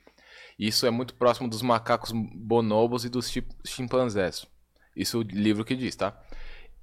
Isso 0.59 0.85
é 0.85 0.89
muito 0.89 1.13
próximo 1.15 1.47
dos 1.47 1.61
macacos 1.61 2.11
bonobos 2.11 3.05
e 3.05 3.09
dos 3.09 3.29
chi- 3.29 3.47
chimpanzés. 3.65 4.45
Isso 4.93 5.19
o 5.19 5.21
livro 5.23 5.63
que 5.63 5.77
diz, 5.77 5.95
tá? 5.95 6.21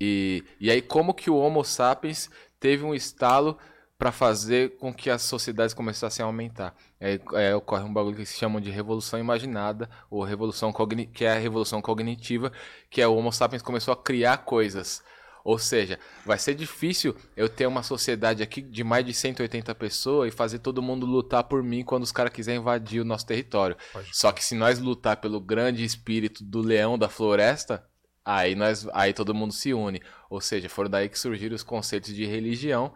E, 0.01 0.45
e 0.61 0.71
aí, 0.71 0.83
como 0.83 1.15
que 1.15 1.31
o 1.31 1.37
Homo 1.37 1.65
sapiens 1.65 2.31
teve 2.61 2.85
um 2.85 2.95
estalo 2.95 3.59
para 3.99 4.13
fazer 4.13 4.77
com 4.77 4.93
que 4.93 5.09
as 5.09 5.23
sociedades 5.23 5.75
começassem 5.75 6.23
a 6.23 6.27
aumentar? 6.27 6.75
É, 7.01 7.19
é, 7.35 7.55
ocorre 7.55 7.85
um 7.85 7.93
bagulho 7.93 8.17
que 8.17 8.27
se 8.27 8.39
chama 8.39 8.61
de 8.61 8.71
revolução 8.71 9.19
imaginada, 9.19 9.89
ou 10.11 10.23
revolução 10.23 10.73
que 11.13 11.25
é 11.25 11.33
a 11.33 11.39
revolução 11.39 11.81
cognitiva, 11.81 12.53
que 12.91 13.01
é 13.01 13.07
o 13.07 13.15
Homo 13.15 13.33
sapiens 13.33 13.63
começou 13.63 13.93
a 13.93 13.97
criar 13.97 14.39
coisas. 14.39 15.03
Ou 15.47 15.61
seja, 15.61 16.01
vai 16.25 16.41
ser 16.41 16.57
difícil 16.57 17.15
eu 17.37 17.49
ter 17.49 17.69
uma 17.69 17.85
sociedade 17.85 18.43
aqui 18.43 18.61
de 18.61 18.83
mais 18.83 19.07
de 19.07 19.15
180 19.15 19.73
pessoas 19.77 20.33
e 20.33 20.37
fazer 20.37 20.59
todo 20.59 20.83
mundo 20.83 21.07
lutar 21.07 21.45
por 21.45 21.63
mim 21.63 21.85
quando 21.85 22.03
os 22.03 22.11
caras 22.11 22.33
quiserem 22.33 22.61
invadir 22.61 23.01
o 23.01 23.05
nosso 23.05 23.25
território. 23.25 23.77
Só 24.11 24.33
que 24.33 24.45
se 24.45 24.57
nós 24.57 24.81
lutar 24.81 25.19
pelo 25.19 25.41
grande 25.41 25.85
espírito 25.85 26.43
do 26.43 26.61
leão 26.61 26.99
da 26.99 27.09
floresta, 27.09 27.87
aí 28.27 28.55
nós 28.55 28.87
aí 28.93 29.13
todo 29.15 29.33
mundo 29.35 29.53
se 29.55 29.73
une. 29.73 30.03
Ou 30.29 30.41
seja, 30.41 30.69
foram 30.69 30.91
daí 30.91 31.09
que 31.09 31.19
surgiram 31.19 31.55
os 31.55 31.63
conceitos 31.63 32.13
de 32.15 32.25
religião, 32.27 32.93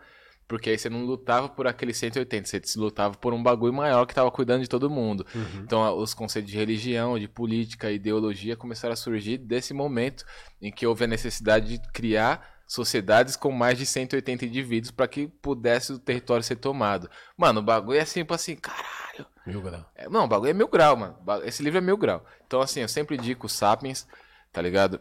porque 0.48 0.68
aí 0.70 0.76
você 0.76 0.90
não 0.90 1.04
lutava 1.06 1.48
por 1.48 1.66
aquele 1.68 1.94
180, 1.94 2.48
você 2.48 2.60
se 2.64 2.76
lutava 2.78 3.14
por 3.16 3.32
um 3.32 3.40
bagulho 3.42 3.72
maior 3.72 4.04
que 4.04 4.14
tava 4.14 4.30
cuidando 4.32 4.62
de 4.62 4.68
todo 4.68 4.90
mundo. 4.90 5.24
Então 5.62 5.82
a- 5.84 5.94
os 5.94 6.12
conceitos 6.12 6.50
de 6.50 6.56
religião, 6.58 7.16
de 7.18 7.28
política, 7.28 7.90
ideologia 7.90 8.56
começaram 8.56 8.92
a 8.92 8.96
surgir 8.96 9.38
desse 9.38 9.72
momento 9.72 10.24
em 10.60 10.72
que 10.72 10.84
houve 10.86 11.04
a 11.04 11.06
necessidade 11.06 11.78
de 11.78 11.92
criar 11.92 12.58
sociedades 12.66 13.34
com 13.36 13.50
mais 13.50 13.76
de 13.78 13.84
180 13.86 14.44
indivíduos 14.44 14.90
para 14.92 15.08
que 15.08 15.26
pudesse 15.26 15.92
o 15.92 15.98
território 15.98 16.42
ser 16.42 16.56
tomado. 16.56 17.08
Mano, 17.36 17.60
o 17.60 17.62
bagulho 17.64 17.98
é 17.98 18.04
sempre 18.04 18.34
assim, 18.34 18.54
caralho. 18.56 19.26
Mil 19.46 19.60
grau. 19.60 19.90
É, 19.96 20.08
não, 20.08 20.24
o 20.24 20.28
bagulho 20.28 20.50
é 20.50 20.54
mil 20.54 20.68
grau, 20.68 20.96
mano. 20.96 21.16
Esse 21.44 21.62
livro 21.64 21.78
é 21.78 21.80
mil 21.80 21.96
grau. 21.96 22.24
Então, 22.46 22.60
assim, 22.60 22.80
eu 22.80 22.88
sempre 22.88 23.16
indico 23.16 23.46
o 23.46 23.48
Sapiens, 23.48 24.06
tá 24.52 24.62
ligado? 24.62 25.00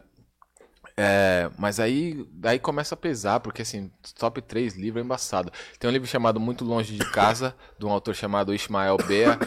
É, 0.96 1.50
mas 1.58 1.80
aí, 1.80 2.26
aí 2.44 2.58
começa 2.58 2.94
a 2.94 2.98
pesar, 2.98 3.40
porque 3.40 3.62
assim, 3.62 3.90
top 4.18 4.42
3 4.42 4.76
livro 4.76 5.00
é 5.00 5.02
embaçado. 5.02 5.50
Tem 5.78 5.88
um 5.88 5.92
livro 5.92 6.06
chamado 6.06 6.38
Muito 6.38 6.64
Longe 6.64 6.96
de 6.96 7.10
Casa, 7.10 7.54
de 7.78 7.86
um 7.86 7.90
autor 7.90 8.14
chamado 8.14 8.54
Ismael 8.54 8.96
Bea, 9.06 9.38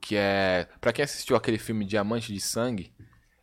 que 0.00 0.16
é. 0.16 0.68
Pra 0.80 0.92
quem 0.92 1.04
assistiu 1.04 1.36
aquele 1.36 1.58
filme 1.58 1.84
Diamante 1.84 2.32
de 2.32 2.40
Sangue, 2.40 2.92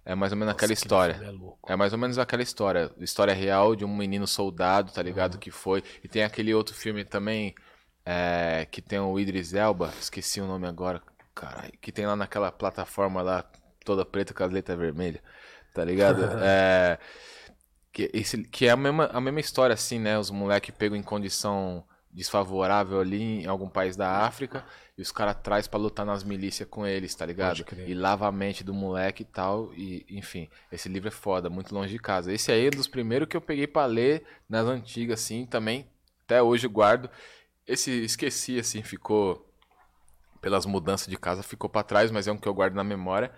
é 0.05 0.15
mais 0.15 0.31
ou 0.31 0.37
menos 0.37 0.53
aquela 0.53 0.69
Nossa, 0.69 0.85
aquele 0.85 0.85
história. 0.85 1.21
É. 1.67 1.73
É 1.73 1.75
mais 1.75 1.91
ou 1.91 1.99
menos 1.99 2.17
aquela 2.17 2.41
história. 2.41 2.91
História 2.99 3.33
real 3.33 3.75
de 3.75 3.83
um 3.83 3.93
menino 3.93 4.25
soldado, 4.25 4.91
tá 4.93 5.03
ligado? 5.03 5.37
Que 5.37 5.51
foi. 5.51 5.83
E 6.01 6.07
tem 6.07 6.23
aquele 6.23 6.53
outro 6.53 6.73
filme 6.73 7.03
também. 7.03 7.53
é, 8.05 8.65
que 8.71 8.81
tem 8.81 8.99
o 8.99 9.19
Idris 9.19 9.53
Elba. 9.53 9.93
Esqueci 9.99 10.39
o 10.39 10.47
nome 10.47 10.65
agora. 10.65 11.01
Caralho. 11.35 11.73
Que 11.81 11.91
tem 11.91 12.05
lá 12.05 12.15
naquela 12.15 12.51
plataforma 12.53 13.21
lá, 13.21 13.43
toda 13.83 14.05
preta 14.05 14.33
com 14.33 14.43
as 14.43 14.51
letras 14.51 14.79
vermelhas. 14.79 15.21
Tá 15.73 15.83
ligado? 15.83 16.23
é, 16.41 16.97
que, 17.97 18.11
esse, 18.13 18.43
que 18.43 18.67
é 18.67 18.69
a 18.69 18.77
mesma, 18.77 19.09
a 19.11 19.19
mesma 19.19 19.39
história, 19.39 19.73
assim, 19.73 19.97
né? 19.97 20.19
Os 20.19 20.29
moleques 20.29 20.73
pegam 20.77 20.95
em 20.95 21.01
condição 21.01 21.83
desfavorável 22.11 22.99
ali 22.99 23.43
em 23.43 23.47
algum 23.47 23.67
país 23.67 23.95
da 23.95 24.19
África 24.19 24.63
e 24.95 25.01
os 25.01 25.11
caras 25.11 25.35
traz 25.41 25.67
pra 25.67 25.79
lutar 25.79 26.05
nas 26.05 26.23
milícias 26.23 26.69
com 26.69 26.85
eles, 26.85 27.15
tá 27.15 27.25
ligado? 27.25 27.65
E 27.87 27.95
lava 27.95 28.27
a 28.27 28.31
mente 28.31 28.63
do 28.63 28.71
moleque 28.71 29.23
e 29.23 29.25
tal. 29.25 29.73
E, 29.73 30.05
enfim, 30.11 30.47
esse 30.71 30.87
livro 30.87 31.07
é 31.07 31.11
foda, 31.11 31.49
muito 31.49 31.73
longe 31.73 31.91
de 31.91 31.97
casa. 31.97 32.31
Esse 32.31 32.51
aí 32.51 32.67
é 32.67 32.69
dos 32.69 32.87
primeiros 32.87 33.27
que 33.27 33.35
eu 33.35 33.41
peguei 33.41 33.65
pra 33.65 33.87
ler 33.87 34.23
nas 34.47 34.67
antigas, 34.67 35.19
assim, 35.19 35.47
também. 35.47 35.89
Até 36.23 36.39
hoje 36.39 36.67
eu 36.67 36.71
guardo. 36.71 37.09
Esse 37.65 37.89
esqueci, 38.03 38.59
assim, 38.59 38.83
ficou. 38.83 39.43
Pelas 40.39 40.67
mudanças 40.67 41.07
de 41.07 41.17
casa, 41.17 41.41
ficou 41.41 41.67
pra 41.67 41.81
trás, 41.81 42.11
mas 42.11 42.27
é 42.27 42.31
um 42.31 42.37
que 42.37 42.47
eu 42.47 42.53
guardo 42.53 42.75
na 42.75 42.83
memória. 42.83 43.31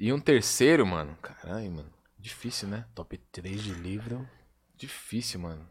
E 0.00 0.10
um 0.10 0.18
terceiro, 0.18 0.86
mano. 0.86 1.14
Caralho, 1.20 1.70
mano. 1.70 1.91
Difícil, 2.22 2.68
né? 2.68 2.86
Top 2.94 3.18
3 3.32 3.60
de 3.62 3.72
livro. 3.74 4.28
Difícil, 4.76 5.40
mano. 5.40 5.68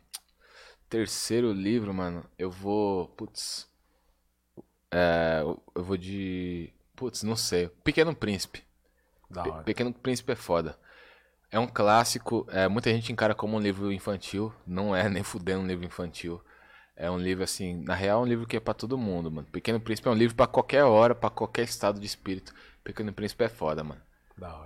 Terceiro 0.89 1.53
livro, 1.53 1.93
mano. 1.93 2.25
Eu 2.37 2.51
vou. 2.51 3.07
Putz. 3.07 3.69
É, 4.91 5.39
eu- 5.41 5.61
vou 5.81 5.95
de. 5.95 6.73
Putz, 6.95 7.23
não 7.23 7.35
sei. 7.37 7.69
Pequeno 7.83 8.13
Príncipe. 8.13 8.63
Da 9.29 9.43
Pe- 9.43 9.49
hora. 9.49 9.63
Pequeno 9.63 9.93
Príncipe 9.93 10.33
é 10.33 10.35
foda. 10.35 10.77
É 11.49 11.57
um 11.57 11.67
clássico. 11.67 12.45
É, 12.49 12.67
muita 12.67 12.89
gente 12.91 13.11
encara 13.13 13.33
como 13.33 13.55
um 13.55 13.59
livro 13.59 13.91
infantil. 13.91 14.53
Não 14.67 14.93
é 14.95 15.07
nem 15.07 15.23
fudendo 15.23 15.61
um 15.63 15.67
livro 15.67 15.85
infantil. 15.85 16.41
É 16.97 17.09
um 17.09 17.17
livro 17.17 17.43
assim. 17.45 17.81
Na 17.83 17.95
real, 17.95 18.19
é 18.21 18.23
um 18.25 18.27
livro 18.27 18.45
que 18.45 18.57
é 18.57 18.59
pra 18.59 18.73
todo 18.73 18.97
mundo, 18.97 19.31
mano. 19.31 19.47
Pequeno 19.49 19.79
Príncipe 19.79 20.09
é 20.09 20.11
um 20.11 20.15
livro 20.15 20.35
pra 20.35 20.47
qualquer 20.47 20.83
hora, 20.83 21.15
pra 21.15 21.29
qualquer 21.29 21.63
estado 21.63 21.99
de 21.99 22.05
espírito. 22.05 22.53
Pequeno 22.83 23.13
Príncipe 23.13 23.43
é 23.45 23.49
foda, 23.49 23.83
mano. 23.83 24.01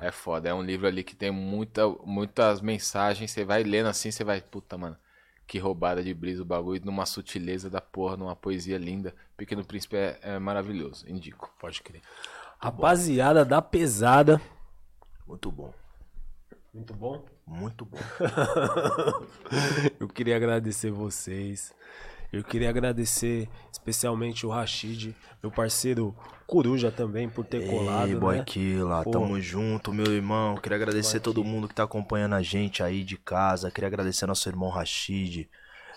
É 0.02 0.12
foda. 0.12 0.50
É 0.50 0.54
um 0.54 0.62
livro 0.62 0.88
ali 0.88 1.04
que 1.04 1.16
tem 1.16 1.32
muita, 1.32 1.88
muitas 2.04 2.62
mensagens. 2.62 3.32
Você 3.32 3.44
vai 3.44 3.64
lendo 3.64 3.88
assim, 3.88 4.12
você 4.12 4.24
vai, 4.24 4.42
puta, 4.42 4.78
mano. 4.78 4.98
Que 5.48 5.60
roubada 5.60 6.04
de 6.04 6.14
brisa 6.14 6.42
o 6.42 6.46
bagulho, 6.46 6.82
numa 6.84 7.06
sutileza 7.06 7.70
da 7.70 7.80
porra, 7.80 8.18
numa 8.18 8.36
poesia 8.36 8.78
linda. 8.78 9.14
Pequeno 9.38 9.64
Príncipe 9.64 9.96
é, 9.96 10.20
é 10.22 10.40
maravilhoso, 10.40 11.08
indico. 11.08 11.54
Pode 11.60 11.84
crer. 11.84 12.02
Rapaziada 12.58 13.46
da 13.46 13.62
pesada. 13.62 14.42
Muito 15.28 15.52
bom. 15.52 15.72
Muito 16.74 16.94
bom. 16.94 17.26
Muito 17.46 17.86
bom. 17.86 17.98
Eu 20.00 20.08
queria 20.08 20.36
agradecer 20.36 20.90
vocês. 20.90 21.74
Eu 22.32 22.44
queria 22.44 22.70
agradecer 22.70 23.48
especialmente 23.72 24.46
o 24.46 24.50
Rashid, 24.50 25.16
meu 25.42 25.52
parceiro 25.52 26.16
Coruja 26.46 26.92
também, 26.92 27.28
por 27.30 27.46
ter 27.46 27.68
colado. 27.68 28.10
Ei, 28.10 28.16
boy 28.16 28.38
né? 28.38 28.44
Killa, 28.44 29.04
Pô. 29.04 29.12
tamo 29.12 29.40
junto, 29.40 29.94
meu 29.94 30.12
irmão. 30.12 30.56
Queria 30.56 30.76
agradecer 30.76 31.20
todo 31.20 31.44
mundo 31.44 31.68
que 31.68 31.74
tá 31.74 31.84
acompanhando 31.84 32.36
a 32.36 32.42
gente 32.42 32.84
aí 32.84 33.04
de 33.04 33.18
casa. 33.18 33.72
Queria 33.72 33.88
agradecer 33.88 34.26
nosso 34.26 34.48
irmão 34.48 34.70
Rashid 34.70 35.50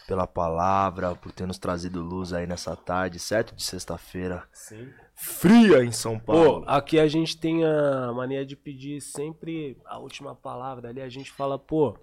pela 0.07 0.27
palavra, 0.27 1.15
por 1.15 1.31
ter 1.33 1.47
nos 1.47 1.59
trazido 1.59 2.01
luz 2.01 2.33
aí 2.33 2.47
nessa 2.47 2.75
tarde, 2.75 3.19
certo? 3.19 3.55
De 3.55 3.63
sexta-feira. 3.63 4.43
Sim. 4.53 4.89
Fria 5.15 5.85
em 5.85 5.93
São 5.93 6.19
Pô, 6.19 6.33
Paulo. 6.33 6.65
aqui 6.67 6.99
a 6.99 7.07
gente 7.07 7.37
tem 7.37 7.63
a 7.65 8.11
mania 8.15 8.47
de 8.47 8.57
pedir 8.57 9.03
sempre 9.03 9.77
a 9.85 9.99
última 9.99 10.35
palavra. 10.35 10.89
Ali 10.89 11.03
a 11.03 11.09
gente 11.11 11.31
fala, 11.31 11.59
pô, 11.59 11.99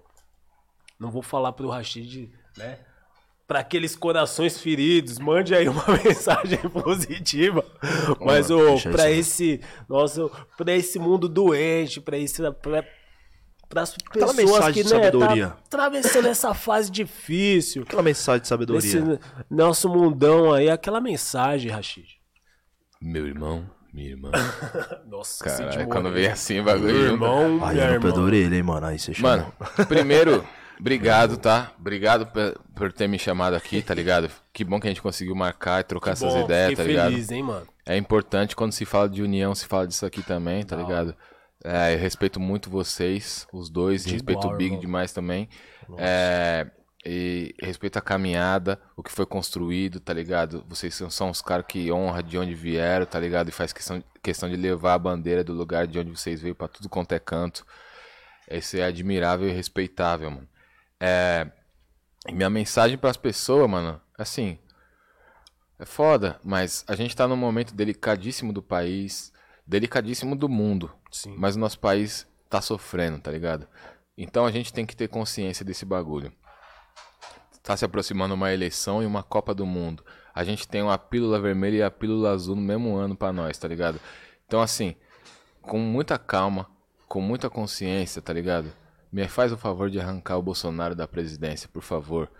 não 1.00 1.10
vou 1.10 1.22
falar 1.22 1.52
pro 1.52 1.68
Rashid, 1.68 2.30
né? 2.56 2.78
Pra 3.46 3.60
aqueles 3.60 3.94
corações 3.94 4.58
feridos, 4.58 5.18
mande 5.20 5.54
aí 5.54 5.68
uma 5.68 5.84
mensagem 6.04 6.58
positiva. 6.58 7.64
Mas, 8.20 8.46
isso 8.50 8.88
aí. 9.06 9.18
esse, 9.18 9.60
nosso, 9.88 10.30
pra 10.56 10.74
esse 10.74 10.98
mundo 10.98 11.28
doente, 11.28 12.00
pra 12.00 12.18
esse, 12.18 12.42
pra, 12.60 12.84
pras 13.68 13.94
Aquela 14.10 14.34
pessoas 14.34 14.36
mensagem 14.36 14.72
que, 14.82 14.88
de 14.88 14.94
né, 14.94 15.04
sabedoria. 15.04 15.48
tá 15.48 15.56
atravessando 15.66 16.26
essa 16.26 16.54
fase 16.54 16.90
difícil, 16.90 17.82
Aquela 17.82 18.02
mensagem 18.02 18.42
de 18.42 18.48
sabedoria. 18.48 19.00
nesse 19.00 19.20
nosso 19.48 19.88
mundão 19.88 20.52
aí, 20.52 20.68
aquela 20.68 21.00
mensagem, 21.00 21.70
Rashid. 21.70 22.16
Meu 23.00 23.26
irmão, 23.28 23.68
minha 23.92 24.08
irmã. 24.10 24.30
Nossa, 25.06 25.44
Caralho, 25.44 25.72
senti 25.72 25.86
quando 25.86 26.10
vem 26.10 26.26
assim, 26.26 26.60
bagulho. 26.62 26.92
Meu 26.92 27.04
irmão, 27.12 27.64
Aí 27.64 27.78
irmã. 27.78 28.00
pé 28.00 28.12
da 28.12 28.20
orelha, 28.20 28.56
hein, 28.56 28.62
mano. 28.64 28.86
Aí 28.86 28.98
você 28.98 29.14
chamou. 29.14 29.30
Mano, 29.30 29.52
primeiro, 29.86 30.44
obrigado, 30.80 31.36
tá? 31.36 31.72
Obrigado 31.78 32.26
por, 32.26 32.60
por 32.74 32.92
ter 32.92 33.08
me 33.08 33.18
chamado 33.18 33.54
aqui, 33.54 33.82
tá 33.82 33.94
ligado? 33.94 34.30
Que 34.52 34.64
bom 34.64 34.80
que 34.80 34.86
a 34.86 34.90
gente 34.90 35.02
conseguiu 35.02 35.34
marcar 35.34 35.80
e 35.80 35.84
trocar 35.84 36.12
essas 36.12 36.32
Bom, 36.32 36.44
ideias, 36.44 36.78
tá 36.78 36.82
ligado? 36.82 37.10
feliz, 37.10 37.30
hein, 37.30 37.42
mano. 37.42 37.66
É 37.84 37.94
importante 37.94 38.56
quando 38.56 38.72
se 38.72 38.86
fala 38.86 39.06
de 39.06 39.22
união, 39.22 39.54
se 39.54 39.66
fala 39.66 39.86
disso 39.86 40.06
aqui 40.06 40.22
também, 40.22 40.64
tá 40.64 40.74
ligado? 40.74 41.14
É, 41.62 41.92
eu 41.94 41.98
respeito 41.98 42.40
muito 42.40 42.70
vocês, 42.70 43.46
os 43.52 43.68
dois, 43.68 44.02
De 44.04 44.12
respeito 44.12 44.38
igual, 44.40 44.54
o 44.54 44.56
Big 44.56 44.68
irmão. 44.68 44.80
demais 44.80 45.12
também. 45.12 45.46
É, 45.98 46.66
e 47.04 47.54
respeito 47.60 47.98
a 47.98 48.00
caminhada, 48.00 48.80
o 48.96 49.02
que 49.02 49.12
foi 49.12 49.26
construído, 49.26 50.00
tá 50.00 50.12
ligado? 50.14 50.64
Vocês 50.68 50.94
são, 50.94 51.10
são 51.10 51.28
os 51.28 51.42
caras 51.42 51.66
que 51.68 51.92
honra 51.92 52.22
de 52.22 52.38
onde 52.38 52.54
vieram, 52.54 53.04
tá 53.04 53.20
ligado? 53.20 53.48
E 53.50 53.52
faz 53.52 53.72
questão, 53.74 54.02
questão 54.22 54.48
de 54.48 54.56
levar 54.56 54.94
a 54.94 54.98
bandeira 54.98 55.44
do 55.44 55.52
lugar 55.52 55.86
de 55.86 55.98
onde 55.98 56.10
vocês 56.10 56.40
veio 56.40 56.54
pra 56.54 56.66
tudo 56.66 56.88
quanto 56.88 57.12
é 57.12 57.18
canto. 57.18 57.64
Isso 58.50 58.76
é 58.76 58.84
admirável 58.84 59.48
e 59.48 59.52
respeitável, 59.52 60.30
mano. 60.30 60.48
É, 61.00 61.50
minha 62.32 62.50
mensagem 62.50 62.96
pras 62.98 63.16
pessoas, 63.16 63.68
mano, 63.68 64.00
assim, 64.18 64.58
é 65.78 65.84
foda, 65.84 66.40
mas 66.42 66.84
a 66.88 66.94
gente 66.94 67.14
tá 67.14 67.28
num 67.28 67.36
momento 67.36 67.74
delicadíssimo 67.74 68.52
do 68.52 68.62
país, 68.62 69.32
delicadíssimo 69.66 70.34
do 70.34 70.48
mundo. 70.48 70.90
Sim. 71.10 71.34
Mas 71.36 71.56
o 71.56 71.58
nosso 71.58 71.78
país 71.78 72.26
tá 72.48 72.60
sofrendo, 72.60 73.18
tá 73.18 73.30
ligado? 73.30 73.68
Então 74.16 74.46
a 74.46 74.50
gente 74.50 74.72
tem 74.72 74.86
que 74.86 74.96
ter 74.96 75.08
consciência 75.08 75.64
desse 75.64 75.84
bagulho. 75.84 76.32
Tá 77.62 77.76
se 77.76 77.84
aproximando 77.84 78.34
uma 78.34 78.52
eleição 78.52 79.02
e 79.02 79.06
uma 79.06 79.22
Copa 79.22 79.54
do 79.54 79.66
Mundo. 79.66 80.04
A 80.34 80.44
gente 80.44 80.66
tem 80.66 80.82
uma 80.82 80.96
pílula 80.96 81.40
vermelha 81.40 81.76
e 81.76 81.82
a 81.82 81.90
pílula 81.90 82.30
azul 82.30 82.56
no 82.56 82.62
mesmo 82.62 82.96
ano 82.96 83.16
pra 83.16 83.32
nós, 83.32 83.58
tá 83.58 83.68
ligado? 83.68 84.00
Então 84.46 84.62
assim, 84.62 84.94
com 85.60 85.78
muita 85.78 86.16
calma, 86.16 86.70
com 87.08 87.20
muita 87.20 87.50
consciência, 87.50 88.22
tá 88.22 88.32
ligado? 88.32 88.72
Me 89.16 89.26
faz 89.26 89.50
o 89.50 89.56
favor 89.56 89.88
de 89.88 89.98
arrancar 89.98 90.36
o 90.36 90.42
Bolsonaro 90.42 90.94
da 90.94 91.08
presidência, 91.08 91.70
por 91.72 91.82
favor. 91.82 92.30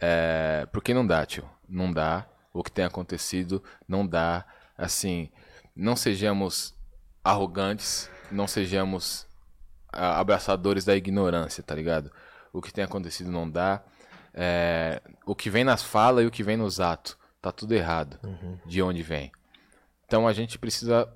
É, 0.00 0.66
porque 0.72 0.92
não 0.92 1.06
dá, 1.06 1.24
tio. 1.24 1.48
Não 1.68 1.92
dá. 1.92 2.26
O 2.52 2.60
que 2.60 2.72
tem 2.72 2.84
acontecido 2.84 3.62
não 3.86 4.04
dá. 4.04 4.44
Assim, 4.76 5.30
não 5.76 5.94
sejamos 5.94 6.74
arrogantes, 7.22 8.10
não 8.32 8.48
sejamos 8.48 9.28
ah, 9.92 10.18
abraçadores 10.18 10.84
da 10.84 10.96
ignorância, 10.96 11.62
tá 11.62 11.72
ligado? 11.72 12.10
O 12.52 12.60
que 12.60 12.72
tem 12.72 12.82
acontecido 12.82 13.30
não 13.30 13.48
dá. 13.48 13.84
É, 14.34 15.00
o 15.24 15.36
que 15.36 15.48
vem 15.48 15.62
nas 15.62 15.84
falas 15.84 16.24
e 16.24 16.26
o 16.26 16.32
que 16.32 16.42
vem 16.42 16.56
nos 16.56 16.80
atos, 16.80 17.16
tá 17.40 17.52
tudo 17.52 17.74
errado. 17.74 18.18
De 18.66 18.82
onde 18.82 19.04
vem. 19.04 19.30
Então 20.04 20.26
a 20.26 20.32
gente 20.32 20.58
precisa 20.58 21.08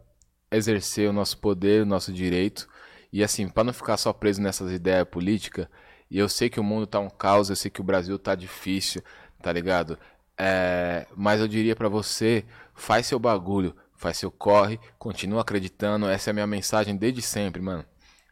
exercer 0.49 1.11
o 1.11 1.13
nosso 1.13 1.39
poder, 1.39 1.83
o 1.83 1.87
nosso 1.87 2.13
direito. 2.13 2.69
E 3.13 3.23
assim, 3.23 3.49
para 3.49 3.65
não 3.65 3.73
ficar 3.73 3.97
só 3.97 4.13
preso 4.13 4.41
nessas 4.41 4.71
ideias 4.71 5.07
políticas, 5.09 5.67
e 6.11 6.19
eu 6.19 6.29
sei 6.29 6.49
que 6.49 6.61
o 6.61 6.65
mundo 6.65 6.87
tá 6.87 6.99
um 6.99 7.11
caos, 7.11 7.51
eu 7.51 7.57
sei 7.57 7.71
que 7.71 7.81
o 7.81 7.85
Brasil 7.85 8.19
tá 8.19 8.35
difícil, 8.35 9.03
tá 9.43 9.53
ligado? 9.53 9.99
É, 10.37 11.07
mas 11.17 11.41
eu 11.41 11.49
diria 11.49 11.75
pra 11.75 11.89
você, 11.89 12.45
faz 12.75 13.07
seu 13.07 13.19
bagulho, 13.19 13.75
faz 13.97 14.17
seu 14.17 14.31
corre, 14.31 14.79
continua 14.99 15.43
acreditando, 15.43 16.09
essa 16.09 16.31
é 16.31 16.33
a 16.33 16.35
minha 16.35 16.47
mensagem 16.47 16.97
desde 16.97 17.21
sempre, 17.21 17.61
mano. 17.61 17.85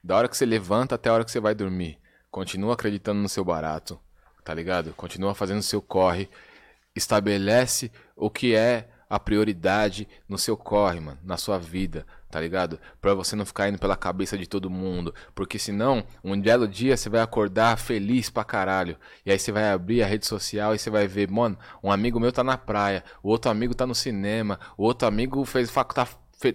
Da 0.02 0.16
hora 0.16 0.28
que 0.28 0.36
você 0.36 0.46
levanta 0.46 0.94
até 0.94 1.10
a 1.10 1.14
hora 1.14 1.24
que 1.24 1.30
você 1.30 1.40
vai 1.40 1.54
dormir, 1.54 1.98
continua 2.30 2.74
acreditando 2.74 3.20
no 3.20 3.28
seu 3.28 3.44
barato, 3.44 3.98
tá 4.44 4.54
ligado? 4.54 4.92
Continua 4.94 5.34
fazendo 5.34 5.62
seu 5.62 5.82
corre, 5.82 6.30
estabelece 6.94 7.90
o 8.14 8.30
que 8.30 8.54
é 8.54 8.88
a 9.10 9.18
prioridade 9.18 10.08
no 10.28 10.38
seu 10.38 10.56
corre, 10.56 11.00
mano, 11.00 11.18
na 11.22 11.36
sua 11.36 11.58
vida, 11.58 12.06
tá 12.30 12.40
ligado? 12.40 12.78
Pra 13.00 13.14
você 13.14 13.36
não 13.36 13.46
ficar 13.46 13.68
indo 13.68 13.78
pela 13.78 13.96
cabeça 13.96 14.36
de 14.36 14.46
todo 14.46 14.70
mundo, 14.70 15.14
porque 15.34 15.58
senão, 15.58 16.04
um 16.22 16.40
belo 16.40 16.66
dia 16.66 16.96
você 16.96 17.08
vai 17.08 17.20
acordar 17.20 17.78
feliz 17.78 18.30
pra 18.30 18.44
caralho, 18.44 18.96
e 19.24 19.30
aí 19.30 19.38
você 19.38 19.52
vai 19.52 19.70
abrir 19.70 20.02
a 20.02 20.06
rede 20.06 20.26
social 20.26 20.74
e 20.74 20.78
você 20.78 20.90
vai 20.90 21.06
ver, 21.06 21.30
mano, 21.30 21.58
um 21.82 21.90
amigo 21.90 22.20
meu 22.20 22.32
tá 22.32 22.44
na 22.44 22.58
praia, 22.58 23.04
o 23.22 23.28
outro 23.28 23.50
amigo 23.50 23.74
tá 23.74 23.86
no 23.86 23.94
cinema, 23.94 24.58
o 24.76 24.84
outro 24.84 25.06
amigo 25.06 25.44
fez 25.44 25.70
facu 25.70 25.94
tá 25.94 26.06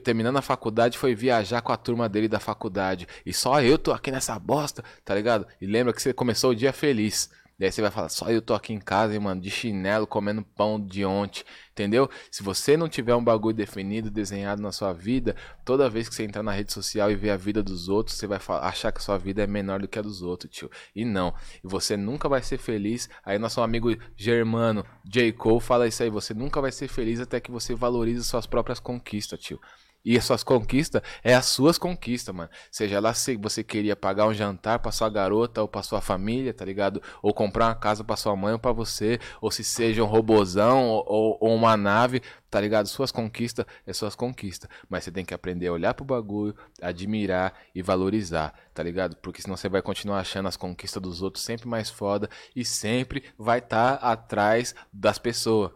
terminando 0.03 0.38
a 0.38 0.43
faculdade 0.43 0.98
foi 0.98 1.16
viajar 1.16 1.61
com 1.61 1.72
a 1.72 1.77
turma 1.77 2.08
dele 2.08 2.27
da 2.27 2.40
faculdade, 2.40 3.08
e 3.25 3.33
só 3.33 3.61
eu 3.61 3.77
tô 3.77 3.91
aqui 3.91 4.11
nessa 4.11 4.38
bosta, 4.38 4.83
tá 5.03 5.16
ligado? 5.16 5.48
E 5.59 5.66
lembra 5.66 5.91
que 5.93 6.01
você 6.01 6.14
começou 6.14 6.51
o 6.51 6.56
dia 6.56 6.72
feliz. 6.72 7.30
Daí 7.61 7.72
você 7.72 7.80
vai 7.80 7.91
falar, 7.91 8.09
só 8.09 8.27
eu 8.32 8.41
tô 8.41 8.56
aqui 8.56 8.74
em 8.74 8.80
casa, 8.80 9.14
hein, 9.14 9.19
mano, 9.19 9.40
de 9.40 9.51
chinelo, 9.51 10.08
comendo 10.08 10.41
pão 10.43 10.83
de 10.83 11.06
ontem, 11.06 11.43
entendeu? 11.82 12.10
Se 12.30 12.43
você 12.43 12.77
não 12.77 12.88
tiver 12.88 13.16
um 13.16 13.24
bagulho 13.24 13.56
definido, 13.56 14.11
desenhado 14.11 14.61
na 14.61 14.72
sua 14.72 14.93
vida, 14.93 15.35
toda 15.66 15.90
vez 15.90 16.08
que 16.08 16.16
você 16.16 16.24
entrar 16.24 16.43
na 16.43 16.51
rede 16.51 16.72
social 16.72 17.10
e 17.11 17.16
ver 17.16 17.32
a 17.32 17.38
vida 17.38 17.64
dos 17.64 17.90
outros, 17.90 18.18
você 18.18 18.27
vai 18.27 18.40
achar 18.61 18.92
que 18.92 19.00
a 19.00 19.01
sua 19.01 19.18
vida 19.18 19.42
é 19.43 19.48
menor 19.48 19.82
do 19.82 19.88
que 19.88 19.98
a 19.98 20.01
dos 20.01 20.22
outros, 20.22 20.51
tio. 20.53 20.69
E 20.95 21.03
não. 21.03 21.34
E 21.64 21.68
você 21.68 21.98
nunca 21.98 22.30
vai 22.30 22.42
ser 22.42 22.58
feliz. 22.58 23.10
Aí 23.26 23.40
nosso 23.40 23.61
amigo 23.61 23.95
germano, 24.16 24.85
J. 25.03 25.32
Cole, 25.34 25.60
fala 25.60 25.88
isso 25.88 26.03
aí, 26.03 26.10
você 26.10 26.34
nunca 26.34 26.61
vai 26.61 26.72
ser 26.72 26.88
feliz 26.88 27.19
até 27.19 27.40
que 27.40 27.51
você 27.51 27.74
valorize 27.74 28.24
suas 28.24 28.45
próprias 28.45 28.80
conquistas, 28.80 29.40
tio. 29.40 29.60
E 30.03 30.17
as 30.17 30.25
suas 30.25 30.43
conquistas 30.43 31.01
é 31.23 31.33
as 31.35 31.45
suas 31.45 31.77
conquistas, 31.77 32.33
mano. 32.33 32.49
Seja 32.71 32.99
lá 32.99 33.13
se 33.13 33.35
você 33.38 33.63
queria 33.63 33.95
pagar 33.95 34.27
um 34.27 34.33
jantar 34.33 34.80
pra 34.80 34.91
sua 34.91 35.09
garota 35.09 35.61
ou 35.61 35.67
pra 35.67 35.83
sua 35.83 36.01
família, 36.01 36.53
tá 36.53 36.65
ligado? 36.65 37.01
Ou 37.21 37.33
comprar 37.33 37.67
uma 37.67 37.75
casa 37.75 38.03
pra 38.03 38.15
sua 38.15 38.35
mãe 38.35 38.53
ou 38.53 38.59
pra 38.59 38.71
você, 38.71 39.19
ou 39.39 39.51
se 39.51 39.63
seja 39.63 40.03
um 40.03 40.07
robozão 40.07 40.88
ou, 40.89 41.38
ou- 41.39 41.55
uma 41.55 41.77
nave, 41.77 42.21
tá 42.49 42.59
ligado? 42.59 42.88
Suas 42.88 43.11
conquistas 43.11 43.65
é 43.85 43.93
suas 43.93 44.15
conquistas. 44.15 44.69
Mas 44.89 45.03
você 45.03 45.11
tem 45.11 45.23
que 45.25 45.33
aprender 45.33 45.67
a 45.67 45.73
olhar 45.73 45.93
pro 45.93 46.03
bagulho, 46.05 46.55
admirar 46.81 47.53
e 47.75 47.81
valorizar, 47.81 48.53
tá 48.73 48.81
ligado? 48.83 49.15
Porque 49.17 49.41
senão 49.41 49.55
você 49.57 49.69
vai 49.69 49.81
continuar 49.81 50.19
achando 50.19 50.47
as 50.47 50.57
conquistas 50.57 51.01
dos 51.01 51.21
outros 51.21 51.43
sempre 51.43 51.67
mais 51.67 51.89
foda 51.89 52.30
e 52.55 52.65
sempre 52.65 53.23
vai 53.38 53.59
estar 53.59 53.95
atrás 53.95 54.73
das 54.91 55.17
pessoas. 55.19 55.71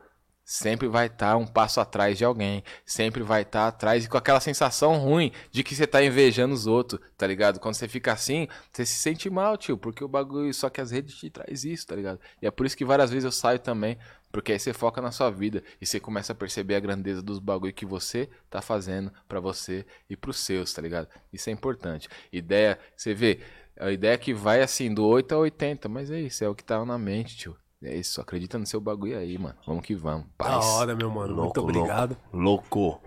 Sempre 0.45 0.87
vai 0.87 1.07
estar 1.07 1.35
um 1.37 1.47
passo 1.47 1.81
atrás 1.81 2.19
de 2.19 2.23
alguém. 2.23 2.63
Sempre 2.85 3.23
vai 3.23 3.41
estar 3.41 3.67
atrás 3.67 4.05
e 4.05 4.07
com 4.07 4.15
aquela 4.15 4.39
sensação 4.39 4.95
ruim 4.99 5.31
de 5.51 5.63
que 5.63 5.73
você 5.73 5.87
tá 5.87 6.03
invejando 6.03 6.53
os 6.53 6.67
outros, 6.67 7.01
tá 7.17 7.25
ligado? 7.25 7.59
Quando 7.59 7.73
você 7.73 7.87
fica 7.87 8.13
assim, 8.13 8.47
você 8.71 8.85
se 8.85 8.93
sente 8.99 9.27
mal, 9.27 9.57
tio, 9.57 9.75
porque 9.75 10.03
o 10.03 10.07
bagulho. 10.07 10.53
Só 10.53 10.69
que 10.69 10.79
as 10.79 10.91
redes 10.91 11.15
te 11.15 11.31
traz 11.31 11.63
isso, 11.65 11.87
tá 11.87 11.95
ligado? 11.95 12.19
E 12.39 12.45
é 12.45 12.51
por 12.51 12.67
isso 12.67 12.77
que 12.77 12.85
várias 12.85 13.09
vezes 13.09 13.25
eu 13.25 13.31
saio 13.31 13.57
também. 13.57 13.97
Porque 14.31 14.51
aí 14.51 14.59
você 14.59 14.71
foca 14.71 15.01
na 15.01 15.11
sua 15.11 15.31
vida 15.31 15.63
e 15.81 15.85
você 15.85 15.99
começa 15.99 16.33
a 16.33 16.35
perceber 16.35 16.75
a 16.75 16.79
grandeza 16.79 17.23
dos 17.23 17.39
bagulho 17.39 17.73
que 17.73 17.85
você 17.85 18.29
tá 18.47 18.61
fazendo 18.61 19.11
pra 19.27 19.39
você 19.39 19.83
e 20.07 20.15
pros 20.15 20.37
seus, 20.39 20.71
tá 20.71 20.81
ligado? 20.81 21.07
Isso 21.33 21.49
é 21.49 21.53
importante. 21.53 22.07
Ideia, 22.31 22.77
você 22.95 23.15
vê, 23.15 23.39
a 23.79 23.91
ideia 23.91 24.17
que 24.17 24.33
vai 24.33 24.61
assim, 24.61 24.93
do 24.93 25.05
8 25.05 25.33
a 25.33 25.37
80, 25.39 25.89
mas 25.89 26.11
é 26.11 26.19
isso, 26.19 26.43
é 26.43 26.49
o 26.49 26.53
que 26.53 26.63
tá 26.63 26.83
na 26.85 26.97
mente, 26.97 27.35
tio. 27.35 27.57
É 27.85 27.95
isso, 27.95 28.19
acredita 28.19 28.57
no 28.57 28.65
seu 28.65 28.81
bagulho 28.81 29.17
aí, 29.17 29.37
mano. 29.37 29.55
Vamos 29.65 29.85
que 29.85 29.93
vamos. 29.95 30.25
Da 30.39 30.45
Paz. 30.45 30.65
hora, 30.65 30.95
meu 30.95 31.09
mano. 31.11 31.35
Muito 31.35 31.61
obrigado. 31.61 32.17
Louco. 32.33 32.99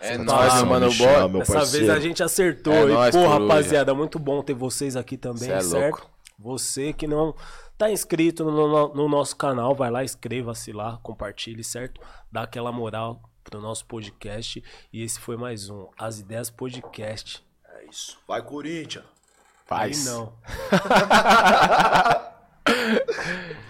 É 0.00 0.18
Tá, 0.18 0.24
nóis, 0.24 0.54
meu 0.54 0.66
mano. 0.66 0.92
Bora. 0.94 1.28
meu 1.28 1.38
Dessa 1.40 1.54
parceiro. 1.54 1.86
vez 1.86 1.98
a 1.98 2.00
gente 2.00 2.22
acertou. 2.22 2.72
É 2.74 2.82
e, 2.82 2.86
nóis, 2.92 3.16
pô, 3.16 3.22
coruja. 3.22 3.38
rapaziada, 3.40 3.94
muito 3.94 4.18
bom 4.18 4.42
ter 4.42 4.52
vocês 4.54 4.94
aqui 4.96 5.16
também, 5.16 5.50
é 5.50 5.60
certo? 5.62 5.94
louco. 5.96 6.10
Você 6.38 6.92
que 6.92 7.06
não 7.06 7.34
tá 7.78 7.90
inscrito 7.90 8.44
no, 8.44 8.68
no- 8.68 8.94
no 8.94 9.08
nosso 9.08 9.34
canal, 9.34 9.74
vai 9.74 9.90
lá, 9.90 10.04
inscreva-se 10.04 10.70
lá, 10.72 10.98
compartilhe, 11.02 11.64
certo? 11.64 11.98
Dá 12.30 12.42
aquela 12.42 12.70
moral 12.70 13.22
pro 13.42 13.58
nosso 13.60 13.86
podcast. 13.86 14.62
E 14.92 15.02
esse 15.02 15.18
foi 15.18 15.38
mais 15.38 15.70
um 15.70 15.88
As 15.98 16.20
Ideias 16.20 16.50
Podcast. 16.50 17.42
É 17.66 17.86
isso. 17.86 18.18
Vai, 18.28 18.42
Corinthians. 18.42 19.06
Faz. 19.64 20.06
Aí 20.06 20.12
não. 20.12 20.32